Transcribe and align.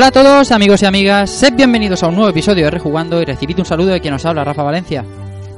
Hola 0.00 0.08
a 0.08 0.12
todos 0.12 0.50
amigos 0.50 0.80
y 0.80 0.86
amigas, 0.86 1.28
sed 1.28 1.52
bienvenidos 1.52 2.02
a 2.02 2.08
un 2.08 2.14
nuevo 2.14 2.30
episodio 2.30 2.64
de 2.64 2.70
Rejugando 2.70 3.20
y 3.20 3.26
recibid 3.26 3.58
un 3.58 3.66
saludo 3.66 3.90
de 3.90 4.00
quien 4.00 4.14
nos 4.14 4.24
habla, 4.24 4.44
Rafa 4.44 4.62
Valencia. 4.62 5.04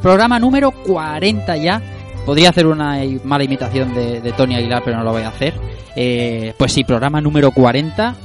Programa 0.02 0.40
número 0.40 0.72
40 0.72 1.56
ya. 1.58 1.80
Podría 2.26 2.50
hacer 2.50 2.66
una 2.66 2.98
mala 3.22 3.44
imitación 3.44 3.94
de, 3.94 4.34
Tony 4.36 4.56
Aguilar, 4.56 4.82
pero 4.84 4.96
no 4.96 5.04
lo 5.04 5.12
voy 5.12 5.22
a 5.22 5.28
hacer. 5.28 5.54
Eh, 5.94 6.54
pues 6.58 6.72
sí, 6.72 6.82
programa 6.82 7.20
número 7.20 7.52
40 7.52 8.16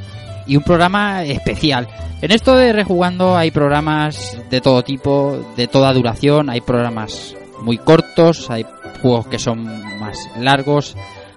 y 0.48 0.58
un 0.58 0.64
programa 0.64 1.24
especial. 1.24 1.88
En 2.20 2.32
esto 2.32 2.56
de 2.56 2.74
Rejugando 2.74 3.38
hay 3.38 3.52
programas 3.52 4.40
de 4.50 4.60
todo 4.60 4.84
tipo, 4.84 5.38
de 5.56 5.68
toda 5.68 5.94
duración, 5.94 6.50
hay 6.50 6.62
programas 6.62 7.36
muy 7.62 7.78
cortos, 7.78 8.50
hay 8.50 8.66
juegos 9.04 9.28
que 9.28 9.38
son 9.38 9.66
más 10.00 10.18
largos, 10.40 10.96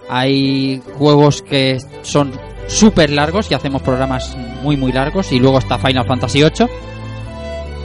hay 0.08 0.80
juegos 0.96 1.42
que 1.42 1.76
son 2.00 2.32
súper 2.70 3.10
largos 3.10 3.50
y 3.50 3.54
hacemos 3.54 3.82
programas 3.82 4.36
muy 4.62 4.76
muy 4.76 4.92
largos 4.92 5.32
y 5.32 5.38
luego 5.38 5.58
está 5.58 5.78
Final 5.78 6.06
Fantasy 6.06 6.42
VIII. 6.42 6.68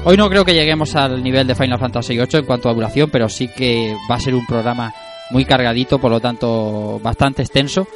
Hoy 0.05 0.17
no 0.17 0.29
creo 0.29 0.45
que 0.45 0.53
lleguemos 0.53 0.95
al 0.95 1.23
nivel 1.23 1.47
de 1.47 1.55
Final 1.55 1.79
Fantasy 1.79 2.15
VIII 2.15 2.39
en 2.39 2.45
cuanto 2.45 2.69
a 2.69 2.73
duración, 2.73 3.09
pero 3.09 3.27
sí 3.27 3.47
que 3.47 3.95
va 4.09 4.15
a 4.15 4.19
ser 4.19 4.35
un 4.35 4.45
programa 4.45 4.93
muy 5.31 5.45
cargadito, 5.45 5.99
por 5.99 6.11
lo 6.11 6.19
tanto 6.19 6.99
bastante 7.01 7.41
extenso. 7.41 7.87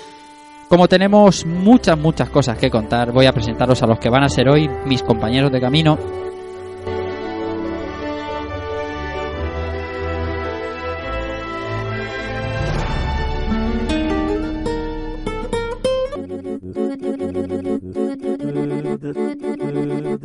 Como 0.67 0.87
tenemos 0.87 1.45
muchas, 1.45 1.97
muchas 1.97 2.29
cosas 2.29 2.57
que 2.57 2.71
contar, 2.71 3.11
voy 3.11 3.27
a 3.27 3.33
presentaros 3.33 3.81
a 3.83 3.87
los 3.87 3.99
que 3.99 4.09
van 4.09 4.23
a 4.23 4.29
ser 4.29 4.49
hoy 4.49 4.69
mis 4.85 5.03
compañeros 5.03 5.51
de 5.51 5.61
camino. 5.61 5.97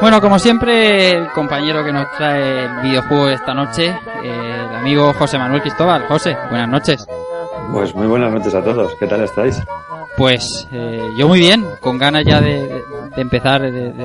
Bueno, 0.00 0.20
como 0.20 0.38
siempre, 0.38 1.12
el 1.12 1.28
compañero 1.28 1.84
que 1.84 1.92
nos 1.92 2.10
trae 2.12 2.64
el 2.64 2.76
videojuego 2.82 3.28
esta 3.28 3.54
noche, 3.54 3.98
el 4.22 4.74
amigo 4.74 5.12
José 5.14 5.38
Manuel 5.38 5.60
Cristóbal. 5.62 6.06
José, 6.06 6.36
buenas 6.48 6.68
noches. 6.68 7.06
Pues 7.72 7.94
muy 7.94 8.06
buenas 8.06 8.32
noches 8.32 8.54
a 8.54 8.62
todos. 8.62 8.94
¿Qué 8.96 9.06
tal 9.06 9.22
estáis? 9.22 9.62
Pues 10.20 10.68
eh, 10.70 11.14
yo 11.16 11.28
muy 11.28 11.40
bien, 11.40 11.64
con 11.80 11.96
ganas 11.96 12.26
ya 12.26 12.42
de, 12.42 12.84
empezar 13.16 13.62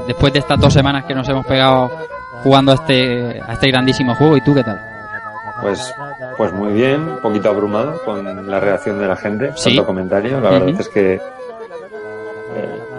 después 0.08 0.32
de 0.32 0.40
estas 0.40 0.58
dos 0.58 0.74
semanas 0.74 1.04
que 1.04 1.14
nos 1.14 1.28
hemos 1.28 1.46
pegado 1.46 1.92
jugando 2.42 2.72
a 2.72 2.76
este, 2.76 3.42
a 3.46 3.52
este 3.52 3.68
grandísimo 3.68 4.16
juego. 4.16 4.38
¿Y 4.38 4.42
tú 4.42 4.56
qué 4.56 4.64
tal? 4.64 4.80
Pues, 5.62 5.94
pues 6.38 6.54
muy 6.54 6.72
bien, 6.72 7.02
un 7.02 7.18
poquito 7.18 7.50
abrumado 7.50 8.02
con 8.06 8.50
la 8.50 8.62
reacción 8.62 8.98
de 8.98 9.08
la 9.08 9.18
gente, 9.18 9.52
¿Sí? 9.58 9.76
tanto 9.76 9.88
comentario. 9.88 10.40
La 10.40 10.52
verdad 10.52 10.80
es 10.80 10.88
que 10.88 11.16
eh, 11.16 11.22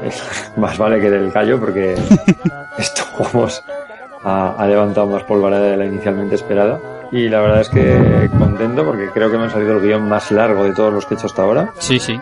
más 0.59 0.77
vale 0.77 1.00
que 1.00 1.09
del 1.09 1.33
callo 1.33 1.59
porque 1.59 1.94
esto 2.77 3.03
vamos 3.18 3.65
ha, 4.24 4.66
levantado 4.66 5.07
más 5.07 5.22
polvareda 5.22 5.63
de 5.63 5.77
la 5.78 5.86
inicialmente 5.86 6.34
esperada. 6.34 6.78
Y 7.10 7.30
la 7.30 7.41
verdad 7.41 7.63
es 7.63 7.71
que 7.71 8.28
contento 8.39 8.84
porque 8.84 9.09
creo 9.09 9.30
que 9.30 9.39
me 9.39 9.47
ha 9.47 9.51
salido 9.51 9.78
el 9.78 9.80
guion 9.80 10.07
más 10.07 10.30
largo 10.30 10.65
de 10.65 10.74
todos 10.74 10.92
los 10.92 11.07
que 11.07 11.15
he 11.15 11.16
hecho 11.16 11.28
hasta 11.28 11.41
ahora. 11.41 11.72
Sí, 11.78 11.98
sí. 11.98 12.21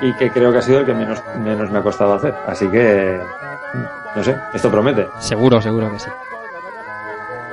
Y 0.00 0.12
que 0.14 0.30
creo 0.30 0.52
que 0.52 0.58
ha 0.58 0.62
sido 0.62 0.80
el 0.80 0.86
que 0.86 0.94
menos, 0.94 1.22
menos 1.38 1.70
me 1.70 1.78
ha 1.78 1.82
costado 1.82 2.14
hacer. 2.14 2.34
Así 2.46 2.68
que, 2.68 3.20
no 4.14 4.22
sé, 4.22 4.36
esto 4.52 4.70
promete. 4.70 5.08
Seguro, 5.18 5.60
seguro 5.60 5.90
que 5.92 5.98
sí. 5.98 6.10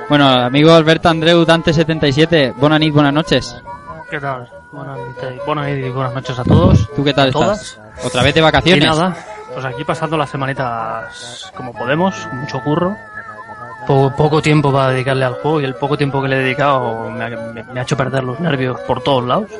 Bueno, 0.08 0.28
amigo 0.28 0.72
Alberto 0.72 1.08
Andreu, 1.08 1.44
Dante77, 1.44 2.54
buenas 2.56 2.80
noches, 2.80 2.94
buenas 2.94 3.14
noches. 3.14 3.62
¿Qué 4.10 4.20
tal? 4.20 4.50
Buenas 4.70 4.98
noches 4.98 5.34
y 5.34 5.90
buenas 5.90 6.14
noches 6.14 6.38
a 6.38 6.44
todos. 6.44 6.90
¿Tú 6.94 7.02
qué 7.02 7.14
tal 7.14 7.28
estás? 7.28 7.80
¿Otra 8.04 8.22
vez 8.22 8.34
de 8.34 8.40
vacaciones? 8.42 8.84
Y 8.84 8.86
nada, 8.86 9.16
pues 9.52 9.64
aquí 9.64 9.84
pasando 9.84 10.18
las 10.18 10.28
semanitas 10.28 11.50
como 11.56 11.72
podemos, 11.72 12.28
mucho 12.32 12.60
curro 12.62 12.94
poco, 13.86 14.42
tiempo 14.42 14.72
para 14.72 14.92
dedicarle 14.92 15.24
al 15.24 15.34
juego 15.34 15.60
y 15.60 15.64
el 15.64 15.74
poco 15.74 15.96
tiempo 15.96 16.22
que 16.22 16.28
le 16.28 16.36
he 16.36 16.42
dedicado 16.42 17.10
me 17.10 17.24
ha, 17.24 17.82
hecho 17.82 17.96
perder 17.96 18.24
los 18.24 18.40
nervios 18.40 18.80
por 18.80 19.02
todos 19.02 19.24
lados. 19.24 19.50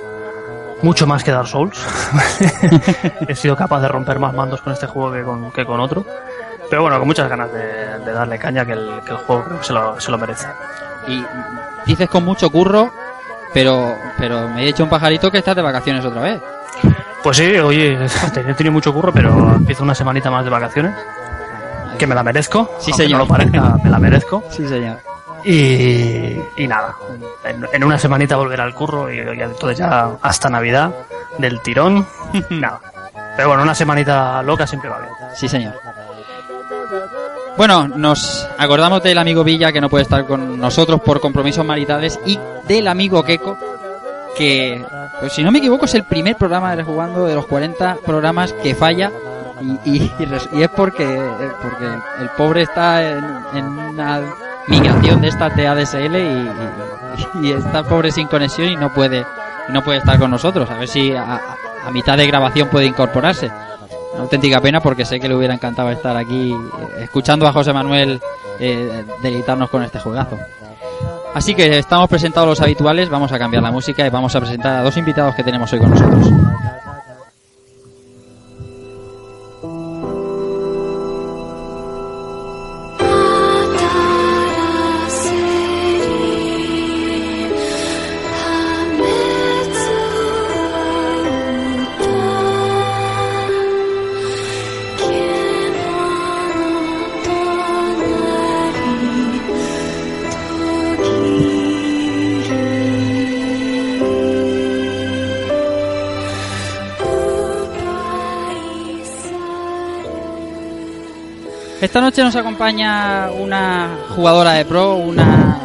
Mucho 0.85 1.07
más 1.07 1.25
que 1.25 1.31
Dark 1.31 1.49
Souls. 1.49 1.83
he 3.27 3.35
sido 3.35 3.57
capaz 3.57 3.81
de 3.81 3.89
romper 3.89 4.19
más 4.19 4.35
mandos 4.35 4.61
con 4.61 4.75
este 4.75 4.87
juego 4.87 5.13
que 5.13 5.23
con, 5.23 5.51
que 5.51 5.65
con 5.65 5.81
otro. 5.81 6.05
Pero 6.69 6.83
bueno, 6.83 6.99
con 6.99 7.09
muchas 7.09 7.27
ganas 7.27 7.51
de, 7.51 8.13
darle 8.13 8.39
caña 8.39 8.67
que 8.67 8.73
el, 8.73 9.01
juego 9.27 9.63
se 9.63 9.73
lo, 9.73 9.99
se 9.99 10.11
lo 10.11 10.19
merece. 10.19 10.47
Y 11.09 11.25
dices 11.87 12.07
con 12.11 12.23
mucho 12.23 12.51
curro, 12.51 12.93
pero, 13.55 13.95
pero 14.19 14.47
me 14.51 14.65
he 14.65 14.69
hecho 14.69 14.85
un 14.85 14.91
pajarito 14.91 15.31
que 15.31 15.39
estás 15.39 15.57
de 15.57 15.63
vacaciones 15.63 16.05
otra 16.05 16.21
vez. 16.21 16.43
Pues 17.23 17.39
sí, 17.39 17.57
oye, 17.57 17.99
he 18.47 18.53
tenido 18.53 18.73
mucho 18.73 18.93
curro, 18.93 19.11
pero 19.11 19.55
empiezo 19.55 19.85
una 19.85 19.95
semanita 19.95 20.31
más 20.31 20.45
de 20.45 20.51
vacaciones 20.51 20.95
que 21.99 22.07
me 22.07 22.15
la 22.15 22.23
merezco. 22.23 22.77
Sí, 22.79 22.93
señor. 22.93 23.13
No 23.13 23.19
lo 23.25 23.27
parezca, 23.27 23.79
me 23.83 23.89
la 23.89 23.99
merezco. 23.99 24.45
Sí, 24.51 24.69
señor. 24.69 24.99
Y, 25.45 26.41
y 26.57 26.67
nada, 26.67 26.95
en, 27.45 27.85
una 27.85 27.99
semanita 27.99 28.37
volver 28.37 28.61
al 28.61 28.75
curro 28.75 29.13
y, 29.13 29.19
entonces 29.19 29.79
ya 29.79 30.17
hasta 30.23 30.49
Navidad 30.49 30.93
del 31.39 31.61
tirón. 31.61 32.07
nada. 32.51 32.81
Pero 33.37 33.49
bueno, 33.49 33.63
una 33.63 33.75
semanita 33.75 34.43
loca 34.43 34.67
siempre 34.67 34.91
va 34.91 35.01
bien. 35.01 35.13
Sí, 35.35 35.49
señor. 35.49 35.75
Bueno, 37.57 37.87
nos 37.87 38.49
acordamos 38.59 39.03
del 39.03 39.19
amigo 39.19 39.45
Villa 39.45 39.71
que 39.71 39.81
no 39.81 39.89
puede 39.89 40.03
estar 40.03 40.27
con 40.27 40.59
nosotros 40.59 41.01
por 41.01 41.21
compromisos 41.21 41.65
maritales 41.65 42.19
y 42.27 42.39
del 42.67 42.89
amigo 42.89 43.23
Keiko 43.23 43.57
que, 44.37 44.85
pues, 45.21 45.33
si 45.33 45.43
no 45.45 45.53
me 45.53 45.59
equivoco, 45.59 45.85
es 45.85 45.95
el 45.95 46.05
primer 46.05 46.37
programa 46.37 46.71
de 46.71 46.77
Rejugando 46.77 47.27
de 47.27 47.35
los 47.35 47.47
40 47.47 47.99
programas 48.05 48.53
que 48.53 48.75
falla 48.75 49.11
y, 49.85 50.03
y, 50.03 50.13
es 50.63 50.69
porque, 50.71 51.07
porque 51.63 51.85
el 52.21 52.29
pobre 52.37 52.63
está 52.63 53.03
en, 53.03 53.65
una 53.65 54.23
migración 54.69 55.21
de 55.21 55.29
estas 55.29 55.55
de 55.57 55.67
ADSL 55.67 56.17
y, 56.17 57.47
y, 57.47 57.53
está 57.53 57.83
pobre 57.83 58.11
sin 58.11 58.27
conexión 58.27 58.69
y 58.69 58.77
no 58.77 58.93
puede 58.93 59.25
no 59.69 59.83
puede 59.83 59.99
estar 59.99 60.19
con 60.19 60.31
nosotros. 60.31 60.71
A 60.71 60.75
ver 60.79 60.89
si 60.89 61.13
a, 61.13 61.41
a 61.85 61.91
mitad 61.91 62.17
de 62.17 62.27
grabación 62.27 62.69
puede 62.69 62.87
incorporarse. 62.87 63.51
Una 64.15 64.23
auténtica 64.23 64.61
pena 64.61 64.81
porque 64.81 65.05
sé 65.05 65.19
que 65.19 65.29
le 65.29 65.35
hubiera 65.35 65.55
encantado 65.55 65.91
estar 65.91 66.17
aquí 66.17 66.53
eh, 66.53 67.03
escuchando 67.03 67.47
a 67.47 67.53
José 67.53 67.73
Manuel 67.73 68.21
eh, 68.59 69.05
deleitarnos 69.23 69.71
con 69.71 69.83
este 69.83 69.99
juegazo. 69.99 70.39
Así 71.35 71.55
que 71.55 71.79
estamos 71.79 72.09
presentados 72.09 72.49
los 72.49 72.61
habituales, 72.61 73.09
vamos 73.09 73.33
a 73.33 73.39
cambiar 73.39 73.63
la 73.63 73.73
música 73.73 74.07
y 74.07 74.11
vamos 74.11 74.35
a 74.37 74.41
presentar 74.41 74.77
a 74.77 74.83
dos 74.83 74.97
invitados 74.97 75.35
que 75.35 75.43
tenemos 75.43 75.73
hoy 75.73 75.81
con 75.81 75.91
nosotros. 75.91 76.31
Esta 111.95 112.03
noche 112.03 112.25
nos 112.25 112.35
acompaña 112.35 113.31
una 113.31 113.99
jugadora 114.17 114.55
de 114.55 114.65
pro, 114.65 114.97
una, 114.97 115.61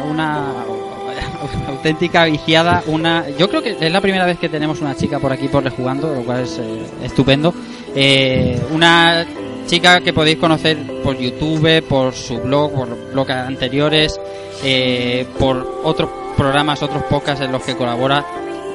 auténtica 1.66 2.26
viciada, 2.26 2.84
una 2.86 3.28
yo 3.30 3.48
creo 3.48 3.60
que 3.60 3.76
es 3.80 3.92
la 3.92 4.00
primera 4.00 4.26
vez 4.26 4.38
que 4.38 4.48
tenemos 4.48 4.80
una 4.80 4.94
chica 4.94 5.18
por 5.18 5.32
aquí 5.32 5.48
por 5.48 5.64
rejugando, 5.64 6.14
lo 6.14 6.22
cual 6.22 6.44
es 6.44 6.56
eh, 6.60 6.86
estupendo. 7.02 7.52
Eh, 7.96 8.62
una 8.70 9.26
chica 9.66 10.00
que 10.02 10.12
podéis 10.12 10.38
conocer 10.38 10.78
por 11.02 11.18
YouTube, 11.18 11.82
por 11.82 12.14
su 12.14 12.38
blog, 12.38 12.74
por 12.74 13.12
blogs 13.12 13.30
anteriores, 13.32 14.20
eh, 14.62 15.26
por 15.36 15.80
otros 15.82 16.10
programas, 16.36 16.80
otros 16.80 17.02
podcasts 17.10 17.44
en 17.44 17.50
los 17.50 17.64
que 17.64 17.74
colabora. 17.74 18.24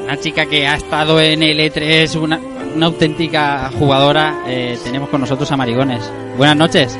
Una 0.04 0.20
chica 0.20 0.46
que 0.46 0.68
ha 0.68 0.76
estado 0.76 1.22
en 1.22 1.42
el 1.42 1.58
E3, 1.62 2.20
una, 2.20 2.38
una 2.76 2.88
auténtica 2.88 3.72
jugadora. 3.80 4.44
tenemos 4.84 5.08
con 5.08 5.22
nosotros 5.22 5.50
a 5.54 5.56
Marigones. 5.56 6.12
Buenas 6.36 6.58
noches. 6.58 7.00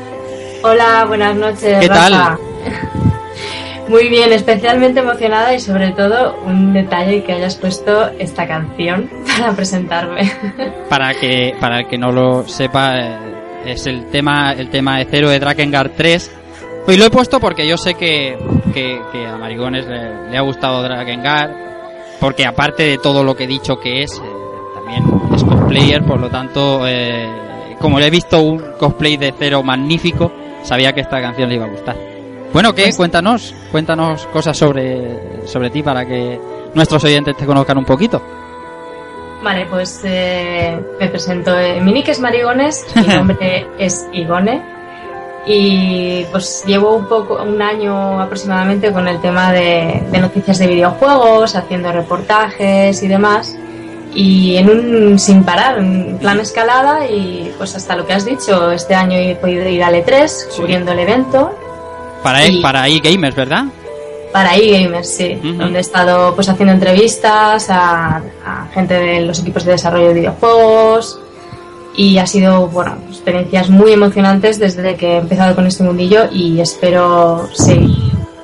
Hola, 0.62 1.04
buenas 1.06 1.36
noches. 1.36 1.78
¿Qué 1.80 1.88
tal? 1.88 2.38
Muy 3.88 4.08
bien, 4.08 4.32
especialmente 4.32 5.00
emocionada 5.00 5.54
y 5.54 5.60
sobre 5.60 5.92
todo 5.92 6.36
un 6.44 6.72
detalle 6.72 7.22
que 7.22 7.34
hayas 7.34 7.54
puesto 7.56 8.08
esta 8.18 8.46
canción 8.48 9.08
para 9.38 9.52
presentarme. 9.54 10.30
Para 10.88 11.14
que 11.14 11.54
para 11.60 11.80
el 11.80 11.88
que 11.88 11.98
no 11.98 12.10
lo 12.12 12.46
sepa 12.48 12.96
eh, 12.96 13.18
es 13.66 13.86
el 13.86 14.06
tema 14.06 14.52
el 14.52 14.70
tema 14.70 14.98
de 14.98 15.06
cero 15.10 15.30
de 15.30 15.38
Drakengard 15.38 15.92
3. 15.96 16.30
Y 16.88 16.96
lo 16.96 17.06
he 17.06 17.10
puesto 17.10 17.40
porque 17.40 17.66
yo 17.66 17.76
sé 17.76 17.94
que, 17.94 18.38
que, 18.72 19.26
a 19.26 19.36
Marigones 19.36 19.86
le, 19.86 20.38
ha 20.38 20.40
gustado 20.42 20.82
Drakengard 20.82 21.50
porque 22.20 22.46
aparte 22.46 22.84
de 22.84 22.98
todo 22.98 23.24
lo 23.24 23.34
que 23.34 23.44
he 23.44 23.48
dicho 23.48 23.78
que 23.80 24.04
es 24.04 24.12
eh, 24.12 24.22
también 24.74 25.04
es 25.34 25.42
cosplayer, 25.42 26.04
por 26.04 26.20
lo 26.20 26.30
tanto 26.30 26.86
eh, 26.86 27.28
como 27.80 27.98
le 27.98 28.06
he 28.06 28.10
visto 28.10 28.40
un 28.40 28.58
cosplay 28.78 29.16
de 29.16 29.34
cero 29.36 29.62
magnífico 29.62 30.32
sabía 30.66 30.92
que 30.92 31.00
esta 31.00 31.20
canción 31.20 31.48
le 31.48 31.54
iba 31.54 31.64
a 31.64 31.68
gustar. 31.68 31.96
Bueno, 32.52 32.74
¿qué? 32.74 32.84
Pues- 32.84 32.96
cuéntanos, 32.96 33.54
cuéntanos 33.70 34.26
cosas 34.26 34.56
sobre, 34.56 35.46
sobre 35.46 35.70
ti 35.70 35.82
para 35.82 36.04
que 36.04 36.40
nuestros 36.74 37.02
oyentes 37.04 37.36
te 37.36 37.46
conozcan 37.46 37.78
un 37.78 37.84
poquito. 37.84 38.20
Vale, 39.42 39.66
pues 39.66 40.00
eh, 40.04 40.78
me 40.98 41.08
presento. 41.08 41.56
Eh, 41.58 41.80
mi 41.80 41.92
nick 41.92 42.08
es 42.08 42.20
Marigones, 42.20 42.86
mi 42.96 43.06
nombre 43.06 43.66
es 43.78 44.06
Igone 44.12 44.62
y 45.46 46.24
pues 46.32 46.64
llevo 46.66 46.96
un 46.96 47.06
poco 47.06 47.40
un 47.42 47.62
año 47.62 48.20
aproximadamente 48.20 48.92
con 48.92 49.06
el 49.06 49.20
tema 49.20 49.52
de, 49.52 50.02
de 50.10 50.18
noticias 50.18 50.58
de 50.58 50.66
videojuegos, 50.66 51.54
haciendo 51.54 51.92
reportajes 51.92 53.00
y 53.02 53.08
demás 53.08 53.56
y 54.16 54.56
en 54.56 54.70
un 54.70 55.18
sin 55.18 55.44
parar, 55.44 55.78
en 55.78 56.16
plan 56.18 56.40
escalada 56.40 57.06
y 57.06 57.52
pues 57.58 57.76
hasta 57.76 57.94
lo 57.94 58.06
que 58.06 58.14
has 58.14 58.24
dicho, 58.24 58.72
este 58.72 58.94
año 58.94 59.18
he 59.18 59.36
podido 59.36 59.68
ir 59.68 59.84
al 59.84 59.94
E3 59.94 60.56
cubriendo 60.56 60.92
el 60.92 61.00
evento. 61.00 61.52
Para, 62.22 62.46
e, 62.46 62.62
para 62.62 62.88
eGamers, 62.88 63.36
¿verdad? 63.36 63.64
Para 64.32 64.56
eGamers, 64.56 65.08
sí, 65.08 65.34
donde 65.34 65.78
he 65.78 65.80
estado 65.82 66.34
pues 66.34 66.48
haciendo 66.48 66.72
entrevistas 66.72 67.66
a, 67.68 68.22
gente 68.72 68.94
de 68.94 69.20
los 69.20 69.38
equipos 69.40 69.64
de 69.64 69.72
desarrollo 69.72 70.08
de 70.08 70.14
videojuegos 70.14 71.20
y 71.94 72.16
ha 72.16 72.26
sido, 72.26 72.68
bueno, 72.68 72.96
experiencias 73.10 73.68
muy 73.68 73.92
emocionantes 73.92 74.58
desde 74.58 74.96
que 74.96 75.12
he 75.12 75.16
empezado 75.18 75.54
con 75.54 75.66
este 75.66 75.82
mundillo 75.82 76.28
y 76.32 76.60
espero 76.60 77.48
seguir 77.52 77.95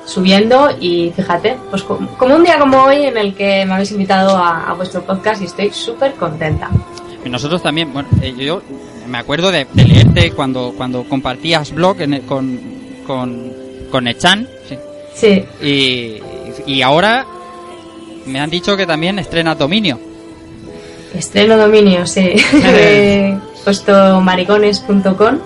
subiendo 0.05 0.69
y 0.79 1.11
fíjate, 1.15 1.57
pues 1.69 1.83
como 1.83 2.35
un 2.35 2.43
día 2.43 2.59
como 2.59 2.83
hoy 2.83 3.05
en 3.05 3.17
el 3.17 3.33
que 3.33 3.65
me 3.65 3.73
habéis 3.73 3.91
invitado 3.91 4.37
a, 4.37 4.73
vuestro 4.73 5.01
podcast 5.01 5.41
y 5.41 5.45
estoy 5.45 5.71
súper 5.71 6.13
contenta. 6.13 6.69
Nosotros 7.25 7.63
también, 7.63 7.93
bueno, 7.93 8.09
eh, 8.21 8.33
yo 8.37 8.61
me 9.07 9.17
acuerdo 9.17 9.51
de, 9.51 9.65
leerte 9.73 10.31
cuando, 10.31 10.73
cuando 10.75 11.03
compartías 11.03 11.71
blog 11.73 11.97
con, 12.27 12.59
con, 13.07 13.51
con 13.89 14.07
Echan. 14.07 14.47
Sí. 15.13 15.45
Y, 15.61 16.19
y 16.65 16.81
ahora 16.81 17.25
me 18.25 18.39
han 18.39 18.49
dicho 18.49 18.75
que 18.75 18.85
también 18.85 19.19
estrena 19.19 19.55
Dominio. 19.55 19.99
Estreno 21.13 21.57
Dominio, 21.57 22.05
sí. 22.07 22.33
He 22.53 23.37
puesto 23.63 24.19
maricones.com 24.21 25.39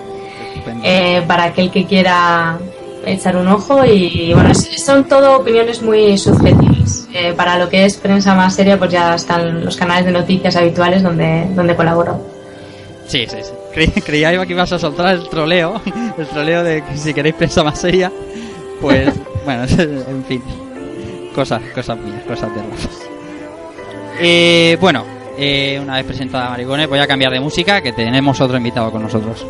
eh, 0.82 1.22
para 1.26 1.44
aquel 1.44 1.70
que 1.70 1.86
quiera 1.86 2.58
echar 3.04 3.36
un 3.36 3.48
ojo 3.48 3.84
y 3.84 4.32
bueno, 4.34 4.52
son 4.54 5.08
todo 5.08 5.38
opiniones 5.38 5.82
muy 5.82 6.16
subjetivas. 6.18 7.08
Eh, 7.12 7.32
para 7.36 7.58
lo 7.58 7.68
que 7.68 7.84
es 7.84 7.96
prensa 7.96 8.34
más 8.34 8.54
seria, 8.54 8.78
pues 8.78 8.90
ya 8.90 9.14
están 9.14 9.64
los 9.64 9.76
canales 9.76 10.04
de 10.04 10.12
noticias 10.12 10.54
habituales 10.56 11.02
donde, 11.02 11.46
donde 11.54 11.74
colaboro. 11.74 12.20
Sí, 13.06 13.26
sí, 13.28 13.38
sí. 13.42 13.52
creía 14.04 14.44
que 14.44 14.52
ibas 14.52 14.72
a 14.72 14.78
soltar 14.78 15.14
el 15.14 15.28
troleo, 15.28 15.80
el 16.18 16.26
troleo 16.26 16.64
de 16.64 16.82
que 16.82 16.96
si 16.96 17.14
queréis 17.14 17.34
prensa 17.34 17.64
más 17.64 17.78
seria, 17.78 18.12
pues 18.80 19.10
bueno, 19.44 19.64
en 19.64 20.24
fin, 20.24 20.42
cosas, 21.34 21.62
cosas 21.74 21.98
mías, 21.98 22.22
cosas 22.26 22.54
de 22.54 22.62
Rafa. 22.62 22.88
Eh, 24.20 24.76
bueno, 24.80 25.04
eh, 25.38 25.78
una 25.80 25.96
vez 25.96 26.06
presentada 26.06 26.50
Marigones, 26.50 26.88
voy 26.88 26.98
a 26.98 27.06
cambiar 27.06 27.32
de 27.32 27.40
música, 27.40 27.80
que 27.80 27.92
tenemos 27.92 28.40
otro 28.40 28.56
invitado 28.56 28.90
con 28.90 29.02
nosotros. 29.02 29.46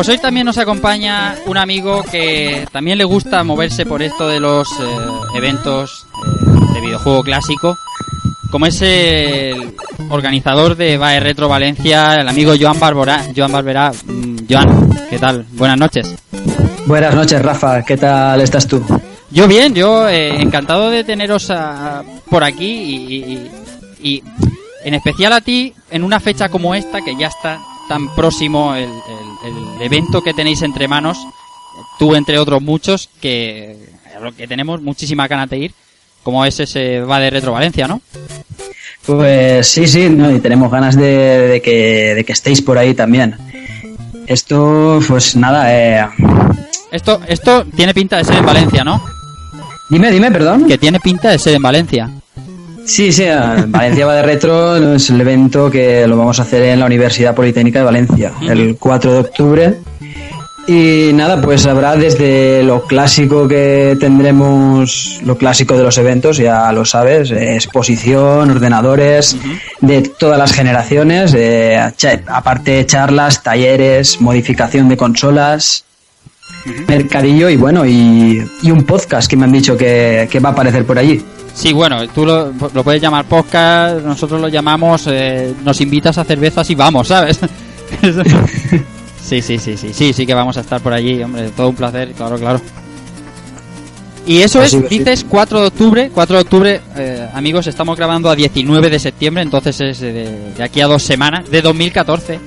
Pues 0.00 0.08
hoy 0.08 0.16
también 0.16 0.46
nos 0.46 0.56
acompaña 0.56 1.36
un 1.44 1.58
amigo 1.58 2.02
que 2.10 2.66
también 2.72 2.96
le 2.96 3.04
gusta 3.04 3.44
moverse 3.44 3.84
por 3.84 4.00
esto 4.00 4.28
de 4.28 4.40
los 4.40 4.66
eh, 4.80 4.84
eventos 5.34 6.06
eh, 6.14 6.72
de 6.72 6.80
videojuego 6.80 7.22
clásico, 7.22 7.76
como 8.50 8.64
es 8.64 8.80
el 8.80 9.74
organizador 10.08 10.74
de 10.74 10.96
VAE 10.96 11.20
Retro 11.20 11.50
Valencia, 11.50 12.18
el 12.18 12.26
amigo 12.26 12.54
Joan 12.58 12.80
Barbera. 12.80 13.26
Joan 13.36 13.52
Barbera, 13.52 13.92
mm, 13.92 14.36
Joan, 14.48 14.90
¿qué 15.10 15.18
tal? 15.18 15.44
Buenas 15.52 15.76
noches. 15.76 16.16
Buenas 16.86 17.14
noches, 17.14 17.42
Rafa. 17.42 17.84
¿Qué 17.84 17.98
tal 17.98 18.40
estás 18.40 18.66
tú? 18.66 18.82
Yo 19.30 19.46
bien, 19.46 19.74
yo 19.74 20.08
eh, 20.08 20.40
encantado 20.40 20.88
de 20.88 21.04
teneros 21.04 21.52
por 22.30 22.42
aquí 22.42 22.70
y, 22.70 23.50
y, 24.02 24.22
en 24.82 24.94
especial 24.94 25.34
a 25.34 25.42
ti 25.42 25.74
en 25.90 26.04
una 26.04 26.20
fecha 26.20 26.48
como 26.48 26.74
esta 26.74 27.02
que 27.02 27.14
ya 27.16 27.26
está 27.26 27.60
tan 27.90 28.14
próximo 28.14 28.76
el, 28.76 28.88
el, 28.88 29.82
evento 29.82 30.22
que 30.22 30.32
tenéis 30.32 30.62
entre 30.62 30.86
manos, 30.86 31.18
tú 31.98 32.14
entre 32.14 32.38
otros 32.38 32.62
muchos, 32.62 33.10
que, 33.20 33.76
que 34.36 34.46
tenemos 34.46 34.80
muchísima 34.80 35.26
ganas 35.26 35.50
de 35.50 35.58
ir, 35.58 35.74
como 36.22 36.44
es 36.44 36.60
ese 36.60 37.00
va 37.00 37.18
de 37.18 37.30
Retro 37.30 37.50
Valencia, 37.50 37.88
¿no? 37.88 38.00
Pues 39.04 39.66
sí, 39.66 39.88
sí, 39.88 40.08
no, 40.08 40.30
y 40.30 40.38
tenemos 40.38 40.70
ganas 40.70 40.94
de, 40.94 41.60
que, 41.64 42.14
de 42.14 42.24
que 42.24 42.32
estéis 42.32 42.62
por 42.62 42.78
ahí 42.78 42.94
también. 42.94 43.36
Esto, 44.28 45.00
pues 45.08 45.34
nada, 45.34 45.74
eh... 45.74 46.08
Esto, 46.92 47.20
esto 47.26 47.64
tiene 47.74 47.92
pinta 47.92 48.18
de 48.18 48.24
ser 48.24 48.36
en 48.36 48.46
Valencia, 48.46 48.84
¿no? 48.84 49.02
Dime, 49.88 50.12
dime, 50.12 50.30
perdón. 50.30 50.68
Que 50.68 50.78
tiene 50.78 51.00
pinta 51.00 51.30
de 51.30 51.40
ser 51.40 51.54
en 51.56 51.62
Valencia. 51.62 52.08
Sí, 52.90 53.12
sí, 53.12 53.24
Valencia 53.68 54.04
va 54.04 54.16
de 54.16 54.22
retro, 54.22 54.94
es 54.96 55.10
el 55.10 55.20
evento 55.20 55.70
que 55.70 56.08
lo 56.08 56.16
vamos 56.16 56.40
a 56.40 56.42
hacer 56.42 56.62
en 56.62 56.80
la 56.80 56.86
Universidad 56.86 57.36
Politécnica 57.36 57.78
de 57.78 57.84
Valencia, 57.84 58.32
el 58.42 58.76
4 58.80 59.12
de 59.12 59.18
octubre. 59.20 59.74
Y 60.66 61.12
nada, 61.14 61.40
pues 61.40 61.66
habrá 61.66 61.94
desde 61.94 62.64
lo 62.64 62.82
clásico 62.82 63.46
que 63.46 63.96
tendremos, 64.00 65.20
lo 65.24 65.38
clásico 65.38 65.76
de 65.76 65.84
los 65.84 65.98
eventos, 65.98 66.38
ya 66.38 66.72
lo 66.72 66.84
sabes, 66.84 67.30
exposición, 67.30 68.50
ordenadores, 68.50 69.36
de 69.80 70.02
todas 70.02 70.36
las 70.36 70.52
generaciones, 70.52 71.36
aparte 72.26 72.84
charlas, 72.86 73.44
talleres, 73.44 74.20
modificación 74.20 74.88
de 74.88 74.96
consolas, 74.96 75.84
mercadillo 76.88 77.48
y 77.48 77.56
bueno, 77.56 77.86
y, 77.86 78.42
un 78.64 78.84
podcast 78.84 79.30
que 79.30 79.36
me 79.36 79.44
han 79.44 79.52
dicho 79.52 79.76
que, 79.76 80.28
va 80.44 80.48
a 80.48 80.52
aparecer 80.52 80.84
por 80.84 80.98
allí. 80.98 81.22
Sí, 81.54 81.72
bueno, 81.72 82.08
tú 82.08 82.24
lo, 82.24 82.52
puedes 82.84 83.02
llamar 83.02 83.24
podcast, 83.24 84.04
nosotros 84.04 84.40
lo 84.40 84.48
llamamos, 84.48 85.06
eh, 85.08 85.54
nos 85.64 85.80
invitas 85.80 86.16
a 86.18 86.24
cervezas 86.24 86.68
y 86.70 86.74
vamos, 86.74 87.08
¿sabes? 87.08 87.40
Sí, 89.22 89.42
sí, 89.42 89.58
sí, 89.58 89.76
sí, 89.76 89.92
sí, 89.92 90.12
sí 90.12 90.26
que 90.26 90.34
vamos 90.34 90.56
a 90.56 90.60
estar 90.60 90.80
por 90.80 90.92
allí, 90.92 91.22
hombre, 91.22 91.50
todo 91.50 91.68
un 91.68 91.76
placer, 91.76 92.10
claro, 92.14 92.36
claro. 92.36 92.60
Y 94.26 94.42
eso 94.42 94.62
es, 94.62 94.88
dices, 94.88 95.24
4 95.28 95.60
de 95.60 95.66
octubre, 95.68 96.10
4 96.12 96.36
de 96.36 96.42
octubre, 96.42 96.80
eh, 96.96 97.28
amigos, 97.32 97.66
estamos 97.66 97.96
grabando 97.96 98.28
a 98.28 98.34
19 98.34 98.90
de 98.90 98.98
septiembre, 98.98 99.42
entonces 99.42 99.80
es 99.80 100.00
de, 100.00 100.52
aquí 100.60 100.80
a 100.80 100.86
dos 100.86 101.02
semanas, 101.02 101.50
de 101.50 101.62
2014. 101.62 102.40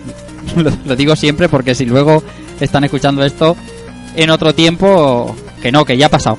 lo, 0.86 0.96
digo 0.96 1.16
siempre 1.16 1.50
porque 1.50 1.74
si 1.74 1.86
luego 1.86 2.24
están 2.60 2.84
escuchando 2.84 3.24
esto 3.24 3.56
en 4.16 4.30
otro 4.30 4.54
tiempo, 4.54 5.36
que 5.62 5.72
no, 5.72 5.86
que 5.86 5.98
ya 5.98 6.08
ha 6.08 6.10
pasado. 6.10 6.38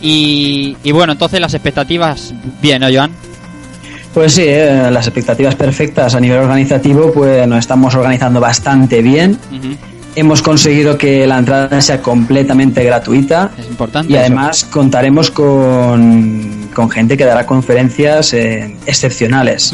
Y, 0.00 0.76
y 0.82 0.92
bueno, 0.92 1.12
entonces 1.12 1.40
las 1.40 1.54
expectativas, 1.54 2.32
bien, 2.60 2.80
¿no, 2.80 2.88
Joan? 2.92 3.12
Pues 4.14 4.34
sí, 4.34 4.42
eh, 4.44 4.88
las 4.90 5.06
expectativas 5.06 5.54
perfectas 5.54 6.14
a 6.14 6.20
nivel 6.20 6.38
organizativo, 6.38 7.12
pues 7.12 7.46
nos 7.46 7.60
estamos 7.60 7.94
organizando 7.94 8.40
bastante 8.40 9.02
bien. 9.02 9.38
Hemos 10.16 10.42
conseguido 10.42 10.98
que 10.98 11.26
la 11.28 11.38
entrada 11.38 11.80
sea 11.80 12.02
completamente 12.02 12.82
gratuita. 12.82 13.52
Es 13.56 13.68
importante. 13.68 14.12
Y 14.12 14.16
además 14.16 14.64
contaremos 14.64 15.30
con, 15.30 16.68
con, 16.74 16.90
gente 16.90 17.16
que 17.16 17.24
dará 17.24 17.46
conferencias 17.46 18.32
eh, 18.32 18.76
excepcionales. 18.86 19.72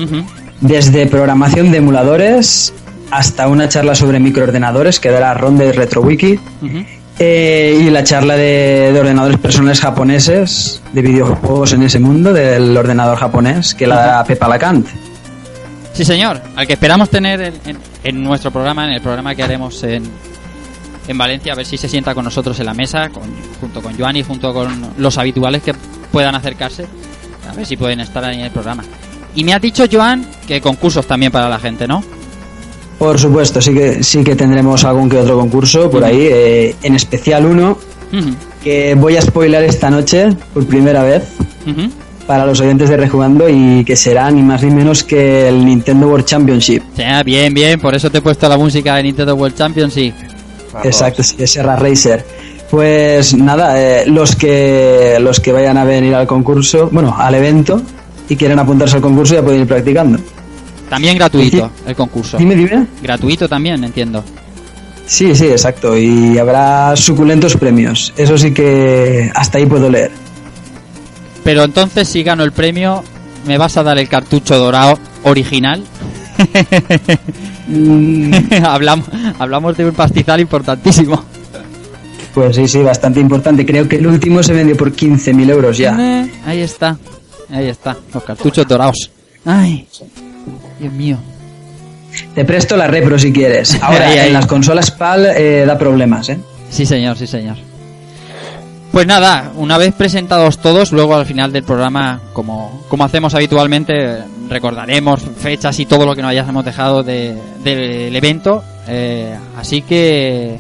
Desde 0.61 1.07
programación 1.07 1.71
de 1.71 1.79
emuladores 1.79 2.75
hasta 3.11 3.49
una 3.49 3.69
charla 3.69 3.95
sobre 3.95 4.21
microordenadores 4.21 5.01
que 5.01 5.11
dará 5.11 5.33
Ron 5.33 5.57
de 5.57 5.73
RetroWiki. 5.73 6.39
Eh, 7.19 7.85
y 7.87 7.91
la 7.91 8.05
charla 8.05 8.37
de, 8.37 8.95
ordenadores 8.99 9.39
personales 9.39 9.81
japoneses, 9.81 10.83
de 10.93 11.01
videojuegos 11.01 11.73
en 11.73 11.83
ese 11.83 11.99
mundo, 11.99 12.33
del 12.33 12.77
ordenador 12.77 13.17
japonés, 13.17 13.75
que 13.75 13.87
la 13.87 13.97
da 13.97 14.25
Pepa 14.25 14.49
Lacant. 14.49 14.87
Sí, 15.95 16.05
señor, 16.05 16.43
al 16.55 16.67
que 16.67 16.75
esperamos 16.75 17.09
tener 17.09 17.55
en, 18.05 18.23
nuestro 18.23 18.51
programa, 18.51 18.87
en 18.87 18.93
el 18.93 19.01
programa 19.01 19.35
que 19.35 19.43
haremos 19.43 19.83
en, 19.83 20.05
en 21.09 21.19
Valencia, 21.19 21.55
a 21.55 21.57
ver 21.57 21.65
si 21.65 21.79
se 21.79 21.89
sienta 21.89 22.15
con 22.15 22.23
nosotros 22.23 22.61
en 22.61 22.67
la 22.67 22.75
mesa, 22.75 23.09
junto 23.61 23.81
con 23.81 23.99
Joan 23.99 24.17
y 24.17 24.23
junto 24.23 24.53
con 24.53 24.93
los 24.99 25.17
habituales 25.17 25.63
que 25.63 25.73
puedan 26.13 26.35
acercarse, 26.35 26.87
a 27.51 27.55
ver 27.55 27.65
si 27.65 27.79
pueden 27.79 28.01
estar 28.01 28.23
ahí 28.25 28.41
en 28.41 28.45
el 28.45 28.51
programa. 28.51 28.85
Y 29.35 29.43
me 29.43 29.55
ha 29.55 29.59
dicho 29.59 29.85
Joan 29.91 30.27
que 30.47 30.61
concursos 30.61 31.07
también 31.07 31.33
para 31.33 31.49
la 31.49 31.59
gente, 31.59 31.89
¿no? 31.89 32.05
Por 32.99 33.19
supuesto, 33.19 33.61
sí 33.61 33.75
que 33.75 34.03
sí 34.03 34.25
que 34.25 34.37
tendremos 34.37 34.85
algún 34.85 35.09
que 35.09 35.19
otro 35.19 35.39
concurso 35.39 35.91
por 35.91 36.03
ahí, 36.05 36.29
eh, 36.31 36.75
en 36.83 36.95
especial 36.95 37.45
uno 37.45 37.79
que 38.63 38.95
voy 38.95 39.17
a 39.17 39.23
spoiler 39.23 39.65
esta 39.65 39.91
noche 39.91 40.29
por 40.55 40.67
primera 40.67 41.03
vez 41.03 41.25
para 42.27 42.47
los 42.47 42.61
oyentes 42.61 42.89
de 42.89 42.97
Rejugando 42.97 43.49
y 43.49 43.85
que 43.85 43.97
será 43.97 44.31
ni 44.31 44.43
más 44.43 44.63
ni 44.63 44.71
menos 44.71 45.05
que 45.05 45.49
el 45.49 45.65
Nintendo 45.65 46.09
World 46.09 46.25
Championship. 46.25 46.83
Ya, 46.97 47.23
bien, 47.23 47.55
bien, 47.55 47.79
por 47.79 47.95
eso 47.95 48.11
te 48.11 48.19
he 48.19 48.23
puesto 48.23 48.49
la 48.49 48.57
música 48.57 48.97
de 48.97 49.05
Nintendo 49.05 49.35
World 49.35 49.57
Championship. 49.57 50.15
Exacto, 50.83 51.23
sí, 51.23 51.37
es 51.39 51.53
Serra 51.53 51.77
Racer. 51.77 52.25
Pues 52.71 53.35
nada, 53.35 53.81
eh, 53.81 54.07
los 54.07 54.35
que 54.35 55.19
los 55.21 55.39
que 55.39 55.53
vayan 55.53 55.77
a 55.77 55.85
venir 55.85 56.15
al 56.15 56.27
concurso, 56.27 56.89
bueno, 56.91 57.15
al 57.17 57.35
evento 57.35 57.81
y 58.29 58.35
quieren 58.37 58.59
apuntarse 58.59 58.97
al 58.97 59.03
concurso 59.03 59.35
ya 59.35 59.43
pueden 59.43 59.63
ir 59.63 59.69
practicando. 59.69 60.19
También 60.89 61.17
gratuito 61.17 61.71
el 61.87 61.97
concurso. 61.97 62.39
Dime, 62.39 62.55
dime. 62.55 62.87
Gratuito 63.03 63.49
también, 63.49 63.83
entiendo. 63.83 64.23
Sí, 65.07 65.35
sí, 65.35 65.47
exacto. 65.47 65.97
Y 65.97 66.39
habrá 66.39 66.95
suculentos 66.97 67.57
premios. 67.57 68.13
Eso 68.17 68.37
sí 68.37 68.53
que 68.53 69.31
hasta 69.35 69.59
ahí 69.59 69.67
puedo 69.67 69.89
leer. 69.89 70.11
Pero 71.45 71.65
entonces, 71.65 72.09
si 72.09 72.23
gano 72.23 72.43
el 72.43 72.53
premio, 72.53 73.05
¿me 73.47 73.57
vas 73.57 73.77
a 73.77 73.83
dar 73.83 73.99
el 73.99 74.09
cartucho 74.09 74.59
dorado 74.59 74.99
original? 75.23 75.83
Mm. 77.69 78.33
hablamos, 78.65 79.09
hablamos 79.39 79.77
de 79.77 79.87
un 79.87 79.93
pastizal 79.93 80.41
importantísimo. 80.41 81.25
Pues 82.35 82.55
sí, 82.55 82.69
sí, 82.69 82.83
bastante 82.83 83.19
importante. 83.19 83.65
Creo 83.65 83.89
que 83.89 83.97
el 83.97 84.07
último 84.07 84.43
se 84.43 84.53
vendió 84.53 84.77
por 84.77 84.93
15.000 84.93 85.51
euros 85.51 85.79
ya. 85.79 85.97
Eh, 85.99 86.31
ahí 86.45 86.61
está, 86.61 86.99
ahí 87.51 87.69
está, 87.69 87.97
los 88.13 88.23
cartuchos 88.23 88.69
dorados. 88.69 89.11
Ay. 89.45 89.87
Dios 90.79 90.93
mío. 90.93 91.19
Te 92.35 92.45
presto 92.45 92.77
la 92.77 92.87
repro 92.87 93.19
si 93.19 93.33
quieres. 93.33 93.79
Ahora, 93.83 94.27
en 94.27 94.33
las 94.33 94.47
consolas 94.47 94.91
PAL 94.91 95.27
eh, 95.27 95.65
da 95.67 95.79
problemas, 95.79 96.29
¿eh? 96.29 96.39
Sí, 96.71 96.87
señor, 96.87 97.17
sí, 97.17 97.27
señor. 97.27 97.57
Pues 98.93 99.07
nada, 99.07 99.53
una 99.57 99.77
vez 99.77 99.95
presentados 99.95 100.59
todos, 100.59 100.93
luego 100.93 101.15
al 101.17 101.27
final 101.27 101.53
del 101.53 101.65
programa, 101.65 102.21
como, 102.33 102.83
como 102.89 103.05
hacemos 103.05 103.35
habitualmente, 103.35 104.23
recordaremos 104.49 105.21
fechas 105.39 105.79
y 105.81 105.87
todo 105.87 106.07
lo 106.07 106.15
que 106.15 106.23
nos 106.23 106.31
hayamos 106.31 106.65
dejado 106.65 107.03
del 107.03 108.17
evento. 108.17 108.65
Eh, 108.89 109.37
así 109.59 109.83
que 109.83 110.57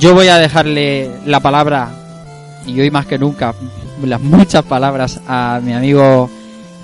yo 0.00 0.14
voy 0.14 0.28
a 0.28 0.38
dejarle 0.38 1.10
la 1.24 1.38
palabra, 1.40 1.90
y 2.66 2.80
hoy 2.80 2.90
más 2.90 3.06
que 3.06 3.18
nunca, 3.18 3.54
las 4.02 4.20
muchas 4.20 4.64
palabras 4.64 5.20
a 5.28 5.60
mi 5.62 5.72
amigo 5.72 6.28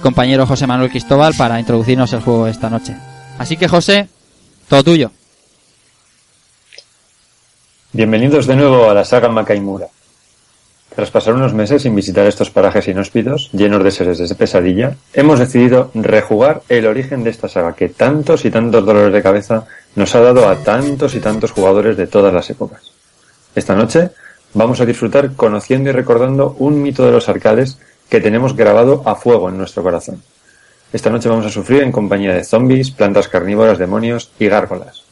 compañero 0.03 0.47
José 0.47 0.67
Manuel 0.67 0.91
Cristóbal 0.91 1.33
para 1.39 1.59
introducirnos 1.59 2.13
el 2.13 2.21
juego 2.21 2.47
esta 2.47 2.69
noche. 2.69 2.95
Así 3.39 3.57
que 3.57 3.69
José, 3.69 4.09
todo 4.69 4.85
tuyo. 4.85 5.11
Bienvenidos 7.93 8.47
de 8.47 8.57
nuevo 8.57 8.91
a 8.91 8.95
la 8.95 9.05
saga 9.05 9.29
Makaimura. 9.29 9.87
Tras 10.95 11.11
pasar 11.11 11.33
unos 11.33 11.55
meses 11.55 11.83
sin 11.83 11.95
visitar 11.95 12.27
estos 12.27 12.51
parajes 12.51 12.87
inhóspitos, 12.87 13.49
llenos 13.53 13.83
de 13.83 13.91
seres 13.91 14.19
de 14.19 14.35
pesadilla, 14.35 14.97
hemos 15.15 15.39
decidido 15.39 15.91
rejugar 15.95 16.63
el 16.69 16.87
origen 16.87 17.25
de 17.25 17.31
esta 17.31 17.49
saga 17.49 17.75
que 17.75 17.89
tantos 17.89 18.45
y 18.45 18.51
tantos 18.51 18.85
dolores 18.85 19.13
de 19.13 19.23
cabeza 19.23 19.65
nos 19.95 20.15
ha 20.15 20.21
dado 20.21 20.49
a 20.49 20.57
tantos 20.57 21.15
y 21.15 21.21
tantos 21.21 21.53
jugadores 21.53 21.97
de 21.97 22.07
todas 22.07 22.35
las 22.35 22.51
épocas. 22.51 22.93
Esta 23.55 23.75
noche 23.75 24.11
vamos 24.53 24.81
a 24.81 24.87
disfrutar 24.87 25.33
conociendo 25.33 25.89
y 25.89 25.93
recordando 25.93 26.57
un 26.59 26.83
mito 26.83 27.07
de 27.07 27.13
los 27.13 27.29
arcades 27.31 27.79
que 28.13 28.21
tenemos 28.21 28.55
grabado 28.55 29.01
a 29.07 29.15
fuego 29.15 29.49
en 29.49 29.57
nuestro 29.57 29.83
corazón. 29.83 30.23
Esta 30.93 31.09
noche 31.09 31.31
vamos 31.31 31.47
a 31.47 31.49
sufrir 31.49 31.83
en 31.83 31.91
compañía 31.91 32.35
de 32.35 32.45
zombies, 32.45 32.91
plantas 32.91 33.27
carnívoras, 33.27 33.79
demonios 33.79 34.31
y 34.39 34.49
gárgolas. 34.49 35.05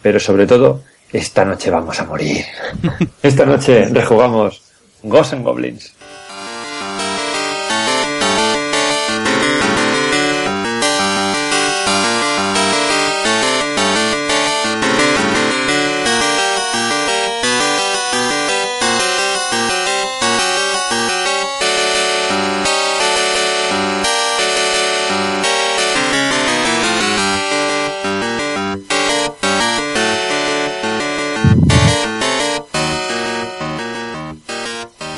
Pero 0.00 0.20
sobre 0.20 0.46
todo, 0.46 0.80
esta 1.12 1.44
noche 1.44 1.72
vamos 1.72 1.98
a 1.98 2.04
morir. 2.04 2.44
Esta 3.24 3.44
noche 3.44 3.86
rejugamos 3.86 4.62
Ghosts 5.02 5.32
and 5.32 5.44
Goblins. 5.44 5.92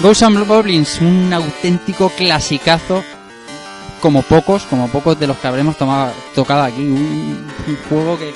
Ghosts 0.00 0.22
and 0.22 0.46
Goblins, 0.46 1.00
un 1.00 1.32
auténtico 1.32 2.10
clasicazo, 2.10 3.02
como 4.00 4.22
pocos, 4.22 4.62
como 4.64 4.88
pocos 4.88 5.18
de 5.18 5.26
los 5.26 5.36
que 5.38 5.48
habremos 5.48 5.76
tocado 5.76 6.62
aquí. 6.62 6.82
Un, 6.82 7.46
juego 7.88 8.18
que 8.18 8.32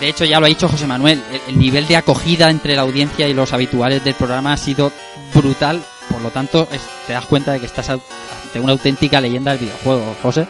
de 0.00 0.08
hecho, 0.08 0.24
ya 0.24 0.40
lo 0.40 0.46
ha 0.46 0.48
dicho 0.48 0.68
José 0.68 0.86
Manuel, 0.86 1.22
el, 1.48 1.58
nivel 1.58 1.86
de 1.86 1.96
acogida 1.96 2.50
entre 2.50 2.76
la 2.76 2.82
audiencia 2.82 3.28
y 3.28 3.34
los 3.34 3.52
habituales 3.52 4.04
del 4.04 4.14
programa 4.14 4.52
ha 4.52 4.56
sido 4.56 4.92
brutal. 5.32 5.82
Por 6.10 6.20
lo 6.20 6.30
tanto, 6.30 6.68
te 7.06 7.12
das 7.12 7.24
cuenta 7.24 7.52
de 7.52 7.60
que 7.60 7.66
estás 7.66 7.88
ante 7.88 8.60
una 8.60 8.72
auténtica 8.72 9.20
leyenda 9.20 9.52
del 9.52 9.60
videojuego, 9.60 10.14
José. 10.22 10.46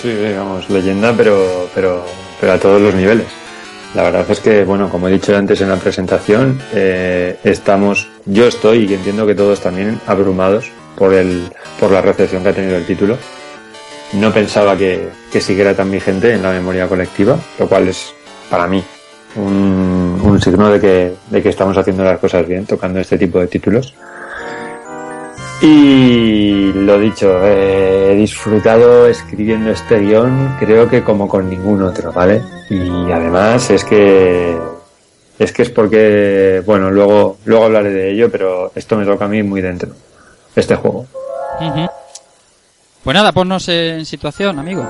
Sí, 0.00 0.08
digamos, 0.08 0.70
leyenda, 0.70 1.12
pero, 1.14 1.68
pero, 1.74 2.06
pero 2.40 2.52
a 2.52 2.58
todos 2.58 2.80
los 2.80 2.94
niveles. 2.94 3.26
La 3.94 4.04
verdad 4.04 4.24
es 4.30 4.38
que, 4.38 4.64
bueno, 4.64 4.88
como 4.88 5.08
he 5.08 5.12
dicho 5.12 5.36
antes 5.36 5.60
en 5.60 5.68
la 5.68 5.76
presentación, 5.76 6.60
eh, 6.72 7.38
estamos, 7.42 8.08
yo 8.24 8.46
estoy 8.46 8.84
y 8.88 8.94
entiendo 8.94 9.26
que 9.26 9.34
todos 9.34 9.60
también 9.60 10.00
abrumados 10.06 10.70
por 10.96 11.12
el, 11.12 11.50
por 11.78 11.90
la 11.90 12.00
recepción 12.00 12.42
que 12.42 12.50
ha 12.50 12.54
tenido 12.54 12.76
el 12.76 12.86
título. 12.86 13.16
No 14.12 14.32
pensaba 14.32 14.76
que, 14.76 15.08
que 15.32 15.40
siguiera 15.40 15.74
tan 15.74 15.90
vigente 15.90 16.32
en 16.34 16.42
la 16.42 16.52
memoria 16.52 16.86
colectiva, 16.86 17.36
lo 17.58 17.68
cual 17.68 17.88
es 17.88 18.12
para 18.48 18.68
mí 18.68 18.82
un, 19.36 20.20
un 20.22 20.40
signo 20.40 20.70
de 20.70 20.80
que, 20.80 21.14
de 21.28 21.42
que 21.42 21.48
estamos 21.48 21.76
haciendo 21.76 22.04
las 22.04 22.18
cosas 22.18 22.46
bien, 22.46 22.66
tocando 22.66 23.00
este 23.00 23.18
tipo 23.18 23.40
de 23.40 23.46
títulos. 23.46 23.94
Y 25.62 26.72
lo 26.72 26.98
dicho, 26.98 27.46
he 27.46 28.14
disfrutado 28.14 29.06
escribiendo 29.06 29.70
este 29.70 29.98
guion, 29.98 30.56
creo 30.58 30.88
que 30.88 31.02
como 31.02 31.28
con 31.28 31.50
ningún 31.50 31.82
otro, 31.82 32.12
¿vale? 32.12 32.42
Y 32.70 33.10
además 33.12 33.68
es 33.70 33.84
que 33.84 34.56
es 35.38 35.52
que 35.52 35.62
es 35.62 35.70
porque, 35.70 36.62
bueno, 36.64 36.90
luego, 36.90 37.38
luego 37.44 37.64
hablaré 37.64 37.90
de 37.90 38.10
ello, 38.10 38.30
pero 38.30 38.72
esto 38.74 38.96
me 38.96 39.04
toca 39.04 39.26
a 39.26 39.28
mí 39.28 39.42
muy 39.42 39.60
dentro, 39.60 39.90
este 40.56 40.76
juego. 40.76 41.06
Pues 43.04 43.14
nada, 43.14 43.32
ponnos 43.32 43.68
en 43.68 44.04
situación, 44.06 44.58
amigo. 44.58 44.86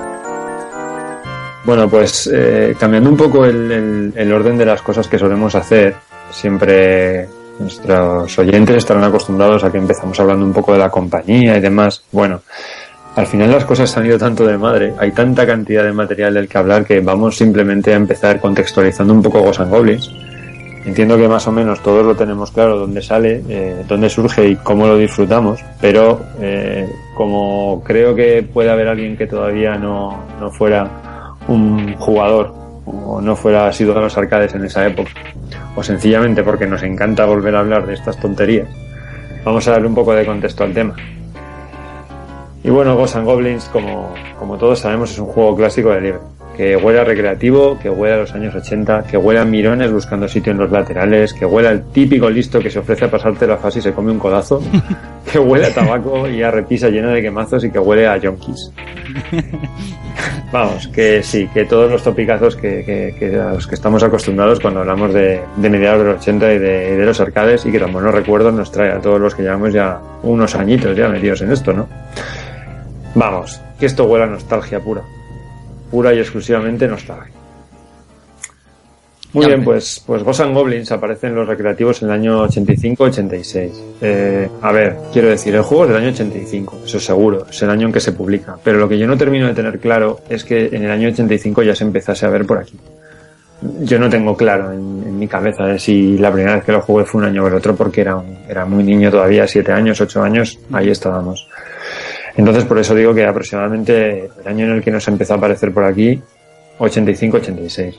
Bueno, 1.65 1.89
pues 1.89 2.31
eh, 2.33 2.77
cambiando 2.79 3.11
un 3.11 3.17
poco 3.17 3.45
el, 3.45 4.13
el 4.15 4.33
orden 4.33 4.57
de 4.57 4.67
las 4.67 4.83
cosas 4.83 5.09
que 5.09 5.19
solemos 5.19 5.55
hacer, 5.55 5.97
siempre 6.31 7.29
Nuestros 7.61 8.39
oyentes 8.39 8.77
estarán 8.77 9.05
acostumbrados 9.05 9.63
a 9.63 9.71
que 9.71 9.77
empezamos 9.77 10.19
hablando 10.19 10.47
un 10.47 10.53
poco 10.53 10.73
de 10.73 10.79
la 10.79 10.89
compañía 10.89 11.59
y 11.59 11.61
demás. 11.61 12.03
Bueno, 12.11 12.41
al 13.17 13.27
final 13.27 13.51
las 13.51 13.67
cosas 13.67 13.95
han 13.99 14.07
ido 14.07 14.17
tanto 14.17 14.47
de 14.47 14.57
madre, 14.57 14.95
hay 14.99 15.13
tanta 15.13 15.47
cantidad 15.47 15.85
de 15.85 15.93
material 15.93 16.33
del 16.33 16.49
que 16.49 16.57
hablar 16.57 16.87
que 16.87 17.01
vamos 17.01 17.37
simplemente 17.37 17.93
a 17.93 17.97
empezar 17.97 18.41
contextualizando 18.41 19.13
un 19.13 19.23
poco 19.23 19.43
Ghosts 19.43 19.61
and 19.61 19.71
Goblins. 19.71 20.11
Entiendo 20.87 21.19
que 21.19 21.29
más 21.29 21.47
o 21.47 21.53
menos 21.53 21.83
todos 21.83 22.03
lo 22.03 22.17
tenemos 22.17 22.51
claro 22.51 22.79
dónde 22.79 23.03
sale, 23.03 23.43
eh, 23.47 23.85
dónde 23.87 24.09
surge 24.09 24.49
y 24.49 24.57
cómo 24.57 24.87
lo 24.87 24.97
disfrutamos, 24.97 25.61
pero 25.83 26.19
eh, 26.41 26.89
como 27.15 27.83
creo 27.85 28.15
que 28.15 28.43
puede 28.43 28.71
haber 28.71 28.89
alguien 28.89 29.19
que 29.19 29.27
todavía 29.27 29.77
no, 29.77 30.25
no 30.41 30.51
fuera 30.51 31.37
un 31.47 31.95
jugador 31.97 32.55
o 32.91 33.21
no 33.21 33.37
fuera 33.37 33.73
sido 33.73 33.95
de 33.95 34.01
los 34.01 34.17
arcades 34.17 34.55
en 34.55 34.65
esa 34.65 34.87
época, 34.87 35.11
o 35.77 35.83
sencillamente 35.83 36.43
porque 36.43 36.67
nos 36.67 36.83
encanta 36.83 37.25
volver 37.25 37.55
a 37.57 37.61
hablar 37.61 37.87
de 37.87 37.95
estas 37.95 38.19
tonterías, 38.19 38.69
vamos 39.45 39.67
a 39.69 39.73
darle 39.73 39.89
un 39.89 39.95
poco 39.95 40.15
de 40.15 40.27
contexto 40.27 40.65
al 40.65 40.75
tema. 40.75 40.95
Y 42.63 42.71
bueno, 42.71 42.95
Ghosts 42.97 43.17
and 43.17 43.27
Goblins, 43.27 43.65
como, 43.67 44.13
como 44.39 44.59
todos 44.59 44.81
sabemos, 44.81 45.11
es 45.11 45.19
un 45.19 45.27
juego 45.27 45.57
clásico 45.57 45.91
de 45.91 46.01
libre, 46.01 46.21
que 46.61 46.77
huele 46.77 47.01
a 47.01 47.05
recreativo, 47.05 47.79
que 47.79 47.89
huele 47.89 48.17
a 48.17 48.19
los 48.19 48.35
años 48.35 48.55
80, 48.55 49.05
que 49.05 49.17
huele 49.17 49.41
a 49.41 49.47
mirones 49.47 49.91
buscando 49.91 50.29
sitio 50.29 50.53
en 50.53 50.59
los 50.59 50.71
laterales, 50.71 51.33
que 51.33 51.47
huele 51.47 51.69
al 51.69 51.85
típico 51.91 52.29
listo 52.29 52.61
que 52.61 52.69
se 52.69 52.81
ofrece 52.81 53.07
a 53.07 53.11
pasarte 53.11 53.47
la 53.47 53.57
fase 53.57 53.79
y 53.79 53.83
se 53.83 53.95
come 53.95 54.13
un 54.13 54.19
codazo, 54.19 54.61
que 55.33 55.39
huele 55.39 55.69
a 55.69 55.75
tabaco 55.75 56.29
y 56.29 56.43
a 56.43 56.51
repisa 56.51 56.91
llena 56.91 57.13
de 57.13 57.23
quemazos 57.23 57.65
y 57.65 57.71
que 57.71 57.79
huele 57.79 58.07
a 58.07 58.19
yonkis. 58.19 58.73
Vamos, 60.53 60.87
que 60.89 61.23
sí, 61.23 61.49
que 61.55 61.65
todos 61.65 61.91
los 61.91 62.03
topicazos 62.03 62.57
que, 62.57 63.41
a 63.43 63.55
los 63.55 63.67
que 63.67 63.75
estamos 63.75 64.03
acostumbrados 64.03 64.61
cuando 64.61 64.81
hablamos 64.81 65.15
de, 65.15 65.41
mediados 65.57 66.01
de 66.01 66.05
los 66.13 66.17
80 66.21 66.53
y 66.53 66.59
de, 66.59 67.07
los 67.07 67.21
arcades 67.21 67.65
y 67.65 67.73
que 67.73 67.81
tan 67.81 67.91
buenos 67.91 68.13
recuerdos 68.13 68.53
nos 68.53 68.71
trae 68.71 68.93
a 68.93 69.01
todos 69.01 69.19
los 69.19 69.35
que 69.35 69.45
llevamos 69.45 69.73
ya 69.73 69.99
unos 70.25 70.55
añitos 70.55 70.95
ya 70.95 71.09
metidos 71.09 71.41
en 71.41 71.53
esto, 71.53 71.73
¿no? 71.73 71.89
Vamos, 73.15 73.63
que 73.79 73.87
esto 73.87 74.05
huele 74.05 74.25
a 74.25 74.29
nostalgia 74.29 74.79
pura. 74.79 75.01
Pura 75.91 76.15
y 76.15 76.19
exclusivamente 76.19 76.87
nostalgia. 76.87 77.41
Muy 79.33 79.47
bien, 79.47 79.63
pues, 79.63 80.03
pues 80.05 80.25
Ghosts 80.25 80.43
and 80.43 80.55
Goblins 80.55 80.91
aparece 80.91 81.29
en 81.29 81.37
los 81.37 81.47
recreativos 81.47 82.03
en 82.03 82.09
el 82.09 82.15
año 82.15 82.45
85-86. 82.49 83.71
Eh, 84.01 84.49
a 84.61 84.73
ver, 84.73 84.97
quiero 85.13 85.29
decir, 85.29 85.55
el 85.55 85.63
juego 85.63 85.85
es 85.85 85.91
del 85.91 85.99
año 85.99 86.09
85, 86.09 86.81
eso 86.85 86.97
es 86.97 87.05
seguro, 87.05 87.47
es 87.49 87.63
el 87.63 87.71
año 87.71 87.87
en 87.87 87.93
que 87.93 88.01
se 88.01 88.11
publica. 88.11 88.57
Pero 88.63 88.79
lo 88.79 88.89
que 88.89 88.99
yo 88.99 89.07
no 89.07 89.17
termino 89.17 89.47
de 89.47 89.55
tener 89.55 89.79
claro 89.79 90.21
es 90.29 90.43
que 90.43 90.67
en 90.73 90.83
el 90.83 90.91
año 90.91 91.09
85 91.09 91.63
ya 91.63 91.77
se 91.77 91.85
empezase 91.85 92.27
a 92.27 92.31
ver 92.31 92.45
por 92.45 92.59
aquí. 92.59 92.77
Yo 93.83 93.99
no 94.01 94.09
tengo 94.09 94.37
claro 94.37 94.73
en, 94.73 95.19
mi 95.19 95.29
cabeza 95.29 95.79
si 95.79 96.17
la 96.17 96.33
primera 96.33 96.57
vez 96.57 96.65
que 96.65 96.73
lo 96.73 96.81
jugué 96.81 97.05
fue 97.05 97.21
un 97.21 97.29
año 97.29 97.45
o 97.45 97.47
el 97.47 97.55
otro 97.55 97.77
porque 97.77 98.01
era, 98.01 98.21
era 98.49 98.65
muy 98.65 98.83
niño 98.83 99.11
todavía, 99.11 99.47
7 99.47 99.71
años, 99.71 100.01
8 100.01 100.23
años, 100.23 100.59
ahí 100.73 100.89
estábamos. 100.89 101.47
Entonces 102.37 102.65
por 102.65 102.79
eso 102.79 102.95
digo 102.95 103.15
que 103.15 103.25
aproximadamente 103.25 104.31
el 104.41 104.49
año 104.49 104.67
en 104.67 104.73
el 104.73 104.83
que 104.83 104.91
nos 104.91 105.07
empezó 105.09 105.35
a 105.35 105.37
aparecer 105.37 105.73
por 105.73 105.85
aquí, 105.85 106.21
85-86. 106.79 107.95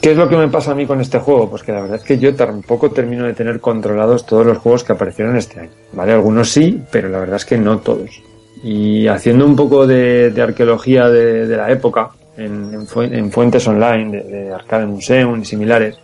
¿Qué 0.00 0.12
es 0.12 0.16
lo 0.16 0.28
que 0.28 0.36
me 0.36 0.48
pasa 0.48 0.72
a 0.72 0.74
mí 0.74 0.86
con 0.86 1.00
este 1.00 1.18
juego? 1.18 1.50
Pues 1.50 1.62
que 1.62 1.72
la 1.72 1.82
verdad 1.82 1.98
es 1.98 2.04
que 2.04 2.18
yo 2.18 2.34
tampoco 2.34 2.90
termino 2.90 3.26
de 3.26 3.34
tener 3.34 3.60
controlados 3.60 4.24
todos 4.24 4.46
los 4.46 4.56
juegos 4.58 4.82
que 4.82 4.92
aparecieron 4.92 5.36
este 5.36 5.60
año. 5.60 5.70
¿Vale? 5.92 6.12
Algunos 6.12 6.48
sí, 6.48 6.82
pero 6.90 7.10
la 7.10 7.18
verdad 7.18 7.36
es 7.36 7.44
que 7.44 7.58
no 7.58 7.80
todos. 7.80 8.22
Y 8.62 9.06
haciendo 9.08 9.44
un 9.44 9.54
poco 9.54 9.86
de, 9.86 10.32
arqueología 10.40 11.10
de, 11.10 11.54
la 11.54 11.70
época, 11.70 12.10
en, 12.38 12.86
fuentes 12.86 13.68
online, 13.68 14.22
de, 14.22 14.52
Arcade 14.54 14.86
Museum 14.86 15.40
y 15.40 15.44
similares, 15.44 15.98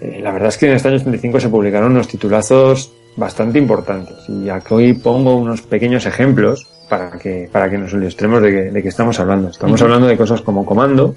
eh, 0.00 0.20
la 0.22 0.32
verdad 0.32 0.48
es 0.48 0.56
que 0.56 0.66
en 0.66 0.72
este 0.72 0.88
año 0.88 0.96
85 0.96 1.40
se 1.40 1.48
publicaron 1.50 1.92
unos 1.92 2.08
titulazos 2.08 2.92
bastante 3.16 3.58
importantes. 3.58 4.28
Y 4.28 4.48
aquí 4.48 4.92
pongo 4.94 5.36
unos 5.36 5.62
pequeños 5.62 6.06
ejemplos 6.06 6.66
para 6.88 7.18
que, 7.18 7.48
para 7.50 7.70
que 7.70 7.78
nos 7.78 7.92
ilustremos 7.92 8.42
de, 8.42 8.70
de 8.70 8.82
qué 8.82 8.88
estamos 8.88 9.18
hablando. 9.18 9.48
Estamos 9.48 9.80
hablando 9.82 10.06
de 10.06 10.16
cosas 10.16 10.42
como 10.42 10.64
Comando, 10.64 11.14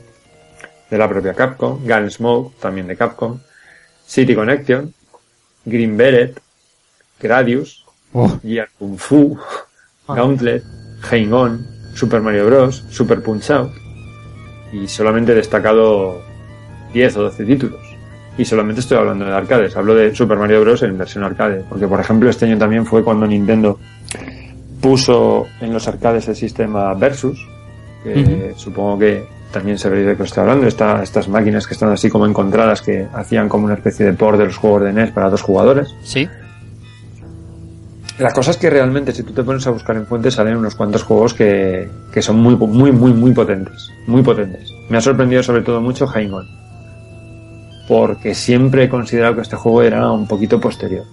de 0.90 0.98
la 0.98 1.08
propia 1.08 1.34
Capcom, 1.34 1.80
Gunsmoke, 1.86 2.56
también 2.60 2.88
de 2.88 2.96
Capcom, 2.96 3.40
City 4.06 4.34
Connection, 4.34 4.94
Green 5.66 5.96
Beret, 5.96 6.40
Gradius, 7.22 7.86
oh. 8.14 8.40
Gear 8.42 8.70
Kung 8.78 8.98
Fu, 8.98 9.38
ah. 10.08 10.16
Gauntlet, 10.16 10.64
Hang 11.02 11.34
On, 11.34 11.68
Super 11.94 12.22
Mario 12.22 12.46
Bros., 12.48 12.86
Super 12.90 13.22
Punch 13.22 13.52
Out, 13.52 13.72
y 14.72 14.88
solamente 14.88 15.34
he 15.34 15.36
destacado 15.36 16.22
10 16.94 17.18
o 17.18 17.22
12 17.24 17.46
títulos. 17.46 17.89
Y 18.40 18.46
solamente 18.46 18.80
estoy 18.80 18.98
hablando 18.98 19.26
de 19.26 19.34
arcades, 19.34 19.76
hablo 19.76 19.94
de 19.94 20.16
Super 20.16 20.38
Mario 20.38 20.62
Bros. 20.62 20.82
en 20.84 20.98
versión 20.98 21.26
arcade, 21.26 21.62
porque 21.68 21.90
por 21.90 22.00
ejemplo 22.00 22.30
este 22.30 22.46
año 22.46 22.58
también 22.58 22.86
fue 22.86 23.04
cuando 23.04 23.28
Nintendo 23.28 23.78
puso 24.80 25.48
en 25.60 25.74
los 25.74 25.86
arcades 25.90 26.26
el 26.30 26.38
sistema 26.38 26.94
Versus, 26.94 27.46
que 28.02 28.54
supongo 28.56 28.98
que 28.98 29.26
también 29.52 29.78
sabréis 29.78 30.08
de 30.08 30.16
qué 30.16 30.24
estoy 30.24 30.44
hablando, 30.44 30.68
estas 30.68 31.28
máquinas 31.28 31.68
que 31.68 31.74
están 31.74 31.92
así 31.92 32.10
como 32.10 32.26
encontradas 32.26 32.82
que 32.82 33.08
hacían 33.14 33.50
como 33.50 33.66
una 33.66 33.74
especie 33.74 34.06
de 34.06 34.14
por 34.14 34.38
de 34.38 34.46
los 34.46 34.56
juegos 34.56 34.84
de 34.84 34.94
NES 34.94 35.12
para 35.12 35.30
dos 35.30 35.42
jugadores. 35.42 35.94
Sí. 36.02 36.26
La 38.20 38.32
cosa 38.32 38.52
es 38.52 38.58
que 38.58 38.70
realmente 38.70 39.12
si 39.12 39.24
tú 39.24 39.34
te 39.34 39.44
pones 39.44 39.68
a 39.68 39.72
buscar 39.72 39.98
en 39.98 40.06
fuentes 40.06 40.36
salen 40.36 40.56
unos 40.56 40.76
cuantos 40.76 41.04
juegos 41.04 41.34
que, 41.34 41.90
que 42.14 42.22
son 42.22 42.38
muy, 42.38 42.56
muy, 42.56 42.94
muy, 42.94 43.12
muy 43.12 43.34
potentes. 43.34 43.92
Muy 44.08 44.24
potentes. 44.24 44.72
Me 44.90 44.98
ha 44.98 45.02
sorprendido 45.02 45.44
sobre 45.44 45.62
todo 45.62 45.82
mucho 45.82 46.08
Hang 46.08 46.32
Porque 47.90 48.34
siempre 48.34 48.86
he 48.86 48.90
considerado 48.90 49.36
que 49.36 49.42
este 49.42 49.58
juego 49.58 49.82
era 49.82 50.10
un 50.12 50.28
poquito 50.28 50.62
posterior. 50.62 51.04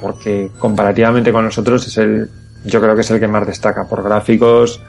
Porque 0.00 0.50
comparativamente 0.58 1.30
con 1.30 1.44
los 1.44 1.58
otros 1.58 1.86
es 1.86 1.96
el, 1.98 2.28
yo 2.64 2.80
creo 2.80 2.96
que 2.96 3.02
es 3.02 3.10
el 3.10 3.20
que 3.20 3.28
más 3.28 3.46
destaca 3.46 3.86
por 3.88 4.02
gráficos, 4.02 4.82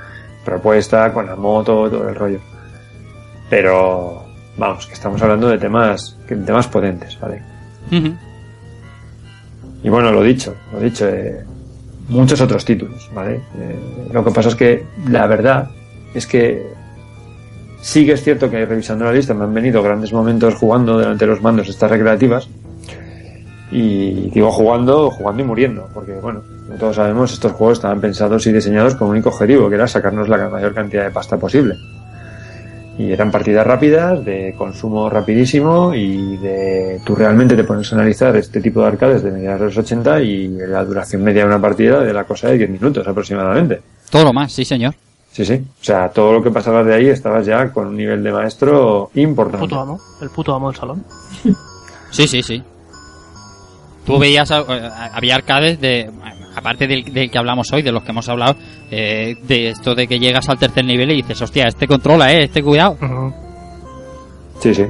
propuesta, 0.43 1.13
con 1.13 1.27
la 1.27 1.35
moto, 1.35 1.89
todo 1.89 2.09
el 2.09 2.15
rollo. 2.15 2.39
Pero 3.49 4.23
vamos, 4.57 4.87
que 4.87 4.93
estamos 4.93 5.21
hablando 5.21 5.49
de 5.49 5.57
temas, 5.57 6.17
de 6.27 6.35
temas 6.37 6.67
potentes, 6.67 7.19
¿vale? 7.19 7.43
Y 9.83 9.89
bueno, 9.89 10.11
lo 10.11 10.23
dicho, 10.23 10.55
lo 10.71 10.79
dicho, 10.79 11.07
eh, 11.07 11.43
muchos 12.09 12.41
otros 12.41 12.65
títulos, 12.65 13.09
¿vale? 13.13 13.41
Eh, 13.57 14.09
lo 14.11 14.23
que 14.23 14.31
pasa 14.31 14.49
es 14.49 14.55
que 14.55 14.85
la 15.07 15.27
verdad 15.27 15.69
es 16.13 16.27
que 16.27 16.78
sí 17.81 18.05
que 18.05 18.13
es 18.13 18.23
cierto 18.23 18.49
que 18.49 18.65
revisando 18.65 19.05
la 19.05 19.13
lista 19.13 19.33
me 19.33 19.43
han 19.43 19.53
venido 19.53 19.81
grandes 19.81 20.13
momentos 20.13 20.55
jugando 20.55 20.97
delante 20.97 21.25
de 21.25 21.31
los 21.31 21.41
mandos 21.41 21.69
estas 21.69 21.89
recreativas. 21.91 22.47
Y 23.71 24.31
digo 24.31 24.51
jugando, 24.51 25.11
jugando 25.11 25.43
y 25.43 25.45
muriendo, 25.45 25.87
porque 25.93 26.13
bueno, 26.13 26.41
como 26.65 26.79
todos 26.79 26.95
sabemos, 26.95 27.31
estos 27.31 27.51
juegos 27.51 27.77
estaban 27.77 28.01
pensados 28.01 28.45
y 28.47 28.51
diseñados 28.51 28.95
con 28.95 29.07
un 29.07 29.11
único 29.13 29.29
objetivo, 29.29 29.69
que 29.69 29.75
era 29.75 29.87
sacarnos 29.87 30.27
la 30.27 30.49
mayor 30.49 30.73
cantidad 30.73 31.03
de 31.03 31.11
pasta 31.11 31.37
posible. 31.37 31.75
Y 32.97 33.11
eran 33.11 33.31
partidas 33.31 33.65
rápidas, 33.65 34.25
de 34.25 34.55
consumo 34.57 35.09
rapidísimo 35.09 35.93
y 35.93 36.35
de 36.37 36.99
tú 37.05 37.15
realmente 37.15 37.55
te 37.55 37.63
pones 37.63 37.91
a 37.93 37.95
analizar 37.95 38.35
este 38.35 38.59
tipo 38.59 38.81
de 38.81 38.87
arcades 38.87 39.23
de 39.23 39.31
mediados 39.31 39.59
de 39.59 39.65
los 39.67 39.77
80 39.77 40.21
y 40.21 40.47
la 40.49 40.83
duración 40.83 41.23
media 41.23 41.43
de 41.43 41.47
una 41.47 41.61
partida 41.61 42.01
de 42.01 42.11
la 42.11 42.25
cosa 42.25 42.49
de 42.49 42.57
10 42.57 42.71
minutos 42.71 43.07
aproximadamente. 43.07 43.81
Todo 44.09 44.25
lo 44.25 44.33
más, 44.33 44.51
sí 44.51 44.65
señor. 44.65 44.95
Sí, 45.31 45.45
sí. 45.45 45.53
O 45.53 45.83
sea, 45.83 46.09
todo 46.09 46.33
lo 46.33 46.43
que 46.43 46.51
pasabas 46.51 46.85
de 46.85 46.95
ahí 46.95 47.07
estabas 47.07 47.45
ya 47.45 47.71
con 47.71 47.87
un 47.87 47.97
nivel 47.97 48.23
de 48.23 48.31
maestro 48.31 49.11
importante. 49.15 49.63
El 49.63 49.69
puto 49.69 49.79
amo, 49.79 49.99
el 50.21 50.29
puto 50.29 50.55
amo 50.55 50.71
del 50.71 50.79
salón. 50.79 51.05
Sí, 52.11 52.27
sí, 52.27 52.41
sí. 52.41 52.63
Tú 54.03 54.17
veías, 54.17 54.49
había 54.49 55.35
arcades 55.35 55.79
de, 55.79 56.09
aparte 56.55 56.87
del, 56.87 57.29
que 57.29 57.37
hablamos 57.37 57.71
hoy, 57.71 57.81
de 57.81 57.91
los 57.91 58.03
que 58.03 58.11
hemos 58.11 58.27
hablado, 58.29 58.55
eh, 58.89 59.35
de 59.43 59.69
esto 59.69 59.95
de 59.95 60.07
que 60.07 60.19
llegas 60.19 60.49
al 60.49 60.57
tercer 60.57 60.85
nivel 60.85 61.11
y 61.11 61.17
dices, 61.17 61.41
hostia, 61.41 61.67
este 61.67 61.87
controla, 61.87 62.33
eh, 62.33 62.45
este 62.45 62.63
cuidado. 62.63 62.97
Sí, 64.59 64.73
sí. 64.73 64.85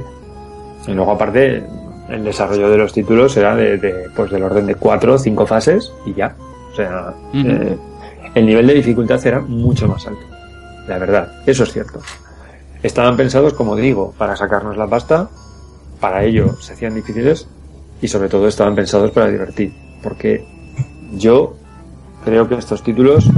Y 0.86 0.92
luego 0.92 1.12
aparte, 1.12 1.62
el 2.08 2.24
desarrollo 2.24 2.70
de 2.70 2.78
los 2.78 2.92
títulos 2.92 3.36
era 3.36 3.54
de, 3.54 4.08
pues 4.14 4.30
del 4.30 4.42
orden 4.42 4.66
de 4.66 4.74
cuatro 4.74 5.14
o 5.14 5.18
cinco 5.18 5.46
fases 5.46 5.92
y 6.06 6.14
ya. 6.14 6.34
O 6.72 6.74
sea, 6.74 7.14
eh, 7.34 7.76
el 8.34 8.46
nivel 8.46 8.66
de 8.66 8.74
dificultad 8.74 9.24
era 9.26 9.40
mucho 9.40 9.86
más 9.86 10.06
alto. 10.06 10.29
La 10.86 10.98
verdad, 10.98 11.42
eso 11.46 11.64
es 11.64 11.72
cierto. 11.72 12.00
Estaban 12.82 13.16
pensados, 13.16 13.54
como 13.54 13.76
digo, 13.76 14.14
para 14.16 14.36
sacarnos 14.36 14.76
la 14.76 14.86
pasta, 14.86 15.28
para 16.00 16.24
ello 16.24 16.56
se 16.60 16.72
hacían 16.72 16.94
difíciles 16.94 17.46
y 18.00 18.08
sobre 18.08 18.28
todo 18.28 18.48
estaban 18.48 18.74
pensados 18.74 19.10
para 19.10 19.28
divertir. 19.28 19.72
Porque 20.02 20.44
yo 21.12 21.56
creo 22.24 22.48
que 22.48 22.54
estos 22.54 22.82
títulos 22.82 23.28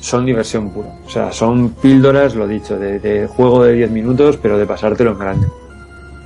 son 0.00 0.26
diversión 0.26 0.70
pura. 0.70 0.98
O 1.06 1.08
sea, 1.08 1.32
son 1.32 1.70
píldoras, 1.70 2.34
lo 2.34 2.48
dicho, 2.48 2.76
de, 2.76 3.28
juego 3.28 3.64
de 3.64 3.72
10 3.74 3.90
minutos, 3.90 4.36
pero 4.36 4.58
de 4.58 4.66
pasártelo 4.66 5.12
en 5.12 5.18
grande. 5.18 5.46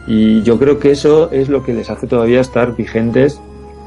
Y 0.06 0.42
yo 0.42 0.58
creo 0.58 0.78
que 0.78 0.92
eso 0.92 1.30
es 1.30 1.48
lo 1.48 1.62
que 1.62 1.74
les 1.74 1.90
hace 1.90 2.06
todavía 2.06 2.40
estar 2.40 2.74
vigentes 2.74 3.40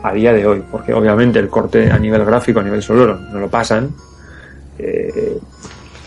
a 0.03 0.13
día 0.13 0.31
de 0.31 0.45
hoy, 0.45 0.63
porque 0.71 0.93
obviamente 0.93 1.39
el 1.39 1.49
corte 1.49 1.91
a 1.91 1.97
nivel 1.97 2.23
gráfico, 2.23 2.59
a 2.59 2.63
nivel 2.63 2.83
sonoro, 2.83 3.17
no 3.17 3.39
lo 3.39 3.49
pasan. 3.49 3.89
Eh, 4.77 5.39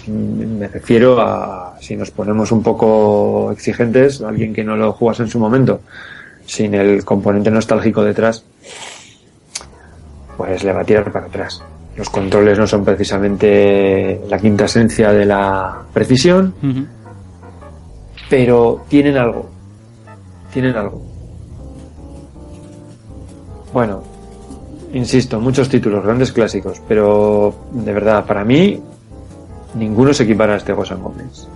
me 0.09 0.69
refiero 0.69 1.21
a, 1.21 1.77
si 1.81 1.97
nos 1.97 2.11
ponemos 2.11 2.53
un 2.53 2.63
poco 2.63 3.51
exigentes, 3.53 4.21
alguien 4.23 4.53
que 4.53 4.65
no 4.65 4.77
lo 4.77 4.93
jugas 4.93 5.21
en 5.21 5.29
su 5.29 5.39
momento, 5.39 5.81
sin 6.47 6.75
el 6.75 7.05
componente 7.05 7.51
nostálgico 7.51 8.03
detrás, 8.03 8.45
pues 10.37 10.65
le 10.65 10.73
va 10.73 10.81
a 10.81 10.85
tirar 10.85 11.13
para 11.13 11.27
atrás. 11.27 11.63
Los 11.97 12.09
controles 12.09 12.59
no 12.59 12.67
son 12.67 12.85
precisamente 12.85 14.21
la 14.29 14.39
quinta 14.39 14.65
esencia 14.65 15.13
de 15.13 15.27
la 15.27 15.83
precisión, 15.93 16.55
pero 18.31 18.85
tienen 18.89 19.19
algo. 19.19 19.51
Tienen 20.53 20.75
algo. 20.75 21.03
Bueno, 23.73 24.03
insisto, 24.93 25.41
muchos 25.41 25.69
títulos, 25.69 26.05
grandes 26.05 26.33
clásicos, 26.33 26.81
pero 26.89 27.55
de 27.73 27.93
verdad, 27.93 28.25
para 28.25 28.45
mí, 28.45 28.83
ninguno 29.75 30.13
se 30.13 30.25
equipara 30.25 30.55
a 30.55 30.57
este 30.57 30.73
Ghost 30.73 30.93
Goblins. 30.93 31.49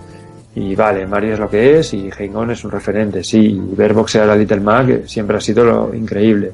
Y 0.55 0.75
vale, 0.75 1.05
Mario 1.05 1.33
es 1.35 1.39
lo 1.39 1.47
que 1.47 1.79
es 1.79 1.93
y 1.93 2.09
Hang 2.09 2.49
es 2.49 2.63
un 2.63 2.71
referente, 2.71 3.23
sí. 3.23 3.61
Y 3.71 3.75
ver 3.75 3.93
boxear 3.93 4.27
a 4.27 4.35
Little 4.35 4.59
Mac 4.59 5.05
siempre 5.05 5.37
ha 5.37 5.41
sido 5.41 5.63
lo 5.63 5.93
increíble. 5.93 6.51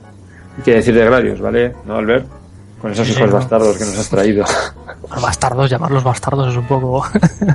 ¿Qué 0.64 0.74
decir 0.74 0.94
de 0.94 1.06
Gradius, 1.06 1.40
¿vale? 1.40 1.74
¿No, 1.86 1.96
Albert? 1.96 2.28
Con 2.82 2.92
esos 2.92 3.10
hijos 3.10 3.32
bastardos 3.32 3.78
que 3.78 3.86
nos 3.86 3.98
has 3.98 4.10
traído. 4.10 4.44
bastardos, 5.22 5.70
llamarlos 5.70 6.04
bastardos 6.04 6.52
es 6.52 6.58
un 6.58 6.68
poco... 6.68 7.06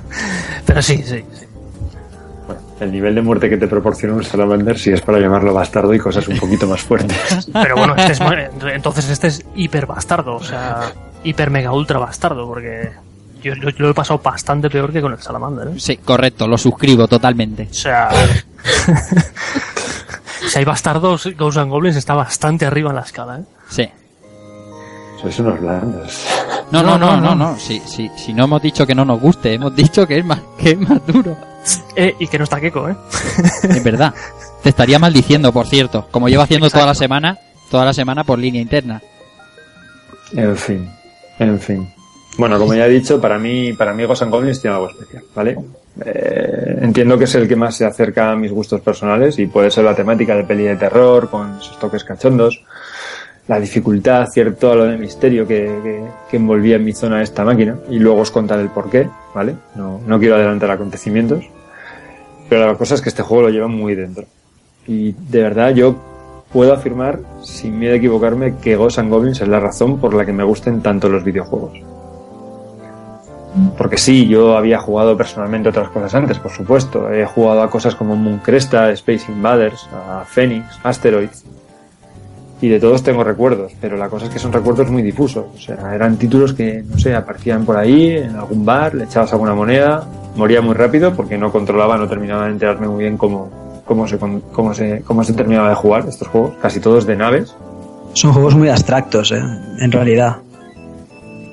Pero 0.66 0.80
sí, 0.80 1.02
sí, 1.04 1.22
sí. 1.34 1.46
Bueno, 2.46 2.62
el 2.80 2.92
nivel 2.92 3.14
de 3.14 3.20
muerte 3.20 3.50
que 3.50 3.58
te 3.58 3.68
proporciona 3.68 4.14
un 4.14 4.24
Salamander 4.24 4.78
sí 4.78 4.90
es 4.90 5.02
para 5.02 5.18
llamarlo 5.18 5.52
bastardo 5.52 5.92
y 5.92 5.98
cosas 5.98 6.26
un 6.28 6.38
poquito 6.38 6.66
más 6.66 6.80
fuertes. 6.80 7.50
Pero 7.52 7.76
bueno, 7.76 7.94
este 7.94 8.12
es, 8.12 8.20
entonces 8.72 9.10
este 9.10 9.26
es 9.26 9.44
hiper 9.54 9.84
bastardo, 9.84 10.36
o 10.36 10.42
sea, 10.42 10.92
hiper 11.24 11.50
mega 11.50 11.72
ultra 11.72 11.98
bastardo, 11.98 12.46
porque 12.46 12.90
yo, 13.42 13.54
lo 13.54 13.90
he 13.90 13.94
pasado 13.94 14.20
bastante 14.22 14.70
peor 14.70 14.92
que 14.92 15.00
con 15.00 15.12
el 15.12 15.20
Salamander. 15.20 15.68
¿eh? 15.68 15.74
Sí, 15.78 15.96
correcto, 15.98 16.46
lo 16.46 16.58
suscribo 16.58 17.08
totalmente. 17.08 17.68
O 17.70 17.74
sea, 17.74 18.10
si 20.48 20.58
hay 20.58 20.64
bastardos, 20.64 21.28
Ghosts 21.36 21.58
and 21.58 21.70
Goblins 21.70 21.96
está 21.96 22.14
bastante 22.14 22.66
arriba 22.66 22.90
en 22.90 22.96
la 22.96 23.02
escala. 23.02 23.38
¿eh? 23.38 23.44
Sí. 23.68 23.88
Sois 25.20 25.38
unos 25.40 25.60
blandos. 25.60 26.26
No, 26.70 26.82
no, 26.82 26.98
no, 26.98 27.20
no, 27.20 27.34
no. 27.34 27.58
Si, 27.58 27.80
si, 27.80 28.10
si 28.16 28.32
no 28.32 28.44
hemos 28.44 28.62
dicho 28.62 28.86
que 28.86 28.94
no 28.94 29.04
nos 29.04 29.20
guste, 29.20 29.54
hemos 29.54 29.74
dicho 29.74 30.06
que 30.06 30.18
es 30.18 30.24
más, 30.24 30.40
que 30.58 30.70
es 30.70 30.78
más 30.78 31.04
duro. 31.06 31.36
Eh, 31.96 32.14
y 32.18 32.28
que 32.28 32.38
no 32.38 32.44
está 32.44 32.60
queco, 32.60 32.88
¿eh? 32.88 32.96
Es 33.62 33.82
verdad. 33.82 34.14
Te 34.62 34.70
estaría 34.70 34.98
maldiciendo, 34.98 35.52
por 35.52 35.66
cierto, 35.66 36.08
como 36.10 36.28
llevo 36.28 36.42
haciendo 36.42 36.70
toda 36.70 36.86
la 36.86 36.94
semana, 36.94 37.38
toda 37.70 37.84
la 37.84 37.92
semana 37.92 38.24
por 38.24 38.38
línea 38.38 38.62
interna. 38.62 39.02
En 40.32 40.56
fin, 40.56 40.90
en 41.38 41.58
fin. 41.58 41.94
Bueno, 42.38 42.56
como 42.56 42.72
ya 42.72 42.86
he 42.86 42.90
dicho, 42.90 43.20
para 43.20 43.36
mí, 43.36 43.72
para 43.72 43.92
mí 43.92 44.04
Ghost 44.04 44.22
Goblins 44.22 44.60
tiene 44.60 44.76
algo 44.76 44.90
especial, 44.90 45.24
¿vale? 45.34 45.58
Eh, 46.04 46.78
entiendo 46.82 47.18
que 47.18 47.24
es 47.24 47.34
el 47.34 47.48
que 47.48 47.56
más 47.56 47.76
se 47.76 47.84
acerca 47.84 48.30
a 48.30 48.36
mis 48.36 48.52
gustos 48.52 48.80
personales 48.80 49.40
y 49.40 49.48
puede 49.48 49.72
ser 49.72 49.84
la 49.84 49.96
temática 49.96 50.36
de 50.36 50.44
peli 50.44 50.62
de 50.62 50.76
terror 50.76 51.28
con 51.28 51.58
esos 51.58 51.76
toques 51.80 52.04
cachondos, 52.04 52.62
la 53.48 53.58
dificultad, 53.58 54.28
cierto 54.28 54.72
lo 54.76 54.84
de 54.84 54.96
misterio 54.96 55.48
que, 55.48 56.06
que, 56.30 56.36
envolvía 56.36 56.76
en 56.76 56.84
mi 56.84 56.92
zona 56.92 57.22
esta 57.22 57.44
máquina 57.44 57.76
y 57.90 57.98
luego 57.98 58.20
os 58.20 58.30
contaré 58.30 58.62
el 58.62 58.70
porqué, 58.70 59.08
¿vale? 59.34 59.56
No, 59.74 60.00
no 60.06 60.18
quiero 60.20 60.36
adelantar 60.36 60.70
acontecimientos, 60.70 61.44
pero 62.48 62.68
la 62.68 62.76
cosa 62.76 62.94
es 62.94 63.02
que 63.02 63.08
este 63.08 63.24
juego 63.24 63.44
lo 63.44 63.50
lleva 63.50 63.66
muy 63.66 63.96
dentro. 63.96 64.26
Y 64.86 65.10
de 65.10 65.42
verdad 65.42 65.74
yo 65.74 65.96
puedo 66.52 66.72
afirmar, 66.72 67.18
sin 67.42 67.76
miedo 67.80 67.94
a 67.94 67.96
equivocarme, 67.96 68.58
que 68.62 68.76
Ghost 68.76 69.00
Goblins 69.00 69.40
es 69.40 69.48
la 69.48 69.58
razón 69.58 69.98
por 69.98 70.14
la 70.14 70.24
que 70.24 70.32
me 70.32 70.44
gusten 70.44 70.82
tanto 70.82 71.08
los 71.08 71.24
videojuegos. 71.24 71.97
Porque 73.76 73.96
sí, 73.96 74.26
yo 74.26 74.56
había 74.56 74.78
jugado 74.78 75.16
personalmente 75.16 75.68
otras 75.68 75.88
cosas 75.88 76.14
antes, 76.14 76.38
por 76.38 76.50
supuesto. 76.50 77.12
He 77.12 77.24
jugado 77.24 77.62
a 77.62 77.70
cosas 77.70 77.94
como 77.94 78.16
Moon 78.16 78.38
Cresta, 78.38 78.90
Space 78.90 79.30
Invaders, 79.30 79.88
a 79.92 80.24
Phoenix, 80.24 80.66
Asteroids. 80.82 81.44
Y 82.60 82.68
de 82.68 82.80
todos 82.80 83.04
tengo 83.04 83.22
recuerdos, 83.22 83.72
pero 83.80 83.96
la 83.96 84.08
cosa 84.08 84.26
es 84.26 84.32
que 84.32 84.40
son 84.40 84.52
recuerdos 84.52 84.90
muy 84.90 85.02
difusos. 85.02 85.44
O 85.54 85.58
sea, 85.58 85.94
eran 85.94 86.16
títulos 86.16 86.52
que, 86.52 86.82
no 86.82 86.98
sé, 86.98 87.14
aparecían 87.14 87.64
por 87.64 87.76
ahí, 87.76 88.16
en 88.16 88.34
algún 88.34 88.64
bar, 88.64 88.94
le 88.94 89.04
echabas 89.04 89.32
alguna 89.32 89.54
moneda, 89.54 90.08
moría 90.34 90.60
muy 90.60 90.74
rápido 90.74 91.14
porque 91.14 91.38
no 91.38 91.52
controlaba, 91.52 91.96
no 91.96 92.08
terminaba 92.08 92.46
de 92.46 92.52
enterarme 92.52 92.88
muy 92.88 93.04
bien 93.04 93.16
cómo, 93.16 93.82
cómo, 93.84 94.08
se, 94.08 94.18
cómo, 94.18 94.74
se, 94.74 95.02
cómo 95.02 95.22
se 95.22 95.34
terminaba 95.34 95.68
de 95.68 95.76
jugar 95.76 96.04
estos 96.08 96.26
juegos, 96.26 96.54
casi 96.60 96.80
todos 96.80 97.06
de 97.06 97.14
naves. 97.14 97.54
Son 98.14 98.32
juegos 98.32 98.56
muy 98.56 98.68
abstractos, 98.68 99.30
¿eh? 99.30 99.40
en 99.78 99.92
realidad. 99.92 100.38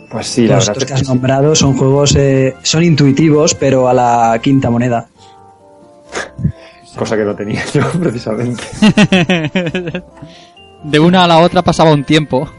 Pues 0.10 0.28
sí, 0.28 0.48
la 0.48 0.56
Los 0.56 0.70
que 0.70 0.94
has 0.94 1.08
nombrado 1.08 1.56
son 1.56 1.78
juegos, 1.78 2.16
eh, 2.16 2.56
son 2.64 2.84
intuitivos, 2.84 3.56
pero 3.56 3.90
a 3.90 3.94
la 3.94 4.40
quinta 4.42 4.70
moneda. 4.70 5.08
Cosa 6.96 7.18
que 7.18 7.26
no 7.26 7.36
tenía 7.36 7.64
yo, 7.74 7.82
precisamente. 8.00 8.64
De 10.84 11.00
una 11.00 11.24
a 11.24 11.28
la 11.28 11.40
otra 11.40 11.62
pasaba 11.62 11.92
un 11.92 12.04
tiempo. 12.04 12.50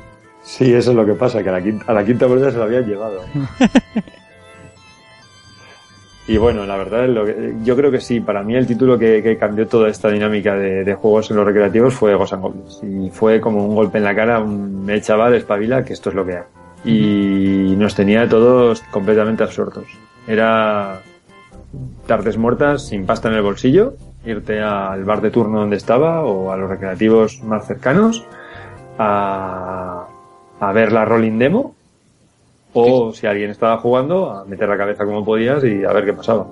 Sí, 0.42 0.72
eso 0.72 0.90
es 0.90 0.96
lo 0.96 1.06
que 1.06 1.14
pasa, 1.14 1.42
que 1.42 1.48
a 1.48 1.52
la 1.52 1.62
quinta, 1.62 1.84
a 1.86 1.92
la 1.92 2.04
quinta 2.04 2.28
moneda 2.28 2.50
se 2.50 2.58
lo 2.58 2.64
habían 2.64 2.84
llevado. 2.84 3.22
y 6.28 6.36
bueno, 6.36 6.66
la 6.66 6.76
verdad, 6.76 7.08
lo 7.08 7.24
yo 7.62 7.76
creo 7.76 7.90
que 7.90 8.00
sí, 8.00 8.20
para 8.20 8.42
mí 8.42 8.54
el 8.54 8.66
título 8.66 8.98
que, 8.98 9.36
cambió 9.38 9.66
toda 9.66 9.88
esta 9.88 10.08
dinámica 10.08 10.54
de, 10.54 10.94
juegos 10.94 11.30
en 11.30 11.36
los 11.36 11.46
recreativos 11.46 11.94
fue 11.94 12.14
Ghost 12.14 12.34
Goblins. 12.34 12.80
Y 12.82 13.10
fue 13.10 13.40
como 13.40 13.64
un 13.64 13.74
golpe 13.74 13.98
en 13.98 14.04
la 14.04 14.14
cara, 14.14 14.40
un 14.40 14.84
me 14.84 15.00
chaval, 15.00 15.34
espabila, 15.34 15.84
que 15.84 15.92
esto 15.92 16.10
es 16.10 16.16
lo 16.16 16.26
que 16.26 16.32
hay 16.32 16.65
y 16.86 17.74
nos 17.76 17.96
tenía 17.96 18.28
todos 18.28 18.80
completamente 18.92 19.42
absortos. 19.42 19.84
Era 20.26 21.02
tardes 22.06 22.38
muertas 22.38 22.86
sin 22.86 23.04
pasta 23.04 23.28
en 23.28 23.34
el 23.34 23.42
bolsillo, 23.42 23.94
irte 24.24 24.62
al 24.62 25.04
bar 25.04 25.20
de 25.20 25.30
turno 25.30 25.60
donde 25.60 25.76
estaba 25.76 26.22
o 26.22 26.52
a 26.52 26.56
los 26.56 26.70
recreativos 26.70 27.42
más 27.42 27.66
cercanos 27.66 28.24
a, 28.98 30.06
a 30.60 30.72
ver 30.72 30.92
la 30.92 31.04
rolling 31.04 31.38
demo 31.38 31.74
o 32.72 33.12
si 33.12 33.26
alguien 33.26 33.50
estaba 33.50 33.78
jugando 33.78 34.30
a 34.30 34.44
meter 34.44 34.68
la 34.68 34.76
cabeza 34.76 35.04
como 35.04 35.24
podías 35.24 35.64
y 35.64 35.84
a 35.84 35.92
ver 35.92 36.04
qué 36.04 36.12
pasaba. 36.12 36.46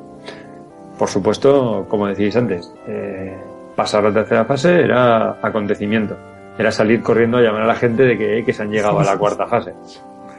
Por 0.98 1.08
supuesto, 1.08 1.86
como 1.88 2.06
decíais 2.06 2.36
antes, 2.36 2.72
eh, 2.88 3.36
pasar 3.76 4.02
la 4.02 4.12
tercera 4.12 4.44
fase 4.44 4.80
era 4.80 5.38
acontecimiento. 5.42 6.16
Era 6.58 6.70
salir 6.70 7.02
corriendo 7.02 7.38
a 7.38 7.40
llamar 7.40 7.62
a 7.62 7.66
la 7.66 7.74
gente 7.74 8.04
de 8.04 8.16
que, 8.16 8.44
que 8.44 8.52
se 8.52 8.62
han 8.62 8.70
llegado 8.70 9.00
a 9.00 9.04
la 9.04 9.18
cuarta 9.18 9.46
fase 9.46 9.74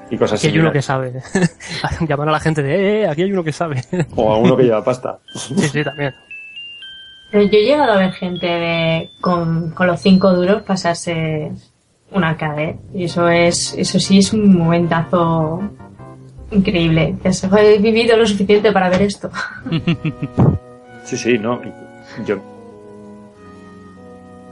y 0.09 0.17
cosas 0.17 0.39
Aquí 0.39 0.53
hay 0.53 0.59
uno 0.59 0.71
que 0.71 0.81
sabe. 0.81 1.13
Llamar 2.07 2.29
a 2.29 2.31
la 2.31 2.39
gente 2.39 2.61
de, 2.61 2.75
eh, 2.75 3.01
eh, 3.01 3.07
aquí 3.07 3.23
hay 3.23 3.31
uno 3.31 3.43
que 3.43 3.51
sabe. 3.51 3.83
o 4.15 4.33
a 4.33 4.37
uno 4.37 4.55
que 4.55 4.63
lleva 4.63 4.83
pasta. 4.83 5.19
sí, 5.33 5.55
sí, 5.55 5.83
también. 5.83 6.13
Pero 7.31 7.43
yo 7.43 7.57
he 7.57 7.63
llegado 7.63 7.91
a 7.93 7.97
ver 7.97 8.11
gente 8.13 8.45
de, 8.45 9.09
con, 9.19 9.71
con 9.71 9.87
los 9.87 9.99
cinco 9.99 10.33
duros 10.33 10.61
pasarse 10.61 11.51
un 12.11 12.23
arcade. 12.23 12.77
Y 12.93 13.05
eso 13.05 13.27
es, 13.27 13.73
eso 13.77 13.99
sí 13.99 14.19
es 14.19 14.31
un 14.31 14.55
momentazo 14.57 15.61
increíble. 16.51 17.15
Que 17.21 17.33
se 17.33 17.47
he 17.47 17.77
vivido 17.79 18.15
lo 18.15 18.25
suficiente 18.25 18.71
para 18.71 18.89
ver 18.89 19.01
esto. 19.01 19.29
sí, 21.03 21.17
sí, 21.17 21.37
no. 21.37 21.61
Yo 22.25 22.54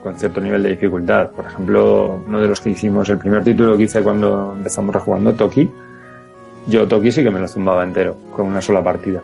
con 0.04 0.16
cierto 0.16 0.42
nivel 0.42 0.62
de 0.62 0.72
dificultad. 0.72 1.32
Por 1.32 1.46
ejemplo, 1.46 2.22
uno 2.28 2.42
de 2.42 2.48
los 2.48 2.60
que 2.60 2.72
hicimos, 2.72 3.10
el 3.10 3.18
primer 3.18 3.44
título 3.44 3.78
que 3.78 3.84
hice 3.84 4.04
cuando 4.04 4.54
empezamos 4.56 4.94
rejugando, 4.94 5.34
Toki, 5.34 5.72
yo 6.68 6.88
Toki 6.88 7.12
sí 7.12 7.24
que 7.24 7.32
me 7.32 7.40
lo 7.40 7.48
zumbaba 7.48 7.84
entero, 7.84 8.18
con 8.36 8.48
una 8.48 8.62
sola 8.62 8.84
partida. 8.84 9.22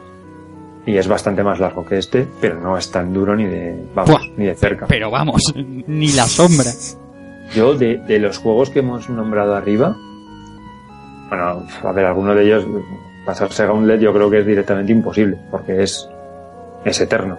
Y 0.85 0.97
es 0.97 1.07
bastante 1.07 1.43
más 1.43 1.59
largo 1.59 1.85
que 1.85 1.97
este, 1.97 2.25
pero 2.39 2.59
no 2.59 2.77
es 2.77 2.89
tan 2.89 3.13
duro 3.13 3.35
ni 3.35 3.45
de, 3.45 3.75
vamos, 3.93 4.31
ni 4.37 4.45
de 4.45 4.55
cerca. 4.55 4.87
Pero 4.87 5.11
vamos, 5.11 5.53
ni 5.55 6.13
la 6.13 6.23
sombra. 6.23 6.71
Yo, 7.53 7.73
de, 7.73 7.97
de 7.97 8.19
los 8.19 8.37
juegos 8.37 8.69
que 8.69 8.79
hemos 8.79 9.09
nombrado 9.09 9.55
arriba, 9.55 9.95
bueno, 11.29 11.63
a 11.83 11.91
ver, 11.91 12.05
alguno 12.05 12.33
de 12.35 12.45
ellos, 12.45 12.65
pasarse 13.25 13.63
a 13.63 13.67
Gauntlet 13.67 13.99
yo 13.99 14.13
creo 14.13 14.29
que 14.29 14.39
es 14.39 14.45
directamente 14.45 14.91
imposible, 14.91 15.37
porque 15.51 15.83
es, 15.83 16.07
es 16.85 17.01
eterno. 17.01 17.37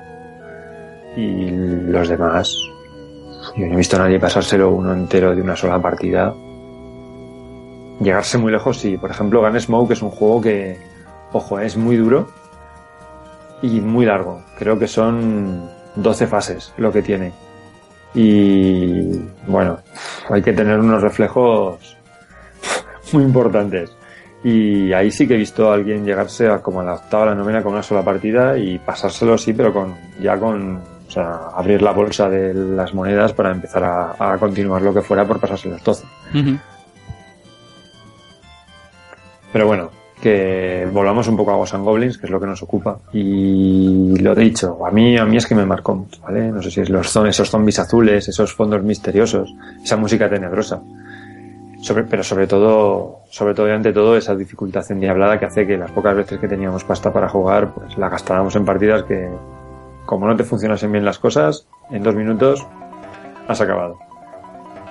Y 1.16 1.50
los 1.50 2.09
demás, 2.09 2.57
yo 3.57 3.66
no 3.66 3.74
he 3.74 3.76
visto 3.76 3.96
a 3.96 4.00
nadie 4.00 4.18
pasárselo 4.18 4.70
uno 4.70 4.92
entero 4.92 5.35
de 5.35 5.42
una 5.42 5.57
sola 5.57 5.81
partida. 5.81 6.35
Llegarse 8.00 8.38
muy 8.38 8.53
lejos, 8.53 8.79
sí. 8.79 8.96
Por 8.96 9.11
ejemplo, 9.11 9.40
Gunsmoke 9.40 9.92
es 9.92 10.03
un 10.03 10.11
juego 10.11 10.40
que, 10.40 10.79
ojo, 11.33 11.59
es 11.59 11.76
muy 11.76 11.96
duro 11.96 12.29
y 13.62 13.81
muy 13.81 14.07
largo. 14.07 14.42
Creo 14.59 14.79
que 14.79 14.87
son 14.87 15.68
12 15.96 16.26
fases 16.26 16.72
lo 16.76 16.92
que 16.92 17.03
tiene. 17.03 17.33
Y 18.14 19.18
bueno, 19.46 19.79
hay 20.29 20.42
que 20.42 20.53
tener 20.53 20.79
unos 20.79 21.03
reflejos 21.03 21.96
muy 23.12 23.24
importantes. 23.24 23.96
Y 24.42 24.92
ahí 24.94 25.11
sí 25.11 25.29
que 25.29 25.35
he 25.35 25.38
visto 25.38 25.70
a 25.70 25.74
alguien 25.74 26.05
llegarse 26.05 26.48
a 26.48 26.62
como 26.62 26.81
a 26.81 26.85
la 26.85 26.94
octava, 26.94 27.26
la 27.26 27.35
novena 27.35 27.62
con 27.62 27.72
una 27.72 27.83
sola 27.83 28.03
partida 28.03 28.57
y 28.57 28.79
pasárselo 28.79 29.37
sí, 29.37 29.53
pero 29.53 29.72
con 29.72 29.94
ya 30.18 30.38
con, 30.38 30.81
o 31.11 31.12
sea, 31.12 31.49
abrir 31.57 31.83
la 31.83 31.90
bolsa 31.90 32.29
de 32.31 32.55
las 32.55 32.94
monedas 32.94 33.33
para 33.33 33.51
empezar 33.51 33.83
a, 33.83 34.33
a 34.33 34.38
continuar 34.38 34.81
lo 34.81 34.94
que 34.94 35.03
fuera 35.03 35.27
por 35.27 35.40
pasarse 35.40 35.68
los 35.68 35.83
12. 35.83 36.07
Pero 39.53 39.66
bueno, 39.66 39.90
que 40.23 40.87
volvamos 40.92 41.27
un 41.27 41.37
poco 41.37 41.51
a 41.51 41.57
Ghosts 41.57 41.75
and 41.75 41.85
Goblins, 41.85 42.16
que 42.16 42.27
es 42.27 42.31
lo 42.31 42.38
que 42.38 42.46
nos 42.46 42.62
ocupa. 42.62 43.01
Y 43.12 44.18
lo 44.20 44.37
dicho, 44.37 44.87
a 44.87 44.92
mí, 44.92 45.18
a 45.18 45.25
mí 45.25 45.37
es 45.37 45.49
que 45.49 45.57
me 45.57 45.66
marcó 45.66 45.96
mucho, 45.96 46.20
¿vale? 46.23 46.53
No 46.53 46.62
sé 46.62 46.70
si 46.70 46.81
es 46.81 46.88
los 46.88 47.16
esos 47.16 47.51
zombies 47.51 47.81
azules, 47.81 48.29
esos 48.29 48.55
fondos 48.55 48.81
misteriosos, 48.85 49.53
esa 49.83 49.96
música 49.96 50.31
tenebrosa. 50.31 50.81
Sobre, 51.81 52.05
pero 52.05 52.23
sobre 52.23 52.46
todo, 52.46 53.23
sobre 53.31 53.53
todo 53.53 53.66
y 53.66 53.73
ante 53.73 53.92
todo, 53.92 54.16
esa 54.16 54.37
dificultad 54.37 54.88
endiablada 54.92 55.40
que 55.40 55.46
hace 55.46 55.66
que 55.66 55.77
las 55.77 55.90
pocas 55.90 56.14
veces 56.14 56.38
que 56.38 56.46
teníamos 56.46 56.85
pasta 56.85 57.12
para 57.12 57.29
jugar, 57.29 57.75
pues 57.75 57.99
la 57.99 58.09
gastáramos 58.09 58.55
en 58.55 58.64
partidas 58.64 59.03
que, 59.03 59.29
como 60.06 60.26
no 60.26 60.36
te 60.36 60.44
funcionasen 60.44 60.90
bien 60.92 61.04
las 61.04 61.18
cosas, 61.18 61.66
en 61.90 62.02
dos 62.02 62.14
minutos 62.14 62.66
has 63.48 63.60
acabado. 63.60 63.98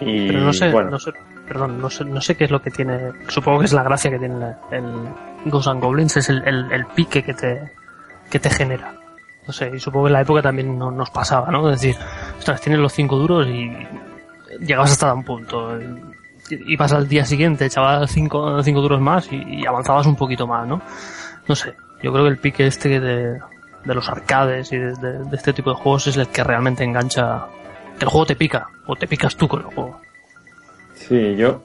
Y, 0.02 0.28
Pero 0.28 0.42
no 0.42 0.54
sé, 0.54 0.72
bueno, 0.72 0.92
no 0.92 1.00
sé, 1.00 1.12
perdón, 1.48 1.82
no 1.82 1.90
sé, 1.90 2.06
no 2.06 2.22
sé 2.22 2.36
qué 2.38 2.46
es 2.46 2.52
lo 2.52 2.62
que 2.62 2.72
tiene, 2.72 3.12
supongo 3.28 3.60
que 3.60 3.66
es 3.66 3.74
la 3.74 3.84
gracia 3.84 4.10
que 4.12 4.20
tiene 4.20 4.54
el 4.72 4.94
Ghosts 5.46 5.68
and 5.70 5.82
Goblins, 5.84 6.16
es 6.18 6.30
el, 6.30 6.48
el, 6.48 6.72
el 6.72 6.86
pique 6.88 7.24
que 7.24 7.34
te, 7.34 7.72
que 8.30 8.40
te 8.40 8.50
genera. 8.50 8.94
No 9.46 9.54
sé, 9.54 9.72
y 9.76 9.80
supongo 9.80 10.06
que 10.06 10.10
en 10.10 10.14
la 10.14 10.22
época 10.22 10.42
también 10.42 10.78
no- 10.78 10.92
nos 10.92 11.10
pasaba, 11.10 11.50
¿no? 11.52 11.70
Es 11.72 11.82
decir, 11.82 11.96
ostras, 12.38 12.62
tienes 12.62 12.80
los 12.80 12.94
cinco 12.94 13.18
duros 13.18 13.48
y 13.48 13.72
llegabas 14.60 14.92
hasta 14.92 15.14
un 15.14 15.24
punto. 15.24 15.78
Ibas 16.52 16.94
al 16.94 17.08
día 17.08 17.26
siguiente, 17.26 17.66
echabas 17.66 18.10
cinco, 18.12 18.62
cinco 18.64 18.82
duros 18.82 19.02
más 19.02 19.32
y, 19.32 19.36
y 19.38 19.66
avanzabas 19.66 20.06
un 20.08 20.16
poquito 20.16 20.48
más, 20.48 20.68
¿no? 20.68 20.82
No 21.48 21.56
sé, 21.56 21.74
yo 22.02 22.12
creo 22.12 22.24
que 22.26 22.30
el 22.32 22.38
pique 22.38 22.68
este 22.68 23.00
de, 23.00 23.40
de 23.86 23.96
los 23.96 24.10
arcades 24.10 24.72
y 24.72 24.78
de, 24.78 24.94
este 25.32 25.54
tipo 25.54 25.72
de 25.72 25.78
juegos 25.78 26.08
es 26.08 26.18
el 26.18 26.28
que 26.28 26.44
realmente 26.44 26.84
engancha. 26.84 27.48
El 28.00 28.08
juego 28.08 28.26
te 28.26 28.36
pica, 28.36 28.68
o 28.88 28.96
te 28.96 29.08
picas 29.08 29.36
tú 29.36 29.48
con 29.48 29.62
el 29.62 29.66
juego. 29.68 30.00
Sí, 30.94 31.36
yo. 31.36 31.62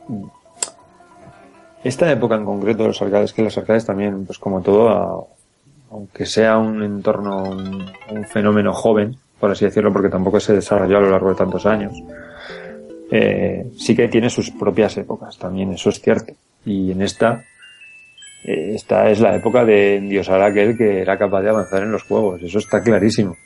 Esta 1.82 2.10
época 2.10 2.34
en 2.34 2.44
concreto 2.44 2.82
de 2.82 2.88
los 2.88 3.02
arcades, 3.02 3.32
que 3.32 3.42
los 3.42 3.56
arcades 3.58 3.84
también, 3.84 4.24
pues 4.24 4.38
como 4.38 4.62
todo, 4.62 5.28
aunque 5.90 6.24
sea 6.24 6.56
un 6.56 6.82
entorno, 6.82 7.42
un, 7.42 8.24
fenómeno 8.24 8.72
joven, 8.72 9.16
por 9.38 9.50
así 9.50 9.66
decirlo, 9.66 9.92
porque 9.92 10.08
tampoco 10.08 10.40
se 10.40 10.54
desarrolló 10.54 10.96
a 10.96 11.00
lo 11.00 11.10
largo 11.10 11.28
de 11.28 11.36
tantos 11.36 11.66
años, 11.66 11.92
eh, 13.10 13.70
sí 13.76 13.94
que 13.94 14.08
tiene 14.08 14.30
sus 14.30 14.50
propias 14.50 14.96
épocas, 14.96 15.36
también 15.36 15.72
eso 15.72 15.90
es 15.90 16.00
cierto. 16.00 16.32
Y 16.64 16.90
en 16.90 17.02
esta, 17.02 17.44
esta 18.44 19.08
es 19.10 19.20
la 19.20 19.34
época 19.34 19.64
de 19.64 19.96
endiosar 19.96 20.40
a 20.42 20.46
aquel 20.46 20.76
que 20.76 21.00
era 21.00 21.16
capaz 21.18 21.42
de 21.42 21.50
avanzar 21.50 21.82
en 21.82 21.92
los 21.92 22.02
juegos, 22.02 22.42
eso 22.42 22.58
está 22.58 22.82
clarísimo. 22.82 23.36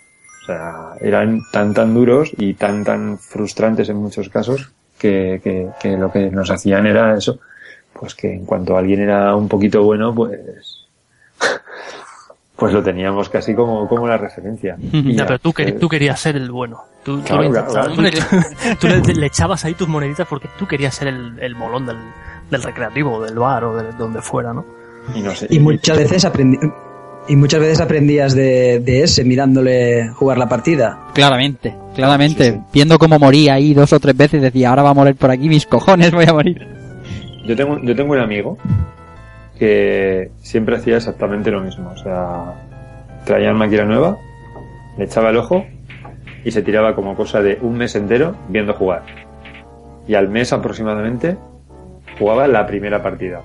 O 0.42 0.46
sea, 0.46 0.92
eran 1.00 1.40
tan 1.52 1.72
tan 1.74 1.94
duros 1.94 2.32
y 2.37 2.54
tan 2.54 2.82
tan 2.84 3.18
frustrantes 3.18 3.88
en 3.90 3.96
muchos 3.96 4.28
casos 4.28 4.70
que, 4.98 5.40
que, 5.44 5.68
que 5.80 5.96
lo 5.96 6.11
que 6.11 6.30
nos 6.30 6.50
hacían 6.50 6.87
era 6.87 7.16
eso, 7.16 7.38
pues 7.92 8.14
que 8.14 8.32
en 8.34 8.44
cuanto 8.46 8.76
alguien 8.76 9.00
era 9.02 9.34
un 9.37 9.46
poquito 9.48 9.82
bueno, 9.84 10.14
pues 10.14 10.87
pues 12.56 12.72
lo 12.72 12.82
teníamos 12.82 13.28
casi 13.28 13.54
como, 13.54 13.87
como 13.88 14.08
la 14.08 14.16
referencia. 14.16 14.76
Y 14.92 15.12
Ya, 15.12 15.18
ya, 15.18 15.26
pero 15.26 15.38
tú, 15.38 15.54
eh, 15.58 15.72
tú 15.72 15.88
querías 15.88 16.18
ser 16.18 16.37
el 16.37 16.50
bueno. 16.50 16.82
Tú, 17.04 17.18
tú 17.18 17.24
Claro, 17.26 17.42
lo 17.44 17.50
claro, 17.50 17.90
intentabas. 17.90 18.26
claro. 18.30 18.76
Tú 18.80 18.88
le, 18.88 19.14
le 19.14 19.26
echabas 19.26 19.64
ahí 19.64 19.74
tus 19.74 19.87
moneditas 19.88 20.26
porque 20.28 20.48
tú 20.58 20.66
querías 20.66 20.94
ser 20.94 21.08
el, 21.08 21.38
el 21.40 21.54
molón 21.54 21.87
del, 21.87 21.96
del 22.50 22.62
recreativo, 22.62 23.22
del 23.22 23.38
bar 23.38 23.64
o 23.64 23.76
de 23.76 23.92
donde 23.92 24.20
fuera, 24.20 24.52
¿no? 24.52 24.64
Y 25.14 25.21
no 25.21 25.35
sé. 25.35 25.47
Y 25.51 25.59
muchas 25.59 25.99
veces 25.99 26.25
aprendí, 26.25 26.59
y 27.29 27.37
muchas 27.37 27.61
veces 27.61 27.81
aprendías 27.81 28.35
de, 28.35 28.81
de 28.81 29.03
ese 29.03 29.25
mirándole 29.25 30.09
jugar 30.14 30.38
la 30.38 30.49
partida. 30.49 30.99
Claramente, 31.12 31.75
claramente. 31.94 32.44
Sí, 32.44 32.53
sí. 32.53 32.61
Viendo 32.73 32.99
cómo 32.99 33.18
moría 33.18 33.55
ahí 33.55 33.75
dos 33.75 33.92
o 33.92 34.01
tres 34.01 34.16
veces, 34.16 34.40
decía, 34.40 34.71
ahora 34.71 34.83
va 34.83 34.90
a 34.90 34.94
morir 34.94 35.14
por 35.14 35.31
aquí, 35.31 35.49
mis 35.49 35.66
cojones, 35.66 36.11
voy 36.12 36.25
a 36.27 36.33
morir. 36.33 36.66
Yo 37.47 37.55
tengo, 37.55 37.79
yo 37.83 37.94
tengo 37.94 38.12
un 38.12 38.18
amigo 38.18 38.59
que 39.59 40.31
siempre 40.40 40.77
hacía 40.77 40.97
exactamente 40.97 41.51
lo 41.51 41.61
mismo. 41.61 41.90
O 41.90 41.97
sea, 41.97 42.55
traía 43.25 43.51
una 43.51 43.59
máquina 43.59 43.85
nueva, 43.85 44.16
le 44.97 45.05
echaba 45.05 45.31
el 45.31 45.37
ojo 45.37 45.66
y 46.44 46.51
se 46.51 46.62
tiraba 46.62 46.94
como 46.94 47.16
cosa 47.16 47.42
de 47.42 47.59
un 47.61 47.77
mes 47.77 47.94
entero 47.94 48.37
viendo 48.49 48.73
jugar. 48.73 49.03
Y 50.07 50.14
al 50.14 50.29
mes 50.29 50.53
aproximadamente 50.53 51.37
jugaba 52.18 52.47
la 52.49 52.66
primera 52.66 53.03
partida. 53.03 53.42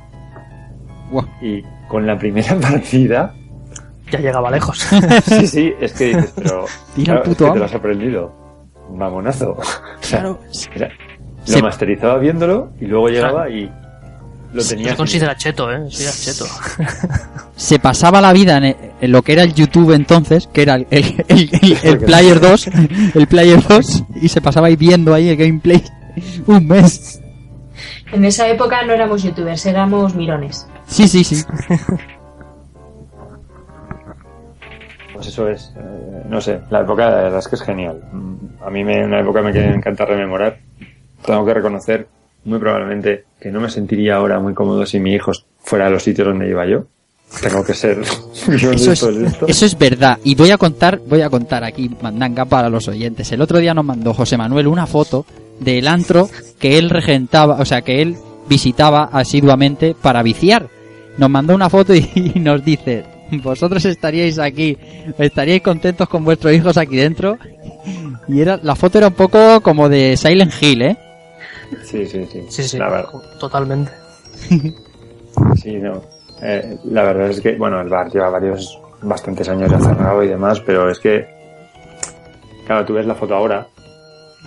Buah. 1.14 1.26
Y 1.42 1.64
con 1.88 2.06
la 2.06 2.18
primera 2.18 2.56
partida, 2.60 3.34
Ya 4.12 4.20
llegaba 4.20 4.52
lejos. 4.52 4.80
sí, 5.26 5.48
sí, 5.48 5.74
es 5.80 5.94
que 5.94 6.06
dices, 6.16 6.34
pero 6.36 6.66
Tira 6.96 7.14
el 7.16 7.20
claro, 7.20 7.22
es 7.24 7.28
puto 7.30 7.46
que 7.46 7.52
te 7.54 7.60
lo 7.60 7.66
has 7.66 7.74
aprendido. 7.76 8.34
Mamonazo. 8.94 9.52
O 9.52 9.64
sea, 10.02 10.20
Claro. 10.20 10.40
era- 10.76 10.90
Se- 11.46 11.58
lo 11.60 11.64
masterizaba 11.66 12.18
viéndolo 12.20 12.72
y 12.80 12.86
luego 12.86 13.10
llegaba 13.10 13.50
y 13.50 13.72
lo 14.54 14.64
tenía. 14.64 14.86
Se 14.86 14.90
así. 14.92 14.98
considera 14.98 15.36
cheto, 15.36 15.72
¿eh? 15.72 15.86
Sí, 15.90 16.04
era 16.04 16.12
cheto. 16.12 16.46
Se 17.56 17.80
pasaba 17.80 18.22
la 18.22 18.32
vida 18.34 18.58
en, 18.58 18.76
en 19.02 19.12
lo 19.12 19.22
que 19.24 19.34
era 19.34 19.44
el 19.44 19.54
YouTube 19.54 19.92
entonces, 19.94 20.48
que 20.48 20.62
era 20.62 20.76
el, 20.76 20.88
el, 20.92 21.26
el- 21.28 21.50
el- 21.62 21.78
el 21.84 21.98
Player 22.00 22.40
2, 22.40 22.68
el 23.16 23.28
Player 23.28 23.62
2, 23.68 24.04
y 24.22 24.30
se 24.30 24.42
pasaba 24.42 24.68
ahí 24.68 24.76
viendo 24.76 25.14
ahí 25.14 25.30
el 25.30 25.38
gameplay 25.38 25.84
un 26.48 26.68
mes. 26.68 27.20
En 28.12 28.24
esa 28.26 28.48
época 28.48 28.86
no 28.86 28.94
éramos 28.94 29.24
youtubers, 29.24 29.66
éramos 29.66 30.14
mirones. 30.16 30.68
Sí, 30.94 31.08
sí, 31.08 31.24
sí. 31.24 31.44
Pues 35.14 35.28
eso 35.28 35.48
es, 35.48 35.72
eh, 35.78 36.24
no 36.30 36.42
sé, 36.42 36.60
la 36.70 36.82
época 36.82 37.10
la 37.10 37.16
verdad 37.24 37.40
es 37.40 37.48
que 37.48 37.56
es 37.56 37.62
genial. 37.62 38.02
Mm, 38.12 38.64
A 38.64 38.70
mí 38.70 38.84
me, 38.84 39.04
una 39.06 39.20
época 39.20 39.42
me 39.42 39.52
encanta 39.76 40.06
rememorar. 40.06 40.60
Tengo 41.26 41.46
que 41.46 41.54
reconocer 41.54 42.08
muy 42.46 42.60
probablemente 42.60 43.26
que 43.40 43.52
no 43.52 43.60
me 43.60 43.70
sentiría 43.70 44.16
ahora 44.16 44.40
muy 44.40 44.54
cómodo 44.54 44.86
si 44.86 45.00
mi 45.00 45.14
hijo 45.14 45.32
fuera 45.62 45.88
a 45.88 45.90
los 45.90 46.04
sitios 46.04 46.28
donde 46.28 46.50
iba 46.50 46.66
yo. 46.66 46.86
Tengo 47.42 47.64
que 47.64 47.74
ser 47.74 48.00
Eso 48.52 48.72
es, 48.92 49.04
eso 49.48 49.66
es 49.66 49.78
verdad. 49.78 50.20
Y 50.24 50.36
voy 50.36 50.52
a 50.52 50.58
contar, 50.58 51.00
voy 51.08 51.22
a 51.22 51.30
contar 51.30 51.64
aquí, 51.64 51.90
mandanga 52.02 52.46
para 52.46 52.70
los 52.70 52.88
oyentes. 52.88 53.32
El 53.32 53.42
otro 53.42 53.58
día 53.60 53.74
nos 53.74 53.86
mandó 53.86 54.14
José 54.14 54.38
Manuel 54.38 54.68
una 54.68 54.86
foto 54.86 55.26
del 55.60 55.88
antro 55.88 56.30
que 56.60 56.78
él 56.78 56.90
regentaba, 56.90 57.56
o 57.60 57.66
sea, 57.66 57.82
que 57.82 58.02
él 58.02 58.18
visitaba 58.48 59.10
asiduamente 59.12 59.96
para 60.00 60.22
viciar. 60.22 60.68
Nos 61.18 61.30
mandó 61.30 61.56
una 61.56 61.70
foto 61.70 61.94
y, 61.94 62.10
y 62.36 62.40
nos 62.40 62.64
dice, 62.64 63.06
vosotros 63.42 63.84
estaríais 63.86 64.40
aquí, 64.40 64.78
estaríais 65.18 65.62
contentos 65.62 66.08
con 66.10 66.24
vuestros 66.24 66.54
hijos 66.54 66.78
aquí 66.78 66.98
dentro. 66.98 67.38
Y 68.28 68.42
era, 68.42 68.60
la 68.62 68.76
foto 68.76 68.98
era 68.98 69.08
un 69.08 69.14
poco 69.14 69.62
como 69.62 69.90
de 69.90 70.16
Silent 70.18 70.54
Hill, 70.62 70.82
¿eh? 70.82 70.98
Sí, 71.84 72.06
sí, 72.06 72.26
sí. 72.32 72.46
Sí, 72.50 72.64
sí, 72.64 72.78
La 72.78 72.90
verdad, 72.90 73.10
totalmente. 73.40 73.92
sí, 75.56 75.76
no. 75.78 76.02
Eh, 76.42 76.78
la 76.86 77.04
verdad 77.04 77.30
es 77.30 77.42
que, 77.42 77.56
bueno, 77.56 77.82
el 77.82 77.90
bar 77.90 78.12
lleva 78.12 78.30
varios, 78.30 78.80
bastantes 79.02 79.48
años 79.50 79.72
ya 79.72 79.80
cerrado 79.80 80.24
y 80.24 80.28
demás, 80.28 80.60
pero 80.62 80.90
es 80.90 81.00
que, 81.00 81.26
claro, 82.66 82.86
tú 82.86 82.94
ves 82.94 83.06
la 83.06 83.16
foto 83.16 83.36
ahora 83.36 83.68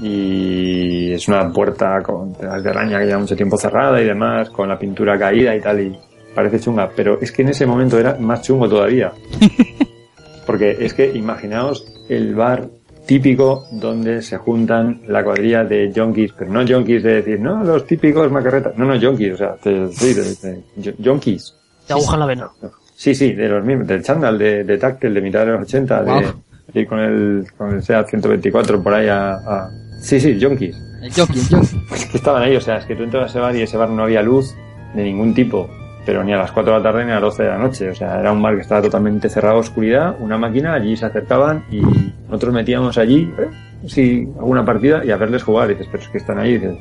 y 0.03 1.13
es 1.13 1.27
una 1.29 1.51
puerta 1.51 2.03
con 2.03 2.35
telas 2.35 2.63
de 2.63 2.71
araña 2.71 2.99
que 2.99 3.07
lleva 3.07 3.19
mucho 3.19 3.37
tiempo 3.37 3.57
cerrada 3.57 4.01
y 4.01 4.05
demás, 4.05 4.51
con 4.51 4.69
la 4.69 4.79
pintura 4.79 5.19
caída 5.19 5.57
y 5.57 5.61
tal, 5.61 5.81
y 5.81 5.99
parece 6.37 6.61
chunga, 6.61 6.89
pero 6.95 7.19
es 7.21 7.33
que 7.33 7.43
en 7.43 7.49
ese 7.49 7.67
momento 7.67 7.99
era 7.99 8.15
más 8.21 8.43
chungo 8.43 8.69
todavía. 8.69 9.11
Porque 10.47 10.77
es 10.79 10.95
que 10.95 11.11
imaginaos 11.13 11.85
el 12.09 12.35
bar 12.35 12.69
típico 13.07 13.65
donde 13.73 14.23
se 14.23 14.37
juntan 14.37 15.01
la 15.09 15.25
cuadrilla 15.25 15.65
de 15.65 15.93
junkies, 15.95 16.33
pero 16.39 16.53
no 16.53 16.67
junkies 16.67 17.03
de 17.03 17.15
decir, 17.17 17.41
no, 17.41 17.65
los 17.65 17.87
típicos 17.87 18.31
macarretas, 18.31 18.77
no, 18.77 18.85
no, 18.85 19.01
junkies, 19.01 19.35
o 19.35 19.37
sea, 19.37 19.55
te, 19.57 19.89
sí, 19.93 20.15
de- 20.15 20.63
de- 20.77 20.95
junkies, 21.05 21.55
De 21.89 21.95
aguja 21.95 22.15
en 22.15 22.21
la 22.21 22.27
vena. 22.27 22.51
Sí, 22.95 23.15
sí, 23.15 23.33
de 23.33 23.49
los 23.49 23.65
mismos, 23.65 23.87
del 23.87 24.03
chándal, 24.03 24.39
de, 24.39 24.65
de 24.65 24.79
táctil, 24.79 25.15
de 25.15 25.21
mitad 25.21 25.41
de 25.47 25.53
los 25.53 25.63
80, 25.63 26.03
Wow. 26.03 26.21
de, 26.21 26.27
de 26.73 26.81
ir 26.81 26.87
con 26.89 26.99
el, 27.01 27.47
con 27.57 27.75
el 27.75 27.83
SEAT 27.83 28.09
124 28.09 28.83
por 28.83 28.95
ahí 28.95 29.09
a, 29.09 29.35
a- 29.35 29.71
Sí, 30.01 30.21
sí, 30.21 30.39
jockey, 30.41 30.73
el 31.03 31.13
jockey. 31.13 31.41
Es 31.95 32.07
que 32.07 32.17
estaban 32.19 32.43
ahí, 32.43 32.55
o 32.57 32.61
sea, 32.61 32.79
es 32.79 32.87
que 32.87 32.95
tú 32.97 33.03
entrabas 33.05 33.31
a 33.31 33.33
ese 33.33 33.39
bar 33.41 33.57
y 33.57 33.63
ese 33.63 33.77
bar 33.77 33.89
no 33.91 34.03
había 34.05 34.23
luz 34.23 34.55
de 34.95 35.03
ningún 35.05 35.33
tipo, 35.35 35.69
pero 36.07 36.23
ni 36.25 36.33
a 36.33 36.37
las 36.39 36.53
4 36.53 36.73
de 36.73 36.79
la 36.79 36.83
tarde 36.83 37.05
ni 37.05 37.11
a 37.11 37.15
las 37.15 37.23
12 37.23 37.43
de 37.43 37.49
la 37.51 37.59
noche. 37.59 37.91
O 37.91 37.95
sea, 37.95 38.21
era 38.21 38.33
un 38.33 38.41
bar 38.41 38.55
que 38.55 38.63
estaba 38.63 38.81
totalmente 38.81 39.29
cerrado, 39.29 39.59
oscuridad, 39.59 40.15
una 40.21 40.39
máquina, 40.39 40.73
allí 40.73 40.97
se 40.97 41.05
acercaban 41.07 41.65
y 41.71 41.81
nosotros 42.29 42.55
metíamos 42.55 42.97
allí, 42.97 43.31
eh, 43.39 43.49
sí, 43.89 44.29
alguna 44.39 44.65
partida 44.65 45.05
y 45.05 45.11
a 45.11 45.17
verles 45.17 45.43
jugar. 45.43 45.71
Y 45.71 45.75
dices, 45.75 45.89
pero 45.91 46.03
es 46.05 46.09
que 46.09 46.19
están 46.19 46.39
ahí, 46.39 46.51
y 46.53 46.59
dices, 46.59 46.79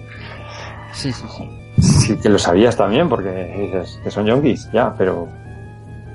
Sí, 0.93 1.11
sí, 1.11 1.25
sí. 1.27 1.81
sí 1.81 2.17
que 2.21 2.29
lo 2.29 2.37
sabías 2.39 2.77
también, 2.77 3.09
porque 3.09 3.29
dices 3.59 3.99
que 4.03 4.09
son 4.11 4.25
yonkis, 4.25 4.69
ya, 4.71 4.93
pero. 4.97 5.27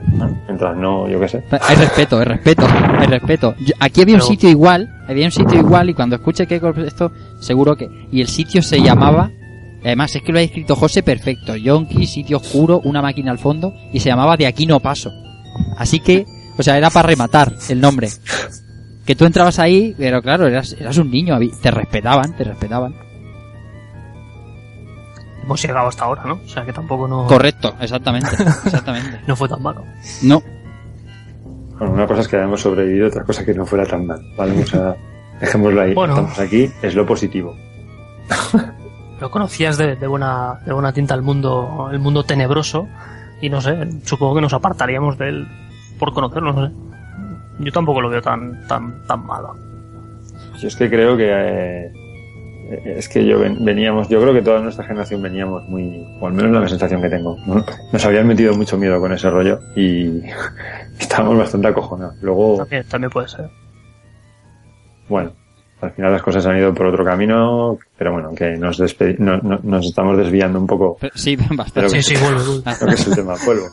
bueno, 0.06 0.38
mientras 0.46 0.74
no, 0.76 1.06
yo 1.08 1.20
qué 1.20 1.28
sé. 1.28 1.44
Hay 1.68 1.76
respeto, 1.76 2.18
hay 2.18 2.24
respeto, 2.24 2.62
hay 2.98 3.06
respeto. 3.08 3.54
Yo- 3.58 3.74
aquí 3.80 4.00
había 4.02 4.14
un 4.14 4.22
sitio 4.22 4.48
igual, 4.48 4.88
había 5.06 5.26
un 5.26 5.30
sitio 5.32 5.58
igual 5.58 5.90
y 5.90 5.94
cuando 5.94 6.16
escuche 6.16 6.46
que 6.46 6.60
esto, 6.86 7.12
seguro 7.40 7.76
que... 7.76 7.90
Y 8.10 8.22
el 8.22 8.28
sitio 8.28 8.62
se 8.62 8.80
llamaba, 8.80 9.30
además 9.84 10.14
es 10.14 10.22
que 10.22 10.32
lo 10.32 10.38
ha 10.38 10.42
escrito 10.42 10.76
José 10.76 11.02
perfecto, 11.02 11.56
Yonki, 11.56 12.06
sitio 12.06 12.38
oscuro, 12.38 12.80
una 12.84 13.02
máquina 13.02 13.30
al 13.30 13.38
fondo, 13.38 13.74
y 13.92 14.00
se 14.00 14.08
llamaba 14.08 14.36
De 14.36 14.46
aquí 14.46 14.66
no 14.66 14.80
paso. 14.80 15.10
Así 15.76 16.00
que, 16.00 16.26
o 16.56 16.62
sea, 16.62 16.76
era 16.76 16.90
para 16.90 17.08
rematar 17.08 17.54
el 17.68 17.80
nombre. 17.80 18.08
Que 19.04 19.16
tú 19.16 19.24
entrabas 19.24 19.58
ahí, 19.58 19.94
pero 19.96 20.22
claro, 20.22 20.46
eras, 20.46 20.76
eras 20.78 20.96
un 20.98 21.10
niño, 21.10 21.38
te 21.60 21.70
respetaban, 21.70 22.36
te 22.36 22.44
respetaban. 22.44 22.94
Hemos 25.42 25.62
llegado 25.62 25.88
hasta 25.88 26.04
ahora, 26.04 26.24
¿no? 26.24 26.34
O 26.44 26.48
sea 26.48 26.64
que 26.64 26.72
tampoco 26.72 27.08
no, 27.08 27.26
Correcto, 27.26 27.74
exactamente, 27.80 28.30
exactamente. 28.64 29.20
no 29.26 29.34
fue 29.34 29.48
tan 29.48 29.62
malo. 29.62 29.84
No, 30.22 30.42
Bueno, 31.78 31.94
una 31.94 32.06
cosa 32.06 32.20
es 32.20 32.28
que 32.28 32.36
hayamos 32.36 32.60
sobrevivido, 32.60 33.08
otra 33.08 33.24
cosa 33.24 33.44
que 33.44 33.54
no 33.54 33.66
fuera 33.66 33.86
tan 33.86 34.06
mal, 34.06 34.20
¿vale? 34.36 34.62
O 34.62 34.66
sea, 34.66 34.94
dejémoslo 35.40 35.80
ahí. 35.80 35.94
Bueno. 35.94 36.14
Estamos 36.14 36.38
aquí, 36.38 36.70
es 36.82 36.94
lo 36.94 37.06
positivo. 37.06 37.56
Pero 39.20 39.30
conocías 39.30 39.76
de, 39.78 39.94
de 39.96 40.06
buena, 40.09 40.59
de 40.66 40.72
buena 40.72 40.92
tinta 40.92 41.14
el 41.14 41.20
mundo, 41.22 41.90
el 41.92 41.98
mundo 42.00 42.24
tenebroso 42.24 42.88
y 43.42 43.48
no 43.50 43.61
sé, 43.61 43.76
supongo 44.04 44.35
que 44.37 44.40
nos 44.40 44.52
apartaríamos 44.54 45.16
de 45.18 45.28
él 45.28 45.48
por 45.98 46.12
conocerlo, 46.12 46.52
no 46.54 46.66
sé. 46.66 46.72
Yo 47.59 47.70
tampoco 47.70 48.00
lo 48.00 48.09
veo 48.09 48.22
tan, 48.22 48.66
tan, 48.66 49.06
tan 49.06 49.24
malo. 49.26 49.54
Yo 50.59 50.66
es 50.68 50.74
que 50.74 50.88
creo 50.88 51.16
que 51.18 51.26
eh, 51.30 51.92
es 52.96 53.09
que 53.11 53.26
yo 53.26 53.38
ven- 53.40 53.62
veníamos, 53.64 54.09
yo 54.09 54.20
creo 54.22 54.33
que 54.33 54.40
toda 54.42 54.61
nuestra 54.61 54.85
generación 54.87 55.20
veníamos 55.20 55.62
muy, 55.68 56.02
o 56.20 56.26
al 56.26 56.33
menos 56.33 56.50
la 56.62 56.66
sensación 56.68 57.02
que 57.02 57.11
tengo, 57.11 57.37
¿no? 57.46 57.62
nos 57.92 58.04
habían 58.06 58.26
metido 58.26 58.54
mucho 58.56 58.78
miedo 58.78 58.98
con 59.00 59.12
ese 59.12 59.28
rollo 59.28 59.61
y 59.76 60.22
estábamos 60.98 61.37
bastante 61.37 61.68
acojonados. 61.68 62.16
Luego, 62.22 62.56
También, 62.59 62.85
también 62.88 63.11
puede 63.11 63.28
ser. 63.28 63.50
bueno, 65.09 65.33
al 65.80 65.92
final 65.92 66.12
las 66.12 66.22
cosas 66.22 66.44
han 66.46 66.58
ido 66.58 66.74
por 66.74 66.86
otro 66.86 67.04
camino, 67.04 67.78
pero 67.96 68.12
bueno, 68.12 68.34
que 68.34 68.56
nos, 68.56 68.78
despedi- 68.78 69.16
no- 69.18 69.38
no- 69.38 69.60
nos 69.62 69.86
estamos 69.86 70.16
desviando 70.16 70.58
un 70.58 70.66
poco 70.66 70.96
pero- 71.00 71.12
sí, 71.16 71.36
bastante. 71.54 72.02
Sí, 72.02 72.14
vuelve. 72.20 72.40
lo 72.44 72.86
que 72.86 72.94
es 72.94 73.06
el 73.08 73.14
tema. 73.14 73.34
Vuelvo, 73.46 73.66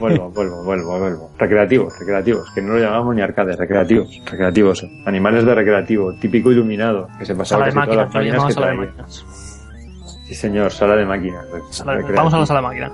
vuelvo, 0.00 0.30
vuelvo, 0.30 0.64
vuelvo, 0.64 0.98
vuelvo. 0.98 1.30
Recreativos, 1.38 1.98
recreativos, 1.98 2.50
que 2.54 2.60
no 2.62 2.74
lo 2.74 2.80
llamamos 2.80 3.14
ni 3.14 3.22
arcades, 3.22 3.56
recreativos, 3.56 4.20
recreativos. 4.30 4.86
Animales 5.06 5.44
de 5.44 5.54
recreativo, 5.54 6.12
típico 6.20 6.50
iluminado, 6.50 7.08
que 7.18 7.24
se 7.26 7.34
pasaba 7.34 7.64
Sala 7.64 7.66
de 7.66 7.72
casi 7.74 7.90
todas 7.90 8.14
máquinas, 8.14 8.14
las 8.14 8.14
máquinas 8.14 8.46
que 8.46 8.52
sala 8.52 8.66
de 8.66 8.72
traía. 8.76 8.90
máquinas. 8.90 9.26
Sí, 10.26 10.34
señor, 10.34 10.70
sala 10.72 10.96
de 10.96 11.04
máquinas. 11.06 11.44
Sala 11.70 11.96
de- 11.96 12.12
vamos 12.12 12.34
a 12.34 12.38
la 12.38 12.46
sala 12.46 12.60
de 12.60 12.66
máquinas. 12.66 12.92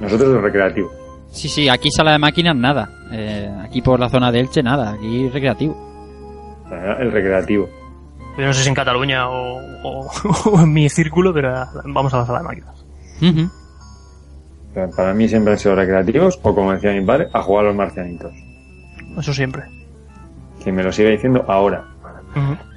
Nosotros 0.00 0.28
los 0.30 0.42
recreativos. 0.42 0.92
Sí, 1.30 1.48
sí, 1.48 1.68
aquí 1.68 1.90
sala 1.90 2.12
de 2.12 2.18
máquinas 2.18 2.56
nada. 2.56 2.88
Eh, 3.12 3.50
aquí 3.64 3.80
por 3.82 3.98
la 4.00 4.08
zona 4.08 4.30
de 4.32 4.40
Elche 4.40 4.62
nada, 4.62 4.92
aquí 4.92 5.28
recreativo. 5.28 5.91
Sea, 6.80 6.92
El 7.00 7.12
recreativo. 7.12 7.68
Yo 8.38 8.46
no 8.46 8.52
sé 8.54 8.62
si 8.62 8.68
en 8.68 8.74
Cataluña 8.74 9.28
o, 9.28 9.58
o- 9.82 10.10
o 10.52 10.60
en 10.62 10.72
mi 10.72 10.88
círculo, 10.88 11.32
pero 11.34 11.52
vamos 11.84 12.12
a 12.14 12.18
la 12.18 12.26
sala 12.26 12.38
de 12.38 12.44
máquinas. 12.44 12.84
Para 14.96 15.12
mí 15.12 15.28
siempre 15.28 15.52
han 15.52 15.58
sido 15.58 15.74
recreativos, 15.74 16.40
o 16.42 16.54
como 16.54 16.72
decía 16.72 16.92
mi 16.92 17.04
padre, 17.04 17.28
a 17.32 17.42
jugar 17.42 17.66
a 17.66 17.68
los 17.68 17.76
marcianitos. 17.76 18.32
Eso 19.18 19.34
siempre. 19.34 19.64
Que 20.64 20.72
me 20.72 20.82
lo 20.82 20.90
sigue 20.90 21.10
diciendo 21.10 21.44
ahora. 21.46 21.84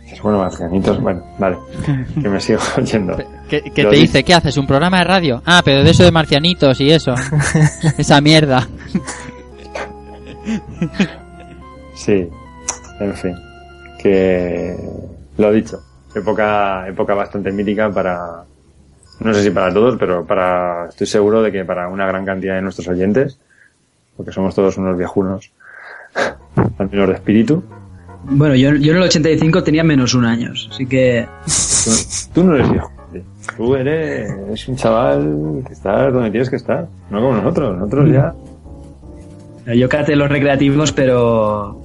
Dices, 0.03 0.21
bueno, 0.21 0.39
marcianitos, 0.39 0.99
bueno, 1.01 1.23
vale. 1.39 1.57
Que 2.21 2.27
me 2.27 2.39
sigo 2.41 2.59
oyendo. 2.77 3.15
¿Qué, 3.47 3.61
te 3.61 3.89
di- 3.89 4.01
dice? 4.01 4.23
¿Qué 4.25 4.33
haces? 4.33 4.57
¿Un 4.57 4.67
programa 4.67 4.97
de 4.97 5.03
radio? 5.05 5.41
Ah, 5.45 5.61
pero 5.63 5.83
de 5.85 5.91
eso 5.91 6.03
de 6.03 6.11
marcianitos 6.11 6.81
y 6.81 6.91
eso. 6.91 7.13
Esa 7.97 8.19
mierda. 8.19 8.67
Sí, 11.95 12.29
en 12.99 13.13
fin. 13.13 13.35
Que 14.05 14.77
lo 15.35 15.51
dicho, 15.51 15.81
época, 16.13 16.87
época 16.87 17.15
bastante 17.15 17.51
mítica 17.51 17.89
para, 17.89 18.43
no 19.19 19.33
sé 19.33 19.41
si 19.41 19.49
para 19.49 19.73
todos, 19.73 19.95
pero 19.97 20.23
para, 20.27 20.89
estoy 20.89 21.07
seguro 21.07 21.41
de 21.41 21.51
que 21.51 21.65
para 21.65 21.87
una 21.87 22.05
gran 22.05 22.23
cantidad 22.23 22.53
de 22.53 22.61
nuestros 22.61 22.87
oyentes, 22.87 23.39
porque 24.15 24.31
somos 24.31 24.53
todos 24.53 24.77
unos 24.77 24.95
viejunos, 24.95 25.51
al 26.77 26.91
menos 26.91 27.07
de 27.07 27.15
espíritu. 27.15 27.63
Bueno, 28.25 28.53
yo, 28.53 28.75
yo 28.75 28.91
en 28.91 28.97
el 28.97 29.03
85 29.05 29.63
tenía 29.63 29.83
menos 29.83 30.13
un 30.13 30.25
años, 30.25 30.69
así 30.71 30.85
que 30.85 31.27
Tú, 31.43 31.91
tú 32.35 32.43
no 32.43 32.57
eres 32.57 32.71
viejo. 32.71 32.91
Tú 33.57 33.75
eres, 33.75 34.67
un 34.67 34.75
chaval 34.75 35.63
que 35.65 35.73
estás 35.73 36.13
donde 36.13 36.29
tienes 36.29 36.51
que 36.51 36.57
estar, 36.57 36.87
no 37.09 37.21
como 37.21 37.37
nosotros. 37.37 37.75
Nosotros 37.75 38.11
ya, 38.11 38.35
yo 39.73 39.89
caté 39.89 40.15
los 40.15 40.29
recreativos, 40.29 40.91
pero 40.91 41.81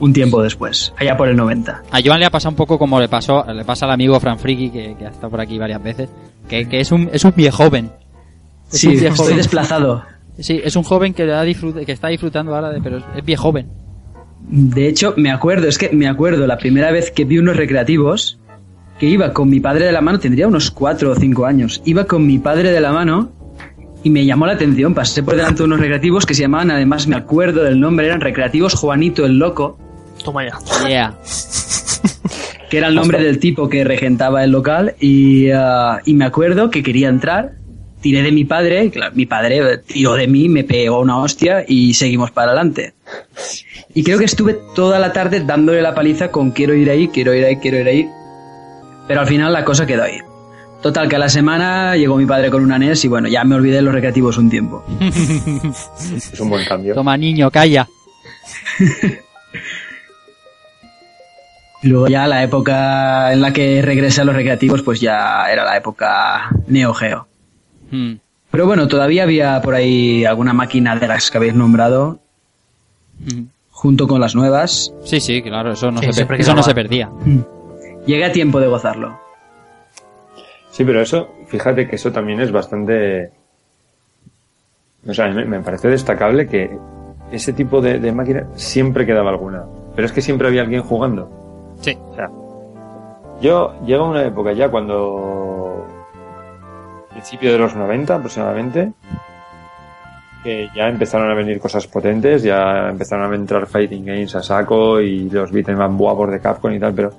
un 0.00 0.12
tiempo 0.12 0.42
después, 0.42 0.92
allá 0.98 1.16
por 1.16 1.28
el 1.28 1.36
90. 1.36 1.82
A 1.90 1.98
Joan 2.04 2.18
le 2.20 2.26
ha 2.26 2.30
pasado 2.30 2.50
un 2.50 2.56
poco 2.56 2.78
como 2.78 2.98
le 3.00 3.08
pasó, 3.08 3.44
le 3.52 3.64
pasa 3.64 3.86
al 3.86 3.92
amigo 3.92 4.18
Fran 4.18 4.38
Friki, 4.38 4.70
que, 4.70 4.96
que 4.98 5.06
ha 5.06 5.10
estado 5.10 5.30
por 5.30 5.40
aquí 5.40 5.58
varias 5.58 5.82
veces, 5.82 6.08
que, 6.48 6.68
que 6.68 6.80
es 6.80 6.90
un, 6.90 7.08
es 7.12 7.24
un 7.24 7.32
viejo 7.36 7.58
joven. 7.64 7.90
Es 8.72 8.80
Sí, 8.80 8.86
un 8.88 8.92
viejo 8.94 9.06
estoy 9.14 9.24
joven. 9.26 9.36
desplazado. 9.36 10.02
Sí, 10.38 10.60
es 10.64 10.74
un 10.76 10.82
joven 10.84 11.12
que, 11.14 11.22
ha 11.24 11.44
disfrut- 11.44 11.84
que 11.84 11.92
está 11.92 12.08
disfrutando 12.08 12.54
ahora 12.54 12.70
de, 12.70 12.80
pero 12.80 12.96
es, 12.98 13.04
es 13.16 13.24
viejo 13.24 13.42
joven. 13.42 13.68
De 14.48 14.88
hecho, 14.88 15.14
me 15.16 15.30
acuerdo, 15.30 15.68
es 15.68 15.76
que 15.78 15.90
me 15.90 16.08
acuerdo 16.08 16.46
la 16.46 16.56
primera 16.56 16.90
vez 16.90 17.10
que 17.10 17.24
vi 17.24 17.38
unos 17.38 17.56
recreativos, 17.56 18.38
que 18.98 19.06
iba 19.06 19.32
con 19.32 19.48
mi 19.50 19.60
padre 19.60 19.84
de 19.86 19.92
la 19.92 20.00
mano, 20.00 20.18
tendría 20.18 20.48
unos 20.48 20.70
4 20.70 21.10
o 21.10 21.14
5 21.14 21.46
años, 21.46 21.82
iba 21.84 22.04
con 22.04 22.26
mi 22.26 22.38
padre 22.38 22.70
de 22.72 22.80
la 22.80 22.92
mano 22.92 23.30
y 24.02 24.10
me 24.10 24.24
llamó 24.24 24.46
la 24.46 24.52
atención, 24.52 24.94
pasé 24.94 25.22
por 25.22 25.36
delante 25.36 25.58
de 25.58 25.64
unos 25.64 25.80
recreativos 25.80 26.26
que 26.26 26.34
se 26.34 26.42
llamaban, 26.42 26.70
además 26.70 27.06
me 27.06 27.16
acuerdo 27.16 27.62
del 27.62 27.80
nombre, 27.80 28.06
eran 28.06 28.20
Recreativos 28.20 28.74
Juanito 28.74 29.26
el 29.26 29.38
Loco, 29.38 29.78
Toma 30.24 30.44
ya. 30.44 30.58
Yeah. 30.88 31.18
que 32.70 32.78
era 32.78 32.88
el 32.88 32.94
nombre 32.94 33.22
del 33.22 33.38
tipo 33.38 33.68
que 33.68 33.84
regentaba 33.84 34.44
el 34.44 34.50
local 34.50 34.94
y, 35.00 35.50
ah, 35.50 36.00
y 36.04 36.14
me 36.14 36.24
acuerdo 36.24 36.70
que 36.70 36.82
quería 36.82 37.08
entrar, 37.08 37.52
tiré 38.00 38.22
de 38.22 38.32
mi 38.32 38.44
padre, 38.44 38.90
claro, 38.90 39.14
mi 39.14 39.26
padre 39.26 39.78
tiró 39.78 40.14
de 40.14 40.26
mí, 40.26 40.48
me 40.48 40.64
pegó 40.64 41.00
una 41.00 41.18
hostia 41.18 41.64
y 41.66 41.94
seguimos 41.94 42.30
para 42.30 42.52
adelante. 42.52 42.94
Y 43.94 44.04
creo 44.04 44.18
que 44.18 44.24
estuve 44.24 44.58
toda 44.74 44.98
la 44.98 45.12
tarde 45.12 45.40
dándole 45.40 45.82
la 45.82 45.94
paliza 45.94 46.30
con 46.30 46.52
quiero 46.52 46.74
ir 46.74 46.90
ahí, 46.90 47.08
quiero 47.08 47.34
ir 47.34 47.44
ahí, 47.44 47.56
quiero 47.56 47.78
ir 47.78 47.88
ahí. 47.88 48.08
Pero 49.08 49.20
al 49.20 49.26
final 49.26 49.52
la 49.52 49.64
cosa 49.64 49.86
quedó 49.86 50.04
ahí. 50.04 50.18
Total, 50.82 51.08
que 51.08 51.16
a 51.16 51.18
la 51.18 51.28
semana 51.28 51.94
llegó 51.96 52.16
mi 52.16 52.24
padre 52.24 52.50
con 52.50 52.62
una 52.62 52.78
NES 52.78 53.04
y 53.04 53.08
bueno, 53.08 53.28
ya 53.28 53.44
me 53.44 53.54
olvidé 53.54 53.76
de 53.76 53.82
los 53.82 53.92
recreativos 53.92 54.38
un 54.38 54.48
tiempo. 54.48 54.82
es 55.00 56.40
un 56.40 56.48
buen 56.48 56.64
cambio. 56.64 56.94
Toma 56.94 57.16
niño, 57.18 57.50
calla. 57.50 57.86
Y 61.82 61.88
luego 61.88 62.08
ya 62.08 62.26
la 62.26 62.42
época 62.42 63.32
en 63.32 63.42
la 63.42 63.52
que 63.52 63.82
regresé 63.82 64.22
a 64.22 64.24
los 64.24 64.34
recreativos, 64.34 64.82
pues 64.82 65.00
ya 65.00 65.50
era 65.52 65.64
la 65.64 65.76
época 65.76 66.50
Neo 66.66 66.94
Geo. 66.94 67.26
Hmm. 67.90 68.14
Pero 68.50 68.66
bueno, 68.66 68.88
todavía 68.88 69.24
había 69.24 69.60
por 69.62 69.74
ahí 69.74 70.24
alguna 70.24 70.52
máquina 70.54 70.96
de 70.96 71.06
las 71.06 71.30
que 71.30 71.38
habéis 71.38 71.54
nombrado, 71.54 72.20
Hmm. 73.20 73.48
junto 73.70 74.08
con 74.08 74.18
las 74.18 74.34
nuevas. 74.34 74.94
Sí, 75.04 75.20
sí, 75.20 75.42
claro, 75.42 75.72
eso 75.72 75.90
no, 75.90 76.00
Sí, 76.00 76.10
se, 76.10 76.26
eso 76.38 76.54
no 76.54 76.62
se 76.62 76.74
perdía. 76.74 77.10
Llegué 78.06 78.24
a 78.24 78.32
tiempo 78.32 78.60
de 78.60 78.66
gozarlo. 78.66 79.20
Sí, 80.70 80.84
pero 80.84 81.00
eso, 81.00 81.28
fíjate 81.48 81.88
que 81.88 81.96
eso 81.96 82.12
también 82.12 82.40
es 82.40 82.52
bastante. 82.52 83.32
O 85.06 85.14
sea, 85.14 85.28
me, 85.28 85.44
me 85.44 85.60
parece 85.60 85.88
destacable 85.88 86.46
que 86.46 86.70
ese 87.32 87.52
tipo 87.52 87.80
de, 87.80 87.98
de 87.98 88.12
máquina 88.12 88.46
siempre 88.54 89.06
quedaba 89.06 89.30
alguna. 89.30 89.64
Pero 89.94 90.06
es 90.06 90.12
que 90.12 90.22
siempre 90.22 90.48
había 90.48 90.62
alguien 90.62 90.82
jugando. 90.82 91.28
Sí. 91.80 91.96
O 92.10 92.14
sea, 92.14 92.30
yo 93.40 93.74
llega 93.84 94.02
una 94.04 94.24
época 94.24 94.52
ya 94.52 94.68
cuando. 94.68 95.86
principio 97.10 97.52
de 97.52 97.58
los 97.58 97.74
90 97.74 98.14
aproximadamente. 98.14 98.92
Que 100.44 100.70
ya 100.74 100.88
empezaron 100.88 101.30
a 101.30 101.34
venir 101.34 101.60
cosas 101.60 101.86
potentes, 101.86 102.42
ya 102.42 102.88
empezaron 102.88 103.30
a 103.30 103.36
entrar 103.36 103.66
fighting 103.66 104.06
games 104.06 104.34
a 104.34 104.42
saco 104.42 104.98
y 104.98 105.28
los 105.28 105.52
beat'em 105.52 105.78
up 105.78 105.94
guapos 105.98 106.30
de 106.30 106.40
Capcom 106.40 106.72
y 106.72 106.80
tal, 106.80 106.94
pero 106.94 107.12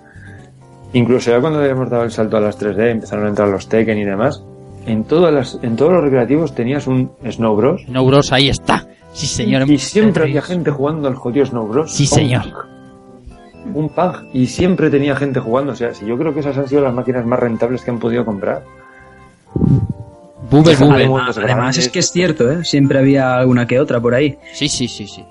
Incluso 0.94 1.32
ya 1.32 1.39
cuando 1.39 1.60
habíamos 1.60 1.89
dado 1.89 2.04
el 2.04 2.12
salto 2.12 2.38
a 2.38 2.42
las 2.42 2.60
3D, 2.60 2.92
empezaron 2.92 3.26
a 3.26 3.30
entrar 3.30 3.48
los 3.48 3.68
Tekken 3.68 3.98
y 3.98 4.04
demás, 4.04 4.44
en 4.86 5.04
todas 5.04 5.34
las, 5.34 5.60
en 5.62 5.76
todos 5.76 5.94
los 5.94 6.04
recreativos 6.04 6.56
tenías 6.56 6.88
un 6.88 7.12
Snow 7.30 7.56
Bros. 7.56 7.84
Snow 7.86 8.06
Bros, 8.06 8.32
ahí 8.32 8.50
está. 8.50 8.88
Sí, 9.14 9.28
señor. 9.28 9.70
Y 9.70 9.78
siempre 9.78 10.24
había 10.24 10.42
gente 10.42 10.72
jugando 10.72 11.08
al 11.08 11.16
jodido 11.16 11.46
Snow 11.46 11.68
Bros. 11.68 11.94
Sí, 11.94 12.06
señor. 12.06 12.44
Un 13.74 13.89
pack. 13.89 14.26
Y 14.34 14.48
siempre 14.48 14.89
tenía 14.89 15.16
gente 15.16 15.39
jugando. 15.39 15.74
O 15.74 15.76
sea, 15.76 15.94
si 15.94 16.06
yo 16.06 16.18
creo 16.18 16.34
que 16.34 16.39
esas 16.39 16.58
han 16.58 16.68
sido 16.68 16.82
las 16.82 16.94
máquinas 16.94 17.26
más 17.26 17.39
rentables 17.39 17.84
que 17.84 17.92
han 17.92 18.00
podido 18.00 18.26
comprar. 18.26 18.64
Bubble, 20.50 20.76
bubble. 20.76 20.96
Además, 20.96 21.38
además 21.38 21.78
es 21.78 21.89
que 21.89 22.00
es 22.00 22.12
cierto, 22.12 22.52
¿eh? 22.52 22.64
Siempre 22.66 23.00
había 23.00 23.38
alguna 23.38 23.68
que 23.68 23.80
otra 23.80 24.00
por 24.02 24.16
ahí. 24.16 24.38
Sí, 24.54 24.68
sí, 24.68 24.88
sí, 24.88 25.08
sí. 25.08 25.24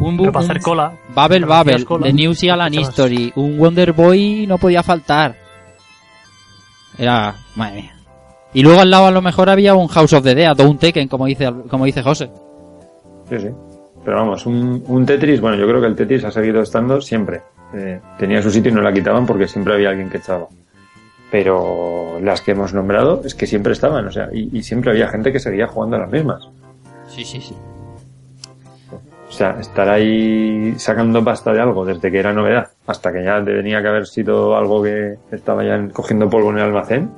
Un 0.00 0.16
Pero 0.16 0.32
para 0.32 0.44
hacer 0.44 0.60
cola. 0.60 0.92
Bubble, 1.14 1.46
hacer 1.50 1.84
cola. 1.84 2.06
The 2.06 2.12
New 2.12 2.34
Zealand 2.34 2.74
History, 2.74 3.32
un 3.36 3.58
Wonder 3.58 3.92
Boy 3.92 4.46
no 4.46 4.58
podía 4.58 4.82
faltar. 4.82 5.36
Era, 6.98 7.34
madre 7.56 7.82
mía. 7.82 7.96
Y 8.52 8.62
luego 8.62 8.80
al 8.80 8.90
lado 8.90 9.06
a 9.06 9.10
lo 9.10 9.20
mejor 9.20 9.50
había 9.50 9.74
un 9.74 9.88
House 9.88 10.12
of 10.12 10.22
the 10.22 10.34
Dead 10.34 10.58
o 10.60 10.68
un 10.68 10.78
Tekken, 10.78 11.08
como 11.08 11.26
dice, 11.26 11.52
como 11.68 11.84
dice 11.86 12.02
José. 12.02 12.30
Sí, 13.28 13.38
sí. 13.40 13.48
Pero 14.04 14.18
vamos, 14.18 14.46
un, 14.46 14.84
un 14.86 15.06
Tetris, 15.06 15.40
bueno, 15.40 15.56
yo 15.56 15.66
creo 15.66 15.80
que 15.80 15.86
el 15.86 15.96
Tetris 15.96 16.24
ha 16.24 16.30
seguido 16.30 16.60
estando 16.60 17.00
siempre. 17.00 17.42
Eh, 17.74 18.00
tenía 18.18 18.42
su 18.42 18.50
sitio 18.50 18.70
y 18.70 18.74
no 18.74 18.82
la 18.82 18.92
quitaban 18.92 19.26
porque 19.26 19.48
siempre 19.48 19.74
había 19.74 19.88
alguien 19.88 20.10
que 20.10 20.18
echaba. 20.18 20.46
Pero 21.30 22.18
las 22.20 22.42
que 22.42 22.52
hemos 22.52 22.74
nombrado 22.74 23.22
es 23.24 23.34
que 23.34 23.46
siempre 23.46 23.72
estaban, 23.72 24.06
o 24.06 24.12
sea, 24.12 24.28
y, 24.32 24.56
y 24.56 24.62
siempre 24.62 24.92
había 24.92 25.08
gente 25.08 25.32
que 25.32 25.40
seguía 25.40 25.66
jugando 25.66 25.96
a 25.96 26.00
las 26.00 26.10
mismas. 26.10 26.48
Sí, 27.08 27.24
sí, 27.24 27.40
sí. 27.40 27.54
O 29.34 29.36
sea, 29.36 29.56
estar 29.58 29.88
ahí 29.88 30.74
sacando 30.78 31.24
pasta 31.24 31.52
de 31.52 31.60
algo 31.60 31.84
desde 31.84 32.08
que 32.12 32.20
era 32.20 32.32
novedad 32.32 32.68
hasta 32.86 33.12
que 33.12 33.24
ya 33.24 33.44
tenía 33.44 33.82
que 33.82 33.88
haber 33.88 34.06
sido 34.06 34.56
algo 34.56 34.80
que 34.80 35.16
estaba 35.32 35.64
ya 35.64 35.88
cogiendo 35.92 36.30
polvo 36.30 36.50
en 36.50 36.58
el 36.58 36.62
almacén. 36.66 37.10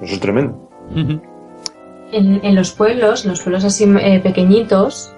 Eso 0.00 0.14
es 0.14 0.20
tremendo. 0.20 0.70
En, 0.94 2.40
en 2.44 2.54
los 2.54 2.70
pueblos, 2.70 3.24
los 3.26 3.40
pueblos 3.42 3.64
así 3.64 3.92
eh, 4.00 4.20
pequeñitos, 4.20 5.12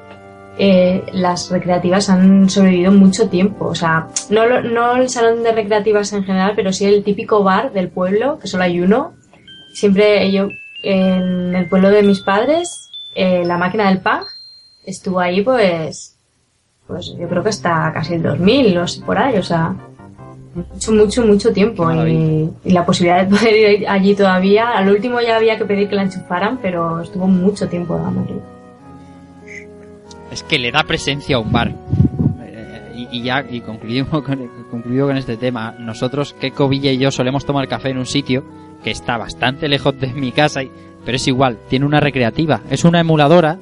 eh, 0.59 1.05
las 1.13 1.51
recreativas 1.51 2.09
han 2.09 2.49
sobrevivido 2.49 2.91
mucho 2.93 3.29
tiempo. 3.29 3.67
O 3.67 3.75
sea, 3.75 4.07
no, 4.31 4.47
lo- 4.47 4.63
no 4.63 4.97
el 4.97 5.11
salón 5.11 5.43
de 5.43 5.53
recreativas 5.53 6.11
en 6.15 6.25
general, 6.25 6.55
pero 6.57 6.73
sí 6.73 6.87
el 6.87 7.05
típico 7.05 7.45
bar 7.45 7.73
del 7.75 7.91
pueblo, 7.91 8.39
que 8.39 8.49
solo 8.49 8.65
hay 8.65 8.81
uno. 8.81 9.13
Siempre 9.75 10.33
yo, 10.33 10.49
en 10.83 11.55
el 11.55 11.69
pueblo 11.69 11.91
de 11.91 12.03
mis 12.03 12.21
padres, 12.21 12.91
eh, 13.15 13.45
la 13.45 13.59
máquina 13.59 13.89
del 13.91 14.01
PAG 14.01 14.25
estuvo 14.85 15.21
ahí 15.21 15.43
pues, 15.43 16.17
pues 16.87 17.15
yo 17.19 17.29
creo 17.29 17.43
que 17.43 17.49
hasta 17.51 17.93
casi 17.93 18.15
el 18.15 18.23
2000 18.23 18.79
o 18.79 18.85
por 19.07 19.19
ahí, 19.19 19.37
o 19.37 19.43
sea, 19.43 19.75
mucho, 20.55 20.93
mucho, 20.93 21.27
mucho 21.27 21.53
tiempo. 21.53 21.91
Y, 22.07 22.51
y 22.65 22.71
la 22.73 22.85
posibilidad 22.85 23.25
de 23.27 23.37
poder 23.37 23.81
ir 23.81 23.89
allí 23.89 24.15
todavía, 24.15 24.71
al 24.71 24.89
último 24.91 25.21
ya 25.21 25.37
había 25.37 25.57
que 25.59 25.65
pedir 25.65 25.89
que 25.89 25.95
la 25.97 26.03
enchufaran, 26.03 26.59
pero 26.61 27.01
estuvo 27.01 27.27
mucho 27.27 27.69
tiempo 27.69 27.97
dando 27.97 28.21
arriba. 28.23 28.43
Es 30.31 30.43
que 30.43 30.59
le 30.59 30.71
da 30.71 30.85
presencia 30.85 31.37
a 31.37 31.39
un 31.41 31.51
bar. 31.53 31.73
Eh, 32.43 32.93
y, 33.11 33.19
y 33.19 33.23
ya, 33.23 33.45
y 33.49 33.61
concluimos 33.61 34.11
con, 34.25 34.49
concluido 34.71 35.07
con 35.09 35.17
este 35.17 35.37
tema. 35.37 35.75
Nosotros, 35.79 36.35
Keiko 36.35 36.69
Villa 36.69 36.91
y 36.93 36.99
yo 36.99 37.11
solemos 37.11 37.45
tomar 37.45 37.69
café 37.69 37.91
en 37.91 37.99
un 37.99 38.07
sitio 38.07 38.45
que 38.85 38.91
está 38.91 39.19
bastante 39.19 39.69
lejos 39.69 39.99
de 40.01 40.09
mi 40.09 40.33
casa, 40.33 40.63
y- 40.63 40.71
pero 41.05 41.17
es 41.17 41.27
igual, 41.29 41.59
tiene 41.69 41.87
una 41.87 42.01
recreativa. 42.01 42.61
Es 42.71 42.85
una 42.85 43.01
emuladora, 43.01 43.59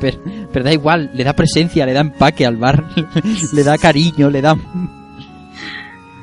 pero, 0.00 0.18
pero 0.52 0.64
da 0.64 0.72
igual, 0.72 1.10
le 1.14 1.24
da 1.24 1.32
presencia, 1.34 1.86
le 1.86 1.92
da 1.92 2.00
empaque 2.00 2.46
al 2.46 2.56
bar, 2.56 2.84
le 3.52 3.64
da 3.64 3.76
cariño, 3.78 4.30
le 4.30 4.40
da... 4.42 4.56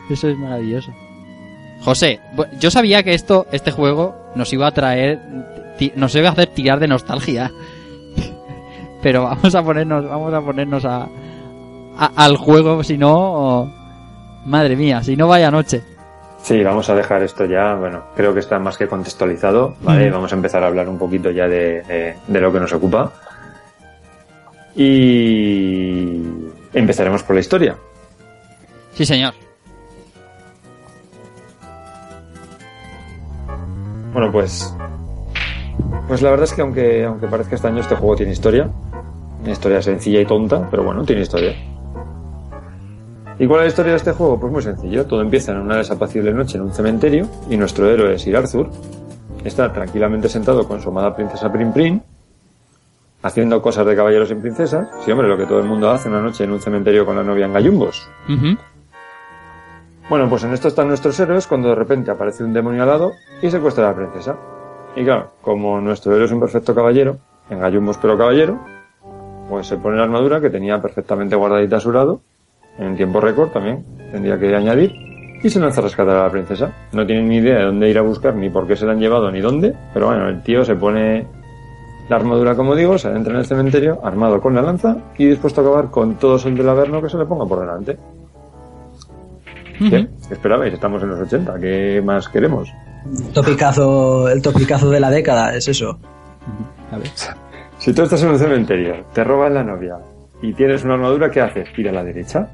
Eso 0.10 0.30
es 0.30 0.38
maravilloso. 0.38 0.92
José, 1.82 2.20
yo 2.60 2.72
sabía 2.72 3.04
que 3.04 3.14
esto, 3.14 3.46
este 3.52 3.72
juego, 3.72 4.16
nos 4.36 4.52
iba 4.54 4.68
a 4.68 4.72
traer, 4.72 5.20
nos 5.96 6.16
iba 6.16 6.30
a 6.30 6.32
hacer 6.32 6.48
tirar 6.48 6.80
de 6.80 6.88
nostalgia 6.88 7.52
pero 9.04 9.24
vamos 9.24 9.54
a 9.54 9.62
ponernos 9.64 10.06
vamos 10.10 10.34
a 10.34 10.42
ponernos 10.42 10.86
a, 10.86 11.04
a- 11.98 12.12
al 12.16 12.36
juego 12.38 12.84
si 12.84 12.98
no 12.98 13.14
o- 13.16 13.74
madre 14.46 14.76
mía 14.76 15.04
si 15.04 15.16
no 15.16 15.28
vaya 15.28 15.52
noche 15.52 15.84
Sí, 16.42 16.64
vamos 16.64 16.90
a 16.90 16.96
dejar 16.96 17.22
esto 17.24 17.46
ya, 17.46 17.76
bueno, 17.76 18.06
creo 18.16 18.34
que 18.34 18.40
está 18.40 18.58
más 18.58 18.78
que 18.78 18.88
contextualizado, 18.88 19.76
¿vale? 19.82 20.10
Mm. 20.10 20.14
Vamos 20.14 20.32
a 20.32 20.36
empezar 20.36 20.64
a 20.64 20.68
hablar 20.68 20.88
un 20.88 20.98
poquito 20.98 21.30
ya 21.30 21.48
de, 21.48 21.82
de- 21.84 22.16
de 22.28 22.40
lo 22.42 22.54
que 22.54 22.60
nos 22.60 22.72
ocupa. 22.74 23.12
Y 24.78 26.22
empezaremos 26.74 27.24
por 27.24 27.36
la 27.36 27.42
historia. 27.42 27.76
sí 28.94 29.06
señor 29.06 29.34
Bueno, 34.14 34.32
pues. 34.32 34.74
Pues 36.08 36.22
la 36.24 36.32
verdad 36.32 36.46
es 36.46 36.54
que 36.54 36.62
aunque, 36.62 37.06
aunque 37.06 37.28
parezca 37.28 37.54
extraño, 37.54 37.82
este 37.82 37.96
juego 37.96 38.16
tiene 38.16 38.32
historia. 38.32 38.70
Una 39.42 39.52
historia 39.52 39.82
sencilla 39.82 40.22
y 40.22 40.26
tonta, 40.26 40.68
pero 40.72 40.84
bueno, 40.84 41.04
tiene 41.04 41.22
historia. 41.22 41.54
¿Y 43.38 43.46
cuál 43.46 43.60
es 43.60 43.66
la 43.66 43.68
historia 43.68 43.92
de 43.92 43.98
este 43.98 44.14
juego? 44.14 44.40
Pues 44.40 44.52
muy 44.52 44.64
sencillo. 44.64 45.06
Todo 45.06 45.22
empieza 45.22 45.52
en 45.52 45.60
una 45.60 45.78
desapacible 45.78 46.34
noche 46.34 46.58
en 46.58 46.64
un 46.64 46.74
cementerio 46.74 47.28
y 47.50 47.58
nuestro 47.58 47.90
héroe, 47.92 48.18
Sir 48.18 48.38
Arthur, 48.38 48.72
está 49.44 49.72
tranquilamente 49.72 50.30
sentado 50.30 50.68
con 50.68 50.82
su 50.82 50.90
amada 50.90 51.16
princesa 51.16 51.52
Prim 51.52 51.72
Prim, 51.72 52.00
haciendo 53.22 53.62
cosas 53.62 53.86
de 53.86 53.96
caballeros 53.96 54.32
y 54.32 54.36
princesas. 54.36 54.90
Sí, 55.04 55.12
hombre, 55.12 55.28
lo 55.28 55.38
que 55.38 55.46
todo 55.46 55.60
el 55.60 55.66
mundo 55.66 55.90
hace 55.90 56.10
una 56.10 56.22
noche 56.22 56.44
en 56.44 56.52
un 56.52 56.60
cementerio 56.60 57.06
con 57.06 57.16
la 57.16 57.24
novia 57.24 57.46
en 57.46 57.54
gallumbos. 57.54 58.10
Bueno, 60.10 60.30
pues 60.30 60.44
en 60.44 60.54
esto 60.54 60.70
están 60.70 60.88
nuestros 60.88 61.20
héroes 61.20 61.48
cuando 61.48 61.70
de 61.70 61.76
repente 61.76 62.12
aparece 62.12 62.44
un 62.44 62.54
demonio 62.54 62.84
al 62.84 62.90
lado 62.90 63.14
y 63.42 63.50
secuestra 63.50 63.86
a 63.86 63.92
la 63.92 63.96
princesa. 63.96 64.38
Y 64.96 65.04
claro, 65.04 65.32
como 65.42 65.82
nuestro 65.82 66.14
héroe 66.14 66.26
es 66.26 66.32
un 66.32 66.40
perfecto 66.40 66.74
caballero, 66.74 67.18
en 67.50 67.60
gallumbos 67.60 67.98
pero 67.98 68.18
caballero, 68.18 68.60
pues 69.50 69.68
se 69.68 69.78
pone 69.78 69.98
la 69.98 70.04
armadura 70.04 70.40
que 70.40 70.50
tenía 70.50 70.82
perfectamente 70.82 71.36
guardadita 71.36 71.78
a 71.78 71.80
su 71.80 71.92
lado, 71.92 72.22
en 72.80 72.96
tiempo 72.96 73.20
récord 73.20 73.50
también, 73.50 73.86
tendría 74.12 74.40
que 74.40 74.56
añadir, 74.56 74.94
y 75.44 75.50
se 75.50 75.60
lanza 75.60 75.82
a 75.82 75.84
rescatar 75.84 76.16
a 76.16 76.24
la 76.24 76.32
princesa. 76.32 76.72
No 76.94 77.06
tiene 77.06 77.24
ni 77.24 77.38
idea 77.38 77.60
de 77.60 77.66
dónde 77.66 77.90
ir 77.90 77.98
a 77.98 78.02
buscar, 78.02 78.34
ni 78.36 78.50
por 78.50 78.66
qué 78.66 78.76
se 78.76 78.86
la 78.86 78.94
han 78.94 79.00
llevado, 79.00 79.32
ni 79.32 79.40
dónde, 79.40 79.76
pero 79.94 80.08
bueno, 80.08 80.30
el 80.30 80.42
tío 80.42 80.64
se 80.66 80.76
pone 80.76 81.28
la 82.10 82.16
armadura, 82.16 82.56
como 82.56 82.76
digo, 82.76 82.98
se 82.98 83.10
adentra 83.10 83.34
en 83.34 83.40
el 83.40 83.46
cementerio, 83.46 84.00
armado 84.04 84.40
con 84.40 84.56
la 84.56 84.62
lanza 84.62 84.98
y 85.18 85.26
dispuesto 85.26 85.62
a 85.62 85.64
acabar 85.66 85.92
con 85.92 86.16
todos 86.16 86.46
el 86.46 86.56
del 86.56 86.70
Averno 86.70 87.02
que 87.02 87.10
se 87.10 87.18
le 87.18 87.26
ponga 87.26 87.46
por 87.46 87.60
delante. 87.60 87.98
¿Qué? 89.78 90.08
¿Qué 90.28 90.34
esperabais? 90.34 90.74
Estamos 90.74 91.04
en 91.04 91.10
los 91.10 91.20
80. 91.20 91.60
¿Qué 91.60 92.02
más 92.04 92.28
queremos? 92.30 92.70
Topicazo, 93.34 94.28
el 94.30 94.42
topicazo 94.42 94.90
de 94.90 95.00
la 95.00 95.10
década, 95.10 95.56
es 95.56 95.68
eso. 95.68 96.00
A 96.92 96.98
ver. 96.98 97.10
Si 97.78 97.94
tú 97.94 98.04
estás 98.04 98.24
en 98.24 98.30
un 98.30 98.40
cementerio, 98.40 99.06
te 99.14 99.24
roban 99.24 99.54
la 99.54 99.64
novia 99.64 99.98
y 100.42 100.54
tienes 100.54 100.84
una 100.84 100.96
armadura, 100.96 101.30
¿qué 101.30 101.42
haces? 101.42 101.70
Ir 101.78 101.90
a 101.90 101.92
la 101.92 102.04
derecha. 102.04 102.50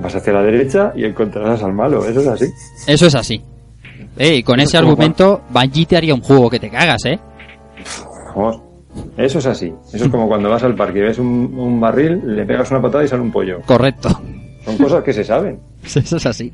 Vas 0.00 0.14
hacia 0.14 0.32
la 0.32 0.42
derecha 0.42 0.92
y 0.94 1.04
encontrarás 1.04 1.62
al 1.62 1.72
malo. 1.72 2.04
Eso 2.04 2.20
es 2.20 2.26
así. 2.28 2.46
eso 2.86 3.06
es 3.06 3.14
así 3.14 3.42
Eh, 4.16 4.36
y 4.36 4.42
con 4.42 4.60
ese 4.60 4.78
argumento 4.78 5.42
Bungie 5.50 5.86
te 5.86 5.96
haría 5.96 6.14
un 6.14 6.22
juego 6.22 6.48
que 6.48 6.60
te 6.60 6.70
cagas 6.70 7.04
eh 7.06 7.18
Vamos. 8.34 8.69
Eso 9.16 9.38
es 9.38 9.46
así. 9.46 9.72
Eso 9.92 10.04
es 10.04 10.10
como 10.10 10.28
cuando 10.28 10.50
vas 10.50 10.62
al 10.62 10.74
parque 10.74 10.98
y 10.98 11.02
ves 11.02 11.18
un, 11.18 11.54
un 11.56 11.80
barril, 11.80 12.22
le 12.24 12.44
pegas 12.44 12.70
una 12.70 12.82
patada 12.82 13.04
y 13.04 13.08
sale 13.08 13.22
un 13.22 13.30
pollo. 13.30 13.60
correcto 13.62 14.08
Son 14.64 14.76
cosas 14.76 15.02
que 15.04 15.12
se 15.12 15.24
saben. 15.24 15.60
eso 15.84 16.16
es 16.16 16.26
así 16.26 16.52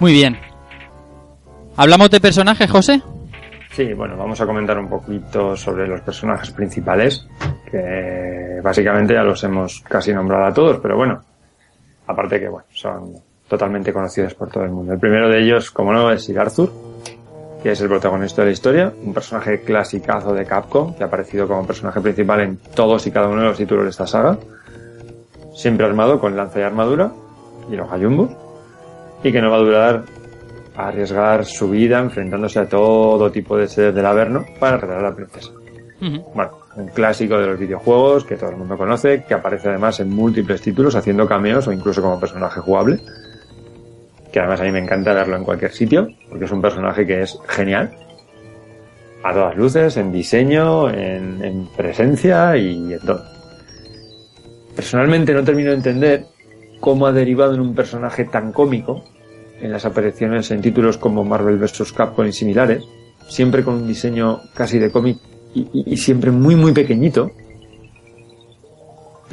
muy 0.00 0.12
bien 0.12 0.36
hablamos 1.76 2.10
de 2.10 2.20
personajes 2.20 2.70
José 2.70 3.02
Sí, 3.70 3.92
bueno, 3.92 4.16
vamos 4.16 4.40
a 4.40 4.46
comentar 4.46 4.78
un 4.78 4.88
poquito 4.88 5.56
sobre 5.56 5.88
los 5.88 6.00
personajes 6.02 6.52
principales, 6.52 7.26
que 7.68 8.60
básicamente 8.62 9.14
ya 9.14 9.24
los 9.24 9.42
hemos 9.42 9.80
casi 9.80 10.12
nombrado 10.12 10.44
a 10.44 10.54
todos, 10.54 10.78
pero 10.80 10.96
bueno, 10.96 11.20
aparte 12.06 12.38
que 12.38 12.48
bueno, 12.48 12.68
son 12.72 13.14
totalmente 13.48 13.92
conocidos 13.92 14.32
por 14.34 14.48
todo 14.48 14.62
el 14.62 14.70
mundo. 14.70 14.92
El 14.92 15.00
primero 15.00 15.28
de 15.28 15.42
ellos, 15.42 15.72
como 15.72 15.92
no, 15.92 16.12
es 16.12 16.22
Sir 16.22 16.38
Arthur, 16.38 16.70
que 17.64 17.72
es 17.72 17.80
el 17.80 17.88
protagonista 17.88 18.42
de 18.42 18.48
la 18.48 18.52
historia, 18.52 18.92
un 19.02 19.14
personaje 19.14 19.62
clasicazo 19.62 20.34
de 20.34 20.44
Capcom, 20.44 20.94
que 20.94 21.02
ha 21.02 21.06
aparecido 21.06 21.48
como 21.48 21.66
personaje 21.66 21.98
principal 21.98 22.40
en 22.40 22.58
todos 22.58 23.06
y 23.06 23.10
cada 23.10 23.26
uno 23.26 23.40
de 23.40 23.48
los 23.48 23.56
títulos 23.56 23.84
de 23.84 23.90
esta 23.90 24.06
saga, 24.06 24.36
siempre 25.54 25.86
armado 25.86 26.20
con 26.20 26.36
lanza 26.36 26.60
y 26.60 26.62
armadura, 26.62 27.10
y 27.70 27.74
los 27.74 27.88
gallumbos, 27.88 28.32
y 29.22 29.32
que 29.32 29.40
no 29.40 29.50
va 29.50 29.56
a 29.56 29.60
durar 29.60 30.04
a 30.76 30.88
arriesgar 30.88 31.46
su 31.46 31.70
vida 31.70 32.00
enfrentándose 32.00 32.58
a 32.58 32.68
todo 32.68 33.32
tipo 33.32 33.56
de 33.56 33.66
seres 33.66 33.94
del 33.94 34.04
Averno 34.04 34.44
para 34.60 34.76
rescatar 34.76 35.02
a 35.02 35.08
la 35.08 35.16
princesa. 35.16 35.50
Bueno, 36.34 36.50
un 36.76 36.88
clásico 36.88 37.38
de 37.38 37.46
los 37.46 37.58
videojuegos 37.58 38.24
que 38.24 38.36
todo 38.36 38.50
el 38.50 38.56
mundo 38.58 38.76
conoce, 38.76 39.24
que 39.26 39.32
aparece 39.32 39.70
además 39.70 40.00
en 40.00 40.10
múltiples 40.10 40.60
títulos 40.60 40.94
haciendo 40.96 41.26
cameos 41.26 41.66
o 41.66 41.72
incluso 41.72 42.02
como 42.02 42.20
personaje 42.20 42.60
jugable. 42.60 43.00
Que 44.34 44.40
además 44.40 44.62
a 44.62 44.64
mí 44.64 44.72
me 44.72 44.80
encanta 44.80 45.14
verlo 45.14 45.36
en 45.36 45.44
cualquier 45.44 45.70
sitio, 45.70 46.08
porque 46.28 46.46
es 46.46 46.50
un 46.50 46.60
personaje 46.60 47.06
que 47.06 47.22
es 47.22 47.38
genial. 47.46 47.92
A 49.22 49.32
todas 49.32 49.56
luces, 49.56 49.96
en 49.96 50.10
diseño, 50.10 50.90
en, 50.90 51.40
en 51.44 51.68
presencia 51.76 52.56
y 52.56 52.94
en 52.94 52.98
todo. 52.98 53.22
Personalmente 54.74 55.32
no 55.32 55.44
termino 55.44 55.70
de 55.70 55.76
entender 55.76 56.26
cómo 56.80 57.06
ha 57.06 57.12
derivado 57.12 57.54
en 57.54 57.60
un 57.60 57.76
personaje 57.76 58.24
tan 58.24 58.50
cómico 58.50 59.04
en 59.60 59.70
las 59.70 59.84
apariciones 59.84 60.50
en 60.50 60.60
títulos 60.62 60.98
como 60.98 61.22
Marvel 61.22 61.58
vs. 61.58 61.92
Capcom 61.92 62.26
y 62.26 62.32
similares, 62.32 62.82
siempre 63.28 63.62
con 63.62 63.74
un 63.74 63.86
diseño 63.86 64.40
casi 64.52 64.80
de 64.80 64.90
cómic 64.90 65.16
y, 65.54 65.96
siempre 65.96 66.32
muy 66.32 66.56
muy 66.56 66.72
pequeñito. 66.72 67.30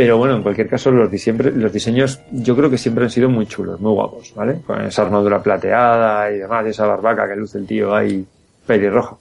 Pero 0.02 0.18
bueno, 0.18 0.36
en 0.36 0.42
cualquier 0.42 0.68
caso 0.68 0.90
los, 0.90 1.12
los 1.12 1.72
diseños 1.72 2.22
yo 2.32 2.56
creo 2.56 2.72
que 2.72 2.80
siempre 2.80 3.04
han 3.04 3.12
sido 3.12 3.30
muy 3.30 3.46
chulos, 3.46 3.80
muy 3.80 3.92
guapos, 3.92 4.34
¿vale? 4.34 4.60
Con 4.66 4.82
esa 4.82 5.04
armadura 5.04 5.44
plateada 5.44 6.32
y 6.32 6.40
demás, 6.40 6.66
esa 6.66 6.88
barbaca 6.88 7.28
que 7.30 7.36
luce 7.36 7.60
el 7.60 7.68
tío 7.68 7.94
ahí 7.94 8.26
pelirrojo. 8.66 9.20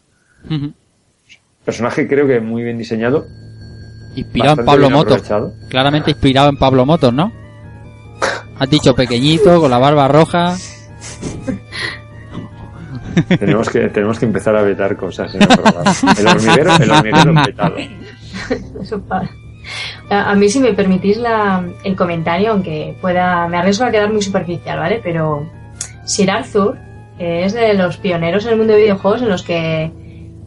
Personaje 1.66 2.08
creo 2.08 2.26
que 2.26 2.40
muy 2.40 2.62
bien 2.62 2.78
diseñado. 2.78 3.26
Inspirado 4.16 4.58
en 4.58 4.64
Pablo 4.64 4.88
Motos. 4.88 5.22
Claramente 5.68 6.12
inspirado 6.12 6.48
en 6.48 6.56
Pablo 6.56 6.86
Motos, 6.86 7.12
¿no? 7.12 7.30
Has 8.58 8.70
dicho 8.70 8.94
pequeñito, 8.94 9.60
con 9.60 9.70
la 9.70 9.76
barba 9.76 10.08
roja. 10.08 10.56
tenemos 13.38 13.68
que 13.68 13.80
tenemos 13.90 14.18
que 14.18 14.24
empezar 14.24 14.56
a 14.56 14.62
vetar 14.62 14.96
cosas 14.96 15.34
en 15.34 15.42
el 15.42 15.48
programa. 15.48 15.92
El 16.18 16.26
hormiguero, 16.26 16.76
el 16.76 16.90
hormiguero 16.90 17.34
vetado. 17.46 17.76
A 20.08 20.34
mí, 20.34 20.48
si 20.48 20.58
me 20.58 20.72
permitís 20.72 21.16
la, 21.18 21.64
el 21.84 21.94
comentario, 21.94 22.52
aunque 22.52 22.96
pueda, 23.00 23.46
me 23.48 23.58
arriesgo 23.58 23.84
a 23.84 23.90
quedar 23.90 24.12
muy 24.12 24.22
superficial, 24.22 24.78
¿vale? 24.78 25.00
Pero 25.02 25.48
Sir 26.04 26.30
Arthur 26.30 26.76
es 27.18 27.52
de 27.52 27.74
los 27.74 27.98
pioneros 27.98 28.44
en 28.46 28.52
el 28.52 28.58
mundo 28.58 28.72
de 28.72 28.80
videojuegos 28.80 29.22
en 29.22 29.28
los 29.28 29.42
que 29.42 29.92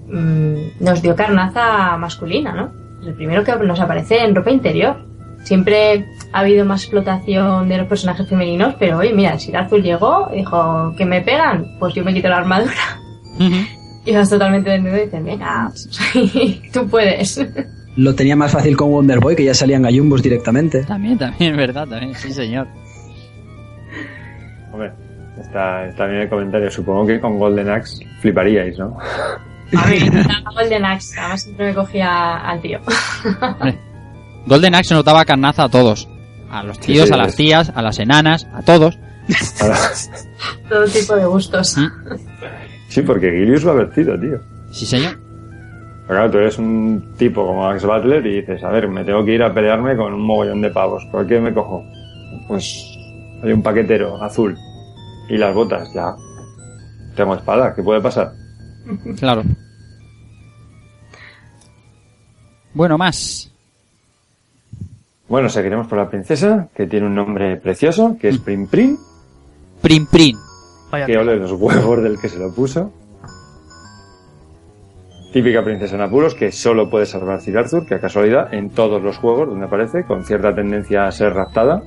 mm, 0.07 0.83
nos 0.83 1.01
dio 1.01 1.15
carnaza 1.15 1.95
masculina, 1.97 2.51
¿no? 2.53 2.71
El 3.07 3.13
primero 3.13 3.43
que 3.43 3.55
nos 3.55 3.79
aparece 3.79 4.23
en 4.23 4.35
ropa 4.35 4.51
interior. 4.51 5.05
Siempre 5.43 6.05
ha 6.31 6.39
habido 6.39 6.65
más 6.65 6.83
explotación 6.83 7.67
de 7.67 7.77
los 7.77 7.87
personajes 7.87 8.27
femeninos, 8.27 8.75
pero 8.79 8.97
oye, 8.97 9.13
mira, 9.13 9.37
Sir 9.37 9.57
Arthur 9.57 9.81
llegó 9.81 10.29
y 10.33 10.37
dijo, 10.37 10.93
¿que 10.97 11.05
me 11.05 11.21
pegan? 11.21 11.77
Pues 11.79 11.93
yo 11.93 12.03
me 12.03 12.13
quito 12.13 12.29
la 12.29 12.37
armadura. 12.37 12.73
Y 14.05 14.13
vas 14.13 14.29
totalmente 14.29 14.69
desnudo 14.69 14.97
y 14.97 15.05
dices, 15.05 15.23
venga, 15.23 15.71
tú 16.73 16.87
puedes. 16.89 17.39
Lo 17.95 18.15
tenía 18.15 18.35
más 18.35 18.51
fácil 18.51 18.75
con 18.75 18.91
Wonder 18.91 19.19
Boy, 19.19 19.35
que 19.35 19.43
ya 19.43 19.53
salían 19.53 19.83
gallumbos 19.83 20.23
directamente. 20.23 20.83
También, 20.83 21.17
también, 21.17 21.51
es 21.51 21.57
verdad, 21.57 21.87
también, 21.87 22.15
sí 22.15 22.33
señor. 22.33 22.67
Hombre, 24.71 24.91
está, 25.39 25.85
está 25.87 26.07
bien 26.07 26.21
el 26.21 26.29
comentario. 26.29 26.71
Supongo 26.71 27.05
que 27.05 27.19
con 27.19 27.37
Golden 27.37 27.69
Axe 27.69 28.05
fliparíais, 28.21 28.79
¿no? 28.79 28.97
A 29.75 29.87
mí 29.87 29.97
Golden 30.55 30.85
Axe, 30.85 31.19
además 31.19 31.43
siempre 31.43 31.67
me 31.67 31.73
cogía 31.75 32.37
al 32.37 32.61
tío. 32.61 32.79
Golden 34.47 34.75
Axe 34.75 34.95
notaba 34.95 35.25
carnaza 35.25 35.65
a 35.65 35.69
todos. 35.69 36.07
A 36.49 36.63
los 36.63 36.79
tíos, 36.79 37.11
a 37.11 37.17
las 37.17 37.35
tías, 37.35 37.71
a 37.73 37.81
las 37.81 37.99
enanas, 37.99 38.47
a 38.53 38.61
todos. 38.61 38.97
Todo 40.69 40.85
tipo 40.85 41.15
de 41.15 41.25
gustos. 41.25 41.77
¿Mm? 41.77 41.87
Sí, 42.89 43.01
porque 43.01 43.31
Gilius 43.31 43.63
lo 43.63 43.71
ha 43.71 43.75
vertido, 43.75 44.19
tío. 44.19 44.39
Sí, 44.71 44.85
señor. 44.85 45.22
Pero 46.07 46.19
claro, 46.19 46.31
tú 46.31 46.37
eres 46.37 46.57
un 46.57 47.13
tipo 47.17 47.45
como 47.45 47.63
Max 47.63 47.85
Butler 47.85 48.25
y 48.25 48.41
dices, 48.41 48.63
a 48.63 48.69
ver, 48.69 48.89
me 48.89 49.05
tengo 49.05 49.23
que 49.23 49.35
ir 49.35 49.43
a 49.43 49.53
pelearme 49.53 49.95
con 49.95 50.13
un 50.13 50.21
mogollón 50.21 50.61
de 50.61 50.69
pavos. 50.69 51.05
¿Por 51.11 51.25
qué 51.25 51.39
me 51.39 51.53
cojo? 51.53 51.83
Pues 52.47 52.97
hay 53.41 53.53
un 53.53 53.63
paquetero 53.63 54.21
azul 54.21 54.57
y 55.29 55.37
las 55.37 55.55
botas, 55.55 55.93
ya. 55.93 56.15
Tengo 57.15 57.35
espada, 57.35 57.73
¿qué 57.73 57.83
puede 57.83 58.01
pasar? 58.01 58.33
Claro. 59.17 59.43
Bueno, 62.73 62.97
más. 62.97 63.51
Bueno, 65.29 65.47
seguiremos 65.47 65.87
por 65.87 65.99
la 65.99 66.09
princesa, 66.09 66.67
que 66.75 66.87
tiene 66.87 67.05
un 67.05 67.15
nombre 67.15 67.55
precioso, 67.57 68.17
que 68.19 68.29
es 68.29 68.39
mm. 68.39 68.43
Prim 68.43 68.67
Prim. 68.67 68.97
Prim 69.81 70.05
Prim. 70.07 70.37
que 71.05 71.17
ole 71.17 71.37
los 71.37 71.51
huevos 71.53 72.03
del 72.03 72.19
que 72.19 72.29
se 72.29 72.39
lo 72.39 72.53
puso. 72.53 72.91
Típica 75.33 75.63
princesa 75.63 75.95
en 75.95 76.01
apuros 76.01 76.35
que 76.35 76.51
solo 76.51 76.91
puede 76.91 77.07
salvar 77.07 77.41
Sir 77.41 77.57
Arthur, 77.57 77.87
que 77.87 77.95
a 77.95 77.99
casualidad 77.99 78.53
en 78.53 78.69
todos 78.69 79.01
los 79.01 79.17
juegos 79.17 79.49
donde 79.49 79.65
aparece, 79.65 80.03
con 80.03 80.23
cierta 80.23 80.53
tendencia 80.53 81.07
a 81.07 81.11
ser 81.11 81.33
raptada, 81.33 81.81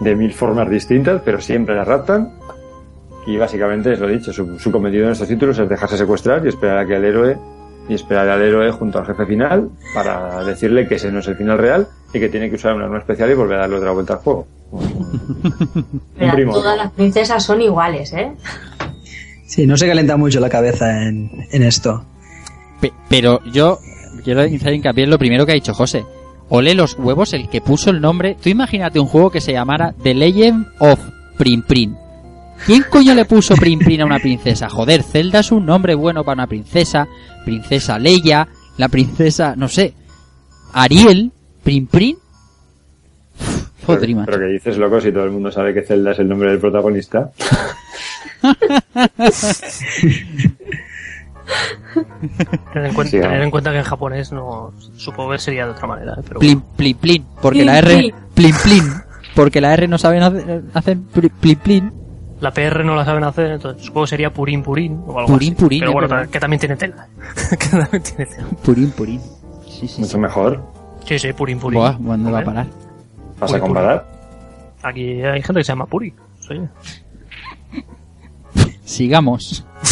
de 0.00 0.14
mil 0.14 0.34
formas 0.34 0.68
distintas, 0.68 1.22
pero 1.24 1.40
siempre 1.40 1.74
la 1.74 1.84
raptan. 1.84 2.34
Y 3.26 3.38
básicamente, 3.38 3.94
es 3.94 4.00
lo 4.00 4.06
dicho, 4.06 4.34
su, 4.34 4.58
su 4.58 4.70
cometido 4.70 5.06
en 5.06 5.12
estos 5.12 5.28
títulos 5.28 5.58
es 5.58 5.66
dejarse 5.66 5.96
secuestrar 5.96 6.44
y 6.44 6.48
esperar 6.48 6.76
a 6.76 6.86
que 6.86 6.96
el 6.96 7.04
héroe 7.06 7.38
y 7.88 7.94
esperar 7.94 8.28
al 8.28 8.42
héroe 8.42 8.70
junto 8.70 8.98
al 8.98 9.06
jefe 9.06 9.24
final 9.24 9.70
para 9.94 10.44
decirle 10.44 10.86
que 10.86 10.96
ese 10.96 11.10
no 11.10 11.20
es 11.20 11.28
el 11.28 11.36
final 11.36 11.56
real 11.56 11.88
y 12.12 12.20
que 12.20 12.28
tiene 12.28 12.50
que 12.50 12.56
usar 12.56 12.74
una 12.74 12.84
arma 12.84 12.98
especial 12.98 13.30
y 13.30 13.34
volver 13.34 13.56
a 13.56 13.60
darle 13.62 13.76
otra 13.76 13.92
vuelta 13.92 14.12
al 14.14 14.18
juego. 14.18 14.46
Todas 16.52 16.76
las 16.76 16.92
princesas 16.92 17.42
son 17.42 17.62
iguales, 17.62 18.12
¿eh? 18.12 18.32
Sí, 19.52 19.66
no 19.66 19.76
se 19.76 19.86
calienta 19.86 20.16
mucho 20.16 20.40
la 20.40 20.48
cabeza 20.48 21.06
en, 21.06 21.46
esto. 21.50 22.06
pero 23.10 23.44
yo 23.44 23.80
quiero 24.24 24.40
hacer 24.40 24.72
hincapié 24.72 25.04
en 25.04 25.10
lo 25.10 25.18
primero 25.18 25.44
que 25.44 25.52
ha 25.52 25.54
dicho 25.54 25.74
José. 25.74 26.06
Ole 26.48 26.74
los 26.74 26.94
huevos 26.98 27.34
el 27.34 27.50
que 27.50 27.60
puso 27.60 27.90
el 27.90 28.00
nombre. 28.00 28.34
Tú 28.42 28.48
imagínate 28.48 28.98
un 28.98 29.06
juego 29.06 29.30
que 29.30 29.42
se 29.42 29.52
llamara 29.52 29.94
The 30.02 30.14
Legend 30.14 30.68
of 30.78 30.98
Prim 31.36 31.60
Prim. 31.60 31.94
¿Quién 32.64 32.84
coño 32.88 33.14
le 33.14 33.26
puso 33.26 33.54
Prim 33.54 33.78
Prim 33.80 34.00
a 34.00 34.06
una 34.06 34.20
princesa? 34.20 34.70
Joder, 34.70 35.02
Zelda 35.02 35.40
es 35.40 35.52
un 35.52 35.66
nombre 35.66 35.94
bueno 35.96 36.24
para 36.24 36.32
una 36.32 36.46
princesa. 36.46 37.06
Princesa 37.44 37.98
Leia, 37.98 38.48
la 38.78 38.88
princesa, 38.88 39.54
no 39.54 39.68
sé, 39.68 39.92
Ariel, 40.72 41.30
Prim 41.62 41.88
Prim. 41.88 42.16
Joder, 43.84 44.16
pero, 44.24 44.38
que 44.38 44.46
dices, 44.46 44.78
loco, 44.78 44.98
si 44.98 45.12
todo 45.12 45.24
el 45.24 45.30
mundo 45.30 45.52
sabe 45.52 45.74
que 45.74 45.82
Zelda 45.82 46.12
es 46.12 46.20
el 46.20 46.28
nombre 46.28 46.48
del 46.48 46.58
protagonista. 46.58 47.32
tener, 52.72 52.86
en 52.86 52.94
cuenta, 52.94 53.42
en 53.42 53.50
cuenta 53.50 53.72
que 53.72 53.78
en 53.78 53.84
japonés 53.84 54.32
no 54.32 54.72
supongo 54.96 55.32
que 55.32 55.38
sería 55.38 55.66
de 55.66 55.72
otra 55.72 55.86
manera. 55.86 56.14
¿eh? 56.14 56.22
Pero 56.26 56.40
plin, 56.40 56.60
plin, 56.76 56.96
plin, 56.96 57.26
porque 57.40 57.64
la 57.64 57.78
R, 57.78 58.14
plin, 58.34 58.54
plin, 58.62 58.84
porque 59.34 59.60
la 59.60 59.74
R 59.74 59.88
no 59.88 59.98
saben 59.98 60.22
hacer, 60.22 60.62
hacer 60.74 60.98
plin, 61.40 61.56
plin 61.56 61.92
la 62.42 62.50
PR 62.50 62.84
no 62.84 62.96
la 62.96 63.04
saben 63.04 63.22
hacer, 63.22 63.52
entonces 63.52 63.86
supongo 63.86 64.04
que 64.04 64.10
sería 64.10 64.32
Purín 64.32 64.64
Purín 64.64 65.00
o 65.06 65.16
algo 65.16 65.34
Purín 65.34 65.52
así. 65.52 65.62
Purín. 65.62 65.80
Pero 65.80 65.92
bueno, 65.92 66.28
que 66.28 66.40
también 66.40 66.58
tiene 66.58 66.74
tela. 66.74 67.06
que 67.50 67.68
también 67.68 68.02
tiene 68.02 68.26
tela. 68.26 68.48
Purín 68.64 68.90
Purín. 68.90 69.20
Sí, 69.68 69.86
sí, 69.86 70.00
Mucho 70.00 70.18
mejor. 70.18 70.60
Sí, 71.04 71.20
sí, 71.20 71.32
Purín 71.32 71.60
Purín. 71.60 71.78
Buah, 71.78 71.96
¿cuándo 72.04 72.32
va 72.32 72.40
a 72.40 72.44
parar? 72.44 72.66
¿Vas 73.38 73.54
a 73.54 73.60
comparar? 73.60 74.06
Aquí 74.82 75.22
hay 75.22 75.40
gente 75.40 75.60
que 75.60 75.64
se 75.64 75.72
llama 75.72 75.86
Puri. 75.86 76.12
Sí. 76.40 76.54
Sigamos. 78.92 79.66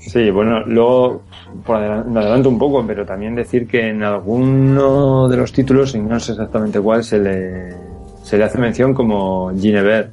sí, 0.00 0.30
bueno, 0.30 0.60
luego 0.66 1.22
por 1.64 1.76
adelanto, 1.76 2.48
un 2.48 2.58
poco, 2.58 2.84
pero 2.86 3.04
también 3.04 3.34
decir 3.34 3.66
que 3.66 3.88
en 3.88 4.02
alguno 4.02 5.28
de 5.28 5.36
los 5.36 5.52
títulos, 5.52 5.94
y 5.94 5.98
no 5.98 6.20
sé 6.20 6.32
exactamente 6.32 6.80
cuál, 6.80 7.02
se 7.02 7.18
le, 7.18 7.74
se 8.22 8.38
le 8.38 8.44
hace 8.44 8.58
mención 8.58 8.94
como 8.94 9.50
Ginever 9.56 10.10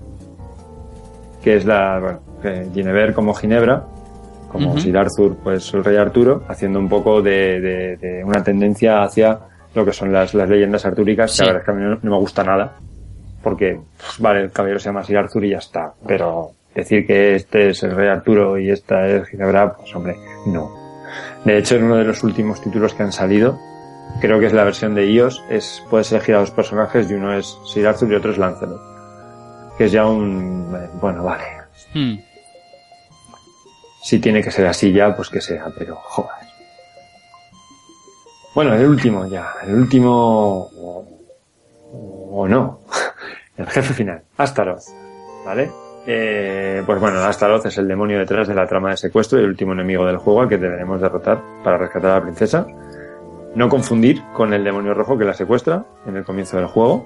que 1.47 1.55
es 1.55 1.65
la, 1.65 1.99
bueno, 2.41 2.71
Ginever 2.73 3.13
como 3.13 3.33
Ginebra, 3.33 3.81
como 4.51 4.77
Sir 4.77 4.97
Arthur, 4.97 5.37
pues 5.41 5.73
el 5.73 5.81
rey 5.81 5.95
Arturo, 5.95 6.43
haciendo 6.49 6.77
un 6.77 6.89
poco 6.89 7.21
de, 7.21 8.21
una 8.25 8.43
tendencia 8.43 9.01
hacia 9.01 9.39
lo 9.73 9.85
que 9.85 9.93
son 9.93 10.11
las, 10.11 10.33
leyendas 10.33 10.85
artúricas, 10.85 11.37
que 11.37 11.45
la 11.45 11.53
verdad 11.53 11.61
es 11.61 11.65
que 11.65 11.71
a 11.71 11.73
mí 11.73 11.97
no, 12.03 12.09
me 12.11 12.17
gusta 12.17 12.43
nada, 12.43 12.75
porque, 13.41 13.79
pues, 13.97 14.19
vale, 14.19 14.41
el 14.41 14.51
caballero 14.51 14.77
se 14.79 14.89
llama 14.89 15.05
Sir 15.05 15.19
Arthur 15.19 15.45
y 15.45 15.51
ya 15.51 15.59
está, 15.59 15.93
pero 16.05 16.51
decir 16.81 17.05
que 17.05 17.35
este 17.35 17.69
es 17.69 17.83
el 17.83 17.95
rey 17.95 18.07
Arturo 18.07 18.57
y 18.57 18.69
esta 18.69 19.07
es 19.07 19.27
Ginebra, 19.27 19.75
pues 19.75 19.93
hombre, 19.95 20.17
no. 20.45 20.71
De 21.45 21.57
hecho, 21.57 21.75
en 21.75 21.85
uno 21.85 21.95
de 21.95 22.03
los 22.03 22.23
últimos 22.23 22.61
títulos 22.61 22.93
que 22.93 23.03
han 23.03 23.11
salido, 23.11 23.59
creo 24.21 24.39
que 24.39 24.47
es 24.47 24.53
la 24.53 24.63
versión 24.63 24.95
de 24.95 25.05
iOS, 25.05 25.43
es, 25.49 25.83
puedes 25.89 26.11
elegir 26.11 26.35
a 26.35 26.39
dos 26.39 26.51
personajes 26.51 27.09
y 27.09 27.13
uno 27.13 27.33
es 27.33 27.57
Sir 27.65 27.87
Arthur 27.87 28.11
y 28.11 28.15
otro 28.15 28.31
es 28.31 28.37
Lancelot 28.37 28.97
que 29.77 29.85
es 29.85 29.91
ya 29.91 30.05
un... 30.05 30.71
Bueno, 30.99 31.23
vale. 31.23 31.43
Hmm. 31.93 32.15
Si 34.01 34.19
tiene 34.19 34.41
que 34.41 34.51
ser 34.51 34.65
así 34.65 34.91
ya, 34.91 35.15
pues 35.15 35.29
que 35.29 35.41
sea, 35.41 35.67
pero 35.77 35.95
joder. 35.95 36.47
Bueno, 38.55 38.73
el 38.73 38.85
último 38.87 39.27
ya, 39.27 39.53
el 39.63 39.75
último... 39.75 40.69
O, 41.89 42.47
no. 42.47 42.81
El 43.57 43.65
jefe 43.65 43.91
final, 43.91 44.21
Astaroth. 44.37 44.83
¿Vale? 45.43 45.71
Eh, 46.09 46.83
pues 46.85 47.01
bueno, 47.01 47.19
Astaroth 47.19 47.65
es 47.65 47.77
el 47.77 47.87
demonio 47.87 48.17
detrás 48.17 48.47
de 48.47 48.55
la 48.55 48.65
trama 48.65 48.91
de 48.91 48.97
secuestro 48.97 49.39
y 49.39 49.43
el 49.43 49.49
último 49.49 49.73
enemigo 49.73 50.05
del 50.05 50.15
juego 50.15 50.41
al 50.41 50.47
que 50.47 50.57
deberemos 50.57 51.01
derrotar 51.01 51.41
para 51.65 51.77
rescatar 51.77 52.11
a 52.11 52.15
la 52.15 52.21
princesa. 52.21 52.65
No 53.55 53.67
confundir 53.67 54.21
con 54.33 54.53
el 54.53 54.63
demonio 54.63 54.93
rojo 54.93 55.17
que 55.17 55.25
la 55.25 55.33
secuestra 55.33 55.83
en 56.05 56.15
el 56.15 56.23
comienzo 56.23 56.55
del 56.55 56.67
juego, 56.67 57.05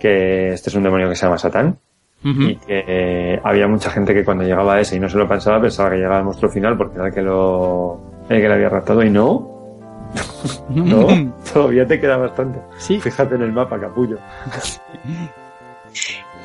que 0.00 0.54
este 0.54 0.70
es 0.70 0.74
un 0.74 0.84
demonio 0.84 1.10
que 1.10 1.16
se 1.16 1.26
llama 1.26 1.38
Satán. 1.38 1.78
Y 2.26 2.56
que 2.56 2.82
eh, 2.88 3.40
había 3.44 3.68
mucha 3.68 3.90
gente 3.90 4.14
que 4.14 4.24
cuando 4.24 4.44
llegaba 4.44 4.76
a 4.76 4.80
ese 4.80 4.96
y 4.96 4.98
no 4.98 5.10
se 5.10 5.18
lo 5.18 5.28
pensaba, 5.28 5.60
pensaba 5.60 5.90
que 5.90 5.96
llegaba 5.96 6.16
al 6.16 6.24
monstruo 6.24 6.50
final 6.50 6.74
porque 6.74 6.96
era 6.96 7.08
el 7.08 7.12
que 7.12 7.20
lo, 7.20 8.00
el 8.30 8.40
que 8.40 8.48
le 8.48 8.54
había 8.54 8.70
raptado 8.70 9.02
y 9.02 9.10
no. 9.10 9.76
no, 10.70 11.34
todavía 11.52 11.86
te 11.86 12.00
queda 12.00 12.16
bastante. 12.16 12.60
Sí. 12.78 12.98
Fíjate 12.98 13.34
en 13.34 13.42
el 13.42 13.52
mapa, 13.52 13.78
capullo. 13.78 14.16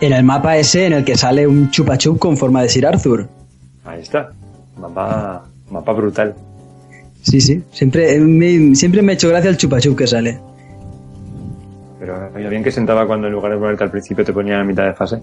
En 0.02 0.14
el 0.14 0.24
mapa 0.24 0.58
ese 0.58 0.86
en 0.86 0.94
el 0.94 1.04
que 1.04 1.16
sale 1.16 1.46
un 1.46 1.70
chupa 1.72 1.98
chup 1.98 2.20
con 2.20 2.38
forma 2.38 2.62
de 2.62 2.70
Sir 2.70 2.88
Arthur. 2.88 3.28
Ahí 3.84 4.02
está. 4.02 4.32
Mapa, 4.78 5.46
mapa 5.70 5.92
brutal. 5.94 6.36
Sí, 7.22 7.42
sí. 7.42 7.64
Siempre 7.72 8.18
me, 8.20 8.76
siempre 8.76 9.02
me 9.02 9.12
ha 9.12 9.16
hecho 9.16 9.28
gracia 9.30 9.50
el 9.50 9.58
chupa 9.58 9.80
chup 9.80 9.98
que 9.98 10.08
sale. 10.08 10.40
Pero 12.00 12.50
bien 12.50 12.64
que 12.64 12.72
sentaba 12.72 13.06
cuando 13.06 13.28
en 13.28 13.34
lugar 13.34 13.52
de 13.52 13.58
ponerte 13.58 13.84
al 13.84 13.92
principio 13.92 14.24
te 14.24 14.32
ponía 14.32 14.62
a 14.62 14.64
mitad 14.64 14.86
de 14.86 14.94
fase. 14.94 15.20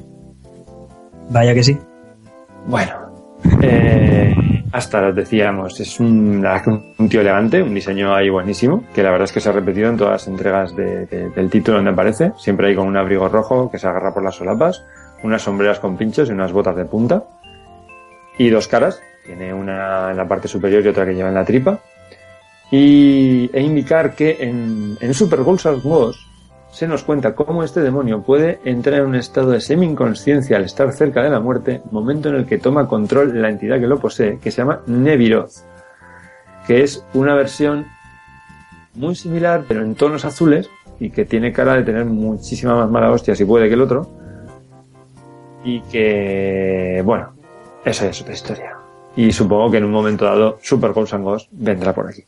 Vaya 1.31 1.55
que 1.55 1.65
sí. 1.65 1.79
Bueno, 2.67 2.93
eh, 3.63 4.36
hasta 4.77 5.11
decíamos, 5.11 5.81
es 5.81 5.99
un, 6.01 6.45
tío 7.09 7.23
elegante, 7.23 7.63
un 7.63 7.73
diseño 7.73 8.15
ahí 8.15 8.29
buenísimo, 8.29 8.85
que 8.95 9.03
la 9.03 9.11
verdad 9.11 9.25
es 9.25 9.33
que 9.33 9.41
se 9.41 9.49
ha 9.49 9.53
repetido 9.53 9.89
en 9.89 9.97
todas 9.97 10.13
las 10.13 10.29
entregas 10.29 10.77
del 10.77 11.49
título 11.51 11.79
donde 11.79 11.93
aparece, 11.93 12.33
siempre 12.37 12.69
hay 12.69 12.75
con 12.75 12.87
un 12.87 12.97
abrigo 12.99 13.27
rojo 13.27 13.71
que 13.71 13.79
se 13.79 13.89
agarra 13.89 14.13
por 14.13 14.23
las 14.23 14.35
solapas, 14.35 14.85
unas 15.23 15.41
sombreras 15.41 15.79
con 15.79 15.97
pinchos 15.97 16.29
y 16.29 16.33
unas 16.33 16.53
botas 16.53 16.77
de 16.77 16.85
punta, 16.85 17.25
y 18.37 18.51
dos 18.51 18.69
caras, 18.69 19.01
tiene 19.25 19.55
una 19.55 20.11
en 20.11 20.17
la 20.19 20.29
parte 20.29 20.47
superior 20.47 20.85
y 20.85 20.89
otra 20.89 21.07
que 21.07 21.15
lleva 21.15 21.31
en 21.31 21.37
la 21.37 21.45
tripa, 21.47 21.81
y, 22.71 23.49
e 23.55 23.63
indicar 23.63 24.15
que 24.15 24.37
en, 24.41 25.15
Super 25.15 25.43
Ghost 25.43 25.65
Wars 25.85 26.19
se 26.77 26.87
nos 26.87 27.05
cuenta 27.05 27.35
cómo 27.35 27.63
este 27.63 27.81
demonio 27.81 28.21
puede 28.21 28.61
entrar 28.67 29.01
en 29.01 29.07
un 29.07 29.15
estado 29.15 29.51
de 29.51 29.63
semi-inconsciencia 29.63 30.59
al 30.59 30.65
estar 30.65 30.93
cerca 30.93 31.23
de 31.23 31.31
la 31.31 31.41
muerte, 31.41 31.81
momento 31.91 32.29
en 32.29 32.35
el 32.35 32.45
que 32.45 32.59
toma 32.59 32.87
control 32.87 33.41
la 33.41 33.49
entidad 33.49 33.81
que 33.81 33.87
lo 33.87 33.99
posee, 33.99 34.39
que 34.39 34.51
se 34.51 34.59
llama 34.59 34.83
Neviroth, 34.87 35.53
que 36.67 36.83
es 36.83 37.03
una 37.15 37.35
versión 37.35 37.87
muy 38.93 39.15
similar, 39.15 39.65
pero 39.67 39.81
en 39.81 39.95
tonos 39.95 40.27
azules, 40.27 40.69
y 41.01 41.09
que 41.09 41.25
tiene 41.25 41.51
cara 41.51 41.77
de 41.77 41.83
tener 41.83 42.05
muchísima 42.05 42.77
más 42.77 42.91
mala 42.91 43.11
hostia 43.11 43.35
si 43.35 43.47
puede 43.47 43.69
que 43.69 43.75
el 43.75 43.81
otro, 43.81 44.11
y 45.65 45.81
que, 45.81 47.01
bueno, 47.07 47.33
esa 47.87 48.07
es 48.07 48.21
otra 48.21 48.35
historia. 48.35 48.77
Y 49.17 49.33
supongo 49.33 49.71
que 49.71 49.79
en 49.79 49.85
un 49.85 49.93
momento 49.93 50.27
dado 50.27 50.59
Super 50.61 50.93
Ghost 50.93 51.15
and 51.15 51.25
Ghost 51.25 51.49
vendrá 51.53 51.95
por 51.95 52.07
aquí. 52.07 52.23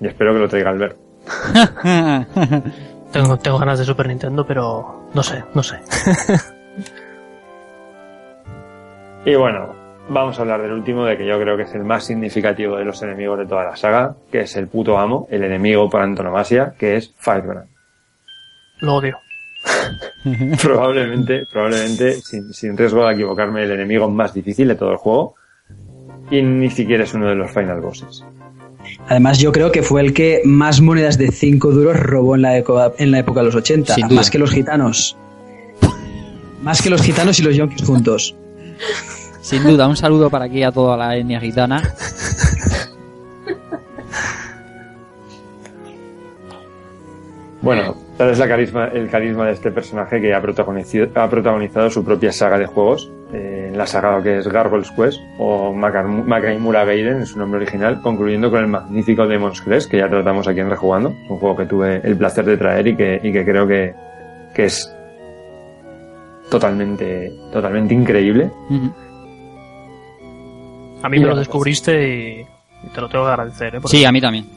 Y 0.00 0.06
espero 0.06 0.32
que 0.34 0.38
lo 0.38 0.48
traiga 0.48 0.70
Albert. 0.70 0.96
Tengo, 3.12 3.38
tengo 3.38 3.58
ganas 3.58 3.78
de 3.78 3.84
Super 3.84 4.06
Nintendo, 4.06 4.46
pero 4.46 5.08
no 5.12 5.22
sé, 5.22 5.42
no 5.54 5.62
sé. 5.62 5.80
y 9.24 9.34
bueno, 9.34 9.74
vamos 10.08 10.38
a 10.38 10.42
hablar 10.42 10.62
del 10.62 10.72
último, 10.72 11.04
de 11.04 11.16
que 11.16 11.26
yo 11.26 11.40
creo 11.40 11.56
que 11.56 11.64
es 11.64 11.74
el 11.74 11.84
más 11.84 12.04
significativo 12.04 12.76
de 12.76 12.84
los 12.84 13.02
enemigos 13.02 13.38
de 13.38 13.46
toda 13.46 13.64
la 13.64 13.76
saga, 13.76 14.14
que 14.30 14.40
es 14.40 14.56
el 14.56 14.68
puto 14.68 14.98
amo, 14.98 15.26
el 15.30 15.42
enemigo 15.42 15.90
por 15.90 16.02
antonomasia, 16.02 16.74
que 16.78 16.96
es 16.96 17.12
Firebrand. 17.16 17.68
Lo 18.80 18.94
odio. 18.94 19.18
probablemente, 20.62 21.46
probablemente, 21.50 22.12
sin, 22.20 22.52
sin 22.52 22.76
riesgo 22.76 23.06
de 23.06 23.14
equivocarme, 23.14 23.64
el 23.64 23.72
enemigo 23.72 24.08
más 24.08 24.32
difícil 24.32 24.68
de 24.68 24.76
todo 24.76 24.92
el 24.92 24.96
juego. 24.96 25.34
Y 26.30 26.42
ni 26.42 26.70
siquiera 26.70 27.04
es 27.04 27.12
uno 27.14 27.26
de 27.26 27.34
los 27.34 27.50
final 27.50 27.80
bosses. 27.80 28.24
Además, 29.08 29.38
yo 29.38 29.52
creo 29.52 29.72
que 29.72 29.82
fue 29.82 30.00
el 30.02 30.12
que 30.12 30.42
más 30.44 30.80
monedas 30.80 31.18
de 31.18 31.30
5 31.32 31.70
duros 31.70 31.98
robó 31.98 32.36
en 32.36 32.42
la, 32.42 32.56
en 32.56 33.10
la 33.10 33.18
época 33.18 33.40
de 33.40 33.46
los 33.46 33.54
80, 33.54 33.96
más 34.10 34.30
que 34.30 34.38
los 34.38 34.50
gitanos. 34.50 35.16
Más 36.62 36.82
que 36.82 36.90
los 36.90 37.02
gitanos 37.02 37.38
y 37.38 37.42
los 37.42 37.56
yonkis 37.56 37.82
juntos. 37.86 38.36
Sin 39.40 39.64
duda, 39.64 39.88
un 39.88 39.96
saludo 39.96 40.30
para 40.30 40.44
aquí 40.44 40.62
a 40.62 40.70
toda 40.70 40.96
la 40.96 41.16
etnia 41.16 41.40
gitana. 41.40 41.82
Bueno, 47.62 47.94
tal 48.16 48.30
es 48.30 48.38
la 48.38 48.48
carisma, 48.48 48.86
el 48.86 49.10
carisma 49.10 49.46
de 49.46 49.52
este 49.52 49.70
personaje 49.70 50.20
que 50.20 50.32
ha 50.32 50.40
protagonizado, 50.40 51.10
ha 51.14 51.28
protagonizado 51.28 51.90
su 51.90 52.04
propia 52.04 52.32
saga 52.32 52.58
de 52.58 52.66
juegos, 52.66 53.10
eh, 53.32 53.70
la 53.74 53.86
saga 53.86 54.22
que 54.22 54.38
es 54.38 54.48
Gargoyle's 54.48 54.90
Quest 54.90 55.20
o 55.38 55.72
Makaimura 55.72 56.84
Gaiden 56.84 57.18
en 57.18 57.26
su 57.26 57.38
nombre 57.38 57.58
original, 57.58 58.00
concluyendo 58.02 58.50
con 58.50 58.60
el 58.60 58.66
magnífico 58.66 59.26
Demon's 59.26 59.60
Crest 59.62 59.90
que 59.90 59.98
ya 59.98 60.08
tratamos 60.08 60.48
aquí 60.48 60.60
en 60.60 60.70
Rejugando, 60.70 61.10
un 61.28 61.38
juego 61.38 61.56
que 61.56 61.66
tuve 61.66 62.00
el 62.02 62.16
placer 62.16 62.44
de 62.44 62.56
traer 62.56 62.88
y 62.88 62.96
que, 62.96 63.20
y 63.22 63.32
que 63.32 63.44
creo 63.44 63.66
que, 63.66 63.94
que 64.52 64.64
es 64.64 64.92
totalmente, 66.50 67.32
totalmente 67.52 67.94
increíble. 67.94 68.50
A 71.02 71.08
mí 71.08 71.18
me 71.18 71.26
lo 71.26 71.36
descubriste 71.36 72.08
y, 72.08 72.46
te 72.92 73.00
lo 73.00 73.08
tengo 73.08 73.24
que 73.24 73.30
agradecer. 73.30 73.76
¿eh? 73.76 73.80
Sí, 73.84 74.04
a 74.04 74.12
mí 74.12 74.20
también. 74.20 74.48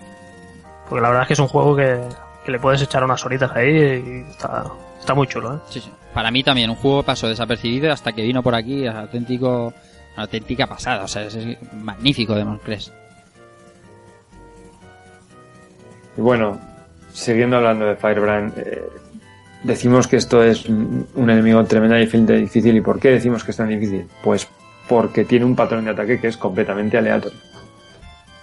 Porque 0.90 1.02
la 1.02 1.10
verdad 1.10 1.24
es 1.24 1.28
que 1.28 1.34
es 1.34 1.40
un 1.40 1.48
juego 1.48 1.76
que, 1.76 2.02
que 2.44 2.52
le 2.52 2.60
puedes 2.60 2.82
echar 2.82 3.04
unas 3.04 3.24
horitas 3.26 3.52
ahí 3.56 3.70
y 3.70 4.32
está, 4.32 4.66
está 5.00 5.14
muy 5.14 5.28
chulo, 5.28 5.56
¿eh? 5.56 5.60
Sí, 5.70 5.80
sí. 5.80 5.92
Para 6.14 6.32
mí 6.32 6.44
también, 6.44 6.70
un 6.70 6.76
juego 6.76 7.04
pasó 7.04 7.28
desapercibido 7.28 7.92
hasta 7.92 8.12
que 8.12 8.22
vino 8.22 8.44
por 8.44 8.56
aquí, 8.56 8.86
auténtico, 8.86 9.74
una 10.16 10.24
auténtica 10.24 10.68
pasada, 10.68 11.04
o 11.04 11.08
sea, 11.08 11.24
es, 11.24 11.38
magnífico 11.74 12.36
de 12.36 12.46
Crest. 12.64 12.94
Y 16.16 16.22
bueno, 16.22 16.60
siguiendo 17.12 17.58
hablando 17.58 17.86
de 17.86 17.96
Firebrand, 17.96 18.58
eh, 18.58 18.84
decimos 19.64 20.08
que 20.08 20.18
esto 20.18 20.44
es 20.44 20.70
un 20.70 21.08
enemigo 21.16 21.64
tremendamente 21.64 22.38
difícil. 22.38 22.78
¿Y 22.78 22.82
por 22.82 23.00
qué 23.00 23.10
decimos 23.10 23.44
que 23.44 23.52
es 23.52 23.58
tan 23.58 23.70
difícil? 23.70 24.08
Pues 24.24 24.48
porque 24.88 25.26
tiene 25.26 25.46
un 25.46 25.56
patrón 25.56 25.86
de 25.86 25.92
ataque 25.92 26.20
que 26.20 26.28
es 26.28 26.38
completamente 26.38 26.98
aleatorio. 26.98 27.40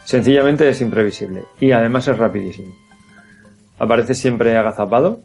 Sencillamente 0.04 0.68
es 0.68 0.80
imprevisible 0.80 1.44
y 1.60 1.70
además 1.70 2.08
es 2.08 2.18
rapidísimo. 2.18 2.74
Aparece 3.78 4.14
siempre 4.14 4.56
agazapado, 4.56 5.20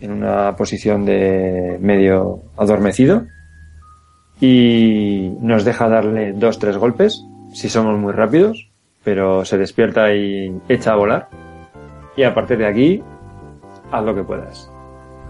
en 0.00 0.12
una 0.12 0.54
posición 0.56 1.04
de 1.04 1.78
medio 1.80 2.42
adormecido, 2.56 3.26
y 4.40 5.32
nos 5.40 5.64
deja 5.64 5.88
darle 5.88 6.32
dos, 6.32 6.58
tres 6.58 6.76
golpes, 6.76 7.24
si 7.52 7.68
somos 7.68 7.98
muy 7.98 8.12
rápidos, 8.12 8.70
pero 9.02 9.44
se 9.44 9.58
despierta 9.58 10.14
y 10.14 10.60
echa 10.68 10.92
a 10.92 10.96
volar. 10.96 11.28
Y 12.16 12.22
a 12.22 12.34
partir 12.34 12.58
de 12.58 12.66
aquí, 12.66 13.02
haz 13.90 14.04
lo 14.04 14.14
que 14.14 14.22
puedas. 14.22 14.70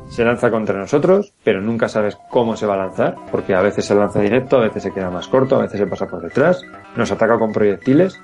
Se 0.09 0.25
lanza 0.25 0.51
contra 0.51 0.79
nosotros, 0.79 1.35
pero 1.45 1.61
nunca 1.61 1.89
sabes 1.89 2.17
cómo 2.31 2.57
se 2.57 2.67
va 2.67 2.75
a 2.75 2.79
lanzar, 2.79 3.17
porque 3.31 3.55
a 3.55 3.61
veces 3.61 3.85
se 3.85 3.95
lanza 3.95 4.21
directo, 4.21 4.57
a 4.57 4.63
veces 4.63 4.83
se 4.83 4.93
queda 4.93 5.11
más 5.11 5.29
corto, 5.29 5.57
a 5.57 5.63
veces 5.63 5.79
se 5.79 5.87
pasa 5.87 6.07
por 6.07 6.23
detrás, 6.23 6.63
nos 6.97 7.13
ataca 7.13 7.39
con 7.39 7.53
proyectiles. 7.53 8.21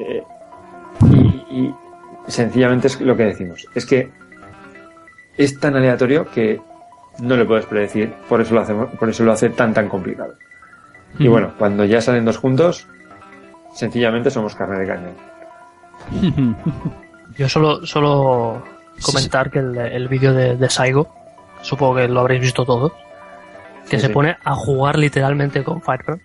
Eh, 0.00 0.22
y, 1.50 1.72
sencillamente 2.26 2.88
es 2.88 3.00
lo 3.00 3.16
que 3.16 3.24
decimos. 3.24 3.66
Es 3.74 3.86
que 3.86 4.10
es 5.36 5.58
tan 5.58 5.76
aleatorio 5.76 6.30
que 6.30 6.60
no 7.18 7.36
le 7.36 7.44
puedes 7.44 7.66
predecir, 7.66 8.12
por 8.28 8.40
eso 8.40 8.54
lo 8.54 8.60
hacemos, 8.60 8.90
por 8.98 9.08
eso 9.08 9.24
lo 9.24 9.32
hace 9.32 9.50
tan 9.50 9.74
tan 9.74 9.88
complicado. 9.88 10.34
Y 11.18 11.28
bueno, 11.28 11.52
cuando 11.58 11.84
ya 11.84 12.00
salen 12.00 12.24
dos 12.24 12.38
juntos, 12.38 12.86
sencillamente 13.74 14.30
somos 14.30 14.54
carne 14.54 14.78
de 14.78 14.86
cañón. 14.86 15.14
Yo 17.36 17.48
solo, 17.48 17.86
solo 17.86 18.62
comentar 19.02 19.50
que 19.50 19.58
el, 19.58 20.08
vídeo 20.08 20.32
de, 20.32 20.70
Saigo, 20.70 21.14
supongo 21.62 21.96
que 21.96 22.08
lo 22.08 22.20
habréis 22.20 22.42
visto 22.42 22.64
todos, 22.64 22.92
que 23.88 23.98
se 23.98 24.10
pone 24.10 24.36
a 24.44 24.54
jugar 24.54 24.98
literalmente 24.98 25.64
con 25.64 25.82
Fireproof 25.82 26.20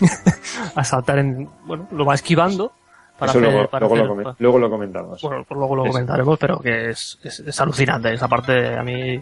a 0.74 0.84
saltar 0.84 1.18
en, 1.18 1.48
bueno, 1.64 1.88
lo 1.92 2.04
va 2.04 2.14
esquivando 2.14 2.72
luego, 4.38 4.58
lo 4.58 4.70
comentamos. 4.70 5.22
Bueno, 5.22 5.44
pues 5.48 5.58
luego 5.58 5.76
lo 5.76 5.84
comentaremos, 5.86 6.38
pero 6.38 6.58
que 6.60 6.90
es, 6.90 7.18
es, 7.22 7.60
alucinante. 7.60 8.12
Esa 8.12 8.28
parte 8.28 8.76
a 8.76 8.82
mí 8.82 9.20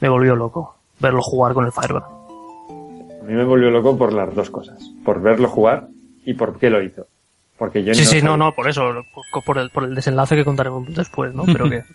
me 0.00 0.08
volvió 0.08 0.34
loco, 0.34 0.76
verlo 0.98 1.22
jugar 1.22 1.52
con 1.54 1.66
el 1.66 1.72
Fireball. 1.72 2.04
A 2.04 3.24
mí 3.24 3.34
me 3.34 3.44
volvió 3.44 3.70
loco 3.70 3.96
por 3.98 4.12
las 4.12 4.34
dos 4.34 4.50
cosas. 4.50 4.78
Por 5.04 5.20
verlo 5.20 5.48
jugar 5.48 5.88
y 6.24 6.34
por 6.34 6.58
qué 6.58 6.70
lo 6.70 6.82
hizo. 6.82 7.06
Porque 7.58 7.82
yo 7.82 7.92
sí, 7.92 8.04
sí, 8.04 8.22
no, 8.22 8.36
no, 8.36 8.54
por 8.54 8.68
eso, 8.68 9.02
por 9.44 9.58
el, 9.58 9.70
por 9.70 9.84
el 9.84 9.94
desenlace 9.94 10.36
que 10.36 10.44
contaremos 10.44 10.94
después, 10.94 11.34
¿no? 11.34 11.44
Pero 11.44 11.68
que... 11.68 11.84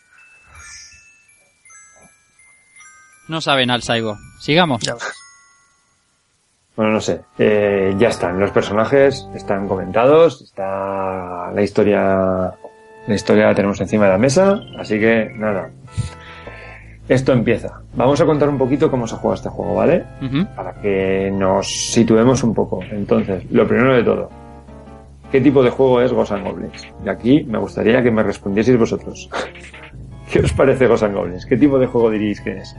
No 3.29 3.39
saben 3.39 3.71
al 3.71 3.81
Saigo. 3.81 4.17
Sigamos. 4.39 4.81
Bueno, 6.75 6.91
no 6.91 7.01
sé. 7.01 7.21
Eh, 7.37 7.93
ya 7.97 8.09
están. 8.09 8.39
Los 8.39 8.51
personajes 8.51 9.27
están 9.35 9.67
comentados. 9.67 10.41
Está 10.41 11.51
la 11.51 11.61
historia. 11.61 12.51
La 13.05 13.15
historia 13.15 13.47
la 13.47 13.55
tenemos 13.55 13.79
encima 13.81 14.05
de 14.05 14.11
la 14.11 14.17
mesa. 14.17 14.59
Así 14.79 14.99
que 14.99 15.31
nada. 15.35 15.69
Esto 17.07 17.33
empieza. 17.33 17.81
Vamos 17.95 18.19
a 18.21 18.25
contar 18.25 18.49
un 18.49 18.57
poquito 18.57 18.89
cómo 18.89 19.07
se 19.07 19.15
juega 19.17 19.35
este 19.35 19.49
juego, 19.49 19.75
¿vale? 19.75 20.03
Para 20.55 20.73
que 20.75 21.29
nos 21.31 21.67
situemos 21.67 22.43
un 22.43 22.53
poco. 22.53 22.79
Entonces, 22.91 23.43
lo 23.51 23.67
primero 23.67 23.93
de 23.93 24.03
todo. 24.03 24.29
¿Qué 25.31 25.41
tipo 25.41 25.63
de 25.63 25.69
juego 25.69 25.99
es 26.01 26.13
Ghosts 26.13 26.41
Goblins? 26.43 26.87
Y 27.03 27.09
aquí 27.09 27.43
me 27.43 27.57
gustaría 27.57 28.01
que 28.01 28.11
me 28.11 28.23
respondieseis 28.23 28.77
vosotros. 28.77 29.29
¿Qué 30.31 30.39
os 30.39 30.53
parece 30.53 30.87
Ghosts 30.87 31.11
Goblins? 31.11 31.45
¿Qué 31.45 31.57
tipo 31.57 31.77
de 31.77 31.87
juego 31.87 32.09
diríais 32.09 32.39
que 32.39 32.57
es? 32.57 32.75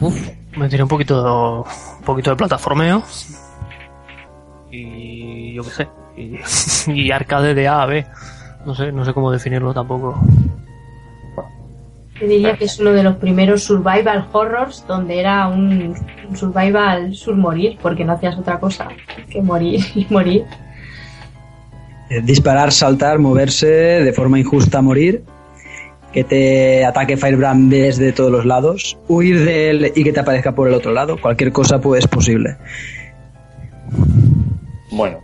Uf, 0.00 0.30
me 0.56 0.68
tiré 0.68 0.82
un 0.82 0.88
poquito, 0.88 1.64
un 1.98 2.04
poquito 2.04 2.30
de 2.30 2.36
plataformeo. 2.36 3.02
Y 4.70 5.54
yo 5.54 5.62
qué 5.64 5.70
sé. 5.70 5.88
Y, 6.92 7.12
arcade 7.12 7.54
de 7.54 7.68
A 7.68 7.82
a 7.82 7.86
B. 7.86 8.06
No 8.66 8.74
sé, 8.74 8.90
no 8.90 9.04
sé 9.04 9.12
cómo 9.12 9.30
definirlo 9.30 9.72
tampoco. 9.72 10.20
Yo 12.20 12.26
diría 12.26 12.56
que 12.56 12.64
es 12.64 12.80
uno 12.80 12.90
de 12.90 13.04
los 13.04 13.16
primeros 13.16 13.62
survival 13.62 14.26
horrors 14.32 14.84
donde 14.88 15.20
era 15.20 15.46
un, 15.46 15.94
survival 16.34 17.14
sur 17.14 17.36
morir, 17.36 17.78
porque 17.80 18.04
no 18.04 18.14
hacías 18.14 18.36
otra 18.36 18.58
cosa 18.58 18.88
que 19.30 19.40
morir 19.40 19.80
y 19.94 20.06
morir. 20.10 20.44
Eh, 22.10 22.20
disparar, 22.22 22.72
saltar, 22.72 23.20
moverse 23.20 23.66
de 23.66 24.12
forma 24.12 24.40
injusta, 24.40 24.82
morir. 24.82 25.22
Que 26.12 26.24
te 26.24 26.84
ataque 26.84 27.16
Firebrand 27.16 27.70
desde 27.70 28.12
todos 28.12 28.30
los 28.30 28.46
lados. 28.46 28.98
Huir 29.08 29.44
de 29.44 29.70
él 29.70 29.92
y 29.94 30.04
que 30.04 30.12
te 30.12 30.20
aparezca 30.20 30.52
por 30.52 30.68
el 30.68 30.74
otro 30.74 30.92
lado. 30.92 31.20
Cualquier 31.20 31.52
cosa 31.52 31.80
pues 31.80 32.04
es 32.04 32.08
posible. 32.08 32.56
Bueno, 34.90 35.18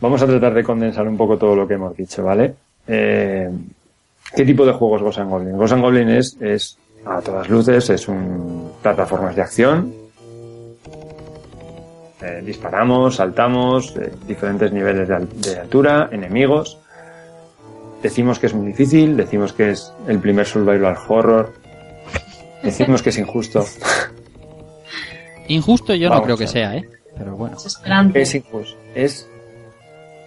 vamos 0.00 0.22
a 0.22 0.26
tratar 0.26 0.54
de 0.54 0.64
condensar 0.64 1.06
un 1.06 1.16
poco 1.16 1.36
todo 1.36 1.54
lo 1.54 1.68
que 1.68 1.74
hemos 1.74 1.96
dicho, 1.96 2.22
¿vale? 2.22 2.54
Eh, 2.86 3.50
¿Qué 4.34 4.44
tipo 4.44 4.64
de 4.64 4.72
juego 4.72 4.96
es 4.96 5.02
Ghost 5.02 5.18
Goblin? 5.20 5.56
Ghost 5.56 5.74
Goblin 5.74 6.08
es, 6.08 6.36
es, 6.40 6.78
a 7.04 7.20
todas 7.20 7.48
luces, 7.48 7.90
es 7.90 8.08
un 8.08 8.72
plataformas 8.82 9.36
de 9.36 9.42
acción. 9.42 9.92
Eh, 12.22 12.42
disparamos, 12.44 13.16
saltamos, 13.16 13.96
eh, 13.96 14.12
diferentes 14.26 14.72
niveles 14.72 15.08
de, 15.08 15.58
altura, 15.58 16.08
enemigos. 16.12 16.78
Decimos 18.02 18.38
que 18.38 18.46
es 18.46 18.54
muy 18.54 18.66
difícil, 18.68 19.16
decimos 19.16 19.52
que 19.52 19.70
es 19.70 19.92
el 20.08 20.18
primer 20.20 20.46
survival 20.46 20.96
horror, 21.08 21.52
decimos 22.62 23.02
que 23.02 23.10
es 23.10 23.18
injusto. 23.18 23.64
Injusto 25.48 25.94
yo 25.94 26.08
no 26.08 26.22
creo 26.22 26.36
que 26.36 26.46
sea, 26.46 26.76
¿eh? 26.76 26.88
Pero 27.18 27.36
bueno. 27.36 27.56
Es 28.14 28.34
injusto. 28.34 28.78
Es, 28.94 29.28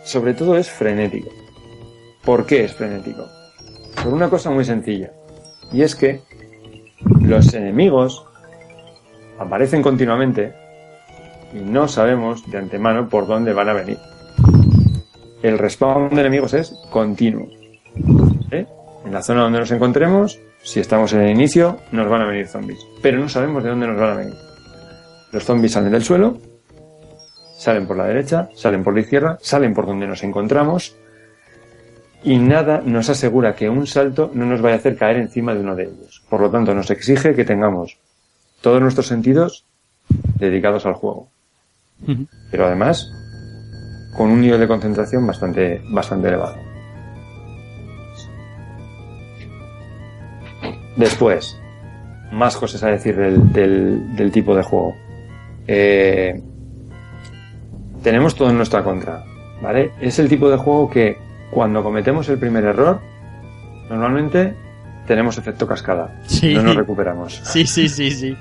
sobre 0.04 0.34
todo 0.34 0.58
es 0.58 0.70
frenético. 0.70 1.30
¿Por 2.24 2.46
qué 2.46 2.66
es 2.66 2.74
frenético? 2.74 3.28
Por 4.04 4.14
una 4.14 4.30
cosa 4.30 4.52
muy 4.52 4.66
sencilla. 4.66 5.12
Y 5.72 5.82
es 5.82 5.96
que 5.96 6.22
los 7.22 7.54
enemigos 7.54 8.26
aparecen 9.40 9.82
continuamente 9.82 10.54
y 11.54 11.60
no 11.60 11.88
sabemos 11.88 12.50
de 12.52 12.58
antemano 12.58 13.10
por 13.10 13.28
dónde 13.28 13.54
van 13.54 13.70
a 13.70 13.74
venir. 13.74 13.98
El 15.42 15.58
respawn 15.58 16.10
de 16.10 16.22
enemigos 16.22 16.54
es 16.54 16.74
continuo. 16.90 17.63
¿Eh? 18.52 18.66
En 19.06 19.12
la 19.12 19.22
zona 19.22 19.42
donde 19.42 19.60
nos 19.60 19.72
encontremos, 19.72 20.40
si 20.62 20.80
estamos 20.80 21.14
en 21.14 21.22
el 21.22 21.32
inicio, 21.32 21.80
nos 21.92 22.08
van 22.08 22.22
a 22.22 22.26
venir 22.26 22.48
zombies. 22.48 22.80
Pero 23.02 23.20
no 23.20 23.30
sabemos 23.30 23.64
de 23.64 23.70
dónde 23.70 23.88
nos 23.88 24.00
van 24.00 24.10
a 24.12 24.16
venir. 24.16 24.36
Los 25.32 25.44
zombies 25.44 25.74
salen 25.74 25.92
del 25.92 26.04
suelo, 26.04 26.38
salen 27.58 27.88
por 27.88 27.98
la 27.98 28.06
derecha, 28.06 28.50
salen 28.56 28.84
por 28.84 28.94
la 28.94 29.02
izquierda, 29.02 29.38
salen 29.42 29.74
por 29.74 29.86
donde 29.86 30.08
nos 30.08 30.24
encontramos 30.24 30.96
y 32.24 32.38
nada 32.38 32.82
nos 32.86 33.10
asegura 33.10 33.56
que 33.56 33.70
un 33.70 33.86
salto 33.86 34.32
no 34.34 34.46
nos 34.46 34.62
vaya 34.62 34.76
a 34.76 34.78
hacer 34.78 34.96
caer 34.98 35.18
encima 35.18 35.54
de 35.54 35.60
uno 35.60 35.76
de 35.76 35.84
ellos. 35.84 36.24
Por 36.30 36.40
lo 36.40 36.50
tanto, 36.50 36.74
nos 36.74 36.90
exige 36.90 37.36
que 37.36 37.44
tengamos 37.44 37.98
todos 38.62 38.82
nuestros 38.82 39.08
sentidos 39.08 39.66
dedicados 40.38 40.86
al 40.86 40.94
juego. 40.94 41.28
Pero 42.52 42.66
además, 42.66 43.12
con 44.16 44.30
un 44.30 44.42
nivel 44.42 44.60
de 44.60 44.68
concentración 44.68 45.26
bastante, 45.26 45.82
bastante 45.90 46.30
elevado. 46.30 46.56
Después, 50.96 51.58
más 52.32 52.58
cosas 52.58 52.84
a 52.84 52.88
decir 52.88 53.16
del, 53.16 54.16
del, 54.16 54.32
tipo 54.32 54.56
de 54.56 54.64
juego. 54.64 54.96
Eh, 55.68 56.42
tenemos 58.04 58.36
todo 58.36 58.50
en 58.50 58.58
nuestra 58.58 58.84
contra, 58.84 59.24
¿vale? 59.62 59.92
Es 60.02 60.20
el 60.20 60.30
tipo 60.30 60.50
de 60.50 60.58
juego 60.58 60.90
que 60.90 61.18
cuando 61.52 61.84
cometemos 61.84 62.28
el 62.30 62.38
primer 62.38 62.66
error, 62.66 63.00
normalmente 63.90 64.54
tenemos 65.08 65.38
efecto 65.38 65.68
cascada. 65.68 66.22
No 66.44 66.64
nos 66.64 66.76
recuperamos. 66.76 67.42
Sí, 67.44 67.66
sí, 67.66 67.88
sí, 67.90 68.12
sí. 68.12 68.36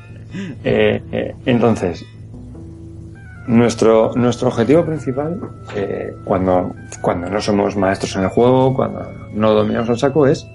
Eh, 0.64 1.03
eh, 1.12 1.34
entonces, 1.44 2.05
nuestro, 3.46 4.12
nuestro 4.14 4.48
objetivo 4.48 4.84
principal, 4.84 5.38
eh, 5.74 6.14
cuando, 6.24 6.74
cuando 7.00 7.28
no 7.28 7.40
somos 7.40 7.76
maestros 7.76 8.16
en 8.16 8.22
el 8.22 8.28
juego, 8.28 8.74
cuando 8.74 9.07
no 9.34 9.53
dominamos 9.53 9.88
el 9.90 9.98
saco, 9.98 10.26
es 10.26 10.46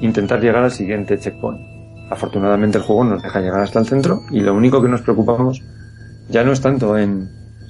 intentar 0.00 0.40
llegar 0.40 0.64
al 0.64 0.70
siguiente 0.70 1.18
checkpoint. 1.18 1.60
Afortunadamente 2.10 2.78
el 2.78 2.84
juego 2.84 3.04
nos 3.04 3.22
deja 3.22 3.40
llegar 3.40 3.60
hasta 3.60 3.80
el 3.80 3.86
centro 3.86 4.22
y 4.30 4.40
lo 4.40 4.54
único 4.54 4.80
que 4.80 4.88
nos 4.88 5.02
preocupamos 5.02 5.62
ya 6.28 6.44
no 6.44 6.52
es 6.52 6.60
tanto 6.60 6.96
en 6.96 7.28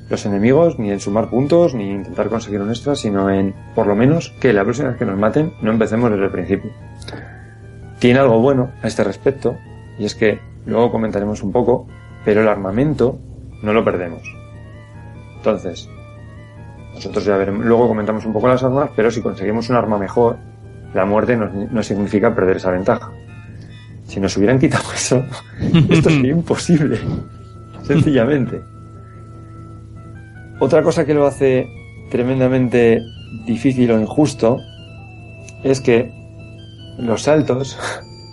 los 0.09 0.25
enemigos, 0.25 0.79
ni 0.79 0.91
en 0.91 1.01
sumar 1.01 1.29
puntos, 1.29 1.75
ni 1.75 1.91
intentar 1.91 2.29
conseguir 2.29 2.61
un 2.61 2.71
extra, 2.71 2.95
sino 2.97 3.29
en, 3.31 3.55
por 3.75 3.87
lo 3.87 3.95
menos, 3.95 4.35
que 4.41 4.53
la 4.53 4.65
próxima 4.65 4.89
vez 4.89 4.99
que 4.99 5.05
nos 5.05 5.19
maten 5.19 5.53
no 5.61 5.71
empecemos 5.71 6.11
desde 6.11 6.25
el 6.25 6.31
principio. 6.31 6.73
Tiene 7.99 8.21
algo 8.21 8.41
bueno 8.41 8.71
a 8.83 8.87
este 8.87 9.05
respecto, 9.05 9.57
y 9.99 10.07
es 10.07 10.15
que 10.15 10.41
luego 10.65 10.91
comentaremos 10.91 11.43
un 11.43 11.53
poco, 11.53 11.87
pero 12.25 12.41
el 12.41 12.49
armamento 12.49 13.19
no 13.63 13.73
lo 13.73 13.85
perdemos. 13.85 14.23
Entonces, 15.37 15.89
nosotros 16.95 17.25
ya 17.25 17.37
veremos, 17.37 17.67
luego 17.67 17.89
comentamos 17.89 18.25
un 18.25 18.33
poco 18.33 18.49
las 18.49 18.63
armas, 18.63 18.91
pero 18.97 19.11
si 19.11 19.21
conseguimos 19.21 19.69
un 19.69 19.77
arma 19.77 19.99
mejor, 19.99 20.39
la 20.95 21.05
muerte 21.05 21.37
no, 21.37 21.51
no 21.71 21.83
significa 21.83 22.35
perder 22.35 22.57
esa 22.57 22.71
ventaja. 22.71 23.13
Si 24.07 24.21
nos 24.21 24.37
hubieran 24.37 24.59
quitado 24.59 24.91
eso, 24.95 25.25
esto 25.91 26.11
sería 26.11 26.33
imposible. 26.33 26.99
Sencillamente. 27.83 28.61
Otra 30.61 30.83
cosa 30.83 31.05
que 31.05 31.15
lo 31.15 31.27
hace 31.27 31.67
tremendamente 32.11 33.01
difícil 33.47 33.91
o 33.93 34.01
injusto 34.01 34.59
es 35.63 35.81
que 35.81 36.11
los 36.99 37.23
saltos 37.23 37.79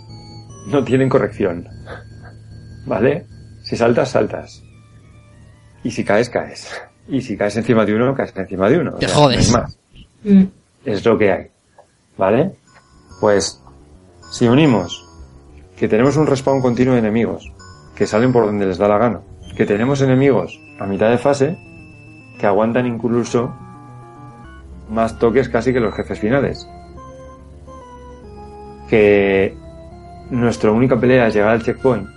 no 0.68 0.82
tienen 0.84 1.08
corrección. 1.08 1.68
¿Vale? 2.86 3.26
Si 3.62 3.76
saltas, 3.76 4.10
saltas. 4.10 4.62
Y 5.82 5.90
si 5.90 6.04
caes, 6.04 6.30
caes. 6.30 6.70
Y 7.08 7.20
si 7.20 7.36
caes 7.36 7.56
encima 7.56 7.84
de 7.84 7.94
uno, 7.94 8.14
caes 8.14 8.32
encima 8.36 8.68
de 8.68 8.78
uno. 8.78 8.92
Te 8.94 9.08
jodes. 9.08 9.40
es 9.40 9.52
más. 9.52 9.78
Mm. 10.24 10.44
Es 10.84 11.04
lo 11.04 11.18
que 11.18 11.32
hay. 11.32 11.46
¿Vale? 12.16 12.52
Pues, 13.20 13.62
si 14.30 14.48
unimos 14.48 15.06
que 15.76 15.88
tenemos 15.88 16.16
un 16.16 16.26
respawn 16.26 16.60
continuo 16.60 16.94
de 16.94 17.00
enemigos, 17.00 17.52
que 17.94 18.06
salen 18.06 18.32
por 18.32 18.46
donde 18.46 18.66
les 18.66 18.78
da 18.78 18.88
la 18.88 18.98
gana, 18.98 19.20
que 19.56 19.66
tenemos 19.66 20.00
enemigos 20.00 20.60
a 20.78 20.86
mitad 20.86 21.10
de 21.10 21.18
fase, 21.18 21.58
que 22.38 22.46
aguantan 22.46 22.86
incluso 22.86 23.52
más 24.90 25.18
toques 25.18 25.48
casi 25.48 25.72
que 25.72 25.80
los 25.80 25.94
jefes 25.94 26.18
finales. 26.18 26.68
Que 28.88 29.56
nuestra 30.30 30.70
única 30.70 30.98
pelea 30.98 31.26
es 31.26 31.34
llegar 31.34 31.50
al 31.50 31.62
checkpoint, 31.62 32.08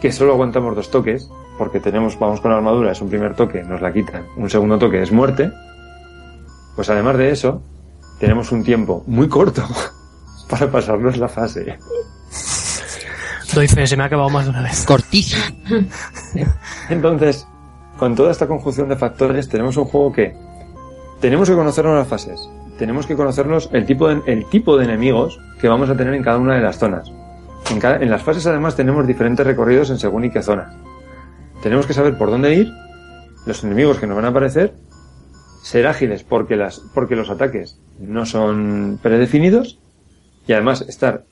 que 0.00 0.12
solo 0.12 0.32
aguantamos 0.32 0.74
dos 0.74 0.90
toques, 0.90 1.28
porque 1.58 1.80
tenemos, 1.80 2.18
vamos 2.18 2.40
con 2.40 2.52
armadura, 2.52 2.92
es 2.92 3.00
un 3.00 3.08
primer 3.08 3.34
toque, 3.34 3.62
nos 3.62 3.80
la 3.80 3.92
quitan, 3.92 4.24
un 4.36 4.50
segundo 4.50 4.78
toque 4.78 5.02
es 5.02 5.12
muerte, 5.12 5.50
pues 6.74 6.90
además 6.90 7.16
de 7.16 7.30
eso, 7.30 7.62
tenemos 8.18 8.52
un 8.52 8.62
tiempo 8.62 9.04
muy 9.06 9.28
corto 9.28 9.62
para 10.48 10.70
pasarnos 10.70 11.16
la 11.16 11.28
fase. 11.28 11.78
Doy 13.54 13.68
fe, 13.68 13.86
se 13.86 13.96
me 13.96 14.02
ha 14.02 14.06
acabado 14.06 14.28
más 14.28 14.44
de 14.44 14.50
una 14.50 14.62
vez. 14.62 14.84
Cortísimo. 14.84 15.42
Entonces, 16.88 17.46
con 17.98 18.14
toda 18.14 18.30
esta 18.30 18.46
conjunción 18.46 18.88
de 18.88 18.96
factores 18.96 19.48
tenemos 19.48 19.76
un 19.76 19.86
juego 19.86 20.12
que 20.12 20.36
tenemos 21.20 21.48
que 21.48 21.54
conocernos 21.54 21.96
las 21.96 22.08
fases, 22.08 22.48
tenemos 22.78 23.06
que 23.06 23.16
conocernos 23.16 23.70
el 23.72 23.86
tipo 23.86 24.08
de, 24.08 24.20
el 24.26 24.44
tipo 24.50 24.76
de 24.76 24.84
enemigos 24.84 25.40
que 25.58 25.68
vamos 25.68 25.88
a 25.88 25.96
tener 25.96 26.12
en 26.14 26.22
cada 26.22 26.38
una 26.38 26.54
de 26.54 26.60
las 26.60 26.78
zonas. 26.78 27.10
En, 27.70 27.84
en 27.84 28.10
las 28.10 28.22
fases 28.22 28.46
además 28.46 28.76
tenemos 28.76 29.06
diferentes 29.06 29.46
recorridos 29.46 29.90
en 29.90 29.98
según 29.98 30.24
y 30.24 30.30
qué 30.30 30.42
zona. 30.42 30.78
Tenemos 31.62 31.86
que 31.86 31.94
saber 31.94 32.18
por 32.18 32.30
dónde 32.30 32.54
ir, 32.54 32.70
los 33.46 33.64
enemigos 33.64 33.98
que 33.98 34.06
nos 34.06 34.16
van 34.16 34.26
a 34.26 34.28
aparecer, 34.28 34.74
ser 35.66 35.88
ágiles 35.88 36.22
porque, 36.22 36.54
las, 36.54 36.78
porque 36.94 37.16
los 37.16 37.28
ataques 37.28 37.76
no 37.98 38.24
son 38.24 39.00
predefinidos 39.02 39.80
y 40.46 40.52
además 40.52 40.82
estar 40.82 41.24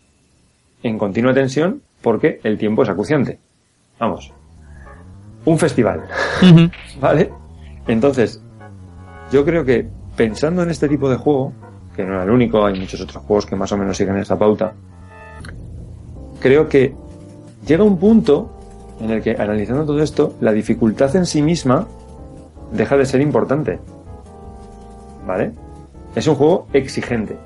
en 0.82 0.98
continua 0.98 1.32
tensión 1.32 1.82
porque 2.02 2.40
el 2.42 2.58
tiempo 2.58 2.82
es 2.82 2.88
acuciante. 2.88 3.38
Vamos, 4.00 4.32
un 5.44 5.56
festival. 5.56 6.02
¿Vale? 7.00 7.30
Entonces, 7.86 8.42
yo 9.30 9.44
creo 9.44 9.64
que 9.64 9.86
pensando 10.16 10.64
en 10.64 10.70
este 10.70 10.88
tipo 10.88 11.08
de 11.08 11.14
juego, 11.14 11.52
que 11.94 12.02
no 12.02 12.18
es 12.18 12.24
el 12.24 12.30
único, 12.30 12.66
hay 12.66 12.76
muchos 12.76 13.00
otros 13.02 13.22
juegos 13.22 13.46
que 13.46 13.54
más 13.54 13.70
o 13.70 13.76
menos 13.76 13.96
siguen 13.96 14.16
esta 14.16 14.36
pauta, 14.36 14.74
creo 16.40 16.68
que 16.68 16.92
llega 17.64 17.84
un 17.84 17.98
punto 17.98 18.50
en 19.00 19.10
el 19.10 19.22
que, 19.22 19.36
analizando 19.38 19.86
todo 19.86 20.02
esto, 20.02 20.34
la 20.40 20.50
dificultad 20.50 21.14
en 21.14 21.24
sí 21.24 21.40
misma 21.40 21.86
deja 22.72 22.96
de 22.96 23.06
ser 23.06 23.20
importante. 23.20 23.78
¿Vale? 25.26 25.52
Es 26.14 26.26
un 26.26 26.34
juego 26.34 26.66
exigente. 26.72 27.36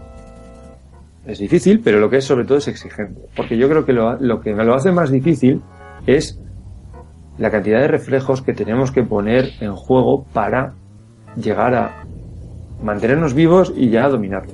Es 1.27 1.39
difícil, 1.39 1.81
pero 1.81 2.01
lo 2.01 2.09
que 2.09 2.19
es 2.19 2.25
sobre 2.25 2.45
todo 2.45 2.59
es 2.59 2.69
exigente. 2.69 3.21
Porque 3.37 3.57
yo 3.57 3.69
creo 3.69 3.85
que 3.85 3.93
lo, 3.93 4.17
lo 4.17 4.41
que 4.41 4.55
me 4.55 4.65
lo 4.65 4.75
hace 4.75 4.93
más 4.93 5.11
difícil 5.11 5.63
es 6.07 6.39
la 7.39 7.51
cantidad 7.51 7.81
de 7.81 7.89
reflejos 7.89 8.43
que 8.43 8.53
tenemos 8.53 8.91
que 8.91 9.03
poner 9.03 9.53
en 9.61 9.75
juego 9.77 10.25
para 10.33 10.75
llegar 11.37 11.75
a 11.75 12.05
mantenernos 12.83 13.35
vivos 13.35 13.73
y 13.77 13.91
ya 13.91 14.07
a 14.07 14.09
dominarlo. 14.09 14.53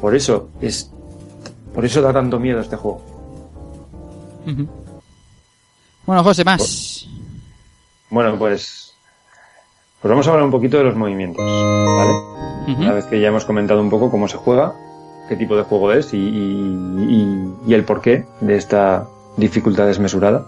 Por 0.00 0.14
eso 0.14 0.50
es 0.60 0.90
Por 1.74 1.84
eso 1.84 2.02
da 2.02 2.12
tanto 2.12 2.38
miedo 2.38 2.60
este 2.60 2.76
juego. 2.76 3.02
Bueno, 6.06 6.22
José, 6.22 6.44
más. 6.44 7.08
Bueno, 8.10 8.38
pues. 8.38 8.83
Pues 10.04 10.10
vamos 10.10 10.28
a 10.28 10.32
hablar 10.32 10.44
un 10.44 10.50
poquito 10.50 10.76
de 10.76 10.84
los 10.84 10.96
movimientos, 10.96 11.42
¿vale? 11.42 12.12
Una 12.76 12.92
vez 12.92 13.06
que 13.06 13.18
ya 13.20 13.28
hemos 13.28 13.46
comentado 13.46 13.80
un 13.80 13.88
poco 13.88 14.10
cómo 14.10 14.28
se 14.28 14.36
juega, 14.36 14.74
qué 15.30 15.34
tipo 15.34 15.56
de 15.56 15.62
juego 15.62 15.92
es 15.92 16.12
y, 16.12 16.18
y, 16.18 17.54
y, 17.66 17.72
el 17.72 17.84
porqué 17.84 18.26
de 18.42 18.54
esta 18.54 19.06
dificultad 19.38 19.86
desmesurada. 19.86 20.44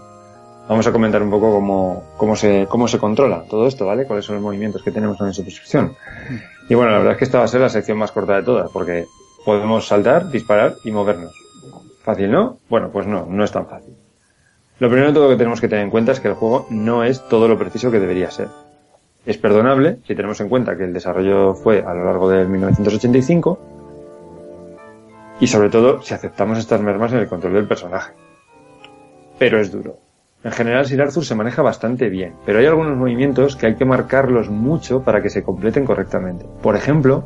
Vamos 0.69 0.85
a 0.85 0.91
comentar 0.91 1.23
un 1.23 1.31
poco 1.31 1.51
cómo, 1.51 2.03
cómo, 2.17 2.35
se, 2.35 2.67
cómo 2.69 2.87
se 2.87 2.99
controla 2.99 3.45
todo 3.49 3.65
esto, 3.65 3.87
¿vale? 3.87 4.05
Cuáles 4.05 4.25
son 4.25 4.35
los 4.35 4.43
movimientos 4.43 4.83
que 4.83 4.91
tenemos 4.91 5.19
en 5.21 5.33
su 5.33 5.41
disposición. 5.41 5.95
Y 6.69 6.75
bueno, 6.75 6.91
la 6.91 6.99
verdad 6.99 7.13
es 7.13 7.17
que 7.17 7.25
esta 7.25 7.39
va 7.39 7.45
a 7.45 7.47
ser 7.47 7.61
la 7.61 7.69
sección 7.69 7.97
más 7.97 8.11
corta 8.11 8.35
de 8.35 8.43
todas, 8.43 8.69
porque 8.69 9.07
podemos 9.43 9.87
saltar, 9.87 10.29
disparar 10.29 10.75
y 10.83 10.91
movernos. 10.91 11.33
¿Fácil, 12.03 12.29
no? 12.29 12.59
Bueno, 12.69 12.91
pues 12.93 13.07
no, 13.07 13.25
no 13.25 13.43
es 13.43 13.51
tan 13.51 13.65
fácil. 13.65 13.95
Lo 14.77 14.87
primero 14.87 15.07
de 15.07 15.15
todo 15.15 15.29
que 15.29 15.35
tenemos 15.35 15.59
que 15.59 15.67
tener 15.67 15.83
en 15.83 15.89
cuenta 15.89 16.11
es 16.11 16.19
que 16.19 16.27
el 16.27 16.35
juego 16.35 16.67
no 16.69 17.03
es 17.03 17.27
todo 17.27 17.47
lo 17.47 17.57
preciso 17.57 17.89
que 17.89 17.99
debería 17.99 18.29
ser. 18.29 18.49
Es 19.27 19.37
perdonable 19.37 19.97
si 20.07 20.15
tenemos 20.15 20.39
en 20.39 20.47
cuenta 20.47 20.77
que 20.77 20.85
el 20.85 20.93
desarrollo 20.93 21.53
fue 21.53 21.83
a 21.85 21.93
lo 21.93 22.05
largo 22.05 22.29
del 22.29 22.47
1985 22.47 23.59
y 25.41 25.47
sobre 25.47 25.69
todo 25.69 26.01
si 26.01 26.13
aceptamos 26.13 26.57
estas 26.57 26.79
mermas 26.81 27.11
en 27.11 27.19
el 27.19 27.27
control 27.27 27.55
del 27.55 27.67
personaje. 27.67 28.13
Pero 29.37 29.59
es 29.59 29.69
duro. 29.69 29.97
En 30.45 30.53
general, 30.53 30.85
Sir 30.85 31.01
Arthur 31.01 31.25
se 31.25 31.35
maneja 31.35 31.61
bastante 31.61 32.07
bien, 32.07 32.35
pero 32.45 32.59
hay 32.59 32.67
algunos 32.67 32.95
movimientos 32.95 33.57
que 33.57 33.65
hay 33.65 33.75
que 33.75 33.83
marcarlos 33.83 34.49
mucho 34.49 35.03
para 35.03 35.21
que 35.21 35.29
se 35.29 35.43
completen 35.43 35.83
correctamente. 35.83 36.45
Por 36.61 36.77
ejemplo, 36.77 37.25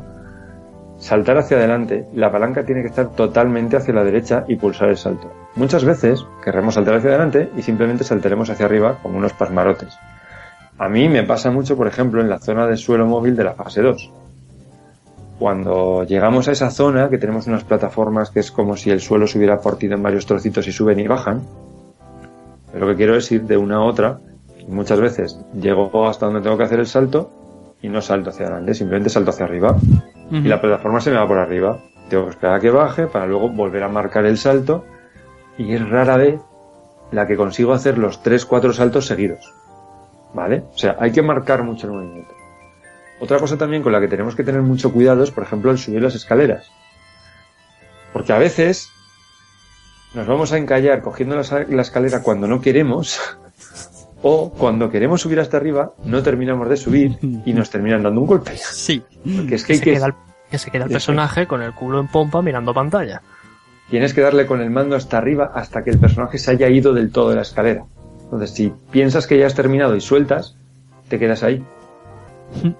saltar 0.98 1.38
hacia 1.38 1.56
adelante, 1.56 2.08
la 2.14 2.32
palanca 2.32 2.64
tiene 2.64 2.82
que 2.82 2.88
estar 2.88 3.10
totalmente 3.10 3.76
hacia 3.76 3.94
la 3.94 4.02
derecha 4.02 4.44
y 4.48 4.56
pulsar 4.56 4.88
el 4.88 4.96
salto. 4.96 5.32
Muchas 5.54 5.84
veces 5.84 6.26
querremos 6.42 6.74
saltar 6.74 6.96
hacia 6.96 7.10
adelante 7.10 7.48
y 7.56 7.62
simplemente 7.62 8.02
saltaremos 8.02 8.50
hacia 8.50 8.66
arriba 8.66 8.98
como 9.02 9.18
unos 9.18 9.34
pasmarotes. 9.34 9.96
A 10.78 10.88
mí 10.88 11.08
me 11.08 11.22
pasa 11.22 11.50
mucho, 11.50 11.76
por 11.76 11.86
ejemplo, 11.86 12.20
en 12.20 12.28
la 12.28 12.38
zona 12.38 12.66
de 12.66 12.76
suelo 12.76 13.06
móvil 13.06 13.36
de 13.36 13.44
la 13.44 13.54
fase 13.54 13.82
2. 13.82 14.10
Cuando 15.38 16.04
llegamos 16.04 16.48
a 16.48 16.52
esa 16.52 16.70
zona, 16.70 17.08
que 17.08 17.18
tenemos 17.18 17.46
unas 17.46 17.64
plataformas 17.64 18.30
que 18.30 18.40
es 18.40 18.50
como 18.50 18.76
si 18.76 18.90
el 18.90 19.00
suelo 19.00 19.26
se 19.26 19.38
hubiera 19.38 19.60
partido 19.60 19.94
en 19.94 20.02
varios 20.02 20.26
trocitos 20.26 20.66
y 20.68 20.72
suben 20.72 21.00
y 21.00 21.06
bajan, 21.06 21.42
lo 22.74 22.86
que 22.86 22.96
quiero 22.96 23.16
es 23.16 23.30
ir 23.32 23.42
de 23.42 23.56
una 23.56 23.76
a 23.76 23.80
otra. 23.80 24.18
Y 24.58 24.70
muchas 24.70 25.00
veces 25.00 25.38
llego 25.60 26.08
hasta 26.08 26.26
donde 26.26 26.40
tengo 26.40 26.56
que 26.56 26.64
hacer 26.64 26.78
el 26.78 26.86
salto 26.86 27.30
y 27.82 27.88
no 27.88 28.00
salto 28.00 28.30
hacia 28.30 28.46
adelante, 28.46 28.74
simplemente 28.74 29.10
salto 29.10 29.30
hacia 29.30 29.44
arriba 29.44 29.76
y 30.30 30.42
la 30.42 30.60
plataforma 30.60 31.00
se 31.00 31.10
me 31.10 31.16
va 31.16 31.26
por 31.26 31.38
arriba. 31.38 31.80
Tengo 32.08 32.24
que 32.24 32.30
esperar 32.30 32.56
a 32.56 32.60
que 32.60 32.70
baje 32.70 33.06
para 33.06 33.26
luego 33.26 33.48
volver 33.48 33.82
a 33.82 33.88
marcar 33.88 34.24
el 34.24 34.38
salto 34.38 34.84
y 35.58 35.74
es 35.74 35.88
rara 35.88 36.16
vez 36.16 36.40
la 37.10 37.26
que 37.26 37.36
consigo 37.36 37.72
hacer 37.72 37.98
los 37.98 38.22
3-4 38.22 38.72
saltos 38.72 39.06
seguidos. 39.06 39.52
¿Vale? 40.34 40.64
O 40.72 40.78
sea, 40.78 40.96
hay 40.98 41.12
que 41.12 41.22
marcar 41.22 41.62
mucho 41.62 41.86
el 41.86 41.92
movimiento. 41.92 42.34
Otra 43.20 43.38
cosa 43.38 43.56
también 43.56 43.82
con 43.82 43.92
la 43.92 44.00
que 44.00 44.08
tenemos 44.08 44.34
que 44.34 44.42
tener 44.42 44.62
mucho 44.62 44.92
cuidado 44.92 45.22
es, 45.22 45.30
por 45.30 45.44
ejemplo, 45.44 45.70
el 45.70 45.78
subir 45.78 46.02
las 46.02 46.14
escaleras. 46.14 46.70
Porque 48.12 48.32
a 48.32 48.38
veces 48.38 48.90
nos 50.14 50.26
vamos 50.26 50.52
a 50.52 50.58
encallar 50.58 51.02
cogiendo 51.02 51.36
la, 51.36 51.82
escalera 51.82 52.22
cuando 52.22 52.46
no 52.46 52.60
queremos 52.60 53.20
o 54.22 54.50
cuando 54.50 54.90
queremos 54.90 55.20
subir 55.22 55.40
hasta 55.40 55.56
arriba 55.56 55.92
no 56.04 56.22
terminamos 56.22 56.68
de 56.68 56.76
subir 56.76 57.18
y 57.22 57.52
nos 57.52 57.70
terminan 57.70 58.02
dando 58.02 58.20
un 58.20 58.26
golpe. 58.26 58.56
Sí. 58.56 59.02
Porque 59.36 59.54
es 59.54 59.64
que, 59.64 59.76
se, 59.76 59.84
queda 59.84 60.06
el, 60.06 60.58
se 60.58 60.70
queda 60.70 60.84
el 60.84 60.90
personaje 60.90 61.46
con 61.46 61.62
el 61.62 61.72
culo 61.74 62.00
en 62.00 62.08
pompa 62.08 62.42
mirando 62.42 62.74
pantalla. 62.74 63.22
Tienes 63.88 64.14
que 64.14 64.20
darle 64.20 64.46
con 64.46 64.60
el 64.60 64.70
mando 64.70 64.96
hasta 64.96 65.18
arriba 65.18 65.52
hasta 65.54 65.84
que 65.84 65.90
el 65.90 65.98
personaje 65.98 66.38
se 66.38 66.50
haya 66.50 66.68
ido 66.68 66.92
del 66.92 67.12
todo 67.12 67.30
de 67.30 67.36
la 67.36 67.42
escalera. 67.42 67.84
Entonces, 68.32 68.56
si 68.56 68.72
piensas 68.90 69.26
que 69.26 69.38
ya 69.38 69.46
has 69.46 69.54
terminado 69.54 69.94
y 69.94 70.00
sueltas, 70.00 70.56
te 71.08 71.18
quedas 71.18 71.42
ahí. 71.42 71.62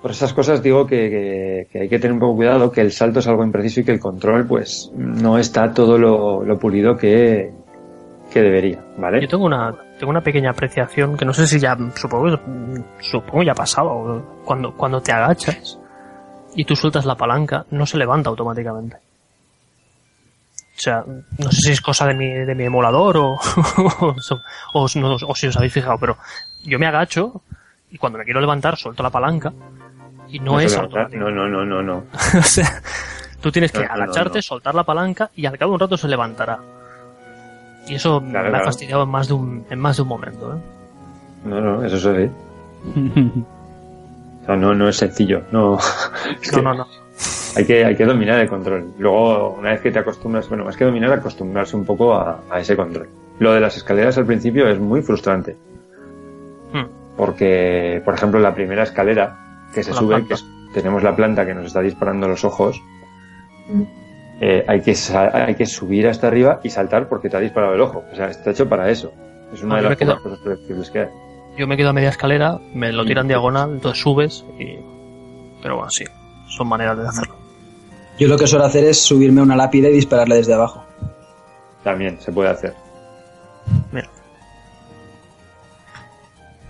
Por 0.00 0.10
esas 0.10 0.32
cosas 0.32 0.62
digo 0.62 0.86
que, 0.86 1.68
hay 1.74 1.88
que 1.88 1.98
tener 1.98 2.12
un 2.12 2.20
poco 2.20 2.36
cuidado, 2.36 2.72
que 2.72 2.80
el 2.80 2.90
salto 2.90 3.18
es 3.18 3.28
algo 3.28 3.44
impreciso 3.44 3.80
y 3.80 3.84
que 3.84 3.92
el 3.92 4.00
control, 4.00 4.46
pues, 4.46 4.90
no 4.94 5.38
está 5.38 5.72
todo 5.72 5.98
lo, 5.98 6.58
pulido 6.58 6.96
que, 6.96 7.52
que 8.30 8.40
debería, 8.40 8.82
¿vale? 8.98 9.20
Yo 9.20 9.28
tengo 9.28 9.44
una, 9.44 9.74
tengo 9.98 10.10
una 10.10 10.22
pequeña 10.22 10.50
apreciación 10.50 11.16
que 11.16 11.24
no 11.24 11.32
sé 11.32 11.46
si 11.46 11.58
ya, 11.58 11.76
supongo, 11.94 12.38
supongo 13.00 13.42
ya 13.42 13.52
ha 13.52 13.54
pasado, 13.54 14.22
cuando, 14.44 14.74
cuando 14.74 15.00
te 15.00 15.12
agachas 15.12 15.78
y 16.54 16.64
tú 16.64 16.76
sueltas 16.76 17.06
la 17.06 17.16
palanca, 17.16 17.64
no 17.70 17.86
se 17.86 17.96
levanta 17.96 18.28
automáticamente. 18.28 19.03
O 20.76 20.80
sea, 20.80 21.04
no 21.38 21.52
sé 21.52 21.60
si 21.60 21.72
es 21.72 21.80
cosa 21.80 22.06
de 22.06 22.14
mi, 22.14 22.32
de 22.32 22.54
mi 22.54 22.64
emulador 22.64 23.16
o, 23.16 23.38
o, 24.74 24.88
si 24.88 25.00
os 25.00 25.56
habéis 25.56 25.72
fijado, 25.72 25.98
pero 25.98 26.16
yo 26.64 26.78
me 26.78 26.86
agacho 26.86 27.42
y 27.90 27.98
cuando 27.98 28.18
me 28.18 28.24
quiero 28.24 28.40
levantar 28.40 28.76
suelto 28.76 29.02
la 29.02 29.10
palanca 29.10 29.52
y 30.28 30.40
no, 30.40 30.58
es 30.58 30.76
automático. 30.76 31.22
No, 31.22 31.30
no, 31.30 31.48
no, 31.48 31.64
no, 31.64 31.82
no. 31.82 32.04
o 32.38 32.42
sea, 32.42 32.82
tú 33.40 33.52
tienes 33.52 33.70
que 33.70 33.84
agacharte, 33.84 34.42
soltar 34.42 34.74
la 34.74 34.82
palanca 34.82 35.30
y 35.36 35.46
al 35.46 35.56
cabo 35.56 35.72
de 35.72 35.74
un 35.74 35.80
rato 35.80 35.96
se 35.96 36.08
levantará. 36.08 36.58
Y 37.86 37.94
eso 37.94 38.20
me 38.20 38.38
ha 38.38 38.64
fastidiado 38.64 39.04
en 39.04 39.10
más 39.10 39.28
de 39.28 39.34
un, 39.34 39.66
en 39.70 39.78
más 39.78 39.96
de 39.96 40.02
un 40.02 40.08
momento, 40.08 40.56
¿eh? 40.56 40.60
No, 41.44 41.60
no, 41.60 41.84
eso 41.84 41.98
se 41.98 42.10
ve. 42.10 42.30
o 44.42 44.46
sea, 44.46 44.56
no, 44.56 44.74
no 44.74 44.88
es 44.88 44.96
sencillo. 44.96 45.42
No, 45.52 45.78
no, 46.52 46.62
no, 46.62 46.74
no. 46.74 47.03
Hay 47.56 47.64
que, 47.64 47.84
hay 47.84 47.96
que 47.96 48.04
dominar 48.04 48.40
el 48.40 48.48
control. 48.48 48.92
Luego, 48.98 49.56
una 49.58 49.70
vez 49.70 49.80
que 49.80 49.90
te 49.90 49.98
acostumbras, 49.98 50.48
bueno, 50.48 50.64
más 50.64 50.76
que 50.76 50.84
dominar, 50.84 51.12
acostumbrarse 51.12 51.76
un 51.76 51.84
poco 51.84 52.14
a, 52.14 52.42
ese 52.58 52.76
control. 52.76 53.08
Lo 53.38 53.52
de 53.52 53.60
las 53.60 53.76
escaleras 53.76 54.18
al 54.18 54.26
principio 54.26 54.68
es 54.68 54.78
muy 54.78 55.02
frustrante. 55.02 55.56
Hmm. 56.72 56.86
Porque, 57.16 58.02
por 58.04 58.14
ejemplo, 58.14 58.40
la 58.40 58.54
primera 58.54 58.82
escalera 58.82 59.44
que 59.74 59.82
se 59.82 59.92
sube, 59.92 60.24
que 60.26 60.36
tenemos 60.72 61.02
la 61.02 61.14
planta 61.14 61.46
que 61.46 61.54
nos 61.54 61.66
está 61.66 61.80
disparando 61.80 62.28
los 62.28 62.44
ojos, 62.44 62.82
mm. 63.68 63.82
eh, 64.40 64.64
hay, 64.66 64.80
que, 64.80 64.94
hay 65.14 65.54
que 65.54 65.66
subir 65.66 66.08
hasta 66.08 66.28
arriba 66.28 66.60
y 66.62 66.70
saltar 66.70 67.08
porque 67.08 67.28
te 67.28 67.36
ha 67.36 67.40
disparado 67.40 67.74
el 67.74 67.80
ojo. 67.80 68.04
O 68.12 68.16
sea, 68.16 68.26
está 68.28 68.50
hecho 68.50 68.68
para 68.68 68.90
eso. 68.90 69.12
Es 69.52 69.62
una 69.62 69.76
ah, 69.76 69.82
de 69.82 69.88
las 69.88 70.20
cosas 70.20 70.38
predecibles 70.42 70.90
que 70.90 71.00
hay. 71.00 71.08
Yo 71.56 71.66
me 71.66 71.76
quedo 71.76 71.90
a 71.90 71.92
media 71.92 72.08
escalera, 72.08 72.58
me 72.74 72.92
lo 72.92 73.04
tiran 73.04 73.26
mm. 73.26 73.28
diagonal, 73.28 73.70
entonces 73.74 74.02
subes 74.02 74.44
y... 74.58 74.78
Pero 75.62 75.76
bueno, 75.76 75.90
sí, 75.90 76.04
son 76.48 76.68
maneras 76.68 76.98
de 76.98 77.08
hacerlo. 77.08 77.43
Yo 78.18 78.28
lo 78.28 78.36
que 78.36 78.46
suelo 78.46 78.64
hacer 78.64 78.84
es 78.84 79.00
subirme 79.00 79.40
a 79.40 79.44
una 79.44 79.56
lápida 79.56 79.88
y 79.88 79.92
dispararle 79.92 80.36
desde 80.36 80.54
abajo. 80.54 80.84
También 81.82 82.20
se 82.20 82.32
puede 82.32 82.50
hacer. 82.50 82.74
Mira. 83.92 84.08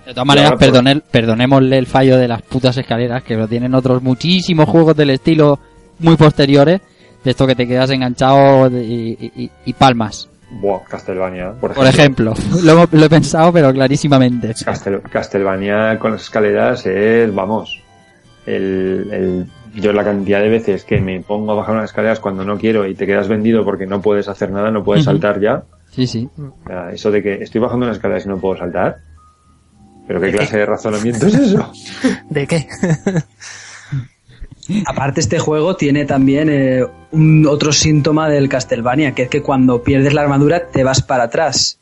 De 0.06 0.12
todas 0.12 0.26
maneras, 0.26 1.02
perdonémosle 1.10 1.78
el 1.78 1.86
fallo 1.86 2.18
de 2.18 2.28
las 2.28 2.42
putas 2.42 2.76
escaleras, 2.76 3.22
que 3.22 3.36
lo 3.36 3.48
tienen 3.48 3.74
otros 3.74 4.02
muchísimos 4.02 4.68
juegos 4.68 4.96
del 4.96 5.10
estilo 5.10 5.58
muy 5.98 6.16
posteriores, 6.16 6.80
de 7.22 7.30
esto 7.30 7.46
que 7.46 7.54
te 7.54 7.66
quedas 7.66 7.90
enganchado 7.90 8.68
y, 8.70 9.72
palmas. 9.78 10.28
Buah, 10.50 10.84
Castlevania, 10.84 11.52
por 11.52 11.86
ejemplo. 11.86 12.34
lo, 12.62 12.82
he 12.82 13.08
pensado, 13.08 13.52
pero 13.52 13.72
clarísimamente. 13.72 14.54
Castlevania 15.10 15.98
con 15.98 16.12
las 16.12 16.22
escaleras 16.22 16.84
es, 16.86 17.34
vamos, 17.34 17.80
el, 18.44 19.46
yo 19.74 19.92
la 19.92 20.04
cantidad 20.04 20.40
de 20.40 20.48
veces 20.48 20.84
que 20.84 21.00
me 21.00 21.20
pongo 21.20 21.52
a 21.52 21.56
bajar 21.56 21.74
unas 21.74 21.90
escaleras 21.90 22.20
cuando 22.20 22.44
no 22.44 22.58
quiero 22.58 22.86
y 22.86 22.94
te 22.94 23.06
quedas 23.06 23.28
vendido 23.28 23.64
porque 23.64 23.86
no 23.86 24.00
puedes 24.00 24.28
hacer 24.28 24.50
nada, 24.50 24.70
no 24.70 24.84
puedes 24.84 25.04
saltar 25.04 25.40
ya. 25.40 25.64
Sí, 25.90 26.06
sí. 26.06 26.28
eso 26.92 27.10
de 27.10 27.22
que 27.22 27.34
estoy 27.42 27.60
bajando 27.60 27.86
unas 27.86 27.96
escaleras 27.96 28.26
y 28.26 28.28
no 28.28 28.38
puedo 28.38 28.56
saltar, 28.56 29.00
¿Pero 30.06 30.20
qué 30.20 30.32
clase 30.32 30.58
de 30.58 30.66
razonamiento 30.66 31.26
es 31.26 31.34
eso? 31.34 31.72
¿De 32.30 32.46
qué? 32.46 32.68
Aparte 34.86 35.20
este 35.20 35.38
juego 35.38 35.76
tiene 35.76 36.06
también 36.06 36.48
eh, 36.50 36.84
un 37.12 37.46
otro 37.46 37.72
síntoma 37.72 38.28
del 38.28 38.48
Castlevania, 38.48 39.12
que 39.12 39.24
es 39.24 39.28
que 39.28 39.42
cuando 39.42 39.82
pierdes 39.82 40.14
la 40.14 40.22
armadura 40.22 40.68
te 40.68 40.84
vas 40.84 41.02
para 41.02 41.24
atrás. 41.24 41.78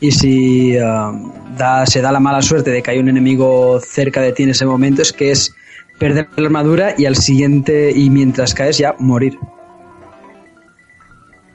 Y 0.00 0.10
si 0.10 0.76
um, 0.78 1.32
da, 1.56 1.86
se 1.86 2.00
da 2.00 2.10
la 2.10 2.18
mala 2.18 2.42
suerte 2.42 2.70
de 2.70 2.82
que 2.82 2.90
hay 2.90 2.98
un 2.98 3.08
enemigo 3.08 3.78
cerca 3.80 4.20
de 4.20 4.32
ti 4.32 4.42
en 4.42 4.50
ese 4.50 4.66
momento, 4.66 5.00
es 5.00 5.12
que 5.12 5.30
es 5.30 5.54
perder 6.02 6.28
la 6.36 6.46
armadura 6.46 6.94
y 6.98 7.06
al 7.06 7.16
siguiente, 7.16 7.92
y 7.94 8.10
mientras 8.10 8.54
caes 8.54 8.78
ya 8.78 8.94
morir. 8.98 9.38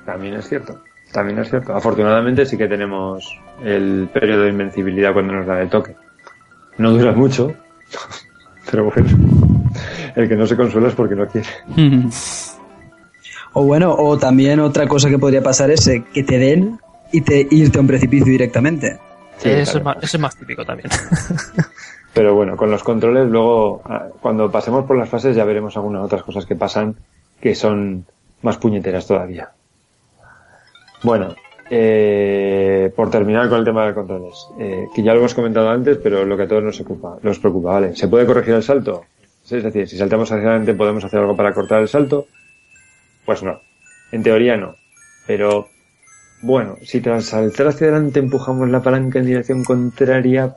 También 0.05 0.35
es 0.35 0.47
cierto. 0.47 0.81
También 1.11 1.39
es 1.39 1.49
cierto. 1.49 1.75
Afortunadamente 1.75 2.45
sí 2.45 2.57
que 2.57 2.67
tenemos 2.67 3.25
el 3.61 4.09
periodo 4.13 4.43
de 4.43 4.49
invencibilidad 4.49 5.11
cuando 5.11 5.33
nos 5.33 5.45
da 5.45 5.61
el 5.61 5.69
toque. 5.69 5.95
No 6.77 6.91
dura 6.91 7.11
mucho, 7.11 7.53
pero 8.71 8.85
bueno, 8.85 9.09
el 10.15 10.29
que 10.29 10.35
no 10.35 10.47
se 10.47 10.55
consuela 10.55 10.87
es 10.87 10.95
porque 10.95 11.15
no 11.15 11.27
quiere. 11.27 11.47
o 13.53 13.63
bueno, 13.63 13.93
o 13.93 14.17
también 14.17 14.59
otra 14.61 14.87
cosa 14.87 15.09
que 15.09 15.19
podría 15.19 15.43
pasar 15.43 15.71
es 15.71 15.87
eh, 15.87 16.05
que 16.13 16.23
te 16.23 16.37
den 16.37 16.79
y 17.11 17.21
te 17.21 17.47
irte 17.51 17.79
a 17.79 17.81
un 17.81 17.87
precipicio 17.87 18.31
directamente. 18.31 18.99
Sí, 19.39 19.49
eso, 19.49 19.81
es 20.01 20.19
más, 20.19 20.35
típico 20.35 20.65
también. 20.65 20.89
Pero 22.14 22.34
bueno, 22.34 22.58
con 22.58 22.72
los 22.72 22.84
controles 22.84 23.28
luego, 23.28 23.82
ah, 23.86 24.08
cuando 24.22 24.51
pasemos 24.51 24.86
por 24.86 24.97
las 24.97 25.10
fases 25.10 25.36
ya 25.36 25.45
veremos 25.45 25.78
algunas 25.78 26.03
otras 26.03 26.24
cosas 26.24 26.45
que 26.45 26.55
pasan 26.55 26.95
que 27.39 27.53
son 27.53 28.05
más 28.41 28.58
puñeteras 28.58 29.05
todavía. 29.05 29.51
Bueno, 31.03 31.36
eh, 31.70 32.91
por 32.95 33.10
terminar 33.10 33.49
con 33.49 33.60
el 33.60 33.66
tema 33.66 33.86
de 33.86 33.93
controles, 33.93 34.47
eh, 34.60 34.88
que 34.95 35.03
ya 35.03 35.14
lo 35.14 35.20
hemos 35.20 35.36
comentado 35.36 35.70
antes, 35.70 35.97
pero 35.97 36.26
lo 36.26 36.38
que 36.38 36.43
a 36.43 36.47
todos 36.47 36.64
nos 36.64 36.80
ocupa, 36.80 37.18
nos 37.22 37.39
preocupa, 37.39 37.74
¿vale? 37.74 37.95
¿Se 37.95 38.08
puede 38.08 38.26
corregir 38.26 38.55
el 38.55 38.64
salto? 38.64 39.03
Es 39.49 39.64
decir, 39.64 39.88
si 39.88 39.97
saltamos 39.97 40.32
hacia 40.32 40.43
adelante, 40.43 40.74
¿podemos 40.74 41.03
hacer 41.03 41.20
algo 41.20 41.36
para 41.36 41.53
cortar 41.53 41.82
el 41.82 41.88
salto? 41.88 42.28
Pues 43.26 43.43
no. 43.43 43.62
En 44.12 44.24
teoría 44.24 44.58
no. 44.58 44.76
Pero, 45.26 45.68
bueno, 46.41 46.78
si 46.82 47.01
tras 47.01 47.26
saltar 47.26 47.68
hacia 47.68 47.88
adelante 47.88 48.20
empujamos 48.20 48.70
la 48.70 48.82
palanca 48.82 49.20
en 49.20 49.26
dirección 49.26 49.64
contraria, 49.64 50.55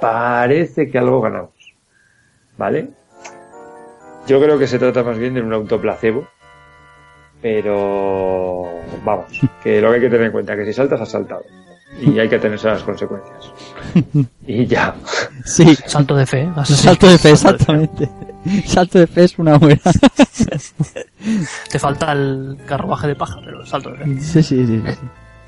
parece 0.00 0.90
que 0.90 0.98
algo 0.98 1.20
ganamos. 1.20 1.74
¿Vale? 2.56 2.90
Yo 4.26 4.40
creo 4.40 4.58
que 4.58 4.66
se 4.66 4.78
trata 4.78 5.02
más 5.02 5.18
bien 5.18 5.34
de 5.34 5.42
un 5.42 5.52
autoplacebo. 5.52 6.26
Pero, 7.42 8.68
vamos, 9.04 9.40
que 9.62 9.80
lo 9.80 9.88
que 9.88 9.94
hay 9.96 10.00
que 10.00 10.10
tener 10.10 10.26
en 10.26 10.32
cuenta 10.32 10.52
es 10.52 10.58
que 10.58 10.66
si 10.66 10.72
saltas, 10.72 11.00
has 11.00 11.08
saltado. 11.10 11.42
Y 12.00 12.18
hay 12.18 12.28
que 12.28 12.38
tenerse 12.38 12.68
las 12.68 12.82
consecuencias. 12.82 13.52
Y 14.46 14.66
ya. 14.66 14.94
Sí. 15.44 15.76
Salto 15.86 16.16
de 16.16 16.26
fe. 16.26 16.48
Salto 16.64 17.08
de 17.08 17.18
fe, 17.18 17.30
exactamente. 17.30 18.08
Salto 18.66 18.98
de 18.98 19.06
fe 19.06 19.24
es 19.24 19.38
una 19.38 19.58
buena. 19.58 19.80
Te 21.70 21.78
falta 21.78 22.12
el 22.12 22.58
carruaje 22.66 23.08
de 23.08 23.16
paja, 23.16 23.40
pero 23.44 23.64
salto 23.66 23.90
de 23.90 23.98
fe. 23.98 24.20
Sí, 24.20 24.42
sí, 24.42 24.66
sí. 24.66 24.82
sí. 24.86 24.98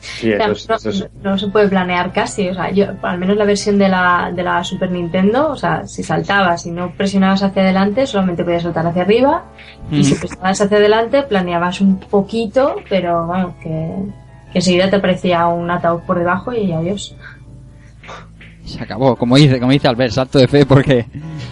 Sí, 0.04 0.32
eso 0.32 0.50
es- 0.50 0.68
no, 0.68 0.74
eso 0.74 0.88
es- 0.90 1.08
no 1.22 1.38
se 1.38 1.46
puede 1.46 1.68
planear 1.68 2.12
casi, 2.12 2.48
o 2.48 2.54
sea, 2.54 2.70
yo, 2.72 2.86
al 3.02 3.18
menos 3.18 3.36
la 3.36 3.44
versión 3.44 3.78
de 3.78 3.88
la, 3.88 4.32
de 4.34 4.42
la 4.42 4.64
Super 4.64 4.90
Nintendo, 4.90 5.50
o 5.50 5.56
sea, 5.56 5.86
si 5.86 6.02
saltabas 6.02 6.66
y 6.66 6.72
no 6.72 6.90
presionabas 6.96 7.42
hacia 7.44 7.62
adelante, 7.62 8.04
solamente 8.06 8.42
podías 8.42 8.62
saltar 8.64 8.84
hacia 8.86 9.02
arriba, 9.02 9.44
y 9.92 10.02
si 10.02 10.14
presionabas 10.16 10.60
hacia 10.60 10.76
adelante, 10.78 11.22
planeabas 11.22 11.80
un 11.80 12.00
poquito, 12.00 12.74
pero 12.90 13.28
vamos, 13.28 13.54
que, 13.62 13.94
que 14.52 14.58
enseguida 14.58 14.90
te 14.90 14.96
aparecía 14.96 15.46
un 15.46 15.70
ataúd 15.70 16.00
por 16.00 16.18
debajo 16.18 16.52
y 16.52 16.72
adiós. 16.72 17.14
Se 18.64 18.82
acabó, 18.82 19.14
como 19.16 19.36
dice, 19.36 19.58
como 19.60 19.70
dice 19.72 19.86
Albert, 19.88 20.12
salto 20.12 20.38
de 20.38 20.48
fe 20.48 20.66
porque, 20.66 21.06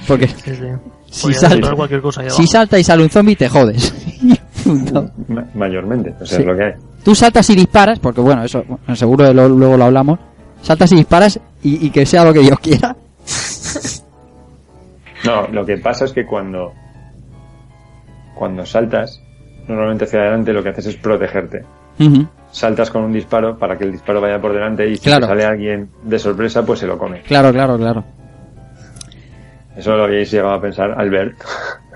porque 0.08 0.26
Sí, 0.28 0.54
sí. 0.54 0.64
si 1.08 1.34
salta, 1.34 1.72
cosa 2.00 2.28
si 2.30 2.46
salta 2.46 2.78
y 2.78 2.84
sale 2.84 3.02
un 3.04 3.10
zombie 3.10 3.36
te 3.36 3.48
jodes. 3.48 3.94
Punto. 4.64 5.10
ma- 5.28 5.44
mayormente, 5.54 6.14
o 6.20 6.26
sea, 6.26 6.36
Sí. 6.36 6.42
es 6.42 6.46
lo 6.48 6.56
que 6.56 6.64
hay. 6.64 6.72
Tú 7.04 7.14
saltas 7.14 7.48
y 7.50 7.54
disparas, 7.56 7.98
porque 7.98 8.20
bueno, 8.20 8.44
eso 8.44 8.62
bueno, 8.66 8.94
seguro 8.96 9.32
lo- 9.32 9.48
luego 9.48 9.76
lo 9.76 9.84
hablamos. 9.84 10.18
Saltas 10.62 10.92
y 10.92 10.96
disparas 10.96 11.40
y, 11.62 11.86
y 11.86 11.90
que 11.90 12.04
sea 12.04 12.24
lo 12.24 12.32
que 12.32 12.40
Dios 12.40 12.58
quiera. 12.60 12.94
No, 15.24 15.46
lo 15.48 15.66
que 15.66 15.76
pasa 15.76 16.06
es 16.06 16.12
que 16.12 16.24
cuando, 16.24 16.72
cuando 18.34 18.64
saltas, 18.64 19.20
normalmente 19.68 20.04
hacia 20.06 20.20
adelante 20.20 20.52
lo 20.52 20.62
que 20.62 20.70
haces 20.70 20.86
es 20.86 20.96
protegerte. 20.96 21.64
Saltas 22.50 22.90
con 22.90 23.02
un 23.04 23.12
disparo 23.12 23.58
para 23.58 23.76
que 23.76 23.84
el 23.84 23.92
disparo 23.92 24.20
vaya 24.22 24.40
por 24.40 24.54
delante 24.54 24.88
y 24.88 24.96
si 24.96 25.02
Claro. 25.04 25.26
sale 25.26 25.44
alguien 25.44 25.90
de 26.04 26.18
sorpresa, 26.18 26.64
pues 26.64 26.80
se 26.80 26.86
lo 26.86 26.96
come. 26.96 27.20
Claro, 27.22 27.52
claro, 27.52 27.76
claro. 27.76 28.02
Eso 29.76 29.94
lo 29.94 30.04
habéis 30.04 30.30
llegado 30.30 30.54
a 30.54 30.60
pensar, 30.60 30.90
Albert. 30.98 31.36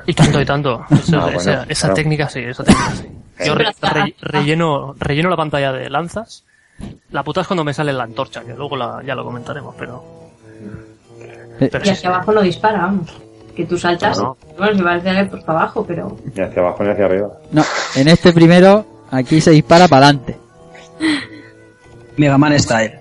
Y 0.07 0.13
tanto, 0.13 0.41
y 0.43 0.45
tanto. 0.45 0.85
Esa, 0.91 1.17
Ah, 1.17 1.31
bueno, 1.33 1.65
esa- 1.67 1.95
técnica 1.95 2.29
sí, 2.29 2.41
esa 2.41 2.63
técnica 2.63 2.91
sí. 2.91 3.09
Yo 3.45 3.55
re- 3.55 3.67
Pero- 3.81 3.95
re- 4.05 4.15
relleno, 4.21 4.95
relleno 4.99 5.31
la 5.31 5.37
pantalla 5.37 5.73
de 5.73 5.89
lanzas. 5.91 6.45
La 7.11 7.23
puta 7.23 7.41
es 7.43 7.47
cuando 7.47 7.65
me 7.65 7.73
sale 7.75 7.93
la 7.93 8.05
antorcha, 8.05 8.43
que 8.45 8.55
luego 8.55 8.77
la- 8.77 9.03
ya 9.05 9.15
lo 9.15 9.25
comentaremos, 9.25 9.75
pero... 9.79 10.03
Eh, 11.61 11.69
pero 11.71 11.85
Y 11.85 11.87
sí, 11.89 11.93
hacia 11.93 12.11
abajo 12.11 12.33
no 12.33 12.43
dispara, 12.43 12.79
vamos. 12.83 13.11
Que 13.55 13.65
tú 13.67 13.79
saltas, 13.79 14.19
No, 14.19 14.37
bueno, 14.59 14.75
si 14.77 14.83
vas 14.83 15.01
adelante, 15.01 15.31
pues 15.31 15.45
para 15.45 15.61
abajo, 15.61 15.85
pero 15.87 16.17
Ni 16.35 16.43
hacia 16.43 16.61
abajo 16.61 16.83
ni 16.83 16.91
hacia 16.91 17.05
arriba. 17.07 17.29
No, 17.53 17.63
en 17.95 18.09
este 18.09 18.33
primero, 18.33 18.85
aquí 19.13 19.41
se 19.41 19.53
dispara 19.53 19.87
para 19.87 20.07
adelante. 20.09 20.37
Mega 22.17 22.39
Man 22.39 22.59
Style. 22.59 22.99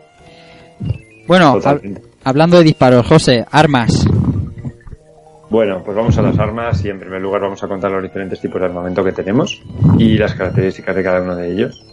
Bueno, 1.28 1.56
hab- 1.62 2.02
hablando 2.24 2.58
de 2.58 2.64
disparos, 2.66 3.06
José, 3.08 3.46
armas. 3.52 4.06
Bueno, 5.54 5.84
pues 5.84 5.96
vamos 5.96 6.18
a 6.18 6.24
las 6.24 6.40
armas 6.40 6.84
y 6.84 6.90
en 6.90 7.00
primer 7.00 7.22
lugar 7.22 7.42
vamos 7.42 7.62
a 7.62 7.68
contar 7.68 7.92
los 7.92 8.02
diferentes 8.02 8.42
tipos 8.42 8.60
de 8.60 8.66
armamento 8.66 9.04
que 9.04 9.12
tenemos 9.12 9.62
y 10.00 10.18
las 10.18 10.34
características 10.34 10.96
de 10.96 11.04
cada 11.04 11.22
uno 11.22 11.36
de 11.36 11.52
ellos. 11.52 11.86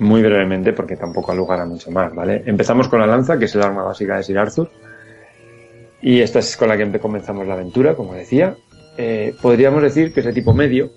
Muy 0.00 0.20
brevemente, 0.20 0.74
porque 0.74 0.96
tampoco 0.96 1.34
lugar 1.34 1.60
a 1.60 1.64
mucho 1.64 1.90
más, 1.90 2.14
¿vale? 2.14 2.42
Empezamos 2.44 2.88
con 2.88 3.00
la 3.00 3.06
lanza, 3.06 3.38
que 3.38 3.46
es 3.46 3.54
el 3.54 3.62
arma 3.62 3.84
básica 3.84 4.18
de 4.18 4.22
Sir 4.22 4.38
Arthur. 4.38 4.70
Y 6.02 6.20
esta 6.20 6.40
es 6.40 6.54
con 6.58 6.68
la 6.68 6.76
que 6.76 7.00
comenzamos 7.00 7.46
la 7.46 7.54
aventura, 7.54 7.94
como 7.94 8.12
decía. 8.12 8.54
Eh, 8.98 9.34
podríamos 9.40 9.82
decir 9.82 10.12
que 10.12 10.20
es 10.20 10.26
de 10.26 10.34
tipo 10.34 10.52
medio, 10.52 10.90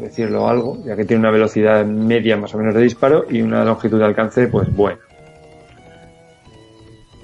decirlo 0.00 0.48
algo, 0.48 0.84
ya 0.84 0.96
que 0.96 1.04
tiene 1.04 1.20
una 1.20 1.30
velocidad 1.30 1.86
media 1.86 2.36
más 2.36 2.52
o 2.52 2.58
menos 2.58 2.74
de 2.74 2.82
disparo 2.82 3.26
y 3.30 3.42
una 3.42 3.64
longitud 3.64 4.00
de 4.00 4.06
alcance, 4.06 4.48
pues 4.48 4.74
buena. 4.74 4.98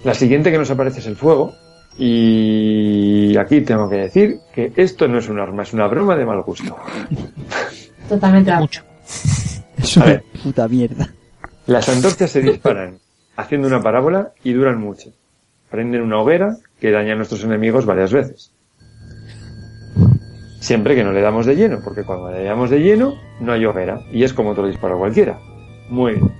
La 0.04 0.14
siguiente 0.14 0.52
que 0.52 0.58
nos 0.58 0.70
aparece 0.70 1.00
es 1.00 1.06
el 1.08 1.16
fuego, 1.16 1.52
y 1.98 3.36
aquí 3.36 3.60
tengo 3.62 3.88
que 3.90 3.96
decir 3.96 4.38
que 4.54 4.72
esto 4.76 5.08
no 5.08 5.18
es 5.18 5.28
un 5.28 5.40
arma, 5.40 5.62
es 5.64 5.72
una 5.72 5.86
broma 5.88 6.16
de 6.16 6.24
mal 6.24 6.42
gusto. 6.42 6.76
totalmente 8.08 8.50
la- 8.50 8.60
mucho. 8.60 8.82
Es 9.76 9.96
una 9.96 10.06
ver. 10.06 10.24
puta 10.42 10.68
mierda. 10.68 11.08
Las 11.66 11.88
antorchas 11.88 12.30
se 12.30 12.40
disparan 12.40 12.98
haciendo 13.36 13.68
una 13.68 13.82
parábola 13.82 14.32
y 14.42 14.52
duran 14.52 14.80
mucho. 14.80 15.10
Prenden 15.70 16.02
una 16.02 16.18
hoguera 16.20 16.56
que 16.80 16.90
daña 16.90 17.12
a 17.12 17.16
nuestros 17.16 17.44
enemigos 17.44 17.84
varias 17.84 18.12
veces. 18.12 18.52
Siempre 20.60 20.94
que 20.94 21.04
no 21.04 21.12
le 21.12 21.20
damos 21.20 21.46
de 21.46 21.54
lleno, 21.56 21.80
porque 21.84 22.02
cuando 22.04 22.30
le 22.30 22.42
damos 22.44 22.70
de 22.70 22.78
lleno 22.80 23.14
no 23.40 23.52
hay 23.52 23.64
hoguera 23.64 24.00
y 24.12 24.24
es 24.24 24.32
como 24.32 24.50
otro 24.50 24.66
disparo 24.66 24.98
cualquiera. 24.98 25.38
Muy 25.90 26.14
bien. 26.14 26.32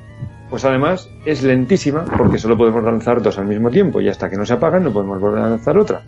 Pues 0.50 0.64
además 0.64 1.10
es 1.26 1.42
lentísima 1.42 2.04
porque 2.16 2.38
solo 2.38 2.56
podemos 2.56 2.82
lanzar 2.82 3.20
dos 3.20 3.38
al 3.38 3.46
mismo 3.46 3.70
tiempo 3.70 4.00
y 4.00 4.08
hasta 4.08 4.30
que 4.30 4.36
no 4.36 4.46
se 4.46 4.54
apagan 4.54 4.84
no 4.84 4.92
podemos 4.92 5.20
volver 5.20 5.40
a 5.40 5.50
lanzar 5.50 5.76
otra. 5.76 6.02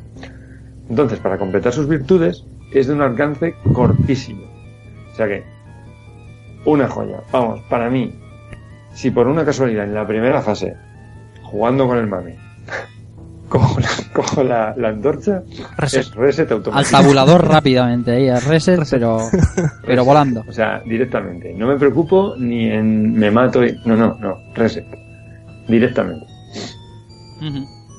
Entonces, 0.89 1.21
para 1.21 1.39
completar 1.39 1.73
sus 1.73 1.87
virtudes, 1.87 2.45
es 2.73 2.89
de 2.89 2.95
un 2.95 3.03
alcance 3.03 3.55
cortísimo. 3.73 4.43
O 5.13 5.15
sea 5.15 5.29
que, 5.29 5.45
una 6.65 6.89
joya. 6.89 7.21
Vamos, 7.31 7.61
para 7.69 7.89
mí, 7.91 8.13
si 8.93 9.11
por 9.11 9.29
una 9.29 9.45
casualidad 9.45 9.85
en 9.85 9.95
la 9.95 10.07
primera 10.07 10.43
fase, 10.43 10.77
jugando 11.43 11.87
con 11.87 11.99
el 11.99 12.07
mame, 12.07 12.39
cojo 13.51 13.79
la, 13.81 13.89
cojo 14.15 14.43
la, 14.43 14.75
la 14.79 14.89
antorcha, 14.89 15.43
Reset. 15.77 16.01
es 16.01 16.15
reset 16.15 16.51
Al 16.51 16.57
automático. 16.59 16.91
tabulador 16.97 17.47
rápidamente, 17.49 18.13
ahí, 18.13 18.29
a 18.31 18.41
reset, 18.41 18.81
pero, 18.89 19.19
pero 19.87 20.05
volando. 20.07 20.43
O 20.49 20.53
sea, 20.53 20.81
directamente. 20.87 21.53
No 21.53 21.67
me 21.67 21.77
preocupo 21.77 22.35
ni 22.39 22.71
en 22.71 23.13
me 23.13 23.31
mato 23.31 23.63
y... 23.63 23.77
No, 23.85 23.97
no, 23.97 24.17
no. 24.19 24.39
Reset. 24.55 24.87
Directamente. 25.69 26.25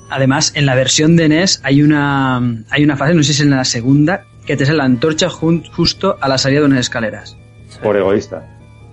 Además, 0.09 0.51
en 0.55 0.65
la 0.65 0.75
versión 0.75 1.15
de 1.15 1.29
NES 1.29 1.61
hay 1.63 1.81
una, 1.83 2.37
hay 2.69 2.83
una 2.83 2.97
fase, 2.97 3.13
no 3.13 3.21
sé 3.23 3.27
si 3.33 3.41
es 3.41 3.41
en 3.41 3.51
la 3.51 3.63
segunda, 3.65 4.23
que 4.45 4.57
te 4.57 4.65
sale 4.65 4.77
la 4.79 4.85
antorcha 4.85 5.29
justo 5.29 6.17
a 6.19 6.27
la 6.27 6.37
salida 6.37 6.61
de 6.61 6.65
unas 6.65 6.79
escaleras. 6.79 7.37
Por 7.83 7.95
egoísta. 7.97 8.43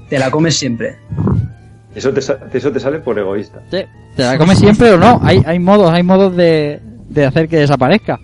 Te 0.09 0.19
la 0.19 0.31
comes 0.31 0.57
siempre. 0.57 0.97
Eso 1.95 2.13
te, 2.13 2.21
eso 2.21 2.71
te 2.73 2.81
sale 2.81 2.99
por 3.01 3.19
egoísta. 3.19 3.61
Sí, 3.71 3.79
¿Te 4.17 4.23
la 4.23 4.37
comes 4.39 4.59
siempre 4.59 4.91
o 4.93 4.99
no? 4.99 5.21
Hay, 5.23 5.43
hay 5.47 5.59
modos, 5.59 5.91
hay 5.93 6.03
modos 6.03 6.37
de, 6.37 6.81
de 7.09 7.25
hacer 7.27 7.49
que 7.49 7.57
desaparezca. 7.59 8.19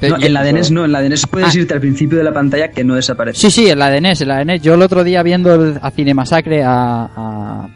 No, 0.00 0.16
en 0.20 0.34
la 0.34 0.42
de 0.42 0.52
NES 0.52 0.72
no, 0.72 0.84
en 0.84 0.90
la 0.90 1.00
de 1.00 1.08
NES 1.10 1.26
puedes 1.28 1.54
Ah. 1.54 1.58
irte 1.58 1.74
al 1.74 1.80
principio 1.80 2.18
de 2.18 2.24
la 2.24 2.32
pantalla 2.32 2.72
que 2.72 2.82
no 2.82 2.96
desaparece. 2.96 3.38
Sí, 3.38 3.50
sí, 3.52 3.70
en 3.70 3.78
la 3.78 3.88
de 3.88 4.00
NES, 4.00 4.20
en 4.22 4.28
la 4.28 4.38
de 4.38 4.44
NES. 4.46 4.62
Yo 4.62 4.74
el 4.74 4.82
otro 4.82 5.04
día 5.04 5.22
viendo 5.22 5.54
el- 5.54 5.78
a 5.80 5.90
Cinemasacre 5.92 6.64
a... 6.64 7.04
a 7.14 7.68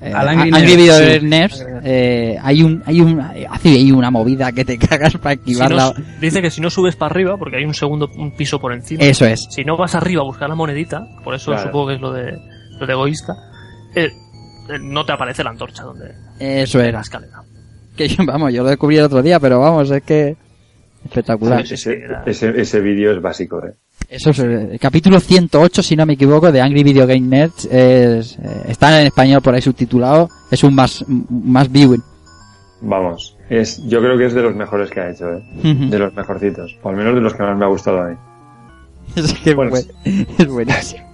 eh, 0.00 0.12
Al 0.12 0.28
Angry 0.28 0.66
Video 0.66 0.96
sí. 1.20 1.24
Nerds, 1.24 1.64
eh, 1.84 2.36
hay 2.42 2.64
un 2.64 2.82
hay 2.84 3.00
un 3.00 3.20
ahí 3.20 3.92
una 3.92 4.10
movida 4.10 4.50
que 4.50 4.64
te 4.64 4.76
cagas 4.88 5.16
para 5.18 5.36
Si 5.36 5.38
esquivar 5.40 5.70
no 5.70 5.76
la- 5.76 5.92
su- 5.94 6.02
dice 6.20 6.42
que 6.42 6.50
si 6.50 6.60
no 6.60 6.68
subes 6.70 6.96
para 6.96 7.12
arriba, 7.12 7.36
porque 7.36 7.58
hay 7.58 7.64
un 7.64 7.74
segundo 7.74 8.10
un 8.16 8.32
piso 8.32 8.58
por 8.58 8.72
encima, 8.72 9.04
eso 9.04 9.24
es 9.24 9.46
si 9.48 9.64
no 9.64 9.76
vas 9.76 9.94
arriba 9.94 10.22
a 10.22 10.24
buscar 10.24 10.48
la 10.48 10.56
monedita, 10.56 11.06
por 11.22 11.36
eso 11.36 11.52
Claro. 11.52 11.66
supongo 11.68 11.86
que 11.86 11.94
es 11.94 12.00
lo 12.00 12.12
de 12.12 12.36
egoísta, 12.90 13.34
eh, 13.94 14.06
eh, 14.68 14.78
no 14.80 15.04
te 15.04 15.12
aparece 15.12 15.42
la 15.44 15.50
antorcha 15.50 15.82
donde 15.84 16.12
eso 16.38 16.78
la 16.78 16.86
era 16.86 17.00
escalera. 17.00 17.42
que 17.96 18.08
yo, 18.08 18.24
vamos 18.26 18.52
yo 18.52 18.62
lo 18.62 18.68
descubrí 18.70 18.96
el 18.98 19.04
otro 19.04 19.22
día 19.22 19.38
pero 19.40 19.60
vamos 19.60 19.90
es 19.90 20.02
que 20.02 20.36
espectacular 21.04 21.66
Sí, 21.66 21.74
Ese, 21.74 22.02
ese, 22.26 22.60
ese 22.60 22.80
vídeo 22.80 23.12
es 23.12 23.20
básico, 23.20 23.64
¿eh? 23.64 23.72
eso 24.08 24.30
es 24.30 24.38
eh, 24.40 24.68
el 24.72 24.78
capítulo 24.80 25.18
108 25.20 25.82
si 25.82 25.96
no 25.96 26.06
me 26.06 26.14
equivoco 26.14 26.50
de 26.52 26.60
Angry 26.60 26.82
Video 26.82 27.06
Game 27.06 27.20
Nerds 27.20 27.64
es, 27.66 28.38
eh, 28.38 28.62
está 28.68 29.00
en 29.00 29.06
español 29.08 29.42
por 29.42 29.54
ahí 29.54 29.62
subtitulado 29.62 30.28
es 30.50 30.62
un 30.64 30.74
más 30.74 31.04
más 31.08 31.70
viewing 31.70 32.02
Vamos. 32.84 33.36
Es, 33.48 33.80
yo 33.86 34.00
creo 34.00 34.18
que 34.18 34.26
es 34.26 34.34
de 34.34 34.42
los 34.42 34.56
mejores 34.56 34.90
que 34.90 34.98
ha 34.98 35.08
hecho, 35.08 35.30
¿eh? 35.30 35.40
De 35.62 35.98
los 36.00 36.12
mejorcitos. 36.14 36.76
O 36.82 36.88
al 36.88 36.96
menos 36.96 37.14
de 37.14 37.20
los 37.20 37.32
que 37.32 37.44
más 37.44 37.56
me 37.56 37.64
ha 37.64 37.68
gustado 37.68 38.00
a 38.02 38.08
mí. 38.08 38.16
es 39.14 39.32
que 39.34 39.54
Bueno, 39.54 39.70
fue- 39.70 39.86
es 40.04 40.48
buenísimo 40.48 41.11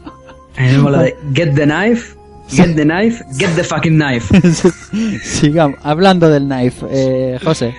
A 0.58 0.62
mí 0.62 0.72
me 0.72 0.78
mola 0.78 1.02
de 1.02 1.16
Get 1.34 1.54
the 1.54 1.66
knife, 1.66 2.16
get 2.50 2.74
the 2.74 2.84
knife, 2.84 3.24
get 3.38 3.54
the 3.54 3.64
fucking 3.64 3.96
knife. 3.96 4.28
sigamos 5.22 5.78
hablando 5.82 6.28
del 6.28 6.46
knife 6.46 6.84
eh, 6.90 7.38
José 7.42 7.74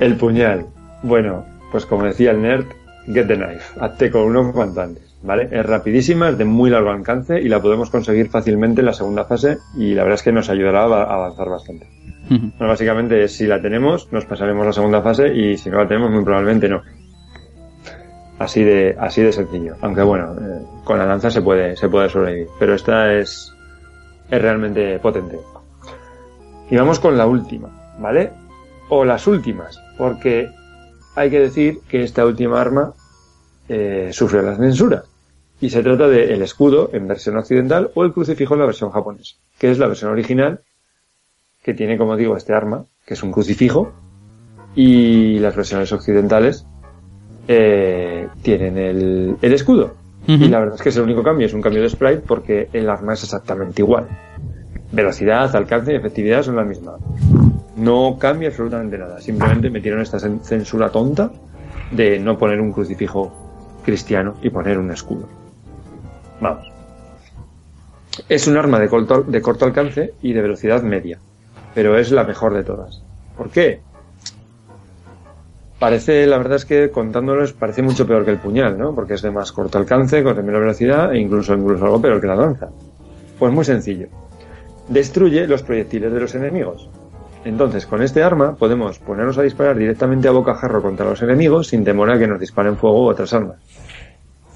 El 0.00 0.16
puñal. 0.16 0.66
Bueno, 1.02 1.44
pues 1.70 1.86
como 1.86 2.04
decía 2.04 2.32
el 2.32 2.42
nerd, 2.42 2.66
get 3.06 3.28
the 3.28 3.36
knife. 3.36 3.62
Hazte 3.80 4.10
con 4.10 4.22
unos 4.22 4.52
cuantos 4.52 4.78
antes. 4.78 5.12
¿vale? 5.22 5.48
Es 5.50 5.64
rapidísima, 5.64 6.30
es 6.30 6.38
de 6.38 6.44
muy 6.44 6.70
largo 6.70 6.90
alcance 6.90 7.40
y 7.40 7.48
la 7.48 7.60
podemos 7.60 7.90
conseguir 7.90 8.28
fácilmente 8.28 8.80
en 8.80 8.86
la 8.86 8.92
segunda 8.92 9.24
fase 9.24 9.58
y 9.76 9.94
la 9.94 10.02
verdad 10.02 10.16
es 10.16 10.22
que 10.22 10.32
nos 10.32 10.50
ayudará 10.50 10.82
a 10.82 11.14
avanzar 11.14 11.48
bastante. 11.48 11.86
básicamente 12.58 13.28
si 13.28 13.46
la 13.46 13.60
tenemos, 13.60 14.12
nos 14.12 14.24
pasaremos 14.24 14.64
a 14.64 14.66
la 14.66 14.72
segunda 14.72 15.02
fase 15.02 15.32
y 15.34 15.56
si 15.56 15.70
no 15.70 15.78
la 15.78 15.88
tenemos, 15.88 16.10
muy 16.10 16.24
probablemente 16.24 16.68
no. 16.68 16.82
Así 18.42 18.64
de, 18.64 18.96
así 18.98 19.22
de 19.22 19.32
sencillo. 19.32 19.76
Aunque 19.82 20.02
bueno, 20.02 20.34
eh, 20.34 20.62
con 20.82 20.98
la 20.98 21.06
lanza 21.06 21.30
se 21.30 21.42
puede, 21.42 21.76
se 21.76 21.88
puede 21.88 22.08
sobrevivir. 22.08 22.48
Pero 22.58 22.74
esta 22.74 23.14
es, 23.14 23.54
es 24.28 24.42
realmente 24.42 24.98
potente. 24.98 25.38
Y 26.68 26.76
vamos 26.76 26.98
con 26.98 27.16
la 27.16 27.24
última, 27.24 27.94
¿vale? 28.00 28.32
O 28.88 29.04
las 29.04 29.28
últimas, 29.28 29.80
porque 29.96 30.50
hay 31.14 31.30
que 31.30 31.38
decir 31.38 31.78
que 31.88 32.02
esta 32.02 32.26
última 32.26 32.60
arma 32.60 32.94
eh, 33.68 34.10
sufre 34.12 34.42
la 34.42 34.56
censura. 34.56 35.04
Y 35.60 35.70
se 35.70 35.84
trata 35.84 36.08
del 36.08 36.30
el 36.30 36.42
escudo 36.42 36.90
en 36.92 37.06
versión 37.06 37.36
occidental 37.36 37.92
o 37.94 38.02
el 38.02 38.12
crucifijo 38.12 38.54
en 38.54 38.60
la 38.60 38.66
versión 38.66 38.90
japonesa, 38.90 39.36
que 39.56 39.70
es 39.70 39.78
la 39.78 39.86
versión 39.86 40.10
original, 40.10 40.62
que 41.62 41.74
tiene, 41.74 41.96
como 41.96 42.16
digo, 42.16 42.36
este 42.36 42.54
arma, 42.54 42.86
que 43.06 43.14
es 43.14 43.22
un 43.22 43.30
crucifijo, 43.30 43.92
y 44.74 45.38
las 45.38 45.54
versiones 45.54 45.92
occidentales 45.92 46.66
eh, 47.48 48.28
tienen 48.42 48.78
el, 48.78 49.36
el 49.40 49.52
escudo. 49.52 49.94
Y 50.24 50.48
la 50.48 50.60
verdad 50.60 50.76
es 50.76 50.82
que 50.82 50.90
es 50.90 50.96
el 50.96 51.02
único 51.02 51.24
cambio, 51.24 51.46
es 51.46 51.52
un 51.52 51.60
cambio 51.60 51.82
de 51.82 51.88
sprite 51.88 52.22
porque 52.24 52.68
el 52.72 52.88
arma 52.88 53.14
es 53.14 53.24
exactamente 53.24 53.82
igual. 53.82 54.06
Velocidad, 54.92 55.54
alcance 55.56 55.92
y 55.92 55.96
efectividad 55.96 56.42
son 56.44 56.54
las 56.56 56.66
mismas. 56.66 57.00
No 57.76 58.16
cambia 58.20 58.48
absolutamente 58.48 58.96
nada. 58.98 59.20
Simplemente 59.20 59.68
metieron 59.68 60.00
esta 60.00 60.20
censura 60.20 60.90
tonta 60.90 61.32
de 61.90 62.20
no 62.20 62.38
poner 62.38 62.60
un 62.60 62.72
crucifijo 62.72 63.32
cristiano 63.84 64.34
y 64.42 64.50
poner 64.50 64.78
un 64.78 64.92
escudo. 64.92 65.28
Vamos. 66.40 66.70
Es 68.28 68.46
un 68.46 68.56
arma 68.56 68.78
de 68.78 68.88
corto, 68.88 69.22
de 69.22 69.40
corto 69.40 69.64
alcance 69.64 70.14
y 70.22 70.32
de 70.34 70.42
velocidad 70.42 70.82
media, 70.82 71.18
pero 71.74 71.98
es 71.98 72.12
la 72.12 72.24
mejor 72.24 72.54
de 72.54 72.62
todas. 72.62 73.02
¿Por 73.36 73.50
qué? 73.50 73.80
Parece, 75.82 76.28
la 76.28 76.38
verdad 76.38 76.58
es 76.58 76.64
que 76.64 76.92
contándolos 76.92 77.54
parece 77.54 77.82
mucho 77.82 78.06
peor 78.06 78.24
que 78.24 78.30
el 78.30 78.38
puñal, 78.38 78.78
¿no? 78.78 78.94
Porque 78.94 79.14
es 79.14 79.22
de 79.22 79.32
más 79.32 79.50
corto 79.50 79.78
alcance, 79.78 80.22
con 80.22 80.36
menor 80.46 80.60
velocidad 80.60 81.12
e 81.12 81.18
incluso, 81.18 81.54
incluso 81.54 81.84
algo 81.84 82.00
peor 82.00 82.20
que 82.20 82.28
la 82.28 82.36
lanza. 82.36 82.68
Pues 83.36 83.52
muy 83.52 83.64
sencillo. 83.64 84.06
Destruye 84.86 85.44
los 85.48 85.64
proyectiles 85.64 86.12
de 86.12 86.20
los 86.20 86.36
enemigos. 86.36 86.88
Entonces, 87.44 87.84
con 87.86 88.00
este 88.00 88.22
arma 88.22 88.54
podemos 88.54 89.00
ponernos 89.00 89.38
a 89.38 89.42
disparar 89.42 89.76
directamente 89.76 90.28
a 90.28 90.30
bocajarro 90.30 90.82
contra 90.82 91.04
los 91.04 91.20
enemigos 91.20 91.66
sin 91.66 91.82
temor 91.82 92.12
a 92.12 92.16
que 92.20 92.28
nos 92.28 92.38
disparen 92.38 92.76
fuego 92.76 93.02
u 93.02 93.08
otras 93.08 93.32
armas. 93.32 93.56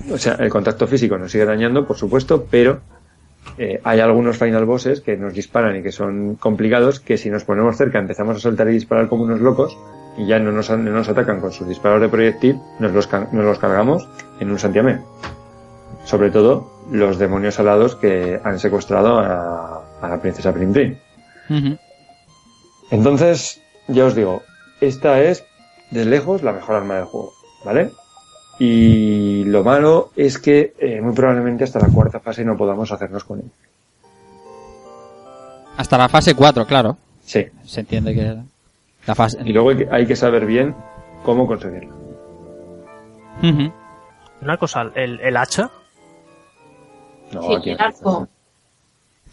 O 0.08 0.18
sea, 0.18 0.34
el 0.34 0.48
contacto 0.48 0.86
físico 0.86 1.18
nos 1.18 1.32
sigue 1.32 1.44
dañando, 1.44 1.88
por 1.88 1.96
supuesto, 1.96 2.46
pero 2.48 2.82
eh, 3.58 3.80
hay 3.82 3.98
algunos 3.98 4.38
final 4.38 4.64
bosses 4.64 5.00
que 5.00 5.16
nos 5.16 5.34
disparan 5.34 5.74
y 5.74 5.82
que 5.82 5.90
son 5.90 6.36
complicados 6.36 7.00
que 7.00 7.18
si 7.18 7.30
nos 7.30 7.42
ponemos 7.42 7.76
cerca 7.76 7.98
empezamos 7.98 8.36
a 8.36 8.40
saltar 8.40 8.68
y 8.68 8.74
disparar 8.74 9.08
como 9.08 9.24
unos 9.24 9.40
locos 9.40 9.76
y 10.16 10.26
ya 10.26 10.38
no 10.38 10.52
nos, 10.52 10.70
nos 10.70 11.08
atacan 11.08 11.40
con 11.40 11.52
sus 11.52 11.68
disparos 11.68 12.00
de 12.00 12.08
proyectil, 12.08 12.60
nos 12.78 12.92
los, 12.92 13.12
nos 13.12 13.44
los 13.44 13.58
cargamos 13.58 14.08
en 14.40 14.50
un 14.50 14.58
santiamén. 14.58 15.02
Sobre 16.04 16.30
todo 16.30 16.70
los 16.90 17.18
demonios 17.18 17.58
alados 17.58 17.96
que 17.96 18.40
han 18.42 18.58
secuestrado 18.58 19.18
a, 19.18 19.82
la 20.02 20.20
princesa 20.20 20.52
Prim 20.52 20.72
Prim. 20.72 20.96
Entonces, 22.90 23.60
ya 23.88 24.04
os 24.04 24.14
digo, 24.14 24.42
esta 24.80 25.20
es 25.20 25.44
de 25.90 26.04
lejos 26.04 26.42
la 26.42 26.52
mejor 26.52 26.76
arma 26.76 26.96
del 26.96 27.04
juego, 27.04 27.32
¿vale? 27.64 27.90
Y 28.58 29.44
lo 29.44 29.64
malo 29.64 30.10
es 30.16 30.38
que 30.38 30.74
eh, 30.78 31.00
muy 31.00 31.14
probablemente 31.14 31.64
hasta 31.64 31.80
la 31.80 31.88
cuarta 31.88 32.20
fase 32.20 32.44
no 32.44 32.56
podamos 32.56 32.90
hacernos 32.92 33.24
con 33.24 33.40
él. 33.40 33.50
Hasta 35.76 35.98
la 35.98 36.08
fase 36.08 36.34
4, 36.34 36.66
claro. 36.66 36.96
Sí. 37.24 37.46
Se 37.64 37.80
entiende 37.80 38.14
que 38.14 38.36
y 39.44 39.52
luego 39.52 39.70
hay 39.90 40.06
que, 40.06 40.16
saber 40.16 40.46
bien 40.46 40.74
cómo 41.22 41.46
conseguirlo. 41.46 41.94
Una 44.42 44.56
cosa, 44.56 44.90
¿el, 44.94 45.20
el 45.20 45.36
hacha? 45.36 45.70
No, 47.32 47.42
sí, 47.42 47.70
el 47.70 47.80
arco. 47.80 48.28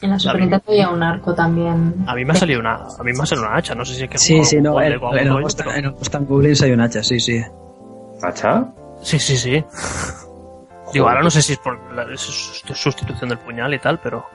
En 0.02 0.10
la 0.10 0.20
Super 0.20 0.42
Nintendo 0.42 0.66
había 0.68 0.90
un 0.90 1.04
arco 1.04 1.34
también. 1.34 2.04
A 2.08 2.16
mí 2.16 2.26
me 2.26 2.34
ha 2.34 2.36
salido 2.36 2.60
una, 2.60 2.76
a 2.76 3.04
mí 3.04 3.14
me 3.14 3.22
ha 3.22 3.26
salido 3.26 3.48
una 3.48 3.58
hacha, 3.58 3.74
no 3.74 3.86
sé 3.86 3.96
si 3.96 4.04
es 4.04 4.10
que 4.10 4.18
Sí, 4.18 4.44
sí, 4.44 4.62
no, 4.62 4.82
en, 4.82 5.00
Goblins 5.00 6.62
hay 6.62 6.72
un 6.72 6.82
hacha, 6.82 7.02
sí, 7.04 7.20
sí. 7.20 7.42
¿Hacha? 8.22 8.66
Sí, 9.02 9.20
sí, 9.20 9.38
sí. 9.38 9.64
Digo, 10.94 11.08
ahora 11.08 11.24
no 11.24 11.32
sé 11.32 11.42
si 11.42 11.54
es 11.54 11.60
por 11.60 11.80
la 11.94 12.06
sustitución 12.18 13.30
del 13.30 13.40
puñal 13.40 13.74
y 13.74 13.80
tal, 13.80 14.00
pero 14.00 14.26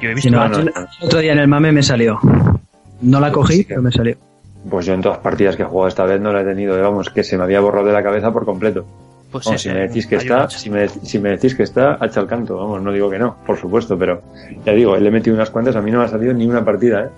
yo 0.00 0.10
he 0.10 0.14
visto 0.14 0.30
no, 0.30 0.44
El 0.44 0.72
otro 1.02 1.18
día 1.18 1.32
en 1.32 1.38
el 1.38 1.48
mame 1.48 1.72
me 1.72 1.82
salió. 1.82 2.20
No 3.00 3.18
la 3.18 3.32
cogí, 3.32 3.64
pero 3.64 3.82
me 3.82 3.90
salió. 3.90 4.16
Pues 4.68 4.86
yo 4.86 4.94
en 4.94 5.02
todas 5.02 5.18
las 5.18 5.22
partidas 5.24 5.56
que 5.56 5.62
he 5.62 5.66
jugado 5.66 5.88
esta 5.88 6.04
vez 6.04 6.20
no 6.20 6.32
la 6.32 6.40
he 6.40 6.44
tenido, 6.44 6.80
vamos, 6.80 7.10
que 7.10 7.22
se 7.22 7.36
me 7.36 7.44
había 7.44 7.60
borrado 7.60 7.86
de 7.86 7.92
la 7.92 8.02
cabeza 8.02 8.32
por 8.32 8.44
completo. 8.44 8.86
Pues 9.30 9.60
si 9.60 9.68
me 9.68 9.80
decís 9.80 10.06
que 10.06 10.14
está, 10.14 10.48
si 10.48 10.70
me, 10.70 10.88
si 10.88 11.18
me, 11.18 11.30
decís 11.30 11.56
que 11.56 11.64
está, 11.64 11.98
hacha 12.00 12.20
al 12.20 12.28
canto, 12.28 12.56
vamos, 12.56 12.80
no 12.80 12.92
digo 12.92 13.10
que 13.10 13.18
no, 13.18 13.36
por 13.44 13.58
supuesto, 13.58 13.98
pero 13.98 14.22
ya 14.64 14.72
digo, 14.72 14.96
le 14.96 15.08
he 15.08 15.10
metido 15.10 15.34
unas 15.34 15.50
cuantas, 15.50 15.74
a 15.74 15.80
mí 15.80 15.90
no 15.90 15.98
me 15.98 16.04
ha 16.04 16.08
salido 16.08 16.32
ni 16.32 16.46
una 16.46 16.64
partida, 16.64 17.06
eh. 17.06 17.08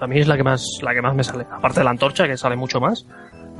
A 0.00 0.06
mí 0.06 0.18
es 0.18 0.26
la 0.26 0.38
que 0.38 0.42
más, 0.42 0.64
la 0.80 0.94
que 0.94 1.02
más 1.02 1.14
me 1.14 1.22
sale, 1.22 1.44
aparte 1.50 1.80
de 1.80 1.84
la 1.84 1.90
antorcha, 1.90 2.26
que 2.26 2.38
sale 2.38 2.56
mucho 2.56 2.80
más, 2.80 3.04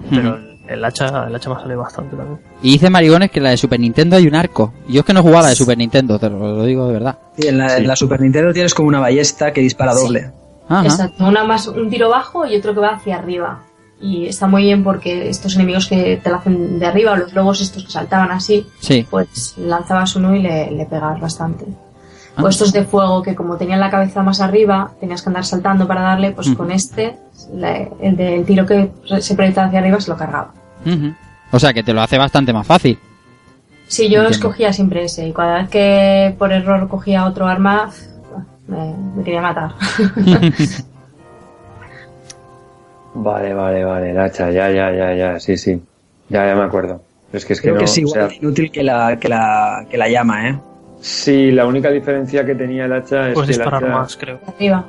pero 0.09 0.39
el, 0.67 0.83
hacha, 0.83 1.27
el 1.27 1.35
hacha 1.35 1.51
me 1.51 1.57
sale 1.57 1.77
bastante 1.77 2.17
también. 2.17 2.41
Y 2.63 2.73
dice 2.73 2.89
Marigones 2.89 3.31
que 3.31 3.41
en 3.41 3.45
la 3.45 3.51
de 3.51 3.59
Super 3.59 3.79
Nintendo 3.79 4.17
hay 4.17 4.27
un 4.27 4.35
arco. 4.35 4.73
Yo 4.89 5.01
es 5.01 5.07
que 5.07 5.13
no 5.13 5.23
jugaba 5.23 5.43
la 5.43 5.49
de 5.51 5.57
Super 5.57 5.77
Nintendo, 5.77 6.19
te 6.19 6.31
lo, 6.31 6.65
digo 6.65 6.87
de 6.87 6.95
verdad. 6.95 7.19
Sí, 7.39 7.47
en 7.47 7.59
la, 7.59 7.77
en 7.77 7.87
la 7.87 7.95
Super 7.95 8.23
Nintendo 8.23 8.55
tienes 8.55 8.73
como 8.73 8.89
una 8.89 9.01
ballesta 9.01 9.53
que 9.53 9.61
dispara 9.61 9.93
doble. 9.93 10.33
Exacto, 10.71 11.27
una 11.27 11.45
más, 11.45 11.67
un 11.67 11.91
tiro 11.91 12.09
bajo 12.09 12.47
y 12.47 12.57
otro 12.57 12.75
que 12.75 12.81
va 12.81 12.91
hacia 12.91 13.17
arriba. 13.17 13.61
Y 14.01 14.27
está 14.27 14.47
muy 14.47 14.63
bien 14.63 14.83
porque 14.83 15.29
estos 15.29 15.57
enemigos 15.57 15.87
que 15.87 16.19
te 16.23 16.31
lo 16.31 16.37
hacen 16.37 16.79
de 16.79 16.87
arriba, 16.87 17.17
los 17.17 17.35
lobos 17.35 17.61
estos 17.61 17.85
que 17.85 17.91
saltaban 17.91 18.31
así, 18.31 18.67
pues 19.11 19.55
lanzabas 19.59 20.17
uno 20.17 20.35
y 20.35 20.41
le, 20.41 20.87
pegabas 20.89 21.21
bastante. 21.21 21.67
Ah. 22.37 22.45
O 22.45 22.49
estos 22.49 22.73
de 22.73 22.85
fuego 22.85 23.23
que 23.23 23.35
como 23.35 23.57
tenían 23.57 23.81
la 23.81 23.91
cabeza 23.91 24.23
más 24.23 24.41
arriba, 24.41 24.93
tenías 25.01 25.21
que 25.21 25.29
andar 25.29 25.45
saltando 25.45 25.87
para 25.87 26.03
darle, 26.03 26.31
pues 26.31 26.49
con 26.55 26.71
este, 26.71 27.19
el 28.01 28.17
del 28.17 28.45
tiro 28.47 28.65
que 28.65 28.91
se 29.21 29.35
proyectaba 29.35 29.67
hacia 29.67 29.81
arriba 29.81 30.01
se 30.01 30.11
lo 30.11 30.17
cargaba. 30.17 30.55
O 31.53 31.59
sea 31.59 31.75
que 31.75 31.83
te 31.83 31.93
lo 31.93 32.01
hace 32.01 32.17
bastante 32.17 32.53
más 32.53 32.67
fácil. 32.67 32.99
Sí, 33.87 34.09
yo 34.09 34.23
escogía 34.23 34.73
siempre 34.73 35.05
ese 35.05 35.27
y 35.27 35.33
cada 35.33 35.63
vez 35.63 35.69
que 35.69 36.35
por 36.39 36.53
error 36.53 36.89
cogía 36.89 37.27
otro 37.27 37.49
arma, 37.49 37.91
me, 38.71 39.25
quería 39.25 39.43
matar. 39.43 39.73
vale, 43.15 43.55
vale, 43.55 43.85
vale, 43.85 44.13
Nacha, 44.13 44.51
ya, 44.51 44.71
ya, 44.71 44.93
ya, 44.93 45.15
ya, 45.15 45.41
sí, 45.41 45.57
sí. 45.57 45.83
Ya, 46.29 46.47
ya 46.47 46.55
me 46.55 46.63
acuerdo. 46.63 47.03
Es 47.33 47.45
que 47.45 47.53
es 47.53 47.61
que 47.61 47.73
no, 47.73 47.81
es 47.81 47.99
igual 47.99 48.33
inútil 48.33 48.71
que 48.71 48.83
la, 48.83 49.19
que 49.19 49.29
la, 49.29 49.87
que 49.91 49.97
la 49.97 50.09
llama, 50.09 50.49
¿eh? 50.49 50.59
Sí, 51.01 51.51
la 51.51 51.67
única 51.67 51.91
diferencia 51.91 52.45
que 52.45 52.55
tenía 52.55 52.85
el 52.85 52.93
hacha 52.93 53.29
es 53.29 53.35
puedes 53.35 53.57
que 53.57 53.63
disparar 53.63 53.89
más, 53.89 54.17
creo. 54.17 54.39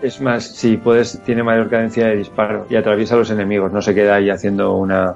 Es 0.02 0.20
más, 0.20 0.44
sí, 0.44 0.78
puedes, 0.78 1.20
tiene 1.24 1.42
mayor 1.42 1.70
cadencia 1.70 2.08
de 2.08 2.18
disparo 2.18 2.68
y 2.70 2.76
atraviesa 2.76 3.16
a 3.16 3.20
los 3.20 3.32
enemigos, 3.32 3.72
no 3.72 3.82
se 3.82 3.96
queda 3.96 4.16
ahí 4.16 4.30
haciendo 4.30 4.76
una, 4.76 5.16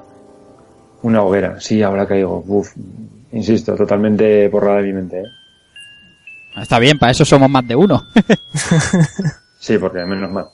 una 1.02 1.22
hoguera. 1.22 1.60
Sí, 1.60 1.82
ahora 1.82 2.06
caigo. 2.06 2.42
Uf, 2.46 2.74
insisto, 3.32 3.74
totalmente 3.74 4.48
borrada 4.48 4.78
de 4.78 4.82
mi 4.84 4.92
mente, 4.94 5.20
¿eh? 5.20 5.26
Está 6.56 6.78
bien, 6.78 6.98
para 6.98 7.12
eso 7.12 7.24
somos 7.24 7.50
más 7.50 7.66
de 7.66 7.76
uno. 7.76 8.02
sí, 9.58 9.78
porque 9.78 10.04
menos 10.04 10.30
mal. 10.30 10.46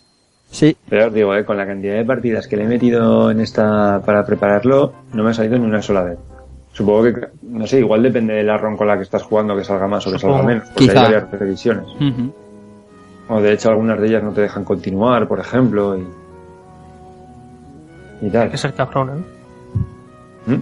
Sí. 0.50 0.76
Pero 0.88 1.06
os 1.06 1.14
digo, 1.14 1.34
eh, 1.34 1.44
con 1.44 1.56
la 1.56 1.66
cantidad 1.66 1.94
de 1.94 2.04
partidas 2.04 2.46
que 2.46 2.56
le 2.56 2.64
he 2.64 2.68
metido 2.68 3.30
en 3.30 3.40
esta 3.40 4.02
para 4.04 4.26
prepararlo, 4.26 4.92
no 5.12 5.22
me 5.22 5.30
ha 5.30 5.34
salido 5.34 5.58
ni 5.58 5.64
una 5.64 5.80
sola 5.80 6.02
vez. 6.02 6.18
Supongo 6.72 7.04
que, 7.04 7.28
no 7.42 7.66
sé, 7.66 7.78
igual 7.78 8.02
depende 8.02 8.34
del 8.34 8.50
arron 8.50 8.76
con 8.76 8.86
la 8.86 8.96
que 8.96 9.02
estás 9.02 9.22
jugando, 9.22 9.56
que 9.56 9.64
salga 9.64 9.86
más 9.86 10.06
o 10.06 10.12
que 10.12 10.18
salga 10.18 10.42
menos, 10.42 10.68
porque 10.68 10.90
hay 10.90 10.96
varias 10.96 11.30
revisiones. 11.30 11.86
O 13.28 13.40
de 13.40 13.52
hecho 13.52 13.70
algunas 13.70 14.00
de 14.00 14.08
ellas 14.08 14.22
no 14.22 14.32
te 14.32 14.40
dejan 14.42 14.64
continuar, 14.64 15.28
por 15.28 15.38
ejemplo, 15.40 15.96
y, 15.96 16.06
y 18.26 18.30
tal. 18.30 18.42
Hay 18.42 18.50
que 18.50 18.58
ser 18.58 18.74
cabrón, 18.74 19.10
¿eh? 19.10 20.50
¿Mm? 20.50 20.60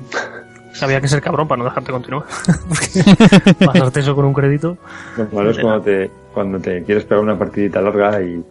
Había 0.81 1.01
que 1.01 1.09
ser 1.09 1.21
cabrón 1.21 1.49
para 1.49 1.59
no 1.59 1.65
dejarte 1.65 1.93
continuar. 1.93 2.25
Porque 2.69 3.65
pasarte 3.67 4.01
eso 4.01 4.15
con 4.15 4.25
un 4.25 4.33
crédito. 4.33 4.77
Lo 5.17 5.27
malo 5.33 5.51
es 5.51 5.59
cuando 5.59 5.81
te, 5.83 6.11
cuando 6.33 6.59
te 6.59 6.83
quieres 6.85 7.05
pegar 7.05 7.23
una 7.23 7.39
partidita 7.39 7.81
larga 7.81 8.23
y. 8.23 8.43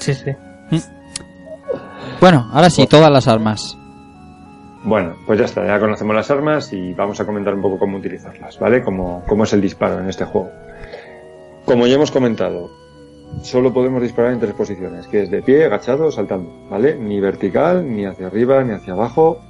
Sí, 0.00 0.14
sí. 0.14 0.32
Bueno, 2.20 2.48
ahora 2.52 2.70
sí, 2.70 2.86
todas 2.86 3.10
las 3.10 3.28
armas. 3.28 3.76
Bueno, 4.84 5.16
pues 5.26 5.38
ya 5.38 5.46
está, 5.46 5.66
ya 5.66 5.80
conocemos 5.80 6.14
las 6.14 6.30
armas 6.30 6.72
y 6.72 6.94
vamos 6.94 7.18
a 7.20 7.26
comentar 7.26 7.54
un 7.54 7.60
poco 7.60 7.78
cómo 7.78 7.98
utilizarlas, 7.98 8.58
¿vale? 8.58 8.82
Cómo, 8.82 9.24
cómo 9.26 9.44
es 9.44 9.52
el 9.52 9.60
disparo 9.60 9.98
en 9.98 10.08
este 10.08 10.24
juego. 10.24 10.50
Como 11.64 11.88
ya 11.88 11.96
hemos 11.96 12.12
comentado, 12.12 12.70
solo 13.42 13.72
podemos 13.72 14.00
disparar 14.00 14.32
en 14.32 14.38
tres 14.38 14.54
posiciones, 14.54 15.08
que 15.08 15.24
es 15.24 15.30
de 15.30 15.42
pie, 15.42 15.64
agachado 15.64 16.12
saltando, 16.12 16.68
¿vale? 16.70 16.94
Ni 16.94 17.20
vertical, 17.20 17.84
ni 17.92 18.06
hacia 18.06 18.28
arriba, 18.28 18.62
ni 18.62 18.74
hacia 18.74 18.92
abajo, 18.92 19.40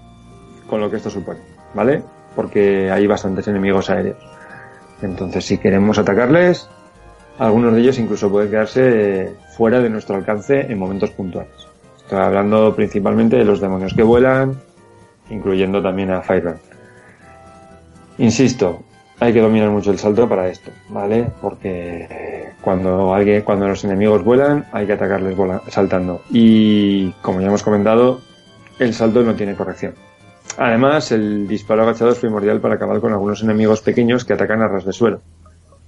con 0.69 0.81
lo 0.81 0.91
que 0.91 0.97
esto 0.97 1.11
supone, 1.11 1.41
¿vale? 1.75 2.03
porque 2.37 2.91
hay 2.91 3.07
bastantes 3.09 3.49
enemigos 3.49 3.91
aéreos. 3.91 4.19
Entonces, 5.03 5.45
si 5.45 5.59
queremos 5.59 5.99
atacarles, 5.99 6.69
algunos 7.39 7.75
de 7.75 7.81
ellos 7.81 7.99
incluso 7.99 8.31
pueden 8.31 8.51
quedarse 8.51 9.35
fuera 9.57 9.81
de 9.81 9.91
nuestro 9.91 10.15
alcance 10.15 10.61
en 10.61 10.79
momentos 10.79 11.11
puntuales. 11.11 11.67
Estoy 11.97 12.21
hablando 12.21 12.77
principalmente 12.77 13.37
de 13.37 13.45
los 13.45 13.61
demonios 13.61 13.95
que 13.95 14.05
vuelan, 14.05 14.61
incluyendo 15.31 15.83
también 15.83 16.13
a 16.13 16.23
Firebird. 16.23 16.59
Insisto, 18.19 18.83
hay 19.19 19.33
que 19.33 19.41
dominar 19.41 19.71
mucho 19.71 19.91
el 19.91 19.99
salto 19.99 20.29
para 20.29 20.49
esto, 20.49 20.71
¿vale? 20.89 21.27
Porque 21.43 22.53
cuando 22.63 23.13
alguien, 23.13 23.43
cuando 23.43 23.67
los 23.67 23.83
enemigos 23.85 24.23
vuelan, 24.23 24.67
hay 24.73 24.87
que 24.87 24.93
atacarles 24.93 25.37
saltando. 25.69 26.23
Y 26.31 27.11
como 27.23 27.41
ya 27.41 27.49
hemos 27.49 27.63
comentado, 27.63 28.21
el 28.79 28.95
salto 28.95 29.23
no 29.23 29.35
tiene 29.35 29.55
corrección. 29.55 29.95
Además, 30.59 31.12
el 31.12 31.47
disparo 31.47 31.83
agachado 31.83 32.12
es 32.12 32.19
primordial 32.19 32.61
para 32.61 32.74
acabar 32.74 33.01
con 33.01 33.12
algunos 33.12 33.43
enemigos 33.43 33.83
pequeños 33.83 34.24
que 34.24 34.33
atacan 34.33 34.62
a 34.62 34.69
ras 34.69 34.85
de 34.85 34.93
suelo. 34.93 35.20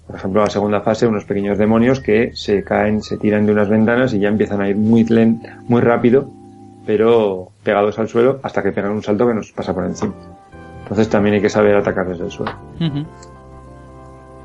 Por 0.07 0.16
ejemplo, 0.16 0.43
la 0.43 0.51
segunda 0.51 0.81
fase, 0.81 1.07
unos 1.07 1.24
pequeños 1.24 1.59
demonios 1.59 2.01
que 2.01 2.35
se 2.35 2.65
caen, 2.65 3.03
se 3.03 3.19
tiran 3.19 3.45
de 3.47 3.53
unas 3.53 3.69
ventanas 3.69 4.15
y 4.15 4.19
ya 4.19 4.28
empiezan 4.28 4.61
a 4.61 4.69
ir 4.69 4.77
muy 4.77 5.07
muy 5.66 5.81
rápido, 5.81 6.31
pero 6.86 7.51
pegados 7.62 7.99
al 7.99 8.09
suelo 8.09 8.40
hasta 8.43 8.62
que 8.62 8.73
pegan 8.73 8.93
un 8.93 9.03
salto 9.03 9.27
que 9.27 9.35
nos 9.35 9.53
pasa 9.53 9.74
por 9.74 9.85
encima. 9.85 10.15
Entonces 10.82 11.11
también 11.11 11.35
hay 11.35 11.43
que 11.43 11.51
saber 11.51 11.77
atacar 11.77 12.09
desde 12.09 12.24
el 12.24 12.31
suelo. 12.31 12.53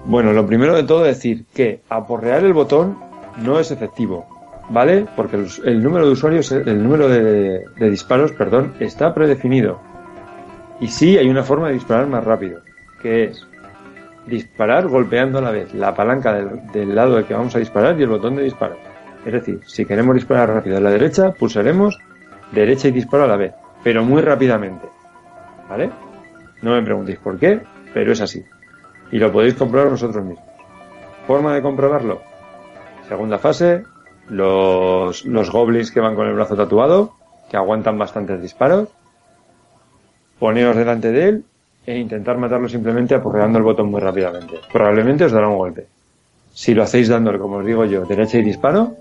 Bueno, 0.06 0.34
lo 0.34 0.46
primero 0.46 0.76
de 0.76 0.84
todo 0.84 1.06
es 1.06 1.16
decir 1.16 1.46
que 1.54 1.82
aporrear 1.88 2.44
el 2.44 2.52
botón 2.52 2.98
no 3.42 3.60
es 3.60 3.72
efectivo, 3.72 4.26
¿vale? 4.70 5.06
Porque 5.16 5.38
el, 5.64 5.82
número 5.82 6.06
de 6.06 6.12
usuarios, 6.12 6.52
el 6.52 6.84
número 6.84 7.08
de, 7.08 7.64
disparos, 7.90 8.34
perdón, 8.34 8.74
está 8.82 9.14
predefinido. 9.14 9.80
Y 10.84 10.90
sí 10.90 11.18
hay 11.18 11.30
una 11.30 11.44
forma 11.44 11.70
de 11.70 11.76
disparar 11.76 12.08
más 12.08 12.26
rápido, 12.26 12.60
que 13.02 13.24
es 13.24 13.48
disparar 14.28 14.90
golpeando 14.90 15.38
a 15.38 15.42
la 15.42 15.52
vez 15.52 15.74
la 15.74 15.96
palanca 15.96 16.34
del, 16.34 16.94
lado 16.94 17.16
de 17.16 17.24
que 17.24 17.34
vamos 17.34 17.56
a 17.56 17.60
disparar 17.60 17.98
y 17.98 18.04
el 18.04 18.10
botón 18.10 18.36
de 18.36 18.44
disparo. 18.44 18.76
Es 19.26 19.32
decir, 19.32 19.62
si 19.66 19.86
queremos 19.86 20.14
disparar 20.14 20.50
rápido 20.50 20.76
a 20.76 20.82
la 20.82 20.90
derecha, 20.90 21.32
pulsaremos 21.32 21.98
derecha 22.52 22.90
y 22.90 22.92
disparo 22.92 23.24
a 23.24 23.28
la 23.28 23.38
vez, 23.38 23.54
pero 23.82 24.04
muy 24.04 24.22
rápidamente. 24.22 24.86
¿Vale? 25.70 25.90
No 26.62 26.72
me 26.72 26.82
preguntéis 26.82 27.20
por 27.20 27.40
qué, 27.40 27.62
pero 27.94 28.12
es 28.12 28.20
así. 28.20 28.44
Y 29.10 29.20
lo 29.20 29.32
podéis 29.32 29.54
comprobar 29.54 29.90
vosotros 29.90 30.22
mismos. 30.26 30.46
Forma 31.26 31.56
de 31.56 31.62
comprobarlo. 31.62 32.22
Segunda 33.08 33.38
fase, 33.38 33.84
los, 34.28 35.24
los 35.24 35.50
goblins 35.50 35.94
que 35.94 36.02
van 36.02 36.16
con 36.16 36.28
el 36.28 36.34
brazo 36.34 36.58
tatuado, 36.58 37.14
que 37.50 37.56
aguantan 37.56 37.98
bastantes 37.98 38.42
disparos. 38.42 38.90
Poneos 40.44 40.76
delante 40.76 41.10
de 41.14 41.30
él 41.30 41.46
e 41.86 41.98
intentar 41.98 42.38
matarlo 42.38 42.68
simplemente 42.68 43.16
aporreando 43.16 43.60
el 43.60 43.64
botón 43.64 43.90
muy 43.90 44.02
rápidamente. 44.02 44.60
Probablemente 44.74 45.24
os 45.24 45.32
dará 45.32 45.48
un 45.48 45.56
golpe. 45.56 45.88
Si 46.52 46.74
lo 46.74 46.84
hacéis 46.84 47.08
dándole, 47.08 47.40
como 47.40 47.60
os 47.60 47.66
digo 47.66 47.86
yo, 47.86 48.04
derecha 48.04 48.40
y 48.40 48.44
disparo, 48.44 48.94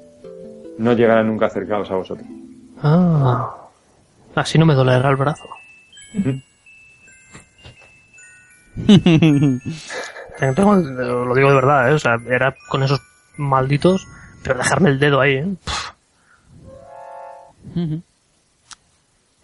no 0.78 0.92
llegará 0.92 1.24
nunca 1.24 1.46
acercados 1.46 1.90
a 1.90 1.96
vosotros. 1.96 2.28
Ah, 2.80 3.56
así 4.36 4.56
no 4.56 4.66
me 4.66 4.74
dolerá 4.74 5.10
el 5.10 5.16
brazo. 5.16 5.42
lo 10.46 11.34
digo 11.34 11.48
de 11.48 11.54
verdad, 11.56 11.90
¿eh? 11.90 11.94
o 11.94 11.98
sea, 11.98 12.18
era 12.30 12.54
con 12.68 12.84
esos 12.84 13.00
malditos, 13.36 14.06
pero 14.44 14.58
dejarme 14.58 14.90
el 14.90 15.00
dedo 15.00 15.20
ahí, 15.20 15.56
¿eh? 17.74 18.00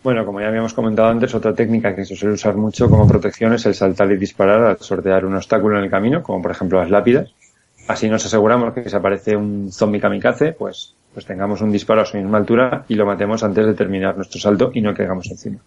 Bueno, 0.08 0.24
como 0.24 0.40
ya 0.40 0.48
habíamos 0.48 0.72
comentado 0.72 1.10
antes, 1.10 1.34
otra 1.34 1.52
técnica 1.52 1.94
que 1.94 2.06
se 2.06 2.16
suele 2.16 2.32
usar 2.32 2.56
mucho 2.56 2.88
como 2.88 3.06
protección 3.06 3.52
es 3.52 3.66
el 3.66 3.74
saltar 3.74 4.10
y 4.10 4.16
disparar 4.16 4.64
al 4.64 4.78
sortear 4.78 5.26
un 5.26 5.34
obstáculo 5.34 5.76
en 5.76 5.84
el 5.84 5.90
camino, 5.90 6.22
como 6.22 6.40
por 6.40 6.50
ejemplo 6.50 6.80
las 6.80 6.88
lápidas. 6.88 7.34
Así 7.88 8.08
nos 8.08 8.24
aseguramos 8.24 8.72
que 8.72 8.88
si 8.88 8.96
aparece 8.96 9.36
un 9.36 9.70
zombie 9.70 10.00
kamikaze, 10.00 10.52
pues, 10.52 10.94
pues 11.12 11.26
tengamos 11.26 11.60
un 11.60 11.70
disparo 11.70 12.00
a 12.00 12.06
su 12.06 12.16
misma 12.16 12.38
altura 12.38 12.86
y 12.88 12.94
lo 12.94 13.04
matemos 13.04 13.42
antes 13.42 13.66
de 13.66 13.74
terminar 13.74 14.16
nuestro 14.16 14.40
salto 14.40 14.70
y 14.72 14.80
no 14.80 14.94
caigamos 14.94 15.30
encima. 15.30 15.58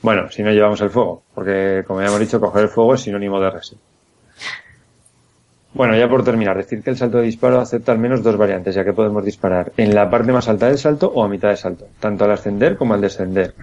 Bueno, 0.00 0.30
si 0.30 0.44
no 0.44 0.52
llevamos 0.52 0.80
el 0.82 0.90
fuego, 0.90 1.24
porque 1.34 1.82
como 1.88 2.02
ya 2.02 2.06
hemos 2.06 2.20
dicho, 2.20 2.38
coger 2.38 2.62
el 2.62 2.68
fuego 2.68 2.94
es 2.94 3.00
sinónimo 3.00 3.40
de 3.40 3.50
resi. 3.50 3.76
Bueno, 5.72 5.96
ya 5.96 6.08
por 6.08 6.24
terminar, 6.24 6.56
decir 6.56 6.82
que 6.82 6.90
el 6.90 6.96
salto 6.96 7.18
de 7.18 7.24
disparo 7.24 7.60
acepta 7.60 7.92
al 7.92 7.98
menos 7.98 8.22
dos 8.22 8.36
variantes, 8.36 8.74
ya 8.74 8.84
que 8.84 8.92
podemos 8.92 9.24
disparar 9.24 9.72
en 9.76 9.94
la 9.94 10.10
parte 10.10 10.32
más 10.32 10.48
alta 10.48 10.66
del 10.66 10.78
salto 10.78 11.12
o 11.14 11.22
a 11.22 11.28
mitad 11.28 11.48
del 11.48 11.58
salto, 11.58 11.86
tanto 12.00 12.24
al 12.24 12.32
ascender 12.32 12.76
como 12.76 12.94
al 12.94 13.00
descender. 13.00 13.54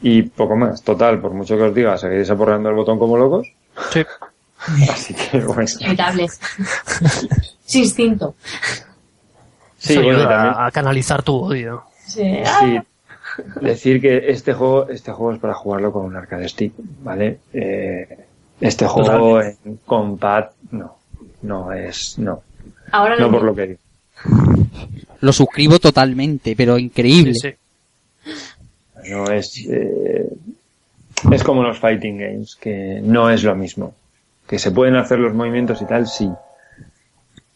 Y 0.00 0.22
poco 0.22 0.56
más, 0.56 0.82
total, 0.82 1.20
por 1.20 1.32
mucho 1.32 1.56
que 1.56 1.62
os 1.62 1.74
diga, 1.74 1.98
seguiréis 1.98 2.30
aporreando 2.30 2.70
el 2.70 2.74
botón 2.74 2.98
como 2.98 3.16
locos. 3.16 3.52
Sí. 3.90 4.04
Así 4.90 5.14
que 5.14 5.40
bueno. 5.40 5.66
Sin 5.66 5.96
instinto. 7.82 8.34
Sí, 9.76 9.98
bueno, 9.98 10.26
también... 10.26 10.54
a 10.56 10.70
canalizar 10.70 11.22
tu 11.22 11.36
odio. 11.36 11.82
Sí. 12.06 12.42
sí. 12.58 12.80
Decir 13.60 14.00
que 14.00 14.30
este 14.30 14.54
juego, 14.54 14.88
este 14.88 15.12
juego 15.12 15.34
es 15.34 15.38
para 15.38 15.52
jugarlo 15.52 15.92
con 15.92 16.06
un 16.06 16.16
arcade 16.16 16.48
stick, 16.48 16.72
¿vale? 17.02 17.40
Eh, 17.52 18.24
este 18.60 18.86
juego 18.86 19.42
en 19.42 19.80
compat, 19.84 20.52
no, 20.74 20.96
no 21.42 21.72
es, 21.72 22.18
no. 22.18 22.42
Ahora 22.92 23.16
no 23.16 23.30
por 23.30 23.42
lo 23.42 23.54
que 23.54 23.66
digo. 23.66 23.80
Lo 25.20 25.32
suscribo 25.32 25.78
totalmente, 25.78 26.54
pero 26.56 26.78
increíble. 26.78 27.34
Sí, 27.34 27.54
No 29.10 29.30
es, 29.30 29.66
eh, 29.68 30.28
es 31.30 31.42
como 31.42 31.62
los 31.62 31.78
fighting 31.78 32.18
games, 32.18 32.56
que 32.56 33.00
no 33.02 33.30
es 33.30 33.42
lo 33.44 33.54
mismo. 33.54 33.94
Que 34.46 34.58
se 34.58 34.70
pueden 34.70 34.96
hacer 34.96 35.18
los 35.18 35.34
movimientos 35.34 35.80
y 35.80 35.86
tal, 35.86 36.06
sí. 36.06 36.30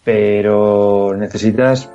Pero 0.05 1.15
necesitas 1.16 1.90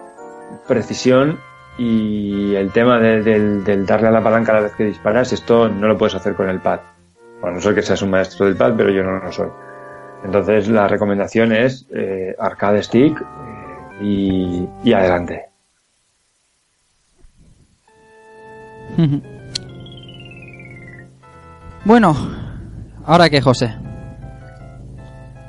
precisión 0.67 1.39
y 1.77 2.53
el 2.53 2.71
tema 2.71 2.99
del, 2.99 3.63
del 3.63 3.85
darle 3.85 4.09
a 4.09 4.11
la 4.11 4.23
palanca 4.23 4.51
a 4.51 4.55
la 4.55 4.61
vez 4.61 4.73
que 4.73 4.85
disparas, 4.85 5.33
esto 5.33 5.67
no 5.67 5.87
lo 5.87 5.97
puedes 5.97 6.13
hacer 6.15 6.35
con 6.35 6.49
el 6.49 6.59
pad. 6.59 6.81
Bueno, 7.41 7.55
no 7.55 7.61
sé 7.61 7.73
que 7.73 7.81
seas 7.81 8.01
un 8.03 8.11
maestro 8.11 8.45
del 8.45 8.55
pad, 8.55 8.73
pero 8.77 8.91
yo 8.91 9.03
no 9.03 9.17
lo 9.17 9.31
soy. 9.31 9.49
Entonces 10.23 10.67
la 10.69 10.87
recomendación 10.87 11.51
es 11.51 11.85
eh, 11.93 12.35
arcade 12.39 12.81
stick 12.83 13.21
eh, 14.01 14.67
y, 14.83 14.93
adelante. 14.93 15.45
Bueno, 21.85 22.15
ahora 23.05 23.29
qué, 23.29 23.41
José. 23.41 23.75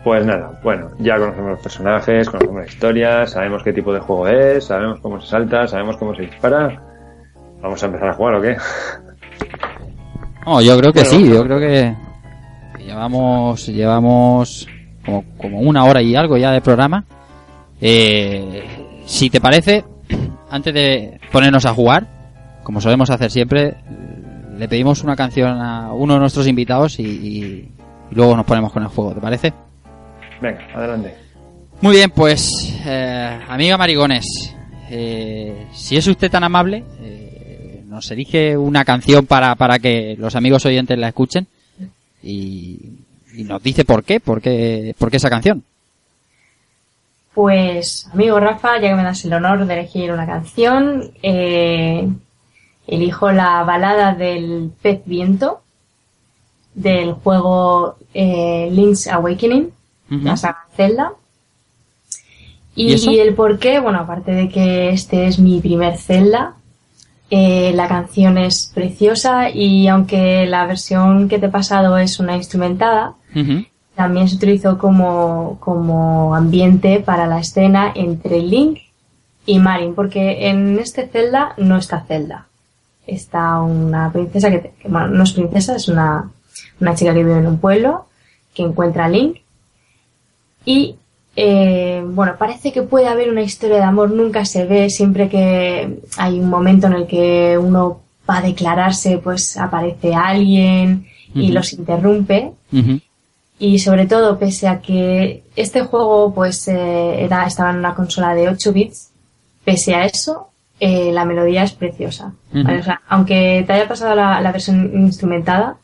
Pues 0.03 0.27
nada, 0.27 0.59
bueno, 0.65 0.91
ya 0.99 1.17
conocemos 1.17 1.53
los 1.53 1.61
personajes, 1.61 2.29
conocemos 2.29 2.63
la 2.63 2.67
historia, 2.67 3.27
sabemos 3.29 3.63
qué 3.63 3.73
tipo 3.73 3.93
de 3.93 4.01
juego 4.01 4.27
es, 4.27 4.65
sabemos 4.65 4.99
cómo 4.99 5.21
se 5.21 5.29
salta, 5.29 5.69
sabemos 5.69 5.97
cómo 5.97 6.13
se 6.13 6.23
dispara. 6.23 6.83
¿Vamos 7.63 7.81
a 7.81 7.87
empezar 7.87 8.09
a 8.09 8.15
jugar 8.15 8.35
o 8.35 8.43
qué? 8.43 8.57
No, 10.45 10.61
yo 10.61 10.77
creo 10.77 10.93
que 10.93 11.05
sí, 11.05 11.31
yo 11.31 11.45
creo 11.45 11.61
que 11.61 11.95
llevamos 12.85 13.67
llevamos 13.67 14.69
como, 15.05 15.61
una 15.61 15.85
hora 15.85 16.03
y 16.03 16.17
algo 16.17 16.37
ya 16.37 16.51
de 16.53 16.61
programa. 16.61 17.05
Eh, 17.81 18.65
si 19.05 19.31
te 19.31 19.41
parece, 19.41 19.85
antes 20.51 20.73
de 20.73 21.21
ponernos 21.31 21.67
a 21.67 21.75
jugar, 21.75 22.07
como 22.63 22.81
solemos 22.81 23.11
hacer 23.11 23.31
siempre, 23.31 23.77
le 24.57 24.69
pedimos 24.69 25.03
una 25.03 25.17
canción 25.17 25.61
a 25.61 25.93
uno 25.93 26.15
de 26.15 26.21
nuestros 26.21 26.47
invitados 26.47 26.99
y, 26.99 27.69
luego 28.11 28.37
nos 28.37 28.47
ponemos 28.47 28.73
con 28.73 28.83
el 28.83 28.89
juego, 28.89 29.13
¿te 29.13 29.21
parece? 29.21 29.53
Venga, 30.41 30.67
adelante. 30.75 31.15
Muy 31.81 31.97
bien, 31.97 32.11
pues, 32.11 32.81
eh, 32.87 33.41
amiga 33.49 33.77
Marigones, 33.77 34.55
eh, 34.89 35.67
si 35.73 35.97
es 35.97 36.07
usted 36.07 36.31
tan 36.31 36.45
amable, 36.45 36.85
nos 37.87 38.11
elige 38.11 38.57
una 38.57 38.85
canción 38.85 39.27
para, 39.27 39.55
para 39.55 39.79
que 39.79 40.17
los 40.19 40.35
amigos 40.35 40.67
oyentes 40.67 40.99
la 40.99 41.09
escuchen 41.09 41.47
y, 42.25 42.99
nos 43.45 43.63
dice 43.63 43.85
por 43.85 44.05
qué, 44.05 44.21
por 44.21 44.41
qué, 44.41 44.95
por 44.99 45.11
qué 45.11 45.17
esa 45.17 45.31
canción. 45.31 45.63
Pues, 47.35 48.09
amigo 48.13 48.39
Rafa, 48.39 48.81
ya 48.81 48.91
que 48.91 48.95
me 48.95 49.03
das 49.03 49.25
el 49.25 49.33
honor 49.33 49.67
de 49.67 49.75
elegir 49.75 50.13
una 50.13 50.25
canción, 50.25 51.11
eh, 51.23 52.09
elijo 52.87 53.33
la 53.33 53.65
balada 53.65 54.15
del 54.15 54.71
pez 54.81 55.03
viento 55.05 55.63
del 56.75 57.13
juego 57.13 57.97
eh, 58.13 58.69
Link's 58.71 59.09
Awakening, 59.09 59.73
la 60.09 60.37
saga 60.37 60.67
Zelda. 60.77 61.13
¿Y, 62.77 63.19
el 63.19 63.35
por 63.35 63.59
qué, 63.59 63.79
bueno, 63.79 64.01
aparte 64.01 64.33
de 64.33 64.49
que 64.49 64.91
este 64.91 65.27
es 65.27 65.39
mi 65.39 65.61
primer 65.61 65.97
Zelda, 65.97 66.57
eh, 67.31 67.73
la 67.75 67.89
canción 67.89 68.39
es 68.39 68.71
preciosa 68.75 69.51
y 69.51 69.89
aunque 69.89 70.47
la 70.47 70.67
versión 70.67 71.29
que 71.29 71.39
te 71.39 71.47
he 71.47 71.51
pasado 71.51 71.97
es 71.99 72.21
una 72.21 72.37
instrumentada, 72.37 73.15
también 73.95 74.29
se 74.29 74.37
utilizó 74.37 74.79
como, 74.79 75.59
como 75.61 76.35
ambiente 76.35 77.01
para 77.01 77.27
la 77.27 77.41
escena 77.41 77.93
entre 77.95 78.41
Link 78.41 78.79
y 79.47 79.59
Marin, 79.59 79.95
porque 79.95 80.49
en 80.49 80.79
este 80.79 81.09
Zelda 81.09 81.55
no 81.57 81.77
está 81.77 82.01
Zelda. 82.03 82.47
Está 83.07 83.61
una 83.61 84.11
princesa 84.13 84.51
que, 84.51 84.73
bueno, 84.89 85.09
no 85.09 85.25
es 85.25 85.33
princesa, 85.33 85.77
es 85.77 85.89
una, 85.89 86.31
una 86.81 86.95
chica 86.95 87.13
que 87.13 87.25
vive 87.25 87.39
en 87.39 87.47
un 87.47 87.59
pueblo, 87.59 88.07
que 88.55 88.63
encuentra 88.63 89.07
a 89.07 89.09
Link 89.09 89.39
y 90.65 90.97
eh, 91.37 92.05
bueno, 92.07 92.37
parece 92.39 92.73
que 92.73 92.83
puede 92.83 93.09
haber 93.09 93.31
una 93.31 93.43
historia 93.43 93.77
de 93.77 93.83
amor, 93.83 94.11
nunca 94.11 94.45
se 94.45 94.67
ve, 94.67 94.89
siempre 94.89 95.29
que 95.29 96.01
hay 96.17 96.39
un 96.39 96.49
momento 96.49 96.87
en 96.87 96.93
el 96.93 97.07
que 97.07 97.59
uno 97.59 98.03
va 98.29 98.39
a 98.39 98.43
declararse, 98.43 99.19
pues 99.19 99.57
aparece 99.57 100.15
alguien 100.15 101.07
y 101.35 101.51
los 101.51 101.73
interrumpe. 101.73 102.53
Y 103.59 103.79
sobre 103.79 104.07
todo, 104.07 104.39
pese 104.39 104.69
a 104.69 104.81
que 104.81 105.45
este 105.57 105.83
juego 105.83 106.35
pues 106.35 106.67
eh, 106.69 107.25
era, 107.25 107.47
estaba 107.47 107.71
en 107.71 107.79
una 107.79 107.95
consola 107.95 108.35
de 108.35 108.49
8 108.49 108.73
bits, 108.73 109.11
pese 109.65 109.95
a 109.95 110.05
eso, 110.05 110.51
eh, 110.81 111.11
la 111.13 111.25
melodía 111.25 111.63
es 111.65 111.73
preciosa. 111.73 112.33
aunque 113.09 113.65
te 113.67 113.73
haya 113.73 113.89
pasado 113.89 114.15
la, 114.15 114.53
versión 114.53 114.93
instrumentada, 114.95 115.77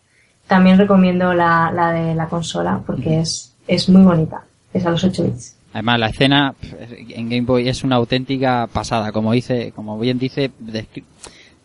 también 0.46 0.78
recomiendo 0.78 1.32
la, 1.32 1.70
la 1.72 1.92
de 1.92 2.14
la 2.14 2.28
consola 2.28 2.80
porque 2.84 3.20
es, 3.20 3.54
es 3.68 3.88
muy 3.88 4.02
bonita 4.02 4.44
es 4.72 4.86
a 4.86 4.90
los 4.90 5.04
8 5.04 5.24
bits. 5.24 5.56
Además, 5.72 6.00
la 6.00 6.06
escena 6.08 6.54
en 7.08 7.28
Game 7.28 7.42
Boy 7.42 7.68
es 7.68 7.84
una 7.84 7.96
auténtica 7.96 8.68
pasada, 8.72 9.12
como 9.12 9.32
dice, 9.32 9.72
como 9.74 9.98
bien 9.98 10.18
dice, 10.18 10.50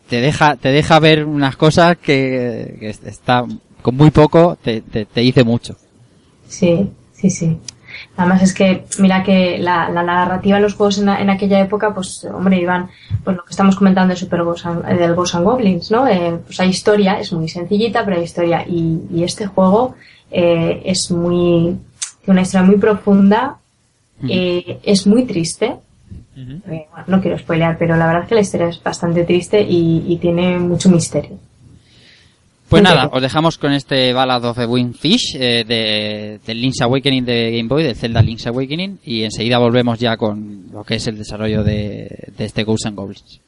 te 0.08 0.20
deja, 0.20 0.56
te 0.56 0.68
deja 0.68 1.00
ver 1.00 1.24
unas 1.24 1.56
cosas 1.56 1.96
que, 1.96 2.94
está, 3.04 3.44
con 3.82 3.96
muy 3.96 4.10
poco 4.10 4.56
te, 4.62 4.80
te, 4.80 5.20
dice 5.20 5.42
mucho. 5.42 5.76
Sí, 6.48 6.88
sí, 7.12 7.30
sí. 7.30 7.58
Además 8.16 8.42
es 8.42 8.54
que, 8.54 8.84
mira 8.98 9.24
que 9.24 9.58
la, 9.58 9.88
narrativa 9.88 10.56
de 10.56 10.62
los 10.62 10.74
juegos 10.74 10.98
en, 10.98 11.08
aquella 11.08 11.60
época, 11.60 11.92
pues, 11.92 12.24
hombre, 12.32 12.60
iban, 12.60 12.88
pues 13.24 13.36
lo 13.36 13.44
que 13.44 13.50
estamos 13.50 13.74
comentando 13.74 14.14
de 14.14 14.20
Super 14.20 14.44
Ghost 14.44 14.66
del 14.66 15.14
Ghost 15.16 15.34
and 15.34 15.44
Goblins, 15.44 15.90
¿no? 15.90 16.06
Eh, 16.06 16.38
pues 16.44 16.60
hay 16.60 16.68
historia, 16.68 17.18
es 17.18 17.32
muy 17.32 17.48
sencillita, 17.48 18.04
pero 18.04 18.18
hay 18.18 18.22
historia. 18.22 18.64
Y, 18.68 19.00
y 19.10 19.24
este 19.24 19.46
juego 19.46 19.96
eh, 20.30 20.82
es 20.84 21.10
muy, 21.10 21.76
una 22.30 22.42
historia 22.42 22.66
muy 22.66 22.76
profunda, 22.76 23.58
eh, 24.28 24.78
es 24.82 25.06
muy 25.06 25.24
triste. 25.24 25.76
Eh, 26.36 26.86
no 27.06 27.20
quiero 27.20 27.38
spoilear, 27.38 27.78
pero 27.78 27.96
la 27.96 28.06
verdad 28.06 28.22
es 28.22 28.28
que 28.28 28.34
la 28.34 28.40
historia 28.42 28.68
es 28.68 28.82
bastante 28.82 29.24
triste 29.24 29.64
y, 29.66 30.16
tiene 30.20 30.58
mucho 30.58 30.88
misterio. 30.90 31.38
Pues 32.68 32.82
nada, 32.82 33.08
os 33.12 33.22
dejamos 33.22 33.58
con 33.58 33.72
este 33.72 34.12
Ballad 34.12 34.44
of 34.44 34.58
the 34.58 34.66
Winged 34.66 34.96
Fish 34.96 35.36
eh, 35.38 35.64
de, 36.44 36.54
Link's 36.54 36.80
Awakening 36.80 37.24
de 37.24 37.52
Game 37.52 37.68
Boy, 37.68 37.84
de 37.84 37.94
Zelda 37.94 38.20
Link's 38.22 38.46
Awakening, 38.46 38.98
y 39.04 39.22
enseguida 39.22 39.58
volvemos 39.58 39.98
ya 40.00 40.16
con 40.16 40.66
lo 40.72 40.82
que 40.82 40.96
es 40.96 41.06
el 41.06 41.16
desarrollo 41.16 41.62
de, 41.62 42.32
de 42.36 42.44
este 42.44 42.64
Ghosts 42.64 42.86
and 42.86 42.96
Goblins. 42.96 43.40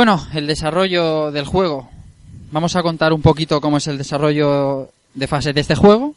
Bueno, 0.00 0.26
el 0.32 0.46
desarrollo 0.46 1.30
del 1.30 1.44
juego. 1.44 1.90
Vamos 2.52 2.74
a 2.74 2.82
contar 2.82 3.12
un 3.12 3.20
poquito 3.20 3.60
cómo 3.60 3.76
es 3.76 3.86
el 3.86 3.98
desarrollo 3.98 4.88
de 5.12 5.26
fase 5.26 5.52
de 5.52 5.60
este 5.60 5.74
juego. 5.74 6.14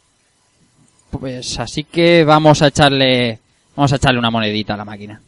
Pues 1.11 1.59
así 1.59 1.83
que 1.83 2.23
vamos 2.23 2.61
a 2.61 2.67
echarle, 2.67 3.39
vamos 3.75 3.91
a 3.91 3.97
echarle 3.97 4.19
una 4.19 4.31
monedita 4.31 4.75
a 4.75 4.77
la 4.77 4.85
máquina. 4.85 5.19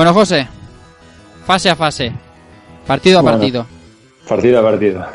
Bueno, 0.00 0.14
José, 0.14 0.48
fase 1.44 1.68
a 1.68 1.76
fase, 1.76 2.10
partido 2.86 3.18
a 3.18 3.20
Bueno. 3.22 3.36
partido. 3.36 3.66
Partido 4.26 4.58
a 4.58 4.62
partido. 4.62 5.06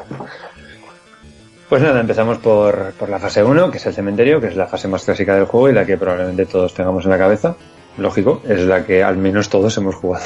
Pues 1.67 1.81
nada, 1.81 2.01
empezamos 2.01 2.37
por, 2.37 2.91
por 2.93 3.09
la 3.09 3.17
fase 3.17 3.43
1, 3.43 3.71
que 3.71 3.77
es 3.77 3.85
el 3.87 3.95
cementerio, 3.95 4.39
que 4.39 4.45
es 4.49 4.55
la 4.55 4.67
fase 4.67 4.87
más 4.87 5.03
clásica 5.03 5.33
del 5.33 5.45
juego 5.45 5.69
y 5.69 5.73
la 5.73 5.87
que 5.87 5.97
probablemente 5.97 6.45
todos 6.45 6.75
tengamos 6.75 7.03
en 7.05 7.09
la 7.09 7.17
cabeza. 7.17 7.55
Lógico, 7.97 8.43
es 8.47 8.59
la 8.59 8.85
que 8.85 9.03
al 9.03 9.17
menos 9.17 9.49
todos 9.49 9.75
hemos 9.77 9.95
jugado. 9.95 10.23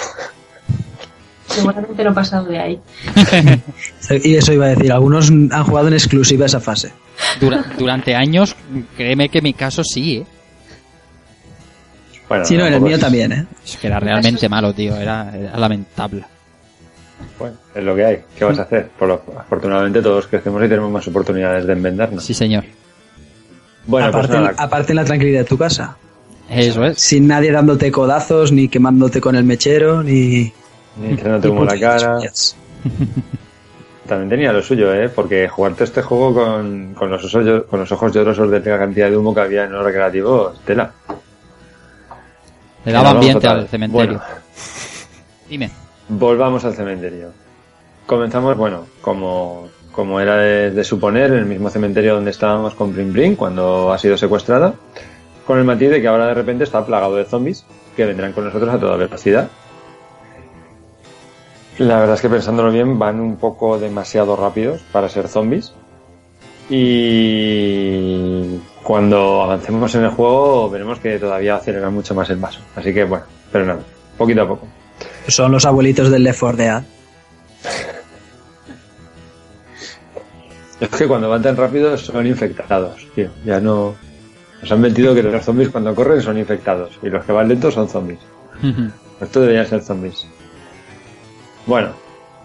Seguramente 1.48 2.04
no 2.04 2.12
he 2.12 2.14
pasado 2.14 2.46
de 2.48 2.60
ahí. 2.60 2.82
Y 4.26 4.36
eso 4.36 4.52
iba 4.52 4.66
a 4.66 4.70
decir, 4.76 4.92
algunos 4.92 5.30
han 5.32 5.64
jugado 5.64 5.88
en 5.88 5.94
exclusiva 5.94 6.48
esa 6.48 6.60
fase. 6.60 6.92
Dura- 7.40 7.64
durante 7.78 8.14
años, 8.14 8.58
créeme 8.98 9.30
que 9.30 9.38
en 9.38 9.44
mi 9.46 9.54
caso 9.54 9.86
sí, 9.86 10.18
¿eh? 10.18 10.26
Bueno, 12.30 12.46
Sí, 12.46 12.56
no, 12.56 12.66
en 12.68 12.74
el 12.76 12.82
mío 12.82 12.96
es- 12.96 13.02
también, 13.02 13.32
¿eh? 13.32 13.46
Es 13.66 13.76
que 13.78 13.88
era 13.88 14.00
realmente 14.00 14.48
malo, 14.48 14.72
tío, 14.74 14.96
era, 14.96 15.36
era 15.36 15.58
lamentable. 15.58 16.24
Bueno, 17.38 17.56
es 17.76 17.84
lo 17.84 17.96
que 17.96 18.06
hay. 18.06 18.20
¿Qué 18.38 18.46
vas 18.46 18.60
a 18.60 18.62
hacer? 18.62 18.88
Por 18.98 19.08
lo- 19.08 19.22
afortunadamente 19.38 20.02
todos 20.02 20.28
crecemos 20.28 20.64
y 20.64 20.70
tenemos 20.70 20.92
más 20.92 21.08
oportunidades 21.08 21.66
de 21.66 21.74
enmendarnos. 21.74 22.24
Sí, 22.24 22.34
señor. 22.34 22.64
Bueno, 23.88 24.08
aparte, 24.08 24.28
pues 24.28 24.40
nada, 24.42 24.54
aparte 24.58 24.92
en 24.92 24.96
la 24.98 25.06
tranquilidad 25.06 25.40
de 25.40 25.46
tu 25.46 25.58
casa. 25.58 25.98
Eso 26.50 26.84
es. 26.86 27.00
Sin 27.00 27.28
nadie 27.28 27.52
dándote 27.52 27.92
codazos, 27.92 28.52
ni 28.52 28.68
quemándote 28.70 29.20
con 29.22 29.36
el 29.36 29.44
mechero, 29.44 30.04
ni... 30.04 30.52
ni 31.02 31.14
echándote 31.14 31.48
humo 31.50 31.62
en 31.64 31.68
la 31.68 31.80
cara. 31.80 32.18
También 34.08 34.30
tenía 34.30 34.52
lo 34.54 34.62
suyo, 34.64 34.94
¿eh? 34.94 35.10
Porque 35.10 35.48
jugarte 35.48 35.84
este 35.84 36.02
juego 36.02 36.34
con, 36.34 36.94
con, 36.96 37.12
los, 37.12 37.24
ojos, 37.24 37.64
con 37.70 37.80
los 37.80 37.92
ojos 37.92 38.12
llorosos 38.12 38.50
de 38.50 38.60
la 38.60 38.80
cantidad 38.80 39.10
de 39.10 39.16
humo 39.18 39.36
que 39.36 39.42
había 39.42 39.66
en 39.66 39.72
los 39.72 39.84
recreativos, 39.84 40.60
tela. 40.66 40.92
Le 42.86 42.92
daba 42.92 43.12
ambiente 43.12 43.48
al 43.48 43.68
cementerio. 43.68 44.20
Bueno, 44.20 44.22
Dime. 45.50 45.70
volvamos 46.08 46.64
al 46.66 46.74
cementerio. 46.74 47.32
Comenzamos, 48.06 48.58
bueno, 48.58 48.86
como, 49.02 49.68
como 49.92 50.20
era 50.20 50.38
de, 50.38 50.72
de 50.72 50.84
suponer, 50.84 51.32
en 51.32 51.40
el 51.40 51.46
mismo 51.46 51.70
cementerio 51.70 52.16
donde 52.16 52.32
estábamos 52.32 52.74
con 52.76 52.94
Brin 52.94 53.14
Brin 53.14 53.36
cuando 53.36 53.92
ha 53.92 53.98
sido 53.98 54.18
secuestrada, 54.18 54.74
con 55.46 55.58
el 55.60 55.66
matiz 55.66 55.90
de 55.90 56.02
que 56.02 56.08
ahora 56.08 56.28
de 56.28 56.34
repente 56.34 56.64
está 56.64 56.86
plagado 56.86 57.16
de 57.16 57.26
zombies 57.26 57.66
que 57.96 58.06
vendrán 58.06 58.34
con 58.34 58.46
nosotros 58.46 58.74
a 58.74 58.80
toda 58.80 58.96
velocidad. 58.98 59.50
La 61.80 61.98
verdad 62.00 62.16
es 62.16 62.22
que 62.22 62.30
pensándolo 62.30 62.72
bien 62.72 63.00
van 63.00 63.20
un 63.20 63.38
poco 63.38 63.80
demasiado 63.80 64.36
rápidos 64.36 64.82
para 64.92 65.08
ser 65.08 65.28
zombies. 65.28 65.74
Y 66.70 68.60
cuando 68.90 69.44
avancemos 69.44 69.94
en 69.94 70.06
el 70.06 70.10
juego 70.10 70.68
veremos 70.68 70.98
que 70.98 71.20
todavía 71.20 71.58
aceleran 71.58 71.94
mucho 71.94 72.16
más 72.16 72.28
el 72.32 72.40
paso. 72.40 72.60
Así 72.76 72.92
que 72.92 73.04
bueno, 73.04 73.24
pero 73.52 73.64
nada, 73.64 73.82
poquito 74.18 74.42
a 74.42 74.48
poco. 74.48 74.68
Son 75.28 75.52
los 75.52 75.64
abuelitos 75.68 76.10
del 76.10 76.24
Left 76.24 76.40
4 76.40 76.58
Dead. 76.58 76.84
Es 80.80 80.90
que 80.90 81.08
cuando 81.08 81.30
van 81.30 81.44
tan 81.44 81.56
rápido 81.56 81.96
son 82.00 82.26
infectados, 82.26 83.06
tío. 83.14 83.30
Ya 83.46 83.60
no. 83.60 83.94
Nos 84.60 84.72
han 84.72 84.82
metido 84.82 85.14
que 85.14 85.22
los 85.22 85.46
zombies 85.46 85.70
cuando 85.70 85.94
corren 85.94 86.24
son 86.24 86.40
infectados 86.40 86.98
y 87.04 87.10
los 87.10 87.24
que 87.24 87.32
van 87.32 87.48
lentos 87.48 87.76
son 87.76 87.88
zombies. 87.88 88.22
Esto 89.22 89.42
debería 89.42 89.66
ser 89.66 89.84
zombies. 89.84 90.26
Bueno, 91.68 91.90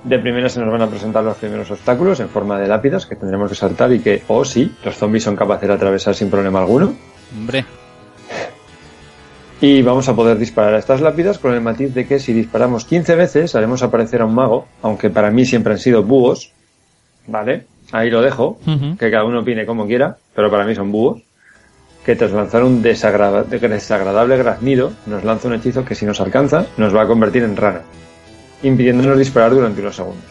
de 0.04 0.18
primera 0.18 0.48
se 0.48 0.60
nos 0.60 0.70
van 0.70 0.82
a 0.82 0.86
presentar 0.88 1.24
los 1.24 1.36
primeros 1.36 1.70
obstáculos 1.70 2.20
en 2.20 2.28
forma 2.28 2.58
de 2.58 2.68
lápidas 2.68 3.06
que 3.06 3.16
tendremos 3.16 3.48
que 3.48 3.54
saltar 3.56 3.92
y 3.92 4.00
que, 4.00 4.22
oh 4.28 4.44
sí, 4.44 4.74
los 4.84 4.96
zombies 4.96 5.24
son 5.24 5.34
capaces 5.36 5.66
de 5.68 5.74
atravesar 5.74 6.14
sin 6.14 6.30
problema 6.30 6.60
alguno. 6.60 6.94
Hombre, 7.36 7.64
Y 9.60 9.80
vamos 9.82 10.08
a 10.08 10.14
poder 10.14 10.36
disparar 10.38 10.74
a 10.74 10.78
estas 10.78 11.00
lápidas 11.00 11.38
con 11.38 11.54
el 11.54 11.60
matiz 11.60 11.94
de 11.94 12.06
que 12.06 12.18
si 12.18 12.32
disparamos 12.32 12.84
15 12.84 13.14
veces 13.14 13.54
haremos 13.54 13.82
aparecer 13.82 14.20
a 14.20 14.26
un 14.26 14.34
mago, 14.34 14.66
aunque 14.82 15.08
para 15.10 15.30
mí 15.30 15.46
siempre 15.46 15.72
han 15.72 15.78
sido 15.78 16.02
búhos. 16.02 16.52
¿Vale? 17.26 17.64
Ahí 17.92 18.10
lo 18.10 18.20
dejo, 18.20 18.58
que 18.98 19.10
cada 19.10 19.24
uno 19.24 19.40
opine 19.40 19.64
como 19.64 19.86
quiera, 19.86 20.16
pero 20.34 20.50
para 20.50 20.64
mí 20.64 20.74
son 20.74 20.92
búhos. 20.92 21.22
Que 22.04 22.14
tras 22.16 22.32
lanzar 22.32 22.62
un 22.64 22.82
desagrada- 22.82 23.44
desagradable 23.44 24.36
graznido, 24.36 24.92
nos 25.06 25.24
lanza 25.24 25.48
un 25.48 25.54
hechizo 25.54 25.84
que 25.86 25.94
si 25.94 26.04
nos 26.04 26.20
alcanza, 26.20 26.66
nos 26.76 26.94
va 26.94 27.02
a 27.02 27.06
convertir 27.06 27.42
en 27.44 27.56
rana, 27.56 27.80
impidiéndonos 28.62 29.18
disparar 29.18 29.54
durante 29.54 29.80
unos 29.80 29.96
segundos. 29.96 30.24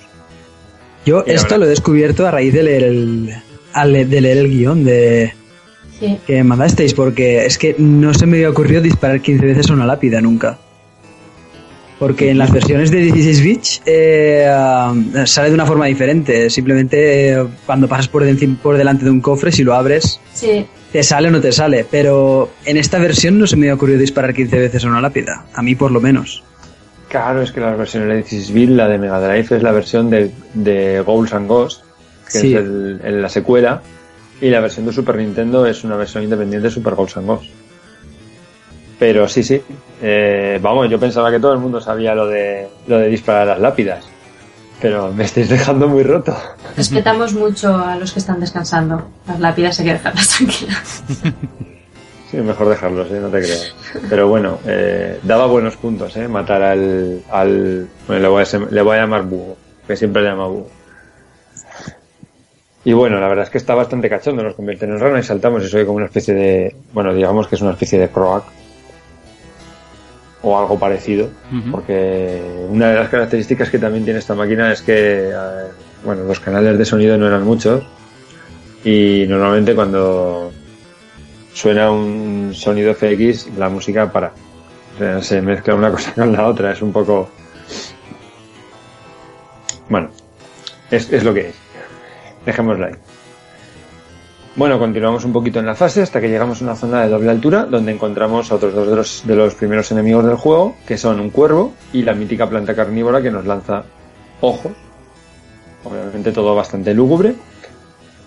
Yo 1.06 1.24
Y 1.28 1.32
esto 1.32 1.58
lo 1.58 1.66
he 1.66 1.70
descubierto 1.70 2.26
a 2.26 2.32
raíz 2.32 2.54
de 2.54 2.64
leer 2.64 2.84
el, 2.84 3.34
de 4.10 4.22
leer 4.22 4.38
el 4.38 4.50
guion 4.50 4.84
de, 4.84 5.34
Sí. 6.00 6.18
que 6.26 6.44
mandasteis, 6.44 6.94
porque 6.94 7.45
es 7.45 7.58
que 7.58 7.76
no 7.78 8.14
se 8.14 8.26
me 8.26 8.38
había 8.38 8.50
ocurrido 8.50 8.82
disparar 8.82 9.22
15 9.22 9.45
veces 9.45 9.70
a 9.70 9.74
una 9.74 9.86
lápida 9.86 10.22
nunca. 10.22 10.58
Porque 12.00 12.32
en 12.32 12.38
las 12.38 12.52
versiones 12.52 12.91
de 12.91 12.98
16 12.98 13.41
bits 13.41 13.82
eh, 13.86 14.45
ah, 14.50 14.94
sale 15.26 15.50
de 15.50 15.54
una 15.56 15.66
forma 15.66 15.86
diferente. 15.86 16.50
Simplemente 16.50 17.30
eh, 17.32 17.45
cuando 17.66 17.88
pasas 17.88 18.08
por, 18.10 18.26
delante 18.26 19.06
de 19.06 19.12
un 19.12 19.22
cofre, 19.22 19.52
si 19.52 19.64
lo 19.64 19.74
abres, 19.74 20.20
Sí. 20.34 20.66
te 20.91 21.04
sale 21.04 21.30
o 21.30 21.32
no 21.32 21.40
te 21.40 21.52
sale. 21.52 21.86
Pero 21.90 22.50
en 22.66 22.78
esta 22.78 22.98
versión 22.98 23.38
no 23.40 23.48
se 23.48 23.56
me 23.56 23.68
había 23.68 23.76
ocurrido 23.76 24.00
disparar 24.00 24.34
15 24.34 24.58
veces 24.60 24.84
a 24.84 24.88
una 24.88 25.00
lápida. 25.00 25.45
A 25.54 25.62
mí 25.62 25.76
por 25.76 25.91
lo 25.91 26.02
menos. 26.02 26.44
Claro, 27.14 27.44
es 27.44 27.52
que 27.52 27.60
las 27.60 27.77
versiones 27.77 28.10
de 28.10 28.15
16 28.15 28.52
bit, 28.53 28.69
la 28.72 28.88
de 28.88 28.98
Mega 28.98 29.19
Drive 29.19 29.56
es 29.56 29.61
la 29.61 29.72
versión 29.72 30.10
de, 30.10 30.31
de 30.56 30.99
Ghouls 31.06 31.31
and 31.34 31.48
Ghosts, 31.48 31.84
que 32.26 32.40
Sí. 32.40 32.56
es 32.56 32.61
el- 32.61 33.02
el- 33.03 33.22
la 33.22 33.30
secuela, 33.30 33.84
y 34.41 34.49
la 34.49 34.60
versión 34.60 34.88
de 34.88 34.94
Super 34.94 35.18
Nintendo 35.18 35.64
es 35.68 35.84
una 35.84 35.95
versión 35.95 36.23
independiente 36.23 36.69
de 36.69 36.73
Super 36.73 36.95
Ghouls 36.95 37.15
and 37.18 37.27
Ghosts. 37.27 37.49
Pero 38.98 39.27
sí, 39.27 39.44
sí. 39.44 39.61
eh, 40.02 40.57
vamos, 40.60 40.90
yo 40.90 40.99
pensaba 40.99 41.30
que 41.30 41.40
todo 41.40 41.53
el 41.53 41.60
mundo 41.60 41.80
sabía 41.80 42.15
lo 42.15 42.26
de, 42.26 42.68
lo 42.88 42.98
de 42.98 43.10
disparar 43.10 43.45
las 43.45 43.60
lápidas. 43.60 44.06
Pero 44.81 45.14
me 45.14 45.26
estáis 45.26 45.49
dejando 45.49 45.88
muy 45.88 46.02
roto. 46.02 46.35
Respetamos 46.76 47.34
mucho 47.34 47.77
a 47.77 47.95
los 47.95 48.11
que 48.11 48.18
están 48.19 48.40
descansando. 48.40 49.07
Las 49.27 49.40
lápidas 49.40 49.80
hay 49.80 49.85
que 49.85 49.94
dejarlas 49.94 50.27
tranquilas. 50.30 51.03
Sí, 52.34 52.40
mejor 52.42 52.68
dejarlos, 52.68 53.12
¿eh? 53.12 53.20
no 53.20 53.30
te 53.30 53.42
creas. 53.42 53.76
Pero 54.10 54.28
bueno, 54.28 54.58
eh, 54.66 55.20
daba 55.22 55.46
buenos 55.46 55.78
puntos, 55.78 56.18
¿eh? 56.18 56.28
Matar 56.28 56.64
al... 56.64 57.22
al 57.30 57.88
bueno, 58.08 58.22
le, 58.24 58.28
voy 58.28 58.44
a, 58.44 58.72
le 58.72 58.82
voy 58.82 58.98
a 58.98 59.02
llamar 59.02 59.22
búho, 59.22 59.56
que 59.86 59.96
siempre 59.96 60.24
le 60.24 60.30
llama 60.30 60.48
búho. 60.48 60.68
Y 62.86 62.94
bueno, 62.94 63.20
la 63.20 63.28
verdad 63.28 63.44
es 63.46 63.52
que 63.52 63.60
está 63.60 63.76
bastante 63.76 64.10
cachondo, 64.10 64.42
nos 64.42 64.56
convierten 64.56 64.90
en 64.90 65.00
rana 65.00 65.20
y 65.20 65.24
saltamos 65.24 65.64
y 65.64 65.68
soy 65.68 65.86
como 65.86 65.98
una 65.98 66.08
especie 66.08 66.34
de... 66.34 66.76
Bueno, 66.92 67.14
digamos 67.14 67.48
que 67.48 67.54
es 67.54 67.62
una 67.62 67.74
especie 67.74 68.00
de 68.00 68.10
croak. 68.10 68.46
O 70.42 70.58
algo 70.58 70.80
parecido. 70.80 71.30
Porque 71.70 72.42
una 72.68 72.90
de 72.90 72.96
las 72.96 73.10
características 73.10 73.70
que 73.70 73.78
también 73.78 74.06
tiene 74.06 74.18
esta 74.18 74.34
máquina 74.34 74.74
es 74.74 74.82
que, 74.82 75.30
eh, 75.30 75.68
bueno, 76.04 76.24
los 76.24 76.40
canales 76.40 76.80
de 76.80 76.84
sonido 76.84 77.16
no 77.16 77.28
eran 77.28 77.44
muchos. 77.44 77.84
Y 78.84 79.26
normalmente 79.30 79.76
cuando 79.76 80.52
suena 81.54 81.92
un 81.92 82.52
sonido 82.54 82.94
FX, 82.94 83.50
la 83.58 83.70
música 83.70 84.12
para. 84.12 84.32
Sea, 84.98 85.22
se 85.22 85.42
mezcla 85.42 85.76
una 85.76 85.92
cosa 85.92 86.14
con 86.14 86.32
la 86.32 86.48
otra, 86.48 86.72
es 86.72 86.82
un 86.82 86.92
poco. 86.92 87.30
Bueno, 89.90 90.10
es, 90.92 91.12
es 91.12 91.24
lo 91.24 91.34
que 91.34 91.50
es. 91.50 91.56
Dejémoslo 92.46 92.86
ahí. 92.86 92.94
Bueno, 94.56 94.78
continuamos 94.78 95.26
un 95.26 95.34
poquito 95.34 95.60
en 95.60 95.66
la 95.66 95.74
fase 95.74 96.04
hasta 96.04 96.22
que 96.22 96.30
llegamos 96.30 96.62
a 96.62 96.66
una 96.66 96.76
zona 96.76 97.02
de 97.02 97.10
doble 97.10 97.32
altura 97.32 97.66
donde 97.66 97.92
encontramos 97.92 98.52
a 98.52 98.56
otros 98.56 98.76
dos 98.76 98.88
de 98.88 98.96
los, 98.96 99.26
de 99.26 99.36
los 99.36 99.56
primeros 99.56 99.92
enemigos 99.92 100.24
del 100.26 100.36
juego, 100.36 100.76
que 100.86 100.96
son 100.96 101.20
un 101.20 101.32
cuervo 101.32 101.74
y 101.92 102.04
la 102.04 102.14
mítica 102.14 102.48
planta 102.48 102.76
carnívora 102.76 103.20
que 103.20 103.32
nos 103.32 103.48
lanza 103.48 103.84
ojos. 104.42 104.74
Obviamente 105.84 106.32
todo 106.32 106.54
bastante 106.54 106.94
lúgubre, 106.94 107.34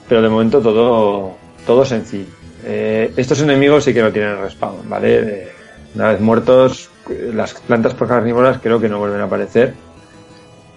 pero 0.08 0.20
de 0.20 0.28
momento 0.28 0.60
todo, 0.60 1.36
todo 1.64 1.84
sencillo. 1.84 2.45
Eh, 2.68 3.12
estos 3.16 3.40
enemigos 3.40 3.84
sí 3.84 3.94
que 3.94 4.02
no 4.02 4.10
tienen 4.10 4.40
respawn, 4.40 4.88
¿vale? 4.88 5.20
Eh, 5.20 5.48
una 5.94 6.08
vez 6.08 6.20
muertos, 6.20 6.90
las 7.32 7.54
plantas 7.54 7.94
carnívoras 7.94 8.58
creo 8.60 8.80
que 8.80 8.88
no 8.88 8.98
vuelven 8.98 9.20
a 9.20 9.24
aparecer. 9.24 9.74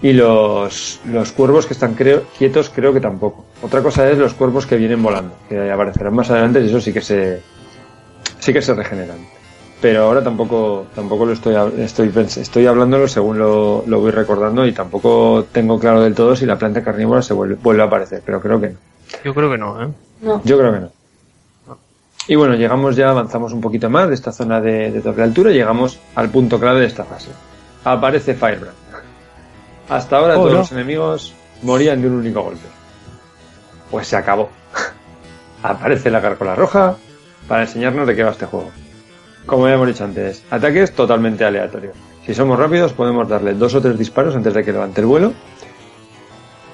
Y 0.01 0.13
los, 0.13 1.01
los 1.05 1.31
cuervos 1.31 1.65
que 1.65 1.73
están 1.73 1.95
creo, 1.95 2.23
quietos 2.37 2.69
creo 2.69 2.93
que 2.93 3.01
tampoco. 3.01 3.43
Otra 3.61 3.81
cosa 3.81 4.09
es 4.09 4.17
los 4.17 4.33
cuervos 4.33 4.65
que 4.65 4.77
vienen 4.77 5.01
volando, 5.01 5.33
que 5.49 5.71
aparecerán 5.71 6.13
más 6.13 6.29
adelante 6.29 6.61
y 6.61 6.67
eso 6.67 6.79
sí 6.79 6.93
que 6.93 7.01
se, 7.01 7.41
sí 8.39 8.53
que 8.53 8.61
se 8.61 8.75
regeneran. 8.75 9.17
Pero 9.81 10.03
ahora 10.03 10.23
tampoco, 10.23 10.85
tampoco 10.93 11.25
lo 11.25 11.33
estoy, 11.33 11.55
estoy, 11.79 12.13
estoy 12.15 12.67
hablándolo 12.67 13.07
según 13.07 13.39
lo, 13.39 13.83
lo 13.87 13.99
voy 13.99 14.11
recordando 14.11 14.65
y 14.65 14.73
tampoco 14.73 15.45
tengo 15.51 15.79
claro 15.79 16.01
del 16.01 16.13
todo 16.13 16.35
si 16.35 16.45
la 16.45 16.57
planta 16.57 16.83
carnívora 16.83 17.21
se 17.21 17.33
vuelve, 17.33 17.55
vuelve 17.55 17.81
a 17.81 17.85
aparecer, 17.85 18.21
pero 18.25 18.39
creo 18.39 18.61
que 18.61 18.69
no. 18.69 18.77
Yo 19.25 19.33
creo 19.33 19.49
que 19.49 19.57
no, 19.57 19.83
¿eh? 19.83 19.87
No. 20.21 20.41
Yo 20.45 20.57
creo 20.57 20.73
que 20.73 20.79
no. 20.81 20.98
Y 22.29 22.35
bueno, 22.35 22.53
llegamos 22.53 22.95
ya, 22.95 23.09
avanzamos 23.09 23.53
un 23.53 23.59
poquito 23.59 23.89
más 23.89 24.07
de 24.07 24.13
esta 24.13 24.31
zona 24.31 24.61
de, 24.61 24.91
de 24.91 25.01
doble 25.01 25.23
altura 25.23 25.49
y 25.51 25.55
llegamos 25.55 25.99
al 26.13 26.29
punto 26.29 26.59
clave 26.59 26.81
de 26.81 26.85
esta 26.85 27.03
fase. 27.03 27.29
Aparece 27.83 28.35
Firebrand. 28.35 28.77
Hasta 29.89 30.17
ahora 30.17 30.35
Oh, 30.37 30.41
todos 30.41 30.53
no. 30.53 30.59
los 30.59 30.71
enemigos 30.71 31.33
morían 31.63 32.01
de 32.01 32.07
un 32.07 32.13
único 32.13 32.43
golpe. 32.43 32.67
Pues 33.89 34.07
se 34.07 34.15
acabó. 34.15 34.49
Aparece 35.63 36.11
la 36.11 36.21
cárcola 36.21 36.53
roja 36.53 36.97
para 37.47 37.63
enseñarnos 37.63 38.05
de 38.05 38.15
qué 38.15 38.23
va 38.23 38.29
este 38.29 38.45
juego. 38.45 38.69
Como 39.47 39.67
ya 39.67 39.73
hemos 39.73 39.87
dicho 39.87 40.03
antes, 40.03 40.43
ataques 40.51 40.91
totalmente 40.93 41.43
aleatorios. 41.43 41.95
Si 42.27 42.35
somos 42.35 42.59
rápidos, 42.59 42.93
podemos 42.93 43.27
darle 43.27 43.55
dos 43.55 43.73
o 43.73 43.81
tres 43.81 43.97
disparos 43.97 44.35
antes 44.35 44.53
de 44.53 44.63
que 44.63 44.71
levante 44.71 45.01
el 45.01 45.07
vuelo. 45.07 45.33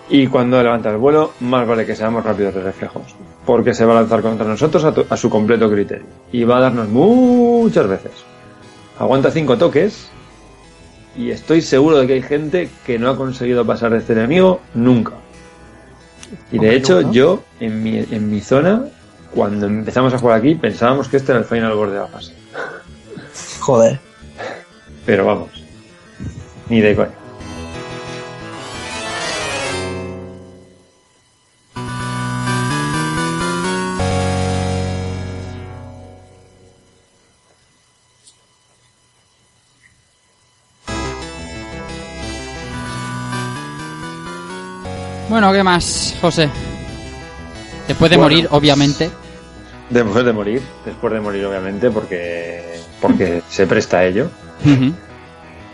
Y 0.09 0.27
cuando 0.27 0.61
levanta 0.61 0.89
el 0.89 0.97
vuelo, 0.97 1.31
más 1.39 1.65
vale 1.65 1.85
que 1.85 1.95
seamos 1.95 2.25
rápidos 2.25 2.53
de 2.55 2.61
reflejos. 2.61 3.15
Porque 3.45 3.73
se 3.73 3.85
va 3.85 3.93
a 3.93 4.01
lanzar 4.01 4.21
contra 4.21 4.45
nosotros 4.45 4.83
a, 4.83 4.93
a 5.09 5.17
su 5.17 5.29
completo 5.29 5.69
criterio. 5.69 6.05
Y 6.31 6.43
va 6.43 6.57
a 6.57 6.61
darnos 6.61 6.89
muchas 6.89 7.87
veces. 7.87 8.11
Aguanta 8.97 9.31
cinco 9.31 9.57
toques. 9.57 10.09
Y 11.17 11.31
estoy 11.31 11.61
seguro 11.61 11.99
de 11.99 12.07
que 12.07 12.13
hay 12.13 12.21
gente 12.21 12.69
que 12.85 12.99
no 12.99 13.09
ha 13.09 13.15
conseguido 13.15 13.65
pasar 13.65 13.91
de 13.91 13.99
este 13.99 14.13
enemigo 14.13 14.59
nunca. 14.73 15.13
Y 16.51 16.59
de 16.59 16.75
hecho, 16.75 17.11
yo, 17.11 17.43
en 17.59 17.83
mi, 17.83 17.97
en 17.97 18.29
mi 18.29 18.41
zona, 18.41 18.85
cuando 19.33 19.67
empezamos 19.67 20.13
a 20.13 20.17
jugar 20.17 20.39
aquí, 20.39 20.55
pensábamos 20.55 21.07
que 21.07 21.17
este 21.17 21.31
era 21.31 21.39
el 21.39 21.45
final 21.45 21.73
board 21.73 21.91
de 21.91 21.99
la 21.99 22.07
fase. 22.07 22.33
Joder. 23.59 23.99
Pero 25.05 25.25
vamos, 25.25 25.49
ni 26.69 26.81
de 26.81 26.95
coña. 26.95 27.24
Bueno, 45.35 45.51
¿qué 45.51 45.63
más, 45.63 46.15
José? 46.21 46.49
Después 47.89 48.09
de 48.09 48.15
Bueno. 48.15 48.29
morir, 48.33 48.47
obviamente. 48.51 49.09
Después 49.89 50.23
de 50.23 50.31
morir, 50.31 50.61
después 50.85 51.11
de 51.11 51.19
morir 51.19 51.45
obviamente, 51.45 51.91
porque, 51.91 52.79
porque 53.01 53.41
se 53.49 53.67
presta 53.67 53.97
a 53.97 54.05
ello. 54.05 54.29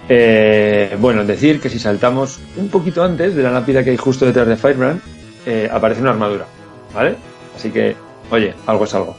Eh, 0.10 0.98
bueno, 1.00 1.24
decir 1.26 1.62
que 1.62 1.70
si 1.70 1.78
saltamos 1.78 2.40
un 2.58 2.70
poquito 2.70 3.04
antes 3.04 3.36
de 3.36 3.44
la 3.44 3.52
lápida 3.52 3.84
que 3.84 3.92
hay 3.92 3.98
justo 3.98 4.26
detrás 4.26 4.48
de 4.48 4.56
Firebrand, 4.56 5.00
eh, 5.46 5.70
aparece 5.72 6.02
una 6.02 6.10
armadura, 6.10 6.48
¿vale? 6.96 7.18
Así 7.56 7.70
que, 7.70 7.96
oye, 8.32 8.56
algo 8.66 8.86
es 8.86 8.96
algo. 8.96 9.16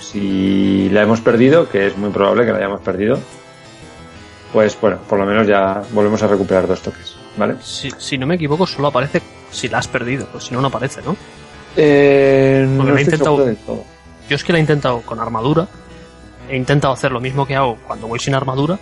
Si 0.00 0.90
la 0.90 1.02
hemos 1.02 1.20
perdido, 1.20 1.68
que 1.68 1.88
es 1.88 1.98
muy 1.98 2.10
probable 2.10 2.46
que 2.46 2.52
la 2.52 2.58
hayamos 2.58 2.82
perdido, 2.82 3.18
pues 4.52 4.78
bueno, 4.80 4.98
por 5.08 5.18
lo 5.18 5.26
menos 5.26 5.44
ya 5.48 5.82
volvemos 5.90 6.22
a 6.22 6.28
recuperar 6.28 6.68
dos 6.68 6.80
toques, 6.82 7.16
¿vale? 7.36 7.56
Si, 7.62 7.90
si 7.98 8.18
no 8.18 8.26
me 8.26 8.34
equivoco, 8.36 8.66
solo 8.66 8.88
aparece 8.88 9.22
si 9.50 9.68
la 9.68 9.78
has 9.78 9.88
perdido, 9.88 10.26
pues 10.26 10.44
si 10.44 10.54
no, 10.54 10.60
no 10.60 10.68
aparece, 10.68 11.02
¿no? 11.02 11.16
Eh, 11.76 12.66
Porque 12.76 12.92
no 12.92 12.98
he 12.98 13.02
intentado-. 13.02 13.54
Yo 14.28 14.36
es 14.36 14.44
que 14.44 14.52
la 14.52 14.58
he 14.58 14.60
intentado 14.60 15.02
con 15.02 15.20
armadura, 15.20 15.66
he 16.48 16.56
intentado 16.56 16.94
hacer 16.94 17.12
lo 17.12 17.20
mismo 17.20 17.46
que 17.46 17.56
hago 17.56 17.76
cuando 17.86 18.06
voy 18.06 18.18
sin 18.18 18.34
armadura 18.34 18.78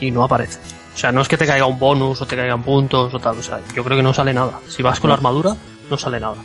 y 0.00 0.10
no 0.10 0.24
aparece. 0.24 0.58
O 0.94 0.96
sea, 0.96 1.10
no 1.10 1.20
es 1.20 1.28
que 1.28 1.36
te 1.36 1.46
caiga 1.46 1.66
un 1.66 1.78
bonus 1.78 2.22
o 2.22 2.26
te 2.26 2.36
caigan 2.36 2.62
puntos 2.62 3.12
o 3.12 3.18
tal, 3.18 3.38
o 3.38 3.42
sea, 3.42 3.60
yo 3.74 3.82
creo 3.82 3.96
que 3.96 4.02
no 4.02 4.14
sale 4.14 4.32
nada. 4.32 4.60
Si 4.68 4.82
vas 4.82 5.00
con 5.00 5.08
la 5.08 5.14
armadura, 5.14 5.56
no 5.90 5.98
sale 5.98 6.20
nada. 6.20 6.36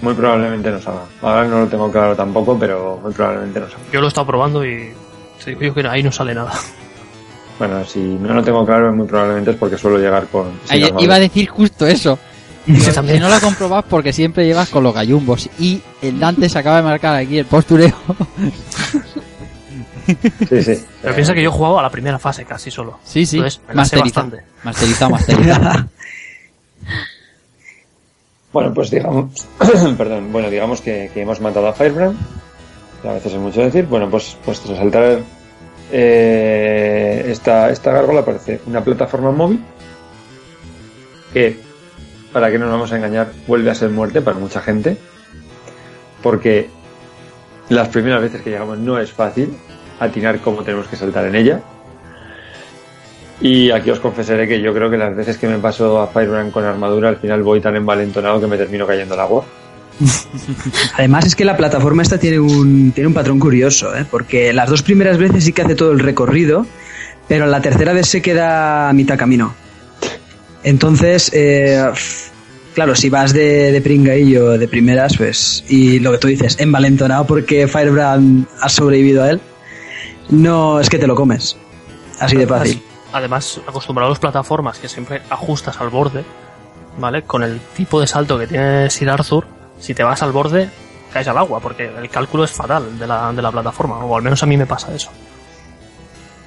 Muy 0.00 0.14
probablemente 0.14 0.70
no 0.70 0.80
salga. 0.80 1.02
Ahora 1.20 1.44
no 1.44 1.60
lo 1.60 1.66
tengo 1.68 1.90
claro 1.92 2.16
tampoco, 2.16 2.58
pero 2.58 2.98
muy 3.02 3.12
probablemente 3.12 3.60
no 3.60 3.66
salga. 3.68 3.84
Yo 3.92 4.00
lo 4.00 4.06
he 4.06 4.08
estado 4.08 4.26
probando 4.26 4.64
y 4.64 4.92
te 5.42 5.50
digo 5.50 5.62
yo 5.62 5.74
que 5.74 5.86
ahí 5.86 6.02
no 6.02 6.10
sale 6.10 6.34
nada. 6.34 6.52
Bueno, 7.62 7.84
si 7.84 8.00
no 8.00 8.34
lo 8.34 8.42
tengo 8.42 8.66
claro, 8.66 8.92
muy 8.92 9.06
probablemente 9.06 9.52
es 9.52 9.56
porque 9.56 9.78
suelo 9.78 9.96
llegar 9.96 10.26
con. 10.26 10.58
iba 10.98 11.14
a 11.14 11.18
decir 11.20 11.48
justo 11.48 11.86
eso. 11.86 12.18
Que 12.66 12.92
también. 12.92 13.20
no 13.20 13.28
lo 13.28 13.40
comprobas 13.40 13.84
porque 13.88 14.12
siempre 14.12 14.44
llevas 14.44 14.68
con 14.68 14.82
los 14.82 14.92
gallumbos. 14.92 15.48
Y 15.60 15.80
el 16.00 16.18
Dante 16.18 16.48
se 16.48 16.58
acaba 16.58 16.78
de 16.78 16.82
marcar 16.82 17.14
aquí 17.16 17.38
el 17.38 17.46
postureo. 17.46 17.94
Sí, 20.48 20.62
sí. 20.62 20.84
Pero 21.00 21.14
piensa 21.14 21.34
que 21.34 21.42
yo 21.42 21.50
he 21.50 21.52
jugado 21.52 21.78
a 21.78 21.82
la 21.82 21.90
primera 21.90 22.18
fase 22.18 22.44
casi 22.44 22.70
solo. 22.70 22.98
Sí, 23.04 23.24
sí. 23.24 23.36
Entonces, 23.36 23.60
me 23.68 24.00
bastante. 24.00 24.42
Masterizado, 24.64 25.10
masterizado. 25.12 25.88
Bueno, 28.52 28.74
pues 28.74 28.90
digamos, 28.90 29.46
perdón, 29.96 30.32
bueno, 30.32 30.50
digamos 30.50 30.80
que, 30.80 31.10
que 31.14 31.22
hemos 31.22 31.40
matado 31.40 31.68
a 31.68 31.72
Firebrand, 31.72 32.18
que 33.02 33.08
a 33.08 33.12
veces 33.12 33.34
es 33.34 33.38
mucho 33.38 33.60
decir, 33.60 33.86
bueno, 33.86 34.10
pues, 34.10 34.36
pues 34.44 34.60
tras 34.60 34.78
saltar 34.78 35.20
eh, 35.92 37.26
esta, 37.28 37.70
esta 37.70 37.92
gárgola 37.92 38.20
aparece 38.20 38.60
una 38.66 38.82
plataforma 38.82 39.30
móvil 39.30 39.62
que, 41.32 41.60
para 42.32 42.50
que 42.50 42.58
no 42.58 42.64
nos 42.64 42.72
vamos 42.72 42.92
a 42.92 42.96
engañar, 42.96 43.30
vuelve 43.46 43.70
a 43.70 43.74
ser 43.74 43.90
muerte 43.90 44.22
para 44.22 44.38
mucha 44.38 44.62
gente, 44.62 44.96
porque 46.22 46.70
las 47.68 47.88
primeras 47.88 48.22
veces 48.22 48.40
que 48.40 48.50
llegamos 48.50 48.78
no 48.78 48.98
es 48.98 49.12
fácil 49.12 49.54
atinar 50.00 50.40
cómo 50.40 50.62
tenemos 50.64 50.88
que 50.88 50.96
saltar 50.96 51.26
en 51.26 51.34
ella. 51.34 51.60
Y 53.40 53.70
aquí 53.70 53.90
os 53.90 53.98
confesaré 53.98 54.48
que 54.48 54.60
yo 54.60 54.72
creo 54.72 54.88
que 54.90 54.96
las 54.96 55.14
veces 55.14 55.36
que 55.36 55.48
me 55.48 55.58
paso 55.58 56.00
a 56.00 56.06
Firebrand 56.06 56.52
con 56.52 56.64
armadura, 56.64 57.08
al 57.08 57.16
final 57.16 57.42
voy 57.42 57.60
tan 57.60 57.76
envalentonado 57.76 58.40
que 58.40 58.46
me 58.46 58.56
termino 58.56 58.86
cayendo 58.86 59.14
al 59.14 59.20
agua. 59.20 59.44
Además 60.96 61.26
es 61.26 61.36
que 61.36 61.44
la 61.44 61.56
plataforma 61.56 62.02
esta 62.02 62.18
tiene 62.18 62.38
un, 62.38 62.92
tiene 62.92 63.08
un 63.08 63.14
patrón 63.14 63.38
curioso, 63.38 63.94
¿eh? 63.96 64.04
porque 64.10 64.52
las 64.52 64.68
dos 64.68 64.82
primeras 64.82 65.18
veces 65.18 65.44
sí 65.44 65.52
que 65.52 65.62
hace 65.62 65.74
todo 65.74 65.92
el 65.92 66.00
recorrido, 66.00 66.66
pero 67.28 67.46
la 67.46 67.60
tercera 67.60 67.92
vez 67.92 68.08
se 68.08 68.22
queda 68.22 68.88
a 68.88 68.92
mitad 68.92 69.18
camino. 69.18 69.54
Entonces, 70.64 71.30
eh, 71.34 71.82
claro, 72.74 72.94
si 72.94 73.10
vas 73.10 73.32
de, 73.32 73.72
de 73.72 73.80
pringaillo 73.80 74.50
de 74.50 74.68
primeras, 74.68 75.16
pues, 75.16 75.64
y 75.68 75.98
lo 75.98 76.12
que 76.12 76.18
tú 76.18 76.28
dices, 76.28 76.58
envalentonado 76.60 77.26
porque 77.26 77.66
Firebrand 77.66 78.46
ha 78.60 78.68
sobrevivido 78.68 79.24
a 79.24 79.30
él, 79.30 79.40
no 80.30 80.80
es 80.80 80.88
que 80.88 80.98
te 80.98 81.06
lo 81.06 81.14
comes. 81.14 81.56
Así 82.18 82.36
de 82.36 82.46
fácil. 82.46 82.82
Además, 83.12 83.60
acostumbrado 83.66 84.08
a 84.08 84.10
las 84.12 84.20
plataformas 84.20 84.78
que 84.78 84.88
siempre 84.88 85.22
ajustas 85.28 85.80
al 85.80 85.90
borde, 85.90 86.24
¿vale? 86.98 87.22
Con 87.22 87.42
el 87.42 87.60
tipo 87.76 88.00
de 88.00 88.06
salto 88.06 88.38
que 88.38 88.46
tiene 88.46 88.88
Sir 88.88 89.10
Arthur, 89.10 89.44
si 89.82 89.94
te 89.94 90.04
vas 90.04 90.22
al 90.22 90.30
borde, 90.30 90.70
caes 91.12 91.26
al 91.26 91.36
agua, 91.36 91.58
porque 91.58 91.86
el 91.86 92.08
cálculo 92.08 92.44
es 92.44 92.52
fatal 92.52 92.98
de 92.98 93.06
la, 93.06 93.32
de 93.32 93.42
la 93.42 93.50
plataforma, 93.50 93.98
o 93.98 94.16
al 94.16 94.22
menos 94.22 94.40
a 94.42 94.46
mí 94.46 94.56
me 94.56 94.64
pasa 94.64 94.94
eso. 94.94 95.10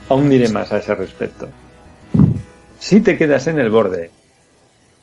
Aún 0.08 0.30
diré 0.30 0.48
más 0.50 0.72
a 0.72 0.78
ese 0.78 0.96
respecto. 0.96 1.50
Si 2.80 3.02
te 3.02 3.18
quedas 3.18 3.48
en 3.48 3.60
el 3.60 3.70
borde, 3.70 4.10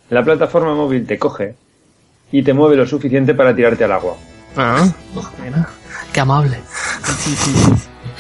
la 0.09 0.25
plataforma 0.25 0.75
móvil 0.75 1.07
te 1.07 1.19
coge 1.19 1.57
y 2.31 2.43
te 2.43 2.55
mueve 2.55 2.77
lo 2.77 2.87
suficiente 2.87 3.35
para 3.35 3.55
tirarte 3.55 3.85
al 3.85 3.93
agua. 3.93 4.17
Ah, 4.57 4.87
mira, 5.43 5.69
qué 6.13 6.21
amable. 6.21 6.59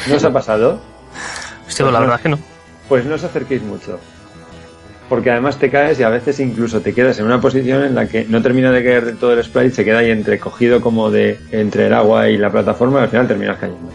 ¿No 0.08 0.16
os 0.16 0.24
ha 0.24 0.32
pasado? 0.32 0.80
Hostia, 1.66 1.86
la 1.86 2.00
verdad 2.00 2.16
es 2.16 2.22
que 2.22 2.28
no. 2.28 2.38
Pues 2.88 3.06
no 3.06 3.14
os 3.14 3.24
acerquéis 3.24 3.62
mucho. 3.62 3.98
Porque 5.12 5.30
además 5.30 5.58
te 5.58 5.68
caes 5.68 6.00
y 6.00 6.04
a 6.04 6.08
veces 6.08 6.40
incluso 6.40 6.80
te 6.80 6.94
quedas 6.94 7.18
en 7.18 7.26
una 7.26 7.38
posición 7.38 7.84
en 7.84 7.94
la 7.94 8.08
que 8.08 8.24
no 8.24 8.40
termina 8.40 8.70
de 8.72 8.82
caer 8.82 9.04
del 9.04 9.18
todo 9.18 9.34
el 9.34 9.44
sprite, 9.44 9.74
se 9.74 9.84
queda 9.84 9.98
ahí 9.98 10.10
entrecogido 10.10 10.80
como 10.80 11.10
de 11.10 11.38
entre 11.50 11.88
el 11.88 11.92
agua 11.92 12.30
y 12.30 12.38
la 12.38 12.48
plataforma 12.48 13.00
y 13.00 13.02
al 13.02 13.08
final 13.10 13.28
terminas 13.28 13.58
cayendo. 13.58 13.92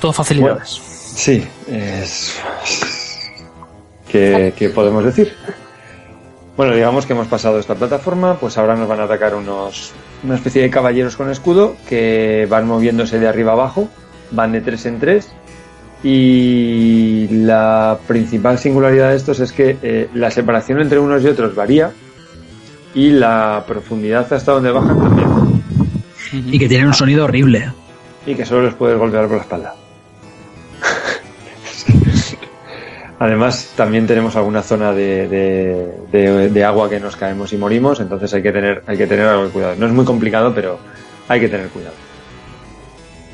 Todo 0.00 0.12
facilidades. 0.12 0.70
Sí, 1.16 1.44
es... 1.66 2.40
¿Qué, 4.06 4.54
qué 4.56 4.68
podemos 4.68 5.04
decir? 5.04 5.34
Bueno, 6.56 6.76
digamos 6.76 7.06
que 7.06 7.14
hemos 7.14 7.26
pasado 7.26 7.58
esta 7.58 7.74
plataforma, 7.74 8.38
pues 8.38 8.56
ahora 8.56 8.76
nos 8.76 8.86
van 8.86 9.00
a 9.00 9.04
atacar 9.06 9.34
unos 9.34 9.90
una 10.22 10.36
especie 10.36 10.62
de 10.62 10.70
caballeros 10.70 11.16
con 11.16 11.28
escudo 11.28 11.74
que 11.88 12.46
van 12.48 12.68
moviéndose 12.68 13.18
de 13.18 13.26
arriba 13.26 13.50
abajo, 13.50 13.88
van 14.30 14.52
de 14.52 14.60
tres 14.60 14.86
en 14.86 15.00
tres 15.00 15.28
y 16.02 17.28
la 17.30 17.98
principal 18.06 18.58
singularidad 18.58 19.10
de 19.10 19.16
estos 19.16 19.40
es 19.40 19.52
que 19.52 19.76
eh, 19.82 20.08
la 20.14 20.30
separación 20.30 20.80
entre 20.80 20.98
unos 20.98 21.22
y 21.22 21.26
otros 21.28 21.54
varía 21.54 21.90
y 22.94 23.10
la 23.10 23.64
profundidad 23.66 24.32
hasta 24.32 24.52
donde 24.52 24.70
bajan 24.70 24.98
también 25.00 25.28
Y 26.52 26.58
que 26.58 26.68
tiene 26.68 26.86
un 26.86 26.94
sonido 26.94 27.24
horrible. 27.24 27.70
y 28.26 28.34
que 28.34 28.44
solo 28.44 28.62
les 28.64 28.74
puedes 28.74 28.98
golpear 28.98 29.26
por 29.26 29.36
la 29.36 29.42
espalda. 29.42 29.74
Además, 33.18 33.72
también 33.76 34.06
tenemos 34.06 34.34
alguna 34.36 34.62
zona 34.62 34.92
de, 34.92 35.28
de- 35.28 35.92
de- 36.10 36.48
de 36.48 36.64
agua 36.64 36.88
que 36.88 36.98
nos 36.98 37.16
caemos 37.16 37.52
y 37.52 37.58
morimos, 37.58 38.00
entonces 38.00 38.32
hay 38.32 38.42
que 38.42 38.50
tener, 38.52 38.82
hay 38.86 38.96
que 38.96 39.06
tener 39.06 39.26
algo 39.26 39.44
de 39.44 39.50
cuidado. 39.50 39.74
No 39.78 39.86
es 39.86 39.92
muy 39.92 40.06
complicado, 40.06 40.54
pero 40.54 40.78
hay 41.28 41.38
que 41.40 41.48
tener 41.50 41.68
cuidado. 41.68 41.94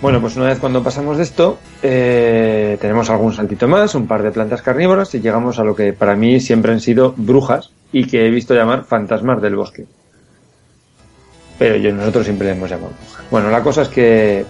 Bueno, 0.07 0.21
pues 0.21 0.37
una 0.37 0.47
vez 0.47 0.61
cuando 0.61 0.85
pasamos 0.85 1.17
de 1.17 1.25
esto, 1.25 1.59
eh, 1.83 2.79
tenemos 2.81 3.11
algún 3.11 3.35
saltito 3.35 3.67
más, 3.67 3.93
un 3.97 4.07
par 4.07 4.23
de 4.23 4.31
plantas 4.31 4.63
carnívoras 4.63 5.13
y 5.17 5.21
llegamos 5.21 5.59
a 5.59 5.65
lo 5.65 5.75
que 5.75 5.93
para 5.93 6.15
mí 6.15 6.39
siempre 6.39 6.71
han 6.71 6.79
sido 6.79 7.13
brujas 7.17 7.71
y 7.91 8.07
que 8.07 8.25
he 8.25 8.31
visto 8.31 8.55
llamar 8.55 8.85
fantasmas 8.85 9.43
del 9.43 9.57
bosque. 9.57 9.85
Pero 11.59 11.75
yo 11.75 11.93
nosotros 11.93 12.25
siempre 12.25 12.47
le 12.47 12.53
hemos 12.53 12.71
llamado 12.71 12.91
brujas. 12.91 13.25
Bueno, 13.33 13.51
la 13.51 13.65
cosa 13.65 13.83
es 13.83 13.89
que 13.89 14.47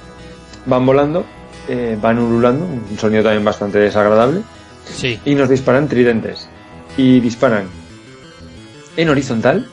van 0.66 0.84
volando, 0.84 1.24
eh, 1.68 1.96
van 2.02 2.18
ululando, 2.18 2.66
un 2.66 2.98
sonido 2.98 3.22
también 3.22 3.42
bastante 3.46 3.78
desagradable, 3.78 4.42
Sí. 4.84 5.18
y 5.24 5.34
nos 5.36 5.48
disparan 5.48 5.88
tridentes. 5.88 6.50
Y 6.98 7.18
disparan 7.20 7.64
en 8.98 9.08
horizontal 9.08 9.66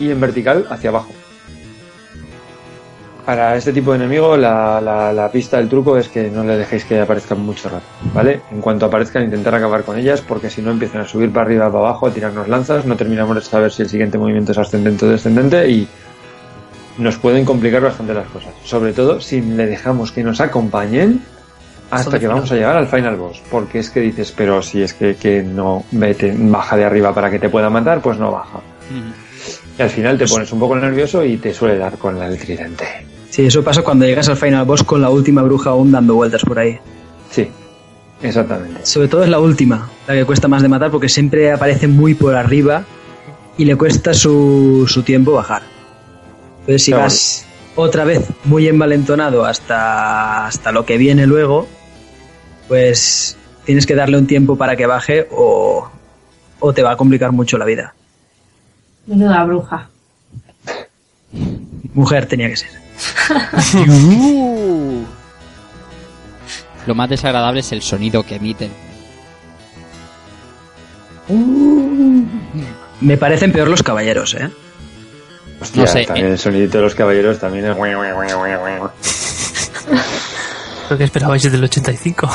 y 0.00 0.10
en 0.10 0.22
vertical 0.22 0.64
hacia 0.70 0.88
abajo. 0.88 1.12
Para 3.28 3.56
este 3.56 3.74
tipo 3.74 3.90
de 3.90 3.98
enemigo 3.98 4.38
la, 4.38 4.80
la, 4.80 5.30
pista 5.30 5.58
del 5.58 5.68
truco 5.68 5.98
es 5.98 6.08
que 6.08 6.30
no 6.30 6.44
le 6.44 6.56
dejéis 6.56 6.86
que 6.86 6.98
aparezcan 6.98 7.38
mucho 7.38 7.68
rato, 7.68 7.84
¿vale? 8.14 8.40
En 8.50 8.62
cuanto 8.62 8.86
aparezcan 8.86 9.22
intentar 9.22 9.54
acabar 9.54 9.82
con 9.82 9.98
ellas 9.98 10.22
porque 10.22 10.48
si 10.48 10.62
no 10.62 10.70
empiezan 10.70 11.02
a 11.02 11.04
subir 11.06 11.30
para 11.30 11.44
arriba, 11.44 11.66
para 11.66 11.80
abajo, 11.80 12.06
a 12.06 12.10
tirarnos 12.10 12.48
lanzas, 12.48 12.86
no 12.86 12.96
terminamos 12.96 13.36
de 13.36 13.42
saber 13.42 13.70
si 13.70 13.82
el 13.82 13.90
siguiente 13.90 14.16
movimiento 14.16 14.52
es 14.52 14.56
ascendente 14.56 15.04
o 15.04 15.10
descendente 15.10 15.68
y 15.68 15.86
nos 16.96 17.18
pueden 17.18 17.44
complicar 17.44 17.82
bastante 17.82 18.14
las 18.14 18.26
cosas. 18.28 18.50
Sobre 18.64 18.94
todo 18.94 19.20
si 19.20 19.42
le 19.42 19.66
dejamos 19.66 20.10
que 20.10 20.24
nos 20.24 20.40
acompañen 20.40 21.20
hasta 21.90 22.18
que 22.18 22.28
vamos 22.28 22.50
a 22.50 22.54
llegar 22.54 22.78
al 22.78 22.86
final 22.86 23.16
boss. 23.16 23.42
Porque 23.50 23.80
es 23.80 23.90
que 23.90 24.00
dices, 24.00 24.32
pero 24.34 24.62
si 24.62 24.80
es 24.80 24.94
que, 24.94 25.16
que 25.16 25.42
no 25.42 25.84
vete, 25.90 26.34
baja 26.34 26.78
de 26.78 26.86
arriba 26.86 27.14
para 27.14 27.30
que 27.30 27.38
te 27.38 27.50
pueda 27.50 27.68
matar, 27.68 28.00
pues 28.00 28.16
no 28.16 28.32
baja. 28.32 28.60
Y 29.78 29.82
al 29.82 29.90
final 29.90 30.16
te 30.16 30.26
pones 30.26 30.50
un 30.50 30.60
poco 30.60 30.76
nervioso 30.76 31.22
y 31.22 31.36
te 31.36 31.52
suele 31.52 31.76
dar 31.76 31.98
con 31.98 32.22
el 32.22 32.38
tridente. 32.38 33.17
Sí, 33.38 33.46
eso 33.46 33.62
pasa 33.62 33.82
cuando 33.82 34.04
llegas 34.04 34.28
al 34.28 34.36
final 34.36 34.64
boss 34.64 34.82
con 34.82 35.00
la 35.00 35.10
última 35.10 35.42
bruja 35.42 35.70
aún 35.70 35.92
dando 35.92 36.16
vueltas 36.16 36.42
por 36.42 36.58
ahí. 36.58 36.76
Sí, 37.30 37.48
exactamente. 38.20 38.84
Sobre 38.84 39.06
todo 39.06 39.22
es 39.22 39.28
la 39.28 39.38
última, 39.38 39.88
la 40.08 40.14
que 40.14 40.24
cuesta 40.24 40.48
más 40.48 40.60
de 40.60 40.68
matar 40.68 40.90
porque 40.90 41.08
siempre 41.08 41.52
aparece 41.52 41.86
muy 41.86 42.14
por 42.14 42.34
arriba 42.34 42.82
y 43.56 43.64
le 43.64 43.76
cuesta 43.76 44.12
su, 44.12 44.86
su 44.88 45.04
tiempo 45.04 45.30
bajar. 45.30 45.62
Entonces 46.62 46.82
si 46.82 46.92
vas 46.92 47.46
otra 47.76 48.02
vez 48.02 48.26
muy 48.42 48.66
envalentonado 48.66 49.44
hasta, 49.44 50.48
hasta 50.48 50.72
lo 50.72 50.84
que 50.84 50.98
viene 50.98 51.24
luego, 51.24 51.68
pues 52.66 53.36
tienes 53.64 53.86
que 53.86 53.94
darle 53.94 54.18
un 54.18 54.26
tiempo 54.26 54.56
para 54.56 54.74
que 54.74 54.86
baje 54.86 55.28
o, 55.30 55.88
o 56.58 56.72
te 56.72 56.82
va 56.82 56.90
a 56.90 56.96
complicar 56.96 57.30
mucho 57.30 57.56
la 57.56 57.66
vida. 57.66 57.94
Menuda 59.06 59.44
bruja. 59.44 59.88
Mujer 61.94 62.26
tenía 62.26 62.48
que 62.48 62.56
ser. 62.56 62.77
Lo 66.86 66.94
más 66.94 67.10
desagradable 67.10 67.60
es 67.60 67.72
el 67.72 67.82
sonido 67.82 68.22
que 68.22 68.36
emiten. 68.36 68.70
Me 73.00 73.16
parecen 73.18 73.52
peor 73.52 73.68
los 73.68 73.82
caballeros, 73.82 74.34
¿eh? 74.34 74.50
Hostia, 75.60 75.82
no 75.82 75.88
sé, 75.88 76.04
también 76.04 76.26
eh. 76.28 76.30
el 76.30 76.38
sonido 76.38 76.68
de 76.68 76.80
los 76.80 76.94
caballeros 76.94 77.38
también 77.38 77.66
es... 77.66 77.76
Lo 80.90 80.96
que 80.96 81.04
esperabais 81.04 81.42
desde 81.42 81.58
el 81.58 81.64
85. 81.64 82.30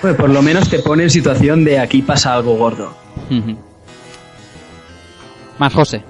pues 0.00 0.16
por 0.16 0.30
lo 0.30 0.40
menos 0.40 0.70
te 0.70 0.78
pone 0.78 1.02
en 1.02 1.10
situación 1.10 1.64
de 1.64 1.78
aquí 1.78 2.00
pasa 2.00 2.32
algo 2.32 2.56
gordo. 2.56 2.96
Más 5.58 5.74
José. 5.74 6.02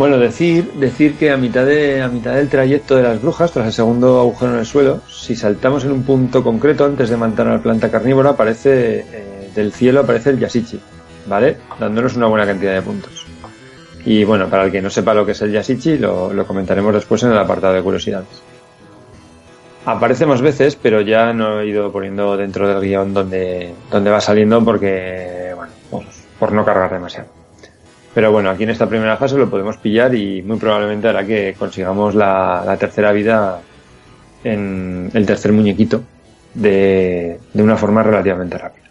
Bueno, 0.00 0.16
decir, 0.16 0.72
decir 0.76 1.18
que 1.18 1.30
a 1.30 1.36
mitad, 1.36 1.66
de, 1.66 2.00
a 2.00 2.08
mitad 2.08 2.32
del 2.32 2.48
trayecto 2.48 2.96
de 2.96 3.02
las 3.02 3.20
brujas, 3.20 3.52
tras 3.52 3.66
el 3.66 3.72
segundo 3.74 4.18
agujero 4.18 4.54
en 4.54 4.60
el 4.60 4.64
suelo, 4.64 5.02
si 5.10 5.36
saltamos 5.36 5.84
en 5.84 5.92
un 5.92 6.04
punto 6.04 6.42
concreto 6.42 6.86
antes 6.86 7.10
de 7.10 7.18
matar 7.18 7.48
a 7.48 7.56
la 7.56 7.62
planta 7.62 7.90
carnívora, 7.90 8.30
aparece 8.30 9.00
eh, 9.00 9.50
del 9.54 9.74
cielo 9.74 10.00
aparece 10.00 10.30
el 10.30 10.38
Yasichi, 10.38 10.80
¿vale? 11.26 11.58
Dándonos 11.78 12.16
una 12.16 12.28
buena 12.28 12.46
cantidad 12.46 12.72
de 12.72 12.80
puntos. 12.80 13.26
Y 14.06 14.24
bueno, 14.24 14.48
para 14.48 14.64
el 14.64 14.72
que 14.72 14.80
no 14.80 14.88
sepa 14.88 15.12
lo 15.12 15.26
que 15.26 15.32
es 15.32 15.42
el 15.42 15.52
Yasichi, 15.52 15.98
lo, 15.98 16.32
lo 16.32 16.46
comentaremos 16.46 16.94
después 16.94 17.22
en 17.24 17.32
el 17.32 17.38
apartado 17.38 17.74
de 17.74 17.82
curiosidades. 17.82 18.40
Aparece 19.84 20.24
más 20.24 20.40
veces, 20.40 20.76
pero 20.76 21.02
ya 21.02 21.34
no 21.34 21.60
he 21.60 21.66
ido 21.66 21.92
poniendo 21.92 22.38
dentro 22.38 22.66
del 22.66 22.80
guion 22.80 23.12
donde, 23.12 23.74
donde 23.90 24.10
va 24.10 24.22
saliendo 24.22 24.64
porque, 24.64 25.52
bueno, 25.54 25.72
pues, 25.90 26.06
por 26.38 26.52
no 26.52 26.64
cargar 26.64 26.90
demasiado. 26.90 27.39
Pero 28.12 28.32
bueno, 28.32 28.50
aquí 28.50 28.64
en 28.64 28.70
esta 28.70 28.88
primera 28.88 29.16
fase 29.16 29.36
lo 29.36 29.48
podemos 29.48 29.76
pillar 29.76 30.14
y 30.14 30.42
muy 30.42 30.58
probablemente 30.58 31.08
hará 31.08 31.24
que 31.24 31.54
consigamos 31.58 32.14
la, 32.14 32.76
tercera 32.78 33.12
vida 33.12 33.60
en 34.42 35.10
el 35.14 35.26
tercer 35.26 35.52
muñequito 35.52 36.02
de 36.54 37.38
una 37.54 37.76
forma 37.76 38.02
relativamente 38.02 38.58
rápida. 38.58 38.89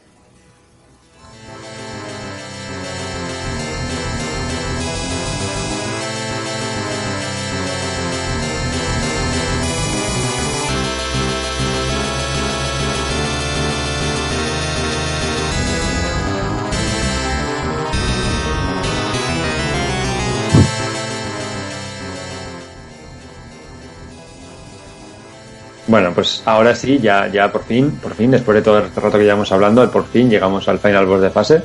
Bueno, 25.90 26.12
pues 26.14 26.44
ahora 26.46 26.76
sí, 26.76 27.00
ya, 27.00 27.28
ya 27.30 27.52
por 27.52 27.64
fin, 27.64 27.90
por 28.00 28.14
fin, 28.14 28.30
después 28.30 28.54
de 28.54 28.62
todo 28.62 28.78
este 28.78 29.02
rato 29.02 29.18
que 29.18 29.24
llevamos 29.24 29.52
hablando, 29.52 29.90
por 29.90 30.06
fin 30.06 30.30
llegamos 30.30 30.68
al 30.68 30.78
final 30.78 31.08
boss 31.08 31.20
de 31.20 31.32
fase. 31.32 31.64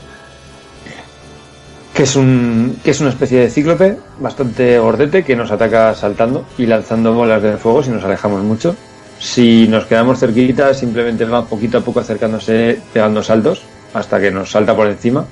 Que 1.92 2.04
es, 2.04 2.16
un, 2.16 2.80
que 2.82 2.92
es 2.92 3.00
una 3.02 3.10
especie 3.10 3.40
de 3.40 3.50
cíclope 3.50 3.98
bastante 4.18 4.78
gordete 4.78 5.24
que 5.24 5.36
nos 5.36 5.50
ataca 5.50 5.94
saltando 5.94 6.46
y 6.56 6.64
lanzando 6.64 7.12
bolas 7.12 7.42
de 7.42 7.58
fuego 7.58 7.82
si 7.82 7.90
nos 7.90 8.02
alejamos 8.02 8.42
mucho. 8.42 8.74
Si 9.18 9.68
nos 9.68 9.84
quedamos 9.84 10.18
cerquita, 10.18 10.72
simplemente 10.72 11.26
va 11.26 11.44
poquito 11.44 11.76
a 11.76 11.80
poco 11.82 12.00
acercándose, 12.00 12.80
pegando 12.94 13.22
saltos 13.22 13.62
hasta 13.92 14.18
que 14.18 14.30
nos 14.30 14.50
salta 14.50 14.74
por 14.74 14.86
encima. 14.86 15.26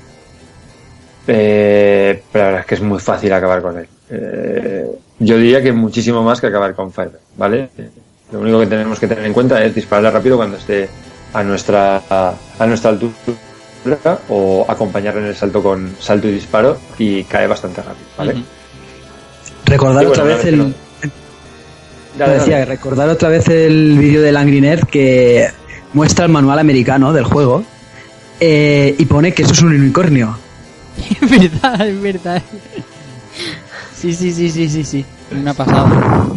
Eh, 1.25 2.21
pero 2.31 2.43
la 2.43 2.47
verdad 2.49 2.61
es 2.61 2.67
que 2.67 2.75
es 2.75 2.81
muy 2.81 2.99
fácil 2.99 3.33
acabar 3.33 3.59
con 3.63 3.79
él. 3.79 3.87
Eh, 4.11 4.87
yo 5.17 5.37
diría 5.37 5.63
que 5.63 5.71
muchísimo 5.71 6.21
más 6.21 6.39
que 6.39 6.47
acabar 6.47 6.75
con 6.75 6.91
Fire, 6.91 7.19
¿vale? 7.35 7.69
Lo 8.31 8.39
único 8.39 8.59
que 8.59 8.67
tenemos 8.67 8.99
que 8.99 9.07
tener 9.07 9.25
en 9.25 9.33
cuenta 9.33 9.63
es 9.63 9.75
dispararle 9.75 10.11
rápido 10.11 10.37
cuando 10.37 10.57
esté 10.57 10.89
a 11.33 11.43
nuestra, 11.43 12.01
a, 12.09 12.65
nuestra 12.65 12.91
altura 12.91 13.13
o 14.29 14.65
acompañarle 14.67 15.21
en 15.21 15.27
el 15.27 15.35
salto 15.35 15.61
con 15.61 15.95
salto 15.99 16.27
y 16.27 16.33
disparo 16.33 16.77
y 16.97 17.23
cae 17.25 17.47
bastante 17.47 17.81
rápido, 17.81 18.07
¿vale? 18.17 18.43
Recordar 19.65 20.05
otra 20.05 20.23
vez 20.23 20.45
el... 20.45 20.73
decía, 22.17 22.65
recordar 22.65 23.09
otra 23.09 23.29
vez 23.29 23.47
el 23.49 23.97
vídeo 23.97 24.21
del 24.21 24.37
Angry 24.37 24.61
Nerd 24.61 24.87
que 24.87 25.49
muestra 25.93 26.25
el 26.25 26.31
manual 26.31 26.59
americano 26.59 27.13
del 27.13 27.25
juego 27.25 27.63
eh, 28.39 28.95
y 28.97 29.05
pone 29.05 29.33
que 29.33 29.43
eso 29.43 29.53
es 29.53 29.61
un 29.61 29.73
unicornio. 29.73 30.37
Es 31.21 31.29
verdad, 31.29 31.87
es 31.87 32.01
verdad. 32.01 32.41
Sí, 33.95 34.13
sí, 34.13 34.31
sí, 34.31 34.49
sí, 34.51 34.69
sí, 34.69 34.83
sí. 34.83 35.05
Una 35.31 35.53
pasada. 35.53 36.27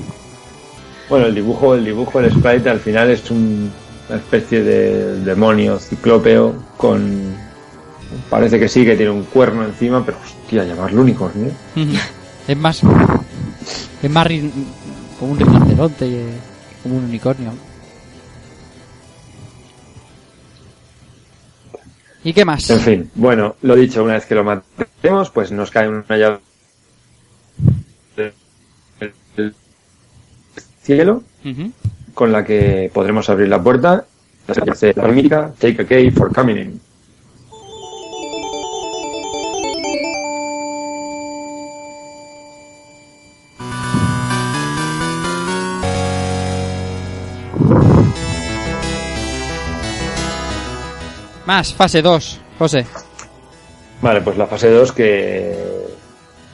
Bueno, 1.08 1.26
el 1.26 1.34
dibujo, 1.34 1.74
el 1.74 1.84
dibujo, 1.84 2.20
el 2.20 2.30
sprite 2.32 2.68
al 2.68 2.80
final 2.80 3.10
es 3.10 3.30
una 3.30 3.70
especie 4.10 4.62
de 4.62 5.20
demonio 5.20 5.78
ciclópeo 5.78 6.54
con 6.76 7.34
parece 8.30 8.58
que 8.58 8.68
sí 8.68 8.84
que 8.84 8.96
tiene 8.96 9.12
un 9.12 9.24
cuerno 9.24 9.64
encima, 9.64 10.04
pero 10.04 10.18
hostia, 10.18 10.64
llamarlo 10.64 11.02
unicornio. 11.02 11.50
es 12.48 12.56
más 12.56 12.82
es 14.02 14.10
más 14.10 14.28
como 15.18 15.32
un 15.32 15.38
rinoceronte 15.38 16.08
que 16.08 16.24
como 16.82 16.96
un 16.96 17.04
unicornio. 17.04 17.52
¿Y 22.24 22.32
qué 22.32 22.44
más? 22.44 22.68
En 22.70 22.80
fin, 22.80 23.10
bueno, 23.14 23.54
lo 23.62 23.76
dicho, 23.76 24.02
una 24.02 24.14
vez 24.14 24.26
que 24.26 24.34
lo 24.34 24.42
matemos, 24.42 25.30
pues 25.30 25.52
nos 25.52 25.70
cae 25.70 25.88
una 25.88 26.04
llave 26.16 26.40
cielo, 30.86 31.22
con 32.14 32.30
la 32.30 32.44
que 32.44 32.90
podremos 32.94 33.28
abrir 33.28 33.48
la 33.48 33.60
puerta. 33.62 34.04
La 34.46 35.08
mítica 35.08 35.50
Take 35.58 35.82
a 35.82 35.84
Key 35.84 36.10
for 36.12 36.32
Coming 36.32 36.56
In. 36.56 36.80
Más, 51.44 51.74
fase 51.74 52.02
2, 52.02 52.40
José. 52.58 52.86
Vale, 54.02 54.20
pues 54.20 54.36
la 54.36 54.46
fase 54.46 54.70
2 54.70 54.92
que 54.92 55.56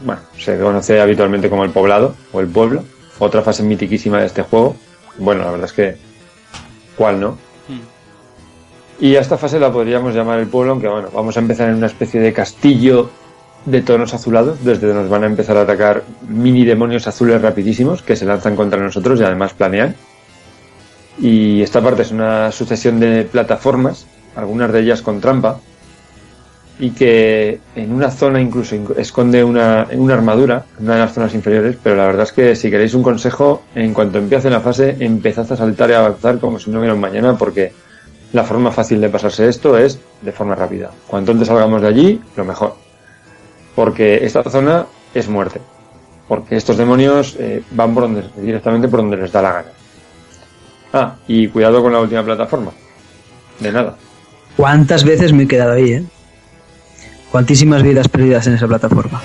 bueno, 0.03 0.23
se 0.39 0.59
conoce 0.59 1.01
habitualmente 1.01 1.51
como 1.51 1.65
el 1.65 1.71
poblado 1.71 2.15
o 2.33 2.41
el 2.41 2.49
pueblo 2.49 2.85
otra 3.24 3.43
fase 3.43 3.62
mitiquísima 3.62 4.20
de 4.20 4.27
este 4.27 4.43
juego. 4.43 4.77
Bueno, 5.19 5.44
la 5.44 5.53
verdad 5.53 5.66
es 5.66 5.73
que, 5.73 5.97
¿cuál 6.97 7.20
no? 7.20 7.31
Hmm. 7.69 7.81
Y 9.01 9.16
a 9.16 9.20
esta 9.20 9.39
fase 9.39 9.59
la 9.61 9.73
podríamos 9.73 10.15
llamar 10.15 10.39
el 10.39 10.49
pueblo, 10.49 10.73
aunque 10.73 10.89
bueno, 10.89 11.09
vamos 11.12 11.36
a 11.36 11.40
empezar 11.40 11.69
en 11.69 11.77
una 11.77 11.86
especie 11.86 12.20
de 12.20 12.32
castillo 12.32 13.11
de 13.65 13.81
tonos 13.81 14.12
azulados, 14.12 14.65
desde 14.65 14.89
donde 14.89 15.03
nos 15.03 15.11
van 15.11 15.23
a 15.23 15.27
empezar 15.27 15.57
a 15.57 15.62
atacar 15.62 16.03
mini 16.28 16.65
demonios 16.65 17.07
azules 17.07 17.40
rapidísimos 17.40 18.03
que 18.03 18.16
se 18.16 18.24
lanzan 18.24 18.57
contra 18.57 18.81
nosotros 18.81 19.20
y 19.20 19.24
además 19.24 19.55
planean. 19.55 19.94
Y 21.19 21.62
esta 21.62 21.81
parte 21.81 22.03
es 22.03 22.11
una 22.11 22.51
sucesión 22.51 22.99
de 22.99 23.23
plataformas, 23.24 24.07
algunas 24.35 24.73
de 24.73 24.81
ellas 24.81 25.03
con 25.03 25.20
trampa, 25.20 25.61
y 26.78 26.90
que 26.90 27.61
en 27.77 27.93
una 27.93 28.11
zona 28.11 28.40
incluso 28.40 28.77
esconde 28.97 29.44
una, 29.44 29.86
una 29.93 30.15
armadura, 30.15 30.65
en 30.78 30.85
una 30.86 30.94
de 30.94 31.01
las 31.01 31.12
zonas 31.12 31.35
inferiores, 31.35 31.77
pero 31.82 31.97
la 31.97 32.07
verdad 32.07 32.24
es 32.24 32.32
que 32.32 32.57
si 32.57 32.70
queréis 32.70 32.94
un 32.94 33.03
consejo, 33.03 33.62
en 33.74 33.94
cuanto 33.94 34.19
empiece 34.19 34.51
la 34.51 34.61
fase, 34.61 34.97
empezad 35.01 35.51
a 35.53 35.57
saltar 35.57 35.90
y 35.90 35.93
avanzar 35.94 36.39
como 36.39 36.59
si 36.59 36.70
no 36.70 36.78
hubiera 36.78 36.94
un 36.94 37.01
mañana, 37.01 37.36
porque 37.36 37.73
la 38.32 38.44
forma 38.44 38.70
fácil 38.70 39.01
de 39.01 39.11
pasarse 39.11 39.49
esto 39.49 39.77
es 39.77 39.99
de 40.23 40.32
forma 40.32 40.55
rápida. 40.55 40.90
Cuanto 41.07 41.32
antes 41.32 41.49
salgamos 41.49 41.82
de 41.82 41.89
allí, 41.89 42.20
lo 42.36 42.44
mejor. 42.44 42.74
Porque 43.74 44.24
esta 44.24 44.43
zona 44.43 44.86
es 45.15 45.28
muerte. 45.28 45.61
Porque 46.27 46.57
estos 46.57 46.77
demonios 46.78 47.36
eh, 47.39 47.62
van 47.73 47.93
por 47.94 48.05
donde, 48.05 48.24
directamente 48.36 48.89
por 48.89 49.01
donde 49.01 49.19
les 49.19 49.32
da 49.32 49.43
la 49.43 49.53
gana. 49.53 49.69
Ah, 50.94 51.16
y 51.28 51.49
cuidado 51.49 51.82
con 51.82 51.93
la 51.93 52.01
última 52.01 52.24
plataforma. 52.24 52.70
De 53.61 53.70
nada. 53.70 53.97
¿Cuántas 54.57 55.05
veces 55.05 55.32
me 55.32 55.44
he 55.44 55.49
quedado 55.49 55.73
ahí, 55.73 55.93
eh? 55.93 56.05
Cuantísimas 57.33 57.83
vidas 57.83 58.09
perdidas 58.09 58.47
en 58.47 58.53
esa 58.53 58.69
plataforma. 58.69 59.23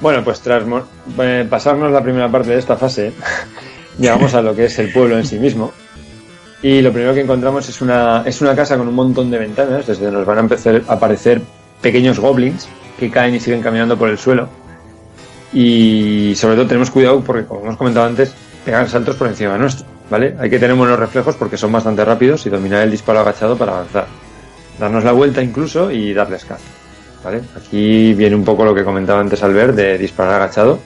Bueno, 0.00 0.22
pues 0.22 0.40
tras 0.40 0.62
eh, 1.18 1.46
pasarnos 1.50 1.90
la 1.90 2.00
primera 2.00 2.30
parte 2.30 2.50
de 2.50 2.58
esta 2.58 2.76
fase, 2.76 3.12
llegamos 3.98 4.34
a 4.34 4.42
lo 4.42 4.54
que 4.54 4.66
es 4.66 4.78
el 4.78 4.92
pueblo 4.92 5.18
en 5.18 5.26
sí 5.26 5.40
mismo. 5.40 5.72
Y 6.62 6.80
lo 6.80 6.92
primero 6.92 7.12
que 7.12 7.20
encontramos 7.20 7.68
es 7.68 7.80
una, 7.80 8.22
es 8.24 8.40
una 8.40 8.54
casa 8.54 8.78
con 8.78 8.86
un 8.86 8.94
montón 8.94 9.30
de 9.30 9.38
ventanas, 9.38 9.86
desde 9.86 10.04
donde 10.04 10.18
nos 10.18 10.26
van 10.26 10.38
a 10.38 10.40
empezar 10.42 10.82
a 10.86 10.92
aparecer 10.92 11.42
pequeños 11.80 12.20
goblins 12.20 12.68
que 12.98 13.10
caen 13.10 13.34
y 13.34 13.40
siguen 13.40 13.60
caminando 13.60 13.98
por 13.98 14.08
el 14.08 14.16
suelo. 14.16 14.48
Y 15.52 16.34
sobre 16.36 16.54
todo 16.54 16.66
tenemos 16.68 16.90
cuidado 16.90 17.20
porque, 17.20 17.44
como 17.44 17.62
hemos 17.62 17.76
comentado 17.76 18.06
antes, 18.06 18.32
pegan 18.64 18.88
saltos 18.88 19.16
por 19.16 19.26
encima 19.26 19.54
de 19.54 19.58
nuestro, 19.58 19.86
¿vale? 20.08 20.36
Hay 20.38 20.48
que 20.48 20.60
tener 20.60 20.76
buenos 20.76 20.98
reflejos 20.98 21.34
porque 21.34 21.56
son 21.56 21.72
bastante 21.72 22.04
rápidos 22.04 22.46
y 22.46 22.50
dominar 22.50 22.82
el 22.82 22.92
disparo 22.92 23.18
agachado 23.18 23.58
para 23.58 23.72
avanzar. 23.72 24.06
Darnos 24.78 25.02
la 25.02 25.12
vuelta 25.12 25.42
incluso 25.42 25.90
y 25.90 26.14
darles 26.14 26.44
caza. 26.44 26.62
Aquí 27.56 28.14
viene 28.14 28.34
un 28.34 28.44
poco 28.44 28.64
lo 28.64 28.74
que 28.74 28.84
comentaba 28.84 29.20
antes 29.20 29.42
Albert 29.42 29.74
de 29.74 29.98
disparar 29.98 30.36
agachado, 30.36 30.78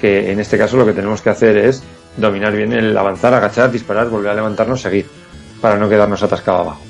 que 0.00 0.30
en 0.30 0.40
este 0.40 0.58
caso 0.58 0.76
lo 0.76 0.86
que 0.86 0.92
tenemos 0.92 1.20
que 1.20 1.30
hacer 1.30 1.56
es 1.56 1.82
dominar 2.16 2.54
bien 2.54 2.72
el 2.72 2.96
avanzar, 2.96 3.34
agachar, 3.34 3.70
disparar, 3.70 4.08
volver 4.08 4.30
a 4.30 4.34
levantarnos, 4.34 4.80
seguir, 4.80 5.06
para 5.60 5.76
no 5.76 5.88
quedarnos 5.88 6.22
atascado 6.22 6.58
abajo. 6.58 6.80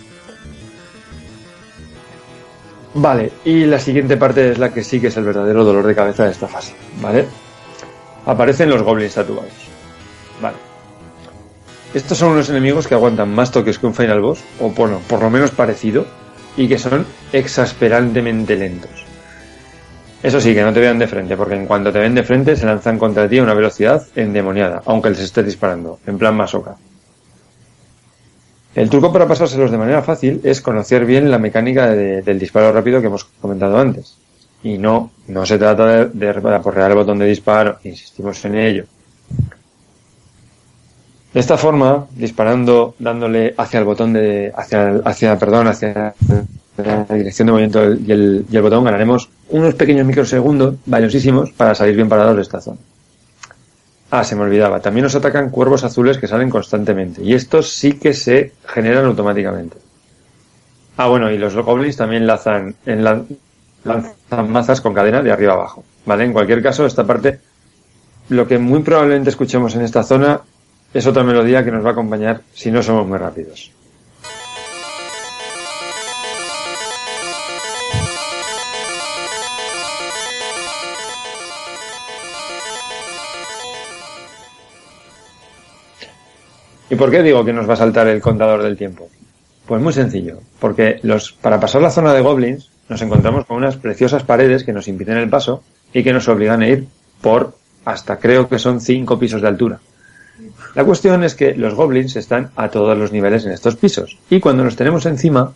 Vale, 2.94 3.32
y 3.44 3.64
la 3.64 3.80
siguiente 3.80 4.16
parte 4.16 4.51
es 4.51 4.59
la 4.59 4.72
que 4.72 4.84
sí 4.84 5.01
que 5.01 5.09
es 5.09 5.16
el 5.16 5.24
verdadero 5.24 5.64
dolor 5.64 5.84
de 5.86 5.96
cabeza 5.96 6.24
de 6.24 6.30
esta 6.30 6.46
fase, 6.46 6.74
¿vale? 7.01 7.26
Aparecen 8.24 8.70
los 8.70 8.82
goblins 8.82 9.14
tatuados. 9.14 9.51
Vale. 10.40 10.56
Estos 11.92 12.18
son 12.18 12.32
unos 12.32 12.48
enemigos 12.51 12.86
que 12.86 12.94
aguantan 12.94 13.34
más 13.34 13.51
toques 13.51 13.78
que 13.78 13.86
un 13.86 13.94
final 13.94 14.20
boss, 14.20 14.40
o 14.60 14.70
bueno, 14.70 15.01
por 15.09 15.20
lo 15.22 15.30
menos 15.30 15.51
parecido, 15.51 16.06
y 16.56 16.68
que 16.68 16.78
son 16.78 17.05
exasperantemente 17.32 18.56
lentos. 18.56 19.03
Eso 20.24 20.40
sí, 20.40 20.55
que 20.55 20.62
no 20.62 20.72
te 20.72 20.80
vean 20.80 20.98
de 20.98 21.06
frente, 21.06 21.36
porque 21.36 21.55
en 21.55 21.66
cuanto 21.66 21.92
te 21.92 21.98
ven 21.98 22.14
de 22.14 22.22
frente 22.22 22.56
se 22.56 22.64
lanzan 22.64 22.98
contra 22.98 23.28
ti 23.28 23.36
a 23.36 23.42
una 23.42 23.52
velocidad 23.52 24.06
endemoniada, 24.16 24.80
aunque 24.86 25.10
les 25.10 25.18
estés 25.20 25.44
disparando, 25.44 25.98
en 26.06 26.16
plan 26.16 26.34
masoca. 26.34 26.76
El 28.74 28.88
truco 28.88 29.12
para 29.12 29.28
pasárselos 29.28 29.70
de 29.70 29.76
manera 29.76 30.01
fácil 30.01 30.40
es 30.42 30.62
conocer 30.62 31.05
bien 31.05 31.30
la 31.30 31.38
mecánica 31.38 31.90
del 31.90 32.38
disparo 32.38 32.72
rápido 32.72 33.02
que 33.02 33.09
hemos 33.09 33.24
comentado 33.24 33.78
antes. 33.78 34.16
Y 34.62 34.78
no, 34.78 35.10
no 35.28 35.44
se 35.44 35.59
trata 35.59 36.06
de, 36.06 36.32
de 36.32 36.55
aporrear 36.55 36.90
el 36.90 36.96
botón 36.96 37.18
de 37.18 37.26
disparo, 37.26 37.76
insistimos 37.84 38.42
en 38.46 38.55
ello. 38.55 38.84
De 41.34 41.40
esta 41.40 41.59
forma, 41.59 42.06
disparando, 42.16 42.94
dándole 42.98 43.55
hacia 43.59 43.78
el 43.78 43.84
botón 43.84 44.14
de, 44.14 44.51
hacia, 44.56 45.02
hacia, 45.05 45.38
perdón, 45.38 45.66
hacia 45.66 46.14
la 46.76 47.05
dirección 47.05 47.46
de 47.46 47.52
movimiento 47.52 47.94
y 47.94 48.10
el, 48.10 48.46
y 48.51 48.56
el 48.56 48.62
botón, 48.62 48.84
ganaremos 48.84 49.28
unos 49.51 49.74
pequeños 49.74 50.06
microsegundos, 50.06 50.76
valiosísimos, 50.86 51.52
para 51.52 51.74
salir 51.74 51.94
bien 51.94 52.09
parados 52.09 52.36
de 52.36 52.42
esta 52.42 52.60
zona. 52.60 52.78
Ah, 54.10 54.24
se 54.24 54.36
me 54.36 54.42
olvidaba. 54.42 54.80
También 54.80 55.05
nos 55.05 55.14
atacan 55.14 55.51
cuervos 55.51 55.84
azules 55.84 56.18
que 56.18 56.28
salen 56.28 56.51
constantemente. 56.51 57.22
Y 57.22 57.34
estos 57.34 57.70
sí 57.70 57.94
que 57.94 58.12
se 58.12 58.52
generan 58.66 59.06
automáticamente. 59.06 59.76
Ah, 60.96 61.09
bueno, 61.09 61.30
y 61.30 61.38
los 61.38 61.56
goblins 61.56 61.96
también 61.96 62.26
lanzan, 62.26 62.74
en 62.86 63.02
lanzan 63.02 64.51
mazas 64.51 64.80
con 64.80 64.94
cadena 64.94 65.22
de 65.22 65.32
arriba 65.32 65.55
abajo. 65.55 65.84
¿Vale? 66.06 66.24
En 66.24 66.32
cualquier 66.32 66.62
caso, 66.62 66.86
esta 66.86 67.05
parte, 67.05 67.40
lo 68.28 68.46
que 68.46 68.59
muy 68.59 68.82
probablemente 68.82 69.30
escuchemos 69.30 69.74
en 69.74 69.82
esta 69.82 70.02
zona 70.02 70.40
es 70.92 71.06
otra 71.06 71.24
melodía 71.24 71.64
que 71.64 71.72
nos 71.72 71.84
va 71.84 71.88
a 71.88 71.92
acompañar 71.92 72.42
si 72.52 72.70
no 72.70 72.82
somos 72.82 73.06
muy 73.06 73.18
rápidos. 73.18 73.72
¿Y 86.95 86.97
por 86.97 87.11
qué 87.11 87.25
digo 87.25 87.45
que 87.45 87.53
nos 87.53 87.69
va 87.69 87.75
a 87.75 87.79
saltar 87.79 88.07
el 88.07 88.21
contador 88.21 88.62
del 88.62 88.77
tiempo? 88.77 89.09
Pues 89.66 89.83
muy 89.83 89.93
sencillo, 89.93 90.39
porque 90.61 91.01
los, 91.03 91.33
para 91.33 91.59
pasar 91.59 91.83
la 91.83 91.91
zona 91.91 92.15
de 92.15 92.21
goblins 92.21 92.71
nos 92.89 93.03
encontramos 93.03 93.47
con 93.47 93.57
unas 93.57 93.77
preciosas 93.77 94.23
paredes 94.23 94.62
que 94.62 94.73
nos 94.73 94.87
impiden 94.87 95.16
el 95.16 95.29
paso 95.29 95.65
y 95.93 96.05
que 96.05 96.12
nos 96.12 96.29
obligan 96.29 96.62
a 96.62 96.69
ir 96.69 96.87
por 97.21 97.57
hasta 97.85 98.21
creo 98.21 98.49
que 98.49 98.61
son 98.61 98.81
cinco 98.81 99.19
pisos 99.19 99.43
de 99.43 99.49
altura. 99.49 99.81
La 100.77 100.85
cuestión 100.85 101.25
es 101.25 101.35
que 101.35 101.57
los 101.57 101.75
goblins 101.75 102.15
están 102.15 102.53
a 102.55 102.69
todos 102.69 102.97
los 102.97 103.11
niveles 103.11 103.45
en 103.45 103.51
estos 103.51 103.75
pisos. 103.75 104.16
Y 104.31 104.39
cuando 104.39 104.62
nos 104.62 104.77
tenemos 104.77 105.05
encima, 105.05 105.53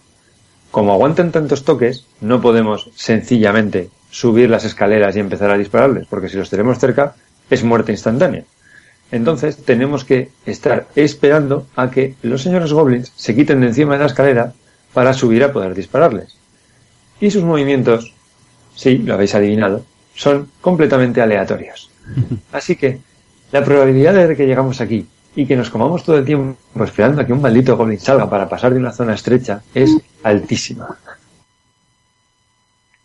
como 0.73 0.93
aguantan 0.93 1.31
tantos 1.31 1.63
toques, 1.63 2.05
no 2.21 2.41
podemos 2.41 2.91
sencillamente 2.97 3.91
subir 4.11 4.51
las 4.51 4.65
escaleras 4.65 5.15
y 5.15 5.21
empezar 5.21 5.53
a 5.53 5.59
dispararles, 5.59 6.09
porque 6.11 6.31
si 6.31 6.37
los 6.37 6.51
tenemos 6.51 6.81
cerca, 6.81 7.15
es 7.49 7.63
muerte 7.63 7.93
instantánea. 7.93 8.43
Entonces 9.11 9.57
tenemos 9.65 10.05
que 10.05 10.31
estar 10.45 10.87
esperando 10.95 11.67
a 11.77 11.91
que 11.91 12.15
los 12.23 12.43
señores 12.43 12.73
goblins 12.73 13.13
se 13.17 13.35
quiten 13.35 13.61
de 13.61 13.69
encima 13.69 13.95
de 13.95 14.01
la 14.01 14.07
escalera 14.07 14.53
para 14.93 15.13
subir 15.13 15.43
a 15.45 15.53
poder 15.53 15.75
dispararles. 15.75 16.37
Y 17.21 17.31
sus 17.31 17.43
movimientos, 17.43 18.13
sí, 18.75 18.99
lo 18.99 19.15
habéis 19.15 19.35
adivinado, 19.35 19.85
son 20.15 20.51
completamente 20.61 21.23
aleatorios. 21.23 21.91
Así 22.53 22.77
que 22.77 23.01
la 23.51 23.65
probabilidad 23.65 24.15
de 24.29 24.37
que 24.37 24.47
llegamos 24.47 24.81
aquí 24.81 25.07
y 25.35 25.47
que 25.47 25.57
nos 25.57 25.71
comamos 25.71 26.05
todo 26.05 26.19
el 26.19 26.25
tiempo 26.25 26.59
esperando 26.85 27.23
a 27.23 27.27
que 27.27 27.33
un 27.33 27.41
maldito 27.41 27.77
goblin 27.77 28.01
salga 28.01 28.29
para 28.29 28.49
pasar 28.49 28.73
de 28.73 28.81
una 28.81 28.93
zona 28.93 29.15
estrecha 29.15 29.63
es 29.75 29.97
altísima. 30.23 30.99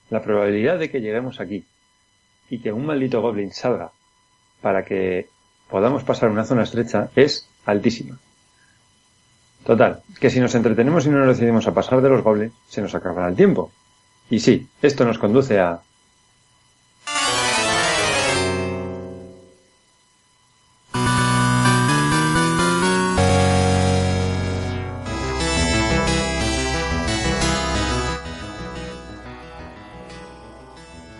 La 0.09 0.21
probabilidad 0.21 0.79
de 0.79 0.89
que 0.89 0.99
lleguemos 0.99 1.39
aquí 1.39 1.63
y 2.49 2.59
que 2.59 2.73
un 2.73 2.85
maldito 2.85 3.21
goblin 3.21 3.51
salga 3.53 3.91
para 4.61 4.83
que 4.83 5.27
podamos 5.73 6.03
pasar 6.03 6.29
una 6.29 6.45
zona 6.45 6.61
estrecha 6.61 7.09
es 7.15 7.47
altísima. 7.65 8.19
Total, 9.65 10.03
que 10.19 10.29
si 10.29 10.39
nos 10.39 10.53
entretenemos 10.53 11.07
y 11.07 11.09
no 11.09 11.17
nos 11.17 11.35
decidimos 11.35 11.65
a 11.65 11.73
pasar 11.73 11.99
de 11.99 12.09
los 12.09 12.21
goblins, 12.21 12.53
se 12.69 12.79
nos 12.79 12.93
acabará 12.93 13.27
el 13.27 13.35
tiempo. 13.35 13.71
Y 14.29 14.39
sí, 14.39 14.67
esto 14.83 15.03
nos 15.03 15.17
conduce 15.17 15.59
a 15.59 15.81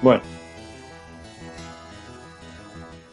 Bueno. 0.04 0.33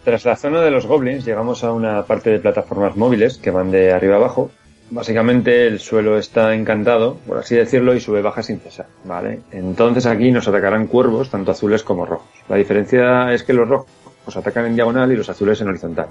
Tras 0.04 0.24
la 0.24 0.36
zona 0.36 0.62
de 0.62 0.70
los 0.70 0.86
goblins 0.86 1.26
llegamos 1.26 1.62
a 1.62 1.72
una 1.72 2.04
parte 2.04 2.30
de 2.30 2.38
plataformas 2.38 2.96
móviles 2.96 3.36
que 3.36 3.50
van 3.50 3.70
de 3.70 3.92
arriba 3.92 4.16
abajo. 4.16 4.50
Básicamente 4.90 5.66
el 5.66 5.78
suelo 5.78 6.18
está 6.18 6.54
encantado, 6.54 7.16
por 7.26 7.38
así 7.38 7.54
decirlo, 7.54 7.94
y 7.94 8.00
sube 8.00 8.22
baja 8.22 8.42
sin 8.42 8.60
cesar, 8.60 8.86
¿vale? 9.04 9.40
Entonces 9.52 10.06
aquí 10.06 10.32
nos 10.32 10.48
atacarán 10.48 10.86
cuervos, 10.86 11.30
tanto 11.30 11.52
azules 11.52 11.82
como 11.82 12.06
rojos. 12.06 12.28
La 12.48 12.56
diferencia 12.56 13.32
es 13.32 13.42
que 13.42 13.52
los 13.52 13.68
rojos 13.68 13.88
atacan 14.34 14.66
en 14.66 14.74
diagonal 14.74 15.12
y 15.12 15.16
los 15.16 15.28
azules 15.28 15.60
en 15.60 15.68
horizontal. 15.68 16.08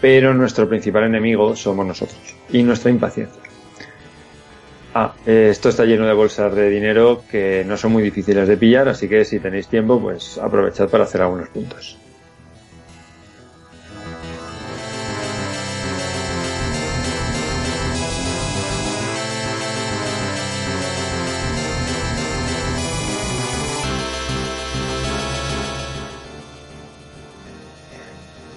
Pero 0.00 0.32
nuestro 0.32 0.68
principal 0.68 1.04
enemigo 1.04 1.54
somos 1.54 1.86
nosotros 1.86 2.34
y 2.50 2.62
nuestra 2.62 2.90
impaciencia. 2.90 3.42
Ah, 4.94 5.12
eh, 5.26 5.48
esto 5.50 5.68
está 5.68 5.84
lleno 5.84 6.06
de 6.06 6.12
bolsas 6.14 6.54
de 6.54 6.70
dinero 6.70 7.22
que 7.30 7.64
no 7.66 7.76
son 7.76 7.92
muy 7.92 8.02
difíciles 8.02 8.48
de 8.48 8.56
pillar, 8.56 8.88
así 8.88 9.08
que 9.08 9.24
si 9.24 9.40
tenéis 9.40 9.68
tiempo, 9.68 10.00
pues 10.00 10.38
aprovechad 10.38 10.88
para 10.88 11.04
hacer 11.04 11.20
algunos 11.20 11.48
puntos. 11.48 11.98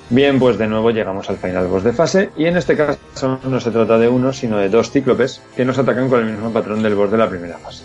Bien, 0.10 0.40
pues 0.40 0.58
de 0.58 0.68
nuevo 0.68 0.92
llegamos 0.92 1.30
al 1.30 1.36
final 1.36 1.68
boss 1.68 1.84
de 1.84 1.92
fase 1.92 2.30
y 2.38 2.46
en 2.46 2.56
este 2.56 2.78
caso 2.78 3.40
no 3.44 3.60
se 3.60 3.72
trata 3.72 3.98
de 3.98 4.08
uno, 4.08 4.32
sino 4.32 4.58
de 4.58 4.70
dos 4.70 4.90
cíclopes 4.90 5.42
que 5.54 5.66
nos 5.66 5.78
atacan 5.78 6.08
con 6.08 6.22
el 6.22 6.32
mismo 6.32 6.52
patrón 6.54 6.82
del 6.82 6.96
boss 6.96 7.12
de 7.12 7.18
la 7.18 7.28
primera 7.28 7.58
fase. 7.58 7.84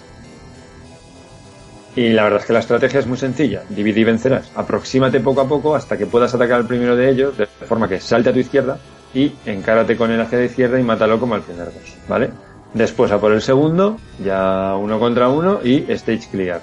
Y 1.97 2.11
la 2.11 2.23
verdad 2.23 2.41
es 2.41 2.47
que 2.47 2.53
la 2.53 2.61
estrategia 2.61 3.01
es 3.01 3.09
muy 3.09 3.19
sencilla, 3.19 3.65
divide 3.69 4.01
y 4.01 4.05
vencerás. 4.05 4.53
Aproxímate 4.55 5.19
poco 5.19 5.41
a 5.41 5.49
poco 5.49 5.75
hasta 5.75 5.99
que 5.99 6.07
puedas 6.07 6.33
atacar 6.33 6.59
al 6.59 6.67
primero 6.67 6.95
de 6.95 7.11
ellos, 7.11 7.37
de 7.37 7.47
forma 7.47 7.89
que 7.89 8.01
salte 8.01 8.31
a 8.31 8.33
tu 8.33 8.39
izquierda 8.39 8.79
y 9.13 9.33
encárate 9.45 9.97
con 9.97 10.13
él 10.13 10.21
hacia 10.21 10.39
la 10.39 10.45
izquierda 10.45 10.79
y 10.79 10.85
mátalo 10.85 11.19
como 11.19 11.35
al 11.35 11.43
primer 11.43 11.67
boss, 11.67 11.97
¿vale? 12.09 12.31
Después 12.73 13.11
a 13.11 13.19
por 13.19 13.33
el 13.33 13.43
segundo, 13.43 13.99
ya 14.25 14.77
uno 14.77 15.01
contra 15.01 15.29
uno 15.29 15.59
y 15.63 15.91
stage 15.93 16.29
clear. 16.31 16.63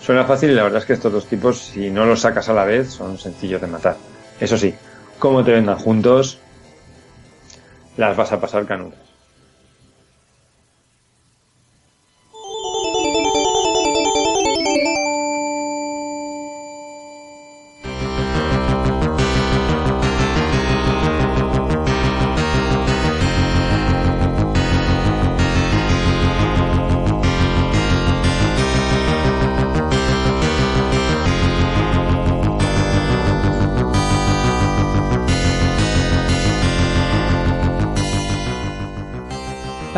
Suena 0.00 0.24
fácil 0.24 0.50
y 0.50 0.54
la 0.54 0.64
verdad 0.64 0.80
es 0.80 0.84
que 0.84 0.92
estos 0.92 1.12
dos 1.12 1.26
tipos, 1.26 1.58
si 1.58 1.90
no 1.90 2.04
los 2.04 2.20
sacas 2.20 2.48
a 2.50 2.52
la 2.52 2.64
vez, 2.64 2.90
son 2.90 3.18
sencillos 3.18 3.60
de 3.60 3.66
matar. 3.66 3.96
Eso 4.38 4.56
sí, 4.56 4.72
como 5.18 5.44
te 5.44 5.52
vendan 5.52 5.78
juntos, 5.78 6.40
las 7.96 8.16
vas 8.16 8.32
a 8.32 8.40
pasar 8.40 8.66
canutas. 8.66 9.07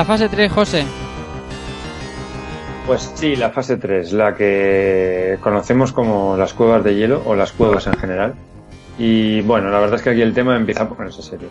La 0.00 0.06
fase 0.06 0.30
3, 0.30 0.50
José. 0.50 0.84
Pues 2.86 3.12
sí, 3.16 3.36
la 3.36 3.50
fase 3.50 3.76
3, 3.76 4.14
la 4.14 4.34
que 4.34 5.36
conocemos 5.42 5.92
como 5.92 6.38
las 6.38 6.54
cuevas 6.54 6.82
de 6.82 6.94
hielo 6.94 7.22
o 7.26 7.34
las 7.34 7.52
cuevas 7.52 7.86
en 7.86 7.92
general. 7.98 8.34
Y 8.98 9.42
bueno, 9.42 9.68
la 9.68 9.78
verdad 9.78 9.96
es 9.96 10.02
que 10.02 10.08
aquí 10.08 10.22
el 10.22 10.32
tema 10.32 10.56
empieza 10.56 10.84
a 10.84 10.88
ponerse 10.88 11.20
serio. 11.20 11.48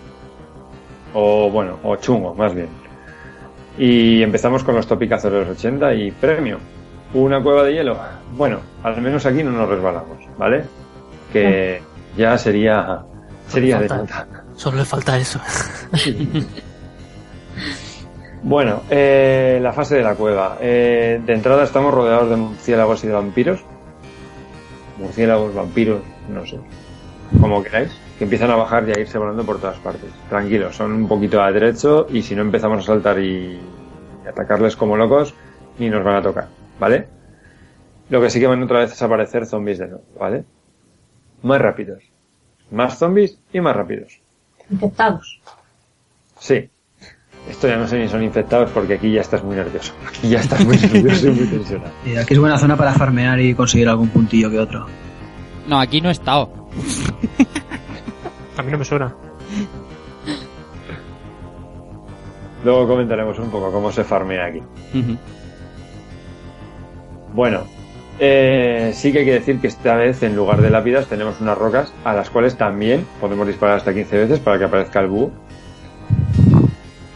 O 1.14 1.52
bueno, 1.52 1.78
o 1.84 1.96
chungo, 1.98 2.34
más 2.34 2.56
bien. 2.56 2.70
Y 3.78 4.24
empezamos 4.24 4.64
con 4.64 4.74
los 4.74 4.88
topicazos 4.88 5.32
de 5.32 5.42
los 5.42 5.50
80 5.50 5.94
y 5.94 6.10
premio. 6.10 6.58
Una 7.14 7.44
cueva 7.44 7.62
de 7.62 7.74
hielo. 7.74 8.00
Bueno, 8.36 8.62
al 8.82 9.00
menos 9.00 9.28
aquí 9.28 9.44
no 9.44 9.52
nos 9.52 9.70
resbalamos, 9.70 10.18
¿vale? 10.40 10.64
Que 11.32 11.84
ya 12.18 12.36
sería 12.36 13.04
sería 13.48 13.78
de 13.78 13.90
Solo 14.56 14.78
le 14.78 14.86
falta 14.86 15.20
eso. 15.20 15.40
Bueno, 18.42 18.84
eh, 18.90 19.60
la 19.62 19.74
fase 19.74 19.96
de 19.96 20.04
la 20.04 20.16
cueva. 20.16 20.58
Eh, 20.62 21.22
de 21.26 21.34
entrada 21.34 21.64
estamos 21.64 21.94
rodeados 21.94 22.30
de 22.30 22.36
murciélagos 22.38 23.04
y 23.04 23.08
de 23.08 23.14
vampiros. 23.14 23.64
Murciélagos, 24.98 25.54
vampiros, 25.54 26.02
no 26.30 26.46
sé. 26.46 26.60
Como 27.40 27.64
queráis. 27.64 27.92
Que 28.18 28.26
empiezan 28.26 28.52
a 28.52 28.56
bajar 28.56 28.88
y 28.88 28.92
a 28.92 29.00
irse 29.00 29.18
volando 29.18 29.46
por 29.46 29.60
todas 29.60 29.78
partes. 29.80 30.10
Tranquilos, 30.30 30.76
son 30.76 30.92
un 30.92 31.08
poquito 31.08 31.42
a 31.42 31.52
derecho 31.52 32.08
y 32.10 32.22
si 32.22 32.36
no 32.36 32.42
empezamos 32.42 32.80
a 32.80 32.88
saltar 32.88 33.20
y, 33.20 33.60
atacarles 34.28 34.76
como 34.76 34.98
locos, 34.98 35.34
ni 35.78 35.90
nos 35.90 36.04
van 36.04 36.16
a 36.16 36.22
tocar, 36.22 36.48
¿vale? 36.80 37.08
Lo 38.10 38.22
que 38.22 38.30
sí 38.30 38.40
que 38.40 38.48
van 38.48 38.64
otra 38.64 38.80
vez 38.80 38.92
es 38.92 39.02
aparecer 39.02 39.46
zombies 39.46 39.80
de 39.80 39.88
nuevo, 39.88 40.04
¿vale? 40.20 40.44
Más 41.44 41.62
rápidos. 41.62 42.04
Más 42.72 42.98
zombies 42.98 43.40
y 43.54 43.62
más 43.62 43.76
rápidos. 43.76 44.20
Infectados. 44.70 45.42
Sí, 46.40 46.70
esto 47.48 47.68
ya 47.68 47.78
no 47.78 47.88
sé 47.88 48.00
ni 48.00 48.08
son 48.08 48.24
infectados 48.24 48.70
porque 48.72 48.96
aquí 48.96 49.12
ya 49.12 49.22
estás 49.22 49.44
muy 49.44 49.56
nervioso. 49.56 49.94
Aquí 50.08 50.30
ya 50.30 50.40
estás 50.40 50.64
muy 50.66 50.78
nervioso 50.94 51.28
y 51.28 51.32
muy 51.32 51.48
tensionado. 51.48 51.92
Y 52.06 52.16
aquí 52.16 52.34
es 52.34 52.40
buena 52.40 52.58
zona 52.58 52.76
para 52.76 52.94
farmear 52.94 53.40
y 53.40 53.54
conseguir 53.54 53.90
algún 53.90 54.10
puntillo 54.10 54.50
que 54.50 54.60
otro. 54.60 54.86
No, 55.68 55.80
aquí 55.80 56.02
no 56.02 56.10
he 56.10 56.12
estado. 56.12 56.52
A 58.58 58.62
mí 58.62 58.72
no 58.72 58.78
me 58.78 58.86
suena. 58.86 59.16
Luego 62.64 62.88
comentaremos 62.88 63.40
un 63.40 63.50
poco 63.50 63.72
cómo 63.72 63.92
se 63.92 64.04
farmea 64.04 64.46
aquí. 64.46 64.62
Bueno, 67.34 67.62
eh, 68.20 68.92
sí 68.94 69.14
que 69.14 69.20
hay 69.20 69.26
que 69.26 69.34
decir 69.34 69.60
que 69.62 69.68
esta 69.68 69.96
vez 69.96 70.22
en 70.24 70.36
lugar 70.36 70.62
de 70.62 70.70
lápidas 70.70 71.08
tenemos 71.08 71.40
unas 71.40 71.58
rocas 71.58 71.94
a 72.04 72.14
las 72.14 72.30
cuales 72.30 72.58
también 72.58 73.06
podemos 73.22 73.48
disparar 73.48 73.78
hasta 73.78 73.94
15 73.94 74.18
veces 74.18 74.40
para 74.40 74.58
que 74.58 74.66
aparezca 74.66 75.00
el 75.00 75.08
búho 75.08 75.32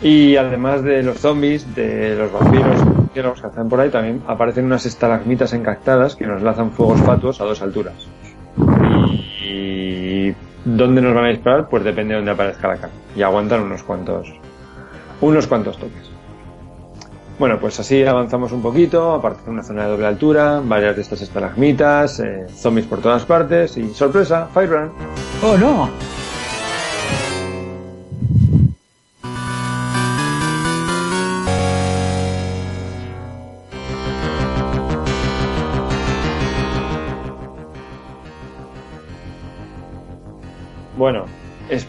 y 0.04 0.36
además 0.36 0.84
de 0.84 1.02
los 1.02 1.18
zombies, 1.20 1.74
de 1.76 2.16
los 2.16 2.32
vampiros 2.32 2.82
que 3.14 3.24
los 3.24 3.42
cazan 3.42 3.70
por 3.70 3.80
ahí, 3.80 3.90
también 3.90 4.22
aparecen 4.28 4.66
unas 4.66 4.86
estalagmitas 4.86 5.54
encactadas 5.54 6.16
que 6.16 6.28
nos 6.28 6.42
lanzan 6.42 6.72
fuegos 6.72 7.00
fatuos 7.02 7.40
a 7.40 7.46
dos 7.46 7.62
alturas. 7.62 7.96
Y 9.46 10.34
¿dónde 10.66 11.02
nos 11.02 11.16
van 11.16 11.26
a 11.26 11.30
disparar? 11.30 11.70
Pues 11.70 11.86
depende 11.86 12.14
de 12.14 12.18
dónde 12.18 12.32
aparezca 12.32 12.68
la 12.68 12.78
cara. 12.78 12.94
Y 13.16 13.22
aguantan 13.22 13.62
unos 13.62 13.82
cuantos, 13.84 14.34
unos 15.22 15.48
cuantos 15.48 15.78
toques. 15.78 16.12
Bueno, 17.40 17.58
pues 17.60 17.80
así 17.80 18.04
avanzamos 18.06 18.52
un 18.52 18.62
poquito, 18.62 19.14
aparte 19.14 19.46
de 19.46 19.52
una 19.52 19.64
zona 19.64 19.86
de 19.86 19.92
doble 19.92 20.06
altura, 20.06 20.62
varias 20.64 20.96
de 20.96 21.02
estas 21.02 21.22
estalagmitas, 21.22 22.20
eh, 22.20 22.46
zombies 22.54 22.86
por 22.88 23.00
todas 23.00 23.24
partes 23.26 23.78
y 23.78 23.94
sorpresa, 23.94 24.48
Firebrand. 24.54 24.92
¡Oh 25.42 25.58
no! 25.58 26.13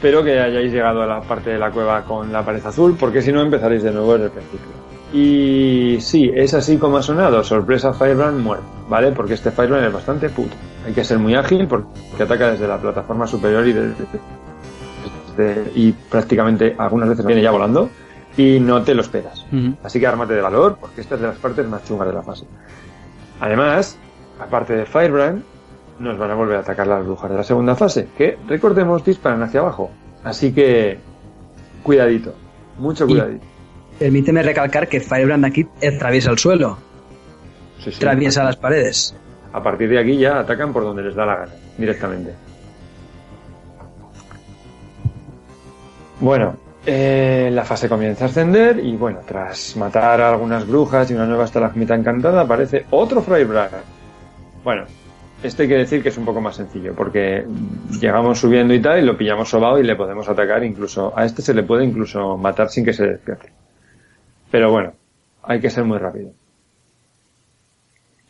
Espero 0.05 0.23
que 0.23 0.39
hayáis 0.39 0.71
llegado 0.71 1.03
a 1.03 1.07
la 1.07 1.23
parte 1.23 1.49
de 1.49 1.59
la 1.59 1.71
cueva 1.71 2.03
con 2.05 2.31
la 2.31 2.45
pared 2.45 2.61
azul, 2.67 2.95
porque 3.01 3.23
si 3.23 3.33
no 3.33 3.41
empezaréis 3.41 3.83
de 3.83 3.91
nuevo 3.91 4.13
desde 4.13 4.27
el 4.27 4.33
principio. 4.33 4.69
Y 5.15 5.97
sí, 6.03 6.31
es 6.35 6.53
así 6.53 6.77
como 6.77 6.99
ha 6.99 7.03
sonado. 7.03 7.43
Sorpresa, 7.43 7.95
Firebrand 7.95 8.39
muerto, 8.39 8.67
¿vale? 8.87 9.13
Porque 9.13 9.33
este 9.33 9.51
Firebrand 9.51 9.87
es 9.87 9.93
bastante 9.95 10.29
puto. 10.29 10.55
Hay 10.87 10.93
que 10.93 11.05
ser 11.05 11.19
muy 11.19 11.35
ágil 11.35 11.67
porque 11.67 12.23
ataca 12.23 12.51
desde 12.51 12.69
la 12.69 12.77
plataforma 12.77 13.27
superior 13.27 13.67
y, 13.67 13.73
desde, 13.73 14.03
y 15.75 15.93
prácticamente 15.93 16.75
algunas 16.77 17.09
veces 17.09 17.25
viene 17.25 17.41
ya 17.41 17.51
volando 17.51 17.89
y 18.37 18.61
no 18.61 18.83
te 18.83 18.95
lo 18.95 19.01
esperas. 19.01 19.47
Así 19.83 19.99
que 20.01 20.07
ármate 20.07 20.35
de 20.35 20.43
valor 20.43 20.77
porque 20.79 21.01
esta 21.01 21.15
es 21.15 21.23
de 21.23 21.29
las 21.29 21.39
partes 21.39 21.67
más 21.67 21.83
chungas 21.83 22.09
de 22.09 22.13
la 22.13 22.23
fase. 22.23 22.45
Además, 23.41 23.97
aparte 24.39 24.75
de 24.75 24.85
Firebrand, 24.85 25.45
nos 25.99 26.19
van 26.19 26.31
a 26.31 26.35
volver 26.35 26.57
a 26.57 26.61
atacar 26.61 26.87
las 26.87 27.05
brujas 27.05 27.31
de 27.31 27.37
la 27.37 27.45
segunda 27.45 27.75
fase, 27.77 28.09
que 28.17 28.39
recordemos 28.47 29.05
disparan 29.05 29.43
hacia 29.43 29.61
abajo. 29.61 29.91
Así 30.23 30.53
que 30.53 30.99
cuidadito, 31.83 32.35
mucho 32.79 33.07
cuidadito. 33.07 33.45
permíteme 33.99 34.43
recalcar 34.43 34.89
que 34.89 35.01
Firebrand 35.01 35.45
aquí 35.45 35.67
atraviesa 35.87 36.31
el 36.31 36.39
suelo. 36.39 36.79
Sí, 37.79 37.91
atraviesa 37.95 38.43
las 38.43 38.57
paredes. 38.57 39.15
A 39.53 39.63
partir 39.63 39.89
de 39.89 39.99
aquí 40.01 40.17
ya 40.17 40.41
atacan 40.41 40.73
por 40.73 40.83
donde 40.83 41.03
les 41.03 41.15
da 41.15 41.27
la 41.27 41.37
gana, 41.37 41.53
directamente. 41.79 42.35
Bueno, 46.21 46.57
eh, 46.87 47.51
la 47.53 47.65
fase 47.65 47.89
comienza 47.89 48.25
a 48.25 48.29
ascender 48.29 48.79
y 48.79 48.97
bueno, 48.97 49.21
tras 49.27 49.77
matar 49.77 50.21
a 50.21 50.31
algunas 50.31 50.67
brujas 50.67 51.11
y 51.11 51.15
una 51.15 51.27
nueva 51.27 51.45
estalagmita 51.45 51.95
encantada, 51.95 52.43
aparece 52.43 52.87
otro 52.91 53.23
Firebrand. 53.23 53.73
Bueno, 54.63 54.85
este 55.45 55.65
hay 55.65 55.69
que 55.69 55.77
decir 55.77 56.03
que 56.03 56.09
es 56.09 56.17
un 56.17 56.25
poco 56.25 56.41
más 56.41 56.57
sencillo, 56.57 56.95
porque 56.95 57.47
llegamos 58.01 58.41
subiendo 58.41 58.73
y 58.73 58.81
tal, 58.81 58.99
y 58.99 59.03
lo 59.03 59.17
pillamos 59.17 59.51
sobado 59.51 59.79
y 59.79 59.83
le 59.83 59.95
podemos 59.95 60.29
atacar 60.29 60.65
incluso. 60.65 61.13
A 61.17 61.25
este 61.25 61.43
se 61.43 61.53
le 61.53 61.63
puede 61.63 61.85
incluso 61.85 62.39
matar 62.39 62.71
sin 62.71 62.85
que 62.85 62.95
se 62.95 63.07
despierte. 63.07 63.53
Pero 64.51 64.71
bueno, 64.71 64.95
hay 65.43 65.61
que 65.61 65.71
ser 65.71 65.85
muy 65.85 65.99
rápido. 65.99 66.31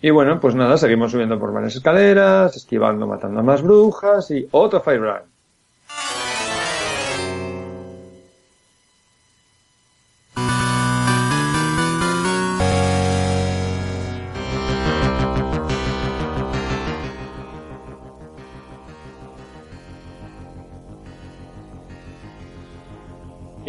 Y 0.02 0.10
bueno, 0.10 0.40
pues 0.40 0.54
nada, 0.54 0.76
seguimos 0.76 1.12
subiendo 1.12 1.38
por 1.38 1.52
varias 1.52 1.76
escaleras, 1.76 2.56
esquivando, 2.56 3.06
matando 3.06 3.40
a 3.40 3.42
más 3.42 3.62
brujas 3.62 4.30
y 4.30 4.48
otro 4.50 4.80
Fire 4.80 5.00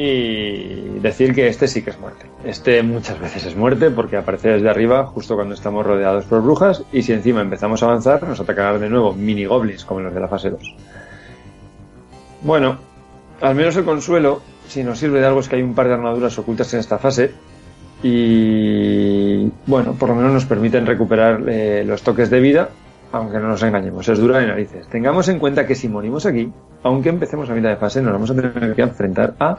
Y 0.08 1.00
decir 1.00 1.34
que 1.34 1.48
este 1.48 1.68
sí 1.68 1.82
que 1.82 1.90
es 1.90 2.00
muerte. 2.00 2.28
Este 2.44 2.84
muchas 2.84 3.20
veces 3.20 3.44
es 3.44 3.56
muerte 3.56 3.90
porque 3.90 4.18
aparece 4.18 4.50
desde 4.50 4.70
arriba 4.70 5.08
justo 5.08 5.34
cuando 5.34 5.56
estamos 5.56 5.84
rodeados 5.84 6.26
por 6.26 6.44
brujas 6.44 6.84
y 6.92 7.02
si 7.02 7.12
encima 7.12 7.42
empezamos 7.42 7.82
a 7.82 7.88
avanzar 7.88 8.22
nos 8.22 8.40
atacarán 8.40 8.80
de 8.80 8.88
nuevo 8.88 9.14
mini 9.14 9.46
goblins 9.46 9.84
como 9.84 10.02
los 10.02 10.14
de 10.14 10.20
la 10.20 10.28
fase 10.28 10.52
2. 10.52 10.76
Bueno, 12.44 12.78
al 13.42 13.56
menos 13.56 13.76
el 13.78 13.84
consuelo, 13.84 14.44
si 14.68 14.84
nos 14.84 15.00
sirve 15.00 15.22
de 15.22 15.26
algo, 15.26 15.40
es 15.40 15.50
que 15.50 15.56
hay 15.56 15.64
un 15.64 15.74
par 15.74 15.88
de 15.88 15.96
armaduras 15.96 16.38
ocultas 16.38 16.72
en 16.76 16.82
esta 16.82 17.00
fase. 17.00 17.32
Y 18.04 19.52
bueno, 19.66 19.94
por 19.94 20.10
lo 20.10 20.16
menos 20.16 20.34
nos 20.34 20.46
permiten 20.46 20.86
recuperar 20.86 21.42
eh, 21.48 21.84
los 21.84 22.04
toques 22.04 22.30
de 22.30 22.40
vida, 22.42 22.70
aunque 23.12 23.40
no 23.40 23.48
nos 23.48 23.64
engañemos, 23.64 24.08
es 24.08 24.20
dura 24.20 24.38
de 24.38 24.46
narices. 24.46 24.88
Tengamos 24.88 25.28
en 25.30 25.40
cuenta 25.40 25.66
que 25.66 25.74
si 25.74 25.90
morimos 25.90 26.28
aquí, 26.28 26.52
aunque 26.84 27.10
empecemos 27.10 27.50
a 27.50 27.56
mitad 27.56 27.70
de 27.70 27.78
fase, 27.78 28.04
nos 28.04 28.14
vamos 28.14 28.30
a 28.30 28.36
tener 28.36 28.76
que 28.76 28.82
enfrentar 28.84 29.34
a 29.40 29.58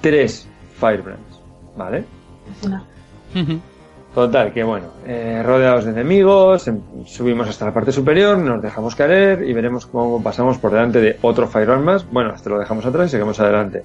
tres 0.00 0.48
Firebrands, 0.78 1.40
¿vale? 1.76 2.04
Total, 4.14 4.50
que 4.50 4.64
bueno, 4.64 4.86
eh, 5.06 5.42
rodeados 5.44 5.84
de 5.84 5.90
enemigos, 5.90 6.66
em, 6.68 6.80
subimos 7.04 7.48
hasta 7.48 7.66
la 7.66 7.74
parte 7.74 7.92
superior, 7.92 8.38
nos 8.38 8.62
dejamos 8.62 8.94
caer 8.94 9.42
y 9.42 9.52
veremos 9.52 9.84
cómo 9.84 10.22
pasamos 10.22 10.56
por 10.56 10.70
delante 10.70 11.00
de 11.02 11.18
otro 11.20 11.46
Firebrand 11.46 11.84
más. 11.84 12.10
Bueno, 12.10 12.30
hasta 12.30 12.48
lo 12.48 12.58
dejamos 12.58 12.86
atrás 12.86 13.08
y 13.08 13.10
seguimos 13.10 13.38
adelante. 13.40 13.84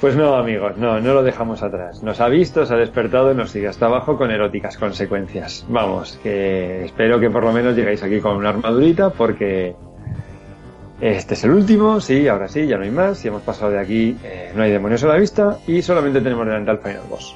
Pues 0.00 0.14
no, 0.14 0.36
amigos, 0.36 0.76
no, 0.76 1.00
no 1.00 1.12
lo 1.12 1.24
dejamos 1.24 1.62
atrás. 1.62 2.04
Nos 2.04 2.20
ha 2.20 2.28
visto, 2.28 2.64
se 2.64 2.72
ha 2.72 2.76
despertado 2.76 3.32
y 3.32 3.34
nos 3.34 3.50
sigue 3.50 3.66
hasta 3.66 3.86
abajo 3.86 4.16
con 4.16 4.30
eróticas 4.30 4.78
consecuencias. 4.78 5.66
Vamos, 5.68 6.20
que 6.22 6.84
espero 6.84 7.18
que 7.18 7.30
por 7.30 7.42
lo 7.42 7.52
menos 7.52 7.74
llegáis 7.74 8.02
aquí 8.04 8.20
con 8.20 8.36
una 8.36 8.50
armadurita 8.50 9.10
porque 9.10 9.74
este 11.00 11.34
es 11.34 11.44
el 11.44 11.50
último, 11.50 12.00
sí, 12.00 12.28
ahora 12.28 12.46
sí, 12.46 12.66
ya 12.68 12.76
no 12.76 12.84
hay 12.84 12.92
más. 12.92 13.18
Si 13.18 13.26
hemos 13.26 13.42
pasado 13.42 13.72
de 13.72 13.80
aquí, 13.80 14.16
eh, 14.22 14.52
no 14.54 14.62
hay 14.62 14.70
demonios 14.70 15.02
a 15.02 15.08
la 15.08 15.16
vista 15.16 15.58
y 15.66 15.82
solamente 15.82 16.20
tenemos 16.20 16.46
delante 16.46 16.70
al 16.70 16.78
final 16.78 17.02
boss. 17.10 17.34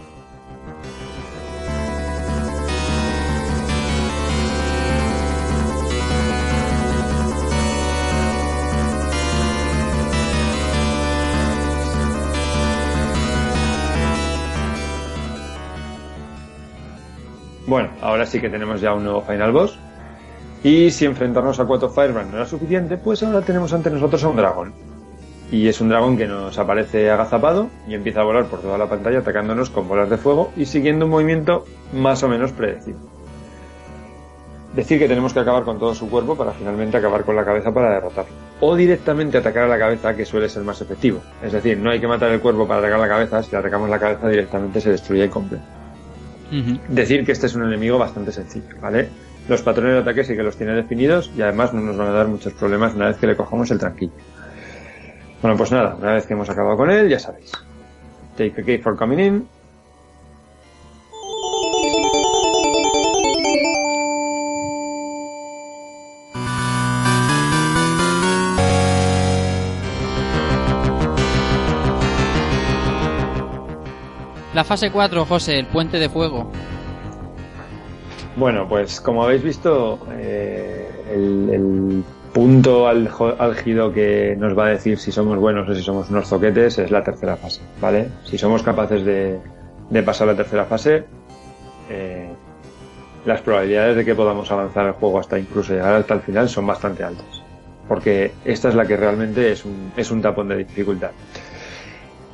Bueno, 17.73 17.89
ahora 18.03 18.27
sí 18.27 18.39
que 18.39 18.51
tenemos 18.51 18.83
ya 18.83 18.93
un 18.93 19.05
nuevo 19.05 19.23
Final 19.23 19.51
Boss. 19.51 19.79
Y 20.63 20.91
si 20.91 21.07
enfrentarnos 21.07 21.59
a 21.59 21.65
cuatro 21.65 21.89
Firebrand 21.89 22.31
no 22.31 22.37
era 22.37 22.45
suficiente, 22.45 22.99
pues 22.99 23.23
ahora 23.23 23.41
tenemos 23.41 23.73
ante 23.73 23.89
nosotros 23.89 24.23
a 24.25 24.29
un 24.29 24.37
dragón. 24.37 24.75
Y 25.51 25.67
es 25.67 25.81
un 25.81 25.89
dragón 25.89 26.19
que 26.19 26.27
nos 26.27 26.59
aparece 26.59 27.11
agazapado 27.11 27.71
y 27.89 27.95
empieza 27.95 28.21
a 28.21 28.25
volar 28.25 28.45
por 28.45 28.61
toda 28.61 28.77
la 28.77 28.91
pantalla 28.91 29.21
atacándonos 29.21 29.71
con 29.71 29.89
bolas 29.89 30.11
de 30.11 30.19
fuego 30.19 30.53
y 30.55 30.67
siguiendo 30.67 31.07
un 31.07 31.13
movimiento 31.13 31.65
más 31.95 32.23
o 32.23 32.29
menos 32.29 32.53
predecible. 32.53 33.01
Decir 34.77 34.99
que 34.99 35.09
tenemos 35.09 35.33
que 35.33 35.41
acabar 35.41 35.65
con 35.65 35.79
todo 35.79 35.95
su 35.95 36.11
cuerpo 36.11 36.37
para 36.37 36.53
finalmente 36.53 36.99
acabar 36.99 37.25
con 37.25 37.37
la 37.37 37.45
cabeza 37.47 37.73
para 37.73 37.89
derrotarlo. 37.89 38.33
O 38.61 38.77
directamente 38.77 39.39
atacar 39.39 39.65
a 39.65 39.69
la 39.69 39.79
cabeza, 39.79 40.15
que 40.15 40.27
suele 40.27 40.51
ser 40.51 40.63
más 40.63 40.83
efectivo. 40.83 41.23
Es 41.43 41.53
decir, 41.53 41.79
no 41.79 41.89
hay 41.89 42.01
que 42.01 42.07
matar 42.07 42.33
el 42.33 42.41
cuerpo 42.41 42.69
para 42.69 42.81
atacar 42.81 43.01
la 43.01 43.09
cabeza, 43.09 43.43
si 43.43 43.57
atacamos 43.57 43.89
la 43.89 43.99
cabeza 43.99 44.29
directamente 44.29 44.79
se 44.79 44.91
destruye 44.91 45.25
y 45.25 45.29
completo. 45.31 45.65
Decir 46.89 47.25
que 47.25 47.33
este 47.33 47.47
es 47.47 47.55
un 47.55 47.65
enemigo 47.65 47.99
bastante 47.99 48.31
sencillo, 48.31 48.77
¿vale? 48.81 49.09
Los 49.49 49.63
patrones 49.63 49.95
de 49.95 50.01
ataque 50.01 50.23
sí 50.23 50.37
que 50.37 50.43
los 50.43 50.57
tiene 50.57 50.75
definidos 50.75 51.31
y 51.37 51.43
además 51.43 51.73
no 51.73 51.81
nos 51.81 51.97
van 51.97 52.09
a 52.09 52.13
dar 52.13 52.29
muchos 52.29 52.53
problemas 52.53 52.95
una 52.95 53.07
vez 53.09 53.17
que 53.17 53.27
le 53.27 53.37
cojamos 53.37 53.71
el 53.71 53.79
tranquillo. 53.79 54.13
Bueno, 55.41 55.57
pues 55.57 55.73
nada, 55.73 55.97
una 55.97 56.15
vez 56.15 56.27
que 56.27 56.35
hemos 56.35 56.49
acabado 56.51 56.77
con 56.77 56.91
él, 56.91 57.09
ya 57.09 57.19
sabéis. 57.19 57.53
Take 58.37 58.61
a 58.61 58.65
key 58.65 58.79
for 58.79 58.97
coming 58.97 59.19
in. 59.19 59.49
La 74.55 74.65
fase 74.65 74.91
4, 74.91 75.25
José, 75.25 75.59
el 75.59 75.67
puente 75.67 75.99
de 75.99 76.11
fuego. 76.11 76.51
Bueno, 78.37 78.69
pues 78.69 79.01
como 79.01 79.25
habéis 79.25 79.43
visto, 79.43 80.07
eh, 80.11 80.89
el, 81.11 82.05
punto 82.33 82.89
álgido 82.89 83.93
que 83.93 84.35
nos 84.39 84.57
va 84.57 84.65
a 84.65 84.69
decir 84.71 84.99
si 84.99 85.13
somos 85.13 85.37
buenos 85.39 85.69
o 85.69 85.75
si 85.75 85.83
somos 85.83 86.09
unos 86.09 86.27
zoquetes 86.27 86.79
es 86.79 86.91
la 86.91 87.05
tercera 87.05 87.37
fase, 87.37 87.61
¿vale? 87.79 88.09
Si 88.25 88.39
somos 88.39 88.63
capaces 88.63 89.05
de, 89.05 89.39
pasar 90.03 90.29
la 90.29 90.35
tercera 90.35 90.65
fase, 90.65 91.05
eh, 91.91 92.31
las 93.27 93.43
probabilidades 93.43 93.97
de 93.97 94.05
que 94.07 94.15
podamos 94.15 94.51
avanzar 94.51 94.87
el 94.87 94.93
juego 94.93 95.21
hasta 95.21 95.39
incluso 95.39 95.75
llegar 95.75 95.93
hasta 95.93 96.15
el 96.15 96.21
final 96.21 96.49
son 96.49 96.67
bastante 96.67 97.05
altas. 97.05 97.43
Porque 97.87 98.33
esta 98.47 98.71
es 98.71 98.75
la 98.75 98.87
que 98.87 98.97
realmente 98.97 99.53
es 99.53 99.67
un, 99.67 99.93
es 99.95 100.11
un 100.11 100.23
tapón 100.23 100.49
de 100.49 100.57
dificultad. 100.57 101.11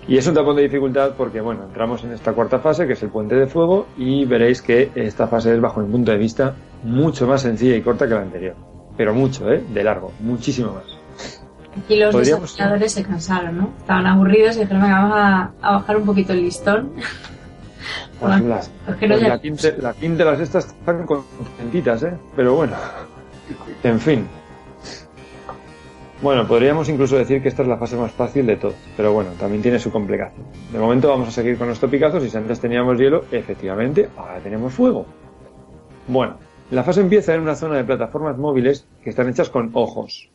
Y 0.08 0.16
es 0.16 0.26
un 0.26 0.32
tapón 0.32 0.56
de 0.56 0.62
dificultad 0.62 1.12
porque, 1.18 1.42
bueno, 1.42 1.64
entramos 1.64 2.02
en 2.02 2.12
esta 2.12 2.32
cuarta 2.32 2.60
fase, 2.60 2.86
que 2.86 2.94
es 2.94 3.02
el 3.02 3.10
puente 3.10 3.34
de 3.34 3.46
fuego, 3.46 3.86
y 3.98 4.24
veréis 4.24 4.62
que 4.62 4.90
esta 4.94 5.28
fase 5.28 5.52
es, 5.52 5.60
bajo 5.60 5.82
mi 5.82 5.92
punto 5.92 6.10
de 6.10 6.16
vista, 6.16 6.54
mucho 6.82 7.26
más 7.26 7.42
sencilla 7.42 7.76
y 7.76 7.82
corta 7.82 8.08
que 8.08 8.14
la 8.14 8.22
anterior. 8.22 8.56
Pero 8.96 9.12
mucho, 9.12 9.52
¿eh? 9.52 9.62
De 9.68 9.84
largo, 9.84 10.10
muchísimo 10.20 10.72
más. 10.72 10.84
Aquí 11.76 11.96
los 11.96 12.16
desarrolladores 12.16 12.92
se 12.92 13.04
cansaron, 13.04 13.58
¿no? 13.58 13.74
Estaban 13.78 14.06
aburridos 14.06 14.56
y 14.56 14.60
dijeron, 14.60 14.82
venga, 14.82 15.02
vamos 15.02 15.18
a, 15.60 15.72
bajar 15.72 15.98
un 15.98 16.06
poquito 16.06 16.32
el 16.32 16.42
listón. 16.42 16.92
Pues 18.20 18.40
las, 18.42 18.70
pues 18.84 19.22
la, 19.22 19.38
quinta, 19.38 19.68
la 19.78 19.94
quinta 19.94 20.24
las 20.24 20.40
estas 20.40 20.66
están 20.66 21.06
contentitas, 21.06 22.02
¿eh? 22.02 22.12
Pero 22.34 22.56
bueno, 22.56 22.74
en 23.84 24.00
fin. 24.00 24.26
Bueno, 26.20 26.48
podríamos 26.48 26.88
incluso 26.88 27.16
decir 27.16 27.40
que 27.40 27.48
esta 27.48 27.62
es 27.62 27.68
la 27.68 27.76
fase 27.76 27.96
más 27.96 28.10
fácil 28.10 28.44
de 28.46 28.56
todo, 28.56 28.74
pero 28.96 29.12
bueno, 29.12 29.30
también 29.38 29.62
tiene 29.62 29.78
su 29.78 29.92
complicación. 29.92 30.46
De 30.72 30.78
momento 30.78 31.08
vamos 31.08 31.28
a 31.28 31.30
seguir 31.30 31.56
con 31.56 31.68
los 31.68 31.78
topicazos 31.78 32.24
y 32.24 32.30
si 32.30 32.36
antes 32.36 32.58
teníamos 32.58 32.98
hielo, 32.98 33.24
efectivamente, 33.30 34.08
ahora 34.16 34.40
tenemos 34.40 34.72
fuego. 34.72 35.06
Bueno, 36.08 36.38
la 36.72 36.82
fase 36.82 37.02
empieza 37.02 37.34
en 37.34 37.42
una 37.42 37.54
zona 37.54 37.76
de 37.76 37.84
plataformas 37.84 38.36
móviles 38.36 38.84
que 39.04 39.10
están 39.10 39.28
hechas 39.28 39.48
con 39.48 39.70
ojos. 39.74 40.28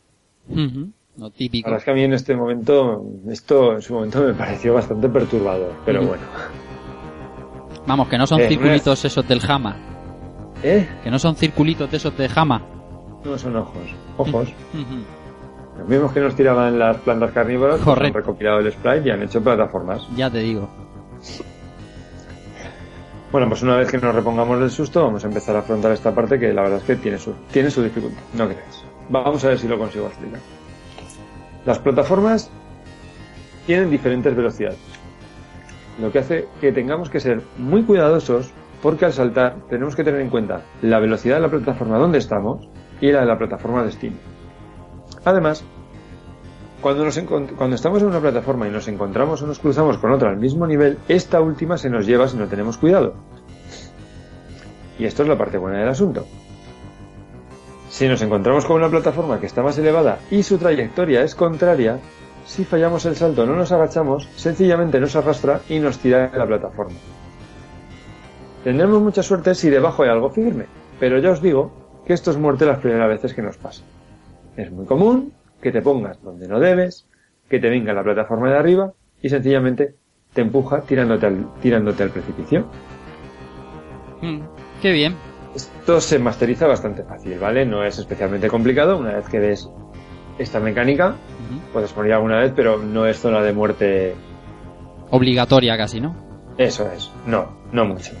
No 1.16 1.30
típico. 1.30 1.68
Ahora 1.68 1.78
es 1.78 1.84
que 1.84 1.90
a 1.90 1.94
mí 1.94 2.02
en 2.02 2.14
este 2.14 2.34
momento, 2.34 3.04
esto 3.28 3.74
en 3.74 3.82
su 3.82 3.94
momento 3.94 4.22
me 4.22 4.32
pareció 4.32 4.74
bastante 4.74 5.08
perturbador, 5.08 5.72
pero 5.84 6.04
bueno. 6.04 6.22
Vamos, 7.86 8.08
que 8.08 8.16
no 8.16 8.26
son 8.26 8.40
eh, 8.40 8.48
circulitos 8.48 9.04
esos 9.04 9.28
del 9.28 9.40
jama. 9.40 9.76
¿Eh? 10.62 10.88
Que 11.02 11.10
no 11.10 11.18
son 11.18 11.36
circulitos 11.36 11.90
de 11.90 11.98
esos 11.98 12.16
de 12.16 12.28
jama. 12.28 12.62
No 13.22 13.36
son 13.36 13.56
ojos, 13.56 13.82
ojos. 14.16 14.48
Los 15.78 15.88
mismos 15.88 16.12
que 16.12 16.20
nos 16.20 16.34
tiraban 16.36 16.78
las 16.78 16.98
plantas 16.98 17.32
carnívoras 17.32 17.80
pues 17.82 17.98
han 17.98 18.12
recopilado 18.12 18.60
el 18.60 18.72
sprite 18.72 19.08
y 19.08 19.10
han 19.10 19.22
hecho 19.22 19.42
plataformas. 19.42 20.06
Ya 20.16 20.30
te 20.30 20.38
digo. 20.38 20.68
Bueno, 23.32 23.48
pues 23.48 23.62
una 23.62 23.76
vez 23.76 23.90
que 23.90 23.98
nos 23.98 24.14
repongamos 24.14 24.60
del 24.60 24.70
susto, 24.70 25.02
vamos 25.02 25.24
a 25.24 25.26
empezar 25.26 25.56
a 25.56 25.58
afrontar 25.58 25.90
esta 25.90 26.14
parte 26.14 26.38
que 26.38 26.52
la 26.52 26.62
verdad 26.62 26.78
es 26.78 26.84
que 26.84 26.94
tiene 26.94 27.18
su, 27.18 27.32
tiene 27.50 27.68
su 27.68 27.82
dificultad, 27.82 28.22
no 28.34 28.46
creáis. 28.46 28.84
Vamos 29.08 29.44
a 29.44 29.48
ver 29.48 29.58
si 29.58 29.66
lo 29.66 29.76
consigo 29.76 30.06
explicar. 30.06 30.38
Las 31.66 31.80
plataformas 31.80 32.48
tienen 33.66 33.90
diferentes 33.90 34.36
velocidades, 34.36 34.78
lo 36.00 36.12
que 36.12 36.20
hace 36.20 36.48
que 36.60 36.70
tengamos 36.70 37.10
que 37.10 37.18
ser 37.18 37.42
muy 37.58 37.82
cuidadosos 37.82 38.52
porque 38.82 39.06
al 39.06 39.12
saltar 39.12 39.56
tenemos 39.68 39.96
que 39.96 40.04
tener 40.04 40.20
en 40.20 40.30
cuenta 40.30 40.60
la 40.82 41.00
velocidad 41.00 41.36
de 41.36 41.42
la 41.42 41.48
plataforma 41.48 41.98
donde 41.98 42.18
estamos 42.18 42.68
y 43.00 43.10
la 43.10 43.20
de 43.20 43.26
la 43.26 43.38
plataforma 43.38 43.82
destino. 43.82 44.16
Además, 45.24 45.64
cuando, 46.84 47.06
estamos 47.06 48.02
en 48.02 48.08
una 48.08 48.20
plataforma 48.20 48.68
y 48.68 48.70
nos 48.70 48.88
encontramos 48.88 49.40
o 49.40 49.46
nos 49.46 49.58
cruzamos 49.58 49.96
con 49.96 50.12
otra 50.12 50.28
al 50.28 50.36
mismo 50.36 50.66
nivel, 50.66 50.98
esta 51.08 51.40
última 51.40 51.78
se 51.78 51.88
nos 51.88 52.04
lleva 52.04 52.28
si 52.28 52.36
no 52.36 52.46
tenemos 52.46 52.76
cuidado. 52.76 53.14
Y 54.98 55.06
esto 55.06 55.22
es 55.22 55.28
la 55.30 55.38
parte 55.38 55.56
buena 55.56 55.78
del 55.78 55.88
asunto. 55.88 56.26
Si 57.88 58.06
nos 58.06 58.20
encontramos 58.20 58.66
con 58.66 58.76
una 58.76 58.90
plataforma 58.90 59.40
que 59.40 59.46
está 59.46 59.62
más 59.62 59.78
elevada 59.78 60.18
y 60.30 60.42
su 60.42 60.58
trayectoria 60.58 61.22
es 61.22 61.34
contraria, 61.34 62.00
si 62.44 62.66
fallamos 62.66 63.06
el 63.06 63.16
salto 63.16 63.46
no 63.46 63.56
nos 63.56 63.72
agachamos, 63.72 64.28
sencillamente 64.36 65.00
nos 65.00 65.16
arrastra 65.16 65.62
y 65.70 65.78
nos 65.78 65.98
tira 65.98 66.28
de 66.28 66.38
la 66.38 66.46
plataforma. 66.46 66.96
Tendremos 68.62 69.00
mucha 69.00 69.22
suerte 69.22 69.54
si 69.54 69.70
debajo 69.70 70.02
hay 70.02 70.10
algo 70.10 70.28
firme, 70.28 70.66
pero 71.00 71.18
ya 71.18 71.30
os 71.30 71.40
digo 71.40 71.72
que 72.04 72.12
esto 72.12 72.30
es 72.30 72.36
muerte 72.36 72.66
las 72.66 72.80
primeras 72.80 73.08
veces 73.08 73.32
que 73.32 73.40
nos 73.40 73.56
pasa. 73.56 73.84
Es 74.56 74.70
muy 74.70 74.86
común 74.86 75.32
que 75.60 75.72
te 75.72 75.82
pongas 75.82 76.22
donde 76.22 76.46
no 76.48 76.60
debes, 76.60 77.06
que 77.48 77.58
te 77.58 77.68
venga 77.68 77.92
la 77.92 78.02
plataforma 78.02 78.50
de 78.50 78.58
arriba 78.58 78.92
y 79.22 79.28
sencillamente 79.28 79.94
te 80.32 80.40
empuja 80.42 80.82
tirándote 80.82 81.26
al, 81.26 81.46
tirándote 81.60 82.02
al 82.02 82.10
precipicio. 82.10 82.66
Mm, 84.20 84.40
qué 84.82 84.92
bien. 84.92 85.16
Esto 85.54 86.00
se 86.00 86.18
masteriza 86.18 86.66
bastante 86.66 87.04
fácil, 87.04 87.38
¿vale? 87.38 87.64
No 87.64 87.84
es 87.84 87.98
especialmente 87.98 88.48
complicado. 88.48 88.98
Una 88.98 89.12
vez 89.12 89.28
que 89.28 89.38
ves 89.38 89.68
esta 90.38 90.60
mecánica. 90.60 91.14
Puedes 91.72 91.94
morir 91.96 92.14
alguna 92.14 92.40
vez, 92.40 92.52
pero 92.54 92.78
no 92.78 93.06
es 93.06 93.18
zona 93.18 93.40
de 93.42 93.52
muerte 93.52 94.14
obligatoria 95.10 95.76
casi, 95.76 96.00
¿no? 96.00 96.16
Eso 96.58 96.90
es, 96.90 97.10
no, 97.26 97.48
no 97.72 97.84
mucho. 97.84 98.12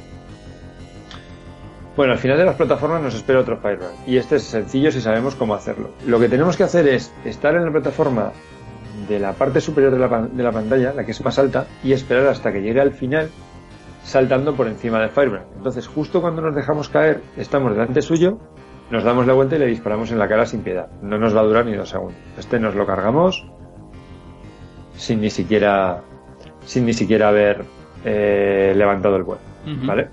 Bueno, 1.96 2.12
al 2.12 2.18
final 2.18 2.38
de 2.38 2.44
las 2.44 2.56
plataformas 2.56 3.02
nos 3.02 3.14
espera 3.14 3.38
otro 3.38 3.56
Fire 3.58 3.78
Run 3.78 3.90
y 4.06 4.16
este 4.16 4.36
es 4.36 4.42
sencillo 4.42 4.90
si 4.90 5.00
sabemos 5.00 5.36
cómo 5.36 5.54
hacerlo. 5.54 5.90
Lo 6.06 6.18
que 6.18 6.28
tenemos 6.28 6.56
que 6.56 6.64
hacer 6.64 6.88
es 6.88 7.14
estar 7.24 7.54
en 7.54 7.64
la 7.64 7.70
plataforma 7.70 8.32
de 9.08 9.20
la 9.20 9.32
parte 9.34 9.60
superior 9.60 9.92
de 9.92 9.98
la, 10.00 10.22
de 10.22 10.42
la 10.42 10.50
pantalla, 10.50 10.92
la 10.92 11.04
que 11.04 11.12
es 11.12 11.24
más 11.24 11.38
alta, 11.38 11.66
y 11.84 11.92
esperar 11.92 12.26
hasta 12.26 12.52
que 12.52 12.62
llegue 12.62 12.80
al 12.80 12.92
final 12.92 13.30
saltando 14.02 14.54
por 14.54 14.66
encima 14.66 14.98
del 15.00 15.10
Firebrand. 15.10 15.46
Entonces, 15.56 15.86
justo 15.86 16.20
cuando 16.20 16.42
nos 16.42 16.54
dejamos 16.54 16.88
caer, 16.88 17.22
estamos 17.36 17.72
delante 17.72 18.02
suyo, 18.02 18.38
nos 18.90 19.04
damos 19.04 19.26
la 19.26 19.32
vuelta 19.32 19.56
y 19.56 19.60
le 19.60 19.66
disparamos 19.66 20.10
en 20.10 20.18
la 20.18 20.28
cara 20.28 20.46
sin 20.46 20.62
piedad. 20.62 20.88
No 21.00 21.18
nos 21.18 21.34
va 21.34 21.40
a 21.40 21.44
durar 21.44 21.64
ni 21.64 21.74
dos 21.74 21.90
segundos. 21.90 22.20
Este 22.38 22.58
nos 22.58 22.74
lo 22.74 22.86
cargamos 22.86 23.46
sin 24.96 25.20
ni 25.20 25.30
siquiera 25.30 26.02
sin 26.64 26.86
ni 26.86 26.92
siquiera 26.92 27.28
haber 27.28 27.64
eh, 28.04 28.72
levantado 28.76 29.16
el 29.16 29.22
vuelo, 29.22 29.42
¿vale? 29.84 30.08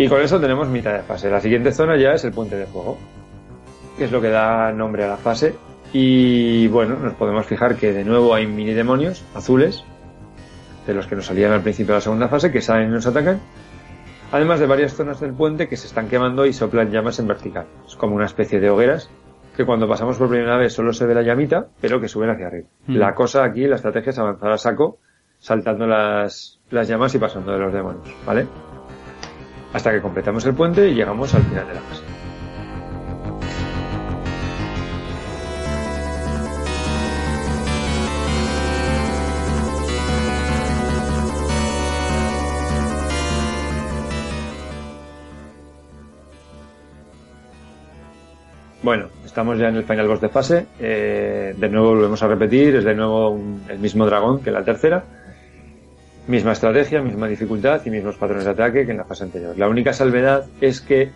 Y 0.00 0.08
con 0.08 0.22
eso 0.22 0.40
tenemos 0.40 0.66
mitad 0.66 0.94
de 0.94 1.02
fase. 1.02 1.28
La 1.28 1.42
siguiente 1.42 1.72
zona 1.72 1.94
ya 1.98 2.12
es 2.12 2.24
el 2.24 2.32
puente 2.32 2.56
de 2.56 2.64
fuego, 2.64 2.96
que 3.98 4.04
es 4.04 4.10
lo 4.10 4.22
que 4.22 4.30
da 4.30 4.72
nombre 4.72 5.04
a 5.04 5.08
la 5.08 5.18
fase. 5.18 5.54
Y 5.92 6.68
bueno, 6.68 6.96
nos 6.96 7.12
podemos 7.16 7.44
fijar 7.44 7.76
que 7.76 7.92
de 7.92 8.02
nuevo 8.02 8.34
hay 8.34 8.46
mini 8.46 8.72
demonios 8.72 9.22
azules, 9.34 9.84
de 10.86 10.94
los 10.94 11.06
que 11.06 11.16
nos 11.16 11.26
salían 11.26 11.52
al 11.52 11.60
principio 11.60 11.92
de 11.92 11.98
la 11.98 12.00
segunda 12.00 12.28
fase, 12.28 12.50
que 12.50 12.62
salen 12.62 12.88
y 12.88 12.92
nos 12.92 13.06
atacan. 13.06 13.40
Además 14.32 14.58
de 14.58 14.66
varias 14.66 14.94
zonas 14.94 15.20
del 15.20 15.34
puente 15.34 15.68
que 15.68 15.76
se 15.76 15.86
están 15.86 16.08
quemando 16.08 16.46
y 16.46 16.54
soplan 16.54 16.90
llamas 16.90 17.18
en 17.18 17.26
vertical. 17.26 17.66
Es 17.86 17.94
como 17.94 18.16
una 18.16 18.24
especie 18.24 18.58
de 18.58 18.70
hogueras 18.70 19.10
que 19.54 19.66
cuando 19.66 19.86
pasamos 19.86 20.16
por 20.16 20.30
primera 20.30 20.56
vez 20.56 20.72
solo 20.72 20.94
se 20.94 21.04
ve 21.04 21.14
la 21.14 21.20
llamita, 21.20 21.66
pero 21.78 22.00
que 22.00 22.08
suben 22.08 22.30
hacia 22.30 22.46
arriba. 22.46 22.68
Mm. 22.86 22.96
La 22.96 23.14
cosa 23.14 23.44
aquí, 23.44 23.66
la 23.66 23.76
estrategia 23.76 24.08
es 24.08 24.18
avanzar 24.18 24.50
a 24.50 24.56
saco, 24.56 24.96
saltando 25.38 25.86
las, 25.86 26.58
las 26.70 26.88
llamas 26.88 27.14
y 27.14 27.18
pasando 27.18 27.52
de 27.52 27.58
los 27.58 27.70
demonios, 27.70 28.08
¿vale? 28.24 28.46
Hasta 29.72 29.92
que 29.92 30.00
completamos 30.00 30.44
el 30.46 30.54
puente 30.54 30.88
y 30.88 30.94
llegamos 30.94 31.32
al 31.34 31.42
final 31.42 31.66
de 31.68 31.74
la 31.74 31.80
fase. 31.80 32.02
Bueno, 48.82 49.08
estamos 49.24 49.58
ya 49.58 49.68
en 49.68 49.76
el 49.76 49.84
final 49.84 50.08
boss 50.08 50.20
de 50.20 50.28
fase. 50.30 50.66
Eh, 50.80 51.54
de 51.56 51.68
nuevo 51.68 51.90
volvemos 51.90 52.22
a 52.22 52.28
repetir, 52.28 52.76
es 52.76 52.84
de 52.84 52.94
nuevo 52.94 53.38
el 53.68 53.78
mismo 53.78 54.06
dragón 54.06 54.42
que 54.42 54.50
la 54.50 54.64
tercera. 54.64 55.04
Misma 56.30 56.52
estrategia, 56.52 57.02
misma 57.02 57.26
dificultad 57.26 57.84
y 57.84 57.90
mismos 57.90 58.16
patrones 58.16 58.44
de 58.44 58.52
ataque 58.52 58.86
que 58.86 58.92
en 58.92 58.98
la 58.98 59.04
fase 59.04 59.24
anterior. 59.24 59.58
La 59.58 59.68
única 59.68 59.92
salvedad 59.92 60.46
es 60.60 60.80
que 60.80 61.10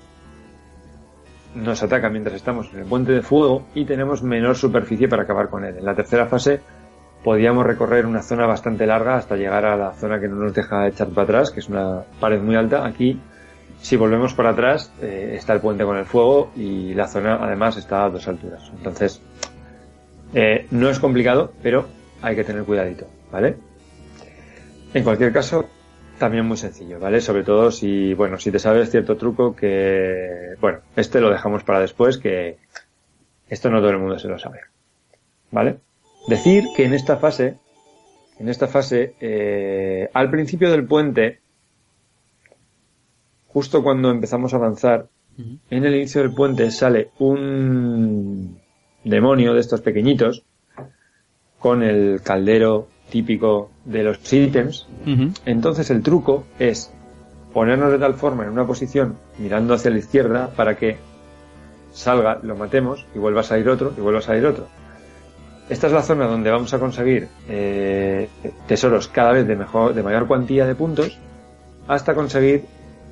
nos 1.55 1.85
ataca 1.85 2.11
mientras 2.11 2.35
estamos 2.35 2.69
en 2.75 2.81
el 2.81 2.87
puente 2.87 3.13
de 3.13 3.23
fuego 3.23 3.65
y 3.77 3.85
tenemos 3.85 4.25
menor 4.25 4.57
superficie 4.57 5.07
para 5.07 5.23
acabar 5.23 5.51
con 5.51 5.65
él. 5.65 5.79
En 5.79 5.85
la 5.85 5.95
tercera 5.95 6.27
fase 6.27 6.59
podíamos 7.23 7.65
recorrer 7.65 8.07
una 8.07 8.23
zona 8.23 8.45
bastante 8.45 8.89
larga 8.89 9.15
hasta 9.15 9.37
llegar 9.37 9.65
a 9.65 9.77
la 9.77 9.93
zona 9.93 10.19
que 10.19 10.27
no 10.27 10.35
nos 10.35 10.53
deja 10.53 10.89
echar 10.89 11.11
para 11.11 11.23
atrás, 11.23 11.53
que 11.53 11.61
es 11.61 11.69
una 11.69 12.03
pared 12.19 12.41
muy 12.41 12.57
alta. 12.57 12.85
Aquí 12.85 13.21
si 13.81 13.95
volvemos 13.95 14.35
para 14.35 14.51
atrás, 14.51 14.93
eh, 15.01 15.35
está 15.37 15.53
el 15.53 15.61
puente 15.61 15.85
con 15.85 15.97
el 15.97 16.07
fuego 16.07 16.51
y 16.57 16.93
la 16.93 17.07
zona 17.07 17.37
además 17.41 17.77
está 17.77 18.05
a 18.05 18.11
dos 18.11 18.27
alturas. 18.27 18.69
Entonces, 18.77 19.23
eh, 20.35 20.67
no 20.73 20.91
es 20.91 20.99
complicado, 20.99 21.53
pero 21.63 21.87
hay 22.21 22.35
que 22.35 22.43
tener 22.43 22.65
cuidadito, 22.65 23.07
¿vale? 23.31 23.57
En 24.95 25.03
cualquier 25.03 25.33
caso, 25.33 25.69
también 26.19 26.47
muy 26.47 26.57
sencillo, 26.57 27.01
¿vale? 27.01 27.21
Sobre 27.21 27.43
todo 27.43 27.73
si, 27.73 28.15
bueno, 28.15 28.39
si 28.39 28.53
te 28.53 28.61
sabes 28.61 28.91
cierto 28.91 29.17
truco 29.17 29.55
que, 29.57 30.55
bueno, 30.61 30.79
este 30.95 31.21
lo 31.21 31.31
dejamos 31.31 31.65
para 31.65 31.81
después, 31.81 32.17
que 32.17 32.59
esto 33.49 33.71
no 33.71 33.81
todo 33.81 33.91
el 33.91 33.99
mundo 33.99 34.21
se 34.21 34.29
lo 34.29 34.39
sabe, 34.39 34.61
¿vale? 35.51 35.79
Decir 36.29 36.65
que 36.77 36.85
en 36.85 36.95
esta 36.95 37.17
fase, 37.17 37.59
en 38.39 38.49
esta 38.49 38.69
fase, 38.69 39.17
eh, 39.21 40.09
al 40.15 40.31
principio 40.31 40.71
del 40.71 40.87
puente, 40.87 41.41
justo 43.49 43.83
cuando 43.83 44.13
empezamos 44.13 44.55
a 44.55 44.59
avanzar, 44.59 45.09
en 45.37 45.85
el 45.85 45.97
inicio 45.97 46.21
del 46.21 46.33
puente 46.33 46.71
sale 46.71 47.11
un 47.19 48.61
demonio 49.03 49.55
de 49.55 49.61
estos 49.61 49.81
pequeñitos 49.81 50.45
con 51.59 51.83
el 51.83 52.21
caldero 52.23 52.94
típico 53.15 53.71
de 53.85 54.03
los 54.03 54.33
ítems. 54.33 54.89
Entonces 55.47 55.89
el 55.91 56.03
truco 56.03 56.47
es 56.59 56.93
ponernos 57.53 57.93
de 57.93 57.99
tal 58.01 58.15
forma 58.15 58.43
en 58.43 58.51
una 58.51 58.67
posición 58.67 59.15
mirando 59.39 59.75
hacia 59.75 59.93
la 59.93 59.99
izquierda 59.99 60.51
para 60.57 60.77
que 60.77 60.97
salga, 61.93 62.41
lo 62.43 62.57
matemos 62.57 63.07
y 63.15 63.21
vuelva 63.21 63.43
a 63.43 63.45
salir 63.45 63.69
otro 63.69 63.95
y 63.97 64.01
vuelva 64.01 64.19
a 64.19 64.23
salir 64.23 64.45
otro. 64.45 64.67
Esta 65.69 65.87
es 65.87 65.93
la 65.93 66.03
zona 66.03 66.27
donde 66.27 66.51
vamos 66.51 66.75
a 66.75 66.81
conseguir 66.81 67.29
eh, 67.49 68.29
tesoros 68.67 69.07
cada 69.07 69.31
vez 69.31 69.47
de 69.47 69.55
mejor, 69.55 69.95
de 69.95 70.03
mayor 70.03 70.27
cuantía 70.27 70.67
de 70.67 70.75
puntos 70.75 71.17
hasta 71.87 72.17
conseguir 72.17 72.65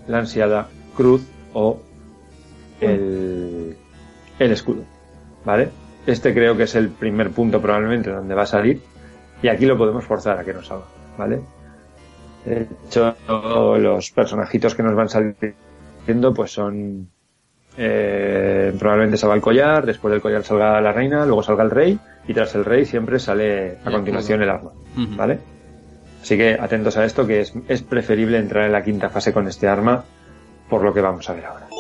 la 0.09 0.19
ansiada 0.19 0.67
cruz 0.97 1.23
o 1.55 1.81
el, 2.81 3.77
el 4.41 4.51
escudo. 4.51 4.83
¿Vale? 5.45 5.69
Este 6.07 6.35
creo 6.35 6.57
que 6.57 6.65
es 6.65 6.75
el 6.75 6.89
primer 6.89 7.31
punto 7.31 7.63
probablemente 7.63 8.11
donde 8.11 8.35
va 8.35 8.43
a 8.43 8.47
salir. 8.47 8.81
Y 9.43 9.49
aquí 9.49 9.67
lo 9.67 9.77
podemos 9.77 10.05
forzar 10.05 10.39
a 10.39 10.45
que 10.45 10.53
nos 10.53 10.67
salga. 10.67 10.87
¿Vale? 11.19 11.41
De 12.45 12.67
hecho, 12.87 13.15
los 13.29 14.11
personajitos 14.11 14.75
que 14.75 14.83
nos 14.83 14.95
van 14.95 15.09
saliendo 15.09 16.35
pues 16.35 16.53
son... 16.53 17.09
Eh, 17.77 18.75
probablemente 18.79 19.17
salga 19.17 19.35
el 19.35 19.41
collar, 19.41 19.87
después 19.87 20.13
del 20.13 20.21
collar 20.21 20.45
salga 20.45 20.81
la 20.81 20.93
reina, 20.93 21.25
luego 21.25 21.43
salga 21.43 21.65
el 21.65 21.71
rey 21.71 21.99
y 22.29 22.35
tras 22.35 22.55
el 22.55 22.67
rey 22.67 22.85
siempre 22.85 23.19
sale 23.19 23.79
a 23.85 23.91
continuación 23.91 24.43
el 24.43 24.51
arma. 24.51 24.73
¿Vale? 24.95 25.39
Así 26.21 26.37
que 26.37 26.57
atentos 26.61 26.97
a 26.97 27.05
esto, 27.05 27.27
que 27.27 27.41
es, 27.41 27.53
es 27.69 27.83
preferible 27.83 28.39
entrar 28.39 28.67
en 28.67 28.73
la 28.73 28.85
quinta 28.85 29.09
fase 29.09 29.33
con 29.33 29.49
este 29.49 29.69
arma, 29.69 30.05
por 30.69 30.83
lo 30.83 30.93
que 30.95 31.01
vamos 31.01 31.29
a 31.29 31.33
ver 31.33 31.47
ahora. 31.47 31.72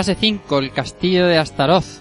Fase 0.00 0.14
5, 0.14 0.58
el 0.60 0.72
castillo 0.72 1.26
de 1.26 1.36
Astaroth. 1.36 2.00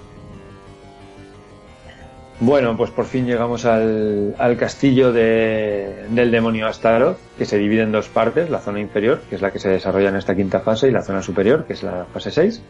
Bueno, 2.39 2.77
pues 2.77 2.91
por 2.91 3.03
fin 3.03 3.25
llegamos 3.25 3.65
al, 3.65 4.55
castillo 4.57 5.11
del 5.11 6.31
demonio 6.31 6.67
Astaroth, 6.67 7.17
que 7.37 7.43
se 7.43 7.57
divide 7.57 7.81
en 7.81 7.91
dos 7.91 8.07
partes, 8.07 8.49
la 8.49 8.59
zona 8.59 8.79
inferior, 8.79 9.19
que 9.29 9.35
es 9.35 9.41
la 9.41 9.51
que 9.51 9.59
se 9.59 9.67
desarrolla 9.67 10.07
en 10.07 10.15
esta 10.15 10.33
quinta 10.33 10.61
fase, 10.61 10.87
y 10.87 10.91
la 10.91 11.01
zona 11.01 11.21
superior, 11.21 11.65
que 11.65 11.73
es 11.73 11.83
la 11.83 12.05
fase 12.05 12.31
6. 12.31 12.63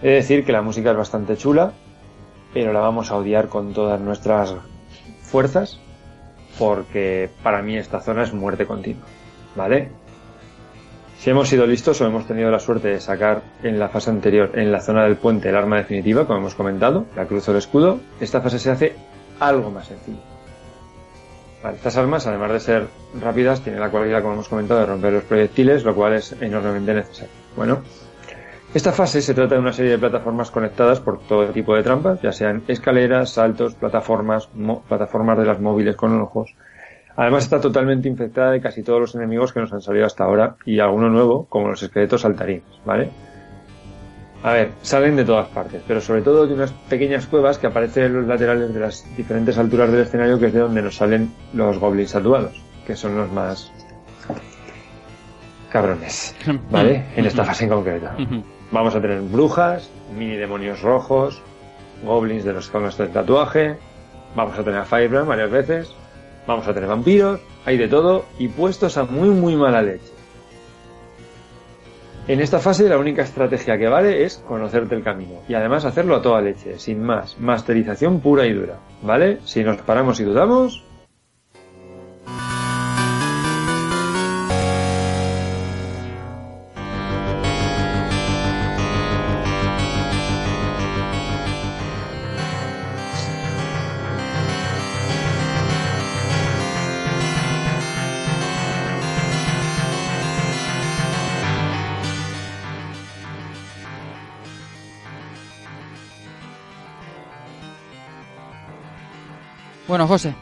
He 0.00 0.08
de 0.08 0.14
decir 0.14 0.46
que 0.46 0.52
la 0.52 0.62
música 0.62 0.92
es 0.92 0.96
bastante 0.96 1.36
chula, 1.36 1.74
pero 2.54 2.72
la 2.72 2.80
vamos 2.80 3.10
a 3.10 3.16
odiar 3.16 3.48
con 3.48 3.74
todas 3.74 4.00
nuestras 4.00 4.54
fuerzas, 5.20 5.80
porque 6.58 7.28
para 7.42 7.60
mí 7.60 7.76
esta 7.76 8.00
zona 8.00 8.22
es 8.22 8.32
muerte 8.32 8.64
continua, 8.64 9.04
¿vale? 9.54 9.90
Si 11.22 11.30
hemos 11.30 11.48
sido 11.48 11.68
listos 11.68 12.00
o 12.00 12.04
hemos 12.04 12.26
tenido 12.26 12.50
la 12.50 12.58
suerte 12.58 12.88
de 12.88 13.00
sacar 13.00 13.42
en 13.62 13.78
la 13.78 13.88
fase 13.88 14.10
anterior, 14.10 14.58
en 14.58 14.72
la 14.72 14.80
zona 14.80 15.04
del 15.04 15.14
puente, 15.14 15.50
el 15.50 15.54
arma 15.54 15.76
definitiva, 15.76 16.26
como 16.26 16.40
hemos 16.40 16.56
comentado, 16.56 17.06
la 17.14 17.26
cruz 17.26 17.46
o 17.46 17.52
el 17.52 17.58
escudo, 17.58 18.00
esta 18.18 18.40
fase 18.40 18.58
se 18.58 18.72
hace 18.72 18.96
algo 19.38 19.70
más 19.70 19.86
sencilla. 19.86 20.18
estas 21.72 21.96
armas, 21.96 22.26
además 22.26 22.50
de 22.50 22.58
ser 22.58 22.86
rápidas, 23.20 23.60
tienen 23.60 23.80
la 23.80 23.90
cualidad, 23.90 24.20
como 24.20 24.34
hemos 24.34 24.48
comentado, 24.48 24.80
de 24.80 24.86
romper 24.86 25.12
los 25.12 25.22
proyectiles, 25.22 25.84
lo 25.84 25.94
cual 25.94 26.14
es 26.14 26.34
enormemente 26.40 26.92
necesario. 26.92 27.32
Bueno, 27.54 27.82
esta 28.74 28.90
fase 28.90 29.22
se 29.22 29.32
trata 29.32 29.54
de 29.54 29.60
una 29.60 29.72
serie 29.72 29.92
de 29.92 29.98
plataformas 29.98 30.50
conectadas 30.50 30.98
por 30.98 31.20
todo 31.20 31.46
tipo 31.50 31.76
de 31.76 31.84
trampas, 31.84 32.20
ya 32.20 32.32
sean 32.32 32.64
escaleras, 32.66 33.30
saltos, 33.30 33.74
plataformas, 33.76 34.48
plataformas 34.88 35.38
de 35.38 35.44
las 35.44 35.60
móviles 35.60 35.94
con 35.94 36.20
ojos, 36.20 36.56
Además 37.16 37.44
está 37.44 37.60
totalmente 37.60 38.08
infectada 38.08 38.52
de 38.52 38.60
casi 38.60 38.82
todos 38.82 39.00
los 39.00 39.14
enemigos 39.14 39.52
que 39.52 39.60
nos 39.60 39.72
han 39.72 39.82
salido 39.82 40.06
hasta 40.06 40.24
ahora 40.24 40.56
y 40.64 40.80
alguno 40.80 41.08
nuevo, 41.10 41.46
como 41.48 41.68
los 41.68 41.82
esqueletos 41.82 42.22
saltarines, 42.22 42.64
¿vale? 42.84 43.10
A 44.42 44.52
ver, 44.52 44.72
salen 44.82 45.14
de 45.14 45.24
todas 45.24 45.48
partes, 45.48 45.82
pero 45.86 46.00
sobre 46.00 46.22
todo 46.22 46.46
de 46.46 46.54
unas 46.54 46.72
pequeñas 46.72 47.26
cuevas 47.26 47.58
que 47.58 47.68
aparecen 47.68 48.04
en 48.04 48.14
los 48.14 48.26
laterales 48.26 48.74
de 48.74 48.80
las 48.80 49.16
diferentes 49.16 49.56
alturas 49.56 49.92
del 49.92 50.00
escenario, 50.00 50.38
que 50.38 50.46
es 50.46 50.52
de 50.52 50.60
donde 50.60 50.82
nos 50.82 50.96
salen 50.96 51.32
los 51.52 51.78
goblins 51.78 52.12
tatuados. 52.12 52.60
que 52.86 52.96
son 52.96 53.16
los 53.16 53.30
más 53.30 53.70
cabrones, 55.70 56.34
¿vale? 56.70 57.04
En 57.16 57.26
esta 57.26 57.44
fase 57.44 57.64
en 57.64 57.70
concreto. 57.70 58.08
Vamos 58.72 58.94
a 58.96 59.00
tener 59.00 59.20
brujas, 59.20 59.88
mini 60.16 60.36
demonios 60.36 60.82
rojos, 60.82 61.40
goblins 62.02 62.44
de 62.44 62.52
los 62.52 62.68
con 62.68 62.88
de 62.88 63.06
tatuaje, 63.08 63.76
vamos 64.34 64.58
a 64.58 64.64
tener 64.64 64.80
a 64.80 64.84
Firebrand 64.84 65.28
varias 65.28 65.50
veces, 65.50 65.94
vamos 66.46 66.66
a 66.66 66.74
tener 66.74 66.88
vampiros, 66.88 67.40
hay 67.64 67.76
de 67.76 67.88
todo 67.88 68.24
y 68.38 68.48
puestos 68.48 68.96
a 68.98 69.04
muy 69.04 69.28
muy 69.28 69.56
mala 69.56 69.82
leche. 69.82 70.12
En 72.28 72.40
esta 72.40 72.60
fase 72.60 72.88
la 72.88 72.98
única 72.98 73.22
estrategia 73.22 73.76
que 73.76 73.88
vale 73.88 74.24
es 74.24 74.36
conocerte 74.46 74.94
el 74.94 75.02
camino 75.02 75.40
y 75.48 75.54
además 75.54 75.84
hacerlo 75.84 76.14
a 76.14 76.22
toda 76.22 76.40
leche, 76.40 76.78
sin 76.78 77.02
más, 77.02 77.36
masterización 77.38 78.20
pura 78.20 78.46
y 78.46 78.52
dura, 78.52 78.78
¿vale? 79.02 79.38
Si 79.44 79.64
nos 79.64 79.78
paramos 79.78 80.20
y 80.20 80.24
dudamos, 80.24 80.84
José. 110.06 110.34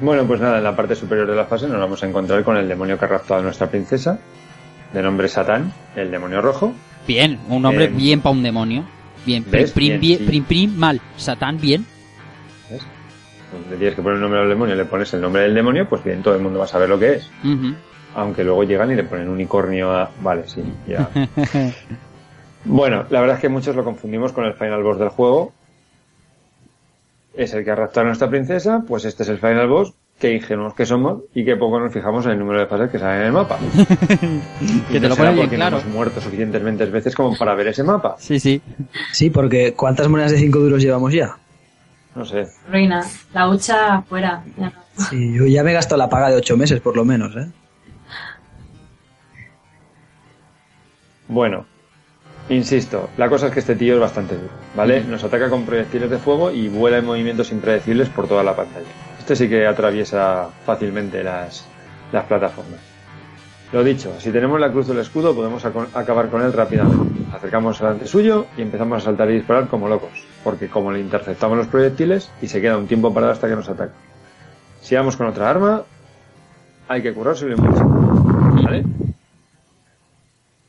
Bueno, 0.00 0.24
pues 0.26 0.40
nada, 0.40 0.58
en 0.58 0.64
la 0.64 0.74
parte 0.74 0.94
superior 0.94 1.26
de 1.26 1.36
la 1.36 1.46
fase 1.46 1.68
nos 1.68 1.78
vamos 1.78 2.02
a 2.02 2.06
encontrar 2.06 2.42
con 2.42 2.56
el 2.56 2.68
demonio 2.68 2.98
que 2.98 3.04
ha 3.04 3.08
raptado 3.08 3.40
a 3.40 3.42
nuestra 3.42 3.68
princesa, 3.68 4.18
de 4.92 5.02
nombre 5.02 5.28
Satán, 5.28 5.72
el 5.94 6.10
demonio 6.10 6.40
rojo. 6.40 6.72
Bien, 7.06 7.38
un 7.48 7.62
nombre 7.62 7.84
eh, 7.84 7.88
bien 7.88 8.20
para 8.20 8.34
un 8.34 8.42
demonio. 8.42 8.84
Bien, 9.24 9.44
prim, 9.44 9.68
prim, 9.70 10.44
prim, 10.44 10.74
mal. 10.76 11.00
Satán, 11.16 11.60
bien. 11.60 11.86
¿Ves? 12.70 12.82
Le 13.70 13.76
tienes 13.76 13.94
que 13.94 14.02
poner 14.02 14.16
el 14.16 14.22
nombre 14.22 14.40
al 14.40 14.48
demonio, 14.48 14.74
le 14.74 14.84
pones 14.84 15.12
el 15.14 15.20
nombre 15.20 15.42
del 15.42 15.54
demonio, 15.54 15.88
pues 15.88 16.02
bien, 16.02 16.22
todo 16.22 16.34
el 16.34 16.42
mundo 16.42 16.58
va 16.58 16.64
a 16.64 16.68
saber 16.68 16.88
lo 16.88 16.98
que 16.98 17.14
es. 17.14 17.30
Aunque 18.14 18.44
luego 18.44 18.64
llegan 18.64 18.90
y 18.90 18.94
le 18.94 19.04
ponen 19.04 19.28
unicornio 19.28 19.92
a... 19.92 20.10
Vale, 20.20 20.46
sí, 20.46 20.62
ya. 20.86 21.08
bueno, 22.64 23.04
la 23.10 23.20
verdad 23.20 23.36
es 23.36 23.42
que 23.42 23.48
muchos 23.48 23.74
lo 23.74 23.84
confundimos 23.84 24.32
con 24.32 24.44
el 24.44 24.54
final 24.54 24.82
boss 24.82 24.98
del 24.98 25.08
juego, 25.08 25.52
es 27.36 27.52
el 27.54 27.64
que 27.64 27.70
arrastra 27.70 28.02
a 28.02 28.06
nuestra 28.06 28.28
princesa, 28.28 28.84
pues 28.86 29.04
este 29.04 29.22
es 29.24 29.28
el 29.28 29.38
final 29.38 29.68
boss, 29.68 29.94
qué 30.18 30.32
ingenuos 30.32 30.74
que 30.74 30.86
somos 30.86 31.22
y 31.34 31.44
qué 31.44 31.56
poco 31.56 31.80
nos 31.80 31.92
fijamos 31.92 32.24
en 32.26 32.32
el 32.32 32.38
número 32.38 32.60
de 32.60 32.66
fases 32.66 32.90
que 32.90 32.98
salen 32.98 33.20
en 33.20 33.26
el 33.26 33.32
mapa. 33.32 33.58
que 34.90 35.00
te 35.00 35.08
lo 35.08 35.16
pone 35.16 35.32
bien 35.32 35.48
claro. 35.48 35.76
No 35.76 35.82
hemos 35.82 35.94
muerto 35.94 36.20
suficientemente 36.20 36.86
veces 36.86 37.14
como 37.14 37.36
para 37.36 37.54
ver 37.54 37.68
ese 37.68 37.82
mapa. 37.82 38.16
Sí, 38.18 38.38
sí. 38.38 38.62
Sí, 39.12 39.30
porque 39.30 39.74
¿cuántas 39.74 40.08
monedas 40.08 40.32
de 40.32 40.38
5 40.38 40.58
duros 40.58 40.82
llevamos 40.82 41.12
ya? 41.12 41.36
No 42.14 42.24
sé. 42.24 42.46
Reina, 42.68 43.04
la 43.32 43.48
hucha 43.48 44.02
fuera. 44.02 44.42
Sí, 45.10 45.34
yo 45.34 45.46
ya 45.46 45.64
me 45.64 45.72
he 45.72 45.74
gastado 45.74 45.98
la 45.98 46.08
paga 46.08 46.30
de 46.30 46.36
8 46.36 46.56
meses 46.56 46.80
por 46.80 46.96
lo 46.96 47.04
menos, 47.04 47.34
¿eh? 47.36 47.50
Bueno, 51.26 51.66
Insisto, 52.50 53.08
la 53.16 53.30
cosa 53.30 53.46
es 53.46 53.52
que 53.52 53.60
este 53.60 53.74
tío 53.74 53.94
es 53.94 54.00
bastante 54.00 54.34
duro, 54.34 54.50
¿vale? 54.76 55.02
Nos 55.04 55.24
ataca 55.24 55.48
con 55.48 55.64
proyectiles 55.64 56.10
de 56.10 56.18
fuego 56.18 56.50
y 56.50 56.68
vuela 56.68 56.98
en 56.98 57.06
movimientos 57.06 57.50
impredecibles 57.52 58.10
por 58.10 58.28
toda 58.28 58.42
la 58.42 58.54
pantalla. 58.54 58.86
Este 59.18 59.34
sí 59.34 59.48
que 59.48 59.66
atraviesa 59.66 60.50
fácilmente 60.66 61.24
las, 61.24 61.66
las 62.12 62.24
plataformas. 62.26 62.80
Lo 63.72 63.82
dicho, 63.82 64.12
si 64.18 64.30
tenemos 64.30 64.60
la 64.60 64.70
cruz 64.70 64.86
del 64.86 64.98
escudo 64.98 65.34
podemos 65.34 65.64
acabar 65.64 66.28
con 66.28 66.42
él 66.42 66.52
rápidamente. 66.52 67.24
acercamos 67.32 67.80
delante 67.80 68.06
suyo 68.06 68.46
y 68.56 68.62
empezamos 68.62 68.98
a 68.98 69.04
saltar 69.06 69.30
y 69.30 69.34
disparar 69.34 69.66
como 69.68 69.88
locos, 69.88 70.12
porque 70.44 70.68
como 70.68 70.92
le 70.92 71.00
interceptamos 71.00 71.56
los 71.56 71.66
proyectiles 71.66 72.30
y 72.42 72.46
se 72.46 72.60
queda 72.60 72.76
un 72.76 72.86
tiempo 72.86 73.12
parado 73.12 73.32
hasta 73.32 73.48
que 73.48 73.56
nos 73.56 73.68
ataca. 73.68 73.94
Si 74.82 74.94
vamos 74.94 75.16
con 75.16 75.26
otra 75.26 75.48
arma, 75.48 75.82
hay 76.88 77.02
que 77.02 77.14
currárselo 77.14 77.56
mucho, 77.56 77.84
¿vale? 78.62 78.84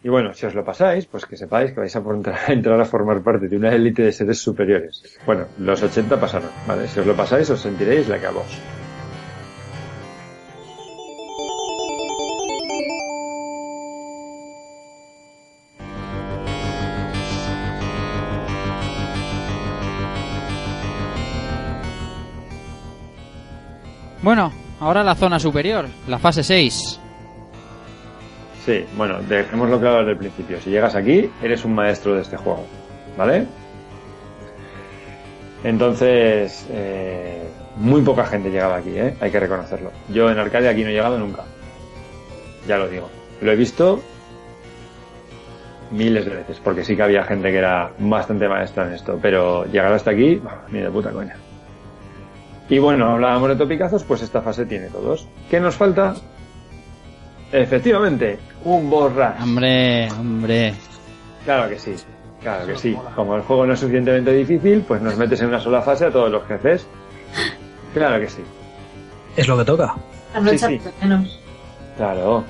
Y 0.06 0.10
bueno, 0.10 0.36
si 0.36 0.45
os 0.45 0.53
lo 0.53 0.64
pasáis, 0.64 1.07
pues 1.07 1.26
que 1.26 1.36
sepáis 1.36 1.72
que 1.72 1.80
vais 1.80 1.95
a 1.95 2.03
entrar 2.53 2.80
a 2.80 2.86
formar 2.86 3.23
parte 3.23 3.48
de 3.48 3.57
una 3.57 3.73
élite 3.73 4.03
de 4.03 4.11
seres 4.11 4.38
superiores. 4.38 5.02
Bueno, 5.26 5.48
los 5.57 5.82
80 5.82 6.19
pasaron, 6.19 6.52
¿vale? 6.68 6.88
Si 6.88 6.99
os 6.99 7.07
lo 7.07 7.15
pasáis, 7.15 7.49
os 7.49 7.60
sentiréis 7.60 8.07
la 8.07 8.19
que 8.19 8.27
a 8.27 8.30
vos. 8.30 8.45
Bueno, 24.22 24.52
ahora 24.80 25.03
la 25.03 25.15
zona 25.15 25.40
superior, 25.40 25.88
la 26.07 26.19
fase 26.19 26.44
6. 26.44 27.05
Sí, 28.65 28.83
bueno, 28.97 29.19
dejémoslo 29.21 29.79
claro 29.79 29.99
desde 29.99 30.13
el 30.13 30.17
principio. 30.17 30.59
Si 30.59 30.71
llegas 30.71 30.95
aquí, 30.95 31.29
eres 31.43 31.63
un 31.65 31.75
maestro 31.75 32.15
de 32.15 32.21
este 32.21 32.35
juego, 32.35 32.65
¿vale? 33.15 33.45
Entonces, 35.63 36.65
eh, 36.71 37.47
muy 37.75 38.01
poca 38.01 38.25
gente 38.25 38.49
llegaba 38.49 38.77
aquí, 38.77 38.97
¿eh? 38.97 39.15
Hay 39.21 39.29
que 39.29 39.39
reconocerlo. 39.39 39.91
Yo 40.09 40.31
en 40.31 40.39
Arcadia 40.39 40.71
aquí 40.71 40.83
no 40.83 40.89
he 40.89 40.93
llegado 40.93 41.19
nunca. 41.19 41.43
Ya 42.67 42.77
lo 42.77 42.87
digo. 42.87 43.07
Lo 43.41 43.51
he 43.51 43.55
visto 43.55 44.01
miles 45.91 46.25
de 46.25 46.35
veces, 46.35 46.59
porque 46.63 46.83
sí 46.83 46.95
que 46.95 47.03
había 47.03 47.23
gente 47.23 47.51
que 47.51 47.57
era 47.59 47.91
bastante 47.99 48.47
maestra 48.47 48.87
en 48.87 48.93
esto, 48.93 49.19
pero 49.21 49.65
llegar 49.65 49.93
hasta 49.93 50.09
aquí, 50.09 50.41
ni 50.71 50.79
de 50.79 50.89
puta 50.89 51.11
coña. 51.11 51.35
Y 52.67 52.79
bueno, 52.79 53.11
hablábamos 53.11 53.49
de 53.49 53.55
topicazos, 53.57 54.03
pues 54.03 54.23
esta 54.23 54.41
fase 54.41 54.65
tiene 54.65 54.87
todos. 54.89 55.27
¿Qué 55.51 55.59
nos 55.59 55.75
falta? 55.75 56.15
Efectivamente, 57.56 58.38
un 58.65 58.90
borra. 58.90 59.38
Hombre, 59.41 60.11
hombre. 60.11 60.73
Claro 61.45 61.69
que 61.69 61.80
sí, 61.80 61.95
claro 62.41 62.68
que 62.68 62.76
sí. 62.76 62.98
Como 63.15 63.38
el 63.38 63.44
juego 63.44 63.65
no 63.65 63.73
es 63.73 63.80
suficientemente 63.80 64.34
difícil, 64.34 64.82
pues 64.82 65.02
nos 65.02 65.15
metes 65.15 65.40
en 65.40 65.48
una 65.48 65.61
sola 65.61 65.82
fase 65.82 66.06
a 66.06 66.11
todos 66.11 66.30
los 66.30 66.45
jefes. 66.48 66.86
Claro 67.94 68.19
que 68.19 68.30
sí. 68.30 68.41
Es 69.38 69.48
lo 69.48 69.57
que 69.57 69.64
toca. 69.64 69.95
Sí, 70.49 70.57
sí. 70.57 70.82
Claro. 71.95 72.44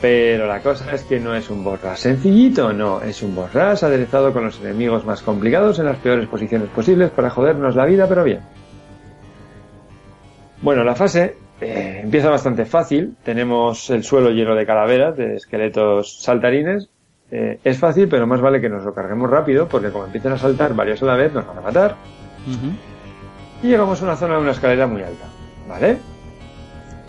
Pero 0.00 0.48
la 0.48 0.60
cosa 0.60 0.92
es 0.92 1.04
que 1.04 1.20
no 1.20 1.36
es 1.36 1.50
un 1.50 1.62
borras 1.62 2.00
sencillito, 2.00 2.72
no, 2.72 3.00
es 3.00 3.22
un 3.22 3.36
borras 3.36 3.84
aderezado 3.84 4.32
con 4.32 4.44
los 4.44 4.58
enemigos 4.60 5.04
más 5.04 5.22
complicados 5.22 5.78
en 5.78 5.84
las 5.86 5.98
peores 5.98 6.26
posiciones 6.28 6.68
posibles 6.70 7.10
para 7.10 7.30
jodernos 7.30 7.76
la 7.76 7.84
vida, 7.84 8.08
pero 8.08 8.24
bien. 8.24 8.40
Bueno, 10.62 10.82
la 10.82 10.96
fase 10.96 11.36
eh, 11.60 12.00
empieza 12.02 12.30
bastante 12.30 12.64
fácil. 12.64 13.16
Tenemos 13.24 13.90
el 13.90 14.04
suelo 14.04 14.30
lleno 14.30 14.54
de 14.54 14.66
calaveras, 14.66 15.16
de 15.16 15.36
esqueletos 15.36 16.20
saltarines. 16.20 16.88
Eh, 17.30 17.58
es 17.62 17.78
fácil, 17.78 18.08
pero 18.08 18.26
más 18.26 18.40
vale 18.40 18.60
que 18.60 18.68
nos 18.68 18.84
lo 18.84 18.94
carguemos 18.94 19.28
rápido, 19.28 19.68
porque 19.68 19.90
como 19.90 20.06
empiezan 20.06 20.32
a 20.32 20.38
saltar 20.38 20.74
varios 20.74 21.02
a 21.02 21.06
la 21.06 21.16
vez, 21.16 21.32
nos 21.32 21.46
van 21.46 21.58
a 21.58 21.60
matar. 21.60 21.96
Y 23.62 23.68
llegamos 23.68 24.00
a 24.00 24.04
una 24.04 24.16
zona 24.16 24.34
de 24.34 24.40
una 24.40 24.52
escalera 24.52 24.86
muy 24.86 25.02
alta. 25.02 25.26
¿Vale? 25.68 25.98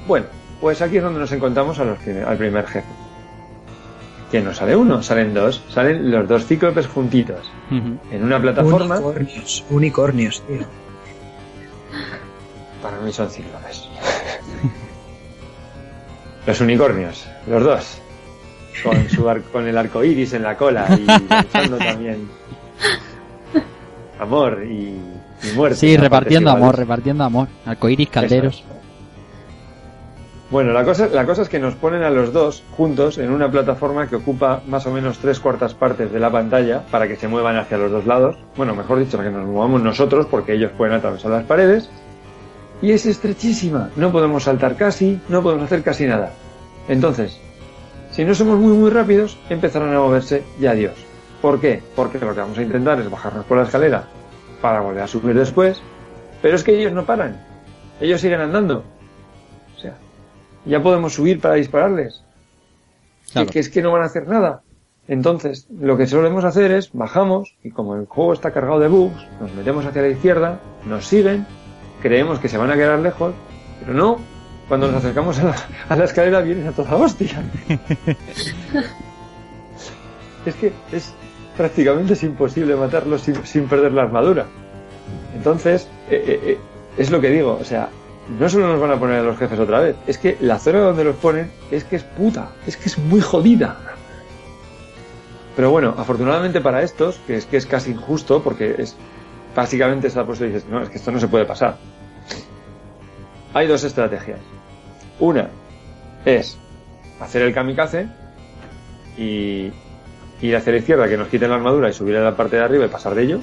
Bueno, 0.08 0.26
pues 0.60 0.82
aquí 0.82 0.98
es 0.98 1.04
donde 1.04 1.20
nos 1.20 1.32
encontramos 1.32 1.80
a 1.80 1.86
los 1.86 1.98
al 2.26 2.38
primer 2.38 2.66
jefe. 2.66 2.88
Que 4.32 4.42
no 4.42 4.54
sale 4.54 4.76
uno, 4.76 5.02
salen 5.02 5.34
dos. 5.34 5.64
Salen 5.70 6.12
los 6.12 6.28
dos 6.28 6.46
cíclopes 6.46 6.88
juntitos. 6.88 7.52
En 7.72 8.24
una 8.24 8.40
plataforma. 8.40 9.00
Unicornios, 9.00 9.66
unicornios, 9.70 10.42
tío. 10.42 10.66
Para 12.82 13.00
mí 13.00 13.12
son 13.12 13.30
cíclopes. 13.30 13.89
Los 16.48 16.62
unicornios, 16.62 17.28
los 17.48 17.64
dos. 17.64 18.02
Con, 18.84 19.10
su 19.10 19.28
con 19.52 19.68
el 19.68 19.78
arco 19.78 20.04
iris 20.04 20.34
en 20.34 20.44
la 20.44 20.56
cola 20.56 20.88
y 20.98 21.06
lanzando 21.06 21.78
también 21.78 22.30
amor 24.20 24.64
y, 24.64 25.00
muerte. 25.56 25.78
Sí, 25.78 25.98
repartiendo 25.98 26.52
amor, 26.52 26.78
repartiendo 26.78 27.24
amor. 27.24 27.48
Arcoiris, 27.66 28.10
calderos. 28.10 28.64
Bueno, 30.52 30.74
la 30.74 30.84
cosa, 30.84 31.08
la 31.08 31.26
cosa 31.26 31.44
es 31.44 31.50
que 31.50 31.60
nos 31.60 31.76
ponen 31.76 32.02
a 32.02 32.10
los 32.10 32.34
dos 32.34 32.64
juntos 32.72 33.20
en 33.20 33.30
una 33.30 33.52
plataforma 33.52 34.08
que 34.08 34.16
ocupa 34.16 34.64
más 34.68 34.88
o 34.88 34.92
menos 34.92 35.20
tres 35.20 35.40
cuartas 35.40 35.76
partes 35.76 36.12
de 36.12 36.20
la 36.20 36.32
pantalla 36.32 36.84
para 36.90 37.08
que 37.08 37.16
se 37.16 37.28
muevan 37.28 37.58
hacia 37.58 37.78
los 37.78 37.92
dos 37.92 38.08
lados. 38.08 38.36
Bueno, 38.58 38.74
mejor 38.76 38.98
dicho, 39.00 39.18
para 39.18 39.30
que 39.30 39.36
nos 39.36 39.46
movamos 39.46 39.84
nosotros 39.84 40.26
porque 40.26 40.54
ellos 40.54 40.72
pueden 40.76 40.96
atravesar 40.96 41.32
las 41.32 41.44
paredes 41.44 41.90
y 42.82 42.92
es 42.92 43.06
estrechísima. 43.06 43.90
No 43.96 44.12
podemos 44.12 44.44
saltar 44.44 44.76
casi, 44.76 45.20
no 45.30 45.42
podemos 45.42 45.66
hacer 45.66 45.84
casi 45.84 46.06
nada. 46.06 46.32
Entonces, 46.88 47.40
si 48.12 48.26
no 48.26 48.34
somos 48.34 48.60
muy 48.60 48.76
muy 48.76 48.90
rápidos, 48.90 49.38
empezarán 49.50 49.94
a 49.94 50.00
moverse 50.00 50.44
y 50.60 50.66
adiós. 50.66 50.96
¿Por 51.42 51.60
qué? 51.60 51.82
Porque 51.96 52.20
lo 52.20 52.34
que 52.34 52.42
vamos 52.42 52.58
a 52.58 52.64
intentar 52.64 53.00
es 53.00 53.10
bajarnos 53.10 53.46
por 53.46 53.58
la 53.58 53.64
escalera 53.64 54.08
para 54.62 54.82
volver 54.82 55.04
a 55.04 55.08
subir 55.08 55.36
después, 55.36 55.82
pero 56.42 56.56
es 56.56 56.64
que 56.64 56.78
ellos 56.78 56.92
no 56.92 57.06
paran. 57.06 57.42
Ellos 58.02 58.22
siguen 58.22 58.42
andando. 58.42 58.84
ya 60.66 60.84
podemos 60.84 61.14
subir 61.14 61.40
para 61.40 61.56
dispararles. 61.56 62.24
Que, 63.34 63.60
es 63.60 63.70
que 63.70 63.82
no 63.82 63.92
van 63.92 64.02
a 64.02 64.06
hacer 64.06 64.28
nada. 64.28 64.64
Entonces, 65.08 65.68
lo 65.72 65.98
que 65.98 66.08
solemos 66.08 66.44
hacer 66.44 66.72
es 66.72 66.92
bajamos 66.94 67.56
y 67.64 67.72
como 67.72 67.96
el 67.96 68.06
juego 68.06 68.34
está 68.34 68.52
cargado 68.52 68.80
de 68.80 68.88
bugs, 68.88 69.28
nos 69.40 69.54
metemos 69.54 69.86
hacia 69.86 70.02
la 70.02 70.10
izquierda, 70.10 70.60
nos 70.86 71.06
siguen, 71.06 71.48
creemos 72.02 72.40
que 72.40 72.50
se 72.50 72.58
van 72.58 72.72
a 72.72 72.76
quedar 72.76 73.00
lejos, 73.00 73.34
pero 73.80 73.94
no. 73.94 74.18
Cuando 74.68 74.88
nos 74.88 74.98
acercamos 74.98 75.40
a 75.40 75.46
la, 75.46 75.56
a 75.90 75.96
la 75.96 76.04
escalera 76.04 76.42
vienen 76.42 76.68
a 76.68 76.72
toda 76.72 76.96
hostia. 76.96 77.42
es 80.46 80.56
que 80.56 80.74
es 80.92 81.14
prácticamente 81.60 82.14
es 82.14 82.24
imposible 82.24 82.74
matarlos 82.78 83.22
sin, 83.44 83.68
perder 83.68 83.92
la 83.92 84.04
armadura. 84.04 84.46
Entonces, 85.36 85.90
eh, 86.10 86.24
eh, 86.26 86.40
eh, 86.44 86.58
es 86.98 87.12
lo 87.12 87.20
que 87.20 87.30
digo, 87.30 87.58
o 87.60 87.66
sea, 87.66 87.90
no 88.40 88.48
solo 88.48 88.70
nos 88.70 88.80
van 88.80 88.92
a 88.92 88.98
poner 88.98 89.20
a 89.20 89.24
los 89.24 89.38
jefes 89.38 89.60
otra 89.60 89.82
vez, 89.82 89.98
es 90.08 90.18
que 90.18 90.38
la 90.40 90.58
zona 90.58 90.80
donde 90.80 91.04
los 91.04 91.18
ponen 91.18 91.52
es 91.70 91.84
que 91.84 91.98
es 91.98 92.04
puta, 92.04 92.52
es 92.66 92.78
que 92.78 92.86
es 92.86 92.98
muy 92.98 93.20
jodida. 93.20 93.78
Pero 95.58 95.72
bueno, 95.72 95.96
afortunadamente 95.98 96.62
para 96.62 96.82
estos, 96.82 97.18
que 97.28 97.36
es 97.36 97.46
que 97.46 97.58
es 97.58 97.66
casi 97.66 97.92
injusto, 97.92 98.42
porque 98.42 98.76
es 98.78 98.96
básicamente 99.56 100.08
esa 100.08 100.26
puesto 100.26 100.46
y 100.46 100.50
dices, 100.50 100.66
no, 100.68 100.82
es 100.82 100.90
que 100.90 100.98
esto 100.98 101.12
no 101.12 101.20
se 101.20 101.28
puede 101.28 101.46
pasar. 101.46 101.78
Hay 103.54 103.68
dos 103.68 103.84
estrategias. 103.84 104.40
Una 105.20 105.50
es 106.26 106.58
hacer 107.20 107.42
el 107.42 107.54
kamikaze 107.54 108.08
y 109.18 109.72
ir 110.42 110.56
hacia 110.56 110.72
la 110.72 110.80
izquierda, 110.80 111.08
que 111.08 111.18
nos 111.18 111.28
quiten 111.28 111.50
la 111.50 111.56
armadura 111.56 111.90
y 111.90 111.94
subir 111.94 112.16
a 112.18 112.24
la 112.24 112.36
parte 112.36 112.56
de 112.56 112.64
arriba 112.64 112.86
y 112.86 112.90
pasar 112.90 113.16
de 113.16 113.24
ellos. 113.24 113.42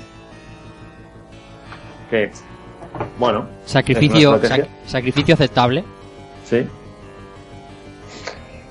Que 2.11 2.31
bueno. 3.19 3.47
Sacrificio, 3.65 4.41
sacrificio 4.87 5.35
aceptable. 5.35 5.85
Sí. 6.45 6.66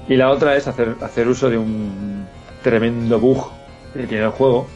Y 0.08 0.16
la 0.16 0.32
otra 0.32 0.56
es 0.56 0.68
hacer, 0.68 0.96
hacer 1.02 1.28
uso 1.28 1.50
de 1.50 1.58
un 1.58 2.26
tremendo 2.64 3.20
bug 3.20 3.52
que 3.94 4.08
tiene 4.08 4.26
el 4.26 4.32
juego 4.32 4.68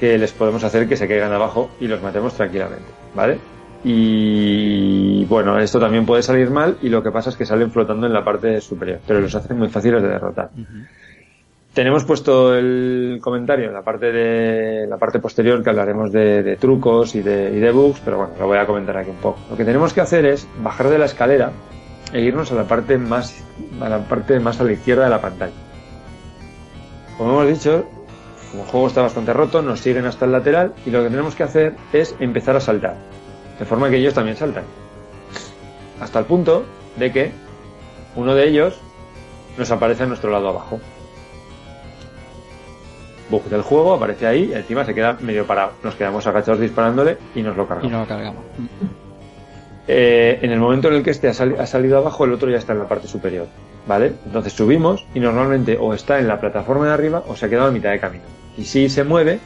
que 0.00 0.16
les 0.18 0.32
podemos 0.32 0.64
hacer 0.64 0.88
que 0.88 0.96
se 0.96 1.06
caigan 1.06 1.32
abajo 1.32 1.70
y 1.78 1.86
los 1.86 2.02
matemos 2.02 2.34
tranquilamente, 2.34 2.86
¿vale? 3.14 3.38
Y 3.84 5.24
bueno, 5.26 5.58
esto 5.58 5.78
también 5.78 6.06
puede 6.06 6.22
salir 6.22 6.50
mal 6.50 6.78
y 6.82 6.88
lo 6.88 7.02
que 7.02 7.10
pasa 7.10 7.30
es 7.30 7.36
que 7.36 7.46
salen 7.46 7.70
flotando 7.70 8.06
en 8.06 8.12
la 8.12 8.24
parte 8.24 8.60
superior, 8.60 9.00
pero 9.06 9.20
los 9.20 9.34
hacen 9.34 9.58
muy 9.58 9.68
fáciles 9.68 10.02
de 10.02 10.08
derrotar. 10.08 10.50
Tenemos 11.72 12.04
puesto 12.04 12.54
el 12.54 13.20
comentario 13.22 13.68
en 13.68 13.74
la 13.74 13.82
parte 13.82 14.10
de 14.10 14.86
la 14.88 14.96
parte 14.96 15.20
posterior 15.20 15.62
que 15.62 15.70
hablaremos 15.70 16.10
de, 16.10 16.56
trucos 16.58 17.14
y 17.14 17.20
de, 17.20 17.52
y 17.54 17.60
de, 17.60 17.70
bugs, 17.70 18.00
pero 18.04 18.16
bueno, 18.16 18.32
lo 18.38 18.46
voy 18.46 18.58
a 18.58 18.66
comentar 18.66 18.96
aquí 18.96 19.10
un 19.10 19.16
poco. 19.16 19.38
Lo 19.50 19.56
que 19.56 19.64
tenemos 19.64 19.92
que 19.92 20.00
hacer 20.00 20.26
es 20.26 20.48
bajar 20.62 20.88
de 20.88 20.98
la 20.98 21.04
escalera 21.04 21.52
e 22.12 22.22
irnos 22.22 22.50
a 22.50 22.56
la 22.56 22.64
parte 22.64 22.98
más 22.98 23.44
a 23.80 23.88
la 23.88 24.00
parte 24.00 24.40
más 24.40 24.60
a 24.60 24.64
la 24.64 24.72
izquierda 24.72 25.04
de 25.04 25.10
la 25.10 25.20
pantalla. 25.20 25.52
Como 27.16 27.30
hemos 27.30 27.48
dicho, 27.48 27.86
como 28.50 28.64
el 28.64 28.68
juego 28.68 28.86
está 28.88 29.02
bastante 29.02 29.32
roto, 29.32 29.62
nos 29.62 29.80
siguen 29.80 30.06
hasta 30.06 30.24
el 30.24 30.32
lateral 30.32 30.74
y 30.84 30.90
lo 30.90 31.02
que 31.02 31.10
tenemos 31.10 31.34
que 31.34 31.42
hacer 31.42 31.74
es 31.92 32.14
empezar 32.18 32.56
a 32.56 32.60
saltar, 32.60 32.96
de 33.58 33.64
forma 33.64 33.90
que 33.90 33.96
ellos 33.96 34.14
también 34.14 34.36
saltan. 34.36 34.64
Hasta 36.00 36.18
el 36.18 36.24
punto 36.24 36.64
de 36.96 37.12
que 37.12 37.32
uno 38.16 38.34
de 38.34 38.48
ellos 38.48 38.80
nos 39.58 39.70
aparece 39.70 40.02
a 40.02 40.06
nuestro 40.06 40.30
lado 40.30 40.48
abajo 40.48 40.80
bug 43.30 43.44
del 43.44 43.62
juego, 43.62 43.94
aparece 43.94 44.26
ahí, 44.26 44.50
y 44.50 44.54
encima 44.54 44.84
se 44.84 44.94
queda 44.94 45.16
medio 45.20 45.46
parado. 45.46 45.72
Nos 45.82 45.94
quedamos 45.94 46.26
agachados 46.26 46.60
disparándole 46.60 47.16
y 47.34 47.42
nos 47.42 47.56
lo 47.56 47.66
cargamos. 47.66 47.90
Y 47.90 47.94
lo 47.94 48.06
cargamos. 48.06 48.42
Eh, 49.88 50.38
en 50.42 50.50
el 50.50 50.58
momento 50.58 50.88
en 50.88 50.94
el 50.94 51.02
que 51.02 51.10
este 51.10 51.28
ha, 51.28 51.32
salido 51.32 51.98
abajo, 51.98 52.24
el 52.24 52.32
otro 52.32 52.50
ya 52.50 52.58
está 52.58 52.72
en 52.72 52.80
la 52.80 52.88
parte 52.88 53.06
superior. 53.06 53.46
¿Vale? 53.86 54.12
Entonces 54.26 54.52
subimos 54.52 55.06
y 55.14 55.20
normalmente 55.20 55.78
o 55.80 55.94
está 55.94 56.18
en 56.18 56.28
la 56.28 56.38
plataforma 56.38 56.86
de 56.86 56.92
arriba 56.92 57.24
o 57.26 57.34
se 57.34 57.46
ha 57.46 57.48
quedado 57.48 57.68
a 57.68 57.70
mitad 57.70 57.90
de 57.90 57.98
camino. 57.98 58.24
Y 58.56 58.64
si 58.64 58.88
se 58.88 59.04
mueve, 59.04 59.40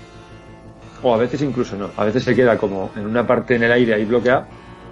o 1.03 1.15
a 1.15 1.19
veces 1.19 1.43
incluso 1.43 1.77
no, 1.77 1.91
a 1.97 2.05
veces 2.05 2.25
se 2.25 2.35
queda 2.35 2.57
como 2.57 2.91
en 2.97 3.07
una 3.07 3.27
parte 3.27 3.57
en 3.57 3.63
el 3.63 3.73
aire 3.73 3.95
ahí 3.95 4.05
bloqueado, 4.05 4.47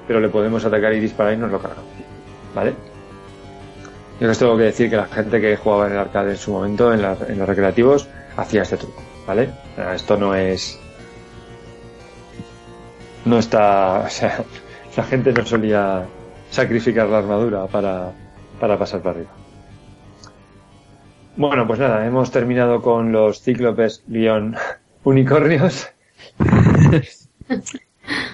pero 0.06 0.20
le 0.20 0.28
podemos 0.28 0.64
atacar 0.64 0.92
y 0.92 1.00
disparar 1.00 1.34
y 1.34 1.36
nos 1.36 1.50
lo 1.50 1.60
cargamos. 1.60 1.90
¿Vale? 2.54 2.74
Yo 4.20 4.28
les 4.28 4.38
tengo 4.38 4.56
que 4.56 4.64
decir 4.64 4.90
que 4.90 4.96
la 4.96 5.06
gente 5.06 5.40
que 5.40 5.56
jugaba 5.56 5.86
en 5.86 5.92
el 5.92 5.98
arcade 5.98 6.30
en 6.32 6.36
su 6.36 6.52
momento, 6.52 6.92
en, 6.92 7.00
en 7.00 7.38
los 7.38 7.48
recreativos, 7.48 8.08
hacía 8.36 8.62
este 8.62 8.76
truco, 8.76 9.02
¿vale? 9.26 9.50
Esto 9.94 10.16
no 10.16 10.34
es... 10.34 10.78
No 13.24 13.38
está... 13.38 14.04
O 14.06 14.10
sea, 14.10 14.44
la 14.96 15.04
gente 15.04 15.32
no 15.32 15.46
solía 15.46 16.04
sacrificar 16.50 17.08
la 17.08 17.18
armadura 17.18 17.66
para, 17.66 18.12
para 18.60 18.78
pasar 18.78 19.00
para 19.00 19.16
arriba. 19.16 19.30
Bueno, 21.36 21.66
pues 21.66 21.78
nada, 21.78 22.06
hemos 22.06 22.30
terminado 22.30 22.82
con 22.82 23.12
los 23.12 23.42
cíclopes 23.42 24.02
guion 24.06 24.56
unicornios. 25.04 25.88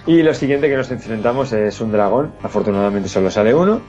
y 0.05 0.21
lo 0.21 0.33
siguiente 0.33 0.69
que 0.69 0.77
nos 0.77 0.91
enfrentamos 0.91 1.51
es 1.53 1.79
un 1.81 1.91
dragón. 1.91 2.33
Afortunadamente 2.43 3.09
solo 3.09 3.31
sale 3.31 3.53
uno. 3.53 3.81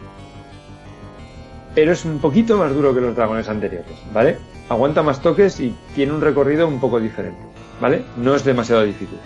Pero 1.75 1.93
es 1.93 2.05
un 2.05 2.19
poquito 2.19 2.57
más 2.57 2.75
duro 2.75 2.95
que 2.95 3.01
los 3.01 3.15
dragones 3.15 3.49
anteriores, 3.49 3.97
¿vale? 4.13 4.39
aguanta 4.71 5.03
más 5.03 5.21
toques 5.21 5.59
y 5.61 5.75
tiene 5.95 6.13
un 6.13 6.21
recorrido 6.21 6.67
un 6.67 6.81
poco 6.81 7.01
diferente, 7.01 7.41
¿vale? 7.81 8.05
No 8.17 8.37
es 8.37 8.45
demasiado 8.45 8.83
difícil. 8.83 9.19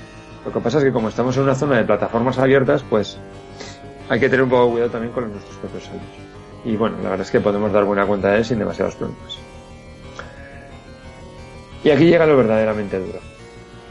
Lo 0.44 0.52
que 0.52 0.60
pasa 0.60 0.78
es 0.78 0.84
que 0.84 0.92
como 0.92 1.08
estamos 1.08 1.36
en 1.36 1.44
una 1.44 1.54
zona 1.54 1.76
de 1.76 1.84
plataformas 1.84 2.38
abiertas, 2.38 2.82
pues 2.82 3.18
hay 4.08 4.18
que 4.18 4.28
tener 4.28 4.42
un 4.42 4.48
poco 4.48 4.66
de 4.66 4.72
cuidado 4.72 4.90
también 4.90 5.12
con 5.12 5.30
nuestros 5.30 5.56
propios 5.58 5.84
saltos. 5.84 6.08
Y 6.64 6.76
bueno, 6.76 6.96
la 7.02 7.10
verdad 7.10 7.26
es 7.26 7.30
que 7.30 7.40
podemos 7.40 7.72
dar 7.72 7.84
buena 7.84 8.06
cuenta 8.06 8.30
de 8.30 8.38
él 8.38 8.44
sin 8.44 8.58
demasiados 8.58 8.96
problemas. 8.96 9.38
Y 11.84 11.90
aquí 11.90 12.06
llega 12.06 12.26
lo 12.26 12.36
verdaderamente 12.36 12.98
duro, 12.98 13.18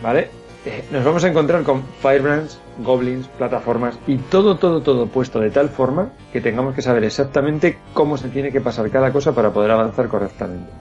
¿vale? 0.02 0.30
Eh, 0.66 0.84
nos 0.92 1.04
vamos 1.04 1.24
a 1.24 1.28
encontrar 1.28 1.62
con 1.64 1.84
Firebrands, 2.02 2.60
Goblins, 2.80 3.28
plataformas 3.28 4.00
y 4.08 4.18
todo, 4.18 4.56
todo, 4.56 4.82
todo 4.82 5.08
puesto 5.08 5.40
de 5.40 5.52
tal 5.52 5.70
forma 5.70 6.10
que 6.32 6.42
tengamos 6.42 6.74
que 6.74 6.82
saber 6.82 7.04
exactamente 7.04 7.78
cómo 7.94 8.18
se 8.18 8.30
tiene 8.30 8.52
que 8.52 8.62
pasar 8.62 8.90
cada 8.90 9.12
cosa 9.12 9.34
para 9.34 9.52
poder 9.52 9.72
avanzar 9.72 10.08
correctamente. 10.08 10.72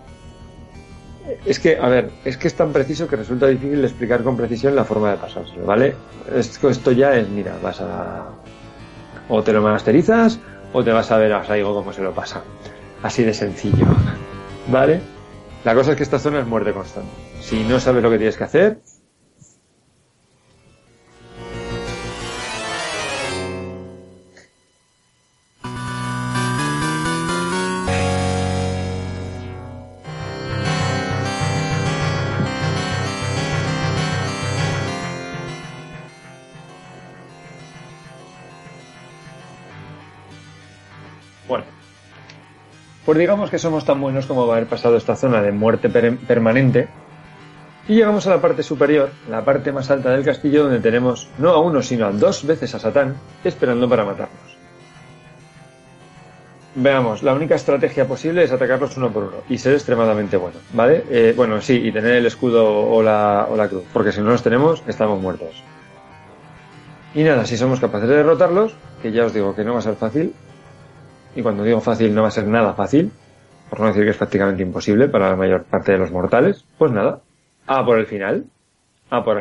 Es 1.44 1.58
que, 1.58 1.76
a 1.76 1.88
ver, 1.88 2.10
es 2.24 2.36
que 2.36 2.48
es 2.48 2.54
tan 2.54 2.72
preciso 2.72 3.06
que 3.08 3.16
resulta 3.16 3.46
difícil 3.46 3.84
explicar 3.84 4.22
con 4.22 4.36
precisión 4.36 4.74
la 4.74 4.84
forma 4.84 5.10
de 5.10 5.16
pasárselo, 5.18 5.66
¿vale? 5.66 5.94
Esto, 6.34 6.70
esto 6.70 6.92
ya 6.92 7.14
es, 7.16 7.28
mira, 7.28 7.56
vas 7.62 7.80
a... 7.80 8.28
O 9.28 9.42
te 9.42 9.52
lo 9.52 9.60
masterizas 9.60 10.38
o 10.72 10.82
te 10.82 10.92
vas 10.92 11.10
a 11.10 11.18
ver 11.18 11.32
a 11.32 11.44
Saigo 11.44 11.74
cómo 11.74 11.92
se 11.92 12.02
lo 12.02 12.12
pasa. 12.12 12.42
Así 13.02 13.22
de 13.24 13.34
sencillo, 13.34 13.86
¿vale? 14.68 15.11
La 15.64 15.74
cosa 15.74 15.92
es 15.92 15.96
que 15.96 16.02
esta 16.02 16.18
zona 16.18 16.40
es 16.40 16.46
muerte 16.46 16.72
constante. 16.72 17.10
Si 17.40 17.62
no 17.64 17.78
sabes 17.78 18.02
lo 18.02 18.10
que 18.10 18.18
tienes 18.18 18.36
que 18.36 18.44
hacer, 18.44 18.78
Pues 43.12 43.20
digamos 43.20 43.50
que 43.50 43.58
somos 43.58 43.84
tan 43.84 44.00
buenos 44.00 44.24
como 44.24 44.46
va 44.46 44.54
a 44.54 44.56
haber 44.56 44.70
pasado 44.70 44.96
esta 44.96 45.16
zona 45.16 45.42
de 45.42 45.52
muerte 45.52 45.90
permanente. 45.90 46.88
Y 47.86 47.96
llegamos 47.96 48.26
a 48.26 48.30
la 48.30 48.40
parte 48.40 48.62
superior, 48.62 49.10
la 49.28 49.44
parte 49.44 49.70
más 49.70 49.90
alta 49.90 50.08
del 50.12 50.24
castillo, 50.24 50.62
donde 50.62 50.80
tenemos 50.80 51.28
no 51.36 51.50
a 51.50 51.60
uno, 51.60 51.82
sino 51.82 52.06
a 52.06 52.10
dos 52.10 52.46
veces 52.46 52.74
a 52.74 52.78
Satán 52.78 53.16
esperando 53.44 53.86
para 53.86 54.06
matarnos. 54.06 54.56
Veamos, 56.74 57.22
la 57.22 57.34
única 57.34 57.54
estrategia 57.54 58.08
posible 58.08 58.44
es 58.44 58.50
atacarlos 58.50 58.96
uno 58.96 59.10
por 59.10 59.24
uno 59.24 59.36
y 59.46 59.58
ser 59.58 59.74
extremadamente 59.74 60.38
bueno, 60.38 60.56
¿vale? 60.72 61.04
Eh, 61.10 61.34
bueno, 61.36 61.60
sí, 61.60 61.82
y 61.84 61.92
tener 61.92 62.12
el 62.12 62.24
escudo 62.24 62.64
o 62.66 63.02
la, 63.02 63.46
o 63.50 63.56
la 63.58 63.68
cruz, 63.68 63.84
porque 63.92 64.12
si 64.12 64.22
no 64.22 64.30
los 64.30 64.42
tenemos, 64.42 64.82
estamos 64.86 65.20
muertos. 65.20 65.62
Y 67.14 67.24
nada, 67.24 67.44
si 67.44 67.58
somos 67.58 67.78
capaces 67.78 68.08
de 68.08 68.16
derrotarlos, 68.16 68.74
que 69.02 69.12
ya 69.12 69.26
os 69.26 69.34
digo 69.34 69.54
que 69.54 69.64
no 69.64 69.74
va 69.74 69.80
a 69.80 69.82
ser 69.82 69.96
fácil, 69.96 70.32
y 71.34 71.42
cuando 71.42 71.64
digo 71.64 71.80
fácil 71.80 72.14
no 72.14 72.22
va 72.22 72.28
a 72.28 72.32
ser 72.32 72.46
nada 72.46 72.74
fácil, 72.74 73.10
por 73.70 73.80
no 73.80 73.86
decir 73.86 74.04
que 74.04 74.10
es 74.10 74.16
prácticamente 74.16 74.62
imposible 74.62 75.08
para 75.08 75.30
la 75.30 75.36
mayor 75.36 75.64
parte 75.64 75.92
de 75.92 75.98
los 75.98 76.10
mortales, 76.10 76.64
pues 76.78 76.92
nada, 76.92 77.20
a 77.66 77.84
por 77.84 77.98
el 77.98 78.06
final, 78.06 78.44
a 79.10 79.24
por... 79.24 79.40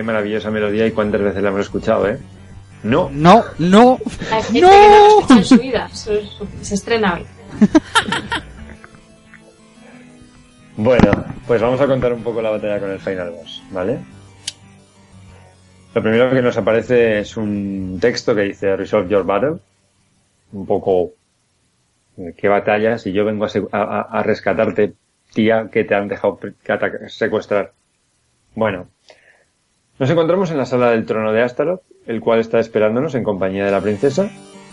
Qué, 0.00 0.04
maravillosa 0.04 0.50
melodía 0.50 0.86
y 0.86 0.92
cuántas 0.92 1.20
veces 1.20 1.42
la 1.42 1.50
hemos 1.50 1.60
escuchado, 1.60 2.08
¿eh? 2.08 2.18
No. 2.84 3.10
No, 3.12 3.44
no. 3.58 3.98
Hay 4.32 4.42
gente 4.44 4.60
¡No! 4.62 4.70
que 4.70 5.34
no 5.34 5.38
en 5.40 5.44
su 5.44 5.58
vida. 5.58 5.90
Se, 5.92 6.22
se 6.62 6.74
estrena 6.74 7.14
hoy. 7.16 7.26
Bueno, 10.76 11.10
pues 11.46 11.60
vamos 11.60 11.78
a 11.82 11.86
contar 11.86 12.12
un 12.14 12.22
poco 12.22 12.40
la 12.40 12.48
batalla 12.50 12.80
con 12.80 12.90
el 12.90 12.98
Final 13.00 13.32
Boss, 13.32 13.62
¿vale? 13.70 13.98
Lo 15.94 16.00
primero 16.02 16.30
que 16.30 16.40
nos 16.40 16.56
aparece 16.56 17.18
es 17.18 17.36
un 17.36 17.98
texto 18.00 18.34
que 18.34 18.42
dice 18.42 18.76
Resolve 18.76 19.10
Your 19.10 19.24
Battle. 19.26 19.56
Un 20.52 20.64
poco 20.64 21.10
eh, 22.16 22.32
qué 22.34 22.48
batalla 22.48 22.96
si 22.96 23.12
yo 23.12 23.26
vengo 23.26 23.44
a, 23.72 24.00
a- 24.00 24.22
rescatarte, 24.22 24.94
tía, 25.34 25.68
que 25.70 25.84
te 25.84 25.94
han 25.94 26.08
dejado 26.08 26.36
pre- 26.36 26.54
que 26.64 26.72
ataca- 26.72 27.08
secuestrar. 27.10 27.72
Bueno, 28.54 28.86
nos 30.00 30.08
encontramos 30.08 30.50
en 30.50 30.56
la 30.56 30.64
sala 30.64 30.90
del 30.90 31.04
trono 31.04 31.30
de 31.30 31.42
Astaroth, 31.42 31.82
el 32.06 32.20
cual 32.20 32.40
está 32.40 32.58
esperándonos 32.58 33.14
en 33.14 33.22
compañía 33.22 33.66
de 33.66 33.70
la 33.70 33.82
princesa. 33.82 34.30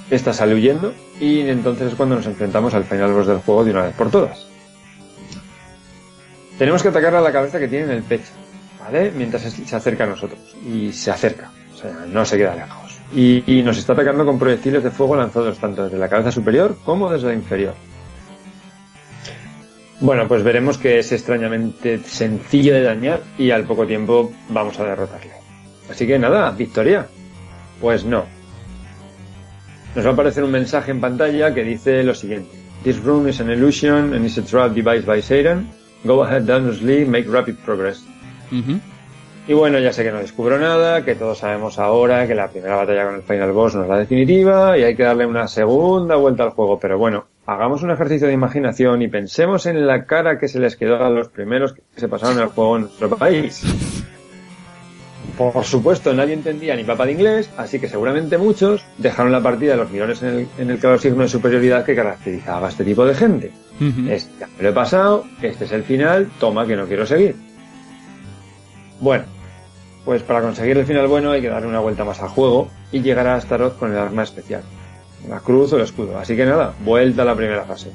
Esta 0.10 0.32
sale 0.32 0.56
huyendo 0.56 0.94
y 1.20 1.42
entonces 1.42 1.90
es 1.90 1.96
cuando 1.96 2.16
nos 2.16 2.26
enfrentamos 2.26 2.74
al 2.74 2.86
final 2.86 3.12
boss 3.12 3.28
del 3.28 3.40
juego 3.40 3.66
de 3.66 3.72
una 3.72 3.84
vez 3.84 3.94
por 3.94 4.10
todas. 4.10 4.48
Tenemos 6.58 6.82
que 6.82 6.88
atacar 6.88 7.14
a 7.14 7.20
la 7.20 7.34
cabeza 7.34 7.60
que 7.60 7.68
tiene 7.68 7.86
en 7.86 7.92
el 7.92 8.04
pecho, 8.04 8.32
¿vale? 8.80 9.12
Mientras 9.14 9.44
se 9.44 9.76
acerca 9.76 10.06
a 10.06 10.08
nosotros. 10.08 10.56
Y 10.66 10.94
se 10.94 11.12
acerca, 11.12 11.52
o 11.74 11.78
sea, 11.78 11.92
no 12.08 12.24
se 12.24 12.38
queda 12.38 12.56
lejos. 12.56 12.98
Y 13.14 13.62
nos 13.66 13.78
está 13.78 13.92
atacando 13.92 14.26
con 14.26 14.40
proyectiles 14.40 14.82
de 14.82 14.92
fuego 14.92 15.18
lanzados 15.18 15.60
tanto 15.60 15.84
desde 15.84 15.98
la 15.98 16.08
cabeza 16.08 16.32
superior 16.32 16.78
como 16.86 17.12
desde 17.12 17.28
la 17.28 17.34
inferior. 17.34 17.74
Bueno, 20.00 20.28
pues 20.28 20.44
veremos 20.44 20.78
que 20.78 21.00
es 21.00 21.12
extrañamente 21.12 22.00
sencillo 22.00 22.74
de 22.74 22.84
dañar 22.84 23.22
y 23.38 23.50
al 23.50 23.64
poco 23.64 23.88
tiempo 23.88 24.32
vamos 24.50 24.80
a 24.80 24.84
derrotarle. 24.84 25.32
Así 25.90 26.06
que 26.06 26.20
nada, 26.20 26.52
victoria. 26.52 27.08
Pues 27.82 28.06
no. 28.06 28.26
Nos 29.96 30.06
va 30.06 30.10
a 30.12 30.14
aparecer 30.14 30.44
un 30.44 30.52
mensaje 30.52 30.92
en 30.92 31.02
pantalla 31.02 31.54
que 31.54 31.64
dice 31.64 32.04
lo 32.04 32.14
siguiente. 32.14 32.56
This 32.84 33.04
room 33.04 33.28
is 33.28 33.40
an 33.42 33.50
illusion 33.50 34.14
and 34.14 34.24
is 34.24 34.38
a 34.38 34.44
trap 34.44 34.74
device 34.74 35.06
by 35.06 35.22
Satan. 35.22 35.68
Go 36.04 36.24
ahead, 36.24 36.44
Danusly, 36.44 37.06
make 37.06 37.28
rapid 37.28 37.56
progress. 37.66 38.06
Y 39.48 39.54
bueno, 39.54 39.80
ya 39.80 39.94
sé 39.94 40.04
que 40.04 40.12
no 40.12 40.20
descubro 40.20 40.60
nada, 40.60 41.04
que 41.04 41.16
todos 41.16 41.40
sabemos 41.40 41.80
ahora 41.80 42.28
que 42.28 42.36
la 42.36 42.50
primera 42.50 42.76
batalla 42.76 43.06
con 43.06 43.16
el 43.16 43.24
Final 43.24 43.52
Boss 43.52 43.76
no 43.76 43.84
es 43.84 43.90
la 43.90 43.98
definitiva 43.98 44.78
y 44.78 44.84
hay 44.84 44.96
que 44.96 45.04
darle 45.04 45.26
una 45.26 45.48
segunda 45.48 46.16
vuelta 46.18 46.44
al 46.44 46.52
juego. 46.52 46.78
Pero 46.80 46.98
bueno, 46.98 47.26
hagamos 47.48 47.82
un 47.82 47.92
ejercicio 47.92 48.28
de 48.28 48.34
imaginación 48.34 49.02
y 49.02 49.08
pensemos 49.08 49.66
en 49.66 49.88
la 49.88 50.06
cara 50.06 50.38
que 50.38 50.50
se 50.50 50.60
les 50.60 50.76
quedó 50.76 51.04
a 51.04 51.10
los 51.10 51.30
primeros 51.30 51.74
que 51.74 51.82
se 51.96 52.10
pasaron 52.10 52.40
el 52.40 52.48
juego 52.48 52.76
en 52.76 52.82
nuestro 52.84 53.10
país. 53.18 53.64
Por 55.38 55.64
supuesto, 55.64 56.14
nadie 56.14 56.34
entendía 56.34 56.76
ni 56.76 56.84
papa 56.84 57.06
de 57.06 57.14
inglés, 57.14 57.50
así 57.58 57.80
que 57.80 57.88
seguramente 57.88 58.38
muchos 58.38 58.84
dejaron 58.98 59.32
la 59.32 59.42
partida 59.42 59.72
de 59.72 59.78
los 59.78 59.92
mirones 59.92 60.22
en 60.24 60.30
el, 60.30 60.48
en 60.58 60.72
el 60.72 60.80
claro 60.80 60.98
signo 60.98 61.22
de 61.22 61.30
superioridad 61.30 61.86
que 61.86 61.96
caracterizaba 61.96 62.68
a 62.68 62.70
este 62.70 62.84
tipo 62.84 63.06
de 63.06 63.14
gente. 63.14 63.52
Ujú. 63.80 64.10
Es, 64.10 64.30
ya 64.40 64.48
me 64.48 64.64
lo 64.64 64.70
he 64.70 64.74
pasado, 64.74 65.26
este 65.42 65.66
es 65.66 65.72
el 65.72 65.84
final, 65.84 66.30
toma 66.40 66.66
que 66.66 66.76
no 66.76 66.86
quiero 66.86 67.06
seguir. 67.06 67.36
Bueno, 69.00 69.26
pues 70.04 70.24
para 70.24 70.42
conseguir 70.42 70.78
el 70.78 70.86
final 70.86 71.08
bueno 71.08 71.32
hay 71.32 71.42
que 71.42 71.50
darle 71.50 71.68
una 71.68 71.80
vuelta 71.80 72.04
más 72.04 72.22
al 72.22 72.30
juego 72.30 72.70
y 72.92 73.02
llegar 73.02 73.28
a 73.28 73.36
Astaroth 73.36 73.78
con 73.78 73.92
el 73.92 73.98
arma 73.98 74.24
especial, 74.24 74.64
la 75.28 75.40
cruz 75.40 75.74
o 75.74 75.78
el 75.78 75.84
escudo. 75.84 76.18
Así 76.18 76.36
que 76.36 76.46
nada, 76.46 76.74
vuelta 76.80 77.22
a 77.22 77.26
la 77.26 77.36
primera 77.36 77.66
fase. 77.66 77.92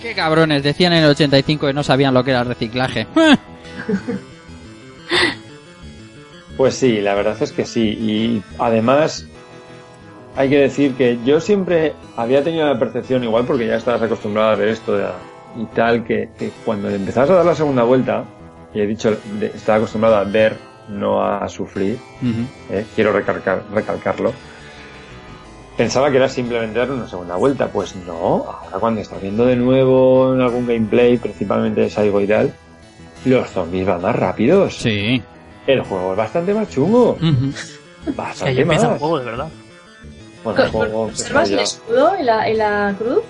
Qué 0.00 0.14
cabrones, 0.14 0.62
decían 0.62 0.92
en 0.92 1.04
el 1.04 1.10
85 1.10 1.68
que 1.68 1.72
no 1.72 1.82
sabían 1.82 2.14
lo 2.14 2.24
que 2.24 2.32
era 2.32 2.40
el 2.40 2.48
reciclaje. 2.48 3.06
Pues 6.56 6.74
sí, 6.74 7.00
la 7.00 7.14
verdad 7.14 7.36
es 7.40 7.50
que 7.50 7.64
sí. 7.64 7.80
Y 7.80 8.42
además, 8.58 9.26
hay 10.36 10.48
que 10.48 10.58
decir 10.58 10.94
que 10.94 11.18
yo 11.24 11.40
siempre 11.40 11.92
había 12.16 12.42
tenido 12.42 12.66
la 12.66 12.78
percepción, 12.78 13.22
igual 13.24 13.44
porque 13.44 13.66
ya 13.66 13.76
estabas 13.76 14.02
acostumbrado 14.02 14.50
a 14.50 14.54
ver 14.56 14.68
esto 14.68 14.96
de- 14.96 15.06
y 15.56 15.64
tal, 15.66 16.04
que, 16.04 16.30
que 16.38 16.50
cuando 16.64 16.88
empezabas 16.88 17.30
a 17.30 17.34
dar 17.34 17.46
la 17.46 17.54
segunda 17.54 17.82
vuelta, 17.82 18.24
y 18.74 18.80
he 18.80 18.86
dicho, 18.86 19.14
de- 19.38 19.46
estaba 19.48 19.78
acostumbrado 19.78 20.16
a 20.16 20.24
ver, 20.24 20.56
no 20.88 21.22
a 21.22 21.46
sufrir, 21.48 21.98
Ujú. 22.22 22.74
¿eh? 22.74 22.84
quiero 22.94 23.12
recalcar, 23.12 23.62
recalcarlo. 23.72 24.32
Pensaba 25.76 26.10
que 26.10 26.16
era 26.18 26.28
simplemente 26.28 26.78
dar 26.78 26.90
una 26.90 27.08
segunda 27.08 27.36
vuelta. 27.36 27.68
Pues 27.68 27.96
no, 27.96 28.44
ahora 28.46 28.78
cuando 28.78 29.00
estás 29.00 29.22
viendo 29.22 29.46
de 29.46 29.56
nuevo 29.56 30.34
en 30.34 30.40
algún 30.42 30.66
gameplay, 30.66 31.16
principalmente 31.16 31.80
de 31.82 31.90
Saigo 31.90 32.20
y 32.20 32.26
tal, 32.26 32.52
los 33.24 33.48
zombies 33.50 33.86
van 33.86 34.02
más 34.02 34.14
rápidos. 34.14 34.76
Sí. 34.76 35.22
El 35.66 35.80
juego 35.82 36.12
es 36.12 36.16
bastante 36.18 36.52
más 36.52 36.68
chungo. 36.68 37.16
Bastante 38.16 38.60
empieza 38.62 38.84
más. 38.84 38.92
el 38.94 38.98
juego, 38.98 39.18
de 39.20 39.24
verdad. 39.24 39.48
Bueno, 40.44 40.62
el 40.64 40.70
juego 40.70 41.02
¿Observas 41.02 41.50
el 41.50 41.56
ya- 41.56 41.62
escudo 41.62 42.12
y 42.18 42.22
la, 42.24 42.50
y 42.50 42.54
la 42.56 42.94
cruz? 42.98 43.22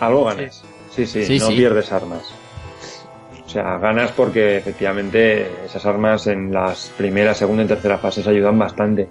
algo 0.00 0.24
ganas. 0.24 0.62
Sí, 0.94 1.06
sí, 1.06 1.24
Sí, 1.24 1.38
no 1.38 1.46
sí. 1.48 1.54
pierdes 1.56 1.90
armas. 1.92 2.22
O 3.46 3.48
sea, 3.48 3.78
ganas 3.78 4.10
porque 4.12 4.56
efectivamente 4.58 5.50
esas 5.66 5.84
armas 5.86 6.26
en 6.26 6.52
las 6.52 6.90
primeras, 6.96 7.36
segunda 7.38 7.62
y 7.64 7.66
tercera 7.66 7.98
fases 7.98 8.26
ayudan 8.26 8.58
bastante. 8.58 9.08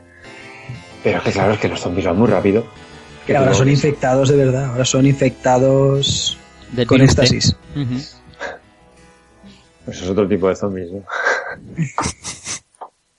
Pero 1.03 1.18
es 1.19 1.23
que 1.23 1.31
claro, 1.31 1.53
es 1.53 1.60
que 1.60 1.68
los 1.69 1.80
zombies 1.80 2.06
van 2.07 2.18
muy 2.18 2.27
rápido. 2.27 2.65
Que 3.26 3.35
ahora 3.38 3.53
son 3.53 3.69
infectados 3.69 4.30
de 4.30 4.35
verdad, 4.38 4.65
ahora 4.72 4.85
son 4.85 5.06
infectados 5.06 6.38
Del 6.72 6.88
con 6.88 7.02
éxtasis. 7.02 7.56
Pues 9.85 10.02
es 10.02 10.10
otro 10.10 10.27
tipo 10.27 10.48
de 10.49 10.56
zombies, 10.56 10.91
¿no? 10.91 11.03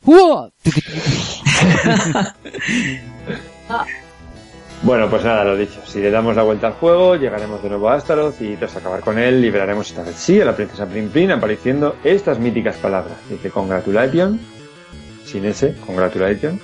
Bueno, 4.82 5.09
pues 5.09 5.24
nada, 5.24 5.44
lo 5.44 5.56
dicho. 5.56 5.80
Si 5.86 6.01
le 6.01 6.10
damos 6.10 6.34
la 6.34 6.43
vuelta 6.43 6.66
al 6.66 6.72
juego, 6.72 7.14
llegaremos 7.14 7.62
de 7.62 7.68
nuevo 7.68 7.89
a 7.89 7.94
Astaroth 7.94 8.40
y 8.40 8.56
tras 8.56 8.74
acabar 8.74 9.01
con 9.01 9.16
él, 9.16 9.40
liberaremos 9.40 9.89
esta 9.89 10.02
vez 10.02 10.16
sí 10.16 10.40
a 10.40 10.44
la 10.44 10.56
princesa 10.56 10.86
Prin 10.86 11.09
Prin 11.09 11.30
apareciendo 11.30 11.94
estas 12.02 12.40
míticas 12.40 12.76
palabras. 12.78 13.16
Dice 13.30 13.51
Congratulation, 13.51 14.40
sin 15.24 15.44
ese, 15.44 15.76
Congratulation. 15.86 16.59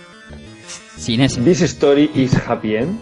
Sin 0.97 1.21
ese. 1.21 1.41
This 1.43 1.63
story 1.63 2.11
is 2.13 2.35
happy 2.35 2.75
end. 2.75 2.99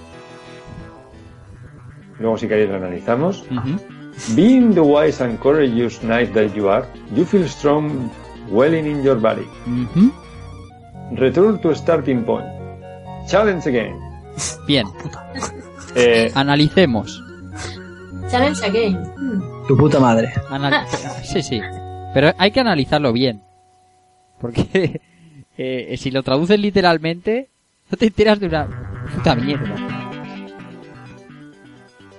Luego 2.19 2.37
si 2.37 2.47
queréis 2.47 2.69
lo 2.69 2.77
analizamos. 2.77 3.43
Being 4.35 4.75
the 4.75 4.81
wise 4.81 5.25
and 5.25 5.39
courageous 5.39 6.01
knight 6.01 6.35
that 6.35 6.55
you 6.55 6.69
are, 6.69 6.87
you 7.15 7.25
feel 7.25 7.49
strong 7.49 8.11
welling 8.51 8.87
in 8.87 9.03
your 9.03 9.19
body. 9.19 9.49
Return 11.13 11.61
to 11.61 11.75
starting 11.75 12.25
point. 12.25 12.47
Challenge 13.29 13.67
again. 13.67 13.97
Bien. 14.67 14.87
Eh, 15.99 16.31
Analicemos. 16.35 17.23
Challenge 18.31 18.63
again. 18.67 18.99
Tu 19.67 19.75
puta 19.79 19.99
madre. 19.99 20.31
Anal- 20.51 20.87
sí, 21.25 21.43
sí. 21.43 21.59
Pero 22.13 22.33
hay 22.37 22.51
que 22.51 22.61
analizarlo 22.61 23.15
bien. 23.15 23.41
Porque 24.39 25.01
eh, 25.57 25.95
si 25.97 26.11
lo 26.11 26.23
traduces 26.23 26.61
literalmente, 26.61 27.49
no 27.91 27.97
te 27.97 28.09
enteras 28.09 28.39
de 28.41 28.47
una 28.49 28.69
puta 29.15 29.35
mierda. 29.37 29.75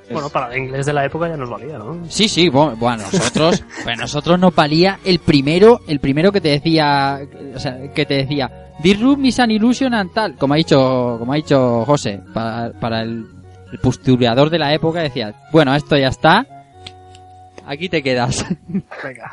Bueno, 0.10 0.30
para 0.30 0.52
el 0.56 0.64
inglés 0.64 0.88
de 0.88 0.94
la 0.94 1.06
época 1.06 1.28
ya 1.28 1.38
nos 1.38 1.50
valía, 1.50 1.78
¿no? 1.78 2.00
Sí, 2.10 2.28
sí, 2.28 2.50
bueno, 2.50 2.76
bueno, 2.78 3.04
nosotros, 3.12 3.64
pues 3.84 3.98
nosotros 4.00 4.40
nos 4.40 4.56
valía 4.56 5.00
el 5.04 5.20
primero, 5.20 5.82
el 5.88 6.00
primero 6.00 6.32
que 6.32 6.42
te 6.42 6.50
decía, 6.50 7.20
o 7.54 7.60
sea, 7.60 7.92
que 7.94 8.06
te 8.08 8.14
decía, 8.16 8.67
Room 9.02 9.26
is 9.26 9.40
an 9.40 9.52
illusion 9.52 9.94
and 9.94 10.14
tal, 10.14 10.36
como 10.36 10.54
ha 10.54 10.58
dicho, 10.58 11.18
como 11.20 11.34
ha 11.34 11.36
dicho 11.38 11.84
José, 11.86 12.22
para, 12.34 12.72
para 12.80 13.02
el, 13.02 13.26
el 13.72 13.80
postureador 13.80 14.50
de 14.50 14.60
la 14.60 14.74
época 14.74 15.00
decía, 15.02 15.34
bueno, 15.52 15.74
esto 15.76 15.98
ya 15.98 16.10
está, 16.10 16.46
aquí 17.66 17.90
te 17.90 18.04
quedas. 18.04 18.46
Venga. 19.04 19.32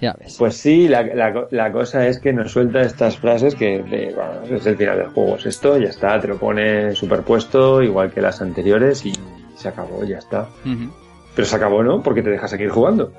ya 0.00 0.14
ves. 0.18 0.36
Pues 0.38 0.56
sí, 0.56 0.86
la, 0.86 1.02
la- 1.02 1.48
la 1.50 1.72
cosa 1.72 2.06
es 2.06 2.20
que 2.20 2.32
nos 2.32 2.52
suelta 2.52 2.82
estas 2.82 3.16
frases 3.16 3.54
que 3.56 3.82
de, 3.82 4.14
bueno, 4.14 4.56
es 4.56 4.64
el 4.66 4.76
final 4.76 4.98
del 4.98 5.08
juego, 5.08 5.36
es 5.36 5.46
esto, 5.46 5.76
ya 5.76 5.88
está, 5.88 6.20
te 6.20 6.28
lo 6.28 6.38
pone 6.38 6.94
superpuesto, 6.94 7.82
igual 7.82 8.12
que 8.12 8.20
las 8.20 8.40
anteriores, 8.40 9.04
y 9.04 9.12
se 9.56 9.68
acabó, 9.68 10.04
ya 10.04 10.18
está. 10.18 10.48
Pero 11.34 11.46
se 11.48 11.56
acabó, 11.56 11.82
¿no? 11.82 12.00
Porque 12.00 12.22
te 12.22 12.30
deja 12.30 12.46
seguir 12.46 12.70
jugando. 12.70 13.12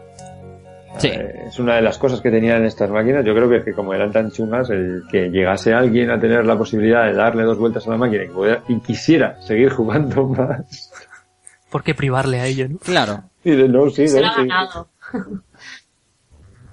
Sí. 0.98 1.07
Eh, 1.10 1.44
es 1.48 1.60
una 1.60 1.76
de 1.76 1.82
las 1.82 1.98
cosas 1.98 2.20
que 2.22 2.32
tenían 2.32 2.66
estas 2.66 2.90
máquinas. 2.90 3.24
Yo 3.24 3.34
creo 3.36 3.49
que, 3.49 3.64
que 3.64 3.74
como 3.74 3.94
eran 3.94 4.11
tan 4.11 4.32
chungas, 4.32 4.70
el 4.72 5.03
que 5.11 5.30
llegase 5.30 5.74
alguien 5.74 6.10
a 6.10 6.20
tener 6.20 6.45
la 6.45 6.57
posibilidad 6.57 7.06
de 7.06 7.14
darle 7.14 7.44
dos 7.44 7.57
vueltas 7.60 7.88
a 7.88 7.91
la 7.91 7.98
máquina 7.98 8.24
y, 8.24 8.28
poder- 8.28 8.61
y 8.68 8.80
quisiera 8.80 9.40
seguir 9.41 9.70
jugando 9.70 10.26
más. 10.28 10.91
¿Por 11.70 11.84
qué 11.84 11.94
privarle 11.94 12.40
a 12.40 12.45
ello, 12.48 12.68
no? 12.70 12.78
Claro. 12.80 13.24
Y 13.44 13.52
de 13.52 13.70
no, 13.70 13.90
sí, 13.90 14.07
Se 14.07 14.16
no, 14.20 14.22
lo 14.22 14.28
ha 14.28 14.36
sí. 14.36 14.40
ganado. 14.41 14.88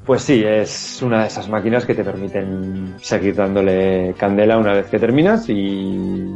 Pues 0.06 0.22
sí, 0.22 0.43
es 0.44 1.02
una 1.02 1.22
de 1.22 1.26
esas 1.26 1.48
máquinas 1.48 1.84
que 1.84 1.94
te 1.94 2.05
permiten 2.05 2.94
seguir 3.01 3.34
dándole 3.34 4.14
candela 4.16 4.56
una 4.56 4.72
vez 4.72 4.86
que 4.86 5.01
terminas 5.01 5.48
y, 5.48 6.32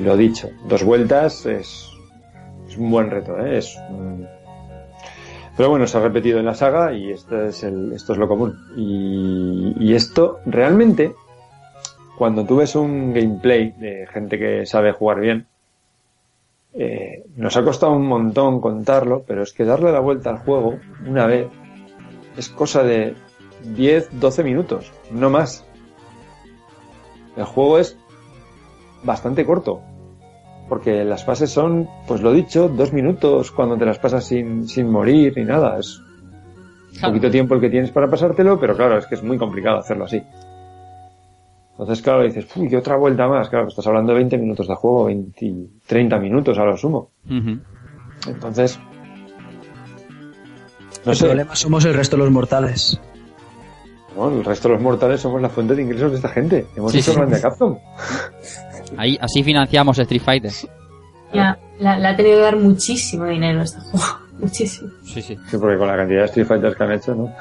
lo 0.00 0.16
dicho, 0.16 0.48
dos 0.66 0.82
vueltas 0.82 1.44
es, 1.44 1.90
un 2.78 2.90
buen 2.90 3.10
reto, 3.10 3.38
¿eh? 3.38 3.58
es 3.58 3.78
pero 5.56 5.70
bueno, 5.70 5.86
se 5.86 5.96
ha 5.96 6.00
repetido 6.00 6.38
en 6.38 6.46
la 6.46 6.54
saga 6.54 6.92
y 6.92 7.10
esto 7.10 7.44
es, 7.44 7.62
el, 7.64 7.92
esto 7.92 8.12
es 8.12 8.18
lo 8.18 8.28
común. 8.28 8.58
Y, 8.76 9.74
y 9.78 9.94
esto 9.94 10.40
realmente, 10.44 11.14
cuando 12.18 12.44
tú 12.44 12.56
ves 12.56 12.74
un 12.76 13.14
gameplay 13.14 13.72
de 13.72 14.06
gente 14.12 14.38
que 14.38 14.66
sabe 14.66 14.92
jugar 14.92 15.20
bien, 15.20 15.46
eh, 16.78 17.24
nos 17.36 17.56
ha 17.56 17.64
costado 17.64 17.92
un 17.92 18.06
montón 18.06 18.60
contarlo, 18.60 19.24
pero 19.26 19.42
es 19.42 19.54
que 19.54 19.64
darle 19.64 19.92
la 19.92 20.00
vuelta 20.00 20.28
al 20.28 20.38
juego 20.38 20.78
una 21.06 21.26
vez 21.26 21.48
es 22.36 22.50
cosa 22.50 22.82
de 22.82 23.14
10, 23.62 24.20
12 24.20 24.44
minutos, 24.44 24.92
no 25.10 25.30
más. 25.30 25.64
El 27.34 27.44
juego 27.44 27.78
es 27.78 27.96
bastante 29.02 29.46
corto, 29.46 29.80
porque 30.68 31.04
las 31.04 31.24
fases 31.24 31.50
son, 31.50 31.88
pues 32.06 32.22
lo 32.22 32.32
dicho, 32.32 32.68
dos 32.68 32.92
minutos 32.92 33.50
cuando 33.52 33.76
te 33.76 33.84
las 33.84 33.98
pasas 33.98 34.24
sin, 34.24 34.68
sin 34.68 34.90
morir 34.90 35.32
ni 35.36 35.44
nada. 35.44 35.78
Es 35.78 36.00
un 36.94 37.00
poquito 37.00 37.30
tiempo 37.30 37.54
el 37.54 37.60
que 37.60 37.70
tienes 37.70 37.90
para 37.90 38.08
pasártelo, 38.08 38.58
pero 38.58 38.76
claro, 38.76 38.98
es 38.98 39.06
que 39.06 39.14
es 39.14 39.22
muy 39.22 39.38
complicado 39.38 39.78
hacerlo 39.78 40.04
así. 40.04 40.22
Entonces, 41.72 42.02
claro, 42.02 42.22
dices, 42.22 42.46
uy, 42.56 42.68
¿qué 42.68 42.78
otra 42.78 42.96
vuelta 42.96 43.28
más? 43.28 43.50
Claro, 43.50 43.68
estás 43.68 43.86
hablando 43.86 44.12
de 44.12 44.18
20 44.18 44.38
minutos 44.38 44.66
de 44.66 44.74
juego, 44.74 45.04
20, 45.04 45.54
30 45.86 46.18
minutos 46.18 46.58
a 46.58 46.64
lo 46.64 46.76
sumo. 46.76 47.10
Entonces, 48.26 48.80
no 51.04 51.12
el 51.12 51.18
problema 51.18 51.54
somos 51.54 51.84
el 51.84 51.94
resto 51.94 52.16
de 52.16 52.22
los 52.24 52.32
mortales. 52.32 53.00
No, 54.16 54.28
el 54.28 54.44
resto 54.44 54.68
de 54.68 54.74
los 54.74 54.82
mortales 54.82 55.20
somos 55.20 55.40
la 55.42 55.50
fuente 55.50 55.74
de 55.74 55.82
ingresos 55.82 56.10
de 56.10 56.16
esta 56.16 56.30
gente. 56.30 56.66
Hemos 56.74 56.94
hecho 56.94 57.14
grande 57.14 57.40
Capcom. 57.40 57.78
Ahí, 58.96 59.18
así 59.20 59.42
financiamos 59.42 59.98
Street 59.98 60.22
Fighter. 60.22 60.52
Ya, 61.32 61.58
le 61.78 61.88
ha 61.88 62.16
tenido 62.16 62.36
que 62.36 62.42
dar 62.42 62.56
muchísimo 62.56 63.24
dinero 63.26 63.60
a 63.60 63.64
este 63.64 63.80
juego. 63.80 64.06
Muchísimo. 64.38 64.90
Sí, 65.02 65.22
sí. 65.22 65.38
Sí, 65.50 65.56
porque 65.58 65.78
con 65.78 65.88
la 65.88 65.96
cantidad 65.96 66.20
de 66.20 66.26
Street 66.26 66.46
Fighters 66.46 66.76
que 66.76 66.84
han 66.84 66.92
hecho, 66.92 67.14
¿no? 67.14 67.32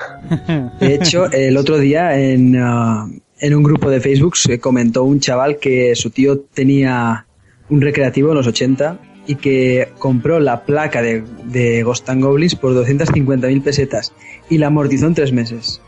De 0.80 0.96
hecho, 0.96 1.30
el 1.30 1.58
otro 1.58 1.78
día 1.78 2.18
en, 2.18 2.56
uh, 2.56 3.12
en 3.40 3.54
un 3.54 3.64
grupo 3.64 3.90
de 3.90 4.00
Facebook 4.00 4.38
se 4.38 4.60
comentó 4.62 5.04
un 5.04 5.20
chaval 5.20 5.58
que 5.58 5.94
su 5.96 6.10
tío 6.10 6.40
tenía 6.40 7.26
un 7.70 7.82
recreativo 7.82 8.30
en 8.30 8.36
los 8.36 8.48
80 8.48 8.98
y 9.28 9.36
que 9.36 9.90
compró 10.00 10.40
la 10.40 10.64
placa 10.64 11.02
de, 11.02 11.24
de 11.44 11.84
Ghost 11.84 12.08
and 12.10 12.24
Goblins 12.24 12.56
por 12.56 12.72
250.000 12.74 13.62
pesetas 13.62 14.14
y 14.50 14.58
la 14.58 14.68
amortizó 14.68 15.08
en 15.08 15.16
tres 15.16 15.34
meses. 15.34 15.82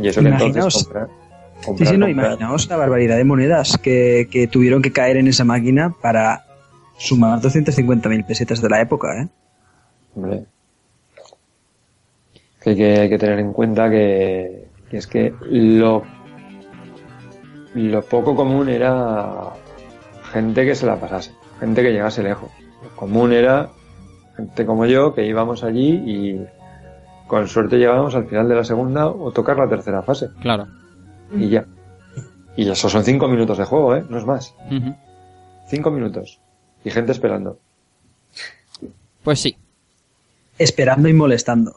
Y 0.00 0.08
eso 0.08 0.22
que 0.22 0.28
entonces 0.28 0.88
sí, 1.76 1.86
sí, 1.86 1.96
no, 1.96 2.08
imaginaos 2.08 2.68
la 2.68 2.76
barbaridad 2.76 3.16
de 3.16 3.24
monedas 3.24 3.78
que, 3.78 4.28
que, 4.30 4.46
tuvieron 4.46 4.82
que 4.82 4.92
caer 4.92 5.16
en 5.16 5.28
esa 5.28 5.44
máquina 5.44 5.94
para 6.00 6.44
sumar 6.96 7.40
250.000 7.40 8.26
pesetas 8.26 8.60
de 8.60 8.68
la 8.68 8.80
época, 8.80 9.22
¿eh? 9.22 9.28
Hombre. 10.14 10.44
Que 12.62 12.70
hay, 12.70 12.76
que 12.76 13.00
hay 13.00 13.08
que 13.08 13.18
tener 13.18 13.38
en 13.38 13.52
cuenta 13.52 13.88
que, 13.88 14.68
que 14.90 14.98
es 14.98 15.06
que 15.06 15.32
lo, 15.48 16.02
lo 17.74 18.02
poco 18.02 18.36
común 18.36 18.68
era 18.68 19.54
gente 20.32 20.66
que 20.66 20.74
se 20.74 20.86
la 20.86 20.96
pasase, 20.96 21.32
gente 21.58 21.82
que 21.82 21.92
llegase 21.92 22.22
lejos. 22.22 22.50
Lo 22.82 22.90
común 22.96 23.32
era 23.32 23.70
gente 24.36 24.66
como 24.66 24.84
yo 24.84 25.14
que 25.14 25.24
íbamos 25.24 25.64
allí 25.64 26.02
y 26.04 26.46
con 27.26 27.48
suerte 27.48 27.78
llegábamos 27.78 28.14
al 28.14 28.26
final 28.26 28.48
de 28.48 28.56
la 28.56 28.64
segunda 28.64 29.06
o 29.08 29.30
tocar 29.30 29.56
la 29.56 29.68
tercera 29.68 30.02
fase. 30.02 30.28
Claro 30.42 30.79
y 31.36 31.48
ya. 31.48 31.64
Y 32.56 32.68
eso 32.68 32.88
son 32.88 33.04
cinco 33.04 33.28
minutos 33.28 33.58
de 33.58 33.64
juego, 33.64 33.96
¿eh? 33.96 34.04
No 34.08 34.18
es 34.18 34.26
más. 34.26 34.54
Cinco 35.68 35.90
minutos. 35.90 36.40
Y 36.84 36.90
gente 36.90 37.12
esperando. 37.12 37.58
Pues 39.22 39.40
sí. 39.40 39.56
Esperando 40.58 41.08
y 41.08 41.12
molestando. 41.12 41.76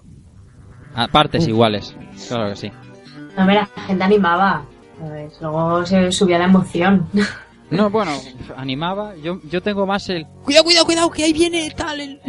A 0.95 1.07
partes 1.07 1.47
iguales. 1.47 1.95
Claro 2.27 2.49
que 2.49 2.55
sí. 2.55 2.71
No, 3.37 3.45
mira, 3.45 3.69
la 3.75 3.83
gente 3.83 4.03
animaba. 4.03 4.65
Luego 5.41 5.85
se 5.85 6.11
subía 6.11 6.37
la 6.39 6.45
emoción. 6.45 7.07
No, 7.71 7.89
bueno, 7.89 8.11
animaba. 8.55 9.15
Yo, 9.15 9.39
yo 9.49 9.63
tengo 9.63 9.87
más 9.87 10.07
el. 10.09 10.27
Cuidado, 10.43 10.63
cuidado, 10.63 10.85
cuidado, 10.85 11.09
que 11.09 11.23
ahí 11.23 11.33
viene 11.33 11.71
tal. 11.75 11.99
El... 11.99 12.21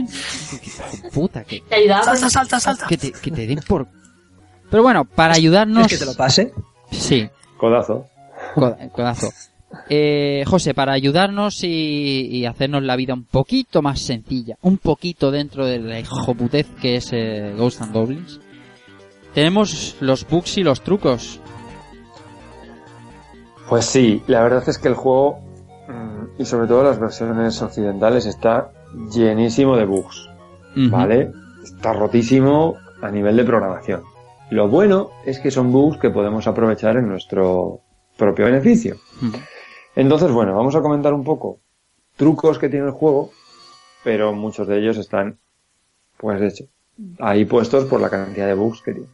Puta, 1.12 1.44
que. 1.44 1.60
Te 1.60 1.74
ayudaba. 1.74 2.05
Salta, 2.05 2.30
salta, 2.30 2.60
salta. 2.60 2.86
Que 2.86 2.96
te, 2.96 3.12
que 3.12 3.30
te 3.30 3.46
den 3.46 3.60
por. 3.68 3.86
Pero 4.70 4.82
bueno, 4.82 5.05
para 5.05 5.34
ayudarnos. 5.34 5.84
¿Es 5.84 5.98
que 5.98 5.98
te 5.98 6.10
lo 6.10 6.16
pase? 6.16 6.52
Sí. 6.95 7.29
Codazo. 7.57 8.07
Codazo. 8.55 9.29
Eh, 9.89 10.45
José, 10.47 10.75
para 10.75 10.93
ayudarnos 10.93 11.62
y, 11.65 12.45
hacernos 12.47 12.83
la 12.83 12.97
vida 12.97 13.15
un 13.15 13.25
poquito 13.25 13.83
más 13.83 14.01
sencilla, 14.01 14.57
un 14.62 14.79
poquito 14.79 15.31
dentro 15.31 15.66
de 15.66 15.79
la 15.79 16.01
hijoputez 16.01 16.69
que 16.81 16.97
es 16.97 17.12
eh, 17.12 17.55
Ghost 17.57 17.83
and 17.83 17.93
Goblins, 17.93 18.41
tenemos 19.35 19.97
los 20.01 20.27
bugs 20.29 20.59
y 20.59 20.62
los 20.62 20.83
trucos. 20.83 21.41
Pues 23.69 23.85
sí, 23.87 24.23
la 24.27 24.43
verdad 24.43 24.62
es 24.69 24.79
que 24.79 24.89
el 24.89 24.95
juego, 24.95 25.41
mm, 25.89 26.41
y 26.41 26.45
sobre 26.45 26.69
todo 26.69 26.85
las 26.85 27.01
versiones 27.01 27.61
occidentales, 27.61 28.27
está 28.27 28.71
llenísimo 29.12 29.77
de 29.77 29.85
bugs. 29.85 30.29
¿Vale? 30.77 31.31
Está 31.62 31.93
rotísimo 31.93 32.75
a 33.01 33.09
nivel 33.09 33.37
de 33.37 33.45
programación. 33.45 34.03
Lo 34.55 34.68
bueno 34.68 35.10
es 35.26 35.40
que 35.40 35.51
son 35.51 35.72
bugs 35.72 35.98
que 35.98 36.10
podemos 36.10 36.47
aprovechar 36.47 36.97
en 36.97 37.09
nuestro 37.09 37.81
propio 38.16 38.44
beneficio. 38.44 38.98
Entonces, 39.97 40.31
bueno, 40.31 40.55
vamos 40.55 40.76
a 40.76 40.81
comentar 40.81 41.12
un 41.12 41.24
poco 41.24 41.59
trucos 42.14 42.56
que 42.60 42.68
tiene 42.68 42.86
el 42.86 42.93
juego, 42.93 43.32
pero 44.05 44.32
muchos 44.32 44.68
de 44.68 44.78
ellos 44.78 44.97
están, 44.97 45.40
pues 46.18 46.39
de 46.39 46.47
hecho, 46.47 46.64
ahí 47.18 47.44
puestos 47.44 47.86
por 47.86 48.01
la 48.01 48.09
cantidad 48.09 48.47
de 48.47 48.55
bugs 48.55 48.81
que 48.81 48.93
tiene. 48.93 49.09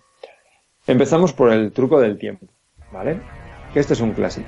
Empezamos 0.87 1.33
por 1.33 1.51
el 1.51 1.73
truco 1.73 1.99
del 1.99 2.19
tiempo, 2.19 2.45
¿vale? 2.93 3.19
Este 3.75 3.95
es 3.95 4.01
un 4.03 4.13
clásico. 4.13 4.47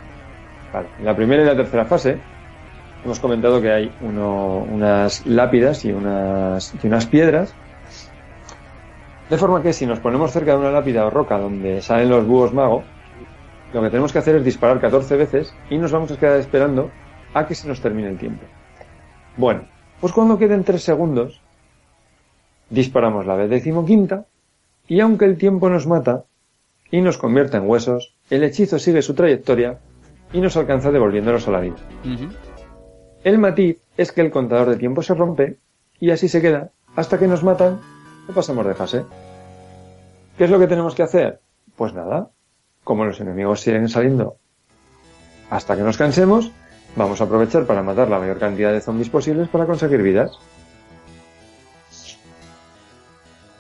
Vale. 0.74 0.88
En 0.98 1.06
la 1.06 1.16
primera 1.16 1.42
y 1.42 1.46
la 1.46 1.56
tercera 1.56 1.86
fase 1.86 2.18
hemos 3.02 3.18
comentado 3.18 3.62
que 3.62 3.72
hay 3.72 3.96
unas 4.02 5.24
lápidas 5.24 5.86
y 5.86 5.92
unas, 5.92 6.74
y 6.84 6.86
unas 6.86 7.06
piedras 7.06 7.54
de 9.32 9.38
forma 9.38 9.62
que 9.62 9.72
si 9.72 9.86
nos 9.86 9.98
ponemos 9.98 10.30
cerca 10.30 10.52
de 10.52 10.58
una 10.58 10.70
lápida 10.70 11.06
o 11.06 11.10
roca 11.10 11.38
donde 11.38 11.80
salen 11.80 12.10
los 12.10 12.26
búhos 12.26 12.52
mago, 12.52 12.82
lo 13.72 13.80
que 13.80 13.88
tenemos 13.88 14.12
que 14.12 14.18
hacer 14.18 14.36
es 14.36 14.44
disparar 14.44 14.78
14 14.78 15.16
veces 15.16 15.54
y 15.70 15.78
nos 15.78 15.90
vamos 15.90 16.12
a 16.12 16.18
quedar 16.18 16.38
esperando 16.38 16.90
a 17.32 17.46
que 17.46 17.54
se 17.54 17.66
nos 17.66 17.80
termine 17.80 18.10
el 18.10 18.18
tiempo. 18.18 18.44
Bueno, 19.38 19.62
pues 20.02 20.12
cuando 20.12 20.36
queden 20.36 20.64
3 20.64 20.82
segundos, 20.82 21.40
disparamos 22.68 23.24
la 23.24 23.36
vez 23.36 23.48
decimoquinta 23.48 24.26
y 24.86 25.00
aunque 25.00 25.24
el 25.24 25.38
tiempo 25.38 25.70
nos 25.70 25.86
mata 25.86 26.24
y 26.90 27.00
nos 27.00 27.16
convierta 27.16 27.56
en 27.56 27.66
huesos, 27.66 28.14
el 28.28 28.44
hechizo 28.44 28.78
sigue 28.78 29.00
su 29.00 29.14
trayectoria 29.14 29.78
y 30.34 30.42
nos 30.42 30.58
alcanza 30.58 30.90
devolviéndonos 30.90 31.48
a 31.48 31.52
la 31.52 31.60
vida. 31.60 31.76
El 33.24 33.38
matiz 33.38 33.78
es 33.96 34.12
que 34.12 34.20
el 34.20 34.30
contador 34.30 34.68
de 34.68 34.76
tiempo 34.76 35.00
se 35.00 35.14
rompe 35.14 35.56
y 35.98 36.10
así 36.10 36.28
se 36.28 36.42
queda 36.42 36.68
hasta 36.96 37.18
que 37.18 37.28
nos 37.28 37.42
matan 37.42 37.80
o 38.28 38.32
pasamos 38.32 38.66
de 38.66 38.74
fase. 38.74 39.04
¿Qué 40.36 40.44
es 40.44 40.50
lo 40.50 40.58
que 40.58 40.66
tenemos 40.66 40.94
que 40.94 41.02
hacer? 41.02 41.40
Pues 41.76 41.92
nada, 41.94 42.30
como 42.84 43.04
los 43.04 43.20
enemigos 43.20 43.60
siguen 43.60 43.88
saliendo 43.88 44.36
hasta 45.50 45.76
que 45.76 45.82
nos 45.82 45.98
cansemos, 45.98 46.50
vamos 46.96 47.20
a 47.20 47.24
aprovechar 47.24 47.66
para 47.66 47.82
matar 47.82 48.08
la 48.08 48.18
mayor 48.18 48.38
cantidad 48.38 48.72
de 48.72 48.80
zombies 48.80 49.10
posibles 49.10 49.48
para 49.48 49.66
conseguir 49.66 50.02
vidas. 50.02 50.38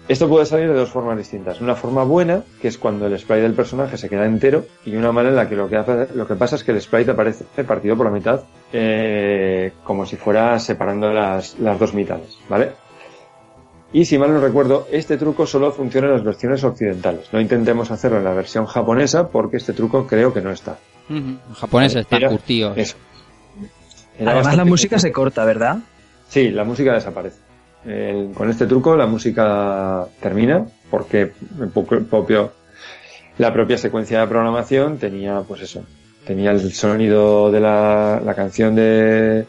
Esto 0.08 0.28
puede 0.28 0.46
salir 0.46 0.68
de 0.68 0.74
dos 0.74 0.90
formas 0.90 1.16
distintas. 1.16 1.60
Una 1.60 1.74
forma 1.74 2.02
buena, 2.04 2.42
que 2.60 2.68
es 2.68 2.76
cuando 2.76 3.06
el 3.06 3.18
sprite 3.18 3.42
del 3.42 3.54
personaje 3.54 3.96
se 3.96 4.08
queda 4.08 4.26
entero, 4.26 4.64
y 4.84 4.96
una 4.96 5.12
mala 5.12 5.28
en 5.28 5.36
la 5.36 5.48
que 5.48 5.54
lo 5.54 5.68
que, 5.68 5.76
hace, 5.76 6.08
lo 6.14 6.26
que 6.26 6.34
pasa 6.34 6.56
es 6.56 6.64
que 6.64 6.72
el 6.72 6.80
sprite 6.80 7.12
aparece 7.12 7.44
partido 7.64 7.96
por 7.96 8.06
la 8.06 8.12
mitad, 8.12 8.40
eh, 8.72 9.72
como 9.84 10.04
si 10.04 10.16
fuera 10.16 10.58
separando 10.58 11.12
las, 11.12 11.58
las 11.60 11.78
dos 11.78 11.94
mitades, 11.94 12.38
¿vale? 12.48 12.72
Y 13.92 14.06
si 14.06 14.16
mal 14.18 14.32
no 14.32 14.40
recuerdo, 14.40 14.86
este 14.90 15.18
truco 15.18 15.46
solo 15.46 15.70
funciona 15.70 16.06
en 16.06 16.14
las 16.14 16.24
versiones 16.24 16.64
occidentales. 16.64 17.28
No 17.30 17.40
intentemos 17.40 17.90
hacerlo 17.90 18.18
en 18.18 18.24
la 18.24 18.32
versión 18.32 18.64
japonesa 18.64 19.28
porque 19.28 19.58
este 19.58 19.74
truco 19.74 20.06
creo 20.06 20.32
que 20.32 20.40
no 20.40 20.50
está. 20.50 20.78
En 21.10 21.38
japonés 21.54 21.94
está 21.94 22.18
curtido. 22.26 22.72
Eso. 22.74 22.96
Además 24.18 24.56
la 24.56 24.64
música 24.64 24.98
se 24.98 25.12
corta, 25.12 25.44
¿verdad? 25.44 25.78
Sí, 26.28 26.50
la 26.50 26.64
música 26.64 26.94
desaparece. 26.94 27.38
con 28.34 28.48
este 28.48 28.66
truco 28.66 28.96
la 28.96 29.06
música 29.06 30.06
termina 30.20 30.64
porque 30.90 31.32
el 31.60 31.68
propio, 31.68 32.52
la 33.36 33.52
propia 33.52 33.76
secuencia 33.76 34.20
de 34.20 34.26
programación 34.26 34.96
tenía, 34.96 35.40
pues 35.46 35.62
eso, 35.62 35.84
tenía 36.26 36.52
el 36.52 36.72
sonido 36.72 37.50
de 37.50 37.60
la, 37.60 38.22
la 38.24 38.34
canción 38.34 38.74
de, 38.74 39.44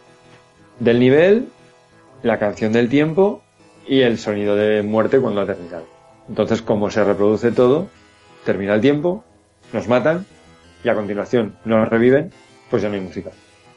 del 0.80 1.00
nivel, 1.00 1.48
la 2.24 2.40
canción 2.40 2.74
del 2.74 2.90
tiempo 2.90 3.43
y 3.88 4.02
el 4.02 4.18
sonido 4.18 4.56
de 4.56 4.82
muerte 4.84 5.20
cuando 5.20 5.42
ha 5.42 5.46
terminado. 5.46 5.86
Entonces, 6.30 6.62
como 6.62 6.90
se 6.90 7.04
reproduce 7.04 7.52
todo, 7.52 7.88
termina 8.46 8.76
el 8.76 8.82
tiempo, 8.82 9.24
nos 9.74 9.88
matan 9.88 10.26
y 10.84 10.90
a 10.90 10.96
continuación 10.96 11.56
nos 11.66 11.88
reviven, 11.90 12.32
pues 12.70 12.82
ya 12.82 12.90
no 12.90 12.96
hay 12.96 13.02
música. 13.02 13.32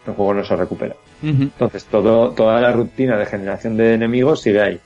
El 0.06 0.14
juego 0.14 0.34
no 0.34 0.44
se 0.44 0.54
recupera. 0.54 0.94
Entonces, 1.22 1.84
todo, 1.86 2.30
toda 2.30 2.60
la 2.60 2.70
rutina 2.70 3.16
de 3.16 3.26
generación 3.26 3.76
de 3.76 3.94
enemigos 3.94 4.40
sigue 4.40 4.60
ahí. 4.60 4.80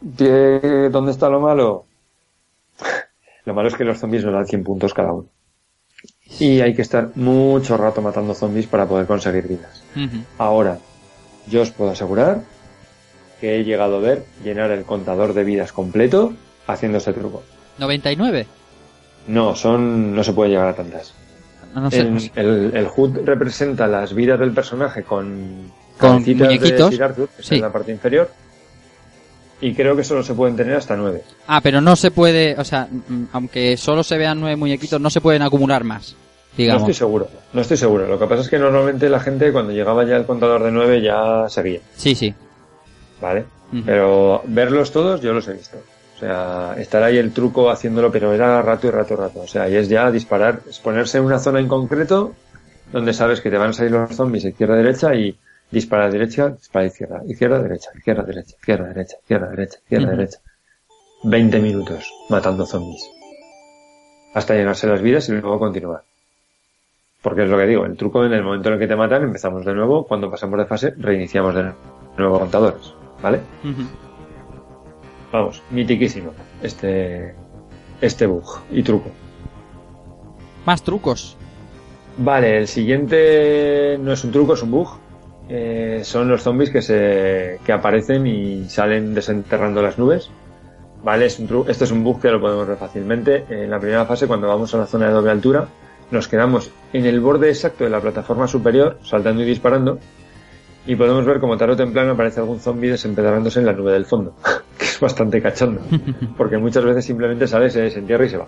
¿Dónde 0.00 1.10
está 1.10 1.28
lo 1.28 1.40
malo? 1.40 1.86
lo 3.44 3.54
malo 3.54 3.68
es 3.68 3.74
que 3.74 3.84
los 3.84 3.98
zombies 3.98 4.24
nos 4.24 4.34
dan 4.34 4.46
100 4.46 4.64
puntos 4.64 4.94
cada 4.94 5.12
uno. 5.12 5.28
Y 6.40 6.60
hay 6.60 6.74
que 6.74 6.82
estar 6.82 7.10
mucho 7.16 7.76
rato 7.76 8.02
matando 8.02 8.34
zombies 8.34 8.66
para 8.66 8.86
poder 8.86 9.06
conseguir 9.06 9.46
vidas. 9.46 9.82
Ahora, 10.38 10.78
yo 11.46 11.62
os 11.62 11.70
puedo 11.70 11.90
asegurar 11.90 12.40
que 13.40 13.56
he 13.56 13.64
llegado 13.64 13.96
a 13.96 14.00
ver 14.00 14.24
llenar 14.42 14.70
el 14.70 14.84
contador 14.84 15.34
de 15.34 15.44
vidas 15.44 15.72
completo 15.72 16.32
haciendo 16.66 16.98
ese 16.98 17.12
truco. 17.12 17.42
¿99? 17.78 18.46
No, 19.28 19.54
son, 19.54 20.14
no 20.14 20.22
se 20.24 20.32
puede 20.32 20.50
llegar 20.50 20.68
a 20.68 20.74
tantas. 20.74 21.12
el, 21.92 22.30
el, 22.34 22.88
HUD 22.94 23.18
representa 23.24 23.86
las 23.86 24.14
vidas 24.14 24.38
del 24.38 24.52
personaje 24.52 25.02
con, 25.02 25.70
con 25.98 26.22
muñequitos 26.22 26.94
en 27.50 27.60
la 27.60 27.72
parte 27.72 27.92
inferior. 27.92 28.30
Y 29.60 29.74
creo 29.74 29.96
que 29.96 30.04
solo 30.04 30.22
se 30.22 30.34
pueden 30.34 30.54
tener 30.54 30.76
hasta 30.76 30.96
nueve. 30.96 31.22
Ah, 31.46 31.60
pero 31.62 31.80
no 31.80 31.96
se 31.96 32.10
puede, 32.10 32.54
o 32.58 32.64
sea, 32.64 32.88
mm, 32.90 33.24
aunque 33.32 33.76
solo 33.78 34.02
se 34.02 34.18
vean 34.18 34.38
nueve 34.38 34.56
muñequitos, 34.56 35.00
no 35.00 35.08
se 35.08 35.22
pueden 35.22 35.42
acumular 35.42 35.82
más. 35.82 36.14
Digamos. 36.56 36.82
No 36.82 36.88
estoy 36.88 36.98
seguro, 36.98 37.28
no 37.52 37.60
estoy 37.60 37.76
seguro. 37.76 38.06
Lo 38.06 38.18
que 38.18 38.26
pasa 38.26 38.42
es 38.42 38.48
que 38.48 38.58
normalmente 38.58 39.08
la 39.08 39.20
gente 39.20 39.52
cuando 39.52 39.72
llegaba 39.72 40.04
ya 40.04 40.16
el 40.16 40.24
contador 40.24 40.62
de 40.62 40.70
nueve 40.70 41.02
ya 41.02 41.48
seguía. 41.48 41.80
Sí, 41.96 42.14
sí. 42.14 42.34
¿Vale? 43.20 43.44
Pero 43.84 44.42
verlos 44.46 44.92
todos 44.92 45.20
yo 45.20 45.32
los 45.32 45.48
he 45.48 45.54
visto. 45.54 45.78
O 46.16 46.18
sea, 46.18 46.74
estar 46.78 47.02
ahí 47.02 47.18
el 47.18 47.32
truco 47.32 47.70
haciéndolo, 47.70 48.10
pero 48.10 48.32
era 48.32 48.62
rato 48.62 48.86
y 48.86 48.90
rato 48.90 49.16
rato. 49.16 49.40
O 49.40 49.46
sea, 49.46 49.68
y 49.68 49.76
es 49.76 49.88
ya 49.88 50.10
disparar, 50.10 50.60
es 50.68 50.78
ponerse 50.78 51.18
en 51.18 51.24
una 51.24 51.38
zona 51.38 51.60
en 51.60 51.68
concreto 51.68 52.34
donde 52.92 53.12
sabes 53.12 53.40
que 53.40 53.50
te 53.50 53.58
van 53.58 53.70
a 53.70 53.72
salir 53.72 53.92
los 53.92 54.14
zombies 54.14 54.44
izquierda 54.44 54.76
derecha 54.76 55.14
y 55.14 55.36
dispara 55.70 56.08
derecha, 56.08 56.50
dispara 56.50 56.86
izquierda, 56.86 57.22
izquierda 57.26 57.60
derecha, 57.60 57.90
izquierda 57.94 58.22
derecha, 58.22 58.56
izquierda 58.56 58.88
derecha, 58.88 59.16
izquierda 59.18 59.48
derecha, 59.50 59.78
izquierda 59.78 60.10
derecha. 60.10 60.38
20 61.24 61.58
minutos 61.60 62.12
matando 62.28 62.64
zombies. 62.64 63.10
Hasta 64.34 64.54
llenarse 64.54 64.86
las 64.86 65.02
vidas 65.02 65.28
y 65.28 65.32
luego 65.32 65.58
continuar. 65.58 66.02
Porque 67.22 67.42
es 67.42 67.48
lo 67.48 67.58
que 67.58 67.66
digo, 67.66 67.84
el 67.84 67.96
truco 67.96 68.24
en 68.24 68.32
el 68.32 68.44
momento 68.44 68.68
en 68.68 68.74
el 68.74 68.80
que 68.80 68.86
te 68.86 68.96
matan 68.96 69.24
empezamos 69.24 69.64
de 69.64 69.74
nuevo, 69.74 70.06
cuando 70.06 70.30
pasamos 70.30 70.58
de 70.58 70.66
fase 70.66 70.94
reiniciamos 70.96 71.54
de 71.54 71.72
nuevo 72.16 72.38
contadores, 72.38 72.94
¿vale? 73.22 73.40
Vamos, 75.32 75.62
mitiquísimo 75.70 76.32
este, 76.62 77.34
este 78.00 78.26
bug 78.26 78.60
y 78.70 78.82
truco. 78.82 79.10
Más 80.64 80.82
trucos. 80.82 81.36
Vale, 82.18 82.58
el 82.58 82.66
siguiente 82.66 83.98
no 84.00 84.12
es 84.12 84.24
un 84.24 84.32
truco, 84.32 84.54
es 84.54 84.62
un 84.62 84.70
bug. 84.70 84.88
Eh, 85.48 86.00
son 86.02 86.28
los 86.28 86.42
zombies 86.42 86.70
que 86.70 86.82
se 86.82 87.60
que 87.64 87.72
aparecen 87.72 88.26
y 88.26 88.68
salen 88.68 89.14
desenterrando 89.14 89.82
las 89.82 89.98
nubes. 89.98 90.30
Vale, 91.04 91.26
es 91.26 91.38
un 91.38 91.66
Esto 91.68 91.84
es 91.84 91.92
un 91.92 92.02
bug 92.02 92.20
que 92.20 92.30
lo 92.30 92.40
podemos 92.40 92.66
ver 92.66 92.78
fácilmente. 92.78 93.44
En 93.48 93.70
la 93.70 93.78
primera 93.78 94.06
fase, 94.06 94.26
cuando 94.26 94.48
vamos 94.48 94.74
a 94.74 94.78
la 94.78 94.86
zona 94.86 95.06
de 95.06 95.12
doble 95.12 95.30
altura, 95.30 95.68
nos 96.10 96.26
quedamos 96.26 96.70
en 96.92 97.06
el 97.06 97.20
borde 97.20 97.48
exacto 97.48 97.84
de 97.84 97.90
la 97.90 98.00
plataforma 98.00 98.48
superior, 98.48 98.98
saltando 99.02 99.42
y 99.42 99.46
disparando, 99.46 99.98
y 100.86 100.94
podemos 100.96 101.24
ver 101.24 101.40
como 101.40 101.56
tarde 101.56 101.74
o 101.74 101.76
temprano 101.76 102.12
aparece 102.12 102.40
algún 102.40 102.60
zombie 102.60 102.90
desempedrarándose 102.90 103.60
en 103.60 103.66
la 103.66 103.72
nube 103.72 103.92
del 103.92 104.06
fondo, 104.06 104.34
que 104.78 104.84
es 104.84 105.00
bastante 105.00 105.42
cachondo, 105.42 105.80
porque 106.36 106.58
muchas 106.58 106.84
veces 106.84 107.04
simplemente 107.04 107.46
sale, 107.46 107.70
se 107.70 107.82
desentierra 107.82 108.24
y 108.24 108.28
se 108.28 108.36
va. 108.36 108.46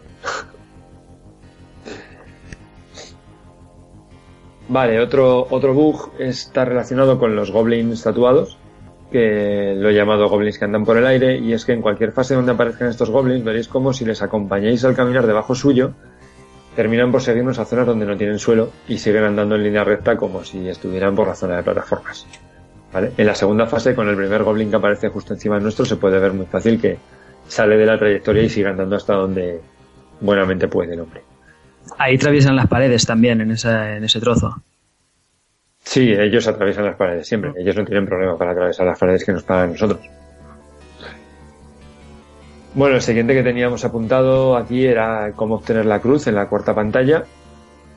Vale, 4.68 5.00
otro, 5.00 5.46
otro 5.50 5.72
bug 5.72 6.12
está 6.18 6.64
relacionado 6.66 7.18
con 7.18 7.34
los 7.34 7.50
goblins 7.50 8.02
tatuados, 8.02 8.58
que 9.10 9.74
lo 9.74 9.88
he 9.88 9.94
llamado 9.94 10.28
goblins 10.28 10.58
que 10.58 10.66
andan 10.66 10.84
por 10.84 10.98
el 10.98 11.06
aire, 11.06 11.38
y 11.38 11.54
es 11.54 11.64
que 11.64 11.72
en 11.72 11.80
cualquier 11.80 12.12
fase 12.12 12.34
donde 12.34 12.52
aparezcan 12.52 12.88
estos 12.88 13.10
goblins 13.10 13.42
veréis 13.42 13.66
como 13.66 13.94
si 13.94 14.04
les 14.04 14.20
acompañáis 14.20 14.84
al 14.84 14.94
caminar 14.94 15.26
debajo 15.26 15.54
suyo, 15.54 15.94
terminan 16.78 17.10
por 17.10 17.20
seguirnos 17.20 17.58
a 17.58 17.64
zonas 17.64 17.86
donde 17.86 18.06
no 18.06 18.16
tienen 18.16 18.38
suelo 18.38 18.70
y 18.86 18.98
siguen 18.98 19.24
andando 19.24 19.56
en 19.56 19.64
línea 19.64 19.82
recta 19.82 20.16
como 20.16 20.44
si 20.44 20.68
estuvieran 20.68 21.16
por 21.16 21.26
la 21.26 21.34
zona 21.34 21.56
de 21.56 21.64
plataformas. 21.64 22.24
¿Vale? 22.92 23.10
En 23.16 23.26
la 23.26 23.34
segunda 23.34 23.66
fase, 23.66 23.96
con 23.96 24.08
el 24.08 24.14
primer 24.14 24.44
goblin 24.44 24.70
que 24.70 24.76
aparece 24.76 25.08
justo 25.08 25.34
encima 25.34 25.58
nuestro, 25.58 25.84
se 25.84 25.96
puede 25.96 26.20
ver 26.20 26.32
muy 26.32 26.46
fácil 26.46 26.80
que 26.80 26.96
sale 27.48 27.76
de 27.76 27.84
la 27.84 27.98
trayectoria 27.98 28.44
y 28.44 28.48
sigue 28.48 28.68
andando 28.68 28.94
hasta 28.94 29.14
donde 29.14 29.60
buenamente 30.20 30.68
puede 30.68 30.94
el 30.94 31.00
hombre. 31.00 31.20
Ahí 31.98 32.14
atraviesan 32.14 32.54
las 32.54 32.68
paredes 32.68 33.04
también 33.04 33.40
en, 33.40 33.50
en 33.50 34.04
ese 34.04 34.20
trozo. 34.20 34.62
Sí, 35.82 36.12
ellos 36.12 36.46
atraviesan 36.46 36.84
las 36.84 36.94
paredes 36.94 37.26
siempre. 37.26 37.54
Ellos 37.58 37.74
no 37.74 37.84
tienen 37.84 38.06
problema 38.06 38.38
para 38.38 38.52
atravesar 38.52 38.86
las 38.86 39.00
paredes 39.00 39.24
que 39.24 39.32
nos 39.32 39.42
pagan 39.42 39.72
nosotros. 39.72 39.98
Bueno, 42.74 42.96
el 42.96 43.02
siguiente 43.02 43.34
que 43.34 43.42
teníamos 43.42 43.84
apuntado 43.84 44.56
aquí 44.56 44.84
era 44.84 45.32
cómo 45.34 45.56
obtener 45.56 45.86
la 45.86 46.00
cruz 46.00 46.26
en 46.26 46.34
la 46.34 46.48
cuarta 46.48 46.74
pantalla. 46.74 47.24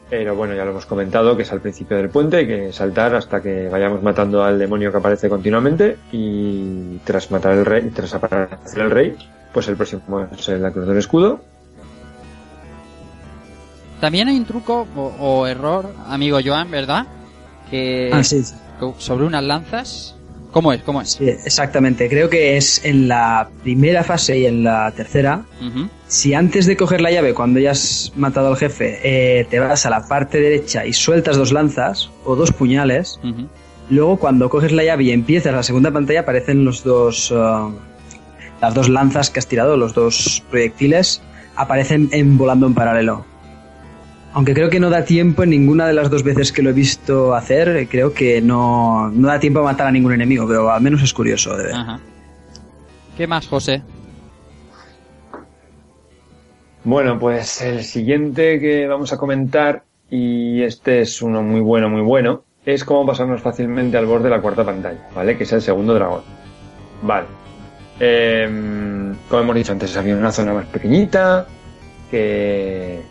Pero 0.09 0.35
bueno, 0.35 0.53
ya 0.53 0.65
lo 0.65 0.71
hemos 0.71 0.85
comentado, 0.85 1.37
que 1.37 1.43
es 1.43 1.51
al 1.53 1.61
principio 1.61 1.95
del 1.95 2.09
puente, 2.09 2.37
hay 2.37 2.47
que 2.47 2.73
saltar 2.73 3.15
hasta 3.15 3.41
que 3.41 3.69
vayamos 3.69 4.03
matando 4.03 4.43
al 4.43 4.59
demonio 4.59 4.91
que 4.91 4.97
aparece 4.97 5.29
continuamente 5.29 5.97
y 6.11 6.97
tras 7.05 7.31
matar 7.31 7.53
el 7.53 7.65
rey, 7.65 7.89
tras 7.95 8.13
aparecer 8.13 8.81
el 8.81 8.91
rey, 8.91 9.15
pues 9.53 9.69
el 9.69 9.77
próximo 9.77 10.27
es 10.29 10.49
la 10.49 10.71
cruz 10.71 10.85
del 10.85 10.97
escudo. 10.97 11.39
También 14.01 14.27
hay 14.27 14.37
un 14.37 14.43
truco 14.43 14.85
o, 14.97 15.47
error, 15.47 15.93
amigo 16.07 16.39
Joan, 16.43 16.69
¿verdad? 16.69 17.05
Que 17.69 18.09
ah, 18.11 18.21
sí. 18.21 18.43
sobre 18.97 19.25
unas 19.25 19.43
lanzas 19.43 20.17
¿Cómo 20.51 20.73
es? 20.73 20.81
¿Cómo 20.83 21.01
es? 21.01 21.11
Sí, 21.11 21.29
exactamente. 21.29 22.09
Creo 22.09 22.29
que 22.29 22.57
es 22.57 22.83
en 22.83 23.07
la 23.07 23.49
primera 23.63 24.03
fase 24.03 24.37
y 24.39 24.45
en 24.45 24.63
la 24.63 24.91
tercera. 24.91 25.45
Si 26.07 26.33
antes 26.33 26.65
de 26.65 26.75
coger 26.75 26.99
la 26.99 27.09
llave, 27.09 27.33
cuando 27.33 27.59
ya 27.59 27.71
has 27.71 28.11
matado 28.17 28.49
al 28.49 28.57
jefe, 28.57 28.99
eh, 29.03 29.45
te 29.49 29.59
vas 29.59 29.85
a 29.85 29.89
la 29.89 30.07
parte 30.07 30.41
derecha 30.41 30.85
y 30.85 30.91
sueltas 30.91 31.37
dos 31.37 31.53
lanzas 31.53 32.11
o 32.25 32.35
dos 32.35 32.51
puñales, 32.51 33.19
luego 33.89 34.17
cuando 34.17 34.49
coges 34.49 34.73
la 34.73 34.83
llave 34.83 35.05
y 35.05 35.11
empiezas 35.11 35.53
la 35.53 35.63
segunda 35.63 35.91
pantalla 35.91 36.21
aparecen 36.21 36.65
los 36.65 36.83
dos, 36.83 37.31
uh, 37.31 37.71
las 38.61 38.73
dos 38.73 38.89
lanzas 38.89 39.29
que 39.29 39.39
has 39.39 39.47
tirado, 39.47 39.77
los 39.77 39.93
dos 39.93 40.43
proyectiles, 40.49 41.21
aparecen 41.55 42.09
en, 42.11 42.37
volando 42.37 42.67
en 42.67 42.73
paralelo. 42.73 43.25
Aunque 44.33 44.53
creo 44.53 44.69
que 44.69 44.79
no 44.79 44.89
da 44.89 45.03
tiempo 45.03 45.43
en 45.43 45.49
ninguna 45.49 45.87
de 45.87 45.93
las 45.93 46.09
dos 46.09 46.23
veces 46.23 46.51
que 46.51 46.61
lo 46.61 46.69
he 46.69 46.73
visto 46.73 47.35
hacer, 47.35 47.87
creo 47.89 48.13
que 48.13 48.41
no, 48.41 49.11
da 49.13 49.39
tiempo 49.39 49.59
a 49.59 49.63
matar 49.63 49.87
a 49.87 49.91
ningún 49.91 50.13
enemigo, 50.13 50.47
pero 50.47 50.71
al 50.71 50.81
menos 50.81 51.01
es 51.01 51.13
curioso 51.13 51.57
de 51.57 51.65
ver. 51.65 51.75
¿Qué 53.17 53.27
más, 53.27 53.47
José? 53.47 53.81
Bueno, 56.83 57.19
pues 57.19 57.61
el 57.61 57.83
siguiente 57.83 58.59
que 58.59 58.87
vamos 58.87 59.11
a 59.11 59.17
comentar, 59.17 59.83
y 60.09 60.63
este 60.63 61.01
es 61.01 61.21
uno 61.21 61.43
muy 61.43 61.59
bueno, 61.59 61.89
muy 61.89 62.01
bueno, 62.01 62.43
es 62.65 62.85
cómo 62.85 63.05
pasarnos 63.05 63.41
fácilmente 63.41 63.97
al 63.97 64.05
borde 64.05 64.25
de 64.25 64.29
la 64.31 64.41
cuarta 64.41 64.65
pantalla, 64.65 65.09
¿vale? 65.13 65.37
Que 65.37 65.43
es 65.43 65.51
el 65.51 65.61
segundo 65.61 65.93
dragón. 65.93 66.21
Vale. 67.03 67.27
Em, 67.99 69.15
como 69.29 69.41
hemos 69.41 69.55
dicho 69.55 69.73
antes, 69.73 69.95
había 69.97 70.15
una 70.15 70.31
zona 70.31 70.53
más 70.53 70.65
pequeñita, 70.67 71.45
que 72.09 73.01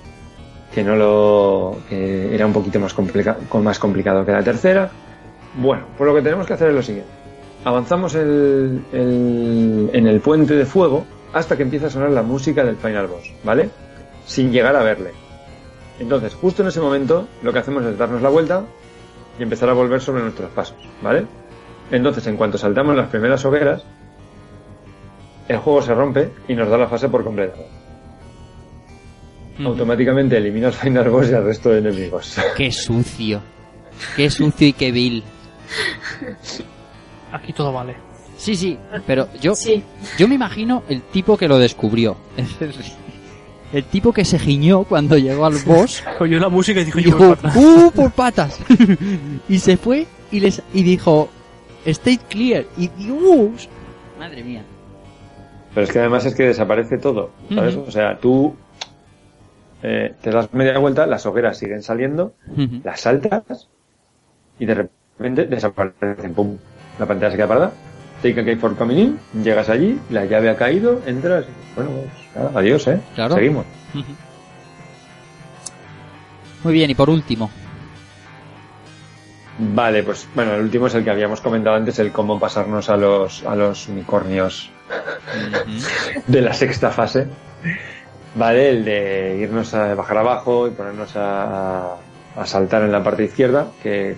que 0.72 0.84
no 0.84 0.96
lo 0.96 1.78
que 1.88 2.34
era 2.34 2.46
un 2.46 2.52
poquito 2.52 2.78
más, 2.78 2.94
complicado 2.94 3.40
más 3.60 3.78
complicado 3.78 4.24
que 4.24 4.32
la 4.32 4.42
tercera. 4.42 4.90
Bueno, 5.54 5.84
pues 5.96 6.06
lo 6.06 6.14
que 6.14 6.22
tenemos 6.22 6.46
que 6.46 6.54
hacer 6.54 6.68
es 6.68 6.74
lo 6.74 6.82
siguiente. 6.82 7.10
Avanzamos 7.64 8.14
el, 8.14 8.82
en 8.92 10.06
el 10.06 10.20
puente 10.20 10.54
de 10.54 10.64
fuego 10.64 11.04
hasta 11.32 11.56
que 11.56 11.64
empieza 11.64 11.88
a 11.88 11.90
sonar 11.90 12.10
la 12.10 12.22
música 12.22 12.64
del 12.64 12.76
final 12.76 13.08
boss, 13.08 13.32
¿vale? 13.44 13.68
Sin 14.24 14.50
llegar 14.52 14.76
a 14.76 14.82
verle. 14.82 15.10
Entonces, 15.98 16.34
justo 16.34 16.62
en 16.62 16.68
ese 16.68 16.80
momento, 16.80 17.28
lo 17.42 17.52
que 17.52 17.58
hacemos 17.58 17.84
es 17.84 17.98
darnos 17.98 18.22
la 18.22 18.30
vuelta 18.30 18.62
y 19.38 19.42
empezar 19.42 19.68
a 19.68 19.74
volver 19.74 20.00
sobre 20.00 20.22
nuestros 20.22 20.50
pasos, 20.50 20.78
¿vale? 21.02 21.26
Entonces, 21.90 22.26
en 22.26 22.36
cuanto 22.36 22.56
saltamos 22.56 22.96
las 22.96 23.08
primeras 23.08 23.44
hogueras, 23.44 23.84
el 25.48 25.58
juego 25.58 25.82
se 25.82 25.94
rompe 25.94 26.30
y 26.48 26.54
nos 26.54 26.68
da 26.70 26.78
la 26.78 26.86
fase 26.86 27.08
por 27.08 27.24
completo 27.24 27.79
automáticamente 29.64 30.36
elimina 30.36 30.68
al 30.68 30.72
final 30.72 31.10
boss 31.10 31.30
y 31.30 31.34
al 31.34 31.44
resto 31.44 31.70
de 31.70 31.78
enemigos. 31.78 32.36
Qué 32.56 32.70
sucio. 32.70 33.42
Qué 34.16 34.30
sucio 34.30 34.68
y 34.68 34.72
qué 34.72 34.92
vil. 34.92 35.22
Aquí 37.32 37.52
todo 37.52 37.72
vale. 37.72 37.94
Sí, 38.36 38.56
sí, 38.56 38.78
pero 39.06 39.28
yo, 39.38 39.52
yo 40.18 40.26
me 40.26 40.34
imagino 40.34 40.82
el 40.88 41.02
tipo 41.02 41.36
que 41.36 41.46
lo 41.46 41.58
descubrió. 41.58 42.16
El 43.72 43.84
tipo 43.84 44.12
que 44.12 44.24
se 44.24 44.36
giñó 44.36 44.82
cuando 44.82 45.16
llegó 45.16 45.46
al 45.46 45.54
boss. 45.64 46.02
Oyó 46.18 46.40
la 46.40 46.48
música 46.48 46.80
y 46.80 46.84
dijo, 46.86 47.36
¡Uh, 47.54 47.92
por 47.92 48.10
patas! 48.10 48.58
y 49.48 49.60
se 49.60 49.76
fue 49.76 50.08
y, 50.32 50.40
les, 50.40 50.60
y 50.74 50.82
dijo, 50.82 51.28
State 51.84 52.20
Clear. 52.28 52.64
Y 52.76 52.88
Dios. 52.88 53.68
Madre 54.18 54.42
mía. 54.42 54.64
Pero 55.72 55.86
es 55.86 55.92
que 55.92 56.00
además 56.00 56.26
es 56.26 56.34
que 56.34 56.44
desaparece 56.44 56.98
todo, 56.98 57.30
¿sabes? 57.54 57.76
O 57.76 57.90
sea, 57.92 58.18
tú 58.18 58.56
eh, 59.82 60.14
te 60.20 60.30
das 60.30 60.52
media 60.52 60.78
vuelta, 60.78 61.06
las 61.06 61.24
hogueras 61.26 61.58
siguen 61.58 61.82
saliendo, 61.82 62.34
las 62.84 63.00
saltas 63.00 63.68
y 64.58 64.66
de 64.66 64.74
repente 64.74 65.46
desaparecen. 65.46 66.34
Pum. 66.34 66.56
La 66.98 67.06
pantalla 67.06 67.30
se 67.30 67.36
queda 67.36 67.48
parada. 67.48 67.72
Take 68.22 68.40
a 68.40 68.44
key 68.44 68.56
for 68.56 68.76
coming 68.76 68.98
in, 68.98 69.18
llegas 69.42 69.70
allí, 69.70 69.98
la 70.10 70.26
llave 70.26 70.50
ha 70.50 70.56
caído, 70.56 71.00
entras. 71.06 71.46
Bueno, 71.74 71.90
pues 72.34 72.54
adiós, 72.54 72.86
¿eh? 72.88 73.00
Claro. 73.14 73.34
Seguimos. 73.34 73.64
Muy 76.62 76.74
bien, 76.74 76.90
y 76.90 76.94
por 76.94 77.08
último. 77.08 77.50
Vale, 79.58 80.02
pues 80.02 80.28
bueno, 80.34 80.54
el 80.54 80.62
último 80.62 80.86
es 80.86 80.94
el 80.94 81.04
que 81.04 81.10
habíamos 81.10 81.40
comentado 81.40 81.76
antes, 81.76 81.98
el 81.98 82.12
cómo 82.12 82.38
pasarnos 82.38 82.90
a 82.90 82.96
los, 82.96 83.44
a 83.44 83.54
los 83.56 83.88
unicornios 83.88 84.70
de 86.26 86.40
la 86.42 86.52
sexta 86.52 86.90
fase. 86.90 87.26
Vale, 88.34 88.70
el 88.70 88.84
de 88.84 89.38
irnos 89.40 89.74
a 89.74 89.94
bajar 89.94 90.18
abajo 90.18 90.68
y 90.68 90.70
ponernos 90.70 91.16
a, 91.16 91.94
a 92.36 92.46
saltar 92.46 92.82
en 92.82 92.92
la 92.92 93.02
parte 93.02 93.24
izquierda, 93.24 93.66
que 93.82 94.16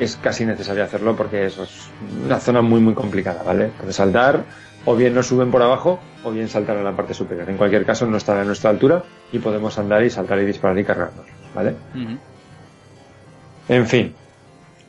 es 0.00 0.16
casi 0.16 0.46
necesario 0.46 0.82
hacerlo 0.82 1.14
porque 1.14 1.46
eso 1.46 1.64
es 1.64 1.90
una 2.24 2.40
zona 2.40 2.62
muy 2.62 2.80
muy 2.80 2.94
complicada, 2.94 3.42
¿vale? 3.42 3.70
Puedes 3.78 3.96
saltar, 3.96 4.44
o 4.84 4.96
bien 4.96 5.14
nos 5.14 5.26
suben 5.26 5.50
por 5.50 5.62
abajo, 5.62 6.00
o 6.24 6.30
bien 6.30 6.48
saltar 6.48 6.76
en 6.76 6.84
la 6.84 6.92
parte 6.96 7.14
superior. 7.14 7.48
En 7.50 7.56
cualquier 7.56 7.84
caso, 7.84 8.06
no 8.06 8.16
estará 8.16 8.40
a 8.40 8.44
nuestra 8.44 8.70
altura 8.70 9.04
y 9.30 9.38
podemos 9.38 9.78
andar 9.78 10.02
y 10.02 10.10
saltar 10.10 10.38
y 10.38 10.46
disparar 10.46 10.78
y 10.78 10.84
cargarnos, 10.84 11.26
¿vale? 11.54 11.74
En 13.68 13.86
fin, 13.86 14.14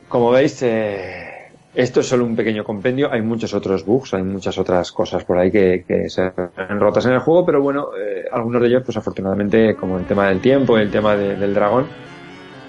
como 0.08 0.30
veis, 0.30 0.62
eh, 0.62 1.33
esto 1.74 2.00
es 2.00 2.06
solo 2.06 2.24
un 2.24 2.36
pequeño 2.36 2.64
compendio. 2.64 3.12
Hay 3.12 3.22
muchos 3.22 3.52
otros 3.54 3.84
bugs, 3.84 4.14
hay 4.14 4.22
muchas 4.22 4.56
otras 4.58 4.92
cosas 4.92 5.24
por 5.24 5.38
ahí 5.38 5.50
que, 5.50 5.84
se 6.08 6.22
ven 6.22 6.80
rotas 6.80 7.06
en 7.06 7.12
el 7.12 7.18
juego, 7.20 7.44
pero 7.44 7.62
bueno, 7.62 7.88
eh, 7.98 8.24
algunos 8.30 8.62
de 8.62 8.68
ellos, 8.68 8.82
pues 8.84 8.96
afortunadamente, 8.96 9.74
como 9.74 9.98
el 9.98 10.06
tema 10.06 10.28
del 10.28 10.40
tiempo 10.40 10.78
el 10.78 10.90
tema 10.90 11.16
de, 11.16 11.36
del 11.36 11.54
dragón, 11.54 11.86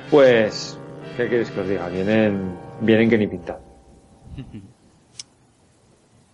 pues, 0.10 0.80
¿qué 1.18 1.30
queréis 1.30 1.52
que 1.52 1.62
os 1.62 1.68
diga? 1.68 1.88
Vienen, 1.90 2.56
vienen 2.82 3.10
que 3.10 3.18
ni 3.18 3.28
pintan. 3.28 3.58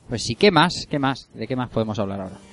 Pues 0.09 0.23
sí, 0.23 0.35
¿qué 0.35 0.51
más? 0.51 0.87
¿Qué 0.89 0.99
más? 0.99 1.29
¿De 1.33 1.47
qué 1.47 1.55
más 1.55 1.69
podemos 1.69 1.97
hablar 1.97 2.19
ahora? 2.19 2.50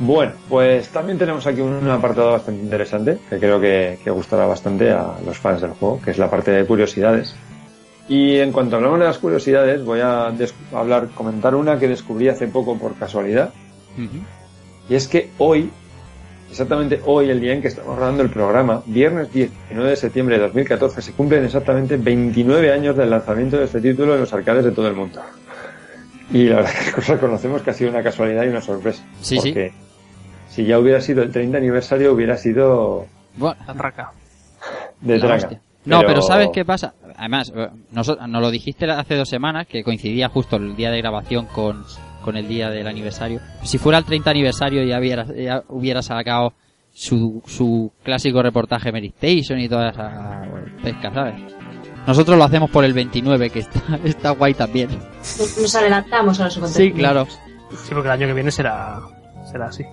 Bueno, 0.00 0.32
pues 0.48 0.88
también 0.88 1.18
tenemos 1.18 1.46
aquí 1.46 1.60
un 1.60 1.86
apartado 1.90 2.32
bastante 2.32 2.62
interesante 2.62 3.18
que 3.28 3.38
creo 3.38 3.60
que, 3.60 3.98
que, 4.02 4.10
gustará 4.10 4.46
bastante 4.46 4.90
a 4.90 5.16
los 5.26 5.36
fans 5.36 5.60
del 5.60 5.72
juego, 5.72 6.00
que 6.02 6.10
es 6.10 6.18
la 6.18 6.30
parte 6.30 6.50
de 6.52 6.64
curiosidades. 6.64 7.36
Y 8.08 8.38
en 8.38 8.50
cuanto 8.50 8.76
hablamos 8.76 8.98
de 8.98 9.04
las 9.04 9.18
curiosidades, 9.18 9.84
voy 9.84 10.00
a 10.00 10.32
hablar, 10.72 11.08
comentar 11.14 11.54
una 11.54 11.78
que 11.78 11.86
descubrí 11.86 12.28
hace 12.28 12.48
poco 12.48 12.78
por 12.78 12.94
casualidad. 12.94 13.52
Uh 13.98 14.00
-huh. 14.00 14.22
Y 14.88 14.94
es 14.94 15.06
que 15.06 15.28
hoy, 15.36 15.70
exactamente 16.50 17.02
hoy, 17.04 17.28
el 17.28 17.38
día 17.38 17.52
en 17.52 17.60
que 17.60 17.68
estamos 17.68 17.94
grabando 17.94 18.22
el 18.22 18.30
programa, 18.30 18.82
viernes 18.86 19.30
19 19.34 19.90
de 19.90 19.96
septiembre 19.96 20.36
de 20.36 20.42
2014, 20.44 21.02
se 21.02 21.12
cumplen 21.12 21.44
exactamente 21.44 21.98
29 21.98 22.72
años 22.72 22.96
del 22.96 23.10
lanzamiento 23.10 23.58
de 23.58 23.66
este 23.66 23.82
título 23.82 24.14
en 24.14 24.20
los 24.20 24.32
arcades 24.32 24.64
de 24.64 24.70
todo 24.70 24.88
el 24.88 24.94
mundo. 24.94 25.20
Y 26.32 26.44
la 26.44 26.56
verdad 26.56 26.72
es 26.72 26.94
que 26.94 27.00
reconocemos 27.02 27.60
que 27.60 27.70
ha 27.70 27.74
sido 27.74 27.90
una 27.90 28.02
casualidad 28.02 28.44
y 28.44 28.48
una 28.48 28.62
sorpresa. 28.62 29.04
Sí, 29.20 29.36
porque 29.36 29.72
sí 29.78 29.89
si 30.50 30.64
ya 30.64 30.78
hubiera 30.78 31.00
sido 31.00 31.22
el 31.22 31.30
30 31.30 31.58
aniversario, 31.58 32.12
hubiera 32.12 32.36
sido. 32.36 33.06
Bueno, 33.36 33.56
traca. 33.76 34.10
De 35.00 35.18
traca. 35.18 35.60
No, 35.84 36.00
pero... 36.06 36.20
¿sabes 36.20 36.50
qué 36.52 36.64
pasa? 36.64 36.92
Además, 37.16 37.52
nos, 37.90 38.08
nos, 38.08 38.42
lo 38.42 38.50
dijiste 38.50 38.90
hace 38.90 39.14
dos 39.14 39.28
semanas, 39.28 39.66
que 39.66 39.82
coincidía 39.82 40.28
justo 40.28 40.56
el 40.56 40.76
día 40.76 40.90
de 40.90 40.98
grabación 40.98 41.46
con, 41.46 41.84
con 42.22 42.36
el 42.36 42.48
día 42.48 42.68
del 42.68 42.86
aniversario. 42.86 43.40
Si 43.62 43.78
fuera 43.78 43.98
el 43.98 44.04
30 44.04 44.30
aniversario, 44.30 44.84
ya 44.84 44.98
hubiera, 44.98 45.24
ya 45.24 45.62
hubiera 45.68 46.02
sacado 46.02 46.52
su, 46.92 47.42
su 47.46 47.92
clásico 48.02 48.42
reportaje 48.42 48.92
Mary 48.92 49.14
Station 49.16 49.60
y 49.60 49.68
toda 49.68 49.90
esa 49.90 50.42
pesca, 50.82 51.14
¿sabes? 51.14 51.34
Nosotros 52.06 52.36
lo 52.36 52.44
hacemos 52.44 52.70
por 52.70 52.84
el 52.84 52.92
29, 52.92 53.50
que 53.50 53.60
está, 53.60 53.80
está 54.04 54.30
guay 54.30 54.54
también. 54.54 54.90
Nos 54.90 55.74
adelantamos 55.74 56.40
a 56.40 56.44
los 56.44 56.70
Sí, 56.72 56.92
claro. 56.92 57.26
Sí, 57.26 57.90
porque 57.92 58.08
el 58.08 58.12
año 58.12 58.26
que 58.26 58.34
viene 58.34 58.50
será, 58.50 59.00
será 59.50 59.66
así. 59.66 59.84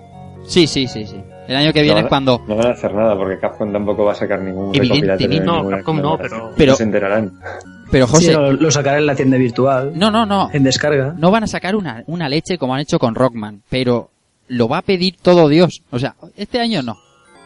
Sí, 0.48 0.66
sí, 0.66 0.88
sí, 0.88 1.06
sí. 1.06 1.22
El 1.48 1.56
año 1.56 1.74
que 1.74 1.82
viene 1.82 2.01
no, 2.01 2.06
es 2.06 2.09
cuando... 2.09 2.42
No 2.48 2.56
van 2.56 2.67
a 2.67 2.72
hacer 2.72 2.93
nada 2.93 3.16
porque 3.16 3.40
Capcom 3.40 3.72
tampoco 3.72 4.06
va 4.06 4.14
a 4.14 4.16
sacar 4.16 4.42
ningún 4.42 4.76
Evidentemente 4.76 5.40
no, 5.40 5.67
Capcom 5.69 6.01
no, 6.01 6.17
pero... 6.17 6.53
pero... 6.58 6.76
se 6.76 6.84
enterarán. 6.84 7.40
Pero 7.92 8.08
José... 8.08 8.27
Sí, 8.27 8.32
lo, 8.34 8.51
lo, 8.53 8.72
sacarán 8.72 9.00
en 9.00 9.06
la 9.06 9.16
tienda 9.16 9.38
virtual. 9.38 9.92
No, 9.95 10.11
no, 10.11 10.26
no. 10.26 10.50
En 10.51 10.64
descarga. 10.64 11.14
No 11.17 11.32
van 11.32 11.43
a 11.43 11.48
sacar 11.48 11.76
una, 11.76 12.03
una 12.08 12.27
leche 12.27 12.58
como 12.58 12.74
han 12.74 12.82
hecho 12.82 13.00
con 13.00 13.16
Rockman, 13.16 13.61
pero 13.69 14.09
lo 14.48 14.67
va 14.67 14.80
a 14.80 14.82
pedir 14.82 15.17
todo 15.22 15.48
Dios. 15.50 15.84
O 15.92 16.00
sea, 16.00 16.16
este 16.35 16.59
año 16.59 16.82
no, 16.82 16.98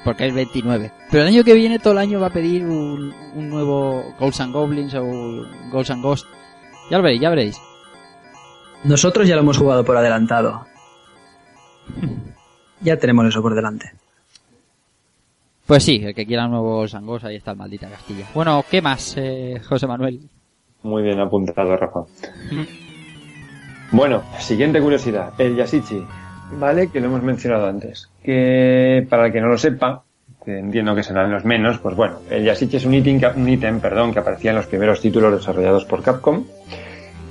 porque 0.04 0.28
es 0.28 0.34
29. 0.34 0.92
Pero 1.12 1.24
el 1.24 1.30
año 1.30 1.44
que 1.44 1.54
viene 1.54 1.80
todo 1.80 1.94
el 1.94 2.00
año 2.00 2.20
va 2.20 2.28
a 2.28 2.34
pedir 2.34 2.66
un, 2.66 3.14
un 3.36 3.50
nuevo 3.50 4.04
Ghosts 4.20 4.42
and 4.42 4.54
Goblins 4.54 4.94
o 4.96 5.04
Ghosts 5.72 5.92
and 5.92 6.04
Ghosts. 6.04 6.28
Ya 6.90 6.98
lo 6.98 7.04
veréis, 7.04 7.22
ya 7.22 7.30
veréis. 7.30 7.58
Nosotros 8.84 9.28
ya 9.28 9.36
lo 9.36 9.42
hemos 9.42 9.58
jugado 9.58 9.86
por 9.86 9.98
adelantado. 9.98 10.66
ya 12.82 12.98
tenemos 12.98 13.26
eso 13.28 13.42
por 13.42 13.56
delante. 13.56 13.92
Pues 15.66 15.84
sí, 15.84 16.02
el 16.04 16.14
que 16.14 16.26
quiera 16.26 16.46
un 16.46 16.52
nuevo 16.52 16.88
Sangos, 16.88 17.24
ahí 17.24 17.38
está 17.38 17.52
el 17.52 17.58
maldita 17.58 17.88
Castilla. 17.88 18.26
Bueno, 18.34 18.64
¿qué 18.70 18.82
más, 18.82 19.16
eh, 19.18 19.62
José 19.68 19.88
Manuel? 19.88 20.20
Muy 20.84 21.04
bien 21.04 21.20
apuntado, 21.20 21.78
Rafa. 21.78 22.02
bueno, 23.92 24.24
siguiente 24.40 24.82
curiosidad, 24.82 25.34
el 25.40 25.56
Yasichi, 25.56 26.04
¿vale? 26.60 26.90
Que 26.90 27.00
lo 27.00 27.06
hemos 27.08 27.24
mencionado 27.24 27.68
antes. 27.68 28.10
Que 28.24 29.06
para 29.10 29.28
el 29.28 29.32
que 29.32 29.40
no 29.40 29.48
lo 29.48 29.58
sepa, 29.58 30.04
que 30.44 30.58
entiendo 30.58 30.96
que 30.96 31.04
serán 31.04 31.32
los 31.32 31.46
menos, 31.46 31.78
pues 31.80 31.96
bueno, 31.96 32.18
el 32.30 32.44
Yasichi 32.44 32.78
es 32.78 32.86
un 32.86 32.96
ítem, 32.96 33.20
que, 33.20 33.28
un 33.28 33.48
ítem 33.48 33.80
perdón, 33.80 34.12
que 34.12 34.20
aparecía 34.20 34.52
en 34.52 34.58
los 34.58 34.68
primeros 34.68 35.00
títulos 35.00 35.34
desarrollados 35.34 35.86
por 35.86 36.02
Capcom 36.02 36.44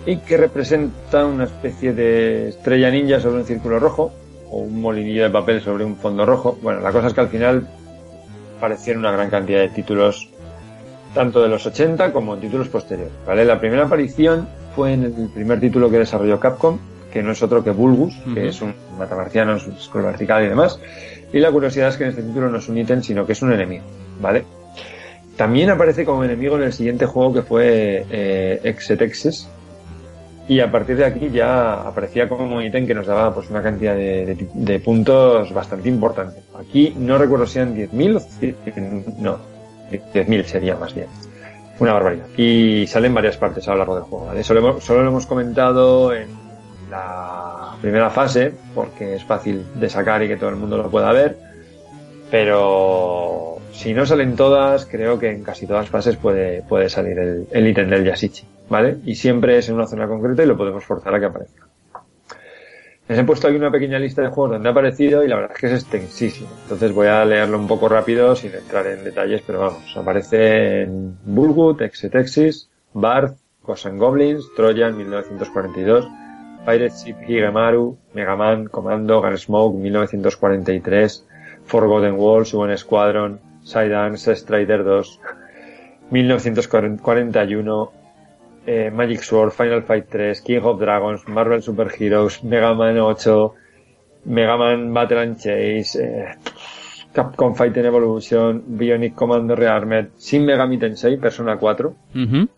y 0.07 0.17
que 0.19 0.37
representa 0.37 1.27
una 1.27 1.45
especie 1.45 1.93
de 1.93 2.49
estrella 2.49 2.91
ninja 2.91 3.21
sobre 3.21 3.41
un 3.41 3.45
círculo 3.45 3.79
rojo 3.79 4.13
o 4.51 4.59
un 4.59 4.81
molinillo 4.81 5.25
de 5.25 5.31
papel 5.31 5.61
sobre 5.61 5.85
un 5.85 5.97
fondo 5.97 6.27
rojo. 6.27 6.59
Bueno, 6.63 6.81
la 6.81 6.93
cosa 6.93 7.09
es 7.09 7.15
que 7.15 7.21
al 7.21 7.29
final 7.29 7.69
aparecieron 8.59 9.01
una 9.01 9.13
gran 9.13 9.31
cantidad 9.31 9.61
de 9.61 9.69
títulos, 9.69 10.29
tanto 11.15 11.43
de 11.43 11.49
los 11.49 11.65
80 11.67 12.13
como 12.13 12.37
títulos 12.37 12.69
posteriores. 12.69 13.13
¿vale? 13.27 13.45
La 13.45 13.59
primera 13.59 13.85
aparición 13.85 14.49
fue 14.75 14.93
en 14.93 15.05
el 15.05 15.31
primer 15.33 15.61
título 15.61 15.91
que 15.91 15.99
desarrolló 15.99 16.39
Capcom, 16.39 16.79
que 17.13 17.23
no 17.23 17.33
es 17.33 17.43
otro 17.43 17.65
que 17.65 17.71
Bulgus, 17.71 18.17
uh 18.19 18.31
-huh. 18.31 18.35
que 18.35 18.49
es 18.49 18.63
un 18.63 18.75
matamarciano, 18.99 19.57
es 19.57 19.67
un 19.67 19.79
scroll 19.79 20.05
vertical 20.05 20.45
y 20.45 20.49
demás. 20.49 20.79
Y 21.33 21.39
la 21.39 21.51
curiosidad 21.51 21.89
es 21.89 21.97
que 21.97 22.05
en 22.05 22.11
este 22.11 22.23
título 22.23 22.49
no 22.49 22.59
es 22.59 22.69
un 22.69 22.79
ítem, 22.79 23.03
sino 23.03 23.27
que 23.27 23.33
es 23.33 23.43
un 23.43 23.53
enemigo, 23.53 23.85
¿vale? 24.21 24.45
También 25.37 25.71
aparece 25.71 26.05
como 26.05 26.23
enemigo 26.23 26.57
en 26.57 26.65
el 26.65 26.73
siguiente 26.73 27.07
juego 27.07 27.33
que 27.33 27.43
fue 27.43 28.05
eh, 28.11 28.61
Exetexes, 28.63 29.49
y 30.51 30.59
a 30.59 30.69
partir 30.69 30.97
de 30.97 31.05
aquí 31.05 31.31
ya 31.31 31.75
aparecía 31.75 32.29
como 32.29 32.57
un 32.57 32.63
ítem 32.65 32.85
que 32.85 32.93
nos 32.93 33.07
daba 33.07 33.33
pues 33.33 33.49
una 33.51 33.63
cantidad 33.63 33.95
de, 33.95 34.27
de, 34.27 34.49
de 34.53 34.81
puntos 34.81 35.53
bastante 35.55 35.89
importante. 35.89 36.41
Aquí 36.59 36.93
no 36.99 37.19
recuerdo 37.19 37.47
si 37.47 37.61
eran 37.61 37.77
10.000 37.77 38.17
o 38.17 39.23
no, 39.23 39.39
10.000 39.93 40.43
sería 40.43 40.75
más 40.75 40.93
bien. 40.93 41.07
Una 41.79 41.93
barbaridad. 41.93 42.27
Y 42.37 42.85
sale 42.89 43.07
en 43.07 43.15
varias 43.15 43.37
partes 43.37 43.69
a 43.69 43.71
lo 43.71 43.79
largo 43.79 43.95
del 43.95 44.03
juego. 44.03 44.27
¿vale? 44.27 44.43
Solo 44.43 44.81
lo 44.81 45.09
hemos 45.09 45.27
comentado 45.27 46.13
en 46.13 46.27
la 46.91 47.77
primera 47.81 48.11
fase, 48.11 48.53
porque 48.75 49.15
es 49.15 49.25
fácil 49.25 49.65
de 49.77 49.89
sacar 49.89 50.21
y 50.25 50.27
que 50.27 50.37
todo 50.37 50.51
el 50.51 50.57
mundo 50.57 50.79
lo 50.79 50.91
pueda 50.91 51.13
ver. 51.13 51.39
Pero 52.29 53.59
si 53.71 53.95
no 53.95 54.05
salen 54.05 54.35
todas, 54.35 54.85
creo 54.85 55.17
que 55.17 55.31
en 55.31 55.45
casi 55.45 55.69
todas 55.69 55.89
fases 55.89 56.17
puede, 56.17 56.63
puede 56.63 56.89
salir 56.89 57.21
el, 57.21 57.47
el 57.53 57.69
ítem 57.69 57.89
del 57.89 58.05
Yasichi. 58.05 58.45
¿Vale? 58.71 58.99
Y 59.05 59.17
siempre 59.17 59.59
es 59.59 59.69
en 59.69 59.75
una 59.75 59.87
zona 59.87 60.09
concreta 60.09 60.43
y 60.43 60.47
lo 60.47 60.57
podemos 60.57 60.85
forzar 60.85 61.15
a 61.15 61.21
que 61.21 61.27
aparezca. 61.27 61.67
Les 63.09 63.19
he 63.19 63.25
puesto 63.25 63.49
aquí 63.49 63.57
una 63.57 63.73
pequeña 63.73 63.99
lista 63.99 64.23
de 64.23 64.29
juegos 64.29 64.53
donde 64.53 64.69
ha 64.69 64.73
aparecido 64.73 65.25
y 65.25 65.29
la 65.29 65.35
verdad 65.35 65.51
es 65.53 65.61
que 65.61 65.67
es 65.67 65.73
extensísimo. 65.83 66.49
Entonces 66.63 66.95
voy 66.95 67.09
a 67.09 67.25
leerlo 67.25 67.59
un 67.59 67.67
poco 67.67 67.89
rápido 67.89 68.37
sin 68.37 68.55
entrar 68.55 68.87
en 68.87 69.03
detalles, 69.03 69.43
pero 69.45 69.59
vamos, 69.59 69.97
aparece 69.97 70.83
en 70.83 71.19
Bulwood, 71.25 71.83
Exetexis, 71.83 72.71
Barth, 72.95 73.37
Ghosts 73.65 73.87
and 73.87 73.99
Goblins, 73.99 74.49
Trojan 74.55 74.97
1942, 74.97 76.09
Pirate 76.65 76.95
Ship 76.95 77.17
Higemaru, 77.27 77.99
Mega 78.15 78.37
Man, 78.37 78.67
Commando, 78.67 79.21
Gunsmoke 79.21 79.77
1943, 79.77 81.27
Forgotten 81.65 82.15
World, 82.15 82.47
Suban 82.47 82.79
Squadron, 82.79 83.41
Sidance, 83.65 84.37
Strider 84.37 84.85
2, 84.85 85.21
1941, 86.11 88.00
eh, 88.67 88.91
Magic 88.91 89.23
Sword, 89.23 89.53
Final 89.53 89.83
Fight 89.83 90.09
3, 90.09 90.43
King 90.43 90.65
of 90.65 90.79
Dragons, 90.79 91.27
Marvel 91.29 91.63
Super 91.63 91.91
Heroes, 91.99 92.43
Mega 92.43 92.75
Man 92.75 92.99
8, 92.99 93.53
Mega 94.25 94.57
Man 94.57 94.93
Battle 94.93 95.23
and 95.23 95.39
Chase, 95.39 95.97
eh, 95.97 96.35
Capcom 97.13 97.55
Fighting 97.55 97.85
Evolution, 97.85 98.63
Bionic 98.67 99.15
Commando 99.15 99.57
Rearmed, 99.57 100.13
Shin 100.19 100.45
Megami 100.45 100.79
Tensei, 100.79 101.17
Persona 101.17 101.57
4, 101.57 101.89
uh 101.89 101.95
-huh. 102.15 102.49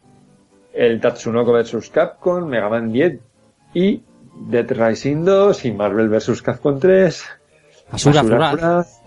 el 0.74 1.00
Tatsunoko 1.00 1.52
vs. 1.52 1.90
Capcom, 1.90 2.48
Mega 2.48 2.68
Man 2.68 2.92
10 2.92 3.20
y 3.74 4.02
Dead 4.34 4.70
Rising 4.70 5.24
2 5.24 5.64
y 5.64 5.72
Marvel 5.72 6.08
vs. 6.08 6.42
Capcom 6.42 6.78
3. 6.78 7.24
Asura, 7.90 8.20
Asura 8.20 8.50
Furaz. 8.50 9.02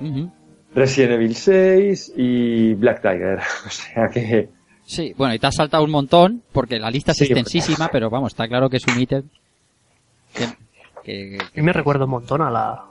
Resident 0.76 1.14
Evil 1.14 1.36
6 1.36 2.14
y 2.16 2.74
Black 2.76 3.02
Tiger. 3.02 3.40
O 3.66 3.70
sea 3.70 4.10
que 4.10 4.50
Sí, 4.86 5.14
bueno, 5.18 5.34
y 5.34 5.40
te 5.40 5.48
has 5.48 5.56
saltado 5.56 5.84
un 5.84 5.92
montón, 5.92 6.44
porque 6.52 6.78
la 6.80 6.92
lista 6.92 7.12
es 7.12 7.18
Sí, 7.18 7.24
extensísima, 7.26 7.88
pero 7.92 8.10
vamos, 8.10 8.34
está 8.34 8.48
claro 8.48 8.70
que 8.70 8.78
es 8.78 8.86
un 8.88 9.00
ítem 9.00 9.24
que, 10.34 10.48
que- 11.04 11.38
mí 11.56 11.62
me 11.62 11.74
recuerda 11.74 12.06
un 12.06 12.12
montón 12.12 12.42
a 12.42 12.50
la. 12.52 12.84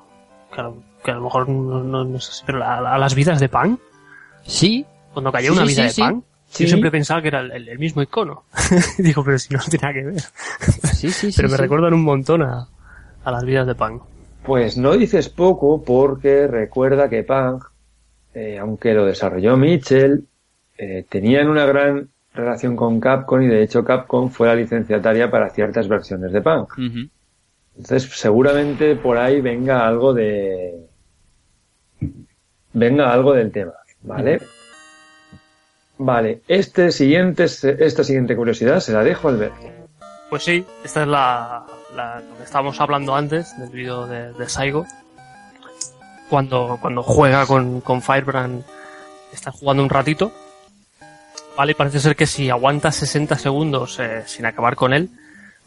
Que 0.52 0.60
a 0.60 0.64
lo, 0.64 0.76
que 1.04 1.10
a 1.10 1.14
lo 1.14 1.20
mejor 1.22 1.48
no, 1.48 1.82
no- 1.84 2.04
no 2.04 2.20
sé 2.20 2.32
si, 2.32 2.42
pero 2.44 2.62
a, 2.64 2.94
a 2.94 2.98
las 2.98 3.14
vidas 3.14 3.40
de 3.40 3.48
Pan. 3.48 3.78
Sí, 4.46 4.84
Cuando 5.12 5.30
cayó 5.32 5.52
Sí, 5.52 5.56
una 5.58 5.66
sí, 5.66 5.72
vida 5.72 5.82
sí, 5.82 5.86
de 5.88 5.92
sí. 5.94 6.00
Pan. 6.02 6.24
Sí. 6.48 6.62
Yo 6.64 6.68
siempre 6.68 6.90
pensaba 6.90 7.20
que 7.22 7.28
era 7.28 7.40
el, 7.40 7.78
mismo 7.78 8.02
icono. 8.02 8.44
Digo, 8.98 9.24
pero 9.24 9.38
si 9.38 9.52
no 9.54 9.60
tiene 9.68 9.82
nada 9.82 9.94
que 9.94 10.04
ver. 10.04 10.20
sí, 10.94 11.10
sí, 11.10 11.32
sí. 11.32 11.36
pero 11.36 11.48
me 11.48 11.56
sí. 11.56 11.62
recuerdan 11.62 11.94
un 11.94 12.02
montón 12.04 12.42
a, 12.42 12.68
a 13.24 13.30
las 13.30 13.44
vidas 13.44 13.66
de 13.66 13.74
Pan. 13.74 14.00
Pues 14.44 14.76
no 14.76 14.92
dices 14.96 15.28
poco 15.30 15.82
porque 15.82 16.46
recuerda 16.46 17.08
que 17.08 17.22
Pang, 17.24 17.60
eh, 18.34 18.58
aunque 18.58 18.92
lo 18.94 19.04
desarrolló 19.06 19.56
Mitchell, 19.56 20.26
eh, 20.78 21.04
tenían 21.08 21.48
una 21.48 21.66
gran 21.66 22.08
relación 22.34 22.74
con 22.76 22.98
Capcom 23.00 23.42
y 23.42 23.46
de 23.46 23.62
hecho 23.62 23.84
Capcom 23.84 24.28
fue 24.30 24.48
la 24.48 24.54
licenciataria 24.56 25.30
para 25.30 25.50
ciertas 25.50 25.86
versiones 25.88 26.32
de. 26.32 26.40
Ujú. 26.40 27.08
Entonces 27.76 28.02
seguramente 28.18 28.96
por 28.96 29.16
ahí 29.18 29.40
venga 29.40 29.86
algo 29.86 30.12
de... 30.14 30.86
venga 32.72 33.12
algo 33.12 33.32
del 33.32 33.52
tema, 33.52 33.72
¿vale? 34.02 34.40
Vale, 35.96 36.42
este 36.48 36.90
siguiente, 36.90 37.44
esta 37.44 38.02
siguiente 38.02 38.34
curiosidad 38.34 38.80
se 38.80 38.92
la 38.92 39.04
dejo 39.04 39.28
al 39.28 39.36
ver. 39.36 39.52
Pues 40.28 40.42
sí, 40.42 40.64
esta 40.84 41.02
es 41.02 41.08
la, 41.08 41.64
la- 41.94 42.20
lo 42.20 42.36
que 42.36 42.42
estábamos 42.42 42.80
hablando 42.80 43.14
antes 43.14 43.56
del 43.58 43.70
vídeo 43.70 44.06
de, 44.06 44.32
de 44.32 44.48
Saigo. 44.48 44.86
Cuando, 46.28 46.78
cuando 46.80 47.02
juega 47.04 47.46
con, 47.46 47.80
con 47.80 48.02
Firebrand, 48.02 48.64
está 49.32 49.52
jugando 49.52 49.82
un 49.84 49.90
ratito. 49.90 50.32
Vale, 51.56 51.72
y 51.72 51.74
parece 51.74 52.00
ser 52.00 52.16
que 52.16 52.26
si 52.26 52.50
aguanta 52.50 52.90
60 52.90 53.38
segundos 53.38 53.98
eh, 54.00 54.24
sin 54.26 54.44
acabar 54.46 54.74
con 54.74 54.92
él, 54.92 55.08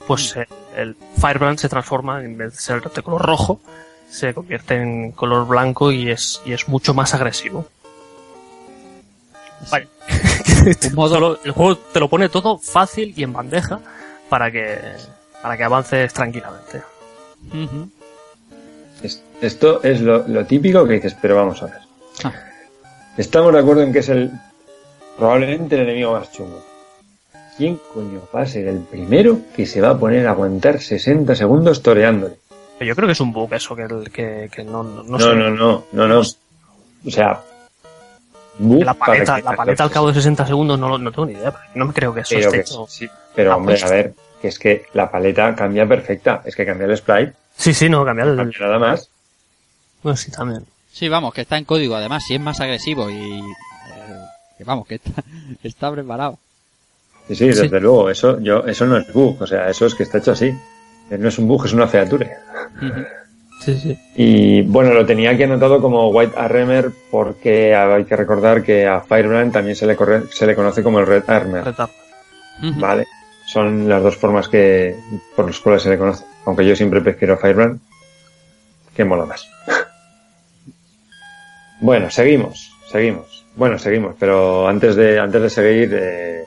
pues 0.05 0.35
eh, 0.35 0.45
el 0.75 0.95
Firebrand 1.19 1.57
se 1.59 1.69
transforma, 1.69 2.21
en 2.23 2.37
vez 2.37 2.53
de 2.53 2.59
ser 2.59 2.81
de 2.81 3.01
color 3.01 3.25
rojo, 3.25 3.61
se 4.09 4.33
convierte 4.33 4.75
en 4.75 5.11
color 5.13 5.47
blanco 5.47 5.91
y 5.91 6.09
es, 6.11 6.41
y 6.45 6.51
es 6.53 6.67
mucho 6.67 6.93
más 6.93 7.13
agresivo. 7.13 7.67
Modo- 10.93 11.09
Solo- 11.15 11.39
el 11.43 11.51
juego 11.51 11.77
te 11.77 11.99
lo 11.99 12.09
pone 12.09 12.29
todo 12.29 12.57
fácil 12.57 13.13
y 13.15 13.23
en 13.23 13.33
bandeja 13.33 13.79
para 14.29 14.51
que, 14.51 14.79
para 15.41 15.57
que 15.57 15.63
avances 15.63 16.13
tranquilamente. 16.13 16.81
Es- 19.03 19.23
Esto 19.41 19.81
es 19.83 20.01
lo, 20.01 20.27
lo 20.27 20.45
típico 20.45 20.85
que 20.85 20.93
dices, 20.95 21.15
pero 21.21 21.35
vamos 21.35 21.61
a 21.61 21.65
ver. 21.67 21.79
Ah. 22.23 22.33
Estamos 23.17 23.53
de 23.53 23.59
acuerdo 23.59 23.83
en 23.83 23.93
que 23.93 23.99
es 23.99 24.09
el 24.09 24.31
probablemente 25.17 25.75
el 25.75 25.81
enemigo 25.81 26.13
más 26.13 26.31
chungo. 26.31 26.63
¿Quién 27.57 27.79
coño 27.93 28.21
va 28.35 28.41
a 28.41 28.45
ser 28.45 28.67
el 28.67 28.79
primero 28.81 29.39
que 29.55 29.65
se 29.65 29.81
va 29.81 29.89
a 29.89 29.97
poner 29.97 30.27
a 30.27 30.31
aguantar 30.31 30.79
60 30.79 31.35
segundos 31.35 31.81
toreándole? 31.81 32.35
Yo 32.79 32.95
creo 32.95 33.07
que 33.07 33.13
es 33.13 33.19
un 33.19 33.33
bug 33.33 33.51
eso, 33.53 33.75
que, 33.75 33.83
el- 33.83 34.11
que, 34.11 34.49
que 34.53 34.63
no, 34.63 34.83
no, 34.83 35.01
no 35.03 35.17
No, 35.17 35.19
sé. 35.19 35.35
no, 35.35 35.49
no, 35.49 35.83
no, 35.91 36.07
no. 36.07 36.19
O 36.19 37.09
sea, 37.11 37.41
la 38.59 38.93
paleta, 38.93 39.39
la 39.39 39.55
paleta 39.55 39.83
al 39.83 39.91
cabo 39.91 40.07
de 40.09 40.13
60 40.13 40.45
segundos 40.45 40.77
no, 40.79 40.87
lo- 40.89 40.97
no 40.99 41.11
tengo 41.11 41.25
ni 41.25 41.33
idea. 41.33 41.51
porque 41.51 41.67
No 41.73 41.85
me 41.85 41.93
creo 41.93 42.13
que 42.13 42.21
eso 42.21 42.29
pero 42.35 42.45
esté 42.49 42.51
que- 42.57 42.61
hecho. 42.61 42.85
sí, 42.87 43.09
pero 43.35 43.55
hombre, 43.57 43.73
pues. 43.79 43.83
a 43.83 43.89
ver, 43.95 44.13
que 44.39 44.47
es 44.49 44.59
que 44.59 44.85
la 44.93 45.09
paleta 45.09 45.55
cambia 45.55 45.87
perfecta. 45.87 46.43
Es 46.45 46.55
que 46.55 46.65
cambia 46.65 46.85
el 46.85 46.95
sprite, 46.97 47.33
Sí, 47.55 47.73
sí, 47.73 47.89
no, 47.89 48.05
cambiar 48.05 48.27
el. 48.27 48.35
cambia 48.37 48.59
nada 48.59 48.77
más. 48.77 49.09
Bueno, 50.03 50.15
sí, 50.15 50.29
también. 50.29 50.63
Sí, 50.91 51.09
vamos, 51.09 51.33
que 51.33 51.41
está 51.41 51.57
en 51.57 51.65
código, 51.65 51.95
además, 51.95 52.23
si 52.25 52.35
es 52.35 52.41
más 52.41 52.59
agresivo 52.59 53.09
y... 53.09 53.41
que 54.57 54.63
vamos, 54.63 54.87
que 54.87 54.95
está, 54.95 55.23
está 55.63 55.91
preparado. 55.91 56.37
Sí, 57.27 57.35
sí, 57.35 57.53
Sí. 57.53 57.61
desde 57.61 57.79
luego, 57.81 58.09
eso, 58.09 58.39
yo, 58.39 58.65
eso 58.65 58.85
no 58.85 58.97
es 58.97 59.11
bug, 59.13 59.41
o 59.41 59.47
sea, 59.47 59.69
eso 59.69 59.85
es 59.85 59.95
que 59.95 60.03
está 60.03 60.17
hecho 60.19 60.31
así. 60.31 60.47
Eh, 61.09 61.17
No 61.17 61.27
es 61.29 61.37
un 61.37 61.47
bug, 61.47 61.65
es 61.65 61.73
una 61.73 61.87
feature. 61.87 62.29
Sí, 63.63 63.77
sí. 63.77 63.97
Y 64.15 64.61
bueno, 64.61 64.93
lo 64.93 65.05
tenía 65.05 65.31
aquí 65.31 65.43
anotado 65.43 65.81
como 65.81 66.09
White 66.09 66.33
Armor 66.37 66.93
porque 67.11 67.75
hay 67.75 68.05
que 68.05 68.15
recordar 68.15 68.63
que 68.63 68.85
a 68.85 69.01
Firebrand 69.01 69.51
también 69.51 69.75
se 69.75 69.85
le, 69.87 69.97
corre- 69.97 70.27
se 70.31 70.45
le 70.45 70.55
conoce 70.55 70.83
como 70.83 70.99
el 70.99 71.07
Red 71.07 71.23
Armor, 71.27 71.63
Retar. 71.65 71.89
Ujú. 72.63 72.79
¿vale? 72.79 73.05
Son 73.47 73.87
las 73.89 74.03
dos 74.03 74.15
formas 74.17 74.47
que 74.47 74.95
por 75.35 75.47
las 75.47 75.59
cuales 75.59 75.81
se 75.83 75.89
le 75.89 75.97
conoce. 75.97 76.23
Aunque 76.45 76.65
yo 76.65 76.75
siempre 76.75 77.01
prefiero 77.01 77.33
a 77.33 77.37
Firebrand, 77.37 77.79
que 78.95 79.03
mola 79.03 79.25
más. 79.25 79.45
bueno, 81.81 82.09
seguimos, 82.09 82.71
seguimos. 82.91 83.36
Bueno, 83.57 83.79
seguimos, 83.79 84.15
pero 84.19 84.67
antes 84.67 84.95
de, 84.95 85.19
antes 85.19 85.41
de 85.41 85.49
seguir, 85.49 85.89
eh, 85.99 86.43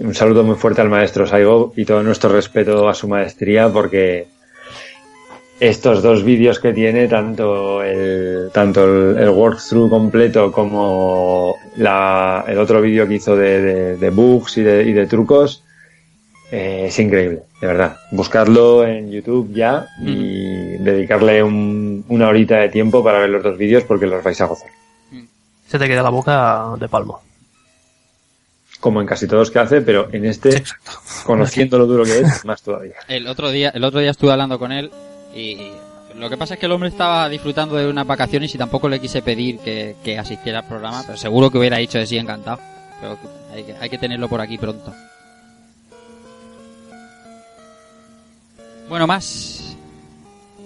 un 0.00 0.14
saludo 0.14 0.42
muy 0.42 0.56
fuerte 0.56 0.80
al 0.80 0.88
maestro 0.88 1.26
Saigo 1.26 1.72
y 1.76 1.84
todo 1.84 2.02
nuestro 2.02 2.30
respeto 2.30 2.88
a 2.88 2.94
su 2.94 3.08
maestría 3.08 3.68
porque 3.68 4.26
estos 5.58 6.02
dos 6.02 6.24
vídeos 6.24 6.58
que 6.58 6.72
tiene, 6.72 7.06
tanto 7.08 7.82
el, 7.82 8.48
tanto 8.54 8.84
el, 8.84 9.18
el 9.18 9.28
walkthrough 9.28 9.90
completo 9.90 10.50
como 10.50 11.56
la, 11.76 12.44
el 12.48 12.58
otro 12.58 12.80
vídeo 12.80 13.06
que 13.06 13.14
hizo 13.14 13.36
de, 13.36 13.60
de- 13.60 13.96
de 13.98 14.10
bugs 14.10 14.56
y 14.56 14.62
de, 14.62 14.82
y 14.84 14.92
de 14.94 15.06
trucos, 15.06 15.62
eh, 16.50 16.84
es 16.88 16.98
increíble, 16.98 17.42
de 17.60 17.66
verdad. 17.66 17.96
Buscarlo 18.12 18.86
en 18.86 19.10
YouTube 19.10 19.52
ya 19.52 19.86
y 20.02 20.78
dedicarle 20.78 21.42
un- 21.42 22.02
una 22.08 22.28
horita 22.28 22.56
de 22.60 22.70
tiempo 22.70 23.04
para 23.04 23.18
ver 23.18 23.28
los 23.28 23.42
dos 23.42 23.58
vídeos 23.58 23.84
porque 23.84 24.06
los 24.06 24.24
vais 24.24 24.40
a 24.40 24.46
gozar. 24.46 24.70
Se 25.70 25.78
te 25.78 25.86
queda 25.86 26.02
la 26.02 26.10
boca 26.10 26.74
de 26.80 26.88
palmo. 26.88 27.22
Como 28.80 29.00
en 29.00 29.06
casi 29.06 29.28
todos 29.28 29.52
que 29.52 29.60
hace, 29.60 29.82
pero 29.82 30.08
en 30.10 30.24
este, 30.24 30.56
Exacto. 30.56 30.90
conociendo 31.24 31.78
lo 31.78 31.86
duro 31.86 32.02
que 32.02 32.18
es, 32.18 32.44
más 32.44 32.60
todavía. 32.60 32.96
El 33.08 33.28
otro 33.28 33.52
día, 33.52 33.70
el 33.72 33.84
otro 33.84 34.00
día 34.00 34.10
estuve 34.10 34.32
hablando 34.32 34.58
con 34.58 34.72
él 34.72 34.90
y 35.32 35.70
lo 36.16 36.28
que 36.28 36.36
pasa 36.36 36.54
es 36.54 36.60
que 36.60 36.66
el 36.66 36.72
hombre 36.72 36.88
estaba 36.88 37.28
disfrutando 37.28 37.76
de 37.76 37.86
unas 37.86 38.04
vacaciones 38.04 38.52
y 38.52 38.58
tampoco 38.58 38.88
le 38.88 38.98
quise 38.98 39.22
pedir 39.22 39.60
que, 39.60 39.94
que 40.02 40.18
asistiera 40.18 40.58
al 40.58 40.66
programa, 40.66 41.04
pero 41.06 41.16
seguro 41.16 41.50
que 41.50 41.58
hubiera 41.58 41.76
dicho 41.76 41.98
de 41.98 42.06
sí 42.06 42.18
encantado. 42.18 42.58
Pero 43.00 43.16
hay 43.54 43.62
que, 43.62 43.74
hay 43.80 43.88
que 43.90 43.98
tenerlo 43.98 44.28
por 44.28 44.40
aquí 44.40 44.58
pronto. 44.58 44.92
Bueno, 48.88 49.06
más. 49.06 49.76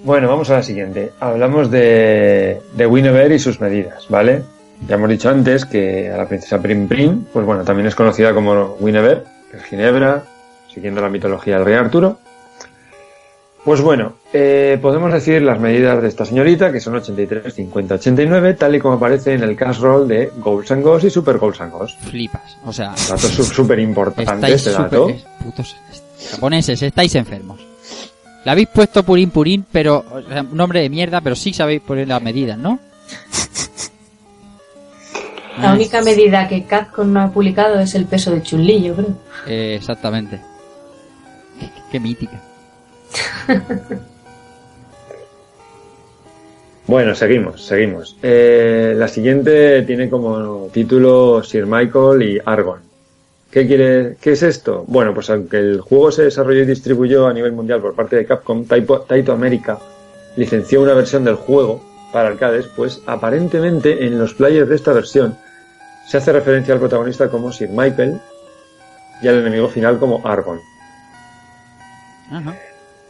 Bueno, 0.03 0.29
vamos 0.29 0.49
a 0.49 0.55
la 0.55 0.63
siguiente. 0.63 1.13
Hablamos 1.21 1.71
de, 1.71 2.63
de 2.73 2.87
Winnever 2.87 3.31
y 3.33 3.39
sus 3.39 3.61
medidas, 3.61 4.07
¿vale? 4.09 4.43
Ya 4.89 4.97
hemos 4.97 5.09
dicho 5.09 5.31
antes 5.31 5.65
que 5.65 6.11
a 6.11 6.17
la 6.17 6.29
princesa 6.29 6.61
Prim 6.61 6.89
Prim, 6.89 7.25
pues 7.33 7.47
bueno, 7.47 7.65
también 7.65 7.87
es 7.87 7.95
conocida 7.95 8.35
como 8.35 8.77
Winnever, 8.81 9.25
que 9.51 9.57
es 9.57 9.65
Ginebra, 9.65 10.25
siguiendo 10.73 11.01
la 11.01 11.09
mitología 11.09 11.57
del 11.57 11.65
rey 11.65 11.75
Arturo. 11.75 12.19
Pues 13.65 13.81
bueno, 13.81 14.13
eh, 14.35 14.79
podemos 14.83 15.11
decir 15.11 15.41
las 15.41 15.59
medidas 15.59 16.03
de 16.03 16.09
esta 16.09 16.27
señorita, 16.27 16.71
que 16.71 16.81
son 16.81 16.97
83, 16.97 17.55
50, 17.55 17.95
89, 17.95 18.55
tal 18.55 18.75
y 18.75 18.79
como 18.79 18.97
aparece 18.97 19.33
en 19.33 19.43
el 19.43 19.57
cast 19.57 19.81
roll 19.81 20.07
de 20.07 20.31
Goals 20.37 20.71
and 20.71 20.83
Ghosts 20.83 21.07
y 21.07 21.11
Super 21.11 21.39
Goals 21.39 21.63
and 21.63 21.73
Ghosts. 21.73 21.97
Flipas. 22.11 22.59
O 22.67 22.73
sea, 22.75 22.95
Dato 23.09 23.17
súper 23.17 23.79
importante 23.79 24.35
estáis 24.35 24.55
este 24.57 24.71
dato. 24.71 25.09
súper... 25.09 25.25
Putos 25.43 25.77
japoneses, 26.31 26.83
estáis 26.83 27.15
enfermos. 27.15 27.59
Le 28.45 28.51
habéis 28.51 28.69
puesto 28.69 29.03
purín 29.03 29.31
purín, 29.31 29.65
pero... 29.73 30.05
o 30.13 30.21
sea, 30.21 30.43
nombre 30.43 30.83
de 30.83 30.91
mierda, 30.91 31.23
pero 31.23 31.35
sí 31.35 31.55
sabéis 31.55 31.81
poner 31.81 32.07
las 32.07 32.21
medidas, 32.21 32.59
¿no? 32.59 32.79
La 35.61 35.73
única 35.73 36.03
medida 36.03 36.49
que 36.49 36.65
Capcom 36.65 37.13
no 37.13 37.21
ha 37.21 37.31
publicado 37.31 37.79
es 37.81 37.95
el 37.95 38.07
peso 38.07 38.31
de 38.33 38.43
Chun-Li, 38.43 38.83
yo 38.83 38.95
creo. 38.95 39.19
Eh, 39.47 39.77
exactamente. 39.77 40.41
Qué, 41.59 41.71
qué 41.93 42.01
mítica. 42.01 42.41
Bueno, 46.87 47.15
seguimos, 47.15 47.65
seguimos. 47.65 48.17
Eh, 48.23 48.93
la 48.95 49.09
siguiente 49.09 49.83
tiene 49.83 50.11
como 50.11 50.69
título 50.71 51.43
Sir 51.43 51.65
Michael 51.65 52.23
y 52.23 52.39
Argon. 52.45 52.81
¿Qué 53.51 53.67
quiere, 53.67 54.17
qué 54.21 54.33
es 54.33 54.43
esto? 54.43 54.85
Bueno, 54.87 55.15
pues 55.15 55.31
aunque 55.31 55.57
el 55.57 55.81
juego 55.81 56.13
se 56.13 56.25
desarrolló 56.25 56.61
y 56.61 56.67
distribuyó 56.67 57.27
a 57.27 57.33
nivel 57.33 57.53
mundial 57.53 57.81
por 57.81 57.95
parte 57.95 58.17
de 58.17 58.27
Capcom, 58.27 58.67
Taito, 58.67 59.01
Taito 59.01 59.33
America 59.33 59.79
licenció 60.37 60.83
una 60.83 60.93
versión 60.93 61.25
del 61.25 61.37
juego 61.37 61.83
para 62.15 62.29
arcades, 62.29 62.69
pues 62.77 63.03
aparentemente 63.07 64.07
en 64.07 64.21
los 64.21 64.35
players 64.35 64.69
de 64.69 64.77
esta 64.77 64.93
versión 64.93 65.37
se 66.07 66.19
hace 66.19 66.33
referencia 66.33 66.73
al 66.73 66.79
protagonista 66.79 67.29
como 67.29 67.51
Sir 67.51 67.71
Michael 67.71 68.21
y 69.21 69.27
al 69.27 69.41
enemigo 69.41 69.69
final 69.69 69.99
como 69.99 70.25
Argon. 70.25 70.61
Ajá. 72.31 72.55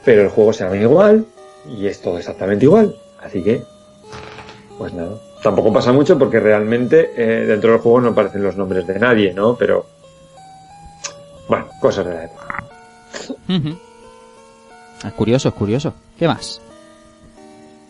Pero 0.07 0.23
el 0.23 0.31
juego 0.31 0.55
se 0.55 0.65
llama 0.65 0.79
igual 0.79 1.27
y 1.67 1.87
es 1.87 2.01
todo 2.01 2.17
exactamente 2.17 2.65
igual. 2.65 2.97
Así 3.23 3.45
que, 3.45 3.63
pues 4.79 4.95
nada. 4.95 5.19
Tampoco 5.43 5.71
pasa 5.71 5.93
mucho 5.93 6.19
porque 6.19 6.41
realmente 6.41 7.13
eh, 7.15 7.45
dentro 7.45 7.73
del 7.73 7.81
juego 7.81 8.01
no 8.01 8.09
aparecen 8.09 8.43
los 8.43 8.57
nombres 8.57 8.87
de 8.87 8.99
nadie, 8.99 9.35
¿no? 9.35 9.55
Pero 9.55 9.85
Bueno, 11.47 11.69
cosas 11.79 12.07
de 12.07 12.15
la 12.15 12.25
época. 12.25 12.65
Es 15.05 15.13
curioso, 15.13 15.49
es 15.51 15.55
curioso. 15.55 15.93
¿Qué 16.19 16.27
más? 16.27 16.63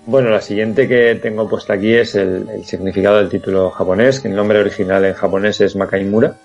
Bueno, 0.07 0.31
la 0.31 0.41
siguiente 0.41 0.87
que 0.87 1.15
tengo 1.15 1.49
puesta 1.49 1.75
aquí 1.75 1.95
es 1.95 2.15
el, 2.15 2.49
el, 2.51 2.65
significado 2.65 3.17
del 3.17 3.31
título 3.31 3.71
japonés, 3.71 4.21
que 4.21 4.29
el 4.29 4.37
nombre 4.37 4.59
original 4.59 5.05
en 5.05 5.15
japonés 5.15 5.61
es 5.61 5.77
Makaimura. 5.77 6.37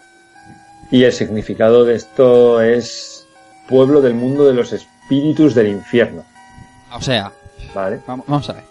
Y 0.92 1.04
el 1.04 1.12
significado 1.12 1.86
de 1.86 1.96
esto 1.96 2.62
es 2.62 3.28
pueblo 3.68 4.02
del 4.02 4.16
mundo 4.16 4.46
de 4.46 4.54
los 4.54 4.74
espíritus 4.74 5.54
del 5.54 5.68
infierno. 5.68 6.24
O 6.92 7.02
sea, 7.02 7.32
vale. 7.76 8.00
vamos 8.08 8.50
a 8.50 8.54
ver. 8.54 8.64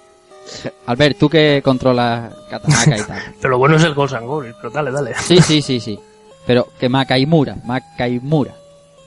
Albert, 0.87 1.19
tú 1.19 1.29
que 1.29 1.61
controlas 1.63 2.33
Katanaka 2.51 2.99
y 2.99 3.03
tal. 3.03 3.23
pero 3.41 3.51
lo 3.51 3.59
bueno 3.59 3.77
es 3.77 3.85
el 3.85 3.95
Goblins, 3.95 4.57
pero 4.57 4.71
dale, 4.71 4.91
dale. 4.91 5.15
Sí, 5.15 5.41
sí, 5.41 5.63
sí, 5.63 5.79
sí. 5.79 5.99
Pero 6.47 6.69
que 6.79 6.89
Makaimura, 6.89 7.57
Makaimura. 7.65 8.55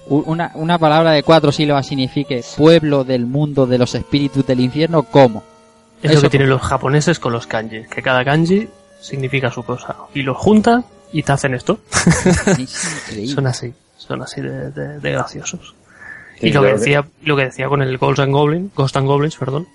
Una, 0.08 0.52
una 0.56 0.78
palabra 0.78 1.12
de 1.12 1.24
cuatro 1.24 1.52
sílabas 1.52 1.88
signifique 1.88 2.44
pueblo 2.58 3.04
del 3.04 3.26
mundo 3.26 3.66
de 3.66 3.78
los 3.78 3.96
espíritus 3.96 4.46
del 4.46 4.60
infierno, 4.60 5.04
¿cómo? 5.04 5.44
Es 6.02 6.16
lo 6.16 6.22
que 6.22 6.30
tienen 6.30 6.50
los 6.50 6.62
japoneses 6.62 7.20
con 7.20 7.34
los 7.34 7.48
kanji, 7.48 7.84
que 7.84 8.02
cada 8.02 8.24
kanji 8.26 8.68
significa 9.00 9.52
su 9.52 9.64
cosa. 9.64 9.96
Y 10.14 10.24
los 10.24 10.38
juntan 10.38 10.86
y 11.14 11.24
te 11.24 11.32
hacen 11.32 11.54
esto. 11.54 11.80
son 13.34 13.48
así, 13.48 13.74
son 13.98 14.22
así 14.22 14.42
de, 14.42 14.72
de, 14.72 15.00
de 15.00 15.12
graciosos. 15.12 15.76
Sí, 16.40 16.48
y 16.48 16.54
lo 16.54 16.62
que 16.64 16.74
decía, 16.74 17.06
lo 17.24 17.36
que 17.36 17.44
decía 17.46 17.68
con 17.68 17.82
el 17.82 17.98
Ghost 17.98 18.20
and 18.20 18.34
Goblins, 18.34 18.74
Ghost 18.74 18.98
and 18.98 19.08
Goblins, 19.08 19.36
perdón, 19.36 19.68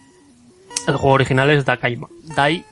el 0.89 0.97
juego 0.97 1.15
original 1.15 1.51
es 1.51 1.65
Dakaima. 1.65 2.09
Dai, 2.35 2.65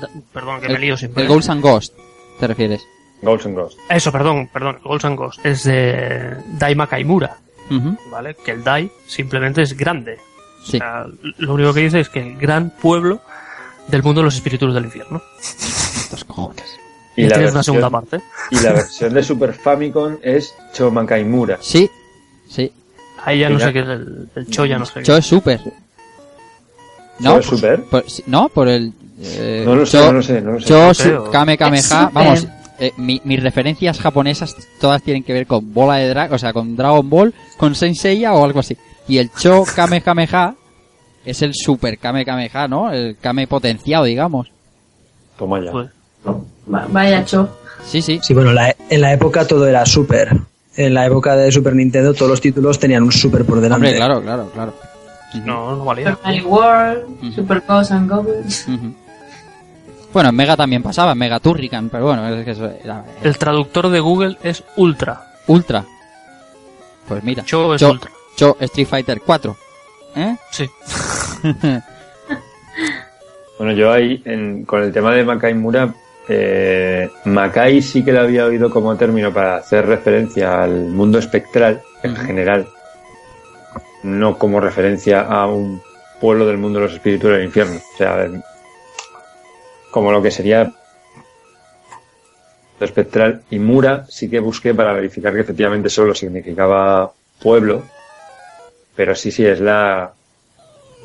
da, 0.00 0.08
perdón, 0.32 0.60
que 0.60 0.66
el, 0.68 0.72
me 0.74 0.78
lío 0.78 0.96
siempre. 0.96 1.22
El 1.24 1.28
Ghost 1.28 1.50
and 1.50 1.62
Ghost, 1.62 1.94
¿te 2.38 2.46
refieres? 2.46 2.82
Ghost 3.22 3.46
and 3.46 3.56
Ghost. 3.56 3.78
Eso, 3.88 4.12
perdón, 4.12 4.48
perdón, 4.52 4.78
Ghost 4.84 5.04
and 5.04 5.18
Ghost. 5.18 5.44
Es 5.44 5.64
de 5.64 6.36
Daima 6.58 6.86
Kaimura, 6.86 7.38
Uh 7.70 7.74
-huh. 7.76 7.98
¿vale? 8.10 8.36
Que 8.44 8.50
el 8.52 8.62
Dai 8.62 8.90
simplemente 9.06 9.62
es 9.62 9.74
grande. 9.74 10.18
Sí. 10.64 10.76
O 10.78 10.80
sea, 10.80 11.06
lo 11.38 11.54
único 11.54 11.72
que 11.74 11.80
dice 11.80 12.00
es 12.00 12.08
que 12.08 12.20
el 12.20 12.36
gran 12.38 12.70
pueblo 12.70 13.20
del 13.88 14.02
mundo 14.02 14.20
de 14.22 14.24
los 14.24 14.34
espíritus 14.34 14.72
del 14.74 14.84
infierno. 14.84 15.22
Estos 15.40 16.24
cojones. 16.24 16.64
Y, 17.16 17.24
y 17.26 17.28
tienes 17.28 17.52
una 17.52 17.62
segunda 17.62 17.90
parte. 17.90 18.20
Y 18.50 18.58
la 18.60 18.72
versión 18.72 19.12
de 19.14 19.22
Super 19.22 19.52
Famicom 19.54 20.16
es 20.22 20.54
Chomakaimura. 20.72 21.58
Sí, 21.60 21.88
sí. 22.48 22.72
Ahí 23.24 23.38
ya 23.40 23.48
no 23.50 23.60
sé 23.60 23.72
qué 23.72 23.80
es 23.80 23.86
el, 23.88 24.28
el 24.34 24.46
Cho, 24.48 24.64
ya 24.66 24.78
no 24.78 24.84
sé. 24.86 25.02
Cho 25.02 25.16
es 25.16 25.24
Super. 25.26 25.60
¿No? 27.20 27.38
es 27.38 27.46
Super? 27.46 27.82
Por, 27.84 28.04
no, 28.26 28.48
por 28.48 28.68
el... 28.68 28.92
Eh, 29.20 29.62
no 29.64 29.76
lo 29.76 29.86
sé, 29.86 29.98
Cho, 29.98 30.06
no 30.06 30.12
lo 30.14 30.22
sé, 30.22 30.40
no 30.40 30.52
lo 30.52 30.60
sé. 30.60 30.66
Cho, 30.66 31.22
o- 31.24 31.30
Kame 31.30 31.56
Kameha, 31.56 32.10
vamos, 32.12 32.46
eh, 32.80 32.92
mi- 32.96 33.20
mis 33.24 33.40
referencias 33.42 34.00
japonesas 34.00 34.56
todas 34.80 35.00
tienen 35.02 35.22
que 35.22 35.32
ver 35.32 35.46
con 35.46 35.72
bola 35.72 35.96
de 35.96 36.08
drag, 36.08 36.32
o 36.32 36.38
sea, 36.38 36.52
con 36.52 36.74
Dragon 36.76 37.08
Ball, 37.08 37.32
con 37.56 37.74
Senseiya 37.76 38.32
o 38.34 38.44
algo 38.44 38.58
así. 38.60 38.76
Y 39.08 39.18
el 39.18 39.30
Cho 39.32 39.64
Kame 39.76 40.00
Kameha 40.02 40.54
es 41.24 41.42
el 41.42 41.54
Super 41.54 41.98
Kame 41.98 42.24
Kameha, 42.24 42.68
¿no? 42.68 42.90
El 42.92 43.16
Kame 43.20 43.46
potenciado, 43.46 44.04
digamos. 44.04 44.50
Toma 45.38 45.60
ya. 45.62 45.70
Pues, 45.72 45.90
Va- 46.72 46.86
Vaya 46.88 47.24
cho. 47.24 47.48
Sí, 47.84 48.00
sí. 48.00 48.18
Sí, 48.22 48.32
bueno, 48.32 48.52
la- 48.52 48.74
en 48.88 49.00
la 49.00 49.12
época 49.12 49.46
todo 49.46 49.66
era 49.66 49.84
Super. 49.84 50.30
En 50.76 50.94
la 50.94 51.06
época 51.06 51.36
de 51.36 51.52
Super 51.52 51.74
Nintendo 51.74 52.14
todos 52.14 52.30
los 52.30 52.40
títulos 52.40 52.78
tenían 52.78 53.02
un 53.02 53.12
Super 53.12 53.44
por 53.44 53.60
delante. 53.60 53.86
Hombre, 53.86 53.96
claro, 53.96 54.22
claro, 54.22 54.50
claro. 54.52 54.74
no, 55.44 55.76
no 55.76 55.84
valía. 55.84 56.10
Super 56.12 56.24
Mario 56.24 56.48
World. 56.48 57.34
Super 57.34 57.62
Ghosts 57.68 57.92
and 57.92 58.10
Goblins. 58.10 58.66
Bueno, 60.12 60.28
en 60.30 60.34
Mega 60.36 60.56
también 60.56 60.82
pasaba, 60.82 61.12
en 61.12 61.18
Mega 61.18 61.40
Turrican, 61.40 61.90
pero 61.90 62.06
bueno, 62.06 62.26
es 62.28 62.44
que 62.44 62.52
eso 62.52 62.70
era, 62.82 63.04
El 63.22 63.36
traductor 63.36 63.88
de 63.90 64.00
Google 64.00 64.38
es 64.42 64.62
Ultra. 64.76 65.32
Ultra. 65.48 65.84
Pues 67.08 67.22
mira, 67.22 67.44
Cho 67.44 67.74
es 67.74 67.80
Cho, 67.80 67.90
Ultra. 67.90 68.10
Cho 68.36 68.56
Street 68.60 68.86
Fighter 68.88 69.20
4. 69.24 69.56
¿Eh? 70.16 70.36
Sí. 70.50 70.68
Bueno, 73.56 73.72
yo 73.74 73.92
ahí, 73.92 74.20
en- 74.24 74.64
con 74.64 74.82
el 74.82 74.92
tema 74.92 75.14
de 75.14 75.22
Makai 75.24 75.54
Mura, 75.54 75.94
eh, 76.28 77.08
Makai 77.24 77.80
sí 77.80 78.04
que 78.04 78.10
lo 78.12 78.20
había 78.22 78.46
oído 78.46 78.68
como 78.68 78.96
término 78.96 79.32
para 79.32 79.58
hacer 79.58 79.86
referencia 79.86 80.64
al 80.64 80.86
mundo 80.86 81.20
espectral 81.20 81.80
en 82.02 82.16
general, 82.16 82.66
no 84.02 84.36
como 84.38 84.58
referencia 84.58 85.20
a 85.20 85.46
un 85.46 85.80
pueblo 86.20 86.46
del 86.46 86.58
mundo 86.58 86.80
de 86.80 86.86
los 86.86 86.94
espíritus 86.94 87.30
del 87.30 87.44
infierno. 87.44 87.76
O 87.94 87.96
sea, 87.96 88.26
como 89.92 90.10
lo 90.10 90.20
que 90.20 90.32
sería 90.32 90.72
espectral 92.80 93.42
y 93.50 93.58
Mura 93.60 94.04
sí 94.08 94.28
que 94.28 94.40
busqué 94.40 94.74
para 94.74 94.92
verificar 94.92 95.32
que 95.32 95.40
efectivamente 95.40 95.88
solo 95.88 96.12
significaba 96.12 97.12
pueblo, 97.40 97.84
pero 98.94 99.14
sí, 99.14 99.30
sí, 99.30 99.44
es 99.44 99.60
la, 99.60 100.12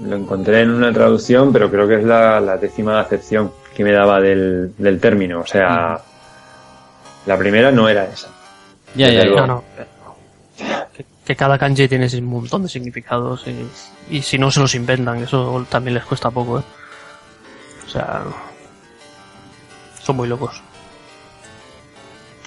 lo 0.01 0.15
encontré 0.15 0.61
en 0.61 0.71
una 0.71 0.93
traducción, 0.93 1.51
pero 1.51 1.69
creo 1.69 1.87
que 1.87 1.95
es 1.95 2.03
la, 2.03 2.39
la 2.39 2.57
décima 2.57 2.99
acepción 2.99 3.51
que 3.75 3.83
me 3.83 3.91
daba 3.91 4.19
del, 4.19 4.73
del 4.77 4.99
término. 4.99 5.41
O 5.41 5.45
sea, 5.47 6.01
la 7.25 7.37
primera 7.37 7.71
no 7.71 7.89
era 7.89 8.05
esa. 8.05 8.29
Ya, 8.95 9.09
ya, 9.09 9.23
ya. 9.23 9.35
No, 9.35 9.47
no. 9.47 9.63
Que, 10.95 11.05
que 11.25 11.35
cada 11.35 11.57
kanji 11.57 11.87
tiene 11.87 12.07
un 12.17 12.25
montón 12.25 12.63
de 12.63 12.69
significados 12.69 13.45
y, 13.47 14.15
y 14.17 14.21
si 14.21 14.37
no 14.37 14.51
se 14.51 14.59
los 14.59 14.73
inventan, 14.75 15.23
eso 15.23 15.65
también 15.69 15.93
les 15.95 16.03
cuesta 16.03 16.31
poco, 16.31 16.59
¿eh? 16.59 16.63
O 17.85 17.89
sea, 17.89 18.23
son 20.01 20.15
muy 20.17 20.27
locos. 20.27 20.61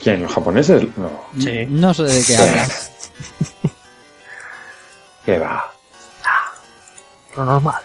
¿Quién? 0.02 0.22
¿Los 0.22 0.32
japoneses? 0.32 0.84
No. 0.96 1.10
Sí. 1.38 1.66
No 1.68 1.94
sé 1.94 2.02
de 2.04 2.24
qué 2.24 2.36
hablas. 2.36 2.90
¿Qué 5.24 5.38
va? 5.38 5.72
Lo 7.36 7.44
normal. 7.44 7.80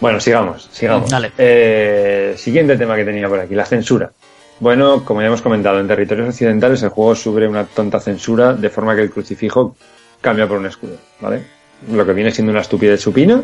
Bueno, 0.00 0.18
sigamos, 0.20 0.68
sigamos. 0.72 1.08
Dale. 1.08 1.32
Eh, 1.38 2.34
siguiente 2.36 2.76
tema 2.76 2.96
que 2.96 3.04
tenía 3.04 3.28
por 3.28 3.38
aquí, 3.38 3.54
la 3.54 3.64
censura. 3.64 4.10
Bueno, 4.58 5.04
como 5.04 5.20
ya 5.20 5.28
hemos 5.28 5.42
comentado, 5.42 5.78
en 5.80 5.86
territorios 5.88 6.28
occidentales 6.28 6.82
el 6.82 6.88
juego 6.90 7.14
sufre 7.14 7.48
una 7.48 7.64
tonta 7.64 8.00
censura 8.00 8.52
de 8.52 8.68
forma 8.68 8.96
que 8.96 9.02
el 9.02 9.10
crucifijo 9.10 9.76
cambia 10.20 10.48
por 10.48 10.58
un 10.58 10.66
escudo, 10.66 10.98
¿vale? 11.20 11.46
Lo 11.90 12.04
que 12.04 12.12
viene 12.12 12.30
siendo 12.30 12.52
una 12.52 12.60
estupidez 12.60 13.00
supina 13.00 13.42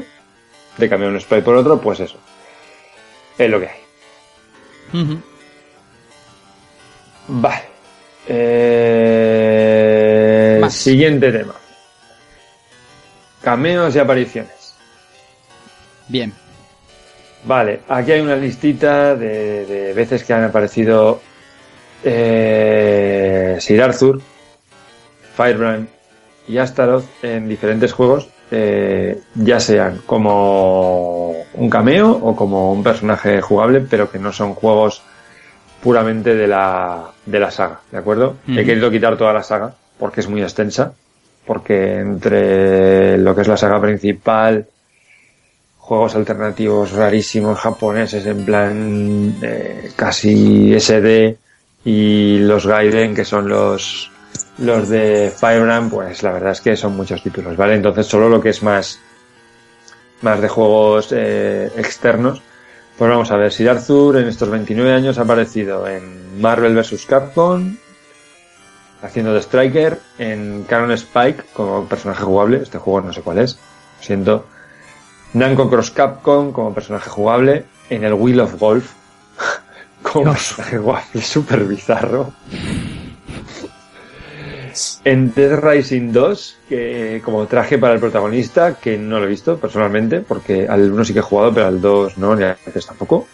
de 0.76 0.88
cambiar 0.88 1.10
un 1.12 1.20
sprite 1.20 1.42
por 1.42 1.56
otro, 1.56 1.80
pues 1.80 2.00
eso. 2.00 2.18
Es 3.36 3.50
lo 3.50 3.60
que 3.60 3.68
hay. 3.68 3.80
Vale. 7.28 7.62
Eh, 8.26 10.27
Siguiente 10.70 11.32
tema. 11.32 11.54
Cameos 13.42 13.94
y 13.94 13.98
apariciones. 13.98 14.74
Bien. 16.08 16.32
Vale, 17.44 17.80
aquí 17.88 18.12
hay 18.12 18.20
una 18.20 18.36
listita 18.36 19.14
de, 19.14 19.64
de 19.64 19.92
veces 19.92 20.24
que 20.24 20.32
han 20.32 20.44
aparecido 20.44 21.20
eh, 22.02 23.56
Sir 23.60 23.82
Arthur, 23.82 24.20
Firebrand 25.36 25.88
y 26.48 26.58
Astaroth 26.58 27.04
en 27.22 27.48
diferentes 27.48 27.92
juegos, 27.92 28.28
eh, 28.50 29.20
ya 29.34 29.60
sean 29.60 30.00
como 30.06 31.44
un 31.54 31.70
cameo 31.70 32.10
o 32.10 32.34
como 32.34 32.72
un 32.72 32.82
personaje 32.82 33.40
jugable, 33.40 33.82
pero 33.88 34.10
que 34.10 34.18
no 34.18 34.32
son 34.32 34.54
juegos 34.54 35.02
puramente 35.82 36.34
de 36.34 36.48
la, 36.48 37.10
de 37.24 37.38
la 37.38 37.50
saga, 37.50 37.80
¿de 37.92 37.98
acuerdo? 37.98 38.36
He 38.48 38.64
querido 38.64 38.90
quitar 38.90 39.16
toda 39.16 39.32
la 39.32 39.42
saga 39.42 39.74
porque 39.98 40.20
es 40.20 40.28
muy 40.28 40.42
extensa, 40.42 40.92
porque 41.46 41.98
entre 41.98 43.18
lo 43.18 43.34
que 43.34 43.42
es 43.42 43.48
la 43.48 43.56
saga 43.56 43.80
principal, 43.80 44.66
juegos 45.88 46.14
alternativos 46.16 46.92
rarísimos 46.92 47.58
japoneses 47.58 48.26
en 48.26 48.44
plan 48.44 49.34
eh, 49.40 49.90
casi 49.96 50.78
SD 50.78 51.38
y 51.82 52.40
los 52.40 52.66
Gaiden 52.66 53.14
que 53.14 53.24
son 53.24 53.48
los 53.48 54.10
los 54.58 54.90
de 54.90 55.32
Firebrand 55.34 55.90
pues 55.90 56.22
la 56.22 56.32
verdad 56.32 56.52
es 56.52 56.60
que 56.60 56.76
son 56.76 56.94
muchos 56.94 57.22
títulos 57.22 57.56
vale 57.56 57.74
entonces 57.74 58.06
solo 58.06 58.28
lo 58.28 58.38
que 58.38 58.50
es 58.50 58.62
más 58.62 59.00
más 60.20 60.42
de 60.42 60.48
juegos 60.48 61.08
eh, 61.12 61.70
externos 61.78 62.42
pues 62.98 63.10
vamos 63.10 63.30
a 63.30 63.36
ver 63.36 63.50
Sir 63.50 63.70
Arthur 63.70 64.18
en 64.18 64.28
estos 64.28 64.50
29 64.50 64.92
años 64.92 65.18
ha 65.18 65.22
aparecido 65.22 65.88
en 65.88 66.38
Marvel 66.38 66.74
vs 66.74 67.06
Capcom 67.06 67.76
haciendo 69.02 69.32
de 69.32 69.40
Striker 69.40 70.00
en 70.18 70.64
Canon 70.64 70.92
Spike 70.92 71.44
como 71.52 71.84
personaje 71.84 72.22
jugable 72.22 72.60
este 72.62 72.78
juego 72.78 73.00
no 73.02 73.12
sé 73.12 73.22
cuál 73.22 73.38
es 73.38 73.58
lo 73.98 74.04
siento 74.04 74.44
Namco 75.34 75.68
Cross 75.68 75.90
Capcom 75.90 76.52
como 76.52 76.72
personaje 76.72 77.10
jugable, 77.10 77.64
en 77.90 78.04
el 78.04 78.14
Wheel 78.14 78.40
of 78.40 78.58
Golf 78.58 78.92
como 80.02 80.32
personaje 80.32 80.78
jugable 80.78 81.22
súper 81.22 81.64
bizarro. 81.64 82.32
En 85.04 85.34
Dead 85.34 85.58
Rising 85.58 86.12
2, 86.12 86.56
que 86.68 87.20
como 87.24 87.46
traje 87.46 87.78
para 87.78 87.94
el 87.94 88.00
protagonista, 88.00 88.76
que 88.76 88.96
no 88.96 89.18
lo 89.18 89.26
he 89.26 89.28
visto 89.28 89.58
personalmente, 89.58 90.20
porque 90.20 90.68
al 90.68 90.92
1 90.92 91.04
sí 91.04 91.12
que 91.12 91.18
he 91.18 91.22
jugado, 91.22 91.52
pero 91.52 91.66
al 91.66 91.80
2 91.80 92.16
no, 92.18 92.36
ni 92.36 92.44
al 92.44 92.56
3 92.64 92.86
tampoco. 92.86 93.26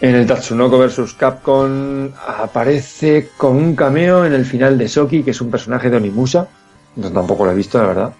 En 0.00 0.14
el 0.14 0.26
Tatsunoko 0.26 0.78
vs 0.78 1.12
Capcom 1.14 2.08
aparece 2.26 3.30
con 3.36 3.56
un 3.56 3.76
cameo 3.76 4.24
en 4.24 4.32
el 4.32 4.46
final 4.46 4.78
de 4.78 4.88
Soki, 4.88 5.22
que 5.22 5.32
es 5.32 5.40
un 5.42 5.50
personaje 5.50 5.90
de 5.90 5.98
Onimusa. 5.98 6.48
No, 6.96 7.10
tampoco 7.10 7.44
lo 7.44 7.52
he 7.52 7.54
visto, 7.54 7.78
la 7.78 7.86
verdad. 7.86 8.12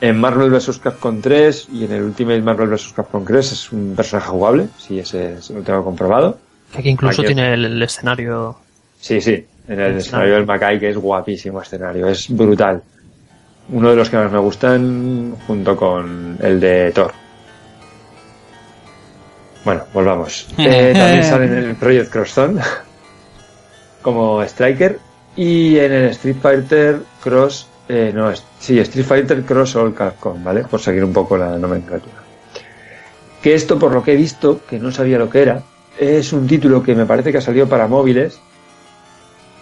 En 0.00 0.20
Marvel 0.20 0.50
vs. 0.50 0.78
Capcom 0.78 1.22
3 1.22 1.68
y 1.72 1.84
en 1.86 1.92
el 1.92 2.02
Ultimate 2.02 2.42
Marvel 2.42 2.68
vs. 2.68 2.92
Capcom 2.94 3.24
3 3.24 3.52
es 3.52 3.72
un 3.72 3.94
personaje 3.96 4.28
jugable, 4.28 4.68
sí, 4.76 4.98
ese, 4.98 5.36
lo 5.54 5.62
tengo 5.62 5.82
comprobado. 5.82 6.38
Que 6.72 6.80
aquí 6.80 6.90
incluso 6.90 7.22
tiene 7.22 7.54
el, 7.54 7.82
escenario. 7.82 8.56
Sí, 9.00 9.22
sí, 9.22 9.46
en 9.68 9.80
el, 9.80 9.96
escenario 9.96 10.34
del 10.34 10.44
Makai, 10.44 10.78
que 10.78 10.90
es 10.90 10.98
guapísimo 10.98 11.62
escenario, 11.62 12.06
es 12.06 12.28
brutal. 12.28 12.82
Uno 13.70 13.90
de 13.90 13.96
los 13.96 14.10
que 14.10 14.16
más 14.18 14.30
me 14.30 14.38
gustan 14.38 15.34
junto 15.46 15.74
con 15.74 16.36
el 16.42 16.60
de 16.60 16.92
Thor. 16.92 17.12
Bueno, 19.66 19.82
volvamos. 19.92 20.46
Eh, 20.58 20.94
también 20.96 21.24
sale 21.28 21.46
en 21.46 21.52
el 21.54 21.74
Project 21.74 22.12
Crosszone 22.12 22.62
como 24.00 24.40
Striker 24.44 25.00
y 25.34 25.76
en 25.76 25.92
el 25.92 26.04
Street 26.10 26.36
Fighter 26.40 27.00
Cross 27.20 27.66
eh, 27.88 28.12
no, 28.14 28.32
sí, 28.60 28.78
Street 28.78 29.04
Fighter 29.04 29.42
Cross 29.42 29.74
All 29.74 29.92
Capcom, 29.92 30.42
¿vale? 30.44 30.62
Por 30.62 30.80
seguir 30.80 31.02
un 31.02 31.12
poco 31.12 31.36
la 31.36 31.58
nomenclatura. 31.58 32.14
Que 33.42 33.54
esto, 33.54 33.76
por 33.76 33.92
lo 33.92 34.04
que 34.04 34.12
he 34.12 34.16
visto, 34.16 34.60
que 34.68 34.78
no 34.78 34.92
sabía 34.92 35.18
lo 35.18 35.28
que 35.28 35.42
era, 35.42 35.62
es 35.98 36.32
un 36.32 36.46
título 36.46 36.80
que 36.80 36.94
me 36.94 37.04
parece 37.04 37.32
que 37.32 37.38
ha 37.38 37.42
salido 37.42 37.68
para 37.68 37.88
móviles, 37.88 38.38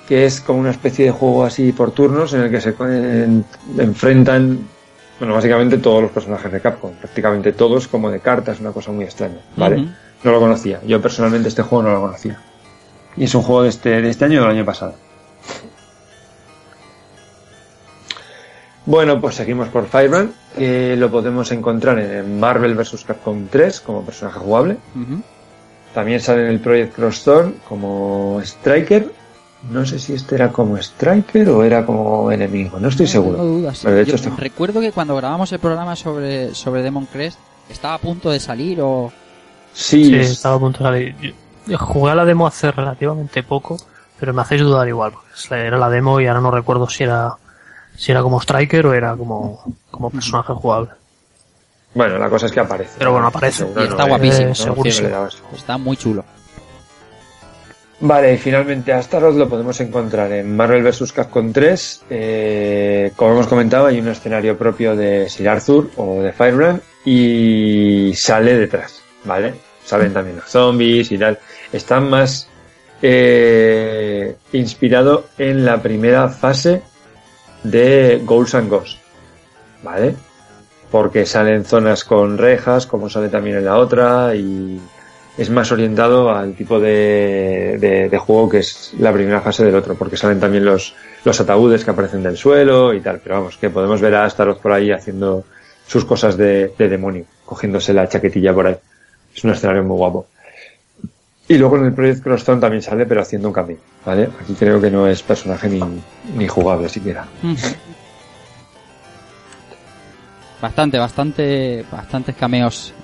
que 0.07 0.27
es 0.27 0.43
como 0.43 0.61
una 0.61 0.71
especie 0.71 1.07
de 1.07 1.11
juego 1.13 1.45
así 1.45 1.73
por 1.73 1.93
turnos 1.93 2.35
en 2.35 2.43
el 2.43 2.51
que 2.51 2.61
se 2.61 2.75
enfrentan, 3.79 4.69
bueno, 5.19 5.35
básicamente 5.35 5.79
todos 5.79 6.03
los 6.03 6.11
personajes 6.11 6.51
de 6.51 6.61
Capcom, 6.61 6.93
prácticamente 6.93 7.53
todos 7.53 7.89
como 7.89 8.11
de 8.11 8.21
cartas, 8.21 8.61
una 8.61 8.73
cosa 8.73 8.93
muy 8.93 9.05
extraña, 9.05 9.39
¿vale? 9.57 9.89
No 10.23 10.33
lo 10.33 10.41
conocía, 10.41 10.81
yo 10.87 11.01
personalmente 11.01 11.49
este 11.49 11.63
juego 11.63 11.85
no 11.85 11.93
lo 11.93 12.01
conocía. 12.01 12.41
Y 13.17 13.25
es 13.25 13.35
un 13.35 13.43
juego 13.43 13.63
de 13.63 13.69
este, 13.69 14.03
de 14.03 14.11
este 14.11 14.25
año 14.25 14.41
o 14.41 14.43
del 14.43 14.51
año 14.51 14.65
pasado. 14.65 14.95
Bueno, 18.87 19.21
pues 19.21 19.37
seguimos 19.37 19.69
por 19.69 19.87
Firebrand, 19.87 20.33
que 20.57 20.95
lo 20.97 21.11
podemos 21.11 21.51
encontrar 21.53 21.99
en 21.99 22.39
Marvel 22.39 22.75
vs. 22.75 23.05
Capcom 23.07 23.47
3 23.49 23.81
como 23.81 24.05
personaje 24.05 24.39
jugable. 24.39 24.77
También 25.95 26.21
sale 26.21 26.43
en 26.43 26.49
el 26.49 26.61
Project 26.61 26.95
Crossthorn 26.95 27.55
como 27.69 28.41
Striker. 28.43 29.11
No 29.71 29.87
sé 29.87 29.99
si 29.99 30.13
este 30.13 30.35
era 30.35 30.53
como 30.53 30.77
Striker 30.77 31.49
o 31.49 31.65
era 31.65 31.87
como 31.87 32.31
enemigo, 32.31 32.79
no 32.79 32.89
estoy 32.89 33.07
seguro. 33.07 33.43
de 33.61 34.03
hecho 34.03 34.17
Recuerdo 34.37 34.81
que 34.81 34.93
cuando 34.93 35.17
grabamos 35.17 35.51
el 35.53 35.59
programa 35.59 35.97
sobre, 35.97 36.55
sobre 36.55 36.83
Demon 36.83 37.07
Crest, 37.07 37.39
estaba 37.69 37.95
a 37.95 37.99
punto 37.99 38.31
de 38.31 38.41
salir 38.41 38.81
o... 38.83 39.13
Sí, 39.73 40.15
estaba 40.15 40.57
a 40.57 40.59
punto 40.59 40.79
de 40.79 40.85
salir. 40.85 41.35
Yo 41.67 41.79
jugué 41.79 42.13
a 42.13 42.15
la 42.15 42.25
demo 42.25 42.47
hace 42.47 42.71
relativamente 42.71 43.43
poco, 43.43 43.79
pero 44.21 44.35
me 44.35 44.43
hacéis 44.43 44.63
dudar 44.63 44.87
igual, 44.87 45.13
porque 45.13 45.55
era 45.55 45.79
la 45.79 45.89
demo 45.89 46.21
y 46.21 46.27
ahora 46.27 46.41
no 46.41 46.51
recuerdo 46.51 46.89
si 46.89 47.05
era 47.05 47.37
si 47.97 48.11
era 48.11 48.23
como 48.23 48.41
Striker 48.41 48.87
o 48.87 48.95
era 48.95 49.17
como, 49.17 49.63
como 49.91 50.11
personaje 50.11 50.53
jugable. 50.53 50.91
Bueno, 51.95 52.19
la 52.19 52.29
cosa 52.29 52.47
es 52.47 52.53
que 52.53 52.61
aparece. 52.61 52.97
Pero 52.99 53.13
bueno, 53.13 53.29
aparece. 53.29 53.67
y 53.77 53.83
está 53.85 54.05
guapísimo. 54.05 54.53
Está 55.55 55.79
muy 55.79 55.97
chulo. 55.97 56.25
Vale, 58.07 58.35
y 58.35 58.37
finalmente 58.37 58.93
Astaroth 58.93 59.35
lo 59.35 59.49
podemos 59.49 59.81
encontrar 59.81 60.31
en 60.31 60.55
Marvel 60.55 60.83
vs. 60.83 61.11
Capcom 61.11 61.51
3. 61.51 62.03
Eh, 62.11 63.13
como 63.17 63.33
hemos 63.33 63.47
comentado, 63.47 63.87
hay 63.87 63.99
un 63.99 64.09
escenario 64.09 64.59
propio 64.59 64.95
de 64.95 65.31
Sir 65.31 65.49
Arthur 65.49 65.89
o 65.97 66.21
de 66.21 66.35
Firebrand 66.35 66.83
y 67.07 68.13
sale 68.15 68.59
detrás, 68.59 69.01
¿vale? 69.25 69.55
Salen 69.87 70.13
también 70.13 70.37
los 70.37 70.51
zombies 70.51 71.11
y 71.13 71.17
tal. 71.17 71.39
Están 71.73 72.11
más 72.11 72.47
eh, 73.01 74.37
inspirado 74.53 75.29
en 75.39 75.65
la 75.65 75.81
primera 75.81 76.29
fase 76.29 76.83
de 77.63 78.21
Goals 78.23 78.55
and 78.55 78.69
Ghosts, 78.69 79.01
¿vale? 79.83 80.15
Porque 80.91 81.25
salen 81.25 81.65
zonas 81.65 82.05
con 82.05 82.37
rejas, 82.37 82.85
como 82.85 83.09
sale 83.09 83.31
también 83.31 83.57
en 83.57 83.65
la 83.65 83.79
otra, 83.79 84.35
y 84.35 84.79
es 85.37 85.51
más 85.51 85.73
orientado 85.73 86.31
al 86.31 86.55
tipo 86.55 86.79
de, 86.79 88.09
de, 88.11 88.19
juego 88.19 88.49
que 88.49 88.59
es 88.59 88.95
la 88.99 89.13
primera 89.13 89.41
fase 89.41 89.65
del 89.65 89.75
otro, 89.75 89.97
porque 89.97 90.17
salen 90.17 90.39
también 90.39 90.65
los, 90.65 90.95
los 91.25 91.41
ataúdes 91.41 91.85
que 91.85 91.91
aparecen 91.91 92.23
del 92.23 92.37
suelo 92.37 92.95
y 92.95 93.01
tal, 93.01 93.21
pero 93.23 93.37
vamos, 93.37 93.57
que 93.57 93.71
podemos 93.71 94.01
ver 94.01 94.15
a 94.15 94.25
Astaroth 94.25 94.61
por 94.61 94.73
ahí 94.73 94.93
haciendo 94.93 95.45
sus 95.87 96.05
cosas 96.05 96.37
de, 96.37 96.73
de 96.79 96.89
demonio, 96.89 97.25
cogiéndose 97.45 97.93
la 97.93 98.09
chaquetilla 98.09 98.55
por 98.55 98.69
ahí. 98.69 98.77
Es 99.35 99.43
un 99.43 99.51
escenario 99.51 99.83
muy 99.83 99.97
guapo. 99.97 100.27
Y 101.49 101.59
luego 101.59 101.77
en 101.77 101.87
el 101.87 101.93
Project 101.93 102.23
Crosstown 102.23 102.61
también 102.61 102.83
sale, 102.83 103.05
pero 103.05 103.21
haciendo 103.21 103.49
un 103.49 103.55
camino, 103.55 103.81
¿vale? 104.07 104.31
Aquí 104.41 104.55
creo 104.55 104.81
que 104.81 104.91
no 104.91 105.07
es 105.07 105.23
personaje 105.23 105.69
ni, 105.69 105.81
ni 106.37 106.49
jugable 106.49 106.89
siquiera. 106.89 107.27
Bastante, 110.63 110.99
bastante, 110.99 111.85
bastantes 111.93 112.35
cameos 112.37 112.95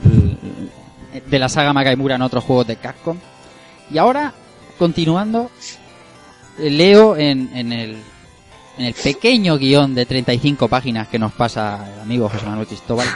de 1.26 1.38
la 1.38 1.48
saga 1.48 1.72
Magaimura 1.72 2.16
en 2.16 2.22
otros 2.22 2.44
juegos 2.44 2.66
de 2.66 2.76
Capcom. 2.76 3.16
Y 3.90 3.98
ahora, 3.98 4.32
continuando, 4.78 5.50
leo 6.58 7.16
en, 7.16 7.50
en, 7.54 7.72
el, 7.72 7.96
en 8.78 8.84
el 8.84 8.94
pequeño 8.94 9.58
guion 9.58 9.94
de 9.94 10.06
35 10.06 10.68
páginas 10.68 11.08
que 11.08 11.18
nos 11.18 11.32
pasa 11.32 11.86
el 11.94 12.00
amigo 12.00 12.28
José 12.28 12.46
Manuel 12.46 12.66
Cristóbal, 12.66 13.08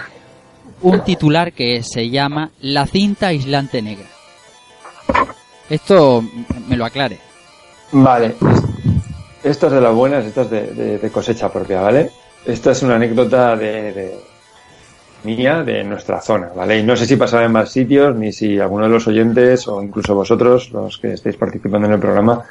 un 0.82 1.02
titular 1.04 1.52
que 1.52 1.82
se 1.82 2.10
llama 2.10 2.50
La 2.60 2.86
cinta 2.86 3.28
aislante 3.28 3.80
negra. 3.80 4.06
Esto 5.70 6.22
me 6.68 6.76
lo 6.76 6.84
aclare. 6.84 7.18
Vale. 7.92 8.34
Esto 9.42 9.66
es 9.66 9.72
de 9.72 9.80
las 9.80 9.94
buenas, 9.94 10.24
esto 10.24 10.42
es 10.42 10.50
de, 10.50 11.10
cosecha 11.12 11.52
propia, 11.52 11.80
¿vale? 11.80 12.10
Esta 12.46 12.72
es 12.72 12.82
una 12.82 12.96
anécdota 12.96 13.56
de, 13.56 14.18
mía, 15.24 15.62
de 15.62 15.84
nuestra 15.84 16.20
zona, 16.20 16.50
¿vale? 16.54 16.78
Y 16.78 16.82
no 16.82 16.96
sé 16.96 17.06
si 17.06 17.16
pasará 17.16 17.46
en 17.46 17.52
más 17.52 17.70
sitios, 17.70 18.14
ni 18.14 18.32
si 18.32 18.58
alguno 18.58 18.84
de 18.84 18.90
los 18.90 19.06
oyentes 19.06 19.66
o 19.68 19.82
incluso 19.82 20.14
vosotros, 20.14 20.70
los 20.72 20.98
que 20.98 21.12
estéis 21.12 21.36
participando 21.36 21.86
en 21.86 21.94
el 21.94 22.00
programa, 22.00 22.44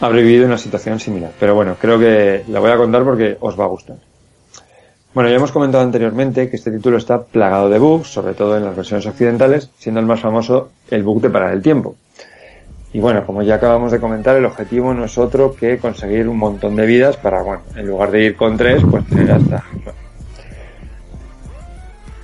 habré 0.00 0.22
vivido 0.22 0.46
una 0.46 0.58
situación 0.58 0.98
similar. 0.98 1.32
Pero 1.38 1.54
bueno, 1.54 1.76
creo 1.80 1.98
que 1.98 2.44
la 2.48 2.60
voy 2.60 2.70
a 2.70 2.76
contar 2.76 3.04
porque 3.04 3.36
os 3.40 3.58
va 3.58 3.64
a 3.64 3.68
gustar. 3.68 3.96
Bueno, 5.12 5.28
ya 5.28 5.36
hemos 5.36 5.50
comentado 5.50 5.82
anteriormente 5.82 6.48
que 6.48 6.56
este 6.56 6.70
título 6.70 6.96
está 6.96 7.22
plagado 7.22 7.68
de 7.68 7.78
bugs, 7.78 8.08
sobre 8.08 8.34
todo 8.34 8.56
en 8.56 8.64
las 8.64 8.76
versiones 8.76 9.06
occidentales, 9.06 9.70
siendo 9.76 10.00
el 10.00 10.06
más 10.06 10.20
famoso 10.20 10.70
el 10.90 11.02
bug 11.02 11.20
de 11.20 11.30
parar 11.30 11.52
el 11.52 11.62
tiempo. 11.62 11.96
Y 12.92 13.00
bueno, 13.00 13.24
como 13.24 13.42
ya 13.42 13.56
acabamos 13.56 13.92
de 13.92 14.00
comentar, 14.00 14.36
el 14.36 14.44
objetivo 14.44 14.94
no 14.94 15.04
es 15.04 15.16
otro 15.18 15.54
que 15.54 15.78
conseguir 15.78 16.28
un 16.28 16.38
montón 16.38 16.76
de 16.76 16.86
vidas 16.86 17.16
para, 17.16 17.42
bueno, 17.42 17.62
en 17.76 17.86
lugar 17.86 18.10
de 18.10 18.24
ir 18.24 18.36
con 18.36 18.56
tres, 18.56 18.82
pues 18.88 19.06
tener 19.06 19.32
hasta. 19.32 19.64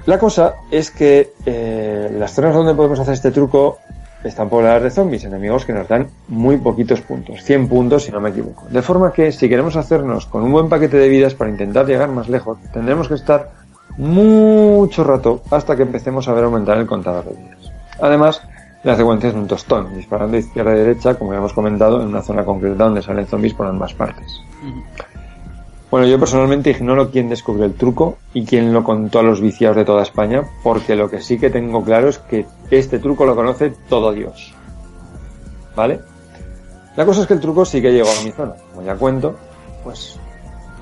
La 0.07 0.19
cosa 0.19 0.55
es 0.71 0.93
que 0.93 1.33
eh, 1.45 2.11
las 2.17 2.33
zonas 2.33 2.55
donde 2.55 2.75
podemos 2.75 2.99
hacer 3.01 3.15
este 3.15 3.33
truco 3.33 3.79
están 4.23 4.49
pobladas 4.49 4.83
de 4.85 4.91
zombies, 4.91 5.25
enemigos 5.25 5.65
que 5.65 5.73
nos 5.73 5.89
dan 5.89 6.09
muy 6.29 6.57
poquitos 6.59 7.01
puntos, 7.01 7.43
100 7.43 7.69
puntos 7.69 8.05
si 8.05 8.13
no 8.13 8.21
me 8.21 8.31
equivoco. 8.31 8.67
De 8.71 8.83
forma 8.83 9.13
que 9.13 9.33
si 9.33 9.49
queremos 9.49 9.77
hacernos 9.77 10.27
con 10.27 10.43
un 10.43 10.53
buen 10.53 10.69
paquete 10.69 10.97
de 10.97 11.09
vidas 11.09 11.35
para 11.35 11.51
intentar 11.51 11.87
llegar 11.87 12.09
más 12.11 12.29
lejos, 12.29 12.59
tendremos 12.73 13.09
que 13.09 13.15
estar 13.15 13.51
mucho 13.99 15.05
rato 15.05 15.43
hasta 15.51 15.77
que 15.77 15.83
empecemos 15.83 16.29
a 16.29 16.33
ver 16.35 16.45
aumentar 16.45 16.79
el 16.79 16.87
contador 16.87 17.25
de 17.25 17.43
vidas. 17.43 17.73
Además, 18.01 18.43
la 18.85 18.95
secuencia 18.95 19.31
es 19.31 19.35
un 19.35 19.49
tostón, 19.49 19.93
disparando 19.97 20.35
de 20.35 20.41
izquierda 20.41 20.71
a 20.71 20.75
derecha, 20.75 21.15
como 21.15 21.33
ya 21.33 21.39
hemos 21.39 21.53
comentado, 21.53 22.01
en 22.01 22.09
una 22.09 22.23
zona 22.23 22.45
concreta 22.45 22.85
donde 22.85 23.03
salen 23.03 23.27
zombies 23.27 23.55
por 23.55 23.67
ambas 23.67 23.95
partes. 23.95 24.41
Bueno, 25.97 26.11
yo 26.11 26.21
personalmente 26.21 26.69
ignoro 26.69 27.11
quién 27.11 27.31
descubrió 27.31 27.65
el 27.65 27.73
truco 27.73 28.19
y 28.35 28.45
quién 28.45 28.71
lo 28.75 28.85
contó 28.85 29.21
a 29.21 29.23
los 29.23 29.41
viciados 29.41 29.79
de 29.79 29.87
toda 29.87 30.03
España, 30.03 30.43
porque 30.63 30.95
lo 30.95 31.09
que 31.09 31.23
sí 31.23 31.39
que 31.39 31.49
tengo 31.49 31.83
claro 31.83 32.11
es 32.11 32.19
que 32.19 32.45
este 32.71 32.99
truco 32.99 33.25
lo 33.25 33.35
conoce 33.35 33.73
todo 33.89 34.13
Dios. 34.13 34.53
¿Vale? 35.75 36.01
La 36.97 37.07
cosa 37.07 37.23
es 37.23 37.27
que 37.27 37.33
el 37.33 37.41
truco 37.41 37.65
sí 37.65 37.81
que 37.81 37.95
llegó 37.95 38.11
a 38.11 38.25
mi 38.25 38.31
zona. 38.31 38.53
Como 38.75 38.87
ya 38.87 38.95
cuento, 38.97 39.37
pues 39.85 40.21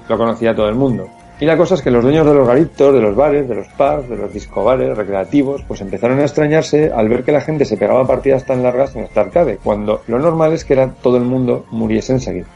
lo 0.08 0.18
conocía 0.18 0.52
todo 0.52 0.68
el 0.68 0.74
mundo. 0.74 1.06
Y 1.38 1.46
la 1.46 1.56
cosa 1.56 1.76
es 1.76 1.82
que 1.82 1.92
los 1.92 2.02
dueños 2.02 2.26
de 2.26 2.34
los 2.34 2.48
garitos, 2.48 2.92
de 2.92 3.00
los 3.00 3.14
bares, 3.14 3.48
de 3.48 3.54
los 3.54 3.68
pubs, 3.68 4.08
de 4.08 4.16
los 4.16 4.32
discobares 4.32 4.96
recreativos, 4.96 5.62
pues 5.62 5.80
empezaron 5.80 6.18
a 6.18 6.22
extrañarse 6.22 6.90
al 6.92 7.08
ver 7.08 7.22
que 7.22 7.30
la 7.30 7.40
gente 7.40 7.66
se 7.66 7.76
pegaba 7.76 8.04
partidas 8.04 8.44
tan 8.46 8.64
largas 8.64 8.96
en 8.96 9.04
esta 9.04 9.20
arcade, 9.20 9.58
cuando 9.62 10.02
lo 10.08 10.18
normal 10.18 10.54
es 10.54 10.64
que 10.64 10.72
era 10.72 10.90
todo 10.90 11.18
el 11.18 11.24
mundo 11.24 11.66
muriese 11.70 12.14
enseguida. 12.14 12.48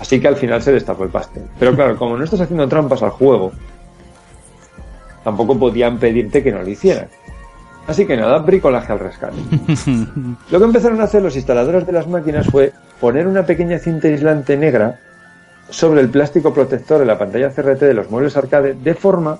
Así 0.00 0.20
que 0.20 0.28
al 0.28 0.36
final 0.36 0.62
se 0.62 0.72
destapó 0.72 1.04
el 1.04 1.10
pastel. 1.10 1.44
Pero 1.58 1.74
claro, 1.74 1.96
como 1.96 2.16
no 2.16 2.24
estás 2.24 2.40
haciendo 2.40 2.68
trampas 2.68 3.02
al 3.02 3.10
juego, 3.10 3.52
tampoco 5.22 5.58
podían 5.58 5.98
pedirte 5.98 6.42
que 6.42 6.52
no 6.52 6.62
lo 6.62 6.68
hicieran. 6.68 7.08
Así 7.86 8.06
que 8.06 8.16
nada, 8.16 8.38
bricolaje 8.38 8.92
al 8.92 8.98
rescate. 8.98 9.36
Lo 10.50 10.58
que 10.58 10.64
empezaron 10.64 11.00
a 11.00 11.04
hacer 11.04 11.22
los 11.22 11.36
instaladores 11.36 11.86
de 11.86 11.92
las 11.92 12.08
máquinas 12.08 12.46
fue 12.46 12.72
poner 12.98 13.26
una 13.26 13.44
pequeña 13.44 13.78
cinta 13.78 14.08
aislante 14.08 14.56
negra 14.56 15.00
sobre 15.68 16.00
el 16.00 16.08
plástico 16.08 16.54
protector 16.54 16.98
de 16.98 17.04
la 17.04 17.18
pantalla 17.18 17.50
CRT 17.50 17.80
de 17.80 17.94
los 17.94 18.10
muebles 18.10 18.36
arcade 18.36 18.74
de 18.74 18.94
forma 18.94 19.38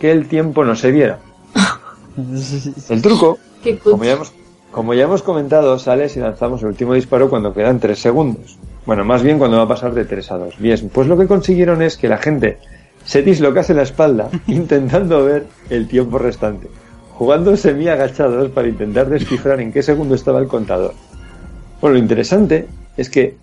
que 0.00 0.10
el 0.10 0.26
tiempo 0.26 0.64
no 0.64 0.74
se 0.74 0.90
viera. 0.90 1.18
El 2.88 3.02
truco, 3.02 3.38
como 3.82 4.04
ya 4.04 4.12
hemos 4.12 4.32
Como 4.70 4.94
ya 4.94 5.04
hemos 5.04 5.22
comentado, 5.22 5.78
sales 5.78 6.16
y 6.16 6.20
lanzamos 6.20 6.62
el 6.62 6.68
último 6.68 6.94
disparo 6.94 7.28
cuando 7.28 7.52
quedan 7.52 7.80
3 7.80 7.98
segundos. 7.98 8.58
Bueno, 8.86 9.04
más 9.04 9.22
bien 9.22 9.38
cuando 9.38 9.56
va 9.56 9.64
a 9.64 9.68
pasar 9.68 9.94
de 9.94 10.04
3 10.04 10.30
a 10.32 10.38
2. 10.38 10.58
Bien, 10.58 10.90
pues 10.92 11.06
lo 11.06 11.16
que 11.16 11.26
consiguieron 11.26 11.80
es 11.82 11.96
que 11.96 12.08
la 12.08 12.18
gente 12.18 12.58
se 13.04 13.22
dislocase 13.22 13.74
la 13.74 13.82
espalda 13.82 14.28
intentando 14.46 15.24
ver 15.24 15.46
el 15.70 15.88
tiempo 15.88 16.18
restante, 16.18 16.68
jugando 17.12 17.56
semi 17.56 17.88
agachados 17.88 18.50
para 18.50 18.68
intentar 18.68 19.08
descifrar 19.08 19.60
en 19.60 19.72
qué 19.72 19.82
segundo 19.82 20.14
estaba 20.14 20.38
el 20.40 20.48
contador. 20.48 20.94
Bueno, 21.80 21.94
lo 21.94 21.98
interesante 21.98 22.66
es 22.96 23.10
que 23.10 23.36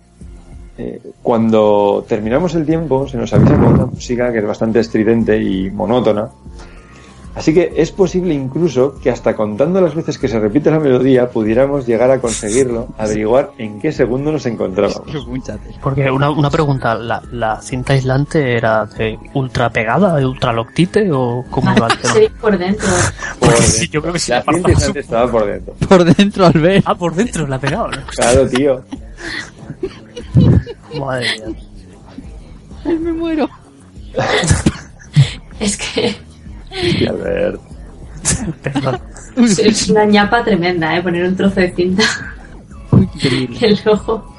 eh, 0.78 1.00
cuando 1.22 2.04
terminamos 2.08 2.54
el 2.54 2.64
tiempo 2.64 3.06
se 3.06 3.18
nos 3.18 3.32
avisa 3.32 3.54
con 3.56 3.74
una 3.74 3.86
música 3.86 4.32
que 4.32 4.38
es 4.38 4.46
bastante 4.46 4.80
estridente 4.80 5.40
y 5.40 5.70
monótona. 5.70 6.30
Así 7.34 7.54
que 7.54 7.72
es 7.76 7.90
posible 7.92 8.34
incluso 8.34 8.98
que 9.02 9.10
hasta 9.10 9.34
contando 9.34 9.80
las 9.80 9.94
veces 9.94 10.18
que 10.18 10.28
se 10.28 10.38
repite 10.38 10.70
la 10.70 10.78
melodía 10.78 11.30
pudiéramos 11.30 11.86
llegar 11.86 12.10
a 12.10 12.20
conseguirlo, 12.20 12.88
averiguar 12.98 13.52
en 13.56 13.80
qué 13.80 13.90
segundo 13.90 14.30
nos 14.30 14.44
encontrábamos. 14.44 15.02
Porque 15.82 16.10
una, 16.10 16.30
una 16.30 16.50
pregunta, 16.50 16.94
¿la, 16.94 17.60
cinta 17.62 17.94
aislante 17.94 18.56
era 18.56 18.84
de 18.84 19.18
ultra 19.32 19.70
pegada, 19.70 20.16
de 20.16 20.26
ultra 20.26 20.52
loctite 20.52 21.10
o 21.10 21.44
cómo 21.50 21.74
iba? 21.74 21.88
Sí, 22.12 22.28
por 22.40 22.58
dentro. 22.58 22.88
sí, 23.60 23.88
yo 23.88 24.02
creo 24.02 24.12
que 24.12 24.18
sí. 24.18 24.32
La 24.32 24.42
cinta 24.42 24.68
aislante 24.68 25.00
estaba 25.00 25.30
por 25.30 25.46
dentro. 25.46 25.74
Por 25.88 26.04
dentro, 26.04 26.46
al 26.46 26.52
ver. 26.52 26.82
Ah, 26.84 26.94
por 26.94 27.14
dentro, 27.14 27.46
la 27.46 27.58
pegaba. 27.58 27.90
Claro, 28.14 28.48
tío. 28.48 28.82
Madre 30.98 31.26
mía. 31.38 31.56
Ay, 32.84 32.98
me 32.98 33.12
muero. 33.12 33.48
es 35.60 35.76
que. 35.76 36.31
Y 36.72 37.06
a 37.06 37.12
ver. 37.12 37.58
Es 39.46 39.88
una 39.88 40.04
ñapa 40.04 40.44
tremenda, 40.44 40.96
¿eh? 40.96 41.02
Poner 41.02 41.26
un 41.26 41.36
trozo 41.36 41.60
de 41.60 41.72
cinta. 41.72 42.04
El 43.60 43.78
ojo. 43.86 44.34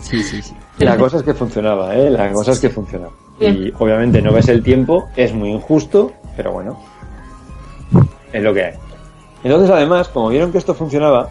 Sí, 0.00 0.22
sí, 0.22 0.42
sí. 0.42 0.54
La 0.78 0.96
cosa 0.96 1.18
es 1.18 1.22
que 1.22 1.34
funcionaba, 1.34 1.94
¿eh? 1.94 2.10
La 2.10 2.32
cosa 2.32 2.52
es 2.52 2.60
que 2.60 2.70
funcionaba. 2.70 3.12
Y 3.38 3.72
obviamente 3.78 4.20
no 4.20 4.32
ves 4.32 4.48
el 4.48 4.62
tiempo, 4.62 5.08
es 5.16 5.32
muy 5.32 5.50
injusto, 5.50 6.12
pero 6.36 6.52
bueno. 6.52 6.78
Es 8.32 8.42
lo 8.42 8.52
que 8.52 8.64
hay. 8.64 8.74
Entonces, 9.42 9.70
además, 9.70 10.08
como 10.08 10.28
vieron 10.28 10.52
que 10.52 10.58
esto 10.58 10.74
funcionaba 10.74 11.30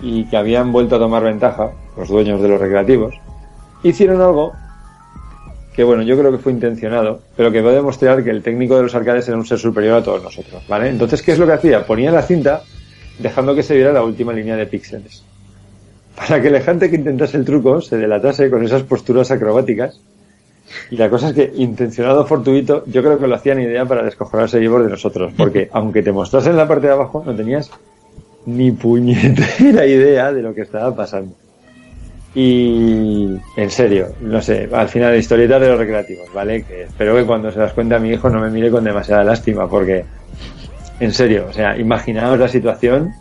y 0.00 0.24
que 0.24 0.36
habían 0.36 0.72
vuelto 0.72 0.96
a 0.96 0.98
tomar 0.98 1.22
ventaja, 1.22 1.70
los 1.96 2.08
dueños 2.08 2.40
de 2.42 2.48
los 2.48 2.60
recreativos, 2.60 3.14
hicieron 3.82 4.20
algo 4.20 4.52
que 5.78 5.84
bueno, 5.84 6.02
yo 6.02 6.18
creo 6.18 6.32
que 6.32 6.38
fue 6.38 6.50
intencionado, 6.50 7.20
pero 7.36 7.52
que 7.52 7.62
va 7.62 7.70
a 7.70 7.74
demostrar 7.74 8.24
que 8.24 8.30
el 8.30 8.42
técnico 8.42 8.76
de 8.76 8.82
los 8.82 8.96
arcades 8.96 9.28
era 9.28 9.36
un 9.36 9.46
ser 9.46 9.60
superior 9.60 9.98
a 9.98 10.02
todos 10.02 10.20
nosotros, 10.20 10.60
¿vale? 10.66 10.88
Entonces, 10.88 11.22
¿qué 11.22 11.30
es 11.30 11.38
lo 11.38 11.46
que 11.46 11.52
hacía? 11.52 11.86
Ponía 11.86 12.10
la 12.10 12.22
cinta 12.22 12.64
dejando 13.20 13.54
que 13.54 13.62
se 13.62 13.76
viera 13.76 13.92
la 13.92 14.02
última 14.02 14.32
línea 14.32 14.56
de 14.56 14.66
píxeles. 14.66 15.22
Para 16.16 16.42
que 16.42 16.50
la 16.50 16.62
gente 16.62 16.90
que 16.90 16.96
intentase 16.96 17.36
el 17.36 17.44
truco 17.44 17.80
se 17.80 17.96
delatase 17.96 18.50
con 18.50 18.64
esas 18.64 18.82
posturas 18.82 19.30
acrobáticas. 19.30 20.00
Y 20.90 20.96
la 20.96 21.08
cosa 21.08 21.28
es 21.28 21.34
que, 21.34 21.52
intencionado 21.54 22.26
fortuito, 22.26 22.82
yo 22.86 23.00
creo 23.00 23.16
que 23.16 23.28
lo 23.28 23.36
hacían 23.36 23.60
idea 23.60 23.84
para 23.84 24.02
descojonarse 24.02 24.58
vivos 24.58 24.82
de 24.82 24.90
nosotros, 24.90 25.32
porque 25.36 25.68
aunque 25.72 26.02
te 26.02 26.10
mostrasen 26.10 26.56
la 26.56 26.66
parte 26.66 26.88
de 26.88 26.94
abajo, 26.94 27.22
no 27.24 27.36
tenías 27.36 27.70
ni 28.46 28.72
puñetera 28.72 29.86
idea 29.86 30.32
de 30.32 30.42
lo 30.42 30.52
que 30.52 30.62
estaba 30.62 30.92
pasando. 30.92 31.36
Y 32.34 33.36
en 33.56 33.70
serio, 33.70 34.08
no 34.20 34.40
sé, 34.42 34.68
al 34.72 34.88
final 34.88 35.16
historietas 35.16 35.60
de 35.60 35.68
los 35.68 35.78
recreativos, 35.78 36.32
¿vale? 36.32 36.62
Que 36.62 36.82
espero 36.82 37.16
que 37.16 37.24
cuando 37.24 37.50
se 37.50 37.58
las 37.58 37.72
cuente 37.72 37.94
a 37.94 37.98
mi 37.98 38.10
hijo 38.10 38.28
no 38.28 38.40
me 38.40 38.50
mire 38.50 38.70
con 38.70 38.84
demasiada 38.84 39.24
lástima, 39.24 39.68
porque 39.68 40.04
en 41.00 41.12
serio, 41.12 41.46
o 41.48 41.52
sea, 41.52 41.76
imaginaos 41.78 42.38
la 42.38 42.48
situación 42.48 43.12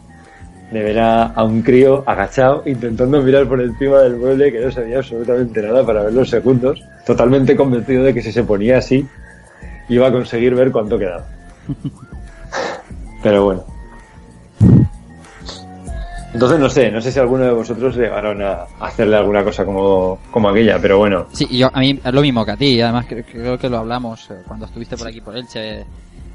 de 0.72 0.84
ver 0.84 1.00
a, 1.00 1.32
un 1.44 1.62
crío 1.62 2.04
agachado 2.06 2.64
intentando 2.66 3.22
mirar 3.22 3.48
por 3.48 3.62
encima 3.62 4.00
del 4.00 4.18
mueble 4.18 4.52
que 4.52 4.60
no 4.60 4.72
sabía 4.72 4.98
absolutamente 4.98 5.62
nada 5.62 5.86
para 5.86 6.04
ver 6.04 6.14
los 6.14 6.30
segundos, 6.30 6.84
totalmente 7.06 7.56
convencido 7.56 8.04
de 8.04 8.14
que 8.14 8.22
si 8.22 8.34
se 8.34 8.44
ponía 8.44 8.80
así 8.80 9.08
iba 9.88 10.08
a 10.08 10.12
conseguir 10.12 10.54
ver 10.56 10.72
cuánto 10.72 11.00
quedaba. 11.00 11.26
Pero 13.24 13.46
bueno. 13.46 13.77
Entonces 16.38 16.60
no 16.60 16.70
sé, 16.70 16.92
no 16.92 17.02
sé 17.02 17.12
si 17.12 17.18
alguno 17.18 17.46
de 17.46 17.52
vosotros 17.52 17.96
llegaron 17.96 18.44
a 18.44 18.68
hacerle 18.80 19.16
alguna 19.16 19.44
cosa 19.44 19.66
como, 19.66 20.20
como 20.30 20.50
aquella, 20.50 20.78
pero 20.80 21.00
bueno. 21.00 21.26
Sí, 21.34 21.48
yo, 21.50 21.68
a 21.74 21.80
mí 21.80 22.00
es 22.04 22.14
lo 22.14 22.22
mismo 22.22 22.46
que 22.46 22.52
a 22.52 22.56
ti, 22.56 22.80
además 22.80 23.08
creo, 23.08 23.58
que 23.58 23.68
lo 23.68 23.80
hablamos 23.80 24.30
eh, 24.30 24.44
cuando 24.46 24.68
estuviste 24.68 24.96
por 24.98 25.08
aquí 25.08 25.20
por 25.20 25.36
Elche, 25.36 25.84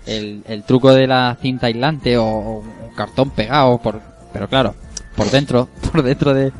el, 0.05 0.43
el 0.49 0.65
truco 0.65 0.93
de 0.93 1.07
la 1.07 1.39
cinta 1.41 1.69
aislante 1.69 2.19
o, 2.19 2.25
un 2.25 2.95
cartón 2.97 3.31
pegado, 3.31 3.79
por, 3.79 4.01
pero 4.33 4.49
claro, 4.49 4.75
por 5.15 5.31
dentro, 5.31 5.69
por 5.93 6.03
dentro 6.03 6.35
de... 6.35 6.51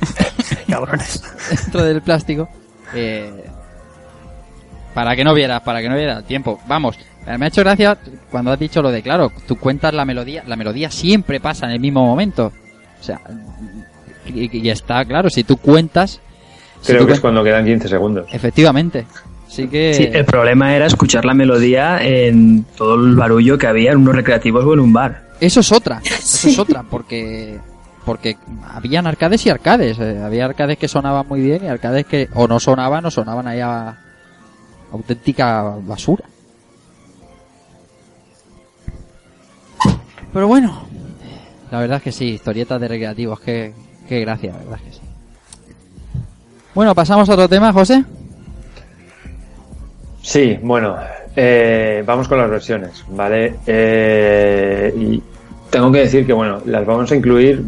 Cabrones. 0.66 1.22
dentro 1.50 1.84
del 1.84 2.00
plástico. 2.00 2.48
Eh, 2.94 3.50
para 4.94 5.14
que 5.14 5.24
no 5.24 5.34
vieras, 5.34 5.60
para 5.60 5.82
que 5.82 5.90
no 5.90 5.94
vieras 5.94 6.20
el 6.20 6.24
tiempo. 6.24 6.58
Vamos, 6.66 6.98
me 7.26 7.44
ha 7.44 7.48
hecho 7.48 7.60
gracia 7.60 7.98
cuando 8.30 8.50
has 8.50 8.58
dicho 8.58 8.80
lo 8.80 8.90
de, 8.90 9.02
claro, 9.02 9.30
tú 9.46 9.56
cuentas 9.56 9.92
la 9.92 10.06
melodía, 10.06 10.42
la 10.46 10.56
melodía 10.56 10.90
siempre 10.90 11.38
pasa 11.38 11.66
en 11.66 11.72
el 11.72 11.80
mismo 11.80 12.06
momento. 12.06 12.50
O 13.02 13.04
sea, 13.04 13.20
y, 14.26 14.68
está 14.68 15.04
claro, 15.04 15.28
si 15.28 15.42
tú 15.42 15.56
cuentas... 15.56 16.20
Creo 16.86 17.04
que 17.04 17.14
es 17.14 17.20
cuando 17.20 17.42
quedan 17.42 17.64
15 17.64 17.88
segundos. 17.88 18.26
Efectivamente. 18.32 19.06
Así 19.44 19.66
que... 19.66 19.92
Sí, 19.92 20.08
el 20.12 20.24
problema 20.24 20.76
era 20.76 20.86
escuchar 20.86 21.24
la 21.24 21.34
melodía 21.34 21.98
en 22.00 22.64
todo 22.76 22.94
el 22.94 23.16
barullo 23.16 23.58
que 23.58 23.66
había 23.66 23.90
en 23.90 23.98
unos 23.98 24.14
recreativos 24.14 24.64
o 24.64 24.74
en 24.74 24.78
un 24.78 24.92
bar. 24.92 25.32
Eso 25.40 25.58
es 25.58 25.72
otra, 25.72 26.00
eso 26.04 26.48
es 26.48 26.56
otra, 26.60 26.84
porque 26.84 27.58
porque 28.04 28.36
habían 28.68 29.08
arcades 29.08 29.44
y 29.46 29.50
arcades. 29.50 29.98
Eh, 29.98 30.20
había 30.22 30.44
arcades 30.44 30.78
que 30.78 30.86
sonaban 30.86 31.26
muy 31.26 31.40
bien 31.40 31.64
y 31.64 31.68
arcades 31.68 32.06
que 32.06 32.28
o 32.34 32.46
no 32.46 32.60
sonaban 32.60 33.04
o 33.04 33.10
sonaban 33.10 33.48
ahí 33.48 33.60
a 33.60 33.96
auténtica 34.92 35.62
basura. 35.84 36.24
Pero 40.32 40.48
bueno, 40.48 40.86
la 41.72 41.80
verdad 41.80 41.96
es 41.96 42.02
que 42.02 42.12
sí, 42.12 42.26
historietas 42.26 42.78
de 42.78 42.86
recreativos, 42.86 43.40
qué, 43.40 43.72
qué 44.06 44.20
gracia, 44.20 44.52
la 44.52 44.58
verdad 44.58 44.74
es 44.74 44.82
que 44.82 44.92
sí. 44.92 45.00
Bueno, 46.74 46.94
pasamos 46.94 47.26
a 47.30 47.32
otro 47.32 47.48
tema, 47.48 47.72
José. 47.72 48.04
Sí, 50.20 50.58
bueno, 50.62 50.96
eh, 51.34 52.04
vamos 52.06 52.28
con 52.28 52.36
las 52.36 52.50
versiones, 52.50 53.02
¿vale? 53.08 53.54
Eh, 53.66 54.92
y 54.98 55.22
tengo 55.70 55.90
que 55.90 56.00
decir 56.00 56.26
que, 56.26 56.34
bueno, 56.34 56.60
las 56.66 56.84
vamos 56.84 57.10
a 57.10 57.16
incluir 57.16 57.64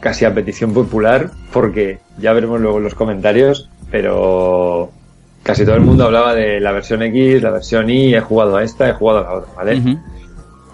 casi 0.00 0.26
a 0.26 0.34
petición 0.34 0.74
popular, 0.74 1.30
porque 1.54 2.00
ya 2.18 2.34
veremos 2.34 2.60
luego 2.60 2.76
en 2.76 2.84
los 2.84 2.94
comentarios, 2.94 3.70
pero 3.90 4.90
casi 5.42 5.64
todo 5.64 5.76
el 5.76 5.80
mundo 5.80 6.04
hablaba 6.04 6.34
de 6.34 6.60
la 6.60 6.72
versión 6.72 7.02
X, 7.02 7.42
la 7.42 7.50
versión 7.50 7.88
Y, 7.88 8.14
he 8.14 8.20
jugado 8.20 8.58
a 8.58 8.62
esta, 8.62 8.90
he 8.90 8.92
jugado 8.92 9.20
a 9.20 9.22
la 9.22 9.32
otra, 9.38 9.54
¿vale? 9.56 9.98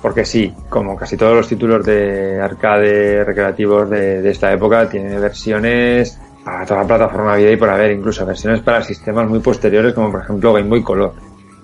Porque 0.01 0.25
sí, 0.25 0.53
como 0.69 0.97
casi 0.97 1.17
todos 1.17 1.35
los 1.35 1.49
títulos 1.49 1.85
de 1.85 2.41
arcade 2.41 3.25
recreativos 3.25 3.91
de, 3.91 4.31
esta 4.31 4.53
época, 4.53 4.89
tiene 4.89 5.19
versiones 5.19 6.21
para 6.45 6.65
toda 6.65 6.83
la 6.83 6.87
plataforma 6.87 7.37
vida 7.37 7.51
y 7.51 7.57
por 7.57 7.69
haber, 7.69 7.91
incluso 7.91 8.25
versiones 8.25 8.61
para 8.61 8.83
sistemas 8.83 9.29
muy 9.29 9.41
posteriores, 9.41 9.95
como 9.95 10.13
por 10.13 10.23
ejemplo 10.23 10.53
Game 10.53 10.69
Boy 10.69 10.83
Color. 10.83 11.13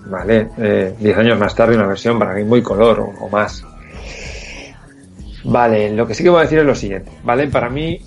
¿Vale? 0.06 0.48
Eh, 0.58 0.94
diez 0.98 1.16
años 1.16 1.38
más 1.38 1.54
tarde 1.54 1.76
una 1.76 1.86
versión 1.86 2.18
para 2.18 2.32
Game 2.32 2.44
Boy 2.44 2.62
Color 2.62 3.12
o, 3.20 3.28
más. 3.28 3.64
Vale, 5.44 5.92
lo 5.92 6.06
que 6.06 6.14
sí 6.14 6.22
que 6.22 6.30
voy 6.30 6.40
a 6.40 6.42
decir 6.42 6.58
es 6.58 6.66
lo 6.66 6.74
siguiente, 6.74 7.10
¿vale? 7.22 7.48
Para 7.48 7.70
mí, 7.70 7.98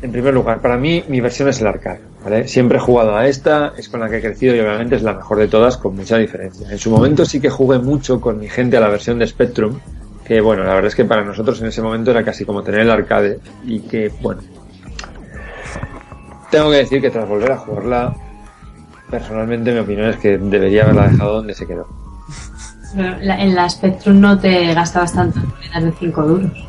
en 0.00 0.12
primer 0.12 0.32
lugar, 0.32 0.60
para 0.60 0.76
mí 0.76 1.04
mi 1.08 1.20
versión 1.20 1.48
es 1.48 1.60
el 1.60 1.66
arcade, 1.66 2.00
¿vale? 2.24 2.48
Siempre 2.48 2.78
he 2.78 2.80
jugado 2.80 3.16
a 3.16 3.26
esta, 3.26 3.74
es 3.76 3.88
con 3.88 4.00
la 4.00 4.08
que 4.08 4.18
he 4.18 4.20
crecido 4.20 4.56
y 4.56 4.60
obviamente 4.60 4.96
es 4.96 5.02
la 5.02 5.12
mejor 5.12 5.38
de 5.38 5.48
todas 5.48 5.76
con 5.76 5.94
mucha 5.94 6.16
diferencia. 6.16 6.70
En 6.70 6.78
su 6.78 6.90
momento 6.90 7.24
sí 7.24 7.40
que 7.40 7.50
jugué 7.50 7.78
mucho 7.78 8.20
con 8.20 8.40
mi 8.40 8.48
gente 8.48 8.76
a 8.76 8.80
la 8.80 8.88
versión 8.88 9.18
de 9.18 9.26
Spectrum, 9.26 9.78
que 10.24 10.40
bueno, 10.40 10.64
la 10.64 10.74
verdad 10.74 10.88
es 10.88 10.94
que 10.94 11.04
para 11.04 11.22
nosotros 11.22 11.60
en 11.60 11.68
ese 11.68 11.82
momento 11.82 12.10
era 12.10 12.24
casi 12.24 12.44
como 12.44 12.62
tener 12.62 12.80
el 12.80 12.90
arcade 12.90 13.40
y 13.64 13.80
que 13.80 14.10
bueno, 14.20 14.40
tengo 16.50 16.70
que 16.70 16.78
decir 16.78 17.00
que 17.02 17.10
tras 17.10 17.28
volver 17.28 17.52
a 17.52 17.58
jugarla, 17.58 18.14
personalmente 19.10 19.72
mi 19.72 19.80
opinión 19.80 20.08
es 20.08 20.16
que 20.16 20.38
debería 20.38 20.84
haberla 20.84 21.08
dejado 21.08 21.34
donde 21.34 21.54
se 21.54 21.66
quedó. 21.66 21.86
en 22.96 23.54
la 23.54 23.68
Spectrum 23.68 24.18
no 24.18 24.38
te 24.38 24.72
gastabas 24.72 25.12
tanto 25.12 25.40
monedas 25.40 25.84
de 25.84 25.92
5 25.92 26.22
duros 26.22 26.64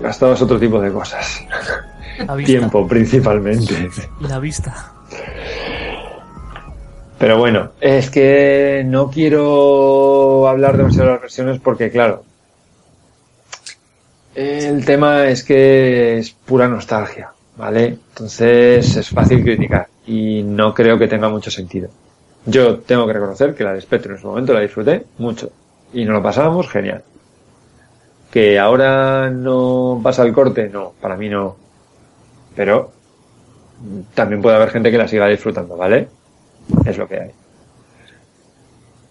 gastabas 0.00 0.40
otro 0.42 0.58
tipo 0.58 0.80
de 0.80 0.92
cosas. 0.92 1.44
Tiempo 2.44 2.86
principalmente. 2.86 3.90
La 4.20 4.38
vista. 4.38 4.92
Pero 7.18 7.38
bueno, 7.38 7.72
es 7.80 8.10
que 8.10 8.82
no 8.86 9.10
quiero 9.10 10.46
hablar 10.48 10.76
demasiado 10.76 11.06
de 11.06 11.12
las 11.14 11.22
versiones 11.22 11.60
porque, 11.60 11.90
claro, 11.90 12.22
el 14.34 14.84
tema 14.84 15.26
es 15.26 15.42
que 15.42 16.18
es 16.18 16.30
pura 16.30 16.68
nostalgia, 16.68 17.32
¿vale? 17.56 17.98
Entonces 18.10 18.96
es 18.96 19.08
fácil 19.08 19.42
criticar 19.42 19.88
y 20.06 20.44
no 20.44 20.72
creo 20.72 20.96
que 20.96 21.08
tenga 21.08 21.28
mucho 21.28 21.50
sentido. 21.50 21.88
Yo 22.46 22.78
tengo 22.78 23.06
que 23.06 23.14
reconocer 23.14 23.54
que 23.54 23.64
la 23.64 23.72
de 23.72 23.80
Spectrum 23.80 24.14
en 24.14 24.20
su 24.20 24.28
momento 24.28 24.54
la 24.54 24.60
disfruté 24.60 25.04
mucho 25.18 25.50
y 25.92 26.04
nos 26.04 26.14
lo 26.14 26.22
pasábamos 26.22 26.68
genial 26.68 27.02
¿Que 28.30 28.58
ahora 28.58 29.30
no 29.30 30.00
pasa 30.02 30.22
el 30.22 30.32
corte? 30.32 30.68
No, 30.68 30.92
para 31.00 31.16
mí 31.16 31.28
no. 31.28 31.56
Pero 32.58 32.90
también 34.12 34.42
puede 34.42 34.56
haber 34.56 34.70
gente 34.70 34.90
que 34.90 34.98
la 34.98 35.06
siga 35.06 35.28
disfrutando, 35.28 35.76
¿vale? 35.76 36.08
Es 36.84 36.98
lo 36.98 37.06
que 37.06 37.20
hay. 37.20 37.30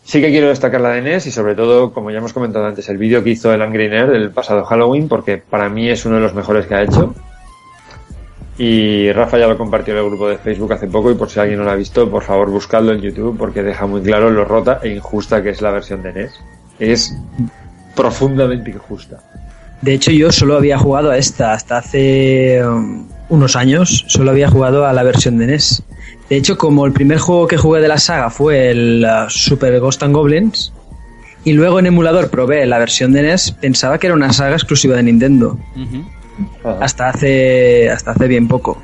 Sí 0.04 0.20
que 0.20 0.32
quiero 0.32 0.50
destacar 0.50 0.82
la 0.82 0.90
de 0.90 1.02
NES 1.02 1.28
y 1.28 1.32
sobre 1.32 1.56
todo, 1.56 1.94
como 1.94 2.12
ya 2.12 2.18
hemos 2.18 2.34
comentado 2.34 2.66
antes, 2.66 2.90
el 2.90 2.98
vídeo 2.98 3.24
que 3.24 3.30
hizo 3.30 3.54
el 3.54 3.62
Angry 3.62 3.88
Nerd 3.88 4.12
del 4.12 4.32
pasado 4.32 4.66
Halloween, 4.66 5.08
porque 5.08 5.38
para 5.38 5.70
mí 5.70 5.90
es 5.90 6.06
uno 6.06 6.16
de 6.16 6.24
los 6.24 6.34
mejores 6.34 6.68
que 6.68 6.76
ha 6.76 6.82
hecho. 6.82 7.16
Y 8.58 9.14
Rafa 9.14 9.38
ya 9.38 9.48
lo 9.48 9.58
compartió 9.58 9.94
en 9.94 10.02
el 10.02 10.10
grupo 10.10 10.28
de 10.28 10.38
Facebook 10.40 10.74
hace 10.74 10.88
poco 10.88 11.10
y 11.10 11.16
por 11.16 11.30
si 11.30 11.40
alguien 11.40 11.60
no 11.60 11.64
lo 11.64 11.72
ha 11.72 11.76
visto, 11.76 12.10
por 12.12 12.24
favor 12.24 12.50
buscadlo 12.50 12.92
en 12.92 13.00
YouTube 13.00 13.38
porque 13.38 13.64
deja 13.64 13.86
muy 13.88 14.02
claro 14.02 14.30
lo 14.30 14.44
rota 14.44 14.82
e 14.84 14.90
injusta 14.90 15.42
que 15.42 15.52
es 15.52 15.62
la 15.62 15.72
versión 15.72 16.04
de 16.04 16.12
NES. 16.12 16.32
Es 16.80 17.18
profundamente 17.96 18.72
injusta. 18.72 19.24
De 19.82 19.94
hecho, 19.94 20.12
yo 20.12 20.34
solo 20.34 20.58
había 20.58 20.78
jugado 20.78 21.12
a 21.12 21.18
esta 21.18 21.54
hasta 21.54 21.78
hace 21.78 22.62
um, 22.66 23.08
unos 23.30 23.56
años, 23.56 24.06
solo 24.08 24.32
había 24.32 24.50
jugado 24.50 24.86
a 24.86 24.94
la 24.94 25.04
versión 25.04 25.38
de 25.38 25.48
NES. 25.48 25.84
De 26.30 26.38
hecho, 26.38 26.58
como 26.58 26.86
el 26.86 26.94
primer 26.94 27.20
juego 27.20 27.48
que 27.48 27.58
jugué 27.58 27.82
de 27.82 27.88
la 27.88 27.98
saga 27.98 28.30
fue 28.30 28.70
el 28.70 29.06
uh, 29.06 29.30
Super 29.30 29.80
Ghost 29.80 30.04
and 30.04 30.14
Goblins, 30.14 30.74
y 31.44 31.54
luego 31.54 31.80
en 31.80 31.86
emulador 31.86 32.30
probé 32.30 32.66
la 32.66 32.78
versión 32.78 33.14
de 33.14 33.22
NES, 33.22 33.52
pensaba 33.52 33.98
que 33.98 34.08
era 34.08 34.16
una 34.16 34.34
saga 34.34 34.56
exclusiva 34.56 34.96
de 34.98 35.04
Nintendo. 35.04 35.58
Hasta 36.82 37.10
hace 37.10 37.90
hasta 37.90 38.12
hace 38.12 38.28
bien 38.28 38.48
poco. 38.48 38.82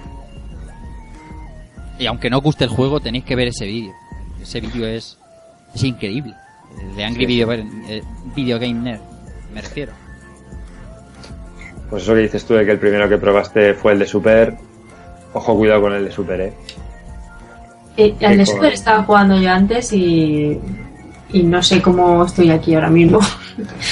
Y 2.00 2.06
aunque 2.06 2.30
no 2.30 2.38
os 2.38 2.44
guste 2.44 2.64
el 2.64 2.70
juego, 2.70 3.00
tenéis 3.00 3.26
que 3.26 3.36
ver 3.36 3.50
ese 3.50 3.66
vídeo. 3.66 3.94
Ese 4.42 4.62
vídeo 4.62 4.88
es, 4.88 5.18
es 5.76 5.84
increíble. 5.84 6.34
De 6.96 7.04
Angry 7.04 7.26
Video, 7.26 7.52
eh, 7.52 8.04
Video 8.36 8.60
Game 8.60 8.74
Nerd, 8.74 9.02
me 9.54 9.62
refiero. 9.62 10.03
Pues 11.94 12.02
eso 12.06 12.16
que 12.16 12.22
dices 12.22 12.44
tú 12.44 12.56
de 12.56 12.66
que 12.66 12.72
el 12.72 12.80
primero 12.80 13.08
que 13.08 13.20
probaste 13.20 13.76
fue 13.76 13.92
el 13.92 14.00
de 14.00 14.08
Super. 14.08 14.58
Ojo, 15.32 15.56
cuidado 15.56 15.82
con 15.84 15.94
el 15.94 16.06
de 16.06 16.12
Super, 16.12 16.42
eh. 16.42 16.54
Eh, 17.98 18.16
el 18.20 18.38
de 18.40 18.46
Super 18.48 18.74
estaba 18.74 19.04
jugando 19.04 19.38
yo 19.40 19.52
antes 19.52 19.94
y, 19.94 20.60
y 21.32 21.44
no 21.44 21.62
sé 21.62 21.84
cómo 21.84 22.26
estoy 22.26 22.50
aquí 22.50 22.74
ahora 22.74 22.90
mismo. 22.90 23.20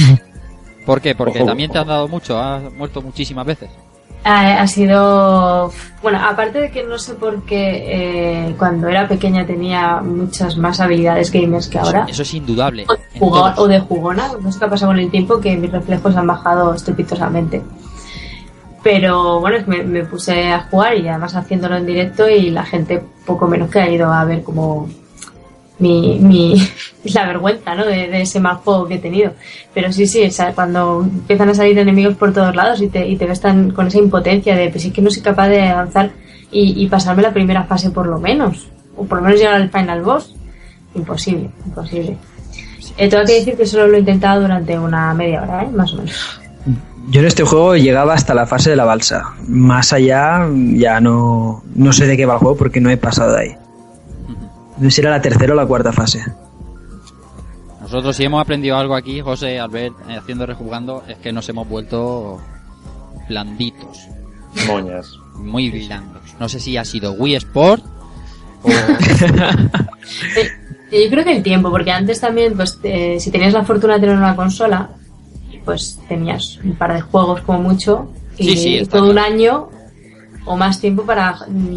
¿Por 0.88 0.99
qué? 0.99 1.13
Porque 1.13 1.43
también 1.43 1.69
te 1.69 1.77
han 1.77 1.85
dado 1.88 2.07
mucho, 2.07 2.39
has 2.39 2.73
muerto 2.73 3.03
muchísimas 3.03 3.45
veces. 3.45 3.69
Ha, 4.23 4.61
ha 4.63 4.67
sido. 4.67 5.71
Bueno, 6.01 6.19
aparte 6.27 6.59
de 6.59 6.71
que 6.71 6.83
no 6.83 6.97
sé 6.97 7.13
por 7.13 7.43
qué 7.43 8.47
eh, 8.49 8.55
cuando 8.57 8.88
era 8.88 9.07
pequeña 9.07 9.45
tenía 9.45 10.01
muchas 10.01 10.57
más 10.57 10.80
habilidades 10.80 11.31
gamers 11.31 11.67
que 11.67 11.77
ahora. 11.77 12.07
Eso, 12.09 12.23
es 12.23 12.33
indudable. 12.33 12.85
O 12.88 12.93
de, 12.95 13.19
jugó- 13.19 13.53
o 13.57 13.67
de 13.67 13.80
jugona, 13.80 14.31
no 14.41 14.51
sé 14.51 14.57
qué 14.57 14.65
ha 14.65 14.69
pasado 14.69 14.91
con 14.91 14.99
el 14.99 15.11
tiempo, 15.11 15.39
que 15.39 15.55
mis 15.55 15.71
reflejos 15.71 16.15
han 16.15 16.25
bajado 16.25 16.73
estrepitosamente. 16.73 17.61
Pero 18.84 19.40
bueno, 19.40 19.58
es 19.58 19.66
que 19.66 19.84
me, 19.84 20.03
puse 20.06 20.51
a 20.51 20.61
jugar 20.61 20.98
y 20.98 21.08
además 21.08 21.35
haciéndolo 21.35 21.77
en 21.77 21.85
directo 21.85 22.27
y 22.27 22.50
la 22.50 22.66
gente 22.66 23.01
poco 23.26 23.48
menos 23.48 23.69
que 23.69 23.80
ha 23.80 23.90
ido 23.90 24.11
a 24.11 24.26
ver 24.26 24.42
como 24.42 24.90
mi, 25.77 26.18
mi 26.19 26.56
la 27.14 27.27
vergüenza 27.27 27.76
¿no? 27.76 27.85
de, 27.85 28.22
ese 28.22 28.40
mal 28.40 28.58
juego 28.58 28.88
que 28.88 28.95
he 28.95 29.00
tenido. 29.00 29.34
Pero 29.74 29.92
sí, 29.92 30.08
sí, 30.08 30.24
o 30.26 30.32
sea, 30.32 30.53
cuando 30.53 31.01
empiezan 31.01 31.50
a 31.50 31.53
salir 31.53 31.77
enemigos 31.77 32.16
por 32.16 32.34
todos 32.34 32.56
lados 32.56 32.82
y 32.82 32.88
te, 32.88 33.08
y 33.08 33.18
te 33.18 33.27
ves 33.27 33.40
tan 33.40 33.72
con 33.72 33.88
esa 33.88 34.00
impotencia 34.00 34.56
de 34.56 34.69
pues 34.69 34.85
es 34.85 34.93
que 34.93 35.01
no 35.01 35.11
soy 35.11 35.22
capaz 35.22 35.50
de 35.50 35.61
avanzar 35.61 36.11
y, 36.51 36.84
y 36.84 36.88
pasarme 36.88 37.22
la 37.22 37.34
primera 37.34 37.66
fase 37.66 37.92
por 37.92 38.08
lo 38.08 38.19
menos. 38.19 38.68
O 38.98 39.06
por 39.06 39.19
lo 39.19 39.26
menos 39.26 39.40
llegar 39.40 39.56
al 39.56 39.69
final 39.69 40.01
boss. 40.01 40.35
Imposible, 40.95 41.50
imposible. 41.66 42.18
Eh, 42.98 43.10
tengo 43.10 43.24
que 43.26 43.34
decir 43.34 43.56
que 43.56 43.66
solo 43.66 43.88
lo 43.88 43.95
he 43.95 44.00
intentado 44.00 44.42
durante 44.42 44.77
una 44.77 45.14
media 45.14 45.43
hora, 45.43 45.64
¿eh? 45.64 45.69
más 45.69 45.93
o 45.93 45.98
menos. 45.98 46.40
Yo 47.09 47.19
en 47.19 47.27
este 47.27 47.43
juego 47.43 47.75
llegaba 47.75 48.13
hasta 48.13 48.33
la 48.33 48.45
fase 48.45 48.69
de 48.69 48.75
la 48.75 48.85
balsa. 48.85 49.33
Más 49.47 49.91
allá 49.93 50.47
ya 50.73 50.99
no, 51.01 51.63
no 51.75 51.93
sé 51.93 52.05
de 52.07 52.15
qué 52.15 52.25
va 52.25 52.33
el 52.35 52.39
juego 52.39 52.55
porque 52.57 52.80
no 52.80 52.89
he 52.89 52.97
pasado 52.97 53.33
de 53.33 53.41
ahí. 53.41 53.57
No 54.77 54.89
sé 54.89 54.91
si 54.91 55.01
era 55.01 55.11
la 55.11 55.21
tercera 55.21 55.53
o 55.53 55.55
la 55.55 55.65
cuarta 55.65 55.91
fase. 55.91 56.23
Nosotros 57.81 58.15
si 58.15 58.23
hemos 58.23 58.41
aprendido 58.41 58.77
algo 58.77 58.95
aquí, 58.95 59.19
José, 59.19 59.59
Albert, 59.59 59.95
eh, 60.07 60.17
haciendo 60.17 60.45
rejugando, 60.45 61.03
es 61.07 61.17
que 61.17 61.33
nos 61.33 61.49
hemos 61.49 61.67
vuelto 61.67 62.39
blanditos, 63.27 64.07
Moñas. 64.67 65.17
muy 65.35 65.69
blandos. 65.69 66.21
No 66.39 66.47
sé 66.47 66.59
si 66.59 66.77
ha 66.77 66.85
sido 66.85 67.13
Wii 67.13 67.35
Sport 67.35 67.83
o... 68.63 68.69
Yo 70.91 71.09
creo 71.09 71.23
que 71.23 71.38
el 71.38 71.43
tiempo, 71.43 71.71
porque 71.71 71.91
antes 71.91 72.19
también, 72.19 72.53
pues, 72.55 72.80
eh, 72.83 73.17
si 73.19 73.31
tenías 73.31 73.53
la 73.53 73.63
fortuna 73.63 73.95
de 73.95 74.01
tener 74.01 74.17
una 74.17 74.35
consola, 74.35 74.89
pues 75.65 75.99
tenías 76.07 76.57
un 76.64 76.75
par 76.75 76.93
de 76.93 77.01
juegos 77.01 77.41
como 77.41 77.59
mucho 77.61 78.09
y 78.38 78.43
Sí, 78.49 78.57
sí, 78.57 78.77
está 78.77 78.98
todo 78.98 79.11
un 79.11 79.19
año 79.19 79.69
o 80.45 80.57
más 80.57 80.80
tiempo 80.81 81.03
para 81.03 81.35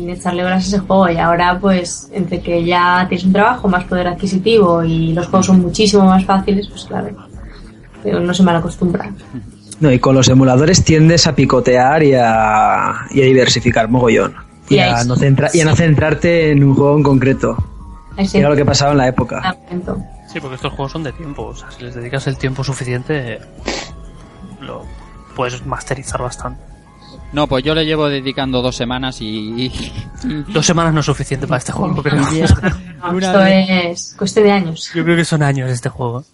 echarle 0.09 0.45
horas 0.45 0.65
a 0.65 0.67
ese 0.69 0.79
juego. 0.79 1.11
Y 1.11 1.19
ahora, 1.19 1.59
pues, 1.61 2.09
entre 2.13 2.41
que 2.41 2.65
ya 2.65 3.05
tienes 3.09 3.27
un 3.27 3.33
trabajo, 3.33 3.69
más 3.69 3.85
poder 3.85 4.07
adquisitivo 4.09 4.83
y 4.83 5.13
los 5.13 5.27
juegos 5.27 5.47
son 5.47 5.61
muchísimo 5.61 6.05
más 6.05 6.25
fáciles, 6.25 6.69
pues 6.69 6.85
claro, 6.85 7.09
pero 8.03 8.21
no 8.21 8.33
se 8.33 8.43
mal 8.43 8.57
acostumbra. 8.57 9.11
No, 9.81 9.91
y 9.93 9.99
con 9.99 10.15
los 10.15 10.29
emuladores 10.29 10.83
tiendes 10.85 11.27
a 11.27 11.35
picotear 11.35 12.03
y 12.05 12.15
a, 12.15 12.95
y 13.11 13.21
a 13.21 13.25
diversificar 13.25 13.89
mogollón. 13.91 14.35
Y, 14.71 14.79
a 14.79 15.05
no 15.05 15.15
centra- 15.17 15.51
y 15.53 15.61
a 15.61 15.67
no 15.67 15.77
centrarte 15.77 16.51
en 16.53 16.65
un 16.65 16.75
juego 16.75 16.97
en 16.97 17.03
concreto. 17.03 17.57
Era 18.33 18.49
lo 18.49 18.57
que 18.57 18.65
pasaba 18.65 18.93
en 18.93 18.99
la 18.99 19.09
época. 19.09 19.57
momento. 19.67 19.99
Sí, 20.35 20.41
porque 20.41 20.57
estos 20.57 20.73
juegos 20.73 20.91
son 20.91 21.05
de 21.05 21.13
tiempo. 21.13 21.45
O 21.45 21.55
sea, 21.55 21.71
si 21.71 21.85
les 21.85 21.95
dedicas 21.95 22.27
el 22.27 22.37
tiempo 22.37 22.65
suficiente, 22.65 23.39
lo 24.61 24.85
puedes 25.37 25.65
masterizar 25.65 26.21
bastante. 26.21 26.61
No, 27.33 27.47
pues 27.47 27.63
yo 27.63 27.73
le 27.73 27.87
llevo 27.87 28.09
dedicando 28.09 28.61
dos 28.61 28.75
semanas 28.75 29.19
y... 29.21 29.71
Dos 30.53 30.67
semanas 30.67 30.93
no 30.93 31.01
es 31.01 31.07
suficiente 31.07 31.47
para 31.47 31.59
este 31.59 31.71
juego, 31.71 31.95
creo. 32.03 32.21
No, 32.21 32.29
esto 33.21 33.45
es 33.45 34.15
cuestión 34.19 34.45
de 34.47 34.51
años. 34.53 34.91
Yo 34.93 35.05
creo 35.05 35.17
que 35.17 35.25
son 35.25 35.43
años 35.45 35.71
este 35.71 35.89
juego. 35.89 36.25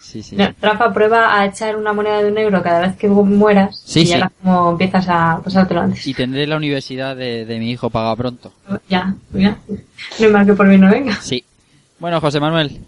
Sí, 0.00 0.22
sí. 0.22 0.34
No, 0.36 0.48
Rafa 0.62 0.90
prueba 0.94 1.38
a 1.38 1.44
echar 1.44 1.76
una 1.76 1.92
moneda 1.92 2.22
de 2.22 2.30
un 2.32 2.38
euro 2.38 2.62
cada 2.62 2.80
vez 2.80 2.96
que 2.96 3.08
mueras 3.08 3.82
Sí, 3.84 4.00
y 4.00 4.06
sí. 4.06 4.12
ya 4.12 4.30
como 4.42 4.70
empiezas 4.70 5.06
a 5.10 5.40
pasártelo 5.44 5.82
antes. 5.82 6.06
Y 6.06 6.14
tendré 6.14 6.46
la 6.46 6.56
universidad 6.56 7.16
de, 7.16 7.44
de 7.44 7.58
mi 7.58 7.70
hijo 7.70 7.90
pagada 7.90 8.16
pronto. 8.16 8.52
Ya, 8.88 9.14
mira, 9.30 9.58
no 9.68 10.26
hay 10.26 10.32
mal 10.32 10.46
que 10.46 10.54
por 10.54 10.66
mí 10.66 10.78
no 10.78 10.90
venga. 10.90 11.14
Sí. 11.20 11.44
Bueno, 11.98 12.20
José 12.20 12.40
Manuel, 12.40 12.80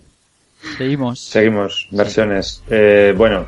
seguimos. 0.76 1.20
Seguimos, 1.20 1.88
versiones. 1.90 2.62
Eh, 2.68 3.14
bueno, 3.16 3.46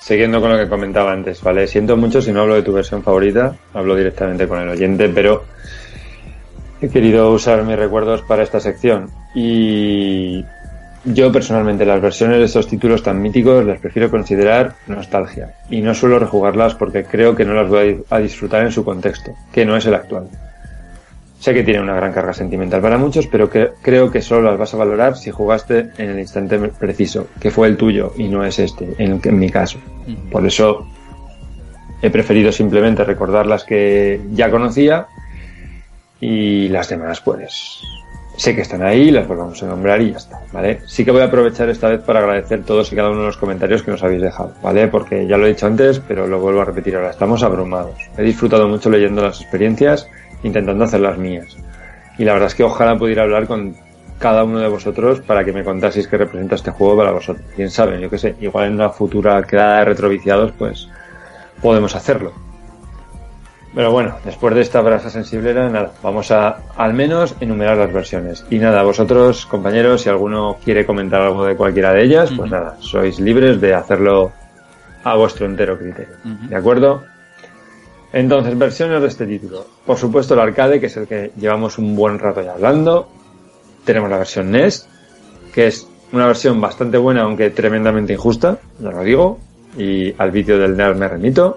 siguiendo 0.00 0.40
con 0.40 0.50
lo 0.50 0.58
que 0.58 0.68
comentaba 0.68 1.12
antes, 1.12 1.42
¿vale? 1.42 1.66
Siento 1.66 1.96
mucho 1.96 2.22
si 2.22 2.32
no 2.32 2.40
hablo 2.40 2.54
de 2.54 2.62
tu 2.62 2.72
versión 2.72 3.02
favorita, 3.02 3.56
hablo 3.74 3.94
directamente 3.94 4.48
con 4.48 4.60
el 4.60 4.68
oyente, 4.68 5.08
pero 5.08 5.44
he 6.80 6.88
querido 6.88 7.30
usar 7.30 7.62
mis 7.64 7.78
recuerdos 7.78 8.22
para 8.22 8.42
esta 8.42 8.60
sección. 8.60 9.10
Y 9.34 10.44
yo 11.04 11.32
personalmente 11.32 11.86
las 11.86 12.00
versiones 12.00 12.38
de 12.38 12.44
estos 12.44 12.66
títulos 12.66 13.02
tan 13.02 13.20
míticos 13.20 13.64
las 13.64 13.78
prefiero 13.78 14.10
considerar 14.10 14.74
nostalgia. 14.86 15.54
Y 15.68 15.80
no 15.80 15.94
suelo 15.94 16.18
rejugarlas 16.18 16.74
porque 16.74 17.04
creo 17.04 17.34
que 17.34 17.44
no 17.44 17.54
las 17.54 17.68
voy 17.68 18.02
a 18.10 18.18
disfrutar 18.18 18.64
en 18.64 18.72
su 18.72 18.84
contexto, 18.84 19.34
que 19.52 19.64
no 19.64 19.76
es 19.76 19.86
el 19.86 19.94
actual. 19.94 20.28
Sé 21.40 21.54
que 21.54 21.64
tiene 21.64 21.80
una 21.80 21.94
gran 21.94 22.12
carga 22.12 22.34
sentimental 22.34 22.82
para 22.82 22.98
muchos, 22.98 23.26
pero 23.26 23.48
que 23.48 23.70
creo 23.80 24.10
que 24.10 24.20
solo 24.20 24.42
las 24.42 24.58
vas 24.58 24.74
a 24.74 24.76
valorar 24.76 25.16
si 25.16 25.30
jugaste 25.30 25.88
en 25.96 26.10
el 26.10 26.18
instante 26.18 26.58
preciso, 26.58 27.28
que 27.40 27.50
fue 27.50 27.66
el 27.66 27.78
tuyo 27.78 28.12
y 28.18 28.28
no 28.28 28.44
es 28.44 28.58
este, 28.58 28.94
en, 28.98 29.18
en 29.24 29.38
mi 29.38 29.48
caso. 29.48 29.78
Por 30.30 30.46
eso 30.46 30.86
he 32.02 32.10
preferido 32.10 32.52
simplemente 32.52 33.04
recordar 33.04 33.46
las 33.46 33.64
que 33.64 34.20
ya 34.32 34.50
conocía 34.50 35.06
y 36.20 36.68
las 36.68 36.90
demás, 36.90 37.22
pues 37.22 37.80
sé 38.36 38.54
que 38.54 38.60
están 38.60 38.82
ahí, 38.82 39.10
las 39.10 39.26
volvamos 39.26 39.62
a 39.62 39.66
nombrar 39.66 40.00
y 40.02 40.12
ya 40.12 40.18
está, 40.18 40.40
¿vale? 40.52 40.80
Sí 40.86 41.04
que 41.04 41.10
voy 41.10 41.22
a 41.22 41.26
aprovechar 41.26 41.68
esta 41.70 41.88
vez 41.88 42.00
para 42.02 42.20
agradecer 42.20 42.64
todos 42.64 42.92
y 42.92 42.96
cada 42.96 43.10
uno 43.10 43.20
de 43.20 43.26
los 43.26 43.36
comentarios 43.36 43.82
que 43.82 43.90
nos 43.90 44.02
habéis 44.02 44.22
dejado, 44.22 44.52
¿vale? 44.62 44.88
Porque 44.88 45.26
ya 45.26 45.36
lo 45.36 45.46
he 45.46 45.50
dicho 45.50 45.66
antes, 45.66 46.00
pero 46.06 46.26
lo 46.26 46.38
vuelvo 46.38 46.60
a 46.60 46.64
repetir 46.66 46.96
ahora, 46.96 47.10
estamos 47.10 47.42
abrumados. 47.42 47.94
He 48.16 48.22
disfrutado 48.22 48.68
mucho 48.68 48.88
leyendo 48.88 49.22
las 49.22 49.40
experiencias, 49.40 50.08
intentando 50.42 50.84
hacer 50.84 51.00
las 51.00 51.18
mías. 51.18 51.56
Y 52.18 52.24
la 52.24 52.32
verdad 52.32 52.48
es 52.48 52.54
que 52.54 52.64
ojalá 52.64 52.96
pudiera 52.96 53.22
hablar 53.22 53.46
con 53.46 53.74
cada 54.18 54.44
uno 54.44 54.58
de 54.58 54.68
vosotros 54.68 55.20
para 55.22 55.44
que 55.44 55.52
me 55.52 55.64
contaseis 55.64 56.06
qué 56.06 56.18
representa 56.18 56.54
este 56.54 56.70
juego 56.70 56.98
para 56.98 57.10
vosotros. 57.12 57.46
Quién 57.56 57.70
sabe, 57.70 58.00
yo 58.00 58.10
qué 58.10 58.18
sé, 58.18 58.36
igual 58.40 58.66
en 58.66 58.74
una 58.74 58.90
futura 58.90 59.42
quedada 59.42 59.78
de 59.78 59.84
retroviciados, 59.86 60.52
pues 60.58 60.88
podemos 61.62 61.96
hacerlo. 61.96 62.32
Pero 63.74 63.92
bueno, 63.92 64.16
después 64.24 64.54
de 64.54 64.62
esta 64.62 64.80
brasa 64.80 65.10
sensiblera, 65.10 65.68
nada, 65.68 65.92
vamos 66.02 66.30
a 66.32 66.58
al 66.76 66.92
menos 66.92 67.36
enumerar 67.40 67.76
las 67.76 67.92
versiones. 67.92 68.44
Y 68.50 68.58
nada, 68.58 68.82
vosotros, 68.82 69.46
compañeros, 69.46 70.02
si 70.02 70.08
alguno 70.08 70.58
quiere 70.64 70.84
comentar 70.84 71.22
algo 71.22 71.44
de 71.44 71.56
cualquiera 71.56 71.92
de 71.92 72.02
ellas, 72.02 72.30
pues 72.36 72.50
nada, 72.50 72.76
sois 72.80 73.20
libres 73.20 73.60
de 73.60 73.74
hacerlo 73.74 74.32
a 75.04 75.14
vuestro 75.14 75.46
entero 75.46 75.78
criterio. 75.78 76.16
¿De 76.24 76.56
acuerdo? 76.56 77.04
Entonces, 78.12 78.58
versiones 78.58 79.00
de 79.00 79.08
este 79.08 79.26
título. 79.26 79.66
Por 79.86 79.96
supuesto, 79.96 80.34
el 80.34 80.40
arcade, 80.40 80.80
que 80.80 80.86
es 80.86 80.96
el 80.96 81.06
que 81.06 81.32
llevamos 81.36 81.78
un 81.78 81.94
buen 81.94 82.18
rato 82.18 82.42
ya 82.42 82.52
hablando. 82.52 83.08
Tenemos 83.84 84.10
la 84.10 84.18
versión 84.18 84.50
NES, 84.50 84.88
que 85.52 85.68
es 85.68 85.86
una 86.12 86.26
versión 86.26 86.60
bastante 86.60 86.98
buena, 86.98 87.22
aunque 87.22 87.50
tremendamente 87.50 88.12
injusta, 88.12 88.58
ya 88.80 88.90
lo 88.90 89.02
digo. 89.02 89.38
y 89.78 90.12
al 90.18 90.32
vídeo 90.32 90.58
del 90.58 90.76
NER 90.76 90.96
me 90.96 91.06
remito. 91.06 91.56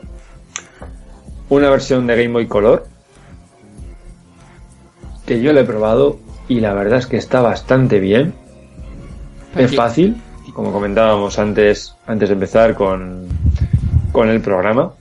Una 1.50 1.70
versión 1.72 2.06
de 2.06 2.16
Game 2.16 2.34
Boy 2.34 2.48
Color 2.48 2.86
que 5.26 5.42
yo 5.42 5.54
le 5.54 5.62
he 5.62 5.66
probado 5.66 6.20
y 6.48 6.60
la 6.60 6.74
verdad 6.74 7.00
es 7.00 7.08
que 7.08 7.18
está 7.18 7.42
bastante 7.42 8.00
bien. 8.00 8.34
Es 9.56 9.76
fácil, 9.76 10.18
como 10.54 10.72
comentábamos 10.72 11.38
antes, 11.40 11.96
antes 12.08 12.30
de 12.30 12.34
empezar 12.34 12.74
con, 12.74 13.28
con 14.12 14.30
el 14.30 14.42
programa. 14.42 14.94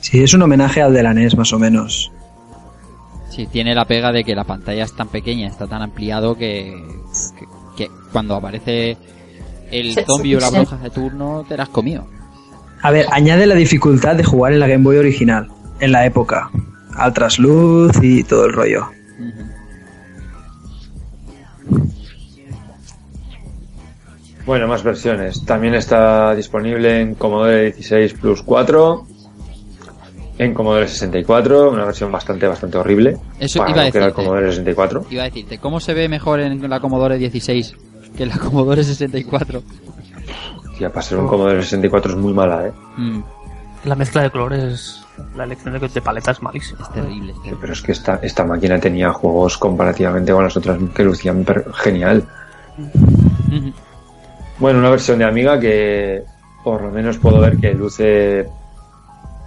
Sí, 0.00 0.22
es 0.22 0.34
un 0.34 0.42
homenaje 0.42 0.82
al 0.82 0.94
de 0.94 1.02
la 1.02 1.14
NES 1.14 1.36
más 1.36 1.52
o 1.52 1.58
menos. 1.58 2.10
Sí, 3.28 3.46
tiene 3.46 3.74
la 3.74 3.84
pega 3.84 4.12
de 4.12 4.24
que 4.24 4.34
la 4.34 4.44
pantalla 4.44 4.84
es 4.84 4.94
tan 4.94 5.08
pequeña, 5.08 5.46
está 5.46 5.66
tan 5.66 5.82
ampliado 5.82 6.36
que, 6.36 6.82
que, 7.76 7.88
cuando 8.12 8.34
aparece 8.34 8.96
el 9.70 9.94
zombie 10.04 10.36
o 10.36 10.40
la 10.40 10.50
bruja 10.50 10.76
de 10.78 10.90
turno 10.90 11.44
te 11.48 11.56
la 11.56 11.64
has 11.64 11.68
comido. 11.68 12.06
A 12.82 12.90
ver, 12.90 13.06
añade 13.12 13.46
la 13.46 13.54
dificultad 13.54 14.16
de 14.16 14.24
jugar 14.24 14.52
en 14.52 14.60
la 14.60 14.66
Game 14.66 14.82
Boy 14.82 14.96
original, 14.96 15.48
en 15.80 15.92
la 15.92 16.06
época. 16.06 16.50
Al 16.96 17.12
trasluz 17.12 17.92
y 18.02 18.24
todo 18.24 18.46
el 18.46 18.52
rollo. 18.52 18.88
Bueno, 24.46 24.66
más 24.66 24.82
versiones. 24.82 25.44
También 25.44 25.74
está 25.74 26.34
disponible 26.34 27.00
en 27.00 27.14
Commodore 27.14 27.72
16 27.72 28.14
Plus 28.14 28.42
4, 28.42 29.06
en 30.40 30.54
Commodore 30.54 30.88
64, 30.88 31.70
una 31.70 31.84
versión 31.84 32.10
bastante 32.10 32.46
bastante 32.46 32.78
horrible. 32.78 33.18
Eso 33.38 33.58
iba 33.68 33.82
a 33.82 33.84
decirte. 33.84 34.12
Commodore 34.12 34.48
64. 34.48 35.04
Iba 35.10 35.22
a 35.22 35.24
decirte, 35.26 35.58
¿cómo 35.58 35.80
se 35.80 35.92
ve 35.92 36.08
mejor 36.08 36.40
en 36.40 36.68
la 36.70 36.80
Commodore 36.80 37.18
16 37.18 37.76
que 38.16 38.22
en 38.22 38.30
la 38.30 38.38
Commodore 38.38 38.82
64? 38.82 39.62
Ya 40.80 40.88
para 40.88 41.02
ser 41.02 41.18
un 41.18 41.28
Commodore 41.28 41.62
64 41.62 42.12
es 42.12 42.16
muy 42.16 42.32
mala, 42.32 42.68
¿eh? 42.68 42.72
Mm. 42.96 43.20
La 43.84 43.94
mezcla 43.94 44.22
de 44.22 44.30
colores, 44.30 45.02
la 45.36 45.44
elección 45.44 45.78
de, 45.78 45.88
de 45.88 46.00
paleta 46.00 46.30
es 46.30 46.40
malísima. 46.40 46.80
Es 46.84 46.90
terrible, 46.90 47.34
pero 47.60 47.74
es 47.74 47.82
que 47.82 47.92
esta, 47.92 48.18
esta 48.22 48.42
máquina 48.42 48.80
tenía 48.80 49.12
juegos 49.12 49.58
comparativamente 49.58 50.32
con 50.32 50.44
las 50.44 50.56
otras 50.56 50.78
que 50.94 51.04
lucían 51.04 51.44
genial. 51.74 52.26
Bueno, 54.58 54.78
una 54.78 54.88
versión 54.88 55.18
de 55.18 55.26
Amiga 55.26 55.60
que 55.60 56.22
por 56.64 56.80
lo 56.80 56.90
menos 56.90 57.18
puedo 57.18 57.40
ver 57.40 57.58
que 57.58 57.74
luce 57.74 58.48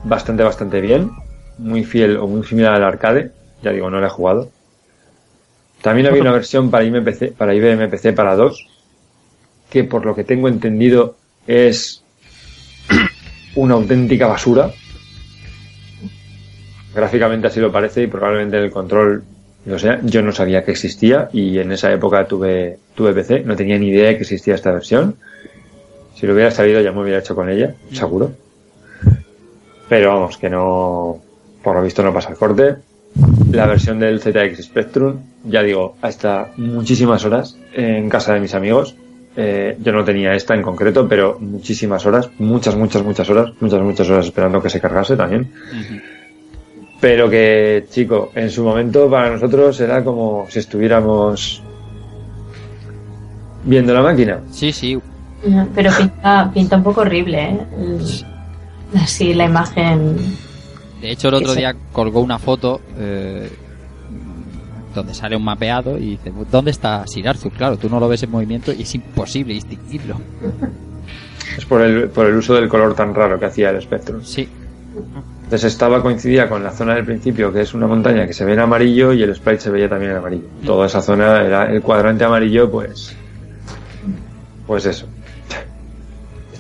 bastante, 0.04 0.44
bastante 0.44 0.82
bien. 0.82 1.12
Muy 1.58 1.84
fiel 1.84 2.18
o 2.18 2.28
muy 2.28 2.46
similar 2.46 2.74
al 2.74 2.84
arcade. 2.84 3.32
Ya 3.62 3.72
digo, 3.72 3.90
no 3.90 4.00
la 4.00 4.08
he 4.08 4.10
jugado. 4.10 4.50
También 5.82 6.08
había 6.08 6.22
una 6.22 6.32
versión 6.32 6.72
para 6.72 6.84
IBM 6.84 7.34
para 7.38 7.54
IBM 7.54 7.90
PC 7.90 8.14
para 8.14 8.36
2, 8.36 8.68
que 9.70 9.84
por 9.84 10.06
lo 10.06 10.16
que 10.16 10.24
tengo 10.24 10.48
entendido 10.48 11.18
es 11.46 12.04
una 13.56 13.76
auténtica 13.76 14.28
basura. 14.28 14.72
Gráficamente 16.96 17.48
así 17.48 17.60
lo 17.60 17.72
parece 17.72 18.04
y 18.04 18.08
probablemente 18.08 18.58
el 18.58 18.72
control 18.72 19.24
o 19.72 19.80
sea, 19.80 20.00
yo 20.04 20.22
no 20.22 20.34
sabía 20.34 20.66
que 20.66 20.72
existía 20.72 21.30
y 21.32 21.58
en 21.58 21.72
esa 21.72 21.92
época 21.92 22.28
tuve, 22.28 22.80
tuve 22.96 23.14
PC, 23.14 23.44
no 23.46 23.56
tenía 23.56 23.78
ni 23.80 23.88
idea 23.88 24.10
de 24.10 24.16
que 24.16 24.24
existía 24.24 24.56
esta 24.56 24.72
versión. 24.72 25.16
Si 26.16 26.28
lo 26.28 26.34
hubiera 26.34 26.52
sabido 26.52 26.82
ya 26.82 26.92
me 26.92 27.02
hubiera 27.02 27.20
hecho 27.20 27.34
con 27.34 27.50
ella, 27.50 27.74
seguro. 27.92 28.34
Pero 29.90 30.10
vamos, 30.10 30.38
que 30.38 30.50
no, 30.50 31.18
por 31.64 31.76
lo 31.76 31.84
visto 31.84 32.04
no 32.04 32.14
pasa 32.14 32.30
el 32.30 32.38
corte. 32.38 32.76
La 33.52 33.68
versión 33.68 34.00
del 34.00 34.20
ZX 34.20 34.64
Spectrum, 34.64 35.18
ya 35.46 35.62
digo, 35.62 35.96
hasta 36.02 36.52
muchísimas 36.58 37.24
horas 37.26 37.58
en 37.74 38.10
casa 38.10 38.34
de 38.34 38.40
mis 38.40 38.56
amigos. 38.56 38.96
Eh, 39.36 39.78
yo 39.80 39.92
no 39.92 40.04
tenía 40.04 40.34
esta 40.34 40.54
en 40.56 40.62
concreto, 40.62 41.08
pero 41.08 41.38
muchísimas 41.40 42.06
horas, 42.06 42.30
muchas, 42.40 42.76
muchas, 42.76 43.04
muchas 43.04 43.30
horas, 43.30 43.52
muchas, 43.60 43.82
muchas 43.82 44.10
horas 44.10 44.26
esperando 44.26 44.62
que 44.62 44.70
se 44.70 44.80
cargase 44.80 45.16
también. 45.16 45.52
Pero 47.00 47.30
que, 47.30 47.86
chico, 47.90 48.32
en 48.34 48.50
su 48.50 48.64
momento 48.64 49.10
para 49.10 49.32
nosotros 49.32 49.80
era 49.80 50.04
como 50.04 50.46
si 50.50 50.60
estuviéramos 50.60 51.62
viendo 53.64 53.94
la 53.94 54.02
máquina. 54.02 54.40
Sí, 54.52 54.72
sí. 54.72 55.00
Pero 55.76 55.92
pinta, 55.98 56.50
pinta 56.54 56.78
un 56.78 56.84
poco 56.84 57.02
horrible, 57.02 57.44
¿eh? 57.44 57.60
Así 58.96 59.34
la 59.34 59.46
imagen. 59.46 60.18
De 61.02 61.12
hecho, 61.12 61.30
el 61.30 61.36
otro 61.36 61.54
día 61.54 61.76
colgó 61.92 62.22
una 62.22 62.40
foto 62.40 62.82
eh, 62.98 63.52
donde 64.94 65.14
sale 65.14 65.36
un 65.36 65.44
mapeado 65.44 65.98
y 65.98 66.12
dice: 66.12 66.32
¿Dónde 66.52 66.72
está 66.72 67.06
Sir 67.08 67.28
Arthur? 67.28 67.52
Claro, 67.52 67.78
tú 67.78 67.90
no 67.90 68.00
lo 68.00 68.08
ves 68.08 68.24
en 68.24 68.32
movimiento 68.32 68.72
y 68.72 68.84
es 68.84 68.96
imposible 68.96 69.54
distinguirlo. 69.54 70.20
Es 71.58 71.66
por 71.66 71.82
el, 71.82 72.10
por 72.10 72.26
el 72.26 72.36
uso 72.36 72.54
del 72.54 72.70
color 72.70 72.96
tan 72.96 73.14
raro 73.14 73.40
que 73.40 73.46
hacía 73.46 73.70
el 73.70 73.78
espectro. 73.78 74.24
Sí. 74.24 74.48
Entonces 75.44 75.74
estaba 75.74 76.02
coincidía 76.02 76.50
con 76.50 76.64
la 76.64 76.72
zona 76.72 76.96
del 76.96 77.06
principio, 77.06 77.52
que 77.52 77.62
es 77.62 77.74
una 77.74 77.86
montaña 77.86 78.26
que 78.26 78.34
se 78.34 78.46
ve 78.46 78.54
en 78.54 78.60
amarillo 78.60 79.14
y 79.14 79.22
el 79.22 79.36
sprite 79.36 79.60
se 79.60 79.70
veía 79.70 79.90
también 79.90 80.12
en 80.12 80.18
amarillo. 80.18 80.48
Toda 80.66 80.88
esa 80.88 81.02
zona 81.02 81.42
era 81.42 81.72
el 81.72 81.82
cuadrante 81.82 82.24
amarillo, 82.24 82.72
pues. 82.72 83.16
Pues 84.66 84.86
eso. 84.86 85.08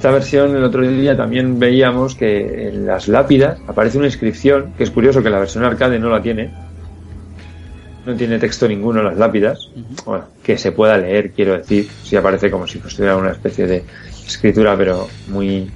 Esta 0.03 0.11
versión 0.11 0.53
el 0.53 0.65
otro 0.65 0.81
día 0.81 1.15
también 1.15 1.57
veíamos 1.57 2.13
que 2.13 2.67
en 2.67 2.85
las 2.85 3.07
lápidas 3.07 3.57
aparece 3.69 3.97
una 3.97 4.07
inscripción, 4.07 4.73
que 4.77 4.83
es 4.83 4.91
curioso 4.91 5.23
que 5.23 5.29
la 5.29 5.39
versión 5.39 5.63
arcade 5.63 5.97
no 5.97 6.09
la 6.09 6.21
tiene. 6.21 6.51
No 8.05 8.13
tiene 8.13 8.37
texto 8.37 8.67
ninguno 8.67 8.99
en 8.99 9.05
las 9.05 9.17
lápidas. 9.17 9.69
Bueno, 10.03 10.25
que 10.43 10.57
se 10.57 10.73
pueda 10.73 10.97
leer, 10.97 11.31
quiero 11.31 11.57
decir. 11.57 11.87
Sí 12.03 12.17
aparece 12.17 12.51
como 12.51 12.67
si 12.67 12.79
fuera 12.79 13.15
una 13.15 13.31
especie 13.31 13.65
de 13.65 13.85
escritura, 14.27 14.75
pero 14.75 15.07
muy 15.29 15.71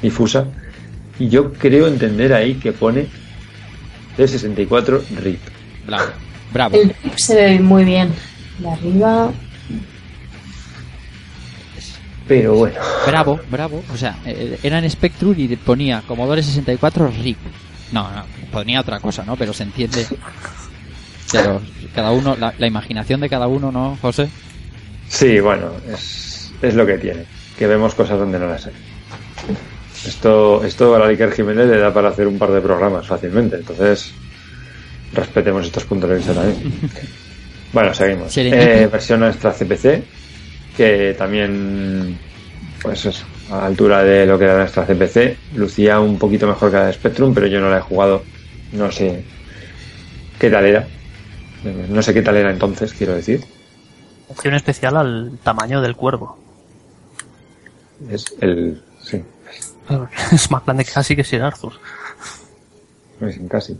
difusa 0.00 0.46
y 1.18 1.28
yo 1.28 1.52
creo 1.52 1.88
entender 1.88 2.32
ahí 2.32 2.54
que 2.54 2.72
pone 2.72 3.06
T64 4.16 5.02
RIP. 5.20 5.40
Bravo. 5.86 6.06
Bravo. 6.54 6.74
El 6.74 6.94
RIP 7.02 7.18
se 7.18 7.34
ve 7.34 7.60
muy 7.60 7.84
bien. 7.84 8.14
De 8.60 8.70
arriba. 8.70 9.30
Pero 12.28 12.54
bueno. 12.54 12.76
Bravo, 13.06 13.40
bravo. 13.50 13.82
O 13.92 13.96
sea, 13.96 14.18
eh, 14.26 14.58
era 14.62 14.78
en 14.78 14.88
Spectrum 14.90 15.34
y 15.36 15.56
ponía 15.56 16.02
Commodore 16.06 16.42
64 16.42 17.08
RIP. 17.08 17.38
No, 17.92 18.10
no, 18.10 18.24
ponía 18.52 18.80
otra 18.80 19.00
cosa, 19.00 19.24
¿no? 19.24 19.34
Pero 19.36 19.52
se 19.52 19.62
entiende. 19.62 20.06
Pero 21.32 21.60
cada 21.94 22.12
uno, 22.12 22.36
la, 22.36 22.54
la 22.58 22.66
imaginación 22.66 23.20
de 23.20 23.28
cada 23.28 23.46
uno, 23.48 23.72
¿no, 23.72 23.98
José? 24.00 24.28
Sí, 25.08 25.40
bueno, 25.40 25.72
es, 25.90 26.52
es 26.60 26.74
lo 26.74 26.86
que 26.86 26.98
tiene. 26.98 27.24
Que 27.58 27.66
vemos 27.66 27.94
cosas 27.94 28.18
donde 28.18 28.38
no 28.38 28.46
las 28.46 28.66
hay. 28.66 28.74
Esto, 30.06 30.64
esto 30.64 30.94
a 30.94 30.98
la 30.98 31.06
Iker 31.06 31.32
Jiménez 31.32 31.66
le 31.66 31.78
da 31.78 31.92
para 31.92 32.10
hacer 32.10 32.26
un 32.26 32.38
par 32.38 32.52
de 32.52 32.60
programas 32.60 33.06
fácilmente, 33.06 33.56
entonces 33.56 34.12
respetemos 35.12 35.66
estos 35.66 35.84
puntos 35.84 36.08
de 36.10 36.16
vista 36.16 36.34
también. 36.34 36.72
bueno, 37.72 37.92
seguimos. 37.92 38.36
Eh, 38.36 38.88
versión 38.90 39.24
extra 39.24 39.52
CPC, 39.52 40.02
que 40.78 41.12
también, 41.18 42.16
pues 42.80 43.04
eso, 43.04 43.26
a 43.50 43.56
la 43.56 43.66
altura 43.66 44.04
de 44.04 44.24
lo 44.24 44.38
que 44.38 44.44
era 44.44 44.58
nuestra 44.58 44.86
CPC, 44.86 45.56
lucía 45.56 45.98
un 45.98 46.20
poquito 46.20 46.46
mejor 46.46 46.70
que 46.70 46.76
la 46.76 46.86
de 46.86 46.92
Spectrum, 46.92 47.34
pero 47.34 47.48
yo 47.48 47.60
no 47.60 47.68
la 47.68 47.78
he 47.78 47.80
jugado, 47.80 48.22
no 48.72 48.90
sé 48.92 49.24
qué 50.38 50.48
tal 50.48 50.64
era. 50.64 50.86
No 51.88 52.00
sé 52.00 52.14
qué 52.14 52.22
tal 52.22 52.36
era 52.36 52.52
entonces, 52.52 52.92
quiero 52.92 53.14
decir. 53.14 53.44
Opción 54.28 54.54
especial 54.54 54.96
al 54.96 55.36
tamaño 55.42 55.82
del 55.82 55.96
cuervo. 55.96 56.38
Es 58.08 58.26
el. 58.40 58.80
Sí, 59.02 59.20
Es 60.32 60.48
más 60.52 60.64
grande 60.64 60.84
casi 60.84 61.16
que 61.16 61.24
Sir 61.24 61.42
Arthur. 61.42 61.72
Casi. 63.50 63.76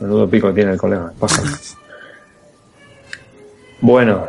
Menudo 0.00 0.28
pico 0.28 0.52
tiene 0.52 0.72
el 0.72 0.78
colega. 0.78 1.12
bueno, 3.80 4.28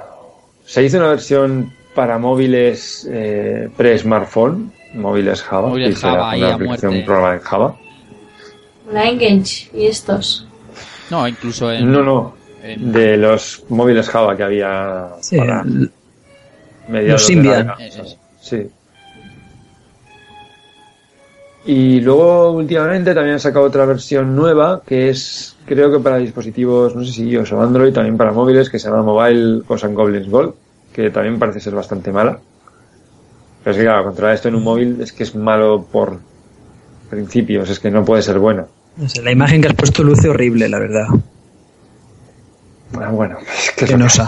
se 0.67 0.83
hizo 0.83 0.97
una 0.97 1.07
versión 1.07 1.78
para 1.93 2.17
móviles 2.17 3.07
eh, 3.09 3.69
pre-smartphone, 3.75 4.71
móviles 4.93 5.41
Java, 5.41 5.69
móviles 5.69 5.99
Java 5.99 6.35
una 6.35 6.53
aplicación, 6.55 6.95
un 6.95 7.05
programa 7.05 7.33
en 7.35 7.39
Java. 7.41 7.75
La 8.91 9.07
Engage 9.07 9.69
y 9.73 9.85
estos. 9.85 10.47
No, 11.09 11.27
incluso 11.27 11.71
en. 11.71 11.91
No, 11.91 12.03
no. 12.03 12.35
De 12.77 13.17
los 13.17 13.63
móviles 13.69 14.09
Java 14.09 14.35
que 14.35 14.43
había 14.43 15.09
sí, 15.21 15.37
para 15.37 15.63
los 16.89 17.25
Symbian. 17.25 17.73
Sí. 18.41 18.67
Y 21.65 22.01
luego 22.01 22.51
últimamente 22.51 23.13
también 23.13 23.33
han 23.33 23.39
sacado 23.39 23.65
otra 23.65 23.85
versión 23.85 24.35
nueva 24.35 24.81
que 24.85 25.09
es 25.09 25.55
creo 25.65 25.91
que 25.91 25.99
para 25.99 26.17
dispositivos, 26.17 26.95
no 26.95 27.03
sé 27.03 27.11
si 27.11 27.29
iOS 27.29 27.51
o 27.51 27.61
Android, 27.61 27.93
también 27.93 28.17
para 28.17 28.31
móviles, 28.31 28.69
que 28.69 28.79
se 28.79 28.89
llama 28.89 29.03
Mobile 29.03 29.61
Ocean 29.67 29.93
Goblins 29.93 30.27
Gold, 30.29 30.53
que 30.93 31.09
también 31.09 31.39
parece 31.39 31.59
ser 31.59 31.73
bastante 31.75 32.11
mala. 32.11 32.39
Pero 33.63 33.71
es 33.71 33.77
que 33.77 33.83
claro, 33.83 34.05
controlar 34.05 34.35
esto 34.35 34.47
en 34.47 34.55
un 34.55 34.63
móvil 34.63 35.01
es 35.01 35.11
que 35.11 35.23
es 35.23 35.35
malo 35.35 35.85
por 35.91 36.19
principios, 37.09 37.69
es 37.69 37.79
que 37.79 37.91
no 37.91 38.05
puede 38.05 38.21
ser 38.21 38.39
bueno. 38.39 38.67
la 39.23 39.31
imagen 39.31 39.61
que 39.61 39.67
has 39.67 39.73
puesto 39.73 40.03
luce 40.03 40.29
horrible, 40.29 40.69
la 40.69 40.79
verdad. 40.79 41.07
Bueno, 42.91 43.11
bueno, 43.11 43.37
es 43.39 43.71
que, 43.71 43.85
que 43.85 43.97
no 43.97 44.09
sa. 44.09 44.27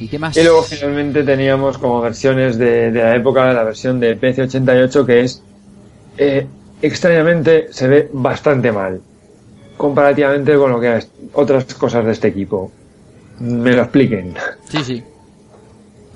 ¿Y 0.00 0.06
qué 0.06 0.18
más? 0.18 0.36
Y 0.36 0.44
luego 0.44 0.62
finalmente 0.62 1.24
teníamos 1.24 1.76
como 1.78 2.00
versiones 2.00 2.56
de, 2.56 2.92
de 2.92 3.02
la 3.02 3.16
época 3.16 3.52
la 3.52 3.64
versión 3.64 3.98
de 3.98 4.18
PC88 4.18 5.04
que 5.04 5.20
es 5.20 5.42
eh, 6.16 6.46
extrañamente 6.80 7.68
se 7.72 7.88
ve 7.88 8.10
bastante 8.12 8.70
mal 8.70 9.00
comparativamente 9.78 10.54
con 10.56 10.70
lo 10.72 10.78
que 10.80 10.98
es 10.98 11.10
otras 11.32 11.64
cosas 11.74 12.04
de 12.04 12.12
este 12.12 12.28
equipo. 12.28 12.70
Me 13.40 13.72
lo 13.72 13.82
expliquen. 13.82 14.34
Sí, 14.68 14.78
sí. 14.84 15.02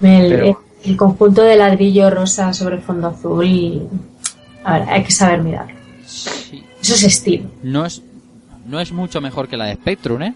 El, 0.02 0.32
el- 0.32 0.56
el 0.84 0.96
conjunto 0.96 1.42
de 1.42 1.56
ladrillo 1.56 2.10
rosa 2.10 2.52
sobre 2.52 2.78
fondo 2.78 3.06
azul. 3.08 3.46
y- 3.46 3.82
A 4.64 4.80
ver, 4.80 4.88
hay 4.90 5.04
que 5.04 5.12
saber 5.12 5.40
mirarlo. 5.42 5.74
Sí. 6.04 6.62
Eso 6.82 6.94
es 6.94 7.04
estilo. 7.04 7.48
No 7.62 7.86
es, 7.86 8.02
no 8.66 8.80
es 8.80 8.90
mucho 8.92 9.20
mejor 9.20 9.46
que 9.48 9.56
la 9.56 9.66
de 9.66 9.74
Spectrum, 9.74 10.22
¿eh? 10.22 10.34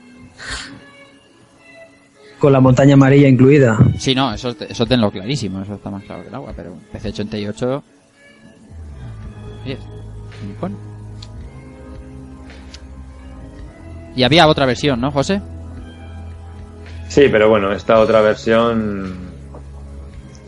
Con 2.38 2.52
la 2.52 2.60
montaña 2.60 2.94
amarilla 2.94 3.26
incluida. 3.28 3.78
Sí, 3.98 4.14
no, 4.14 4.32
eso, 4.32 4.54
eso 4.68 4.86
tenlo 4.86 5.10
clarísimo, 5.10 5.62
eso 5.62 5.74
está 5.74 5.90
más 5.90 6.04
claro 6.04 6.22
que 6.22 6.28
el 6.28 6.34
agua, 6.34 6.52
pero 6.54 6.76
PC88... 6.92 7.82
Oye, 9.64 9.78
bueno. 10.60 10.76
Y 14.16 14.22
había 14.24 14.48
otra 14.48 14.66
versión, 14.66 15.00
¿no, 15.00 15.10
José? 15.12 15.40
Sí, 17.08 17.28
pero 17.30 17.48
bueno, 17.48 17.70
esta 17.72 18.00
otra 18.00 18.20
versión 18.20 19.14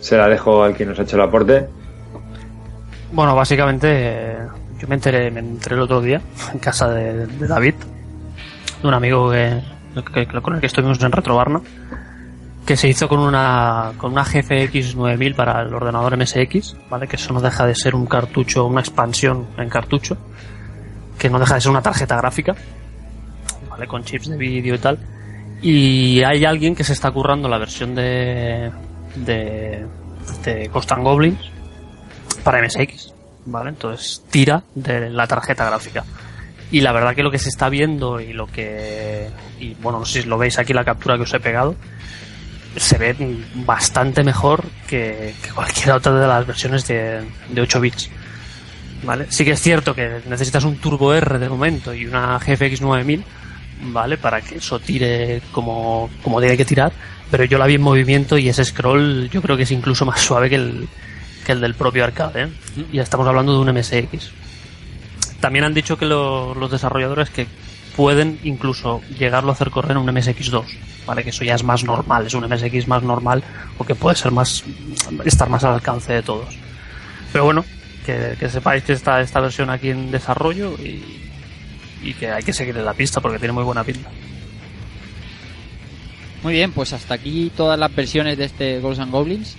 se 0.00 0.16
la 0.16 0.28
dejo 0.28 0.64
al 0.64 0.74
que 0.74 0.84
nos 0.86 0.98
ha 0.98 1.02
hecho 1.02 1.16
el 1.16 1.22
aporte. 1.22 1.68
Bueno, 3.12 3.34
básicamente 3.36 4.36
yo 4.78 4.88
me 4.88 4.96
enteré, 4.96 5.30
me 5.30 5.40
enteré 5.40 5.76
el 5.76 5.82
otro 5.82 6.00
día 6.00 6.20
en 6.52 6.58
casa 6.58 6.88
de, 6.88 7.26
de 7.26 7.46
David, 7.46 7.74
de 8.82 8.88
un 8.88 8.94
amigo 8.94 9.30
que, 9.30 9.60
que- 10.14 10.26
que- 10.26 10.40
con 10.40 10.54
el 10.54 10.60
que 10.60 10.66
estuvimos 10.66 11.00
en 11.02 11.12
Retrobarna, 11.12 11.60
que 12.66 12.76
se 12.76 12.88
hizo 12.88 13.08
con 13.08 13.18
una 13.20 13.92
con 13.96 14.12
una 14.12 14.24
GFX 14.24 14.94
9000 14.96 15.34
para 15.34 15.62
el 15.62 15.72
ordenador 15.72 16.16
MSX, 16.18 16.76
¿vale? 16.90 17.06
Que 17.08 17.16
eso 17.16 17.32
no 17.32 17.40
deja 17.40 17.66
de 17.66 17.74
ser 17.74 17.94
un 17.94 18.06
cartucho, 18.06 18.66
una 18.66 18.80
expansión 18.80 19.46
en 19.56 19.68
cartucho, 19.70 20.16
que 21.18 21.30
no 21.30 21.38
deja 21.38 21.54
de 21.54 21.60
ser 21.62 21.70
una 21.70 21.80
tarjeta 21.82 22.16
gráfica, 22.18 22.54
Con 23.86 24.04
chips 24.04 24.28
de 24.28 24.36
vídeo 24.36 24.74
y 24.74 24.78
tal. 24.78 24.98
Y 25.62 26.22
hay 26.22 26.44
alguien 26.44 26.74
que 26.74 26.84
se 26.84 26.92
está 26.92 27.10
currando 27.10 27.48
la 27.48 27.58
versión 27.58 27.94
de 27.94 28.70
de, 29.24 29.86
de 30.44 30.68
Ghost 30.68 30.92
and 30.92 31.02
Goblins 31.02 31.38
para 32.42 32.62
MSX, 32.62 33.12
¿vale? 33.46 33.70
Entonces 33.70 34.22
tira 34.30 34.62
de 34.74 35.10
la 35.10 35.26
tarjeta 35.26 35.66
gráfica. 35.66 36.04
Y 36.70 36.80
la 36.80 36.92
verdad 36.92 37.14
que 37.14 37.22
lo 37.22 37.30
que 37.30 37.38
se 37.38 37.48
está 37.48 37.68
viendo 37.68 38.20
y 38.20 38.32
lo 38.32 38.46
que... 38.46 39.28
Y 39.58 39.74
bueno, 39.74 40.00
no 40.00 40.04
sé 40.04 40.22
si 40.22 40.28
lo 40.28 40.36
veis 40.36 40.58
aquí 40.58 40.74
la 40.74 40.84
captura 40.84 41.16
que 41.16 41.22
os 41.22 41.32
he 41.32 41.40
pegado, 41.40 41.74
se 42.76 42.98
ve 42.98 43.16
bastante 43.54 44.22
mejor 44.22 44.64
que, 44.86 45.34
que 45.42 45.50
cualquier 45.50 45.92
otra 45.92 46.12
de 46.12 46.26
las 46.26 46.46
versiones 46.46 46.86
de, 46.86 47.22
de 47.48 47.60
8 47.60 47.80
bits. 47.80 48.10
¿Vale? 49.02 49.26
Sí 49.30 49.44
que 49.44 49.52
es 49.52 49.60
cierto 49.60 49.94
que 49.94 50.20
necesitas 50.28 50.64
un 50.64 50.76
Turbo 50.76 51.14
R 51.14 51.38
de 51.38 51.48
momento 51.48 51.94
y 51.94 52.04
una 52.04 52.38
GFX 52.38 52.82
9000, 52.82 53.24
¿vale? 53.82 54.16
Para 54.18 54.40
que 54.40 54.56
eso 54.56 54.78
tire 54.78 55.40
como, 55.52 56.10
como 56.22 56.40
tiene 56.40 56.56
que 56.56 56.64
tirar, 56.64 56.92
pero 57.30 57.44
yo 57.44 57.58
la 57.58 57.66
vi 57.66 57.74
en 57.74 57.82
movimiento 57.82 58.38
y 58.38 58.48
ese 58.48 58.64
scroll 58.64 59.28
yo 59.30 59.42
creo 59.42 59.56
que 59.56 59.62
es 59.64 59.70
incluso 59.70 60.04
más 60.04 60.20
suave 60.24 60.48
que 60.50 60.56
el, 60.56 60.88
que 61.46 61.52
el 61.52 61.60
del 61.60 61.74
propio 61.74 62.04
arcade, 62.04 62.44
¿eh? 62.44 62.48
Y 62.92 62.98
estamos 62.98 63.26
hablando 63.26 63.52
de 63.52 63.58
un 63.70 63.76
MSX. 63.78 64.30
También 65.40 65.64
han 65.64 65.74
dicho 65.74 65.96
que 65.96 66.06
lo- 66.06 66.54
los 66.54 66.70
desarrolladores 66.70 67.30
que 67.30 67.46
pueden 67.96 68.38
incluso 68.44 69.00
llegarlo 69.18 69.50
a 69.50 69.52
hacer 69.54 69.70
correr 69.70 69.92
en 69.92 69.96
un 69.98 70.06
MSX2, 70.08 70.64
¿vale? 71.06 71.24
Que 71.24 71.30
eso 71.30 71.44
ya 71.44 71.54
es 71.54 71.64
más 71.64 71.84
normal, 71.84 72.26
es 72.26 72.34
un 72.34 72.44
MSX 72.48 72.86
más 72.88 73.02
normal 73.02 73.42
o 73.78 73.84
que 73.84 73.94
puede 73.94 74.16
ser 74.16 74.30
más, 74.32 74.64
estar 75.24 75.48
más 75.48 75.64
al 75.64 75.74
alcance 75.74 76.12
de 76.12 76.22
todos. 76.22 76.56
Pero 77.32 77.44
bueno, 77.44 77.64
que, 78.06 78.36
que 78.38 78.48
sepáis 78.48 78.82
que 78.84 78.92
está 78.94 79.20
esta 79.20 79.40
versión 79.40 79.68
aquí 79.70 79.90
en 79.90 80.10
desarrollo 80.10 80.72
y, 80.78 81.27
y 82.02 82.14
que 82.14 82.30
hay 82.30 82.42
que 82.42 82.52
seguirle 82.52 82.82
la 82.82 82.94
pista 82.94 83.20
porque 83.20 83.38
tiene 83.38 83.52
muy 83.52 83.64
buena 83.64 83.84
pinta. 83.84 84.10
Muy 86.42 86.54
bien, 86.54 86.72
pues 86.72 86.92
hasta 86.92 87.14
aquí 87.14 87.50
todas 87.56 87.78
las 87.78 87.94
versiones 87.94 88.38
de 88.38 88.44
este 88.44 88.80
Ghosts 88.80 89.00
and 89.00 89.12
Goblins. 89.12 89.56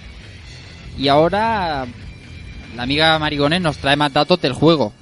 Y 0.97 1.07
ahora 1.07 1.85
la 2.75 2.83
amiga 2.83 3.19
Marigones 3.19 3.61
nos 3.61 3.77
trae 3.77 3.95
más 3.95 4.13
datos 4.13 4.39
del 4.41 4.53
juego. 4.53 4.93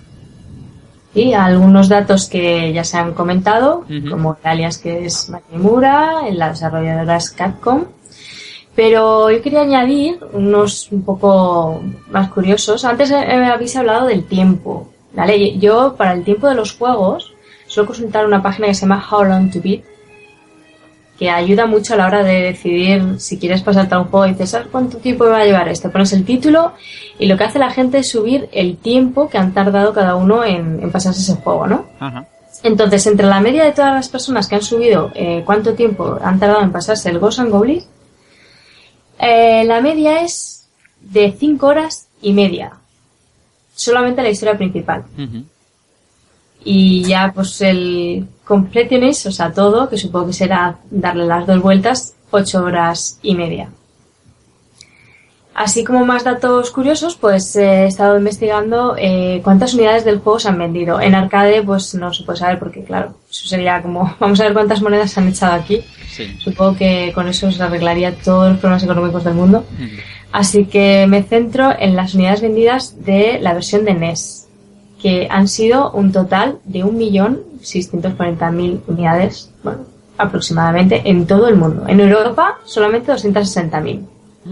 Y 1.13 1.33
algunos 1.33 1.89
datos 1.89 2.27
que 2.29 2.71
ya 2.73 2.83
se 2.83 2.97
han 2.97 3.13
comentado, 3.13 3.85
como 4.09 4.37
el 4.41 4.47
alias 4.47 4.77
que 4.77 5.05
es 5.05 5.29
Makimura, 5.29 6.27
en 6.27 6.37
la 6.37 6.49
desarrolladora 6.49 7.17
es 7.17 7.31
Capcom. 7.31 7.85
Pero 8.75 9.31
yo 9.31 9.41
quería 9.41 9.61
añadir 9.61 10.19
unos 10.33 10.91
un 10.91 11.01
poco 11.01 11.81
más 12.11 12.29
curiosos. 12.29 12.85
Antes 12.85 13.11
habéis 13.11 13.75
hablado 13.75 14.05
del 14.05 14.25
tiempo. 14.25 14.93
¿Vale? 15.17 15.57
Yo, 15.57 15.95
para 15.97 16.13
el 16.13 16.23
tiempo 16.23 16.47
de 16.47 16.55
los 16.55 16.77
juegos, 16.77 17.33
suelo 17.65 17.87
consultar 17.87 18.25
una 18.25 18.41
página 18.41 18.67
que 18.67 18.75
se 18.75 18.81
llama 18.81 19.05
How 19.11 19.23
Long 19.25 19.51
to 19.51 19.59
Beat, 19.61 19.81
que 21.19 21.29
ayuda 21.31 21.65
mucho 21.65 21.95
a 21.95 21.97
la 21.97 22.05
hora 22.05 22.23
de 22.23 22.43
decidir 22.43 23.19
si 23.19 23.39
quieres 23.39 23.63
pasarte 23.63 23.95
a 23.95 23.99
un 23.99 24.05
juego 24.05 24.27
y 24.27 24.31
dices, 24.33 24.51
¿sabes 24.51 24.67
cuánto 24.71 24.97
tiempo 24.99 25.23
me 25.23 25.31
va 25.31 25.39
a 25.39 25.45
llevar 25.45 25.67
esto? 25.67 25.91
Pones 25.91 26.13
el 26.13 26.23
título 26.23 26.73
y 27.17 27.25
lo 27.25 27.35
que 27.35 27.43
hace 27.43 27.57
la 27.57 27.71
gente 27.71 27.97
es 27.97 28.09
subir 28.09 28.47
el 28.51 28.77
tiempo 28.77 29.27
que 29.27 29.39
han 29.39 29.53
tardado 29.53 29.91
cada 29.93 30.15
uno 30.15 30.45
en, 30.45 30.79
en 30.81 30.91
pasarse 30.91 31.21
ese 31.21 31.41
juego, 31.41 31.65
¿no? 31.65 31.85
Ajá. 31.99 32.27
Entonces, 32.63 33.05
entre 33.07 33.27
la 33.27 33.39
media 33.39 33.63
de 33.63 33.71
todas 33.71 33.93
las 33.93 34.09
personas 34.09 34.47
que 34.47 34.55
han 34.55 34.63
subido 34.63 35.11
eh, 35.15 35.43
cuánto 35.45 35.73
tiempo 35.73 36.17
han 36.21 36.39
tardado 36.39 36.61
en 36.61 36.71
pasarse 36.71 37.09
el 37.09 37.19
Ghost 37.19 37.39
and 37.39 37.51
Goblins, 37.51 37.87
eh, 39.19 39.63
la 39.65 39.81
media 39.81 40.21
es 40.21 40.69
de 41.01 41.31
5 41.31 41.65
horas 41.65 42.07
y 42.21 42.33
media. 42.33 42.73
Solamente 43.77 44.23
la 44.23 44.29
historia 44.29 44.57
principal. 44.57 45.05
Y 46.65 47.03
ya, 47.03 47.31
pues 47.33 47.61
el 47.61 48.27
completionist, 48.43 49.27
o 49.27 49.31
sea, 49.31 49.53
todo, 49.53 49.87
que 49.87 49.97
supongo 49.97 50.27
que 50.27 50.33
será 50.33 50.79
darle 50.89 51.25
las 51.25 51.45
dos 51.45 51.61
vueltas, 51.61 52.15
8 52.31 52.63
horas 52.63 53.19
y 53.21 53.35
media. 53.35 53.69
Así 55.53 55.83
como 55.83 56.05
más 56.05 56.23
datos 56.23 56.71
curiosos, 56.71 57.15
pues 57.15 57.55
eh, 57.55 57.83
he 57.83 57.87
estado 57.87 58.17
investigando 58.17 58.95
eh, 58.97 59.41
cuántas 59.43 59.75
unidades 59.75 60.05
del 60.05 60.19
juego 60.19 60.39
se 60.39 60.49
han 60.49 60.57
vendido. 60.57 60.99
En 60.99 61.15
arcade, 61.15 61.61
pues 61.61 61.93
no 61.95 62.13
se 62.13 62.23
puede 62.23 62.39
saber 62.39 62.59
porque, 62.59 62.83
claro, 62.83 63.15
eso 63.29 63.47
sería 63.47 63.81
como, 63.81 64.15
vamos 64.19 64.39
a 64.39 64.43
ver 64.43 64.53
cuántas 64.53 64.81
monedas 64.81 65.11
se 65.11 65.19
han 65.19 65.27
echado 65.27 65.53
aquí. 65.53 65.83
Sí. 66.09 66.35
Supongo 66.39 66.77
que 66.77 67.11
con 67.13 67.27
eso 67.27 67.51
se 67.51 67.61
arreglaría 67.61 68.15
todos 68.15 68.49
los 68.49 68.59
problemas 68.59 68.83
económicos 68.83 69.23
del 69.23 69.35
mundo. 69.35 69.65
Así 70.37 70.65
que 70.65 71.07
me 71.09 71.23
centro 71.23 71.73
en 71.79 71.95
las 71.95 72.13
unidades 72.13 72.41
vendidas 72.41 73.03
de 73.03 73.39
la 73.41 73.55
versión 73.55 73.85
de 73.85 73.95
NES, 73.95 74.47
que 75.01 75.27
han 75.31 75.47
sido 75.47 75.89
un 75.93 76.11
total 76.11 76.59
de 76.63 76.85
1.640.000 76.85 78.81
unidades, 78.85 79.51
bueno, 79.63 79.79
aproximadamente, 80.15 81.01
en 81.05 81.25
todo 81.25 81.47
el 81.47 81.55
mundo. 81.55 81.85
En 81.87 81.99
Europa, 81.99 82.59
solamente 82.65 83.11
260.000. 83.11 84.05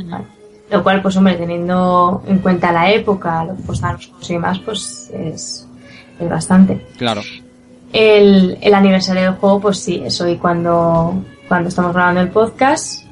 ¿vale? 0.10 0.26
Lo 0.72 0.82
cual, 0.82 1.04
pues 1.04 1.18
hombre, 1.18 1.36
teniendo 1.36 2.24
en 2.28 2.40
cuenta 2.40 2.72
la 2.72 2.90
época, 2.90 3.46
los 3.46 3.60
juegos 3.64 4.28
y 4.28 4.34
demás, 4.34 4.58
pues 4.66 5.12
es, 5.14 5.68
es 6.20 6.30
bastante. 6.30 6.84
Claro. 6.98 7.22
El, 7.94 8.58
el 8.60 8.74
aniversario 8.74 9.22
del 9.22 9.34
juego, 9.34 9.60
pues 9.60 9.78
sí, 9.78 10.02
es 10.04 10.20
hoy 10.20 10.38
cuando, 10.38 11.14
cuando 11.48 11.70
estamos 11.70 11.94
grabando 11.94 12.22
el 12.22 12.30
podcast. 12.30 13.05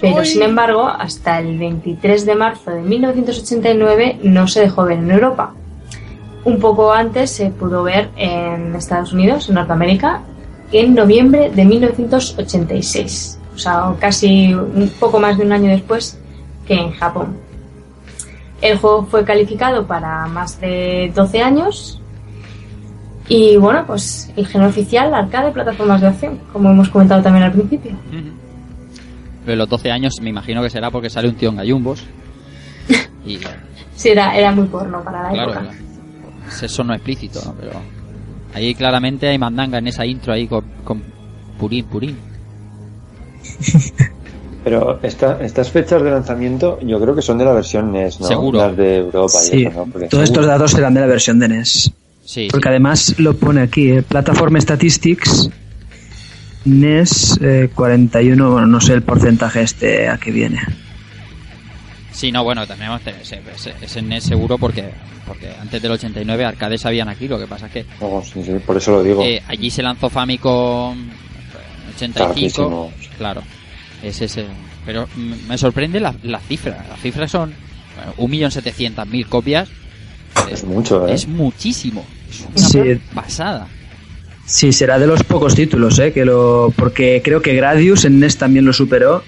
Pero 0.00 0.24
sin 0.24 0.42
embargo, 0.42 0.86
hasta 0.86 1.38
el 1.38 1.58
23 1.58 2.26
de 2.26 2.34
marzo 2.34 2.70
de 2.70 2.82
1989 2.82 4.18
no 4.22 4.48
se 4.48 4.60
dejó 4.60 4.84
ver 4.84 4.98
en 4.98 5.10
Europa. 5.10 5.54
Un 6.44 6.58
poco 6.58 6.92
antes 6.92 7.30
se 7.30 7.50
pudo 7.50 7.82
ver 7.82 8.10
en 8.16 8.74
Estados 8.74 9.12
Unidos, 9.12 9.48
en 9.48 9.54
Norteamérica, 9.54 10.22
en 10.72 10.94
noviembre 10.94 11.50
de 11.50 11.64
1986. 11.64 13.38
O 13.54 13.58
sea, 13.58 13.94
casi 13.98 14.52
un 14.52 14.90
poco 14.98 15.20
más 15.20 15.38
de 15.38 15.44
un 15.44 15.52
año 15.52 15.70
después 15.70 16.18
que 16.66 16.74
en 16.74 16.92
Japón. 16.92 17.36
El 18.60 18.78
juego 18.78 19.06
fue 19.06 19.24
calificado 19.24 19.86
para 19.86 20.26
más 20.26 20.60
de 20.60 21.12
12 21.14 21.42
años 21.42 22.00
y 23.28 23.56
bueno, 23.56 23.84
pues 23.86 24.30
el 24.36 24.46
género 24.46 24.70
oficial, 24.70 25.14
arcade, 25.14 25.50
plataformas 25.50 26.00
de 26.00 26.08
acción, 26.08 26.40
como 26.52 26.70
hemos 26.70 26.90
comentado 26.90 27.22
también 27.22 27.44
al 27.44 27.52
principio. 27.52 27.92
Pero 29.44 29.56
los 29.56 29.68
12 29.68 29.90
años 29.90 30.14
me 30.22 30.30
imagino 30.30 30.62
que 30.62 30.70
será 30.70 30.90
porque 30.90 31.10
sale 31.10 31.28
un 31.28 31.34
tío 31.36 31.50
en 31.50 31.56
gallumbos. 31.56 32.04
Y 33.26 33.38
Sí, 33.96 34.10
era, 34.10 34.36
era 34.36 34.52
muy 34.52 34.66
porno 34.66 35.02
para 35.02 35.22
la 35.22 35.30
claro, 35.30 35.52
época. 35.52 35.74
eso 36.62 36.84
no 36.84 36.92
explícito, 36.94 37.40
¿no? 37.44 37.54
Pero 37.58 37.72
ahí 38.52 38.74
claramente 38.74 39.28
hay 39.28 39.38
mandanga 39.38 39.78
en 39.78 39.86
esa 39.88 40.04
intro 40.04 40.32
ahí 40.32 40.46
con, 40.46 40.62
con 40.84 41.02
purín, 41.58 41.84
purín. 41.86 42.16
Pero 44.64 44.98
esta, 45.02 45.42
estas 45.44 45.70
fechas 45.70 46.02
de 46.02 46.10
lanzamiento 46.10 46.78
yo 46.80 46.98
creo 46.98 47.14
que 47.14 47.20
son 47.22 47.36
de 47.38 47.44
la 47.44 47.52
versión 47.52 47.92
NES, 47.92 48.20
¿no? 48.20 48.26
Seguro. 48.26 48.58
Las 48.58 48.76
de 48.76 48.96
Europa 48.98 49.38
y 49.42 49.46
Sí, 49.46 49.64
eso, 49.64 49.78
¿no? 49.78 49.92
Porque 49.92 50.08
todos 50.08 50.24
estos 50.24 50.46
datos 50.46 50.70
serán 50.70 50.94
de 50.94 51.00
la 51.00 51.06
versión 51.06 51.38
de 51.38 51.48
NES. 51.48 51.92
Sí, 52.24 52.48
Porque 52.50 52.68
sí. 52.68 52.70
además 52.70 53.14
lo 53.18 53.36
pone 53.36 53.60
aquí, 53.60 53.90
eh, 53.90 54.02
Platform 54.02 54.58
Statistics, 54.58 55.50
NES 56.64 57.40
41, 57.74 58.50
bueno, 58.50 58.66
no 58.66 58.80
sé 58.80 58.94
el 58.94 59.02
porcentaje 59.02 59.62
este 59.62 60.08
a 60.08 60.18
que 60.18 60.30
viene. 60.30 60.60
Sí, 62.12 62.30
no, 62.30 62.44
bueno, 62.44 62.66
también 62.66 62.90
ese, 63.20 63.40
ese 63.82 64.02
NES 64.02 64.24
seguro 64.24 64.56
porque 64.56 64.92
porque 65.26 65.50
antes 65.60 65.80
del 65.80 65.92
89 65.92 66.44
arcades 66.44 66.84
habían 66.86 67.08
aquí, 67.08 67.28
lo 67.28 67.38
que 67.38 67.46
pasa 67.46 67.66
es 67.66 67.72
que... 67.72 67.86
Oh, 68.00 68.22
sí, 68.22 68.42
sí, 68.44 68.52
por 68.64 68.76
eso 68.76 68.92
lo 68.92 69.02
digo. 69.02 69.22
Eh, 69.22 69.42
allí 69.48 69.70
se 69.70 69.82
lanzó 69.82 70.10
Famicom 70.10 70.96
85, 71.94 72.92
claro, 73.18 73.42
es 74.02 74.20
ese. 74.20 74.46
Pero 74.84 75.08
me 75.16 75.56
sorprende 75.56 76.00
la, 76.00 76.14
la 76.22 76.40
cifra, 76.40 76.84
las 76.88 77.00
cifras 77.00 77.30
son 77.30 77.54
bueno, 77.96 78.48
1.700.000 78.48 79.26
copias. 79.28 79.68
Es 80.50 80.64
mucho, 80.64 81.06
¿eh? 81.08 81.14
Es 81.14 81.26
muchísimo, 81.26 82.04
es 82.28 82.74
una 82.74 83.00
pasada. 83.14 83.68
Sí, 84.46 84.72
será 84.72 84.98
de 84.98 85.06
los 85.06 85.22
pocos 85.24 85.54
títulos, 85.54 85.98
¿eh? 85.98 86.12
Que 86.12 86.24
lo, 86.24 86.72
porque 86.76 87.22
creo 87.24 87.40
que 87.40 87.54
Gradius 87.54 88.04
en 88.04 88.20
NES 88.20 88.36
también 88.36 88.64
lo 88.64 88.72
superó. 88.72 89.22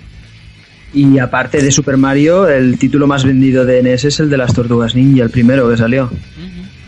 Y 0.93 1.19
aparte 1.19 1.63
de 1.63 1.71
Super 1.71 1.97
Mario, 1.97 2.49
el 2.49 2.79
título 2.79 3.07
más 3.07 3.25
vendido 3.25 3.65
de 3.65 3.83
NES 3.83 4.05
es 4.05 4.21
el 4.21 4.31
de 4.31 4.37
las 4.37 4.55
Tortugas 4.55 4.95
Ninja, 4.95 5.25
el 5.25 5.31
primero 5.31 5.69
que 5.69 5.77
salió. 5.77 6.11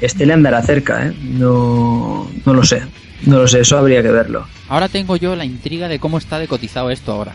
Este 0.01 0.27
le 0.27 0.35
andará 0.35 0.63
cerca, 0.63 1.07
¿eh? 1.09 1.13
No, 1.23 2.31
no 2.45 2.55
lo 2.55 2.63
sé. 2.63 2.83
No 3.27 3.39
lo 3.39 3.49
sé, 3.49 3.61
eso 3.61 3.77
habría 3.77 4.03
que 4.03 4.11
verlo. 4.11 4.47
Ahora 4.69 4.89
tengo 4.89 5.17
yo 5.17 5.35
la 5.35 5.45
intriga 5.45 5.89
de 5.89 5.99
cómo 5.99 6.19
está 6.19 6.39
decotizado 6.39 6.91
esto 6.91 7.13
ahora. 7.13 7.35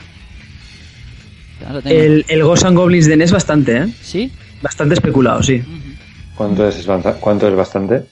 El, 1.85 2.25
el 2.27 2.43
Ghost 2.43 2.65
and 2.65 2.77
Goblins 2.77 3.07
de 3.07 3.17
NES 3.17 3.31
bastante, 3.31 3.77
¿eh? 3.77 3.87
¿Sí? 4.01 4.31
Bastante 4.61 4.95
especulado, 4.95 5.43
sí. 5.43 5.61
¿Cuánto 6.35 6.67
es, 6.67 6.87
cuánto 7.19 7.47
es 7.47 7.55
bastante? 7.55 8.03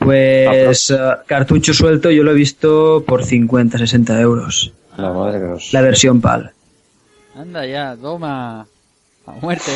Pues 0.00 0.90
uh, 0.90 1.26
cartucho 1.26 1.74
suelto 1.74 2.10
yo 2.10 2.24
lo 2.24 2.30
he 2.30 2.34
visto 2.34 3.04
por 3.06 3.22
50, 3.22 3.76
60 3.76 4.20
euros. 4.20 4.72
La 4.96 5.12
madre 5.12 5.40
La 5.72 5.82
versión 5.82 6.20
PAL. 6.20 6.52
Anda 7.36 7.66
ya, 7.66 7.96
toma. 8.00 8.66
A 9.26 9.32
muerte. 9.42 9.70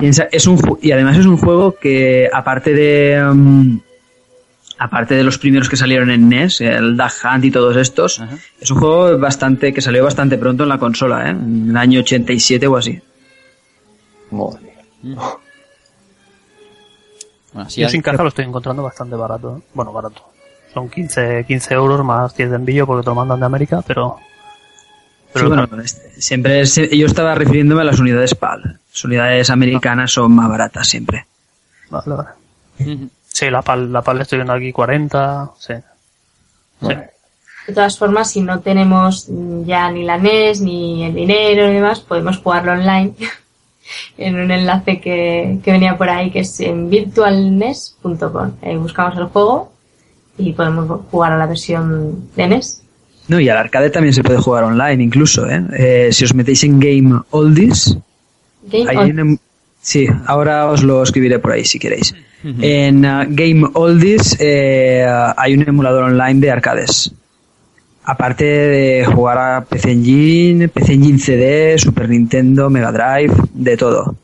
es 0.00 0.46
un, 0.46 0.78
y 0.82 0.92
además 0.92 1.16
es 1.16 1.26
un 1.26 1.38
juego 1.38 1.74
que, 1.76 2.28
aparte 2.32 2.74
de. 2.74 3.22
Um, 3.22 3.80
aparte 4.78 5.14
de 5.14 5.24
los 5.24 5.38
primeros 5.38 5.68
que 5.68 5.76
salieron 5.76 6.10
en 6.10 6.28
NES, 6.28 6.60
el 6.60 6.96
Duck 6.96 7.12
Hunt 7.24 7.44
y 7.44 7.50
todos 7.50 7.76
estos, 7.76 8.22
es 8.60 8.70
un 8.70 8.78
juego 8.78 9.18
bastante 9.18 9.74
que 9.74 9.82
salió 9.82 10.04
bastante 10.04 10.38
pronto 10.38 10.62
en 10.62 10.70
la 10.70 10.78
consola, 10.78 11.26
¿eh? 11.26 11.30
en 11.30 11.70
el 11.70 11.76
año 11.76 12.00
87 12.00 12.66
o 12.66 12.76
así. 12.76 12.98
Madre. 14.30 14.74
Bueno, 17.52 17.68
Yo 17.68 17.88
sin 17.88 18.02
caja 18.02 18.22
lo 18.22 18.28
estoy 18.28 18.44
encontrando 18.44 18.82
bastante 18.82 19.16
barato. 19.16 19.56
¿eh? 19.58 19.62
Bueno, 19.74 19.92
barato. 19.92 20.22
Son 20.72 20.88
15, 20.88 21.44
15 21.46 21.74
euros 21.74 22.04
más 22.04 22.34
10 22.36 22.50
de 22.50 22.56
envío 22.56 22.86
porque 22.86 23.02
te 23.02 23.10
lo 23.10 23.16
mandan 23.16 23.40
de 23.40 23.46
América, 23.46 23.82
pero... 23.86 24.18
pero 25.32 25.48
bueno, 25.48 25.68
este, 25.82 26.20
siempre 26.20 26.64
yo 26.64 27.06
estaba 27.06 27.34
refiriéndome 27.34 27.82
a 27.82 27.84
las 27.84 27.98
unidades 27.98 28.34
PAL. 28.34 28.78
Las 28.92 29.04
unidades 29.04 29.50
americanas 29.50 30.12
son 30.12 30.32
más 30.32 30.48
baratas 30.48 30.88
siempre. 30.88 31.26
Vale, 31.90 32.14
vale. 32.14 32.98
sí, 33.26 33.50
la 33.50 33.62
PAL, 33.62 33.92
la 33.92 34.02
PAL 34.02 34.20
estoy 34.20 34.38
viendo 34.38 34.52
aquí 34.52 34.72
40, 34.72 35.50
sí. 35.58 35.74
De 37.66 37.74
todas 37.74 37.98
formas, 37.98 38.30
si 38.30 38.40
no 38.40 38.60
tenemos 38.60 39.26
ya 39.64 39.90
ni 39.90 40.04
la 40.04 40.18
NES, 40.18 40.60
ni 40.60 41.04
el 41.04 41.14
dinero 41.14 41.68
y 41.68 41.74
demás, 41.74 42.00
podemos 42.00 42.38
jugarlo 42.38 42.72
online. 42.72 43.14
en 44.18 44.34
un 44.36 44.50
enlace 44.50 45.00
que, 45.00 45.58
venía 45.64 45.96
por 45.96 46.08
ahí 46.08 46.30
que 46.30 46.40
es 46.40 46.60
en 46.60 46.90
virtualnes.com. 46.90 48.52
buscamos 48.78 49.18
el 49.18 49.24
juego 49.26 49.72
y 50.38 50.52
podemos 50.52 51.00
jugar 51.10 51.32
a 51.32 51.38
la 51.38 51.46
versión 51.46 52.28
de 52.36 52.48
NES. 52.48 52.82
No, 53.28 53.38
y 53.38 53.48
al 53.48 53.58
arcade 53.58 53.90
también 53.90 54.12
se 54.12 54.22
puede 54.22 54.38
jugar 54.38 54.64
online 54.64 55.02
incluso, 55.02 55.48
¿eh? 55.48 55.62
eh 55.76 56.08
si 56.12 56.24
os 56.24 56.34
metéis 56.34 56.64
en 56.64 56.80
Game 56.80 57.20
Oldies, 57.30 57.96
Game 58.64 59.38
sí, 59.80 60.06
ahora 60.26 60.66
os 60.66 60.82
lo 60.82 61.02
escribiré 61.02 61.38
por 61.38 61.52
ahí 61.52 61.64
si 61.64 61.78
queréis. 61.78 62.14
En 62.42 63.04
uh, 63.04 63.26
Game 63.28 63.68
Oldies 63.74 64.36
eh, 64.40 65.06
hay 65.36 65.54
un 65.54 65.68
emulador 65.68 66.04
online 66.04 66.40
de 66.40 66.50
arcades. 66.50 67.12
Aparte 68.04 68.44
de 68.44 69.04
jugar 69.04 69.38
a 69.38 69.64
PC 69.64 69.92
Engine, 69.92 70.68
PC 70.68 70.94
Engine 70.94 71.18
CD, 71.18 71.78
Super 71.78 72.08
Nintendo, 72.08 72.70
Mega 72.70 72.90
Drive, 72.92 73.34
de 73.52 73.76
todo. 73.76 74.16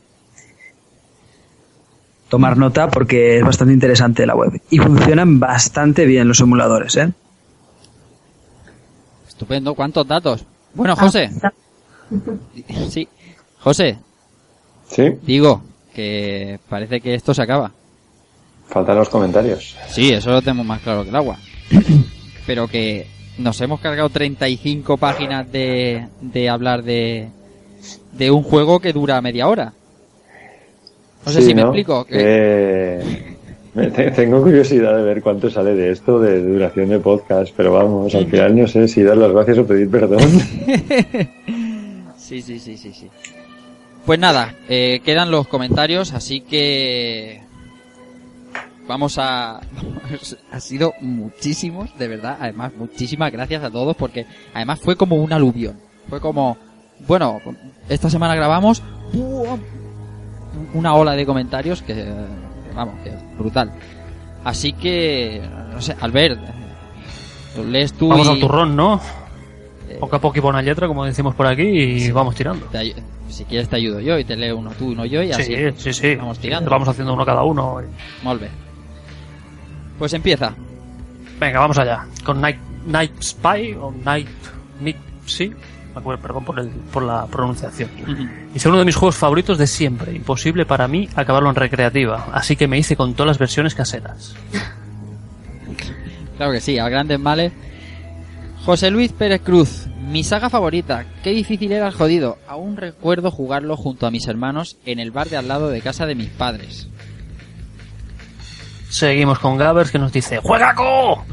Tomar 2.29 2.57
nota 2.57 2.89
porque 2.89 3.37
es 3.37 3.43
bastante 3.43 3.73
interesante 3.73 4.25
la 4.25 4.35
web. 4.35 4.61
Y 4.69 4.79
funcionan 4.79 5.39
bastante 5.39 6.05
bien 6.05 6.27
los 6.27 6.39
emuladores, 6.41 6.97
¿eh? 6.97 7.13
Estupendo. 9.27 9.75
¿Cuántos 9.75 10.07
datos? 10.07 10.45
Bueno, 10.73 10.95
José. 10.95 11.29
Sí. 12.89 13.05
José. 13.59 13.97
Sí. 14.87 15.11
Digo 15.23 15.61
que 15.93 16.57
parece 16.69 17.01
que 17.01 17.15
esto 17.15 17.33
se 17.33 17.41
acaba. 17.41 17.69
Faltan 18.67 18.95
los 18.95 19.09
comentarios. 19.09 19.75
Sí, 19.89 20.13
eso 20.13 20.31
lo 20.31 20.41
tenemos 20.41 20.65
más 20.65 20.81
claro 20.81 21.03
que 21.03 21.09
el 21.09 21.15
agua. 21.17 21.37
Pero 22.45 22.67
que 22.69 23.07
nos 23.37 23.61
hemos 23.61 23.79
cargado 23.79 24.09
35 24.09 24.97
páginas 24.97 25.51
de, 25.51 26.07
de 26.21 26.49
hablar 26.49 26.83
de, 26.83 27.29
de 28.13 28.31
un 28.31 28.43
juego 28.43 28.79
que 28.79 28.93
dura 28.93 29.21
media 29.21 29.47
hora. 29.47 29.73
No 31.25 31.31
sé 31.31 31.41
si 31.41 31.53
me 31.53 31.61
explico. 31.61 32.05
Tengo 34.15 34.41
curiosidad 34.41 34.95
de 34.97 35.03
ver 35.03 35.21
cuánto 35.21 35.49
sale 35.49 35.75
de 35.75 35.91
esto 35.91 36.19
de 36.19 36.41
duración 36.41 36.89
de 36.89 36.99
podcast, 36.99 37.53
pero 37.55 37.73
vamos, 37.73 38.15
al 38.15 38.25
final 38.27 38.55
no 38.55 38.67
sé 38.67 38.87
si 38.87 39.03
dar 39.03 39.17
las 39.17 39.31
gracias 39.31 39.59
o 39.59 39.67
pedir 39.67 39.89
perdón. 39.89 40.19
sí, 42.17 42.41
sí, 42.41 42.59
sí, 42.59 42.77
sí, 42.77 42.91
sí. 42.93 43.07
Pues 44.05 44.19
nada, 44.19 44.55
eh, 44.69 45.01
quedan 45.03 45.29
los 45.29 45.47
comentarios, 45.47 46.13
así 46.13 46.41
que 46.41 47.41
vamos 48.87 49.17
a... 49.17 49.59
ha 50.51 50.59
sido 50.59 50.93
muchísimos, 51.01 51.95
de 51.97 52.07
verdad. 52.07 52.37
Además, 52.39 52.71
muchísimas 52.77 53.31
gracias 53.31 53.63
a 53.63 53.69
todos 53.69 53.95
porque 53.95 54.25
además 54.53 54.79
fue 54.79 54.95
como 54.95 55.17
un 55.17 55.33
aluvión. 55.33 55.79
Fue 56.09 56.21
como, 56.21 56.57
bueno, 57.07 57.39
esta 57.89 58.09
semana 58.09 58.35
grabamos 58.35 58.81
una 60.73 60.95
ola 60.95 61.13
de 61.13 61.25
comentarios 61.25 61.81
que, 61.81 62.05
vamos, 62.75 62.95
que 63.03 63.11
brutal. 63.37 63.71
Así 64.43 64.73
que, 64.73 65.41
no 65.71 65.81
sé, 65.81 65.95
Albert, 65.99 66.39
lees 67.69 67.93
tú. 67.93 68.09
Vamos 68.09 68.29
al 68.29 68.39
turrón, 68.39 68.75
¿no? 68.75 69.01
Eh, 69.89 69.97
poco 69.99 70.15
a 70.15 70.19
poco 70.19 70.37
y 70.37 70.41
pon 70.41 70.63
letra, 70.63 70.87
como 70.87 71.05
decimos 71.05 71.35
por 71.35 71.47
aquí, 71.47 71.63
y 71.63 72.11
vamos 72.11 72.35
tirando. 72.35 72.67
si 73.29 73.43
quieres 73.45 73.69
te 73.69 73.75
ayudo 73.75 73.99
yo 73.99 74.17
y 74.17 74.23
te 74.23 74.35
leo 74.35 74.57
uno 74.57 74.71
tú, 74.71 74.91
uno 74.91 75.05
yo 75.05 75.21
y 75.21 75.31
así. 75.31 75.55
Sí, 75.77 75.93
sí, 75.93 76.15
Vamos 76.15 76.39
tirando. 76.39 76.69
Vamos 76.69 76.87
haciendo 76.87 77.13
uno 77.13 77.25
cada 77.25 77.43
uno. 77.43 77.81
Molve. 78.23 78.66
Pues 79.97 80.13
empieza. 80.13 80.53
Venga, 81.39 81.59
vamos 81.59 81.77
allá. 81.77 82.05
Con 82.23 82.41
Night, 82.41 82.57
Night 82.85 83.21
Spy 83.21 83.73
o 83.73 83.91
Night... 83.91 84.27
Night 84.79 84.97
sí, 85.25 85.53
perdón 86.21 86.45
por, 86.45 86.59
el, 86.59 86.69
por 86.69 87.03
la 87.03 87.25
pronunciación. 87.27 87.89
Y 88.53 88.57
es 88.57 88.65
uno 88.65 88.79
de 88.79 88.85
mis 88.85 88.95
juegos 88.95 89.15
favoritos 89.15 89.57
de 89.57 89.67
siempre. 89.67 90.13
Imposible 90.13 90.65
para 90.65 90.87
mí 90.87 91.09
acabarlo 91.15 91.49
en 91.49 91.55
recreativa. 91.55 92.27
Así 92.33 92.55
que 92.55 92.67
me 92.67 92.77
hice 92.77 92.95
con 92.95 93.13
todas 93.13 93.27
las 93.27 93.37
versiones 93.37 93.75
caseras. 93.75 94.35
claro 96.37 96.51
que 96.51 96.61
sí, 96.61 96.77
al 96.77 96.89
grandes 96.89 97.19
males. 97.19 97.51
José 98.65 98.91
Luis 98.91 99.13
Pérez 99.13 99.41
Cruz, 99.41 99.87
mi 100.01 100.23
saga 100.23 100.49
favorita. 100.49 101.05
Qué 101.23 101.31
difícil 101.31 101.71
era 101.71 101.87
el 101.87 101.93
jodido. 101.93 102.37
Aún 102.47 102.75
recuerdo 102.75 103.31
jugarlo 103.31 103.77
junto 103.77 104.05
a 104.05 104.11
mis 104.11 104.27
hermanos 104.27 104.77
en 104.85 104.99
el 104.99 105.11
bar 105.11 105.29
de 105.29 105.37
al 105.37 105.47
lado 105.47 105.69
de 105.69 105.81
casa 105.81 106.05
de 106.05 106.15
mis 106.15 106.29
padres. 106.29 106.89
Seguimos 108.89 109.39
con 109.39 109.57
Gavers 109.57 109.91
que 109.91 109.99
nos 109.99 110.11
dice 110.11 110.39
¡Juegaco! 110.39 111.25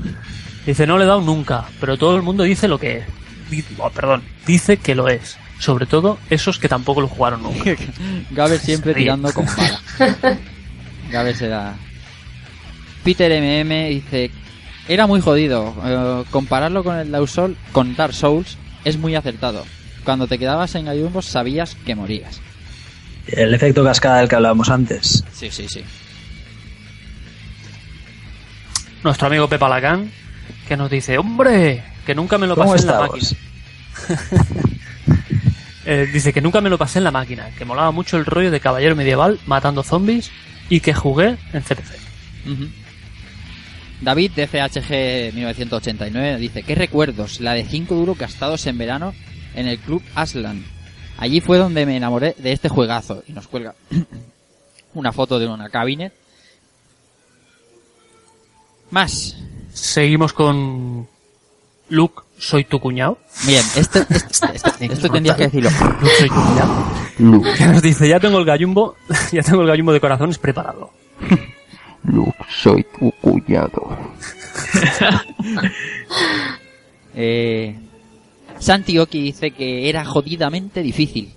Dice, 0.66 0.86
no 0.86 0.96
le 0.96 1.04
he 1.04 1.06
dado 1.06 1.20
nunca, 1.20 1.66
pero 1.78 1.98
todo 1.98 2.16
el 2.16 2.22
mundo 2.22 2.42
dice 2.42 2.68
lo 2.68 2.78
que 2.78 2.98
es. 2.98 3.04
Oh, 3.78 3.90
perdón, 3.90 4.22
dice 4.46 4.78
que 4.78 4.94
lo 4.94 5.08
es. 5.08 5.36
Sobre 5.58 5.86
todo 5.86 6.18
esos 6.30 6.58
que 6.58 6.68
tampoco 6.68 7.00
lo 7.00 7.08
jugaron 7.08 7.42
nunca. 7.42 7.76
Gavers 8.30 8.62
siempre 8.62 8.94
tirando 8.94 9.32
con 9.32 9.46
pala. 9.46 9.80
Gavers 11.10 11.42
era... 11.42 11.74
Peter 13.04 13.30
MM 13.30 13.88
dice, 13.90 14.30
era 14.88 15.06
muy 15.06 15.20
jodido. 15.20 15.74
Eh, 15.84 16.24
compararlo 16.30 16.82
con 16.82 16.96
el 16.96 17.10
Dark 17.10 17.28
Souls, 17.28 17.56
con 17.72 17.94
Dark 17.94 18.14
Souls 18.14 18.56
es 18.84 18.98
muy 18.98 19.14
acertado. 19.14 19.64
Cuando 20.04 20.26
te 20.26 20.38
quedabas 20.38 20.74
en 20.74 20.88
Ayumbos 20.88 21.26
sabías 21.26 21.76
que 21.86 21.94
morías. 21.94 22.40
El 23.26 23.54
efecto 23.54 23.84
cascada 23.84 24.18
del 24.18 24.28
que 24.28 24.36
hablábamos 24.36 24.70
antes. 24.70 25.24
Sí, 25.32 25.50
sí, 25.50 25.66
sí. 25.68 25.82
Nuestro 29.04 29.28
amigo 29.28 29.48
Pepa 29.48 29.68
Lacan, 29.68 30.10
que 30.66 30.76
nos 30.76 30.90
dice, 30.90 31.18
hombre, 31.18 31.84
que 32.04 32.14
nunca 32.14 32.38
me 32.38 32.46
lo 32.46 32.56
pasé 32.56 32.80
en 32.80 32.86
la 32.86 33.00
máquina. 33.00 33.28
Eh, 35.86 36.08
dice 36.10 36.32
que 36.32 36.40
nunca 36.40 36.62
me 36.62 36.70
lo 36.70 36.78
pasé 36.78 36.96
en 36.96 37.04
la 37.04 37.10
máquina, 37.10 37.50
que 37.58 37.66
molaba 37.66 37.90
mucho 37.90 38.16
el 38.16 38.24
rollo 38.24 38.50
de 38.50 38.58
caballero 38.58 38.96
medieval 38.96 39.38
matando 39.44 39.82
zombies 39.82 40.30
y 40.70 40.80
que 40.80 40.94
jugué 40.94 41.36
en 41.52 41.60
CPC. 41.60 41.98
David 44.00 44.32
de 44.32 44.46
CHG 44.46 45.34
1989 45.34 46.38
dice, 46.38 46.62
¿qué 46.62 46.74
recuerdos? 46.74 47.38
La 47.40 47.52
de 47.52 47.66
5 47.66 47.94
duros 47.94 48.16
gastados 48.16 48.66
en 48.66 48.78
verano 48.78 49.12
en 49.54 49.68
el 49.68 49.78
club 49.78 50.02
Aslan. 50.14 50.64
Allí 51.18 51.42
fue 51.42 51.58
donde 51.58 51.84
me 51.84 51.98
enamoré 51.98 52.34
de 52.38 52.52
este 52.52 52.70
juegazo. 52.70 53.22
Y 53.26 53.32
nos 53.32 53.46
cuelga 53.46 53.74
una 54.94 55.12
foto 55.12 55.38
de 55.38 55.46
una 55.46 55.68
cabinet. 55.68 56.14
Más. 58.94 59.36
Seguimos 59.72 60.32
con 60.32 61.08
Luke, 61.88 62.22
soy 62.38 62.62
tu 62.62 62.78
cuñado. 62.78 63.18
Bien, 63.44 63.64
esto, 63.74 63.98
esto, 64.08 64.46
esto, 64.54 64.70
esto 64.78 65.08
tendrías 65.08 65.36
que 65.36 65.42
decirlo. 65.42 65.68
Luke, 66.00 66.14
soy 66.16 66.28
tu 66.28 66.34
cuñado. 66.36 67.54
Que 67.56 67.66
nos 67.66 67.82
dice, 67.82 68.08
ya 68.08 68.20
tengo 68.20 68.38
el 68.38 68.44
gallumbo, 68.44 68.94
ya 69.32 69.42
tengo 69.42 69.62
el 69.62 69.66
gallumbo 69.66 69.92
de 69.92 69.98
corazones 69.98 70.38
preparado. 70.38 70.92
Luke, 72.04 72.38
soy 72.48 72.86
tu 72.96 73.10
cuñado. 73.20 73.98
eh, 77.16 77.76
Santi 78.60 78.96
Oki 79.00 79.20
dice 79.20 79.50
que 79.50 79.88
era 79.88 80.04
jodidamente 80.04 80.82
difícil. 80.82 81.34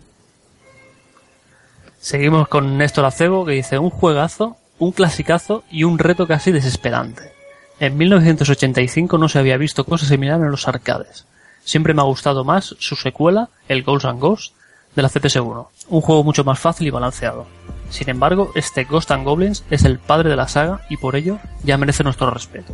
Seguimos 1.99 2.49
con 2.49 2.77
Néstor 2.77 3.05
Acebo 3.05 3.45
que 3.45 3.53
dice 3.53 3.79
un 3.79 3.89
juegazo, 3.89 4.57
un 4.77 4.91
clasicazo 4.91 5.63
y 5.71 5.85
un 5.85 5.97
reto 5.97 6.27
casi 6.27 6.51
desesperante. 6.51 7.35
En 7.79 7.97
1985 7.97 9.17
no 9.17 9.29
se 9.29 9.37
había 9.37 9.57
visto 9.57 9.85
cosa 9.85 10.05
similar 10.05 10.39
en 10.41 10.49
los 10.49 10.67
arcades. 10.67 11.25
Siempre 11.63 11.93
me 11.93 12.01
ha 12.01 12.05
gustado 12.05 12.43
más 12.43 12.75
su 12.79 12.95
secuela, 12.95 13.49
el 13.67 13.83
Ghosts 13.83 14.05
and 14.05 14.19
Ghosts, 14.19 14.53
de 14.95 15.03
la 15.03 15.09
CPS-1. 15.09 15.67
Un 15.89 16.01
juego 16.01 16.23
mucho 16.23 16.43
más 16.43 16.57
fácil 16.57 16.87
y 16.87 16.91
balanceado. 16.91 17.45
Sin 17.89 18.09
embargo, 18.09 18.51
este 18.55 18.85
Ghost 18.85 19.11
and 19.11 19.23
Goblins 19.23 19.63
es 19.69 19.85
el 19.85 19.99
padre 19.99 20.29
de 20.29 20.35
la 20.35 20.47
saga 20.47 20.81
y 20.89 20.97
por 20.97 21.15
ello 21.15 21.39
ya 21.63 21.77
merece 21.77 22.03
nuestro 22.03 22.31
respeto. 22.31 22.73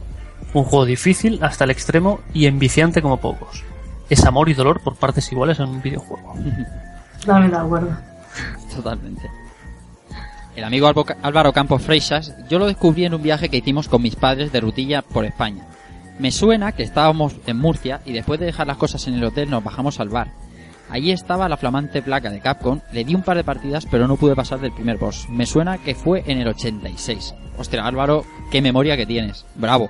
Un 0.53 0.63
juego 0.63 0.85
difícil 0.85 1.39
hasta 1.43 1.65
el 1.65 1.71
extremo 1.71 2.21
y 2.33 2.45
enviciante 2.45 3.01
como 3.01 3.19
pocos. 3.19 3.63
Es 4.09 4.23
amor 4.25 4.47
y 4.49 4.53
dolor 4.53 4.81
por 4.81 4.95
partes 4.95 5.31
iguales 5.31 5.59
en 5.59 5.67
un 5.67 5.81
videojuego. 5.81 6.35
Totalmente 7.19 7.57
de 7.57 7.61
acuerdo. 7.61 7.97
Totalmente. 8.73 9.42
El 10.55 10.63
amigo 10.63 10.87
Álvaro 11.23 11.51
Campos 11.51 11.81
Freixas, 11.81 12.35
yo 12.47 12.59
lo 12.59 12.67
descubrí 12.67 13.05
en 13.05 13.15
un 13.15 13.23
viaje 13.23 13.49
que 13.49 13.57
hicimos 13.57 13.87
con 13.87 14.03
mis 14.03 14.15
padres 14.15 14.51
de 14.51 14.61
rutilla 14.61 15.01
por 15.01 15.25
España. 15.25 15.65
Me 16.19 16.31
suena 16.31 16.73
que 16.73 16.83
estábamos 16.83 17.35
en 17.47 17.57
Murcia 17.57 18.01
y 18.05 18.13
después 18.13 18.39
de 18.39 18.45
dejar 18.45 18.67
las 18.67 18.77
cosas 18.77 19.07
en 19.07 19.15
el 19.15 19.23
hotel 19.23 19.49
nos 19.49 19.63
bajamos 19.63 19.99
al 19.99 20.09
bar. 20.09 20.27
Allí 20.91 21.11
estaba 21.11 21.49
la 21.49 21.57
flamante 21.57 22.03
placa 22.03 22.29
de 22.29 22.39
Capcom, 22.39 22.81
le 22.91 23.03
di 23.03 23.15
un 23.15 23.23
par 23.23 23.35
de 23.35 23.43
partidas 23.43 23.87
pero 23.89 24.07
no 24.07 24.15
pude 24.15 24.35
pasar 24.35 24.59
del 24.59 24.71
primer 24.71 24.97
boss. 24.97 25.27
Me 25.27 25.47
suena 25.47 25.79
que 25.79 25.95
fue 25.95 26.23
en 26.27 26.37
el 26.37 26.47
86. 26.47 27.33
Ostras, 27.57 27.87
Álvaro, 27.87 28.23
qué 28.51 28.61
memoria 28.61 28.95
que 28.95 29.07
tienes. 29.07 29.45
Bravo. 29.55 29.89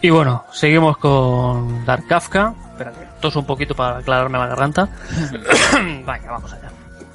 Y 0.00 0.10
bueno, 0.10 0.44
seguimos 0.52 0.96
con 0.98 1.84
Dark 1.84 2.06
Kafka. 2.06 2.54
Espérate, 2.70 3.08
toso 3.20 3.40
un 3.40 3.46
poquito 3.46 3.74
para 3.74 3.98
aclararme 3.98 4.38
la 4.38 4.46
garganta. 4.46 4.88
Venga, 5.72 6.30
vamos 6.30 6.52
allá. 6.52 6.73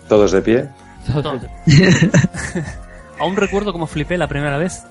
Todos 0.10 1.42
de 1.42 1.50
pie. 1.66 2.12
Aún 3.20 3.36
recuerdo 3.36 3.72
cómo 3.72 3.88
flipé 3.88 4.18
la 4.18 4.28
primera 4.28 4.58
vez 4.58 4.84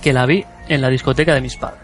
que 0.00 0.12
la 0.12 0.26
vi 0.26 0.44
en 0.68 0.80
la 0.80 0.88
discoteca 0.88 1.34
de 1.34 1.40
mis 1.40 1.56
padres. 1.56 1.80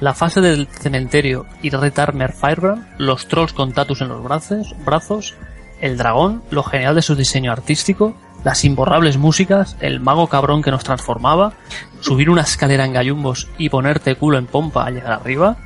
La 0.00 0.14
fase 0.14 0.40
del 0.40 0.66
cementerio 0.66 1.46
y 1.62 1.70
Red 1.70 1.98
Armor 1.98 2.32
Firebrand, 2.32 2.86
los 2.98 3.28
trolls 3.28 3.52
con 3.52 3.72
tatus 3.72 4.00
en 4.02 4.08
los 4.08 4.22
brazos, 4.22 4.74
brazos, 4.84 5.34
el 5.80 5.96
dragón, 5.96 6.42
lo 6.50 6.62
genial 6.62 6.94
de 6.94 7.02
su 7.02 7.14
diseño 7.14 7.52
artístico, 7.52 8.14
las 8.44 8.64
imborrables 8.64 9.16
músicas, 9.16 9.76
el 9.80 10.00
mago 10.00 10.28
cabrón 10.28 10.62
que 10.62 10.70
nos 10.70 10.84
transformaba, 10.84 11.54
subir 12.00 12.30
una 12.30 12.42
escalera 12.42 12.84
en 12.84 12.92
gallumbos 12.92 13.48
y 13.58 13.70
ponerte 13.70 14.16
culo 14.16 14.38
en 14.38 14.46
pompa 14.46 14.84
al 14.84 14.94
llegar 14.94 15.12
arriba. 15.12 15.56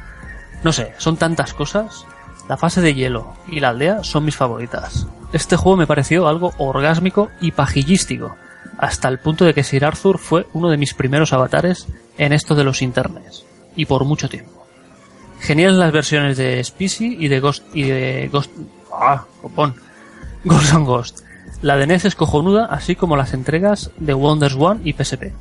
No 0.62 0.73
sé, 0.73 0.94
son 0.99 1.17
tantas 1.17 1.52
cosas. 1.52 2.07
La 2.51 2.57
fase 2.57 2.81
de 2.81 2.95
hielo 2.95 3.33
y 3.47 3.61
la 3.61 3.69
aldea 3.69 4.03
son 4.03 4.25
mis 4.25 4.35
favoritas. 4.35 5.07
Este 5.33 5.55
juego 5.55 5.77
me 5.77 5.87
pareció 5.87 6.27
algo 6.27 6.53
orgásmico 6.59 7.29
y 7.41 7.53
pajillístico, 7.53 8.35
hasta 8.77 9.07
el 9.07 9.20
punto 9.20 9.45
de 9.45 9.55
que 9.55 9.62
Sir 9.62 9.85
Arthur 9.85 10.19
fue 10.19 10.49
uno 10.53 10.69
de 10.69 10.77
mis 10.77 10.93
primeros 10.93 11.33
avatares 11.33 11.87
en 12.19 12.33
esto 12.33 12.57
de 12.57 12.65
los 12.65 12.83
internes, 12.83 13.45
y 13.77 13.85
por 13.85 14.05
mucho 14.05 14.29
tiempo. 14.29 14.67
Geniales 15.39 15.77
las 15.79 15.93
versiones 15.93 16.37
de 16.39 16.65
Species 16.65 17.15
y 17.20 17.29
de 17.29 17.39
Ghost 17.39 17.62
y 17.73 17.85
de 17.85 18.29
Ghost 18.33 18.51
ah, 18.93 19.23
copón. 19.41 19.77
Ghost 20.45 20.75
and 20.75 20.87
Ghost. 20.87 21.20
La 21.62 21.77
de 21.77 21.87
NES 21.87 22.07
es 22.07 22.17
cojonuda, 22.17 22.65
así 22.67 22.97
como 22.97 23.17
las 23.17 23.33
entregas 23.33 23.93
de 23.97 24.12
Wonders 24.12 24.57
One 24.59 24.81
y 24.83 24.93
PSP. 24.95 25.33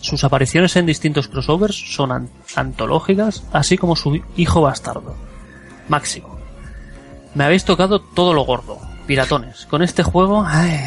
Sus 0.00 0.24
apariciones 0.24 0.74
en 0.74 0.86
distintos 0.86 1.28
crossovers 1.28 1.94
son 1.94 2.10
an- 2.10 2.30
antológicas, 2.56 3.44
así 3.52 3.78
como 3.78 3.94
su 3.94 4.20
hijo 4.36 4.60
bastardo. 4.62 5.14
Máximo. 5.90 6.38
Me 7.34 7.44
habéis 7.44 7.64
tocado 7.64 8.00
todo 8.00 8.32
lo 8.32 8.44
gordo. 8.44 8.78
Piratones. 9.06 9.66
Con 9.66 9.82
este 9.82 10.02
juego... 10.02 10.44
ay, 10.46 10.80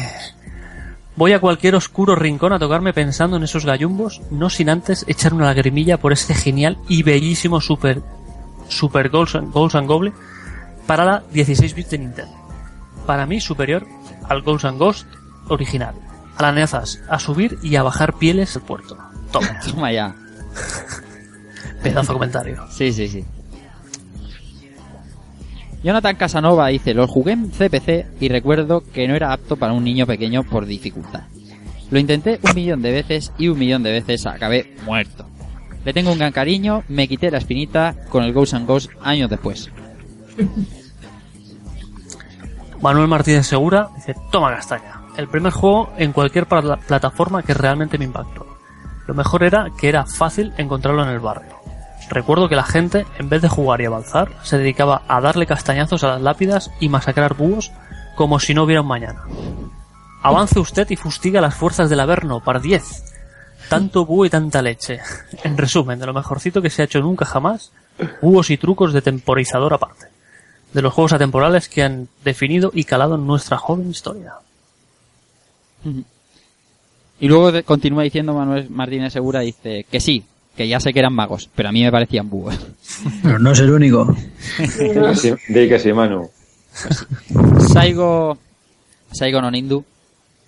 voy 1.14 1.32
a 1.32 1.40
cualquier 1.40 1.76
oscuro 1.76 2.16
rincón 2.16 2.52
a 2.52 2.58
tocarme 2.58 2.92
pensando 2.92 3.36
en 3.36 3.44
esos 3.44 3.66
gallumbos, 3.66 4.22
no 4.30 4.50
sin 4.50 4.70
antes 4.70 5.04
echar 5.06 5.34
una 5.34 5.44
lagrimilla 5.44 5.98
por 5.98 6.12
este 6.12 6.34
genial 6.34 6.78
y 6.88 7.02
bellísimo 7.02 7.60
Super... 7.60 8.02
Super 8.68 9.10
Goals 9.10 9.34
and, 9.34 9.52
Goals 9.52 9.74
and 9.74 9.86
Goblin 9.86 10.14
para 10.86 11.04
la 11.04 11.22
16 11.30 11.74
bits 11.74 11.90
de 11.90 11.98
Nintendo. 11.98 12.34
Para 13.06 13.26
mí 13.26 13.40
superior 13.40 13.86
al 14.26 14.40
Ghost 14.40 14.64
and 14.64 14.78
Ghost 14.78 15.06
original. 15.48 15.94
A 16.38 16.42
las 16.42 16.54
nezas, 16.54 17.00
a 17.08 17.18
subir 17.18 17.58
y 17.62 17.76
a 17.76 17.82
bajar 17.82 18.14
pieles 18.14 18.56
al 18.56 18.62
puerto. 18.62 18.96
Toma, 19.30 19.60
Toma 19.70 19.92
ya. 19.92 20.14
pedazo 21.82 22.14
comentario. 22.14 22.64
Sí, 22.70 22.90
sí, 22.90 23.06
sí. 23.06 23.24
Jonathan 25.84 26.16
Casanova 26.16 26.68
dice, 26.68 26.94
lo 26.94 27.06
jugué 27.06 27.32
en 27.32 27.50
CPC 27.50 28.06
y 28.20 28.28
recuerdo 28.30 28.82
que 28.92 29.06
no 29.06 29.14
era 29.14 29.32
apto 29.32 29.56
para 29.56 29.74
un 29.74 29.84
niño 29.84 30.06
pequeño 30.06 30.42
por 30.42 30.64
dificultad. 30.66 31.24
Lo 31.90 31.98
intenté 31.98 32.40
un 32.42 32.54
millón 32.54 32.80
de 32.82 32.90
veces 32.90 33.32
y 33.38 33.48
un 33.48 33.58
millón 33.58 33.82
de 33.82 33.92
veces 33.92 34.24
acabé 34.26 34.74
muerto. 34.86 35.26
Le 35.84 35.92
tengo 35.92 36.10
un 36.10 36.18
gran 36.18 36.32
cariño, 36.32 36.82
me 36.88 37.06
quité 37.06 37.30
la 37.30 37.36
espinita 37.38 37.94
con 38.08 38.24
el 38.24 38.32
Ghost 38.32 38.54
and 38.54 38.66
Ghost 38.66 38.90
años 39.02 39.28
después. 39.28 39.70
Manuel 42.80 43.08
Martínez 43.08 43.46
Segura 43.46 43.90
dice, 43.94 44.14
toma 44.32 44.54
castaña. 44.54 45.02
El 45.16 45.28
primer 45.28 45.52
juego 45.52 45.92
en 45.98 46.12
cualquier 46.12 46.46
pla- 46.46 46.78
plataforma 46.78 47.42
que 47.42 47.54
realmente 47.54 47.98
me 47.98 48.06
impactó. 48.06 48.46
Lo 49.06 49.14
mejor 49.14 49.42
era 49.44 49.68
que 49.78 49.88
era 49.90 50.06
fácil 50.06 50.52
encontrarlo 50.56 51.02
en 51.04 51.10
el 51.10 51.20
barrio. 51.20 51.52
Recuerdo 52.10 52.48
que 52.48 52.56
la 52.56 52.64
gente, 52.64 53.06
en 53.18 53.28
vez 53.28 53.42
de 53.42 53.48
jugar 53.48 53.80
y 53.80 53.86
avanzar, 53.86 54.30
se 54.42 54.58
dedicaba 54.58 55.02
a 55.08 55.20
darle 55.20 55.46
castañazos 55.46 56.04
a 56.04 56.08
las 56.08 56.22
lápidas 56.22 56.70
y 56.80 56.88
masacrar 56.88 57.34
búhos 57.34 57.72
como 58.14 58.38
si 58.40 58.54
no 58.54 58.64
hubiera 58.64 58.82
un 58.82 58.88
mañana. 58.88 59.22
Avance 60.22 60.58
usted 60.58 60.88
y 60.90 60.96
fustiga 60.96 61.40
las 61.40 61.54
fuerzas 61.54 61.90
del 61.90 62.00
Averno, 62.00 62.40
par 62.40 62.60
10. 62.60 63.04
Tanto 63.68 64.06
búho 64.06 64.26
y 64.26 64.30
tanta 64.30 64.62
leche. 64.62 65.00
En 65.44 65.56
resumen, 65.56 65.98
de 65.98 66.06
lo 66.06 66.14
mejorcito 66.14 66.62
que 66.62 66.70
se 66.70 66.82
ha 66.82 66.84
hecho 66.86 67.00
nunca 67.00 67.24
jamás, 67.24 67.72
búhos 68.22 68.50
y 68.50 68.56
trucos 68.56 68.92
de 68.92 69.02
temporizador 69.02 69.74
aparte. 69.74 70.06
De 70.72 70.82
los 70.82 70.92
juegos 70.92 71.12
atemporales 71.12 71.68
que 71.68 71.82
han 71.82 72.08
definido 72.24 72.70
y 72.74 72.84
calado 72.84 73.14
en 73.14 73.26
nuestra 73.26 73.58
joven 73.58 73.90
historia. 73.90 74.34
Y 77.20 77.28
luego 77.28 77.62
continúa 77.64 78.02
diciendo 78.02 78.34
Manuel 78.34 78.70
Martínez 78.70 79.12
Segura, 79.12 79.40
dice 79.40 79.86
que 79.90 80.00
sí, 80.00 80.24
que 80.56 80.68
ya 80.68 80.80
sé 80.80 80.92
que 80.92 81.00
eran 81.00 81.14
magos, 81.14 81.50
pero 81.54 81.68
a 81.68 81.72
mí 81.72 81.82
me 81.82 81.90
parecían 81.90 82.28
búhos. 82.30 82.58
Pero 83.22 83.38
no 83.38 83.52
es 83.52 83.60
el 83.60 83.70
único. 83.70 84.14
Di 84.58 84.92
que 84.92 85.16
sí, 85.16 85.32
di 85.48 85.68
que 85.68 85.78
sí, 85.78 85.92
Manu. 85.92 86.30
Saigo, 87.72 88.38
Saigo 89.12 89.40
Nonindu 89.40 89.84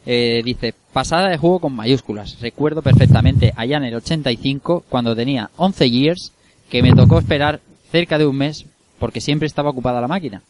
eh, 0.09 0.43
dice, 0.45 0.73
pasada 0.93 1.29
de 1.29 1.37
juego 1.37 1.59
con 1.59 1.75
mayúsculas. 1.75 2.41
Recuerdo 2.41 2.81
perfectamente 2.81 3.53
allá 3.57 3.77
en 3.79 3.85
el 3.85 3.95
85, 3.97 4.85
cuando 4.89 5.17
tenía 5.17 5.51
11 5.57 5.91
years, 5.91 6.33
que 6.71 6.83
me 6.83 6.93
tocó 6.93 7.19
esperar 7.19 7.61
cerca 7.91 8.17
de 8.17 8.27
un 8.27 8.37
mes 8.37 8.67
porque 9.01 9.21
siempre 9.21 9.47
estaba 9.47 9.71
ocupada 9.71 10.01
la 10.01 10.09
máquina. 10.09 10.43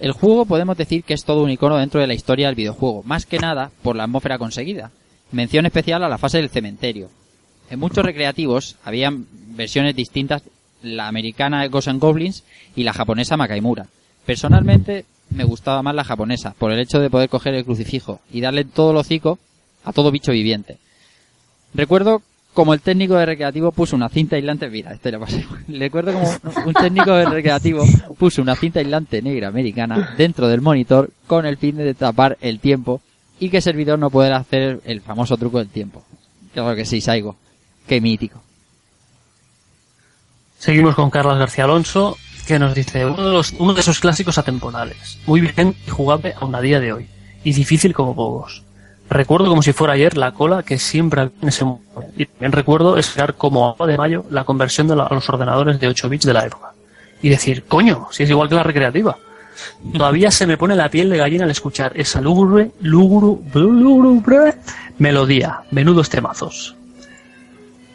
El 0.00 0.12
juego 0.12 0.46
podemos 0.46 0.76
decir 0.76 1.04
que 1.04 1.14
es 1.14 1.24
todo 1.24 1.42
un 1.42 1.50
icono 1.50 1.76
dentro 1.76 2.00
de 2.00 2.06
la 2.06 2.14
historia 2.14 2.46
del 2.46 2.56
videojuego, 2.56 3.02
más 3.04 3.24
que 3.24 3.38
nada 3.38 3.70
por 3.82 3.96
la 3.96 4.04
atmósfera 4.04 4.38
conseguida. 4.38 4.90
Mención 5.30 5.66
especial 5.66 6.02
a 6.02 6.08
la 6.08 6.18
fase 6.18 6.38
del 6.38 6.50
cementerio. 6.50 7.08
En 7.70 7.78
muchos 7.78 8.04
recreativos 8.04 8.76
habían 8.84 9.26
versiones 9.54 9.94
distintas, 9.94 10.42
la 10.82 11.08
americana 11.08 11.66
Ghosts 11.66 11.88
and 11.88 12.00
Goblins 12.00 12.44
y 12.74 12.84
la 12.84 12.92
japonesa 12.92 13.36
Makaimura. 13.36 13.86
Personalmente 14.24 15.04
me 15.30 15.44
gustaba 15.44 15.82
más 15.82 15.94
la 15.94 16.04
japonesa, 16.04 16.54
por 16.58 16.72
el 16.72 16.78
hecho 16.78 17.00
de 17.00 17.10
poder 17.10 17.28
coger 17.28 17.54
el 17.54 17.64
crucifijo 17.64 18.20
y 18.32 18.40
darle 18.40 18.64
todo 18.64 18.92
el 18.92 18.96
hocico 18.96 19.38
a 19.84 19.92
todo 19.92 20.10
bicho 20.10 20.32
viviente. 20.32 20.78
Recuerdo 21.74 22.22
como 22.54 22.72
el 22.72 22.80
técnico 22.80 23.16
de 23.16 23.26
recreativo 23.26 23.72
puso 23.72 23.94
una 23.94 24.08
cinta 24.08 24.36
aislante, 24.36 24.68
mira, 24.70 24.92
este 24.92 25.12
lo 25.12 25.20
pasé. 25.20 25.44
Recuerdo 25.68 26.12
como 26.12 26.28
un 26.66 26.74
técnico 26.74 27.12
de 27.12 27.26
recreativo 27.26 27.84
puso 28.18 28.40
una 28.40 28.56
cinta 28.56 28.80
aislante 28.80 29.20
negra 29.20 29.48
americana 29.48 30.14
dentro 30.16 30.48
del 30.48 30.62
monitor 30.62 31.10
con 31.26 31.44
el 31.44 31.58
fin 31.58 31.76
de 31.76 31.94
tapar 31.94 32.38
el 32.40 32.60
tiempo 32.60 33.02
y 33.38 33.50
que 33.50 33.58
el 33.58 33.62
servidor 33.62 33.98
no 33.98 34.10
pudiera 34.10 34.38
hacer 34.38 34.80
el 34.84 35.00
famoso 35.02 35.36
truco 35.36 35.58
del 35.58 35.68
tiempo. 35.68 36.02
Claro 36.54 36.74
que 36.74 36.86
sí, 36.86 37.00
Saigo. 37.00 37.36
Qué 37.88 38.02
mítico. 38.02 38.42
Seguimos 40.58 40.94
con 40.94 41.08
Carlos 41.08 41.38
García 41.38 41.64
Alonso, 41.64 42.18
que 42.46 42.58
nos 42.58 42.74
dice 42.74 43.06
uno 43.06 43.42
de, 43.74 43.80
esos 43.80 43.98
clásicos 43.98 44.36
atemporales, 44.36 45.18
muy 45.26 45.40
bien 45.40 45.74
y 45.86 45.90
jugable 45.90 46.34
aún 46.38 46.54
a 46.54 46.60
día 46.60 46.80
de 46.80 46.92
hoy, 46.92 47.08
y 47.44 47.52
difícil 47.52 47.94
como 47.94 48.14
pocos. 48.14 48.62
Recuerdo 49.08 49.48
como 49.48 49.62
si 49.62 49.72
fuera 49.72 49.94
ayer 49.94 50.18
la 50.18 50.32
cola 50.32 50.62
que 50.62 50.78
siempre 50.78 51.22
había 51.22 51.32
en 51.40 51.48
ese 51.48 51.64
momento. 51.64 52.04
Y 52.14 52.26
también 52.26 52.52
recuerdo 52.52 52.98
esperar 52.98 53.36
como 53.36 53.66
agua 53.66 53.86
de 53.86 53.96
mayo 53.96 54.26
la 54.30 54.44
conversión 54.44 54.86
de 54.86 54.92
a 54.92 55.08
los 55.10 55.28
ordenadores 55.30 55.80
de 55.80 55.88
8 55.88 56.10
bits 56.10 56.26
de 56.26 56.34
la 56.34 56.44
época. 56.44 56.72
Y 57.22 57.30
decir, 57.30 57.64
coño, 57.64 58.08
si 58.10 58.24
es 58.24 58.30
igual 58.30 58.50
que 58.50 58.54
la 58.54 58.64
recreativa. 58.64 59.16
Todavía 59.94 60.30
se 60.30 60.46
me 60.46 60.58
pone 60.58 60.76
la 60.76 60.90
piel 60.90 61.08
de 61.08 61.16
gallina 61.16 61.44
al 61.44 61.50
escuchar 61.50 61.92
esa 61.94 62.20
lúgubre, 62.20 62.70
lúgubre, 62.80 63.40
lúgubre 63.54 64.54
melodía. 64.98 65.62
Menudos 65.70 66.10
temazos. 66.10 66.77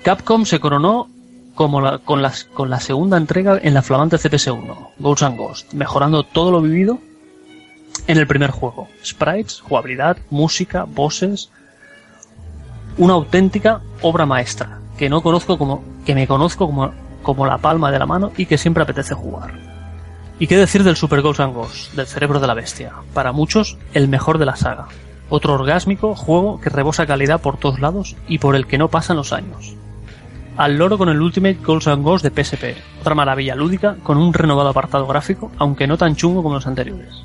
Capcom 0.04 0.46
se 0.46 0.60
coronó 0.60 1.10
como 1.56 1.82
la- 1.82 2.00
con, 2.00 2.22
las- 2.22 2.46
con 2.46 2.70
la 2.70 2.80
segunda 2.80 3.18
entrega 3.18 3.60
en 3.62 3.74
la 3.74 3.82
flamante 3.82 4.18
CPS-1, 4.18 4.90
Ghosts 5.00 5.24
and 5.24 5.38
Ghosts, 5.38 5.74
mejorando 5.74 6.24
todo 6.24 6.52
lo 6.52 6.62
vivido 6.62 7.00
en 8.08 8.18
el 8.18 8.28
primer 8.28 8.52
juego. 8.52 8.88
Sprites, 9.06 9.62
jugabilidad, 9.62 10.18
música, 10.30 10.86
bosses. 10.86 11.52
Una 12.98 13.14
auténtica 13.14 13.82
obra 14.02 14.26
maestra 14.26 14.80
que 14.98 15.10
no 15.10 15.22
conozco 15.22 15.58
como 15.58 15.84
que 16.06 16.14
me 16.16 16.28
conozco 16.28 16.68
como, 16.68 16.92
como 17.24 17.46
la 17.46 17.58
palma 17.58 17.92
de 17.92 18.00
la 18.00 18.06
mano 18.06 18.32
y 18.38 18.46
que 18.46 18.58
siempre 18.58 18.84
apetece 18.84 19.14
jugar. 19.16 19.54
¿Y 20.40 20.48
qué 20.48 20.58
decir 20.58 20.84
del 20.84 20.96
Super 20.98 21.22
Ghosts 21.22 21.40
and 21.40 21.54
Ghosts, 21.56 21.96
del 21.96 22.08
cerebro 22.08 22.40
de 22.40 22.48
la 22.48 22.54
bestia? 22.56 22.92
Para 23.14 23.32
muchos, 23.32 23.78
el 23.94 24.08
mejor 24.08 24.38
de 24.40 24.46
la 24.46 24.56
saga. 24.56 24.88
Otro 25.30 25.54
orgásmico 25.54 26.16
juego 26.16 26.60
que 26.60 26.70
rebosa 26.70 27.06
calidad 27.08 27.40
por 27.42 27.58
todos 27.58 27.80
lados 27.80 28.16
y 28.28 28.40
por 28.40 28.56
el 28.56 28.68
que 28.68 28.78
no 28.78 28.90
pasan 28.90 29.18
los 29.18 29.32
años. 29.34 29.76
Al 30.56 30.78
loro 30.78 31.00
con 31.00 31.10
el 31.10 31.20
Ultimate 31.20 31.58
Ghosts 31.64 31.88
and 31.88 32.04
Ghosts 32.04 32.30
de 32.30 32.44
PSP, 32.44 32.78
otra 33.02 33.16
maravilla 33.16 33.56
lúdica 33.56 33.96
con 34.04 34.18
un 34.18 34.34
renovado 34.34 34.70
apartado 34.70 35.08
gráfico, 35.08 35.52
aunque 35.58 35.88
no 35.88 35.98
tan 35.98 36.16
chungo 36.16 36.44
como 36.44 36.56
los 36.56 36.68
anteriores. 36.68 37.24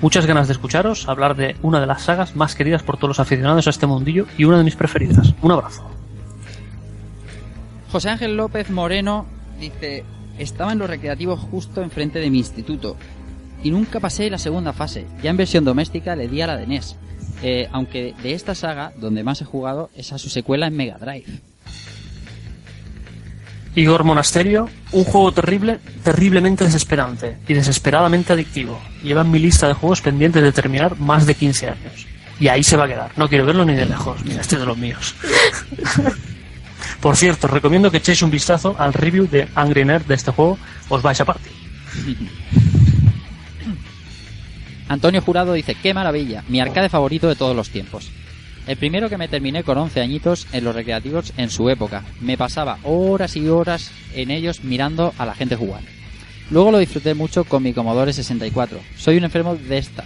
Muchas 0.00 0.26
ganas 0.26 0.46
de 0.46 0.52
escucharos 0.52 1.08
hablar 1.08 1.34
de 1.34 1.56
una 1.62 1.80
de 1.80 1.86
las 1.86 2.02
sagas 2.02 2.36
más 2.36 2.54
queridas 2.54 2.84
por 2.84 2.98
todos 2.98 3.08
los 3.08 3.20
aficionados 3.20 3.66
a 3.66 3.70
este 3.70 3.86
mundillo 3.86 4.26
y 4.38 4.44
una 4.44 4.58
de 4.58 4.64
mis 4.64 4.76
preferidas. 4.76 5.34
Un 5.42 5.50
abrazo. 5.50 5.90
José 7.90 8.10
Ángel 8.10 8.36
López 8.36 8.70
Moreno 8.70 9.26
dice, 9.58 10.04
estaba 10.38 10.72
en 10.72 10.78
los 10.78 10.90
recreativos 10.90 11.40
justo 11.40 11.82
enfrente 11.82 12.20
de 12.20 12.30
mi 12.30 12.38
instituto 12.38 12.96
y 13.64 13.72
nunca 13.72 13.98
pasé 13.98 14.30
la 14.30 14.38
segunda 14.38 14.72
fase. 14.72 15.06
Ya 15.20 15.30
en 15.30 15.36
versión 15.36 15.64
doméstica 15.64 16.14
le 16.14 16.28
di 16.28 16.42
a 16.42 16.46
la 16.46 16.56
de 16.56 16.66
NES. 16.68 16.96
Eh, 17.42 17.68
aunque 17.72 18.14
de 18.22 18.34
esta 18.34 18.54
saga, 18.54 18.92
donde 18.98 19.24
más 19.24 19.42
he 19.42 19.44
jugado, 19.44 19.90
es 19.96 20.12
a 20.12 20.18
su 20.18 20.28
secuela 20.28 20.68
en 20.68 20.76
Mega 20.76 20.98
Drive. 20.98 21.40
Igor 23.76 24.04
Monasterio, 24.04 24.70
un 24.92 25.04
juego 25.04 25.32
terrible, 25.32 25.78
terriblemente 26.02 26.64
desesperante 26.64 27.36
y 27.46 27.52
desesperadamente 27.52 28.32
adictivo. 28.32 28.80
Lleva 29.02 29.20
en 29.20 29.30
mi 29.30 29.38
lista 29.38 29.68
de 29.68 29.74
juegos 29.74 30.00
pendientes 30.00 30.42
de 30.42 30.50
terminar 30.50 30.98
más 30.98 31.26
de 31.26 31.34
15 31.34 31.68
años. 31.68 32.06
Y 32.40 32.48
ahí 32.48 32.64
se 32.64 32.78
va 32.78 32.86
a 32.86 32.88
quedar. 32.88 33.12
No 33.16 33.28
quiero 33.28 33.44
verlo 33.44 33.66
ni 33.66 33.74
de 33.74 33.84
lejos. 33.84 34.24
Mira, 34.24 34.40
este 34.40 34.54
es 34.54 34.62
de 34.62 34.66
los 34.66 34.78
míos. 34.78 35.14
Por 37.00 37.16
cierto, 37.16 37.48
recomiendo 37.48 37.90
que 37.90 37.98
echéis 37.98 38.22
un 38.22 38.30
vistazo 38.30 38.74
al 38.78 38.94
review 38.94 39.28
de 39.28 39.46
Angry 39.54 39.84
Nerd 39.84 40.06
de 40.06 40.14
este 40.14 40.32
juego. 40.32 40.58
Os 40.88 41.02
vais 41.02 41.20
a 41.20 41.26
partir. 41.26 41.52
Antonio 44.88 45.20
Jurado 45.20 45.52
dice, 45.52 45.74
qué 45.74 45.92
maravilla, 45.92 46.44
mi 46.48 46.60
arcade 46.60 46.88
favorito 46.88 47.28
de 47.28 47.36
todos 47.36 47.54
los 47.54 47.68
tiempos. 47.68 48.10
El 48.66 48.76
primero 48.76 49.08
que 49.08 49.16
me 49.16 49.28
terminé 49.28 49.62
con 49.62 49.78
11 49.78 50.00
añitos 50.00 50.46
en 50.52 50.64
los 50.64 50.74
recreativos 50.74 51.32
en 51.36 51.50
su 51.50 51.70
época. 51.70 52.04
Me 52.20 52.36
pasaba 52.36 52.78
horas 52.82 53.36
y 53.36 53.48
horas 53.48 53.92
en 54.14 54.30
ellos 54.30 54.64
mirando 54.64 55.14
a 55.18 55.26
la 55.26 55.34
gente 55.34 55.54
jugar. 55.54 55.82
Luego 56.50 56.72
lo 56.72 56.78
disfruté 56.78 57.14
mucho 57.14 57.44
con 57.44 57.62
mi 57.62 57.72
Commodore 57.72 58.12
64. 58.12 58.80
Soy 58.96 59.18
un 59.18 59.24
enfermo 59.24 59.54
de 59.54 59.78
esta. 59.78 60.04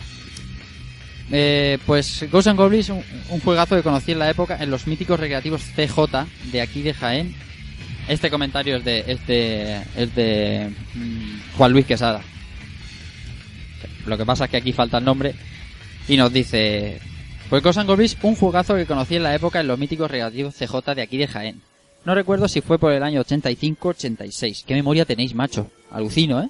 Eh, 1.32 1.78
pues 1.86 2.26
Ghosts 2.30 2.48
and 2.48 2.58
Goblins, 2.58 2.88
un, 2.88 3.02
un 3.30 3.40
juegazo 3.40 3.76
que 3.76 3.82
conocí 3.82 4.12
en 4.12 4.18
la 4.18 4.28
época 4.28 4.58
en 4.60 4.70
los 4.70 4.86
míticos 4.86 5.20
recreativos 5.20 5.62
CJ 5.76 6.26
de 6.50 6.60
aquí 6.60 6.82
de 6.82 6.92
Jaén. 6.92 7.34
Este 8.08 8.30
comentario 8.30 8.76
es 8.76 8.84
de, 8.84 8.98
es 9.06 9.20
es 9.96 10.14
de 10.14 10.70
mm, 10.94 11.56
Juan 11.56 11.72
Luis 11.72 11.86
Quesada. 11.86 12.22
Lo 14.06 14.18
que 14.18 14.26
pasa 14.26 14.44
es 14.44 14.50
que 14.50 14.56
aquí 14.56 14.72
falta 14.72 14.98
el 14.98 15.04
nombre 15.04 15.34
y 16.08 16.16
nos 16.16 16.32
dice, 16.32 17.00
pues 17.50 17.64
Ghosts 17.64 17.78
and 17.78 17.90
Goblins, 17.90 18.16
un 18.22 18.36
juegazo 18.36 18.76
que 18.76 18.86
conocí 18.86 19.16
en 19.16 19.24
la 19.24 19.34
época 19.34 19.60
en 19.60 19.66
los 19.66 19.76
míticos 19.76 20.08
recreativos 20.08 20.54
CJ 20.54 20.94
de 20.94 21.02
aquí 21.02 21.18
de 21.18 21.26
Jaén. 21.26 21.60
No 22.04 22.14
recuerdo 22.14 22.46
si 22.46 22.60
fue 22.60 22.78
por 22.78 22.92
el 22.92 23.02
año 23.02 23.20
85-86. 23.24 24.64
¿Qué 24.64 24.74
memoria 24.74 25.04
tenéis, 25.04 25.34
macho? 25.34 25.68
Alucino, 25.90 26.40
¿eh? 26.40 26.48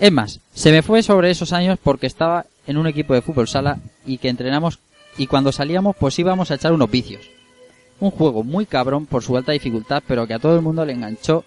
Es 0.00 0.10
más, 0.10 0.40
se 0.54 0.72
me 0.72 0.80
fue 0.80 1.02
sobre 1.02 1.30
esos 1.30 1.52
años 1.52 1.78
porque 1.82 2.06
estaba 2.06 2.46
en 2.66 2.78
un 2.78 2.86
equipo 2.86 3.12
de 3.12 3.20
fútbol 3.20 3.46
sala 3.46 3.78
y 4.06 4.16
que 4.16 4.30
entrenamos 4.30 4.78
y 5.18 5.26
cuando 5.26 5.52
salíamos 5.52 5.94
pues 5.96 6.18
íbamos 6.18 6.50
a 6.50 6.54
echar 6.54 6.72
unos 6.72 6.90
vicios. 6.90 7.28
Un 8.00 8.10
juego 8.10 8.42
muy 8.42 8.64
cabrón 8.64 9.04
por 9.04 9.22
su 9.22 9.36
alta 9.36 9.52
dificultad 9.52 10.02
pero 10.06 10.26
que 10.26 10.34
a 10.34 10.38
todo 10.38 10.56
el 10.56 10.62
mundo 10.62 10.84
le 10.86 10.94
enganchó 10.94 11.44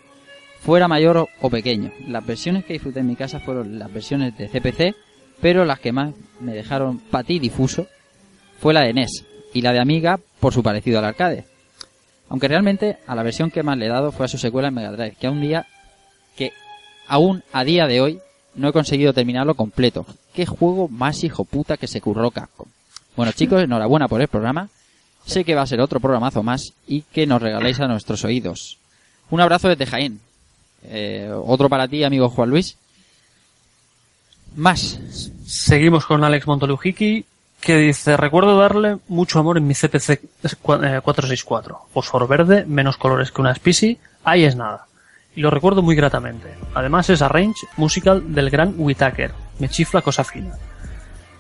fuera 0.61 0.87
mayor 0.87 1.27
o, 1.41 1.49
pequeño. 1.49 1.91
Las 2.07 2.25
versiones 2.25 2.65
que 2.65 2.73
disfruté 2.73 2.99
en 2.99 3.07
mi 3.07 3.15
casa 3.15 3.39
fueron 3.39 3.79
las 3.79 3.91
versiones 3.91 4.37
de 4.37 4.47
CPC 4.47 4.95
pero 5.41 5.65
las 5.65 5.79
que 5.79 5.91
más 5.91 6.13
me 6.39 6.53
dejaron 6.53 6.99
patí 6.99 7.39
difuso 7.39 7.87
fue 8.59 8.73
la 8.73 8.81
de 8.81 8.93
NES 8.93 9.25
y 9.53 9.61
la 9.61 9.73
de 9.73 9.79
Amiga 9.79 10.19
por 10.39 10.53
su 10.53 10.63
parecido 10.63 10.99
al 10.99 11.05
arcade. 11.05 11.45
Aunque 12.29 12.47
realmente 12.47 12.97
a 13.07 13.15
la 13.15 13.23
versión 13.23 13.49
que 13.49 13.63
más 13.63 13.77
le 13.77 13.87
he 13.87 13.89
dado 13.89 14.11
fue 14.11 14.25
a 14.25 14.29
su 14.29 14.37
secuela 14.37 14.67
en 14.67 14.75
Mega 14.75 14.91
Drive, 14.91 15.15
que 15.19 15.27
a 15.27 15.31
un 15.31 15.41
día 15.41 15.65
que 16.35 16.53
aún 17.07 17.43
a 17.51 17.63
día 17.63 17.87
de 17.87 18.01
hoy 18.01 18.19
no 18.55 18.69
he 18.69 18.73
conseguido 18.73 19.13
terminarlo 19.13 19.55
completo. 19.55 20.05
Qué 20.33 20.45
juego 20.45 20.87
más 20.87 21.23
hijo 21.23 21.45
puta 21.45 21.77
que 21.77 21.87
se 21.87 22.01
curró. 22.01 22.31
Bueno 23.15 23.31
chicos, 23.31 23.63
enhorabuena 23.63 24.07
por 24.07 24.21
el 24.21 24.27
programa. 24.27 24.69
Sé 25.25 25.43
que 25.43 25.55
va 25.55 25.63
a 25.63 25.67
ser 25.67 25.81
otro 25.81 25.99
programazo 25.99 26.43
más 26.43 26.73
y 26.87 27.01
que 27.01 27.25
nos 27.25 27.41
regaléis 27.41 27.79
a 27.79 27.87
nuestros 27.87 28.23
oídos. 28.23 28.77
Un 29.29 29.41
abrazo 29.41 29.69
desde 29.69 29.85
Jaén. 29.85 30.19
Eh, 30.83 31.31
otro 31.45 31.69
para 31.69 31.87
ti, 31.87 32.03
amigo 32.03 32.29
Juan 32.29 32.49
Luis. 32.49 32.77
Más. 34.55 34.99
Seguimos 35.45 36.05
con 36.05 36.23
Alex 36.23 36.47
Montolujiki, 36.47 37.25
que 37.61 37.77
dice, 37.77 38.15
recuerdo 38.17 38.57
darle 38.57 38.97
mucho 39.07 39.39
amor 39.39 39.57
en 39.57 39.67
mi 39.67 39.73
CPC 39.73 40.09
eh, 40.11 40.19
464. 40.63 41.87
Fosforo 41.93 42.27
verde, 42.27 42.65
menos 42.65 42.97
colores 42.97 43.31
que 43.31 43.41
una 43.41 43.53
Spisi, 43.53 43.99
ahí 44.23 44.45
es 44.45 44.55
nada. 44.55 44.85
Y 45.35 45.41
lo 45.41 45.49
recuerdo 45.49 45.81
muy 45.81 45.95
gratamente. 45.95 46.53
Además 46.73 47.09
es 47.09 47.21
arrange 47.21 47.67
musical 47.77 48.33
del 48.33 48.49
gran 48.49 48.73
Whitaker. 48.77 49.31
Me 49.59 49.69
chifla 49.69 50.01
cosa 50.01 50.23
fina. 50.23 50.55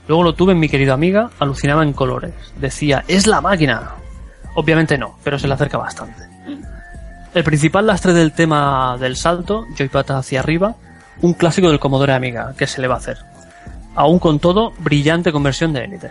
Luego 0.07 0.23
lo 0.23 0.33
tuve 0.33 0.53
en 0.53 0.59
mi 0.59 0.69
querida 0.69 0.93
amiga, 0.93 1.29
alucinaba 1.39 1.83
en 1.83 1.93
colores. 1.93 2.33
Decía, 2.57 3.03
es 3.07 3.27
la 3.27 3.41
máquina. 3.41 3.91
Obviamente 4.55 4.97
no, 4.97 5.17
pero 5.23 5.37
se 5.37 5.47
le 5.47 5.53
acerca 5.53 5.77
bastante. 5.77 6.23
El 7.33 7.43
principal 7.43 7.85
lastre 7.85 8.13
del 8.13 8.33
tema 8.33 8.97
del 8.99 9.15
salto, 9.15 9.65
joypad 9.77 10.11
hacia 10.11 10.39
arriba, 10.39 10.75
un 11.21 11.33
clásico 11.33 11.69
del 11.69 11.79
Commodore 11.79 12.13
Amiga, 12.13 12.53
que 12.57 12.65
se 12.65 12.81
le 12.81 12.87
va 12.87 12.95
a 12.95 12.97
hacer. 12.97 13.19
Aún 13.95 14.19
con 14.19 14.39
todo, 14.39 14.71
brillante 14.79 15.31
conversión 15.31 15.73
de 15.73 15.83
élite. 15.85 16.09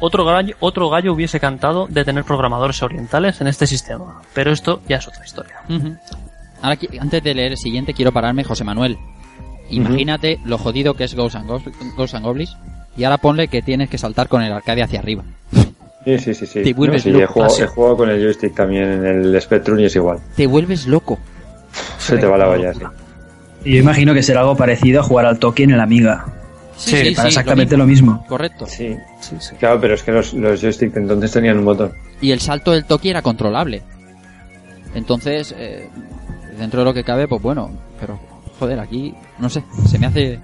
Otro 0.00 0.24
gallo, 0.24 0.56
otro 0.58 0.88
gallo 0.90 1.12
hubiese 1.12 1.38
cantado 1.38 1.86
de 1.88 2.04
tener 2.04 2.24
programadores 2.24 2.82
orientales 2.82 3.40
en 3.40 3.46
este 3.46 3.66
sistema, 3.68 4.20
pero 4.34 4.50
esto 4.50 4.80
ya 4.88 4.96
es 4.96 5.06
otra 5.06 5.24
historia. 5.24 5.56
Ahora, 6.60 6.78
antes 7.00 7.22
de 7.22 7.34
leer 7.34 7.52
el 7.52 7.58
siguiente, 7.58 7.94
quiero 7.94 8.10
pararme, 8.12 8.42
José 8.44 8.64
Manuel. 8.64 8.98
Imagínate 9.70 10.40
lo 10.44 10.58
jodido 10.58 10.94
que 10.94 11.04
es 11.04 11.14
Ghosts 11.14 11.36
and, 11.36 11.48
Ghost- 11.48 12.14
and 12.14 12.24
Goblins 12.24 12.56
y 12.96 13.04
ahora 13.04 13.18
ponle 13.18 13.48
que 13.48 13.62
tienes 13.62 13.88
que 13.88 13.96
saltar 13.96 14.28
con 14.28 14.42
el 14.42 14.52
arcade 14.52 14.82
hacia 14.82 14.98
arriba. 14.98 15.22
Sí, 16.04 16.18
sí, 16.18 16.34
sí. 16.34 16.46
sí. 16.46 16.62
Te 16.64 16.72
vuelves 16.74 17.02
sí, 17.04 17.10
loco. 17.10 17.22
he, 17.22 17.26
jugado, 17.26 17.52
Así. 17.52 17.62
he 17.62 17.66
jugado 17.68 17.96
con 17.96 18.10
el 18.10 18.20
joystick 18.20 18.54
también 18.54 18.84
en 18.84 19.04
el 19.06 19.40
Spectrum 19.40 19.78
y 19.78 19.84
es 19.84 19.94
igual. 19.94 20.18
Te 20.36 20.46
vuelves 20.48 20.86
loco. 20.88 21.18
Se 21.98 22.18
te 22.18 22.26
va 22.26 22.36
la 22.36 22.48
olla, 22.48 22.74
sí. 22.74 22.80
Y 23.64 23.74
yo 23.76 23.78
imagino 23.82 24.12
que 24.12 24.22
será 24.24 24.40
algo 24.40 24.56
parecido 24.56 25.00
a 25.00 25.04
jugar 25.04 25.26
al 25.26 25.38
toque 25.38 25.62
en 25.62 25.70
el 25.70 25.80
Amiga. 25.80 26.26
Sí, 26.84 27.14
para 27.14 27.28
exactamente 27.28 27.76
lo 27.76 27.86
mismo. 27.86 28.24
Correcto. 28.28 28.66
Sí, 28.66 28.96
Sí, 29.20 29.36
sí. 29.40 29.54
claro, 29.56 29.80
pero 29.80 29.94
es 29.94 30.02
que 30.02 30.12
los, 30.12 30.32
los 30.34 30.60
joysticks 30.60 30.96
entonces 30.96 31.30
tenían 31.32 31.58
un 31.58 31.64
botón. 31.64 31.92
Y 32.20 32.30
el 32.32 32.40
salto 32.40 32.72
del 32.72 32.84
Toki 32.84 33.10
era 33.10 33.22
controlable. 33.22 33.82
Entonces, 34.94 35.54
eh, 35.56 35.88
dentro 36.58 36.80
de 36.80 36.84
lo 36.84 36.94
que 36.94 37.04
cabe, 37.04 37.28
pues 37.28 37.40
bueno, 37.40 37.70
pero 38.00 38.18
joder, 38.58 38.78
aquí, 38.80 39.14
no 39.38 39.48
sé, 39.48 39.64
se 39.88 39.98
me 39.98 40.06
hace... 40.06 40.40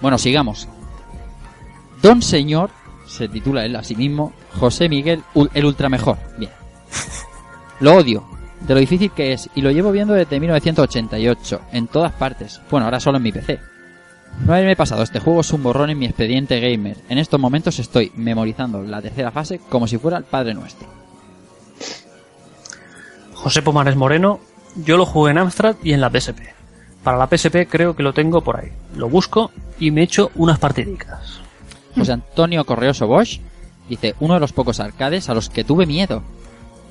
Bueno, 0.00 0.18
sigamos. 0.18 0.68
Don 2.02 2.22
Señor, 2.22 2.70
se 3.06 3.28
titula 3.28 3.64
él 3.64 3.74
a 3.76 3.82
sí 3.82 3.94
mismo, 3.96 4.32
José 4.54 4.88
Miguel, 4.88 5.22
ul- 5.34 5.50
el 5.54 5.64
ultra 5.64 5.88
mejor. 5.88 6.16
Bien. 6.38 6.50
Lo 7.80 7.94
odio, 7.94 8.24
de 8.60 8.74
lo 8.74 8.80
difícil 8.80 9.12
que 9.12 9.32
es, 9.32 9.48
y 9.54 9.60
lo 9.62 9.70
llevo 9.70 9.92
viendo 9.92 10.12
desde 10.14 10.40
1988, 10.40 11.60
en 11.72 11.86
todas 11.86 12.12
partes. 12.12 12.60
Bueno, 12.70 12.86
ahora 12.86 12.98
solo 12.98 13.18
en 13.18 13.22
mi 13.22 13.30
PC. 13.32 13.60
No 14.44 14.52
haberme 14.54 14.76
pasado 14.76 15.02
este 15.02 15.20
juego 15.20 15.40
es 15.40 15.52
un 15.52 15.62
borrón 15.62 15.90
en 15.90 15.98
mi 15.98 16.06
expediente 16.06 16.60
gamer. 16.60 16.96
En 17.08 17.18
estos 17.18 17.40
momentos 17.40 17.78
estoy 17.78 18.12
memorizando 18.14 18.82
la 18.82 19.02
tercera 19.02 19.30
fase 19.30 19.60
como 19.68 19.86
si 19.86 19.98
fuera 19.98 20.18
el 20.18 20.24
Padre 20.24 20.54
Nuestro. 20.54 20.88
José 23.34 23.62
Pomares 23.62 23.96
Moreno, 23.96 24.40
yo 24.76 24.96
lo 24.96 25.06
jugué 25.06 25.32
en 25.32 25.38
Amstrad 25.38 25.76
y 25.82 25.92
en 25.92 26.00
la 26.00 26.10
PSP. 26.10 26.40
Para 27.02 27.18
la 27.18 27.26
PSP 27.26 27.68
creo 27.68 27.94
que 27.94 28.02
lo 28.02 28.12
tengo 28.12 28.42
por 28.42 28.58
ahí. 28.58 28.72
Lo 28.96 29.08
busco 29.08 29.50
y 29.78 29.90
me 29.90 30.02
echo 30.02 30.30
unas 30.34 30.58
partidicas. 30.58 31.40
José 31.96 32.12
Antonio 32.12 32.64
Correoso 32.64 33.06
Bosch 33.06 33.40
dice, 33.88 34.14
uno 34.20 34.34
de 34.34 34.40
los 34.40 34.52
pocos 34.52 34.80
arcades 34.80 35.28
a 35.28 35.34
los 35.34 35.48
que 35.50 35.64
tuve 35.64 35.86
miedo. 35.86 36.22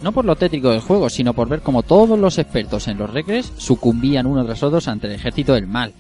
No 0.02 0.12
por 0.12 0.26
lo 0.26 0.36
tétrico 0.36 0.70
del 0.70 0.82
juego, 0.82 1.10
sino 1.10 1.34
por 1.34 1.50
ver 1.50 1.62
cómo 1.62 1.84
todos 1.84 2.18
los 2.20 2.38
expertos 2.38 2.88
en 2.88 2.98
los 2.98 3.12
recres 3.12 3.52
sucumbían 3.58 4.26
uno 4.26 4.46
tras 4.46 4.64
otros 4.64 4.88
ante 4.88 5.08
el 5.08 5.14
ejército 5.14 5.54
del 5.54 5.68
mal. 5.68 5.94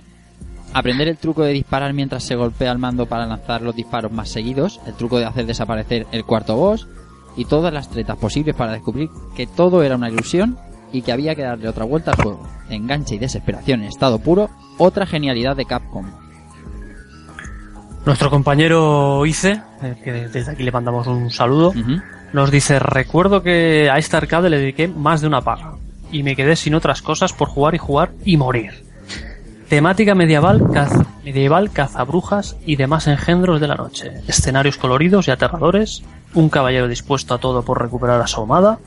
Aprender 0.73 1.07
el 1.07 1.17
truco 1.17 1.43
de 1.43 1.53
disparar 1.53 1.93
mientras 1.93 2.23
se 2.23 2.35
golpea 2.35 2.71
el 2.71 2.77
mando 2.77 3.05
para 3.05 3.25
lanzar 3.25 3.61
los 3.61 3.75
disparos 3.75 4.11
más 4.11 4.29
seguidos, 4.29 4.79
el 4.85 4.93
truco 4.93 5.17
de 5.17 5.25
hacer 5.25 5.45
desaparecer 5.45 6.05
el 6.11 6.25
cuarto 6.25 6.55
boss 6.55 6.87
y 7.35 7.45
todas 7.45 7.73
las 7.73 7.89
tretas 7.89 8.17
posibles 8.17 8.55
para 8.55 8.73
descubrir 8.73 9.09
que 9.35 9.47
todo 9.47 9.83
era 9.83 9.95
una 9.95 10.09
ilusión 10.09 10.57
y 10.91 11.01
que 11.01 11.11
había 11.11 11.35
que 11.35 11.43
darle 11.43 11.67
otra 11.67 11.85
vuelta 11.85 12.11
al 12.11 12.21
juego. 12.21 12.47
Enganche 12.69 13.15
y 13.15 13.19
desesperación 13.19 13.81
en 13.81 13.87
estado 13.87 14.19
puro, 14.19 14.49
otra 14.77 15.05
genialidad 15.05 15.55
de 15.55 15.65
Capcom. 15.65 16.05
Nuestro 18.05 18.29
compañero 18.29 19.25
Ice, 19.25 19.61
eh, 19.81 19.95
que 20.03 20.11
desde 20.11 20.51
aquí 20.51 20.63
le 20.63 20.71
mandamos 20.71 21.07
un 21.07 21.29
saludo, 21.29 21.73
nos 22.33 22.51
dice, 22.51 22.79
recuerdo 22.79 23.43
que 23.43 23.89
a 23.89 23.97
este 23.97 24.15
arcade 24.15 24.49
le 24.49 24.59
dediqué 24.59 24.87
más 24.87 25.21
de 25.21 25.27
una 25.27 25.41
paga 25.41 25.73
y 26.11 26.23
me 26.23 26.35
quedé 26.35 26.55
sin 26.55 26.73
otras 26.73 27.01
cosas 27.01 27.33
por 27.33 27.49
jugar 27.49 27.75
y 27.75 27.79
jugar 27.79 28.11
y 28.23 28.37
morir. 28.37 28.86
Temática 29.69 30.15
medieval, 30.15 30.71
caza, 30.71 31.05
medieval, 31.25 31.71
cazabrujas 31.71 32.55
y 32.65 32.77
demás 32.77 33.07
engendros 33.07 33.59
de 33.59 33.67
la 33.67 33.75
noche. 33.75 34.21
Escenarios 34.27 34.77
coloridos 34.77 35.27
y 35.27 35.31
aterradores, 35.31 36.03
un 36.33 36.47
caballero 36.49 36.87
dispuesto 36.87 37.33
a 37.33 37.37
todo 37.37 37.63
por 37.63 37.81
recuperar 37.81 38.21
a 38.21 38.27
su 38.27 38.41
amada, 38.41 38.79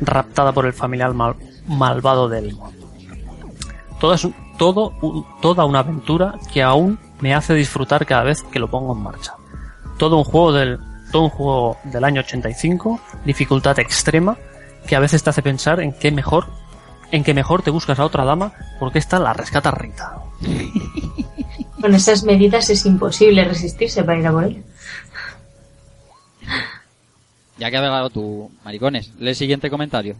raptada 0.00 0.52
por 0.52 0.66
el 0.66 0.74
familiar 0.74 1.14
mal- 1.14 1.36
malvado 1.66 2.28
de 2.28 2.40
Elmo. 2.40 2.70
Todo 3.98 4.12
es 4.12 4.28
todo 4.58 4.92
toda 5.40 5.64
una 5.64 5.78
aventura 5.78 6.34
que 6.52 6.62
aún 6.62 6.98
me 7.20 7.34
hace 7.34 7.54
disfrutar 7.54 8.04
cada 8.04 8.24
vez 8.24 8.42
que 8.42 8.58
lo 8.58 8.68
pongo 8.70 8.94
en 8.94 9.02
marcha. 9.02 9.34
Todo 9.96 10.18
un 10.18 10.24
juego 10.24 10.52
del, 10.52 10.78
todo 11.12 11.22
un 11.24 11.30
juego 11.30 11.78
del 11.84 12.04
año 12.04 12.20
85, 12.20 13.00
dificultad 13.24 13.78
extrema, 13.78 14.36
que 14.86 14.96
a 14.96 15.00
veces 15.00 15.22
te 15.22 15.30
hace 15.30 15.42
pensar 15.42 15.80
en 15.80 15.94
qué 15.94 16.12
mejor, 16.12 16.46
en 17.10 17.24
que 17.24 17.32
mejor 17.32 17.62
te 17.62 17.70
buscas 17.70 17.98
a 17.98 18.04
otra 18.04 18.24
dama 18.26 18.52
porque 18.78 18.98
esta 18.98 19.18
la 19.18 19.32
rescata 19.32 19.70
Rita. 19.70 20.16
Con 21.80 21.94
esas 21.94 22.24
medidas 22.24 22.70
es 22.70 22.86
imposible 22.86 23.44
resistirse 23.44 24.02
para 24.02 24.18
ir 24.18 24.26
a 24.26 24.32
por 24.32 24.44
él. 24.44 24.62
Ya 27.58 27.70
que 27.70 27.76
ha 27.76 27.80
hablado 27.80 28.10
tú, 28.10 28.50
maricones, 28.64 29.12
lee 29.18 29.30
el 29.30 29.36
siguiente 29.36 29.70
comentario. 29.70 30.16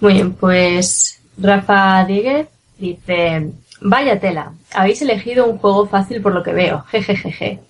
Muy 0.00 0.14
bien, 0.14 0.34
pues 0.34 1.20
Rafa 1.38 2.04
Dieguez 2.04 2.48
dice, 2.78 3.50
vaya 3.80 4.20
tela, 4.20 4.52
habéis 4.72 5.00
elegido 5.00 5.46
un 5.46 5.58
juego 5.58 5.86
fácil 5.86 6.20
por 6.20 6.34
lo 6.34 6.42
que 6.42 6.52
veo, 6.52 6.82
jejejeje. 6.90 7.60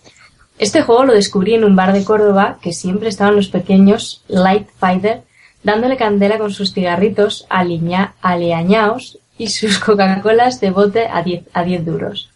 Este 0.59 0.83
juego 0.83 1.05
lo 1.05 1.15
descubrí 1.15 1.55
en 1.55 1.65
un 1.65 1.77
bar 1.77 1.93
de 1.93 2.05
Córdoba 2.05 2.59
que 2.61 2.73
siempre 2.73 3.09
estaban 3.09 3.37
los 3.37 3.49
pequeños 3.49 4.23
Light 4.29 4.69
Fighter 4.79 5.23
dándole 5.63 5.97
candela 5.97 6.39
con 6.39 6.53
sus 6.53 6.73
cigarritos 6.73 7.47
aliña, 7.49 8.15
aleañaos 8.21 9.19
y 9.39 9.49
sus 9.49 9.79
Coca-Colas 9.79 10.61
de 10.61 10.71
bote 10.71 11.09
a 11.09 11.23
10, 11.23 11.45
a 11.53 11.65
10 11.65 11.85
duros. 11.85 12.31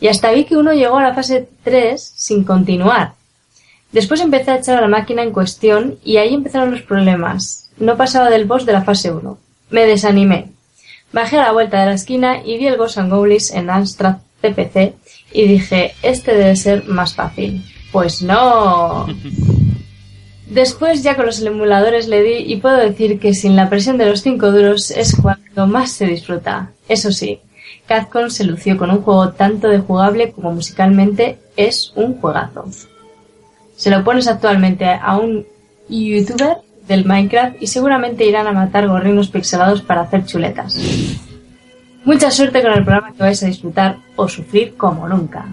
Y 0.00 0.08
hasta 0.08 0.32
vi 0.32 0.44
que 0.44 0.56
uno 0.56 0.72
llegó 0.72 0.98
a 0.98 1.02
la 1.02 1.14
fase 1.14 1.48
3 1.62 2.12
sin 2.16 2.44
continuar. 2.44 3.14
Después 3.92 4.20
empecé 4.20 4.50
a 4.50 4.56
echar 4.56 4.78
a 4.78 4.80
la 4.80 4.88
máquina 4.88 5.22
en 5.22 5.32
cuestión 5.32 5.98
y 6.04 6.16
ahí 6.16 6.34
empezaron 6.34 6.72
los 6.72 6.82
problemas. 6.82 7.70
No 7.78 7.96
pasaba 7.96 8.28
del 8.28 8.44
boss 8.44 8.66
de 8.66 8.72
la 8.72 8.82
fase 8.82 9.12
1. 9.12 9.38
Me 9.70 9.86
desanimé. 9.86 10.50
Bajé 11.12 11.38
a 11.38 11.44
la 11.44 11.52
vuelta 11.52 11.80
de 11.80 11.86
la 11.86 11.94
esquina 11.94 12.42
y 12.44 12.58
vi 12.58 12.66
el 12.66 12.76
Ghosts 12.76 12.98
and 12.98 13.12
en 13.54 13.70
Amstrad 13.70 14.16
CPC 14.42 14.94
y 15.32 15.46
dije, 15.46 15.94
este 16.02 16.34
debe 16.34 16.56
ser 16.56 16.84
más 16.86 17.14
fácil. 17.14 17.64
Pues 17.92 18.20
no. 18.20 19.06
Después 20.46 21.02
ya 21.02 21.16
con 21.16 21.26
los 21.26 21.40
emuladores 21.40 22.06
le 22.06 22.22
di 22.22 22.52
y 22.52 22.56
puedo 22.56 22.76
decir 22.76 23.18
que 23.18 23.34
sin 23.34 23.56
la 23.56 23.70
presión 23.70 23.96
de 23.96 24.06
los 24.06 24.22
5 24.22 24.52
duros 24.52 24.90
es 24.90 25.16
cuando 25.16 25.66
más 25.66 25.90
se 25.92 26.06
disfruta. 26.06 26.70
Eso 26.88 27.12
sí, 27.12 27.40
Capcom 27.86 28.28
se 28.30 28.44
lució 28.44 28.76
con 28.76 28.90
un 28.90 29.02
juego 29.02 29.30
tanto 29.32 29.68
de 29.68 29.78
jugable 29.78 30.32
como 30.32 30.52
musicalmente 30.52 31.38
es 31.56 31.92
un 31.96 32.20
juegazo. 32.20 32.66
Se 33.76 33.90
lo 33.90 34.04
pones 34.04 34.28
actualmente 34.28 34.86
a 34.86 35.16
un 35.16 35.46
youtuber 35.88 36.58
del 36.86 37.04
Minecraft 37.04 37.56
y 37.60 37.66
seguramente 37.66 38.26
irán 38.26 38.46
a 38.46 38.52
matar 38.52 38.86
gorrinos 38.86 39.28
pixelados 39.28 39.82
para 39.82 40.02
hacer 40.02 40.24
chuletas. 40.24 40.78
Mucha 42.04 42.30
suerte 42.30 42.62
con 42.62 42.72
el 42.72 42.84
programa 42.84 43.12
que 43.12 43.22
vais 43.22 43.42
a 43.42 43.46
disfrutar 43.46 43.96
o 44.16 44.28
sufrir 44.28 44.76
como 44.76 45.08
nunca. 45.08 45.46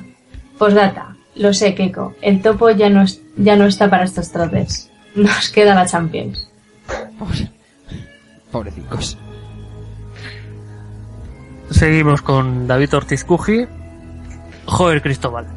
Postdata. 0.57 1.10
Lo 1.35 1.53
sé, 1.53 1.73
Keiko. 1.75 2.13
El 2.21 2.41
topo 2.41 2.69
ya 2.71 2.89
no, 2.89 3.03
es- 3.03 3.21
ya 3.37 3.55
no 3.55 3.65
está 3.65 3.89
para 3.89 4.03
estos 4.03 4.31
trotes. 4.31 4.89
Nos 5.15 5.49
queda 5.49 5.73
la 5.75 5.85
Champions. 5.85 6.47
Pobrecicos. 8.51 9.17
Seguimos 11.69 12.21
con 12.21 12.67
David 12.67 12.93
Ortiz 12.95 13.23
Cuji. 13.23 13.65
Joder, 14.65 15.01
Cristóbal. 15.01 15.47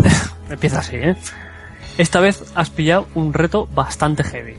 Empieza 0.50 0.78
así, 0.80 0.96
¿eh? 0.96 1.16
Esta 1.98 2.20
vez 2.20 2.44
has 2.54 2.70
pillado 2.70 3.06
un 3.14 3.32
reto 3.32 3.66
bastante 3.74 4.24
heavy. 4.24 4.56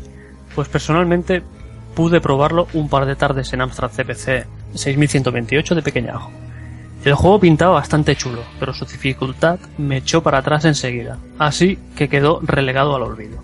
Pues 0.56 0.68
personalmente 0.68 1.42
pude 1.96 2.22
probarlo 2.22 2.68
un 2.74 2.90
par 2.90 3.06
de 3.06 3.16
tardes 3.16 3.52
en 3.54 3.62
Amstrad 3.62 3.92
CPC 3.92 4.46
6128 4.74 5.76
de 5.76 5.82
pequeñajo. 5.82 6.32
El 7.04 7.14
juego 7.14 7.40
pintaba 7.40 7.74
bastante 7.74 8.16
chulo, 8.16 8.42
pero 8.60 8.74
su 8.74 8.86
dificultad 8.86 9.60
me 9.78 9.98
echó 9.98 10.24
para 10.24 10.40
atrás 10.40 10.66
enseguida, 10.66 11.20
así 11.38 11.78
que 11.96 12.10
quedó 12.10 12.40
relegado 12.42 12.96
al 12.96 13.04
olvido. 13.04 13.44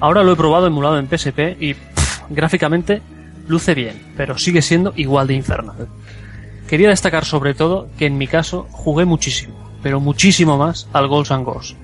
Ahora 0.00 0.22
lo 0.22 0.32
he 0.32 0.36
probado 0.36 0.66
emulado 0.66 0.98
en 0.98 1.08
PSP 1.08 1.56
y 1.60 1.74
pff, 1.74 2.22
gráficamente 2.30 3.02
luce 3.46 3.74
bien, 3.74 4.12
pero 4.16 4.38
sigue 4.38 4.62
siendo 4.62 4.92
igual 4.96 5.26
de 5.26 5.34
infernal. 5.34 5.88
Quería 6.68 6.88
destacar 6.88 7.24
sobre 7.24 7.54
todo 7.54 7.88
que 7.98 8.06
en 8.06 8.18
mi 8.18 8.26
caso 8.26 8.66
jugué 8.70 9.04
muchísimo, 9.04 9.54
pero 9.82 10.00
muchísimo 10.00 10.58
más 10.58 10.88
al 10.92 11.08
Ghosts 11.08 11.32
and 11.32 11.44
Ghosts. 11.44 11.76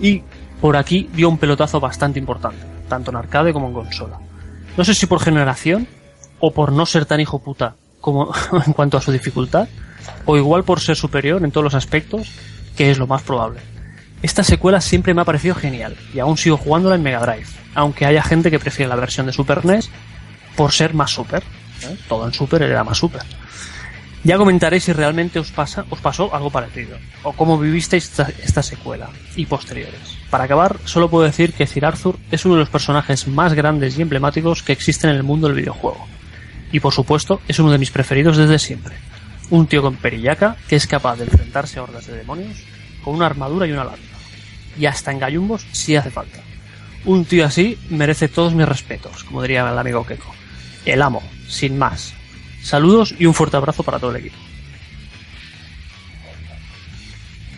Y 0.00 0.22
por 0.60 0.76
aquí 0.76 1.08
dio 1.12 1.28
un 1.28 1.38
pelotazo 1.38 1.80
bastante 1.80 2.18
importante, 2.18 2.64
tanto 2.88 3.10
en 3.10 3.16
arcade 3.16 3.52
como 3.52 3.68
en 3.68 3.74
consola. 3.74 4.18
No 4.76 4.84
sé 4.84 4.94
si 4.94 5.06
por 5.06 5.20
generación 5.20 5.88
o 6.40 6.52
por 6.52 6.72
no 6.72 6.86
ser 6.86 7.04
tan 7.04 7.20
hijo 7.20 7.40
puta 7.40 7.74
como 8.00 8.32
en 8.66 8.72
cuanto 8.72 8.96
a 8.96 9.00
su 9.00 9.12
dificultad, 9.12 9.68
o 10.24 10.36
igual 10.36 10.64
por 10.64 10.80
ser 10.80 10.96
superior 10.96 11.42
en 11.44 11.50
todos 11.50 11.64
los 11.64 11.74
aspectos, 11.74 12.30
que 12.76 12.90
es 12.90 12.98
lo 12.98 13.06
más 13.06 13.22
probable. 13.22 13.60
Esta 14.22 14.42
secuela 14.42 14.80
siempre 14.80 15.14
me 15.14 15.20
ha 15.20 15.24
parecido 15.24 15.54
genial 15.54 15.96
y 16.12 16.18
aún 16.18 16.36
sigo 16.36 16.56
jugándola 16.56 16.96
en 16.96 17.02
Mega 17.02 17.20
Drive, 17.20 17.46
aunque 17.74 18.04
haya 18.04 18.22
gente 18.22 18.50
que 18.50 18.58
prefiere 18.58 18.88
la 18.88 18.96
versión 18.96 19.26
de 19.26 19.32
Super 19.32 19.64
NES 19.64 19.90
por 20.56 20.72
ser 20.72 20.92
más 20.92 21.12
super. 21.12 21.42
¿eh? 21.84 21.96
Todo 22.08 22.26
en 22.26 22.32
Super 22.32 22.62
era 22.62 22.82
más 22.82 22.98
super. 22.98 23.22
Ya 24.24 24.36
comentaré 24.36 24.80
si 24.80 24.92
realmente 24.92 25.38
os 25.38 25.52
pasa, 25.52 25.84
os 25.90 26.00
pasó 26.00 26.34
algo 26.34 26.50
parecido, 26.50 26.98
o 27.22 27.32
cómo 27.32 27.56
vivisteis 27.56 28.04
esta, 28.04 28.28
esta 28.42 28.62
secuela 28.64 29.08
y 29.36 29.46
posteriores. 29.46 30.18
Para 30.28 30.44
acabar, 30.44 30.76
solo 30.84 31.08
puedo 31.08 31.24
decir 31.24 31.52
que 31.52 31.68
Sir 31.68 31.86
Arthur 31.86 32.18
es 32.32 32.44
uno 32.44 32.54
de 32.54 32.60
los 32.60 32.68
personajes 32.68 33.28
más 33.28 33.54
grandes 33.54 33.96
y 33.96 34.02
emblemáticos 34.02 34.64
que 34.64 34.72
existen 34.72 35.10
en 35.10 35.16
el 35.16 35.22
mundo 35.22 35.46
del 35.46 35.56
videojuego. 35.56 36.04
Y 36.72 36.80
por 36.80 36.92
supuesto, 36.92 37.40
es 37.46 37.60
uno 37.60 37.70
de 37.70 37.78
mis 37.78 37.92
preferidos 37.92 38.36
desde 38.36 38.58
siempre. 38.58 38.96
Un 39.50 39.66
tío 39.66 39.82
con 39.82 39.96
perillaca 39.96 40.56
que 40.68 40.76
es 40.76 40.86
capaz 40.86 41.16
de 41.16 41.24
enfrentarse 41.24 41.78
a 41.78 41.82
hordas 41.82 42.06
de 42.06 42.16
demonios 42.16 42.58
con 43.02 43.14
una 43.14 43.26
armadura 43.26 43.66
y 43.66 43.72
una 43.72 43.84
lanza. 43.84 44.02
Y 44.78 44.86
hasta 44.86 45.10
en 45.10 45.18
gallumbos 45.18 45.66
si 45.72 45.96
hace 45.96 46.10
falta. 46.10 46.40
Un 47.04 47.24
tío 47.24 47.46
así 47.46 47.78
merece 47.90 48.28
todos 48.28 48.54
mis 48.54 48.68
respetos, 48.68 49.24
como 49.24 49.42
diría 49.42 49.68
el 49.68 49.78
amigo 49.78 50.04
Keiko. 50.04 50.34
El 50.84 51.02
amo, 51.02 51.22
sin 51.48 51.78
más. 51.78 52.12
Saludos 52.62 53.14
y 53.18 53.26
un 53.26 53.34
fuerte 53.34 53.56
abrazo 53.56 53.82
para 53.82 53.98
todo 53.98 54.10
el 54.10 54.16
equipo. 54.16 54.36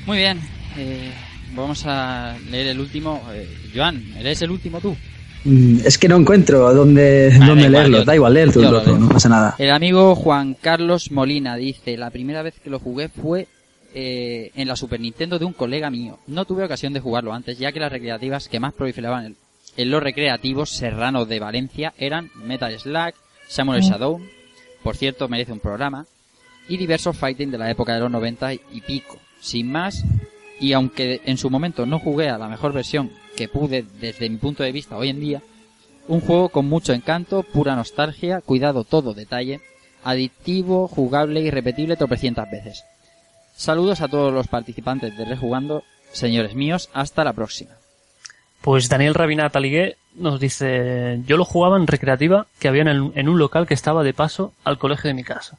Muy 0.06 0.18
bien. 0.18 0.40
eh, 0.76 1.12
vamos 1.54 1.84
a 1.86 2.36
leer 2.50 2.68
el 2.68 2.80
último. 2.80 3.22
Eh, 3.32 3.70
Joan, 3.74 4.14
¿eres 4.16 4.42
el 4.42 4.50
último 4.50 4.80
tú? 4.80 4.96
Mm, 5.44 5.78
Es 5.86 5.96
que 5.98 6.08
no 6.08 6.16
encuentro 6.16 6.72
dónde, 6.74 7.30
Ah, 7.34 7.46
dónde 7.46 7.66
igual, 7.66 7.72
leerlo. 7.72 7.98
yo- 7.98 8.04
da 8.04 8.14
igual, 8.14 8.34
leer 8.34 8.52
tú 8.52 8.60
no 8.62 9.08
pasa 9.08 9.28
nada. 9.28 9.54
El 9.58 9.70
amigo 9.70 10.14
Juan 10.14 10.54
Carlos 10.60 11.10
Molina 11.10 11.56
dice, 11.56 11.96
la 11.96 12.10
primera 12.10 12.42
vez 12.42 12.54
que 12.62 12.68
lo 12.70 12.78
jugué 12.78 13.08
fue 13.08 13.46
eh, 13.94 14.52
en 14.54 14.68
la 14.68 14.76
Super 14.76 15.00
Nintendo 15.00 15.38
de 15.38 15.44
un 15.46 15.52
colega 15.52 15.90
mío. 15.90 16.18
No 16.28 16.44
tuve 16.44 16.64
ocasión 16.64 16.92
de 16.92 17.00
jugarlo 17.00 17.32
antes, 17.32 17.58
ya 17.58 17.72
que 17.72 17.80
las 17.80 17.90
recreativas 17.90 18.48
que 18.48 18.60
más 18.60 18.72
proliferaban 18.72 19.26
en, 19.26 19.36
en 19.76 19.90
los 19.90 20.00
recreativos 20.02 20.70
serranos 20.70 21.28
de 21.28 21.40
Valencia 21.40 21.92
eran 21.98 22.30
Metal 22.36 22.72
Slug, 22.78 23.14
Samurai 23.48 23.80
Shadow, 23.82 24.20
por 24.84 24.96
cierto 24.96 25.26
merece 25.28 25.50
un 25.52 25.58
programa, 25.58 26.06
y 26.68 26.76
diversos 26.76 27.16
fighting 27.16 27.50
de 27.50 27.58
la 27.58 27.68
época 27.68 27.94
de 27.94 28.00
los 28.00 28.10
90 28.12 28.52
y 28.54 28.80
pico. 28.86 29.18
Sin 29.40 29.72
más, 29.72 30.04
y 30.60 30.72
aunque 30.72 31.20
en 31.24 31.36
su 31.36 31.50
momento 31.50 31.84
no 31.84 31.98
jugué 31.98 32.28
a 32.28 32.38
la 32.38 32.46
mejor 32.48 32.72
versión 32.72 33.10
que 33.40 33.48
pude 33.48 33.86
desde 33.98 34.28
mi 34.28 34.36
punto 34.36 34.62
de 34.62 34.70
vista 34.70 34.98
hoy 34.98 35.08
en 35.08 35.18
día, 35.18 35.40
Un 36.08 36.20
juego 36.20 36.50
con 36.50 36.66
mucho 36.66 36.92
encanto, 36.92 37.42
pura 37.42 37.74
nostalgia, 37.74 38.42
cuidado 38.42 38.84
todo 38.84 39.14
detalle, 39.14 39.62
adictivo, 40.04 40.88
jugable 40.88 41.40
y 41.40 41.50
repetible 41.50 41.96
tropecientas 41.96 42.50
veces. 42.50 42.84
Saludos 43.56 44.02
a 44.02 44.08
todos 44.08 44.30
los 44.30 44.48
participantes 44.48 45.16
de 45.16 45.24
Rejugando, 45.24 45.84
señores 46.12 46.54
míos, 46.54 46.90
hasta 46.92 47.24
la 47.24 47.32
próxima. 47.32 47.70
Pues 48.60 48.90
Daniel 48.90 49.14
Rabinat 49.14 49.56
Aligué 49.56 49.96
nos 50.14 50.38
dice, 50.38 51.22
yo 51.26 51.38
lo 51.38 51.46
jugaba 51.46 51.78
en 51.78 51.86
recreativa 51.86 52.46
que 52.58 52.68
había 52.68 52.82
en, 52.82 53.12
en 53.14 53.28
un 53.30 53.38
local 53.38 53.66
que 53.66 53.72
estaba 53.72 54.02
de 54.02 54.12
paso 54.12 54.52
al 54.64 54.78
colegio 54.78 55.08
de 55.08 55.14
mi 55.14 55.24
casa. 55.24 55.56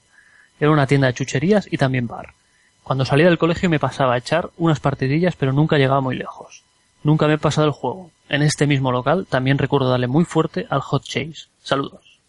Era 0.60 0.70
una 0.70 0.86
tienda 0.86 1.08
de 1.08 1.16
chucherías 1.16 1.68
y 1.72 1.78
también 1.78 2.06
bar. 2.06 2.36
Cuando 2.84 3.06
salía 3.06 3.26
del 3.26 3.40
colegio 3.40 3.72
me 3.72 3.80
pasaba 3.80 4.14
a 4.14 4.20
echar 4.20 4.52
unas 4.58 4.80
partidillas 4.80 5.36
pero 5.36 5.52
nunca 5.52 5.80
llegaba 5.80 6.02
muy 6.02 6.16
lejos. 6.16 6.64
Nunca 7.04 7.28
me 7.28 7.34
he 7.34 7.38
pasado 7.38 7.68
el 7.68 7.74
juego. 7.74 8.12
En 8.30 8.42
este 8.42 8.68
mismo 8.68 8.92
local 8.92 9.26
también 9.30 9.58
recuerdo 9.58 9.90
darle 9.90 10.08
muy 10.08 10.24
fuerte 10.26 10.68
al 10.70 10.82
Hot 10.82 11.04
Chase. 11.04 11.48
Saludos. 11.64 12.20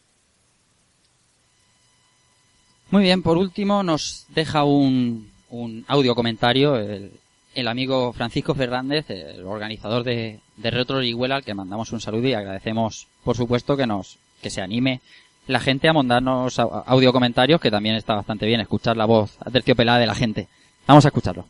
Muy 2.90 3.02
bien, 3.04 3.22
por 3.22 3.38
último 3.38 3.82
nos 3.82 4.26
deja 4.28 4.64
un, 4.64 5.30
un 5.50 5.84
audio 5.88 6.14
comentario 6.14 6.76
el, 6.76 7.12
el 7.54 7.68
amigo 7.68 8.12
Francisco 8.12 8.54
Fernández, 8.54 9.08
el 9.08 9.46
organizador 9.46 10.04
de, 10.04 10.40
de 10.56 10.70
Retro 10.70 10.98
Orihuela, 10.98 11.36
al 11.36 11.44
que 11.44 11.54
mandamos 11.54 11.92
un 11.92 12.00
saludo 12.00 12.28
y 12.28 12.34
agradecemos, 12.34 13.06
por 13.24 13.36
supuesto, 13.36 13.76
que 13.76 13.86
nos, 13.86 14.18
que 14.42 14.50
se 14.50 14.60
anime 14.60 15.00
la 15.46 15.58
gente 15.58 15.88
a 15.88 15.92
mandarnos 15.92 16.58
au- 16.58 16.84
audio 16.86 17.12
comentarios, 17.12 17.60
que 17.60 17.70
también 17.70 17.96
está 17.96 18.14
bastante 18.14 18.46
bien 18.46 18.60
escuchar 18.60 18.96
la 18.96 19.06
voz 19.06 19.36
aterciopelada 19.40 19.98
de 19.98 20.06
la 20.06 20.14
gente. 20.14 20.48
Vamos 20.86 21.04
a 21.04 21.08
escucharlo. 21.08 21.46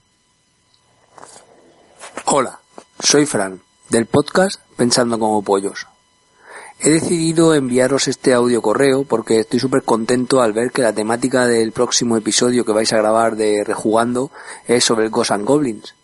Hola, 2.27 2.61
soy 3.03 3.27
Fran, 3.27 3.61
del 3.89 4.07
podcast 4.07 4.61
Pensando 4.77 5.19
como 5.19 5.43
Pollos. 5.43 5.89
He 6.79 6.89
decidido 6.89 7.53
enviaros 7.53 8.07
este 8.07 8.33
audio 8.33 8.63
correo 8.63 9.03
porque 9.03 9.41
estoy 9.41 9.59
súper 9.59 9.83
contento 9.83 10.41
al 10.41 10.53
ver 10.53 10.71
que 10.71 10.83
la 10.83 10.93
temática 10.93 11.47
del 11.47 11.73
próximo 11.73 12.17
episodio 12.17 12.65
que 12.65 12.73
vais 12.73 12.93
a 12.93 12.99
grabar 12.99 13.35
de 13.35 13.65
Rejugando 13.65 14.31
es 14.69 14.85
sobre 14.85 15.05
el 15.05 15.11
Ghosts 15.11 15.33
and 15.33 15.45
Goblins. 15.45 15.95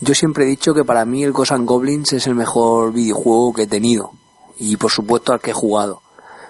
Yo 0.00 0.14
siempre 0.14 0.44
he 0.44 0.48
dicho 0.48 0.74
que 0.74 0.84
para 0.84 1.06
mí 1.06 1.24
el 1.24 1.32
Ghosts 1.32 1.52
and 1.52 1.66
Goblins 1.66 2.12
es 2.12 2.26
el 2.26 2.34
mejor 2.34 2.92
videojuego 2.92 3.54
que 3.54 3.62
he 3.62 3.66
tenido 3.66 4.12
y 4.58 4.76
por 4.76 4.90
supuesto 4.90 5.32
al 5.32 5.40
que 5.40 5.52
he 5.52 5.54
jugado. 5.54 6.02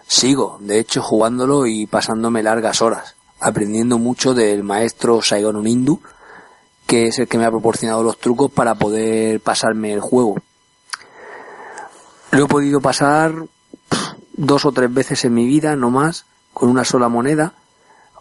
Sigo, 0.09 0.59
de 0.61 0.81
hecho, 0.81 1.03
jugándolo 1.03 1.67
y 1.67 1.87
pasándome 1.87 2.43
largas 2.43 2.83
horas, 2.83 3.15
aprendiendo 3.39 3.99
mucho 3.99 4.35
del 4.35 4.65
maestro 4.65 5.23
Saigon 5.23 5.57
Unindu, 5.57 6.01
que 6.87 7.07
es 7.07 7.19
el 7.19 7.29
que 7.29 7.39
me 7.39 7.45
ha 7.45 7.51
proporcionado 7.51 8.03
los 8.03 8.19
trucos 8.19 8.51
para 8.51 8.75
poder 8.77 9.41
pasarme 9.41 9.93
el 9.93 10.01
juego. 10.01 10.37
Lo 12.31 12.45
he 12.45 12.49
podido 12.49 12.81
pasar 12.81 13.47
dos 14.35 14.65
o 14.65 14.73
tres 14.73 14.93
veces 14.93 15.25
en 15.25 15.35
mi 15.35 15.47
vida, 15.47 15.77
no 15.77 15.91
más, 15.91 16.27
con 16.53 16.69
una 16.69 16.85
sola 16.85 17.09
moneda, 17.09 17.55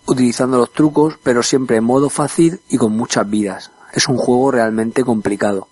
utilizando 0.07 0.57
los 0.57 0.71
trucos, 0.71 1.15
pero 1.23 1.43
siempre 1.43 1.77
en 1.77 1.83
modo 1.83 2.09
fácil 2.09 2.59
y 2.69 2.77
con 2.77 2.95
muchas 2.95 3.29
vidas. 3.29 3.71
Es 3.93 4.07
un 4.07 4.17
juego 4.17 4.51
realmente 4.51 5.03
complicado. 5.03 5.67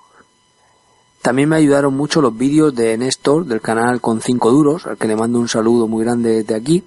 También 1.22 1.50
me 1.50 1.56
ayudaron 1.56 1.96
mucho 1.96 2.22
los 2.22 2.38
vídeos 2.38 2.76
de 2.76 2.98
Néstor 2.98 3.46
del 3.46 3.62
canal 3.62 4.02
con 4.02 4.22
5 4.22 4.52
duros, 4.52 4.86
al 4.86 4.98
que 4.98 5.08
le 5.08 5.16
mando 5.16 5.40
un 5.40 5.48
saludo 5.48 5.88
muy 5.88 6.04
grande 6.04 6.44
desde 6.44 6.56
aquí. 6.56 6.84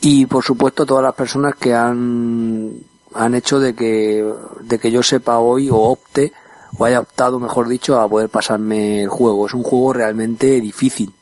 Y 0.00 0.26
por 0.26 0.44
supuesto 0.44 0.86
todas 0.86 1.02
las 1.02 1.14
personas 1.14 1.56
que 1.56 1.74
han, 1.74 2.72
han 3.18 3.34
hecho 3.34 3.58
de 3.58 3.74
que, 3.74 4.32
de 4.60 4.78
que 4.78 4.92
yo 4.92 5.02
sepa 5.02 5.38
hoy 5.38 5.68
o 5.70 5.76
opte, 5.76 6.32
o 6.78 6.84
haya 6.84 7.00
optado 7.00 7.40
mejor 7.40 7.66
dicho, 7.68 8.00
a 8.00 8.08
poder 8.08 8.28
pasarme 8.28 9.02
el 9.02 9.08
juego. 9.08 9.46
Es 9.46 9.54
un 9.54 9.64
juego 9.64 9.92
realmente 9.92 10.60
difícil. 10.60 11.12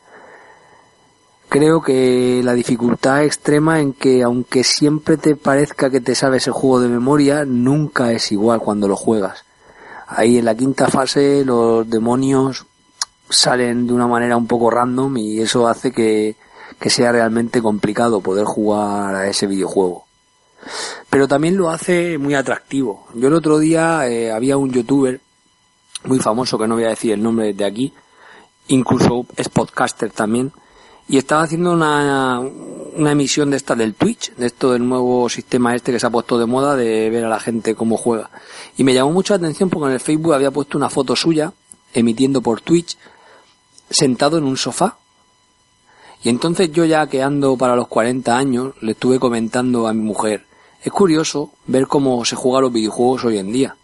Creo 1.48 1.80
que 1.80 2.42
la 2.44 2.52
dificultad 2.52 3.24
extrema 3.24 3.80
en 3.80 3.94
que 3.94 4.22
aunque 4.22 4.62
siempre 4.62 5.16
te 5.16 5.36
parezca 5.36 5.88
que 5.88 6.02
te 6.02 6.14
sabes 6.14 6.46
el 6.46 6.52
juego 6.52 6.80
de 6.80 6.88
memoria, 6.88 7.46
nunca 7.46 8.12
es 8.12 8.30
igual 8.30 8.60
cuando 8.60 8.88
lo 8.88 8.96
juegas. 8.96 9.44
Ahí 10.06 10.36
en 10.36 10.44
la 10.44 10.54
quinta 10.54 10.88
fase 10.88 11.44
los 11.46 11.88
demonios 11.88 12.66
salen 13.30 13.86
de 13.86 13.94
una 13.94 14.06
manera 14.06 14.36
un 14.36 14.46
poco 14.46 14.70
random 14.70 15.16
y 15.16 15.40
eso 15.40 15.66
hace 15.66 15.92
que, 15.92 16.36
que 16.78 16.90
sea 16.90 17.10
realmente 17.10 17.62
complicado 17.62 18.20
poder 18.20 18.44
jugar 18.44 19.14
a 19.14 19.28
ese 19.28 19.46
videojuego. 19.46 20.05
Pero 21.10 21.28
también 21.28 21.56
lo 21.56 21.70
hace 21.70 22.18
muy 22.18 22.34
atractivo. 22.34 23.06
Yo 23.14 23.28
el 23.28 23.34
otro 23.34 23.58
día 23.58 24.08
eh, 24.08 24.30
había 24.30 24.56
un 24.56 24.70
youtuber 24.70 25.20
muy 26.04 26.18
famoso, 26.18 26.58
que 26.58 26.66
no 26.66 26.74
voy 26.74 26.84
a 26.84 26.90
decir 26.90 27.12
el 27.12 27.22
nombre 27.22 27.46
desde 27.48 27.64
aquí, 27.64 27.92
incluso 28.68 29.26
es 29.36 29.48
podcaster 29.48 30.10
también, 30.10 30.52
y 31.08 31.18
estaba 31.18 31.42
haciendo 31.42 31.72
una, 31.72 32.40
una 32.40 33.12
emisión 33.12 33.50
de 33.50 33.56
esta 33.56 33.74
del 33.74 33.94
Twitch, 33.94 34.34
de 34.34 34.46
esto 34.46 34.72
del 34.72 34.86
nuevo 34.88 35.28
sistema 35.28 35.74
este 35.74 35.92
que 35.92 36.00
se 36.00 36.06
ha 36.06 36.10
puesto 36.10 36.38
de 36.38 36.46
moda 36.46 36.74
de 36.74 37.10
ver 37.10 37.24
a 37.24 37.28
la 37.28 37.38
gente 37.38 37.74
cómo 37.74 37.96
juega. 37.96 38.30
Y 38.76 38.84
me 38.84 38.92
llamó 38.92 39.12
mucho 39.12 39.34
la 39.34 39.38
atención 39.38 39.70
porque 39.70 39.86
en 39.86 39.92
el 39.92 40.00
Facebook 40.00 40.34
había 40.34 40.50
puesto 40.50 40.76
una 40.76 40.90
foto 40.90 41.14
suya, 41.14 41.52
emitiendo 41.94 42.40
por 42.40 42.60
Twitch, 42.60 42.96
sentado 43.88 44.38
en 44.38 44.44
un 44.44 44.56
sofá. 44.56 44.96
Y 46.24 46.28
entonces 46.28 46.72
yo 46.72 46.84
ya 46.84 47.06
que 47.06 47.22
ando 47.22 47.56
para 47.56 47.76
los 47.76 47.86
40 47.86 48.36
años, 48.36 48.74
le 48.80 48.92
estuve 48.92 49.20
comentando 49.20 49.86
a 49.86 49.92
mi 49.92 50.02
mujer, 50.02 50.45
es 50.86 50.92
curioso 50.92 51.50
ver 51.66 51.88
cómo 51.88 52.24
se 52.24 52.36
juegan 52.36 52.62
los 52.62 52.72
videojuegos 52.72 53.24
hoy 53.24 53.38
en 53.38 53.52
día. 53.52 53.76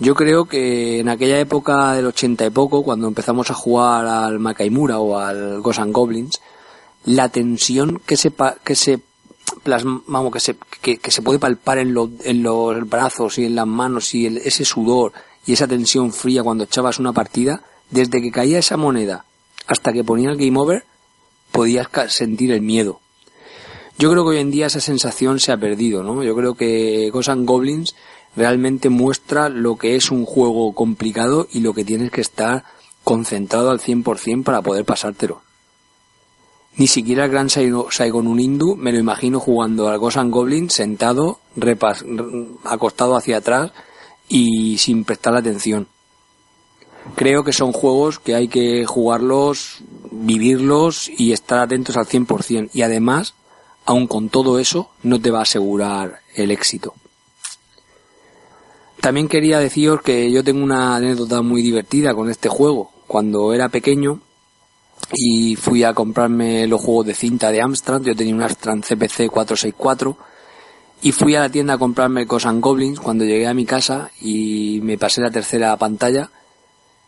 Yo 0.00 0.14
creo 0.16 0.46
que 0.46 0.98
en 0.98 1.08
aquella 1.08 1.38
época 1.38 1.92
del 1.92 2.06
80 2.06 2.46
y 2.46 2.50
poco, 2.50 2.82
cuando 2.82 3.06
empezamos 3.06 3.50
a 3.50 3.54
jugar 3.54 4.04
al 4.06 4.40
Makaimura 4.40 4.98
o 4.98 5.16
al 5.16 5.60
Ghosts 5.60 5.80
and 5.80 5.92
Goblins, 5.92 6.40
la 7.04 7.28
tensión 7.28 8.00
que 8.04 8.16
se, 8.16 8.32
que 8.64 8.74
se 8.74 9.00
que 10.32 10.40
se, 10.40 10.56
que, 10.98 11.10
se 11.10 11.22
puede 11.22 11.38
palpar 11.38 11.78
en, 11.78 11.94
los 11.94 12.10
en 12.24 12.42
los 12.42 12.88
brazos 12.88 13.38
y 13.38 13.44
en 13.44 13.54
las 13.54 13.66
manos 13.66 14.14
y 14.14 14.26
el- 14.26 14.38
ese 14.38 14.64
sudor 14.64 15.12
y 15.46 15.52
esa 15.52 15.66
tensión 15.68 16.12
fría 16.12 16.42
cuando 16.42 16.64
echabas 16.64 16.98
una 16.98 17.12
partida, 17.12 17.62
desde 17.90 18.20
que 18.20 18.30
caía 18.32 18.58
esa 18.58 18.76
moneda 18.76 19.24
hasta 19.68 19.92
que 19.92 20.02
ponía 20.04 20.30
el 20.30 20.36
game 20.36 20.58
over, 20.58 20.84
podías 21.52 21.88
sentir 22.08 22.52
el 22.52 22.60
miedo. 22.60 23.00
Yo 23.98 24.10
creo 24.10 24.22
que 24.24 24.30
hoy 24.30 24.38
en 24.38 24.50
día 24.50 24.66
esa 24.66 24.80
sensación 24.80 25.40
se 25.40 25.50
ha 25.52 25.56
perdido, 25.56 26.02
¿no? 26.02 26.22
Yo 26.22 26.34
creo 26.36 26.54
que 26.54 27.10
Ghosts 27.12 27.30
and 27.30 27.46
Goblins 27.46 27.96
realmente 28.36 28.88
muestra 28.90 29.48
lo 29.48 29.76
que 29.76 29.96
es 29.96 30.10
un 30.10 30.24
juego 30.24 30.72
complicado 30.72 31.48
y 31.52 31.60
lo 31.60 31.72
que 31.74 31.84
tienes 31.84 32.10
que 32.12 32.20
estar 32.20 32.64
concentrado 33.02 33.70
al 33.70 33.80
100% 33.80 34.44
para 34.44 34.62
poder 34.62 34.84
pasártelo. 34.84 35.42
Ni 36.76 36.86
siquiera 36.86 37.24
el 37.24 37.30
gran 37.32 37.48
Saigo- 37.48 37.90
Saigon 37.90 38.28
Unindu 38.28 38.76
me 38.76 38.92
lo 38.92 38.98
imagino 38.98 39.40
jugando 39.40 39.88
al 39.88 39.98
Ghosts 39.98 40.18
and 40.18 40.32
Goblins 40.32 40.74
sentado, 40.74 41.40
acostado 42.64 43.16
hacia 43.16 43.38
atrás 43.38 43.72
y 44.28 44.78
sin 44.78 45.04
prestar 45.04 45.34
atención. 45.34 45.88
Creo 47.16 47.42
que 47.42 47.52
son 47.52 47.72
juegos 47.72 48.20
que 48.20 48.36
hay 48.36 48.46
que 48.46 48.84
jugarlos, 48.86 49.78
vivirlos 50.12 51.08
y 51.08 51.32
estar 51.32 51.58
atentos 51.58 51.96
al 51.96 52.06
100%. 52.06 52.70
Y 52.74 52.82
además, 52.82 53.34
aun 53.88 54.06
con 54.06 54.28
todo 54.28 54.58
eso, 54.58 54.90
no 55.02 55.18
te 55.18 55.30
va 55.30 55.38
a 55.38 55.48
asegurar 55.48 56.20
el 56.34 56.50
éxito. 56.50 56.92
También 59.00 59.28
quería 59.28 59.60
deciros 59.60 60.02
que 60.02 60.30
yo 60.30 60.44
tengo 60.44 60.62
una 60.62 60.96
anécdota 60.96 61.40
muy 61.40 61.62
divertida 61.62 62.12
con 62.14 62.28
este 62.28 62.50
juego. 62.50 62.90
Cuando 63.06 63.54
era 63.54 63.70
pequeño 63.70 64.20
y 65.14 65.56
fui 65.56 65.84
a 65.84 65.94
comprarme 65.94 66.66
los 66.66 66.82
juegos 66.82 67.06
de 67.06 67.14
cinta 67.14 67.50
de 67.50 67.62
Amstrad, 67.62 68.02
yo 68.02 68.14
tenía 68.14 68.34
un 68.34 68.42
Amstrad 68.42 68.80
CPC 68.80 69.30
464 69.30 70.18
y 71.00 71.12
fui 71.12 71.34
a 71.34 71.40
la 71.40 71.48
tienda 71.48 71.74
a 71.74 71.78
comprarme 71.78 72.26
and 72.28 72.60
Goblins. 72.60 73.00
Cuando 73.00 73.24
llegué 73.24 73.46
a 73.46 73.54
mi 73.54 73.64
casa 73.64 74.10
y 74.20 74.80
me 74.82 74.98
pasé 74.98 75.22
la 75.22 75.30
tercera 75.30 75.74
pantalla, 75.78 76.30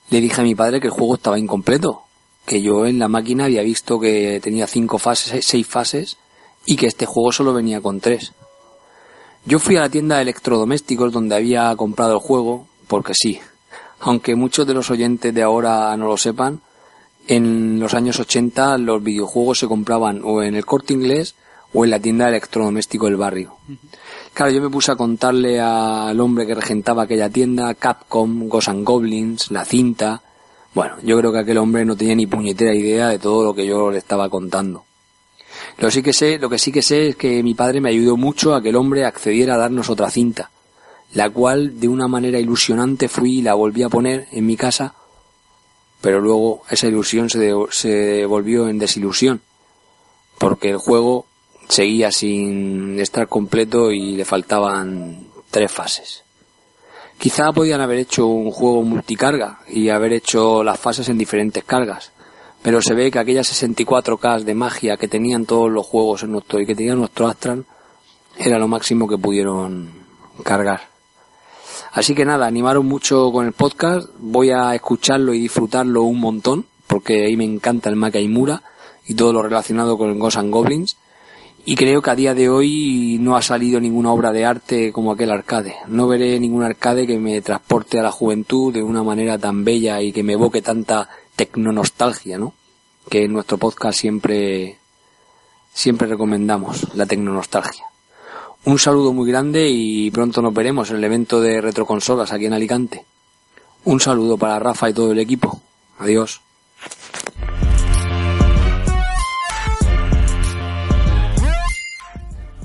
le 0.08 0.22
dije 0.22 0.40
a 0.40 0.44
mi 0.44 0.54
padre 0.54 0.80
que 0.80 0.86
el 0.86 0.94
juego 0.94 1.16
estaba 1.16 1.38
incompleto, 1.38 2.04
que 2.46 2.62
yo 2.62 2.86
en 2.86 2.98
la 2.98 3.08
máquina 3.08 3.44
había 3.44 3.60
visto 3.60 4.00
que 4.00 4.40
tenía 4.42 4.66
cinco 4.66 4.96
fases, 4.96 5.44
seis 5.44 5.66
fases 5.66 6.16
y 6.66 6.76
que 6.76 6.86
este 6.86 7.06
juego 7.06 7.32
solo 7.32 7.52
venía 7.52 7.80
con 7.80 8.00
tres. 8.00 8.32
Yo 9.46 9.58
fui 9.58 9.76
a 9.76 9.80
la 9.80 9.88
tienda 9.88 10.16
de 10.16 10.22
electrodomésticos 10.22 11.12
donde 11.12 11.34
había 11.34 11.74
comprado 11.76 12.14
el 12.14 12.20
juego, 12.20 12.66
porque 12.86 13.12
sí, 13.14 13.40
aunque 14.00 14.34
muchos 14.34 14.66
de 14.66 14.74
los 14.74 14.90
oyentes 14.90 15.34
de 15.34 15.42
ahora 15.42 15.96
no 15.96 16.06
lo 16.06 16.16
sepan, 16.16 16.60
en 17.26 17.78
los 17.78 17.94
años 17.94 18.18
80 18.18 18.78
los 18.78 19.02
videojuegos 19.02 19.58
se 19.60 19.68
compraban 19.68 20.22
o 20.24 20.42
en 20.42 20.54
el 20.54 20.66
corte 20.66 20.92
inglés 20.92 21.34
o 21.72 21.84
en 21.84 21.90
la 21.90 22.00
tienda 22.00 22.24
de 22.24 22.32
electrodoméstico 22.32 23.06
del 23.06 23.16
barrio. 23.16 23.54
Claro, 24.34 24.52
yo 24.52 24.60
me 24.60 24.70
puse 24.70 24.92
a 24.92 24.96
contarle 24.96 25.60
al 25.60 26.18
hombre 26.20 26.46
que 26.46 26.54
regentaba 26.54 27.04
aquella 27.04 27.30
tienda, 27.30 27.74
Capcom, 27.74 28.48
Ghosts 28.48 28.68
and 28.68 28.84
Goblins, 28.84 29.50
la 29.50 29.64
cinta. 29.64 30.22
Bueno, 30.74 30.96
yo 31.02 31.18
creo 31.18 31.32
que 31.32 31.38
aquel 31.40 31.58
hombre 31.58 31.84
no 31.84 31.96
tenía 31.96 32.14
ni 32.14 32.26
puñetera 32.26 32.74
idea 32.74 33.08
de 33.08 33.18
todo 33.18 33.44
lo 33.44 33.54
que 33.54 33.66
yo 33.66 33.90
le 33.90 33.98
estaba 33.98 34.28
contando. 34.28 34.84
Lo, 35.78 35.90
sí 35.90 36.02
que 36.02 36.12
sé, 36.12 36.38
lo 36.38 36.48
que 36.48 36.58
sí 36.58 36.72
que 36.72 36.82
sé 36.82 37.08
es 37.08 37.16
que 37.16 37.42
mi 37.42 37.54
padre 37.54 37.80
me 37.80 37.90
ayudó 37.90 38.16
mucho 38.16 38.54
a 38.54 38.62
que 38.62 38.68
el 38.68 38.76
hombre 38.76 39.04
accediera 39.04 39.54
a 39.54 39.58
darnos 39.58 39.88
otra 39.90 40.10
cinta, 40.10 40.50
la 41.14 41.30
cual 41.30 41.80
de 41.80 41.88
una 41.88 42.08
manera 42.08 42.38
ilusionante 42.38 43.08
fui 43.08 43.38
y 43.38 43.42
la 43.42 43.54
volví 43.54 43.82
a 43.82 43.88
poner 43.88 44.28
en 44.32 44.46
mi 44.46 44.56
casa 44.56 44.94
pero 46.00 46.20
luego 46.20 46.62
esa 46.70 46.86
ilusión 46.86 47.28
se, 47.28 47.52
se 47.70 48.24
volvió 48.26 48.68
en 48.68 48.78
desilusión, 48.78 49.40
porque 50.38 50.70
el 50.70 50.78
juego 50.78 51.26
seguía 51.68 52.10
sin 52.10 52.98
estar 52.98 53.28
completo 53.28 53.92
y 53.92 54.16
le 54.16 54.24
faltaban 54.24 55.26
tres 55.50 55.70
fases. 55.70 56.22
Quizá 57.18 57.52
podían 57.52 57.82
haber 57.82 57.98
hecho 57.98 58.26
un 58.26 58.50
juego 58.50 58.82
multicarga 58.82 59.60
y 59.68 59.90
haber 59.90 60.14
hecho 60.14 60.64
las 60.64 60.80
fases 60.80 61.08
en 61.10 61.18
diferentes 61.18 61.62
cargas, 61.64 62.12
pero 62.62 62.82
se 62.82 62.94
ve 62.94 63.10
que 63.10 63.18
aquellas 63.18 63.62
64K 63.62 64.44
de 64.44 64.54
magia 64.54 64.96
que 64.96 65.08
tenían 65.08 65.46
todos 65.46 65.70
los 65.70 65.86
juegos 65.86 66.22
en 66.22 66.32
nuestro 66.32 66.60
y 66.60 66.66
que 66.66 66.74
tenían 66.74 66.98
nuestro 66.98 67.26
Astral 67.26 67.64
era 68.38 68.58
lo 68.58 68.68
máximo 68.68 69.08
que 69.08 69.18
pudieron 69.18 69.90
cargar. 70.44 70.82
Así 71.92 72.14
que 72.14 72.24
nada, 72.24 72.46
animaron 72.46 72.86
mucho 72.86 73.32
con 73.32 73.46
el 73.46 73.52
podcast, 73.52 74.08
voy 74.18 74.50
a 74.50 74.74
escucharlo 74.74 75.34
y 75.34 75.40
disfrutarlo 75.40 76.02
un 76.02 76.20
montón, 76.20 76.66
porque 76.86 77.24
ahí 77.24 77.36
me 77.36 77.44
encanta 77.44 77.88
el 77.88 77.96
Mura 78.28 78.62
y 79.06 79.14
todo 79.14 79.32
lo 79.32 79.42
relacionado 79.42 79.98
con 79.98 80.18
Ghosts 80.18 80.38
and 80.38 80.52
Goblins 80.52 80.96
y 81.64 81.76
creo 81.76 82.00
que 82.00 82.10
a 82.10 82.14
día 82.14 82.34
de 82.34 82.48
hoy 82.48 83.18
no 83.20 83.36
ha 83.36 83.42
salido 83.42 83.80
ninguna 83.80 84.12
obra 84.12 84.32
de 84.32 84.46
arte 84.46 84.92
como 84.92 85.12
aquel 85.12 85.30
arcade. 85.30 85.76
No 85.88 86.08
veré 86.08 86.40
ningún 86.40 86.62
arcade 86.62 87.06
que 87.06 87.18
me 87.18 87.42
transporte 87.42 87.98
a 87.98 88.02
la 88.02 88.10
juventud 88.10 88.72
de 88.72 88.82
una 88.82 89.02
manera 89.02 89.38
tan 89.38 89.62
bella 89.62 90.00
y 90.00 90.10
que 90.10 90.22
me 90.22 90.32
evoque 90.32 90.62
tanta 90.62 91.08
tecnonostalgia, 91.40 92.36
¿no? 92.36 92.52
Que 93.08 93.24
en 93.24 93.32
nuestro 93.32 93.56
podcast 93.56 93.98
siempre, 93.98 94.76
siempre 95.72 96.06
recomendamos, 96.06 96.94
la 96.94 97.06
tecnonostalgia. 97.06 97.86
Un 98.66 98.78
saludo 98.78 99.14
muy 99.14 99.26
grande 99.30 99.70
y 99.70 100.10
pronto 100.10 100.42
nos 100.42 100.52
veremos 100.52 100.90
en 100.90 100.96
el 100.96 101.04
evento 101.04 101.40
de 101.40 101.62
retroconsolas 101.62 102.30
aquí 102.30 102.44
en 102.44 102.52
Alicante. 102.52 103.06
Un 103.86 104.00
saludo 104.00 104.36
para 104.36 104.58
Rafa 104.58 104.90
y 104.90 104.92
todo 104.92 105.12
el 105.12 105.18
equipo. 105.18 105.62
Adiós. 105.98 106.42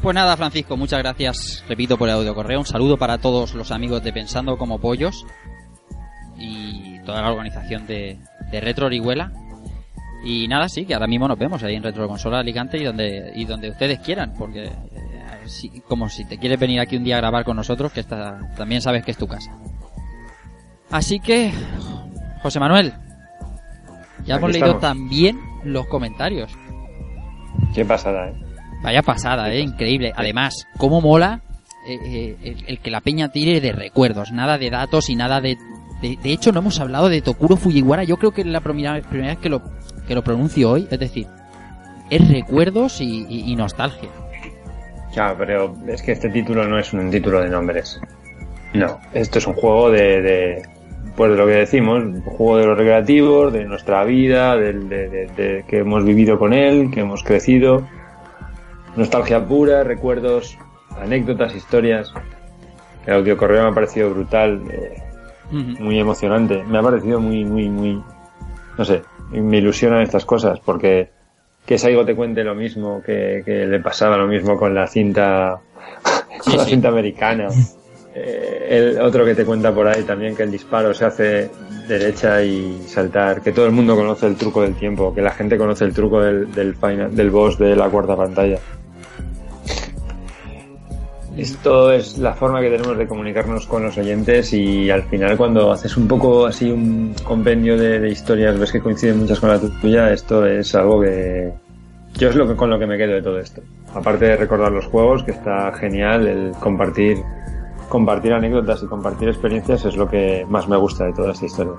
Pues 0.01 0.13
nada, 0.13 0.35
Francisco, 0.35 0.75
muchas 0.75 0.99
gracias, 0.99 1.63
repito, 1.69 1.97
por 1.97 2.09
el 2.09 2.15
audio 2.15 2.35
correo. 2.35 2.59
Un 2.59 2.65
saludo 2.65 2.97
para 2.97 3.19
todos 3.19 3.53
los 3.53 3.71
amigos 3.71 4.03
de 4.03 4.11
Pensando 4.11 4.57
como 4.57 4.79
Pollos 4.79 5.25
y 6.37 6.99
toda 7.05 7.21
la 7.21 7.31
organización 7.31 7.87
de, 7.87 8.19
Retro 8.51 8.87
Orihuela. 8.87 9.31
Y 10.23 10.47
nada, 10.47 10.67
sí, 10.69 10.85
que 10.85 10.93
ahora 10.93 11.07
mismo 11.07 11.27
nos 11.27 11.37
vemos 11.37 11.61
ahí 11.63 11.75
en 11.75 11.83
Retro 11.83 12.07
Consola 12.07 12.39
Alicante 12.39 12.77
y 12.77 12.83
donde, 12.83 13.31
y 13.35 13.45
donde 13.45 13.69
ustedes 13.69 13.99
quieran, 13.99 14.33
porque 14.37 14.65
eh, 14.65 15.81
como 15.87 16.09
si 16.09 16.25
te 16.25 16.37
quieres 16.39 16.59
venir 16.59 16.79
aquí 16.79 16.97
un 16.97 17.03
día 17.03 17.17
a 17.17 17.19
grabar 17.19 17.45
con 17.45 17.55
nosotros, 17.55 17.91
que 17.91 18.03
también 18.03 18.81
sabes 18.81 19.03
que 19.03 19.11
es 19.11 19.17
tu 19.17 19.27
casa. 19.27 19.55
Así 20.89 21.19
que, 21.19 21.51
José 22.41 22.59
Manuel, 22.59 22.93
ya 24.25 24.35
hemos 24.35 24.51
leído 24.51 24.77
también 24.77 25.39
los 25.63 25.85
comentarios. 25.87 26.51
Qué 27.73 27.85
pasada, 27.85 28.29
eh. 28.29 28.45
Vaya 28.81 29.01
pasada, 29.01 29.51
¿eh? 29.51 29.61
Increíble. 29.61 30.13
Además, 30.15 30.67
cómo 30.77 31.01
mola 31.01 31.41
eh, 31.87 32.37
eh, 32.43 32.55
el, 32.67 32.79
que 32.79 32.91
la 32.91 33.01
peña 33.01 33.29
tire 33.29 33.59
de 33.59 33.71
recuerdos, 33.71 34.31
nada 34.31 34.57
de 34.57 34.69
datos 34.69 35.09
y 35.09 35.15
nada 35.15 35.41
de... 35.41 35.57
De, 36.21 36.31
hecho, 36.31 36.51
no 36.51 36.59
hemos 36.59 36.79
hablado 36.79 37.09
de 37.09 37.21
Tokuro 37.21 37.55
Fujiwara. 37.55 38.03
Yo 38.03 38.17
creo 38.17 38.31
que 38.31 38.41
es 38.41 38.47
la 38.47 38.61
primera, 38.61 39.01
primera 39.01 39.33
vez 39.33 39.39
que 39.39 39.49
lo, 39.49 39.61
que 40.07 40.15
lo 40.15 40.23
pronuncio 40.23 40.71
hoy. 40.71 40.87
Es 40.91 40.99
decir, 40.99 41.27
es 42.09 42.27
recuerdos 42.29 43.01
y, 43.01 43.55
nostalgia. 43.55 44.09
Claro, 45.13 45.35
pero 45.37 45.75
es 45.87 46.01
que 46.01 46.11
este 46.11 46.29
título 46.29 46.67
no 46.67 46.77
es 46.77 46.93
un 46.93 47.09
título 47.09 47.41
de 47.41 47.49
nombres. 47.49 47.99
No, 48.73 48.99
esto 49.13 49.39
es 49.39 49.47
un 49.47 49.53
juego 49.53 49.89
de, 49.89 50.21
de 50.21 50.63
pues 51.15 51.31
de 51.31 51.37
lo 51.37 51.45
que 51.45 51.53
decimos, 51.53 52.03
un 52.03 52.21
juego 52.21 52.57
de 52.57 52.65
los 52.65 52.77
recreativos, 52.77 53.53
de 53.53 53.63
nuestra 53.63 54.03
vida, 54.03 54.57
de, 54.57 54.73
de, 54.73 55.63
que 55.65 55.79
hemos 55.79 56.03
vivido 56.03 56.37
con 56.37 56.51
él, 56.51 56.91
que 56.91 56.99
hemos 56.99 57.23
crecido 57.23 57.87
Nostalgia 58.95 59.45
pura, 59.45 59.83
recuerdos, 59.83 60.57
anécdotas, 60.97 61.53
historias. 61.53 62.13
El 63.05 63.15
audio 63.15 63.35
correo 63.35 63.63
me 63.63 63.69
ha 63.69 63.73
parecido 63.73 64.09
brutal, 64.09 64.61
eh, 64.71 65.03
muy 65.51 65.99
emocionante. 65.99 66.63
Me 66.63 66.77
ha 66.77 66.81
parecido 66.81 67.19
muy, 67.19 67.45
muy, 67.45 67.69
muy, 67.69 68.01
no 68.77 68.85
sé, 68.85 69.03
me 69.31 69.57
ilusionan 69.57 70.01
estas 70.01 70.25
cosas 70.25 70.59
porque 70.59 71.09
que 71.65 71.77
Saigo 71.77 72.05
te 72.05 72.15
cuente 72.15 72.43
lo 72.43 72.53
mismo, 72.53 73.01
que, 73.03 73.43
le 73.45 73.79
pasaba 73.79 74.17
lo 74.17 74.27
mismo 74.27 74.57
con 74.57 74.73
la 74.75 74.87
cinta, 74.87 75.59
con 76.43 76.57
la 76.57 76.65
cinta 76.65 76.89
americana. 76.89 77.47
Eh, 78.13 78.67
el 78.69 79.01
otro 79.01 79.25
que 79.25 79.35
te 79.35 79.43
cuenta 79.43 79.73
por 79.73 79.87
ahí 79.87 80.03
también 80.03 80.35
que 80.35 80.43
el 80.43 80.51
disparo 80.51 80.93
se 80.93 81.05
hace 81.05 81.49
derecha 81.87 82.41
y 82.43 82.83
saltar, 82.87 83.41
que 83.41 83.51
todo 83.51 83.65
el 83.65 83.71
mundo 83.71 83.95
conoce 83.95 84.27
el 84.27 84.35
truco 84.35 84.61
del 84.61 84.75
tiempo, 84.75 85.13
que 85.13 85.21
la 85.21 85.31
gente 85.31 85.57
conoce 85.57 85.85
el 85.85 85.93
truco 85.93 86.21
del, 86.21 86.51
del, 86.53 86.75
final, 86.75 87.13
del 87.15 87.29
boss 87.29 87.57
de 87.57 87.75
la 87.75 87.89
cuarta 87.89 88.15
pantalla. 88.15 88.59
Esto 91.37 91.91
es 91.91 92.17
la 92.17 92.33
forma 92.33 92.61
que 92.61 92.69
tenemos 92.69 92.97
de 92.97 93.07
comunicarnos 93.07 93.67
con 93.67 93.83
los 93.83 93.97
oyentes 93.97 94.53
y 94.53 94.89
al 94.89 95.03
final 95.03 95.35
cuando 95.35 95.69
haces 95.69 95.97
un 95.97 96.07
poco 96.07 96.45
así 96.45 96.71
un 96.71 97.13
compendio 97.25 97.77
de, 97.77 98.09
historias, 98.09 98.57
ves 98.57 98.71
que 98.71 98.79
coinciden 98.79 99.19
muchas 99.19 99.41
con 99.41 99.49
la 99.49 99.59
tuya, 99.59 100.13
esto 100.13 100.45
es 100.45 100.73
algo 100.75 101.01
que 101.01 101.51
yo 102.13 102.29
es 102.29 102.35
lo 102.35 102.47
que 102.47 102.55
con 102.55 102.69
lo 102.69 102.79
que 102.79 102.87
me 102.87 102.97
quedo 102.97 103.13
de 103.13 103.21
todo 103.21 103.39
esto. 103.39 103.61
Aparte 103.93 104.25
de 104.25 104.37
recordar 104.37 104.71
los 104.71 104.85
juegos, 104.85 105.23
que 105.23 105.31
está 105.31 105.73
genial 105.73 106.25
el 106.25 106.51
compartir 106.61 107.17
compartir 107.89 108.33
anécdotas 108.33 108.83
y 108.83 108.87
compartir 108.87 109.29
experiencias 109.29 109.85
es 109.85 109.95
lo 109.95 110.07
que 110.07 110.45
más 110.49 110.67
me 110.67 110.77
gusta 110.77 111.05
de 111.05 111.13
toda 111.13 111.31
esta 111.31 111.45
historia. 111.45 111.73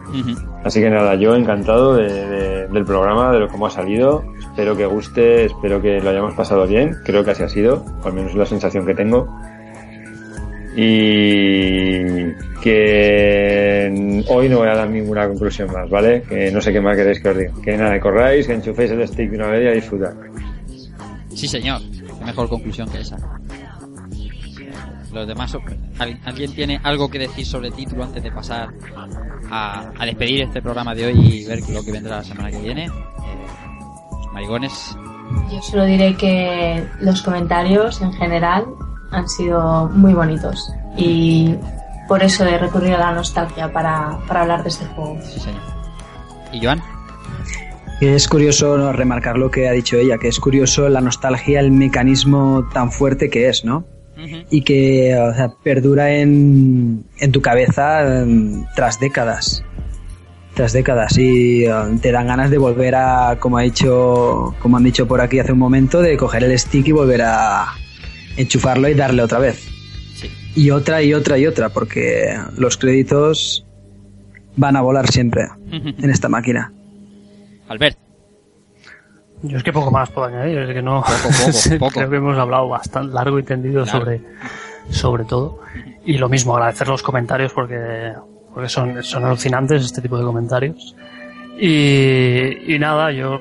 Así 0.64 0.80
que 0.80 0.90
nada, 0.90 1.14
yo 1.14 1.34
encantado 1.34 1.94
del 1.94 2.84
programa, 2.84 3.32
de 3.32 3.40
lo 3.40 3.48
que 3.48 3.56
ha 3.64 3.70
salido. 3.70 4.22
Espero 4.38 4.76
que 4.76 4.86
guste, 4.86 5.46
espero 5.46 5.80
que 5.80 6.00
lo 6.00 6.10
hayamos 6.10 6.34
pasado 6.34 6.66
bien. 6.66 6.96
Creo 7.04 7.24
que 7.24 7.32
así 7.32 7.42
ha 7.42 7.48
sido, 7.48 7.84
al 8.04 8.12
menos 8.12 8.32
es 8.32 8.36
la 8.36 8.46
sensación 8.46 8.86
que 8.86 8.94
tengo. 8.94 9.28
Y 10.78 12.32
que 12.62 14.24
hoy 14.28 14.48
no 14.48 14.58
voy 14.58 14.68
a 14.68 14.76
dar 14.76 14.90
ninguna 14.90 15.26
conclusión 15.26 15.72
más, 15.72 15.88
¿vale? 15.88 16.22
Que 16.22 16.50
no 16.50 16.60
sé 16.60 16.72
qué 16.72 16.80
más 16.80 16.96
queréis 16.96 17.20
que 17.20 17.28
os 17.30 17.36
diga. 17.36 17.52
Que 17.64 17.76
nada, 17.78 17.98
corráis, 17.98 18.46
que 18.46 18.52
enchuféis 18.52 18.90
el 18.90 19.08
stick 19.08 19.32
una 19.32 19.48
vez 19.48 19.64
y 19.64 19.68
a 19.68 19.72
disfrutar. 19.72 20.14
Sí, 21.34 21.48
señor. 21.48 21.80
Mejor 22.24 22.48
conclusión 22.48 22.88
que 22.90 23.00
esa 23.00 23.16
los 25.16 25.26
demás, 25.26 25.56
¿alguien 26.24 26.54
tiene 26.54 26.80
algo 26.82 27.08
que 27.10 27.18
decir 27.18 27.46
sobre 27.46 27.68
el 27.68 27.74
título 27.74 28.04
antes 28.04 28.22
de 28.22 28.30
pasar 28.30 28.68
a, 29.50 30.04
despedir 30.04 30.42
este 30.42 30.60
programa 30.60 30.94
de 30.94 31.06
hoy 31.06 31.18
y 31.18 31.44
ver 31.46 31.60
lo 31.70 31.82
que 31.82 31.92
vendrá 31.92 32.16
la 32.16 32.24
semana 32.24 32.50
que 32.50 32.60
viene? 32.60 32.84
Eh, 32.86 32.90
marigones. 34.32 34.96
Yo 35.50 35.60
solo 35.62 35.84
diré 35.84 36.14
que 36.16 36.86
los 37.00 37.22
comentarios 37.22 38.00
en 38.02 38.12
general 38.12 38.66
han 39.10 39.28
sido 39.28 39.88
muy 39.88 40.12
bonitos 40.12 40.70
y 40.96 41.54
por 42.08 42.22
eso 42.22 42.44
he 42.44 42.58
recurrido 42.58 42.96
a 42.96 43.00
la 43.00 43.12
nostalgia 43.12 43.72
para, 43.72 44.18
para 44.28 44.42
hablar 44.42 44.62
de 44.62 44.68
este 44.68 44.84
juego. 44.86 45.18
Sí, 45.22 45.40
señor. 45.40 45.62
¿Y 46.52 46.62
Joan? 46.62 46.80
Es 48.00 48.28
curioso 48.28 48.92
remarcar 48.92 49.38
lo 49.38 49.50
que 49.50 49.68
ha 49.68 49.72
dicho 49.72 49.96
ella, 49.96 50.18
que 50.18 50.28
es 50.28 50.38
curioso 50.38 50.90
la 50.90 51.00
nostalgia, 51.00 51.60
el 51.60 51.72
mecanismo 51.72 52.68
tan 52.74 52.92
fuerte 52.92 53.30
que 53.30 53.48
es, 53.48 53.64
¿no? 53.64 53.86
Y 54.50 54.62
que 54.62 55.16
o 55.16 55.34
sea, 55.34 55.50
perdura 55.62 56.12
en, 56.12 57.04
en 57.18 57.32
tu 57.32 57.40
cabeza 57.40 58.20
em, 58.22 58.64
tras 58.74 58.98
décadas. 58.98 59.62
Tras 60.54 60.72
décadas 60.72 61.18
y 61.18 61.64
em, 61.64 61.98
te 61.98 62.12
dan 62.12 62.28
ganas 62.28 62.50
de 62.50 62.58
volver 62.58 62.94
a, 62.94 63.36
como 63.38 63.58
ha 63.58 63.62
dicho, 63.62 64.54
como 64.60 64.76
han 64.76 64.84
dicho 64.84 65.06
por 65.06 65.20
aquí 65.20 65.38
hace 65.38 65.52
un 65.52 65.58
momento, 65.58 66.00
de 66.00 66.16
coger 66.16 66.44
el 66.44 66.58
stick 66.58 66.88
y 66.88 66.92
volver 66.92 67.22
a 67.22 67.66
enchufarlo 68.36 68.88
y 68.88 68.94
darle 68.94 69.22
otra 69.22 69.38
vez. 69.38 69.68
Y 70.54 70.70
otra 70.70 71.02
y 71.02 71.12
otra 71.12 71.36
y 71.36 71.46
otra, 71.46 71.68
porque 71.68 72.34
los 72.56 72.78
créditos 72.78 73.66
van 74.56 74.76
a 74.76 74.80
volar 74.80 75.06
siempre 75.08 75.48
en 75.70 76.08
esta 76.08 76.30
máquina. 76.30 76.72
Albert. 77.68 78.05
Yo 79.42 79.58
es 79.58 79.62
que 79.62 79.72
poco 79.72 79.90
más 79.90 80.10
puedo 80.10 80.28
añadir, 80.28 80.58
es 80.58 80.74
que 80.74 80.82
no. 80.82 81.02
Creo 81.92 82.10
que 82.10 82.16
hemos 82.16 82.38
hablado 82.38 82.68
bastante 82.68 83.14
largo 83.14 83.38
y 83.38 83.42
tendido 83.42 83.84
sobre, 83.84 84.20
sobre 84.90 85.24
todo. 85.24 85.60
Y 86.04 86.18
lo 86.18 86.28
mismo, 86.28 86.54
agradecer 86.56 86.88
los 86.88 87.02
comentarios 87.02 87.52
porque, 87.52 88.12
porque 88.52 88.68
son, 88.68 89.02
son 89.02 89.24
alucinantes 89.24 89.84
este 89.84 90.00
tipo 90.00 90.18
de 90.18 90.24
comentarios. 90.24 90.96
Y, 91.58 92.74
y 92.74 92.78
nada, 92.78 93.12
yo 93.12 93.40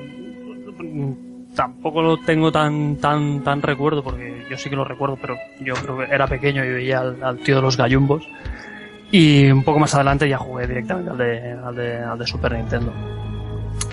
tampoco 1.54 2.02
lo 2.02 2.18
tengo 2.18 2.52
tan, 2.52 2.96
tan, 2.96 3.42
tan 3.42 3.62
recuerdo 3.62 4.04
porque 4.04 4.44
yo 4.48 4.56
sí 4.56 4.70
que 4.70 4.76
lo 4.76 4.84
recuerdo, 4.84 5.16
pero 5.20 5.36
yo 5.60 5.74
creo 5.74 5.98
que 5.98 6.14
era 6.14 6.26
pequeño 6.26 6.64
y 6.64 6.70
veía 6.70 7.00
al, 7.00 7.38
tío 7.38 7.56
de 7.56 7.62
los 7.62 7.76
gallumbos. 7.76 8.28
Y 9.10 9.50
un 9.50 9.62
poco 9.62 9.78
más 9.78 9.94
adelante 9.94 10.28
ya 10.28 10.38
jugué 10.38 10.66
directamente 10.66 11.10
al 11.10 11.18
de, 11.18 11.52
al 11.52 11.74
de, 11.74 11.98
al 11.98 12.18
de 12.18 12.26
Super 12.26 12.52
Nintendo. 12.52 12.92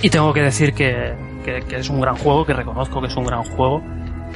Y 0.03 0.09
tengo 0.09 0.33
que 0.33 0.41
decir 0.41 0.73
que, 0.73 1.15
es 1.45 1.89
un 1.89 2.01
gran 2.01 2.17
juego, 2.17 2.45
que 2.45 2.51
reconozco 2.51 2.99
que 2.99 3.07
es 3.07 3.15
un 3.15 3.23
gran 3.23 3.41
juego, 3.43 3.81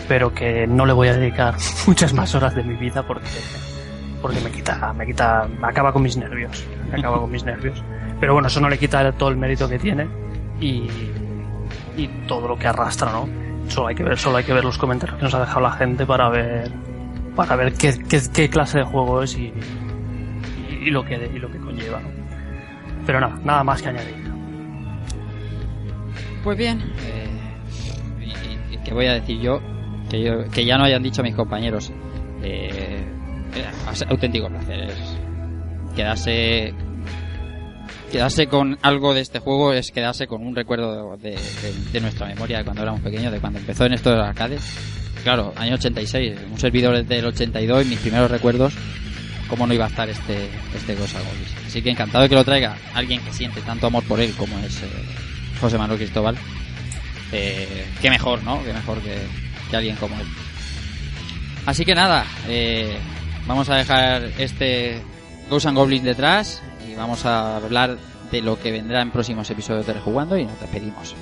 pero 0.08 0.34
que 0.34 0.66
no 0.66 0.86
le 0.86 0.94
voy 0.94 1.10
a 1.10 1.14
dedicar 1.14 1.56
muchas 1.88 2.14
más 2.14 2.34
horas 2.34 2.56
de 2.56 2.64
mi 2.64 2.76
vida 2.76 3.06
porque, 3.06 3.28
porque 4.22 4.40
me 4.40 4.50
quita, 4.50 4.94
me 4.94 5.06
quita, 5.06 5.46
me 5.60 5.68
acaba 5.68 5.92
con 5.92 6.04
mis 6.04 6.16
nervios, 6.16 6.66
me 6.90 6.98
acaba 6.98 7.20
con 7.20 7.30
mis 7.30 7.44
nervios. 7.44 7.84
Pero 8.18 8.32
bueno, 8.32 8.48
eso 8.48 8.62
no 8.62 8.70
le 8.70 8.80
quita 8.80 9.12
todo 9.12 9.28
el 9.28 9.36
mérito 9.36 9.68
que 9.68 9.78
tiene 9.78 10.08
y, 10.62 10.88
y 11.98 12.08
todo 12.28 12.48
lo 12.48 12.58
que 12.58 12.68
arrastra, 12.68 13.12
¿no? 13.12 13.28
Solo 13.68 13.88
hay 13.88 13.96
que 13.96 14.04
ver, 14.06 14.18
solo 14.18 14.38
hay 14.38 14.46
que 14.46 14.54
ver 14.54 14.64
los 14.64 14.78
comentarios 14.78 15.18
que 15.18 15.24
nos 15.26 15.34
ha 15.34 15.42
dejado 15.42 15.60
la 15.60 15.72
gente 15.72 16.06
para 16.06 16.30
ver 16.30 16.72
para 17.36 17.58
ver 17.58 17.74
qué, 17.74 18.50
clase 18.50 18.80
de 18.80 18.84
juego 18.86 19.22
es 19.22 19.38
y, 19.38 19.52
lo 20.90 21.04
que 21.04 21.16
y 21.16 21.40
lo 21.40 21.52
que 21.52 21.58
conlleva. 21.60 22.00
¿no? 22.00 22.08
Pero 23.06 23.20
nada, 23.20 23.38
nada 23.44 23.64
más 23.66 23.82
que 23.82 23.90
añadir. 23.90 24.27
Pues 26.48 26.58
bien, 26.58 26.82
eh, 27.02 27.28
y, 28.72 28.76
y, 28.76 28.78
que 28.78 28.94
voy 28.94 29.06
a 29.08 29.16
decir 29.16 29.38
yo 29.42 29.60
que, 30.10 30.66
ya 30.66 30.78
no 30.78 30.86
hayan 30.86 31.04
dicho 31.04 31.22
mis 31.22 31.36
compañeros. 31.36 31.92
Eh, 32.42 33.06
auténtico 34.08 34.48
placer. 34.48 34.94
Quedarse 35.94 36.74
quedarse 38.14 38.48
con 38.48 38.80
algo 38.82 39.14
de 39.14 39.20
este 39.20 39.40
juego 39.40 39.74
es 39.74 39.92
quedarse 39.92 40.26
con 40.26 40.42
un 40.42 40.56
recuerdo 40.56 41.18
de, 41.18 41.38
nuestra 42.00 42.28
memoria 42.28 42.60
de 42.60 42.64
cuando 42.64 42.84
éramos 42.84 43.02
pequeños, 43.02 43.34
de 43.34 43.42
cuando 43.42 43.60
empezó 43.60 43.86
en 43.86 43.96
esto 43.96 44.12
de 44.12 44.16
los 44.16 44.28
arcades. 44.28 44.62
Claro, 45.24 45.52
año 45.58 45.74
86, 45.74 46.40
un 46.50 46.58
servidor 46.58 47.04
del 47.04 47.26
82 47.26 47.86
y 47.86 47.90
mis 47.90 48.00
primeros 48.00 48.32
recuerdos, 48.32 48.74
cómo 49.50 49.68
no 49.68 49.74
iba 49.74 49.84
a 49.84 49.90
estar 49.90 50.08
este, 50.08 50.48
este 50.74 50.96
Golis. 50.96 51.56
Así 51.68 51.82
que 51.82 51.90
encantado 51.90 52.24
de 52.24 52.30
que 52.30 52.36
lo 52.36 52.46
traiga 52.46 52.78
alguien 52.94 53.20
que 53.20 53.34
siente 53.34 53.60
tanto 53.64 53.88
amor 53.88 54.06
por 54.06 54.22
él 54.22 54.34
como 54.38 54.58
es 54.60 54.82
eh, 54.82 54.88
José 55.60 55.78
Manuel 55.78 56.00
Cristóbal. 56.00 56.38
Eh, 57.32 57.86
qué 58.02 58.10
mejor, 58.10 58.44
¿no? 58.44 58.64
Qué 58.64 58.74
mejor 58.74 59.00
que, 59.02 59.76
alguien 59.76 59.96
como 59.98 60.16
él. 60.16 60.28
Así 61.66 61.84
que 61.84 61.94
nada, 61.94 62.26
eh, 62.48 62.98
vamos 63.46 63.70
a 63.70 63.76
dejar 63.76 64.24
este 64.38 65.02
Ghosts 65.50 65.68
and 65.68 65.78
Goblins 65.78 66.06
detrás 66.06 66.62
y 66.90 66.96
vamos 66.96 67.26
a 67.26 67.58
hablar 67.58 67.98
de 68.32 68.42
lo 68.42 68.60
que 68.60 68.72
vendrá 68.72 69.02
en 69.02 69.12
próximos 69.12 69.50
episodios 69.50 69.86
de 69.86 69.94
Rejugando 69.94 70.38
y 70.38 70.46
nos 70.46 70.60
despedimos. 70.60 71.16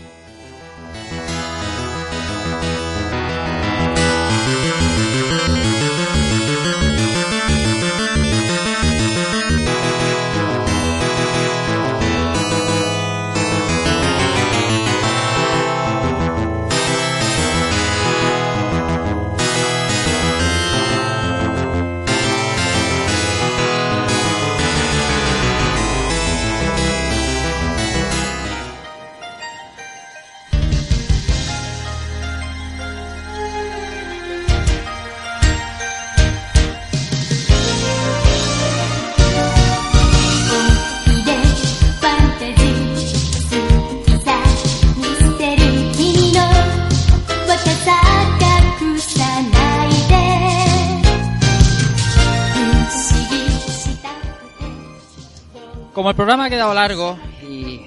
El 56.16 56.18
programa 56.18 56.46
ha 56.46 56.50
quedado 56.50 56.74
largo 56.74 57.20
y, 57.44 57.82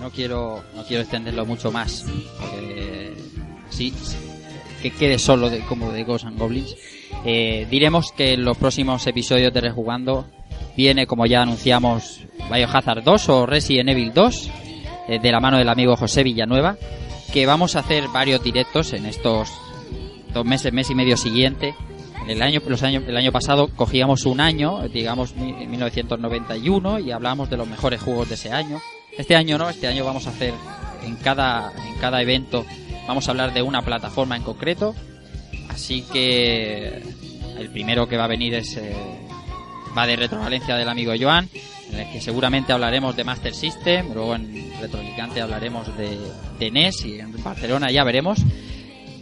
no 0.00 0.10
quiero 0.10 0.64
no 0.74 0.82
quiero 0.82 1.04
extenderlo 1.04 1.46
mucho 1.46 1.70
más, 1.70 2.04
porque 2.40 3.14
así 3.68 3.94
que 4.82 4.90
quede 4.90 5.20
solo 5.20 5.48
de, 5.48 5.60
como 5.60 5.92
de 5.92 6.02
Ghosts 6.02 6.26
and 6.26 6.36
Goblins, 6.36 6.74
eh, 7.24 7.64
diremos 7.70 8.10
que 8.10 8.32
en 8.32 8.44
los 8.44 8.58
próximos 8.58 9.06
episodios 9.06 9.54
de 9.54 9.60
Rejugando 9.60 10.26
viene, 10.76 11.06
como 11.06 11.26
ya 11.26 11.42
anunciamos, 11.42 12.22
Biohazard 12.52 13.04
2 13.04 13.28
o 13.28 13.46
Resident 13.46 13.90
Evil 13.90 14.12
2, 14.12 14.50
eh, 15.06 15.20
de 15.20 15.30
la 15.30 15.38
mano 15.38 15.58
del 15.58 15.68
amigo 15.68 15.96
José 15.96 16.24
Villanueva, 16.24 16.76
que 17.32 17.46
vamos 17.46 17.76
a 17.76 17.80
hacer 17.80 18.08
varios 18.08 18.42
directos 18.42 18.92
en 18.94 19.06
estos 19.06 19.48
dos 20.34 20.44
meses, 20.44 20.72
mes 20.72 20.90
y 20.90 20.96
medio 20.96 21.16
siguiente. 21.16 21.76
El 22.28 22.42
año, 22.42 22.60
los 22.66 22.82
años, 22.82 23.04
el 23.06 23.16
año 23.16 23.32
pasado 23.32 23.68
cogíamos 23.74 24.26
un 24.26 24.40
año, 24.40 24.86
digamos 24.88 25.34
1991, 25.34 26.98
y 26.98 27.10
hablábamos 27.10 27.48
de 27.48 27.56
los 27.56 27.66
mejores 27.66 28.02
juegos 28.02 28.28
de 28.28 28.34
ese 28.34 28.52
año. 28.52 28.82
Este 29.16 29.34
año 29.34 29.56
no, 29.56 29.70
este 29.70 29.86
año 29.86 30.04
vamos 30.04 30.26
a 30.26 30.30
hacer 30.30 30.52
en 31.06 31.16
cada, 31.16 31.72
en 31.88 31.94
cada 31.98 32.20
evento, 32.20 32.66
vamos 33.06 33.26
a 33.26 33.30
hablar 33.30 33.54
de 33.54 33.62
una 33.62 33.80
plataforma 33.80 34.36
en 34.36 34.42
concreto. 34.42 34.94
Así 35.70 36.02
que 36.02 37.02
el 37.58 37.70
primero 37.70 38.06
que 38.06 38.18
va 38.18 38.24
a 38.24 38.28
venir 38.28 38.52
es 38.52 38.76
eh, 38.76 38.94
va 39.96 40.06
de 40.06 40.16
Retrovalencia 40.16 40.76
del 40.76 40.90
amigo 40.90 41.14
Joan, 41.18 41.48
en 41.90 42.00
el 42.00 42.12
que 42.12 42.20
seguramente 42.20 42.74
hablaremos 42.74 43.16
de 43.16 43.24
Master 43.24 43.54
System, 43.54 44.12
luego 44.12 44.34
en 44.34 44.70
Retroalicante 44.82 45.40
hablaremos 45.40 45.86
de 45.96 46.70
NES 46.70 47.06
y 47.06 47.20
en 47.20 47.42
Barcelona 47.42 47.90
ya 47.90 48.04
veremos. 48.04 48.38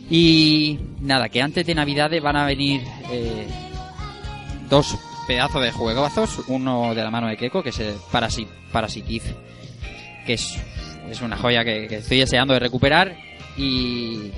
Y 0.09 0.79
nada, 1.01 1.29
que 1.29 1.43
antes 1.43 1.67
de 1.67 1.75
Navidades 1.75 2.23
van 2.23 2.37
a 2.37 2.47
venir 2.47 2.83
eh, 3.11 3.47
dos 4.69 4.97
pedazos 5.27 5.63
de 5.63 5.73
juegazos, 5.73 6.43
uno 6.47 6.95
de 6.95 7.03
la 7.03 7.11
mano 7.11 7.27
de 7.27 7.37
Keiko, 7.37 7.63
que 7.63 7.71
es 7.71 7.81
el 7.81 7.95
Parasit 8.13 8.49
Parasitif, 8.71 9.25
que 10.25 10.35
es, 10.35 10.57
es 11.11 11.21
una 11.21 11.37
joya 11.37 11.65
que, 11.65 11.87
estoy 11.87 12.21
deseando 12.21 12.55
de 12.55 12.61
recuperar, 12.61 13.17
y 13.57 14.31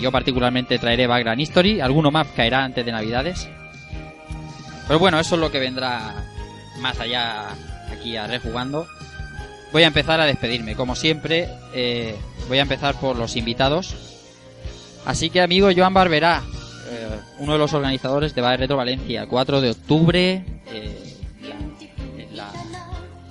yo 0.00 0.10
particularmente 0.10 0.78
traeré 0.78 1.06
Background 1.06 1.40
History, 1.40 1.80
alguno 1.80 2.10
más 2.10 2.26
caerá 2.28 2.64
antes 2.64 2.84
de 2.84 2.92
Navidades. 2.92 3.48
Pero 4.88 4.98
bueno, 4.98 5.20
eso 5.20 5.36
es 5.36 5.40
lo 5.40 5.50
que 5.50 5.60
vendrá 5.60 6.24
más 6.80 6.98
allá 6.98 7.50
aquí 7.92 8.16
a 8.16 8.26
Rejugando. 8.26 8.86
Voy 9.72 9.84
a 9.84 9.86
empezar 9.86 10.20
a 10.20 10.26
despedirme, 10.26 10.74
como 10.74 10.94
siempre, 10.94 11.48
eh, 11.72 12.16
voy 12.48 12.58
a 12.58 12.62
empezar 12.62 12.98
por 13.00 13.16
los 13.16 13.36
invitados. 13.36 14.13
Así 15.06 15.30
que 15.30 15.40
amigo 15.40 15.68
Joan 15.76 15.92
Barberá, 15.92 16.42
eh, 16.90 17.08
uno 17.38 17.52
de 17.52 17.58
los 17.58 17.72
organizadores 17.74 18.34
de 18.34 18.40
Bar 18.40 18.58
Retro 18.58 18.76
Valencia, 18.76 19.26
4 19.28 19.60
de 19.60 19.70
octubre, 19.70 20.44
eh, 20.72 21.16
en 22.18 22.36
la... 22.36 22.50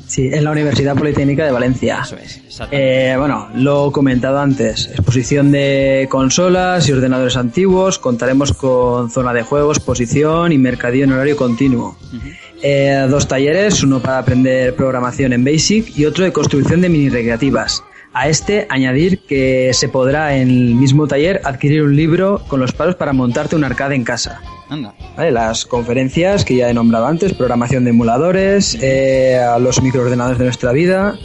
Sí, 0.06 0.30
en 0.32 0.44
la 0.44 0.52
Universidad 0.52 0.96
Politécnica 0.96 1.46
de 1.46 1.52
Valencia. 1.52 2.02
Eso 2.04 2.18
es, 2.18 2.42
eh, 2.72 3.16
bueno, 3.18 3.50
lo 3.56 3.92
comentado 3.92 4.38
antes, 4.40 4.88
exposición 4.88 5.52
de 5.52 6.08
consolas 6.10 6.88
y 6.88 6.92
ordenadores 6.92 7.36
antiguos, 7.36 7.98
contaremos 7.98 8.54
con 8.54 9.10
zona 9.10 9.34
de 9.34 9.42
juegos, 9.42 9.78
exposición 9.78 10.52
y 10.52 10.60
mercadillo 10.60 11.06
en 11.06 11.14
horario 11.14 11.36
continuo. 11.36 11.98
Uh 12.12 12.16
-huh. 12.18 12.38
eh, 12.62 13.08
dos 13.10 13.28
talleres, 13.28 13.82
uno 13.82 14.00
para 14.02 14.20
aprender 14.20 14.76
programación 14.76 15.34
en 15.34 15.44
Basic 15.44 15.98
y 15.98 16.06
otro 16.06 16.24
de 16.26 16.32
construcción 16.32 16.82
de 16.82 16.90
mini 16.90 17.10
recreativas. 17.10 17.84
A 18.14 18.30
este 18.30 18.68
añadir 18.70 19.20
que 19.22 19.72
se 19.74 19.90
podrá 19.90 20.36
en 20.36 20.50
el 20.50 20.76
mismo 20.76 21.08
taller 21.08 21.42
adquirir 21.44 21.82
un 21.82 21.96
libro 21.96 22.44
con 22.48 22.60
los 22.60 22.72
pasos 22.72 22.96
para 22.96 23.12
montarte 23.12 23.56
un 23.56 23.64
arcade 23.64 23.96
en 23.96 24.04
casa. 24.04 24.40
Anda. 24.70 24.94
¿Vale? 25.18 25.32
Las 25.32 25.66
conferencias 25.66 26.46
que 26.46 26.58
ya 26.58 26.70
he 26.70 26.74
nombrado 26.74 27.08
antes, 27.08 27.34
programación 27.34 27.84
de 27.84 27.90
emuladores, 27.90 28.78
eh, 28.82 29.42
los 29.60 29.82
microordenadores 29.82 30.38
de 30.38 30.46
nuestra 30.46 30.72
vida, 30.72 31.16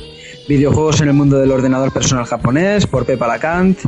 videojuegos 0.48 1.00
en 1.02 1.08
el 1.08 1.14
mundo 1.14 1.38
del 1.38 1.50
ordenador 1.50 1.92
personal 1.92 2.24
japonés 2.24 2.86
por 2.86 3.04
Pepa 3.04 3.26
Lacant 3.26 3.78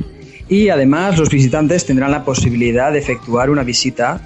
y 0.49 0.69
además 0.69 1.17
los 1.19 1.31
visitantes 1.31 1.87
tendrán 1.87 2.11
la 2.11 2.25
posibilidad 2.25 2.93
de 2.93 2.99
efectuar 2.99 3.49
una 3.49 3.62
visita 3.62 4.20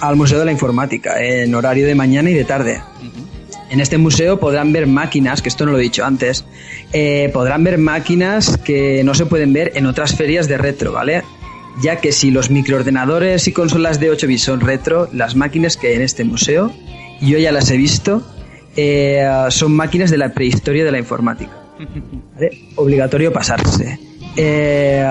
al 0.00 0.14
Museo 0.14 0.38
de 0.38 0.44
la 0.44 0.52
Informática 0.52 1.20
en 1.20 1.54
horario 1.54 1.86
de 1.86 1.94
mañana 1.94 2.30
y 2.30 2.34
de 2.34 2.44
tarde. 2.44 2.82
Uh 3.00 3.06
-huh. 3.06 3.31
En 3.72 3.80
este 3.80 3.96
museo 3.96 4.38
podrán 4.38 4.70
ver 4.70 4.86
máquinas, 4.86 5.40
que 5.40 5.48
esto 5.48 5.64
no 5.64 5.72
lo 5.72 5.78
he 5.78 5.82
dicho 5.82 6.04
antes, 6.04 6.44
eh, 6.92 7.30
podrán 7.32 7.64
ver 7.64 7.78
máquinas 7.78 8.58
que 8.58 9.02
no 9.02 9.14
se 9.14 9.24
pueden 9.24 9.54
ver 9.54 9.72
en 9.74 9.86
otras 9.86 10.14
ferias 10.14 10.46
de 10.46 10.58
retro, 10.58 10.92
¿vale? 10.92 11.22
Ya 11.82 11.96
que 11.96 12.12
si 12.12 12.30
los 12.30 12.50
microordenadores 12.50 13.48
y 13.48 13.52
consolas 13.52 13.98
de 13.98 14.10
8 14.10 14.26
bits 14.26 14.42
son 14.42 14.60
retro, 14.60 15.08
las 15.14 15.36
máquinas 15.36 15.78
que 15.78 15.88
hay 15.88 15.94
en 15.94 16.02
este 16.02 16.22
museo, 16.22 16.70
yo 17.22 17.38
ya 17.38 17.50
las 17.50 17.70
he 17.70 17.78
visto, 17.78 18.22
eh, 18.76 19.26
son 19.48 19.72
máquinas 19.72 20.10
de 20.10 20.18
la 20.18 20.34
prehistoria 20.34 20.84
de 20.84 20.92
la 20.92 20.98
informática. 20.98 21.52
¿vale? 22.34 22.50
Obligatorio 22.76 23.32
pasarse. 23.32 23.98
Eh, 24.36 25.02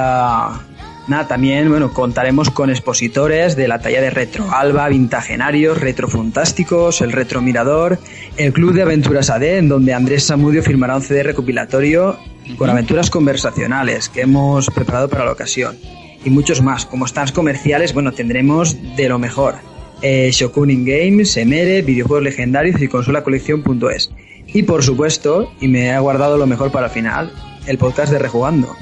Nada, 1.08 1.28
también 1.28 1.70
bueno, 1.70 1.94
contaremos 1.94 2.52
con 2.52 2.70
expositores 2.70 3.56
de 3.56 3.68
la 3.68 3.80
talla 3.80 4.02
de 4.02 4.12
Retro 4.12 4.52
Alba, 4.52 4.88
Vintagenarios, 4.88 5.80
Retrofantásticos, 5.80 7.02
el 7.02 7.12
Retro 7.12 7.42
Mirador, 7.42 8.00
el 8.38 8.54
Club 8.54 8.74
de 8.74 8.84
Aventuras 8.84 9.30
AD, 9.30 9.58
en 9.58 9.68
donde 9.70 9.94
Andrés 9.94 10.26
Samudio 10.26 10.62
firmará 10.64 10.96
un 10.96 11.02
CD 11.02 11.24
recopilatorio 11.24 12.18
con 12.58 12.70
aventuras 12.70 13.10
conversacionales 13.10 14.10
que 14.10 14.22
hemos 14.22 14.68
preparado 14.70 15.10
para 15.10 15.26
la 15.26 15.32
ocasión. 15.32 15.78
Y 16.24 16.30
muchos 16.30 16.62
más. 16.62 16.86
Como 16.86 17.08
stands 17.08 17.32
comerciales, 17.32 17.94
bueno, 17.94 18.12
tendremos 18.12 18.78
de 18.96 19.10
lo 19.10 19.18
mejor. 19.18 19.56
Eh, 20.02 20.30
Shokunin 20.32 20.86
Games, 20.86 21.36
Emere, 21.38 21.82
videojuegos 21.82 22.24
legendarios 22.24 22.82
y 22.82 22.88
consola 22.88 23.24
colección.es. 23.24 24.12
Y 24.48 24.64
por 24.64 24.84
supuesto, 24.84 25.52
y 25.60 25.68
me 25.68 25.90
he 25.90 26.00
guardado 26.00 26.38
lo 26.38 26.46
mejor 26.46 26.72
para 26.72 26.88
el 26.88 26.92
final, 26.92 27.32
el 27.66 27.78
podcast 27.78 28.12
de 28.12 28.20
Rejugando. 28.20 28.76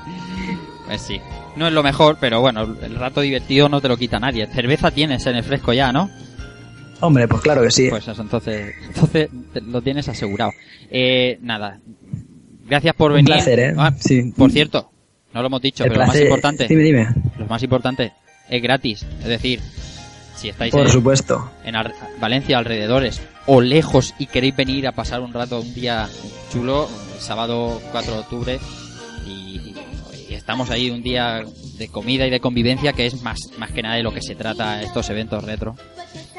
pues 0.86 1.00
sí. 1.00 1.20
No 1.56 1.66
es 1.68 1.72
lo 1.72 1.82
mejor, 1.82 2.16
pero 2.20 2.40
bueno, 2.40 2.62
el 2.82 2.96
rato 2.96 3.20
divertido 3.20 3.68
no 3.68 3.80
te 3.80 3.88
lo 3.88 3.96
quita 3.96 4.18
nadie. 4.18 4.46
Cerveza 4.48 4.90
tienes 4.90 5.24
en 5.26 5.36
el 5.36 5.44
fresco 5.44 5.72
ya, 5.72 5.92
¿no? 5.92 6.10
Hombre, 7.00 7.28
pues 7.28 7.42
claro 7.42 7.62
que 7.62 7.70
sí. 7.70 7.88
Pues 7.90 8.06
eso, 8.08 8.22
entonces, 8.22 8.74
entonces 8.88 9.28
lo 9.66 9.82
tienes 9.82 10.08
asegurado. 10.08 10.52
Eh, 10.90 11.38
nada, 11.42 11.78
gracias 12.66 12.94
por 12.94 13.12
venir. 13.12 13.26
Placer, 13.34 13.60
¿eh? 13.60 13.74
Ah, 13.76 13.92
sí. 13.98 14.32
Por 14.36 14.50
cierto, 14.50 14.90
no 15.32 15.40
lo 15.42 15.46
hemos 15.48 15.60
dicho, 15.62 15.84
El 15.84 15.90
pero 15.90 16.02
lo 16.02 16.06
más 16.08 16.20
importante, 16.20 16.66
Dime, 16.68 16.82
dime. 16.82 17.08
lo 17.38 17.46
más 17.46 17.62
importante, 17.62 18.12
es 18.48 18.62
gratis. 18.62 19.06
Es 19.20 19.26
decir, 19.28 19.60
si 20.36 20.48
estáis 20.48 20.72
Por 20.72 20.86
en, 20.86 20.92
supuesto. 20.92 21.50
en 21.64 21.76
Ar- 21.76 21.94
Valencia 22.20 22.58
alrededores 22.58 23.20
o 23.46 23.60
lejos 23.60 24.14
y 24.18 24.26
queréis 24.26 24.56
venir 24.56 24.86
a 24.88 24.92
pasar 24.92 25.20
un 25.20 25.32
rato, 25.32 25.60
un 25.60 25.74
día 25.74 26.08
chulo, 26.52 26.88
el 27.14 27.20
sábado 27.20 27.80
4 27.92 28.12
de 28.12 28.18
octubre, 28.20 28.58
estamos 30.44 30.68
ahí 30.68 30.90
un 30.90 31.02
día 31.02 31.42
de 31.78 31.88
comida 31.88 32.26
y 32.26 32.30
de 32.30 32.38
convivencia 32.38 32.92
que 32.92 33.06
es 33.06 33.22
más, 33.22 33.38
más 33.56 33.72
que 33.72 33.80
nada 33.80 33.94
de 33.94 34.02
lo 34.02 34.12
que 34.12 34.20
se 34.20 34.34
trata 34.34 34.82
estos 34.82 35.08
eventos 35.08 35.42
retro. 35.42 35.74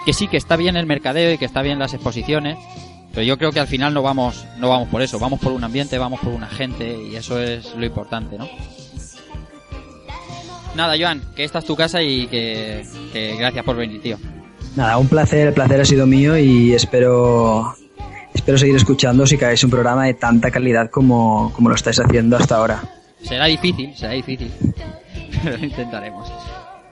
Que 0.06 0.14
sí, 0.14 0.28
que 0.28 0.38
está 0.38 0.56
bien 0.58 0.78
el 0.78 0.86
mercadeo 0.86 1.34
y 1.34 1.40
que 1.40 1.46
está 1.46 1.64
bien 1.64 1.80
las 1.80 1.96
exposiciones, 1.96 2.56
pero 3.10 3.24
yo 3.24 3.40
creo 3.40 3.52
que 3.52 3.60
al 3.60 3.66
final 3.66 3.96
no 3.96 4.04
vamos, 4.04 4.46
no 4.60 4.70
vamos 4.70 4.90
por 4.90 5.02
eso, 5.02 5.18
vamos 5.18 5.40
por 5.40 5.54
un 5.54 5.64
ambiente, 5.64 5.98
vamos 5.98 6.20
por 6.20 6.34
una 6.34 6.46
gente 6.46 6.96
y 7.12 7.16
eso 7.16 7.42
es 7.42 7.74
lo 7.74 7.84
importante, 7.84 8.38
¿no? 8.38 8.48
Nada, 10.76 10.94
Joan, 11.00 11.24
que 11.36 11.44
esta 11.44 11.58
es 11.58 11.66
tu 11.66 11.76
casa 11.76 12.04
y 12.04 12.28
que, 12.28 12.86
gracias 13.40 13.66
por 13.66 13.76
venir, 13.76 14.04
tío. 14.04 14.20
Nada, 14.76 15.00
un 15.00 15.08
placer, 15.08 15.48
el 15.48 15.54
placer 15.56 15.82
ha 15.82 15.86
sido 15.86 16.06
mío 16.06 16.38
y 16.38 16.76
espero 16.76 17.76
espero 18.36 18.60
seguir 18.60 18.76
escuchando 18.76 19.26
si 19.26 19.36
caéis 19.36 19.64
un 19.64 19.72
programa 19.72 20.06
de 20.06 20.14
tanta 20.14 20.52
calidad 20.52 20.92
como, 20.92 21.52
como 21.56 21.70
lo 21.70 21.76
estáis 21.76 22.00
haciendo 22.00 22.38
hasta 22.38 22.58
ahora. 22.58 22.84
Será 23.28 23.46
difícil, 23.46 23.96
será 23.96 24.14
difícil. 24.14 24.52
Pero 25.44 25.58
lo 25.58 25.66
intentaremos. 25.66 26.32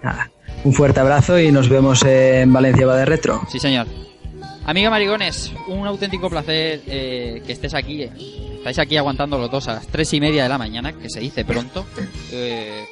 Nada, 0.01 0.31
un 0.63 0.73
fuerte 0.73 0.99
abrazo 0.99 1.39
y 1.39 1.51
nos 1.51 1.69
vemos 1.69 2.03
en 2.03 2.51
Valencia 2.51 2.85
va 2.85 2.95
de 2.97 3.05
retro. 3.05 3.41
Sí, 3.49 3.59
señor. 3.59 3.87
Amiga 4.65 4.89
Marigones, 4.89 5.51
un 5.67 5.85
auténtico 5.85 6.29
placer 6.29 6.81
eh, 6.87 7.43
que 7.45 7.51
estés 7.51 7.73
aquí. 7.73 8.03
Estáis 8.03 8.79
aquí 8.79 8.95
aguantando 8.95 9.37
los 9.37 9.51
dos 9.51 9.67
a 9.67 9.75
las 9.75 9.87
tres 9.87 10.13
y 10.13 10.21
media 10.21 10.43
de 10.43 10.49
la 10.49 10.57
mañana, 10.57 10.93
que 10.93 11.09
se 11.09 11.19
dice 11.19 11.43
pronto. 11.43 11.85
Eh, 12.31 12.85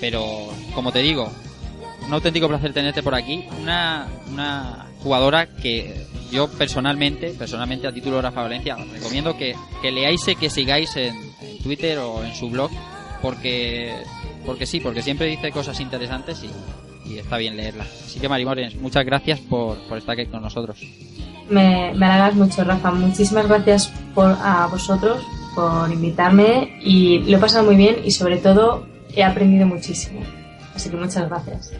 pero, 0.00 0.50
como 0.74 0.92
te 0.92 0.98
digo, 0.98 1.32
un 2.06 2.12
auténtico 2.12 2.46
placer 2.46 2.74
tenerte 2.74 3.02
por 3.02 3.14
aquí. 3.14 3.46
Una, 3.60 4.06
una 4.30 4.86
jugadora 5.02 5.46
que 5.46 6.06
yo 6.30 6.48
personalmente, 6.48 7.30
personalmente 7.30 7.86
a 7.86 7.92
título 7.92 8.16
de 8.16 8.22
Rafa 8.22 8.42
Valencia, 8.42 8.76
recomiendo 8.76 9.36
que, 9.36 9.54
que 9.80 9.90
leáis 9.90 10.28
y 10.28 10.36
que 10.36 10.50
sigáis 10.50 10.94
en, 10.96 11.31
en 11.42 11.58
Twitter 11.62 11.98
o 11.98 12.24
en 12.24 12.34
su 12.34 12.50
blog, 12.50 12.70
porque, 13.20 13.94
porque 14.46 14.66
sí, 14.66 14.80
porque 14.80 15.02
siempre 15.02 15.26
dice 15.26 15.52
cosas 15.52 15.80
interesantes 15.80 16.42
y, 16.44 17.10
y 17.10 17.18
está 17.18 17.36
bien 17.36 17.56
leerla. 17.56 17.84
Así 17.84 18.20
que 18.20 18.28
Marimones, 18.28 18.76
muchas 18.76 19.04
gracias 19.04 19.40
por, 19.40 19.78
por 19.88 19.98
estar 19.98 20.18
aquí 20.18 20.30
con 20.30 20.42
nosotros. 20.42 20.80
Me, 21.48 21.92
me 21.94 22.06
halagas 22.06 22.34
mucho, 22.34 22.64
Rafa. 22.64 22.90
Muchísimas 22.90 23.48
gracias 23.48 23.92
por, 24.14 24.26
a 24.26 24.66
vosotros 24.70 25.22
por 25.54 25.92
invitarme 25.92 26.78
y 26.82 27.18
lo 27.20 27.36
he 27.36 27.40
pasado 27.40 27.64
muy 27.64 27.76
bien 27.76 27.96
y 28.04 28.10
sobre 28.10 28.38
todo 28.38 28.86
he 29.14 29.22
aprendido 29.22 29.66
muchísimo. 29.66 30.20
Así 30.74 30.88
que 30.90 30.96
muchas 30.96 31.28
gracias. 31.28 31.72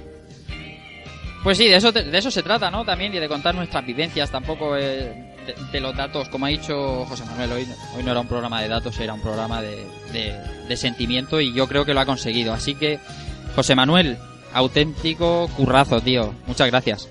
Pues 1.42 1.58
sí, 1.58 1.66
de 1.68 1.76
eso, 1.76 1.91
de 1.91 2.16
eso 2.16 2.31
se 2.31 2.42
trata, 2.42 2.70
¿no? 2.70 2.84
También 2.84 3.15
y 3.15 3.18
de 3.18 3.28
contar 3.28 3.55
nuestras 3.55 3.84
vivencias, 3.84 4.31
tampoco 4.31 4.76
eh, 4.76 5.31
de, 5.46 5.54
de 5.72 5.80
los 5.80 5.96
datos, 5.96 6.28
como 6.28 6.46
ha 6.46 6.48
dicho 6.48 7.04
José 7.06 7.24
Manuel, 7.24 7.52
hoy, 7.52 7.68
hoy 7.96 8.02
no 8.02 8.10
era 8.10 8.20
un 8.20 8.28
programa 8.28 8.62
de 8.62 8.68
datos, 8.68 8.98
era 9.00 9.14
un 9.14 9.20
programa 9.20 9.60
de, 9.62 9.86
de, 10.12 10.34
de 10.68 10.76
sentimiento 10.76 11.40
y 11.40 11.52
yo 11.52 11.66
creo 11.68 11.84
que 11.84 11.94
lo 11.94 12.00
ha 12.00 12.06
conseguido. 12.06 12.52
Así 12.52 12.74
que, 12.74 12.98
José 13.54 13.74
Manuel, 13.74 14.18
auténtico 14.52 15.48
currazo, 15.56 16.00
tío. 16.00 16.32
Muchas 16.46 16.68
gracias. 16.68 17.08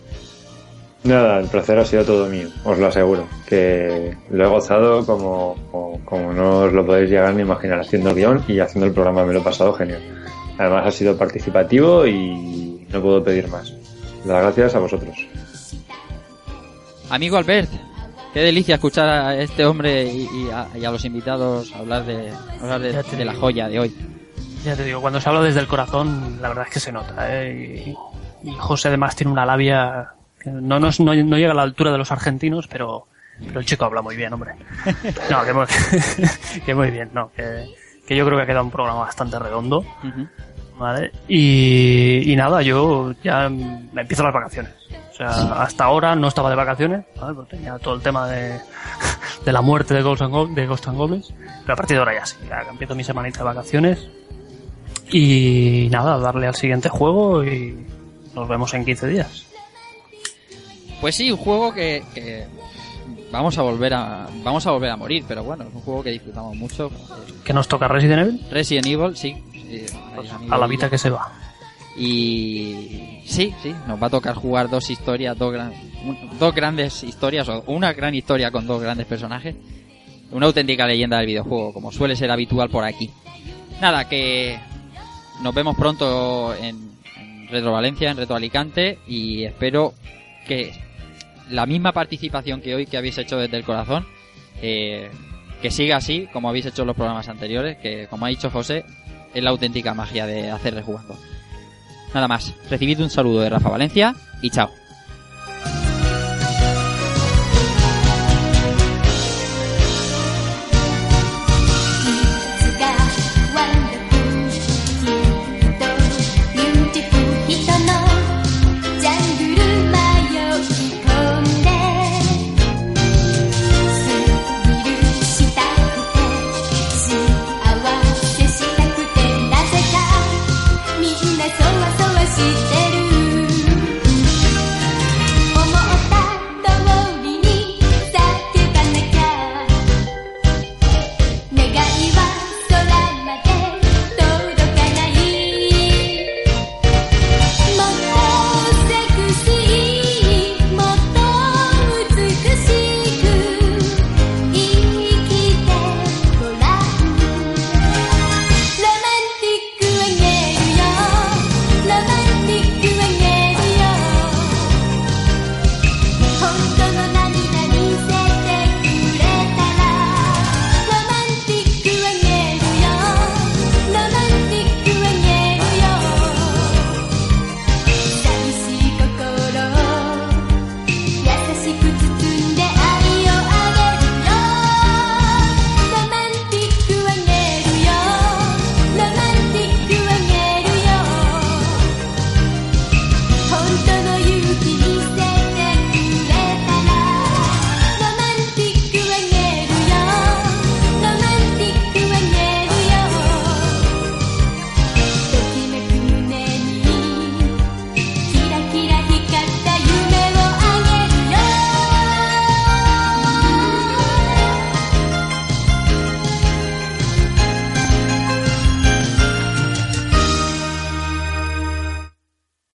Nada, 1.04 1.40
el 1.40 1.48
placer 1.48 1.80
ha 1.80 1.86
sido 1.86 2.06
todo 2.06 2.28
mío, 2.28 2.48
os 2.64 2.78
lo 2.78 2.88
aseguro. 2.88 3.28
Que 3.48 4.16
lo 4.30 4.46
he 4.46 4.48
gozado 4.48 5.04
como, 5.06 5.56
como, 5.72 6.00
como 6.06 6.32
no 6.32 6.60
os 6.60 6.74
lo 6.74 6.86
podéis 6.86 7.10
llegar 7.10 7.34
ni 7.34 7.42
imaginar 7.42 7.80
haciendo 7.80 8.14
guion 8.14 8.44
y 8.48 8.60
haciendo 8.60 8.86
el 8.86 8.94
programa, 8.94 9.26
me 9.26 9.34
lo 9.34 9.40
he 9.40 9.44
pasado 9.44 9.74
genial. 9.74 10.02
Además 10.60 10.86
ha 10.86 10.92
sido 10.92 11.18
participativo 11.18 12.06
y 12.06 12.86
no 12.90 13.02
puedo 13.02 13.24
pedir 13.24 13.48
más. 13.48 13.74
Las 14.26 14.44
gracias 14.44 14.76
a 14.76 14.80
vosotros. 14.80 15.16
Amigo 17.10 17.38
Albert, 17.38 17.72
qué 18.34 18.40
delicia 18.42 18.76
escuchar 18.76 19.10
a 19.10 19.36
este 19.36 19.66
hombre 19.66 20.06
y, 20.06 20.24
y 20.24 20.50
a, 20.52 20.68
y 20.76 20.86
a 20.86 20.92
los 20.92 21.04
invitados 21.06 21.74
hablar 21.74 22.06
de, 22.06 22.32
hablar 22.62 22.82
de, 22.82 23.26
la 23.26 23.34
joya 23.34 23.68
de 23.68 23.80
hoy. 23.80 23.96
Ya 24.64 24.76
te 24.76 24.84
digo, 24.84 25.02
cuando 25.02 25.20
se 25.20 25.28
habla 25.28 25.42
desde 25.42 25.60
el 25.60 25.68
corazón, 25.68 26.40
la 26.42 26.50
verdad 26.50 26.66
es 26.68 26.74
que 26.74 26.80
se 26.80 26.92
nota, 26.92 27.28
¿eh? 27.30 27.96
Y, 28.44 28.50
y 28.50 28.56
José 28.56 28.90
además 28.90 29.16
tiene 29.16 29.32
una 29.32 29.46
labia 29.46 30.14
que 30.40 30.50
no, 30.50 30.80
no, 30.80 30.90
no 31.00 31.38
llega 31.38 31.52
a 31.52 31.56
la 31.56 31.64
altura 31.64 31.92
de 31.92 31.98
los 31.98 32.12
argentinos, 32.12 32.68
pero, 32.68 33.08
pero 33.46 33.60
el 33.60 33.66
chico 33.66 33.86
habla 33.86 34.02
muy 34.02 34.16
bien, 34.16 34.34
hombre. 34.34 34.54
No, 35.30 35.44
que 35.44 35.54
muy, 35.54 35.66
que 36.66 36.76
muy 36.76 36.92
bien, 36.92 37.10
no, 37.14 37.32
que, 37.36 37.66
que 38.08 38.16
yo 38.16 38.26
creo 38.26 38.38
que 38.38 38.44
ha 38.44 38.48
quedado 38.48 38.66
un 38.66 38.72
programa 38.72 39.02
bastante 39.02 39.38
redondo. 39.40 39.86
¿vale? 40.78 41.12
Y, 41.28 42.32
y 42.32 42.36
nada, 42.36 42.62
yo 42.64 43.14
ya 43.24 43.50
me 43.50 44.02
empiezo 44.02 44.24
las 44.24 44.34
vacaciones. 44.34 44.74
Sea, 45.30 45.62
hasta 45.64 45.84
ahora 45.86 46.16
no 46.16 46.28
estaba 46.28 46.50
de 46.50 46.56
vacaciones, 46.56 47.06
¿vale? 47.20 47.34
Porque 47.36 47.58
tenía 47.58 47.78
todo 47.80 47.94
el 47.96 48.02
tema 48.02 48.28
de, 48.28 48.60
de 49.46 49.52
la 49.52 49.62
muerte 49.62 49.94
de 49.94 50.02
Ghost 50.02 50.22
and, 50.22 50.32
Go- 50.34 50.48
de 50.48 50.66
Ghost 50.68 50.88
and 50.88 50.98
Goblins, 50.98 51.34
pero 51.62 51.74
a 51.74 51.76
partir 51.76 51.96
de 51.96 52.00
ahora 52.00 52.16
ya 52.16 52.26
sí, 52.26 52.38
ya 52.50 52.62
empiezo 52.70 52.96
mi 52.96 53.04
semanita 53.04 53.40
de 53.40 53.46
vacaciones. 53.46 54.08
Y 55.12 55.90
nada, 55.92 56.18
darle 56.18 56.48
al 56.48 56.56
siguiente 56.56 56.88
juego 56.90 57.44
y 57.44 57.86
nos 58.34 58.48
vemos 58.48 58.74
en 58.74 58.86
15 58.86 59.08
días. 59.08 59.46
Pues 61.02 61.16
sí, 61.16 61.32
un 61.32 61.38
juego 61.38 61.74
que, 61.74 62.04
que 62.14 62.46
vamos 63.32 63.58
a 63.58 63.62
volver 63.64 63.94
a 63.94 64.28
vamos 64.44 64.66
a 64.68 64.72
volver 64.72 64.92
a 64.92 64.96
morir, 64.98 65.26
pero 65.28 65.44
bueno, 65.44 65.64
es 65.68 65.74
un 65.74 65.82
juego 65.82 66.04
que 66.04 66.12
disfrutamos 66.12 66.56
mucho. 66.56 66.90
¿Qué 67.44 67.54
nos 67.54 67.68
toca 67.68 67.88
Resident 67.88 68.22
Evil? 68.22 68.48
Resident 68.52 68.86
Evil, 68.88 69.18
sí. 69.18 69.36
amigo 70.34 70.54
A 70.54 70.58
la 70.58 70.68
vida 70.68 70.90
que 70.90 70.98
se 70.98 71.10
va. 71.10 71.30
Y 71.98 73.22
sí, 73.26 73.54
sí, 73.62 73.76
nos 73.88 74.02
va 74.02 74.08
a 74.08 74.10
tocar 74.10 74.36
jugar 74.36 74.70
dos 74.70 74.90
historias, 74.90 75.38
dos, 75.38 75.52
gran- 75.54 75.74
dos 76.40 76.56
grandes 76.56 77.04
historias, 77.04 77.48
o 77.50 77.64
una 77.68 77.94
gran 77.94 78.16
historia 78.16 78.50
con 78.52 78.66
dos 78.66 78.82
grandes 78.82 79.06
personajes. 79.06 79.56
Una 80.32 80.46
auténtica 80.46 80.88
leyenda 80.88 81.18
del 81.18 81.28
videojuego, 81.28 81.74
como 81.74 81.92
suele 81.92 82.16
ser 82.16 82.32
habitual 82.32 82.70
por 82.70 82.86
aquí. 82.86 83.10
Nada, 83.82 84.08
que 84.08 84.58
nos 85.42 85.54
vemos 85.54 85.76
pronto 85.76 86.56
en, 86.56 86.92
en 87.18 87.48
Retro 87.50 87.74
Valencia, 87.74 88.12
en 88.12 88.18
Retro 88.18 88.36
Alicante, 88.38 89.00
y 89.08 89.44
espero 89.44 89.94
que 90.48 90.72
la 91.50 91.66
misma 91.66 91.92
participación 91.92 92.62
que 92.62 92.74
hoy 92.76 92.86
que 92.86 92.96
habéis 92.98 93.18
hecho 93.18 93.38
desde 93.38 93.58
el 93.58 93.66
corazón, 93.66 94.06
eh, 94.62 95.10
que 95.62 95.70
siga 95.70 95.98
así, 95.98 96.28
como 96.32 96.48
habéis 96.48 96.68
hecho 96.68 96.84
en 96.84 96.88
los 96.88 96.96
programas 96.96 97.28
anteriores, 97.28 97.78
que 97.80 98.08
como 98.10 98.26
ha 98.26 98.30
dicho 98.30 98.50
José, 98.50 98.86
es 99.34 99.44
la 99.44 99.50
auténtica 99.50 99.94
magia 99.94 100.26
de 100.26 100.50
hacer 100.50 100.74
rejugando. 100.76 101.18
Nada 102.14 102.28
más, 102.28 102.54
recibid 102.70 103.00
un 103.02 103.10
saludo 103.10 103.42
de 103.42 103.50
Rafa 103.50 103.70
Valencia 103.70 104.16
y 104.42 104.50
chao. 104.50 104.81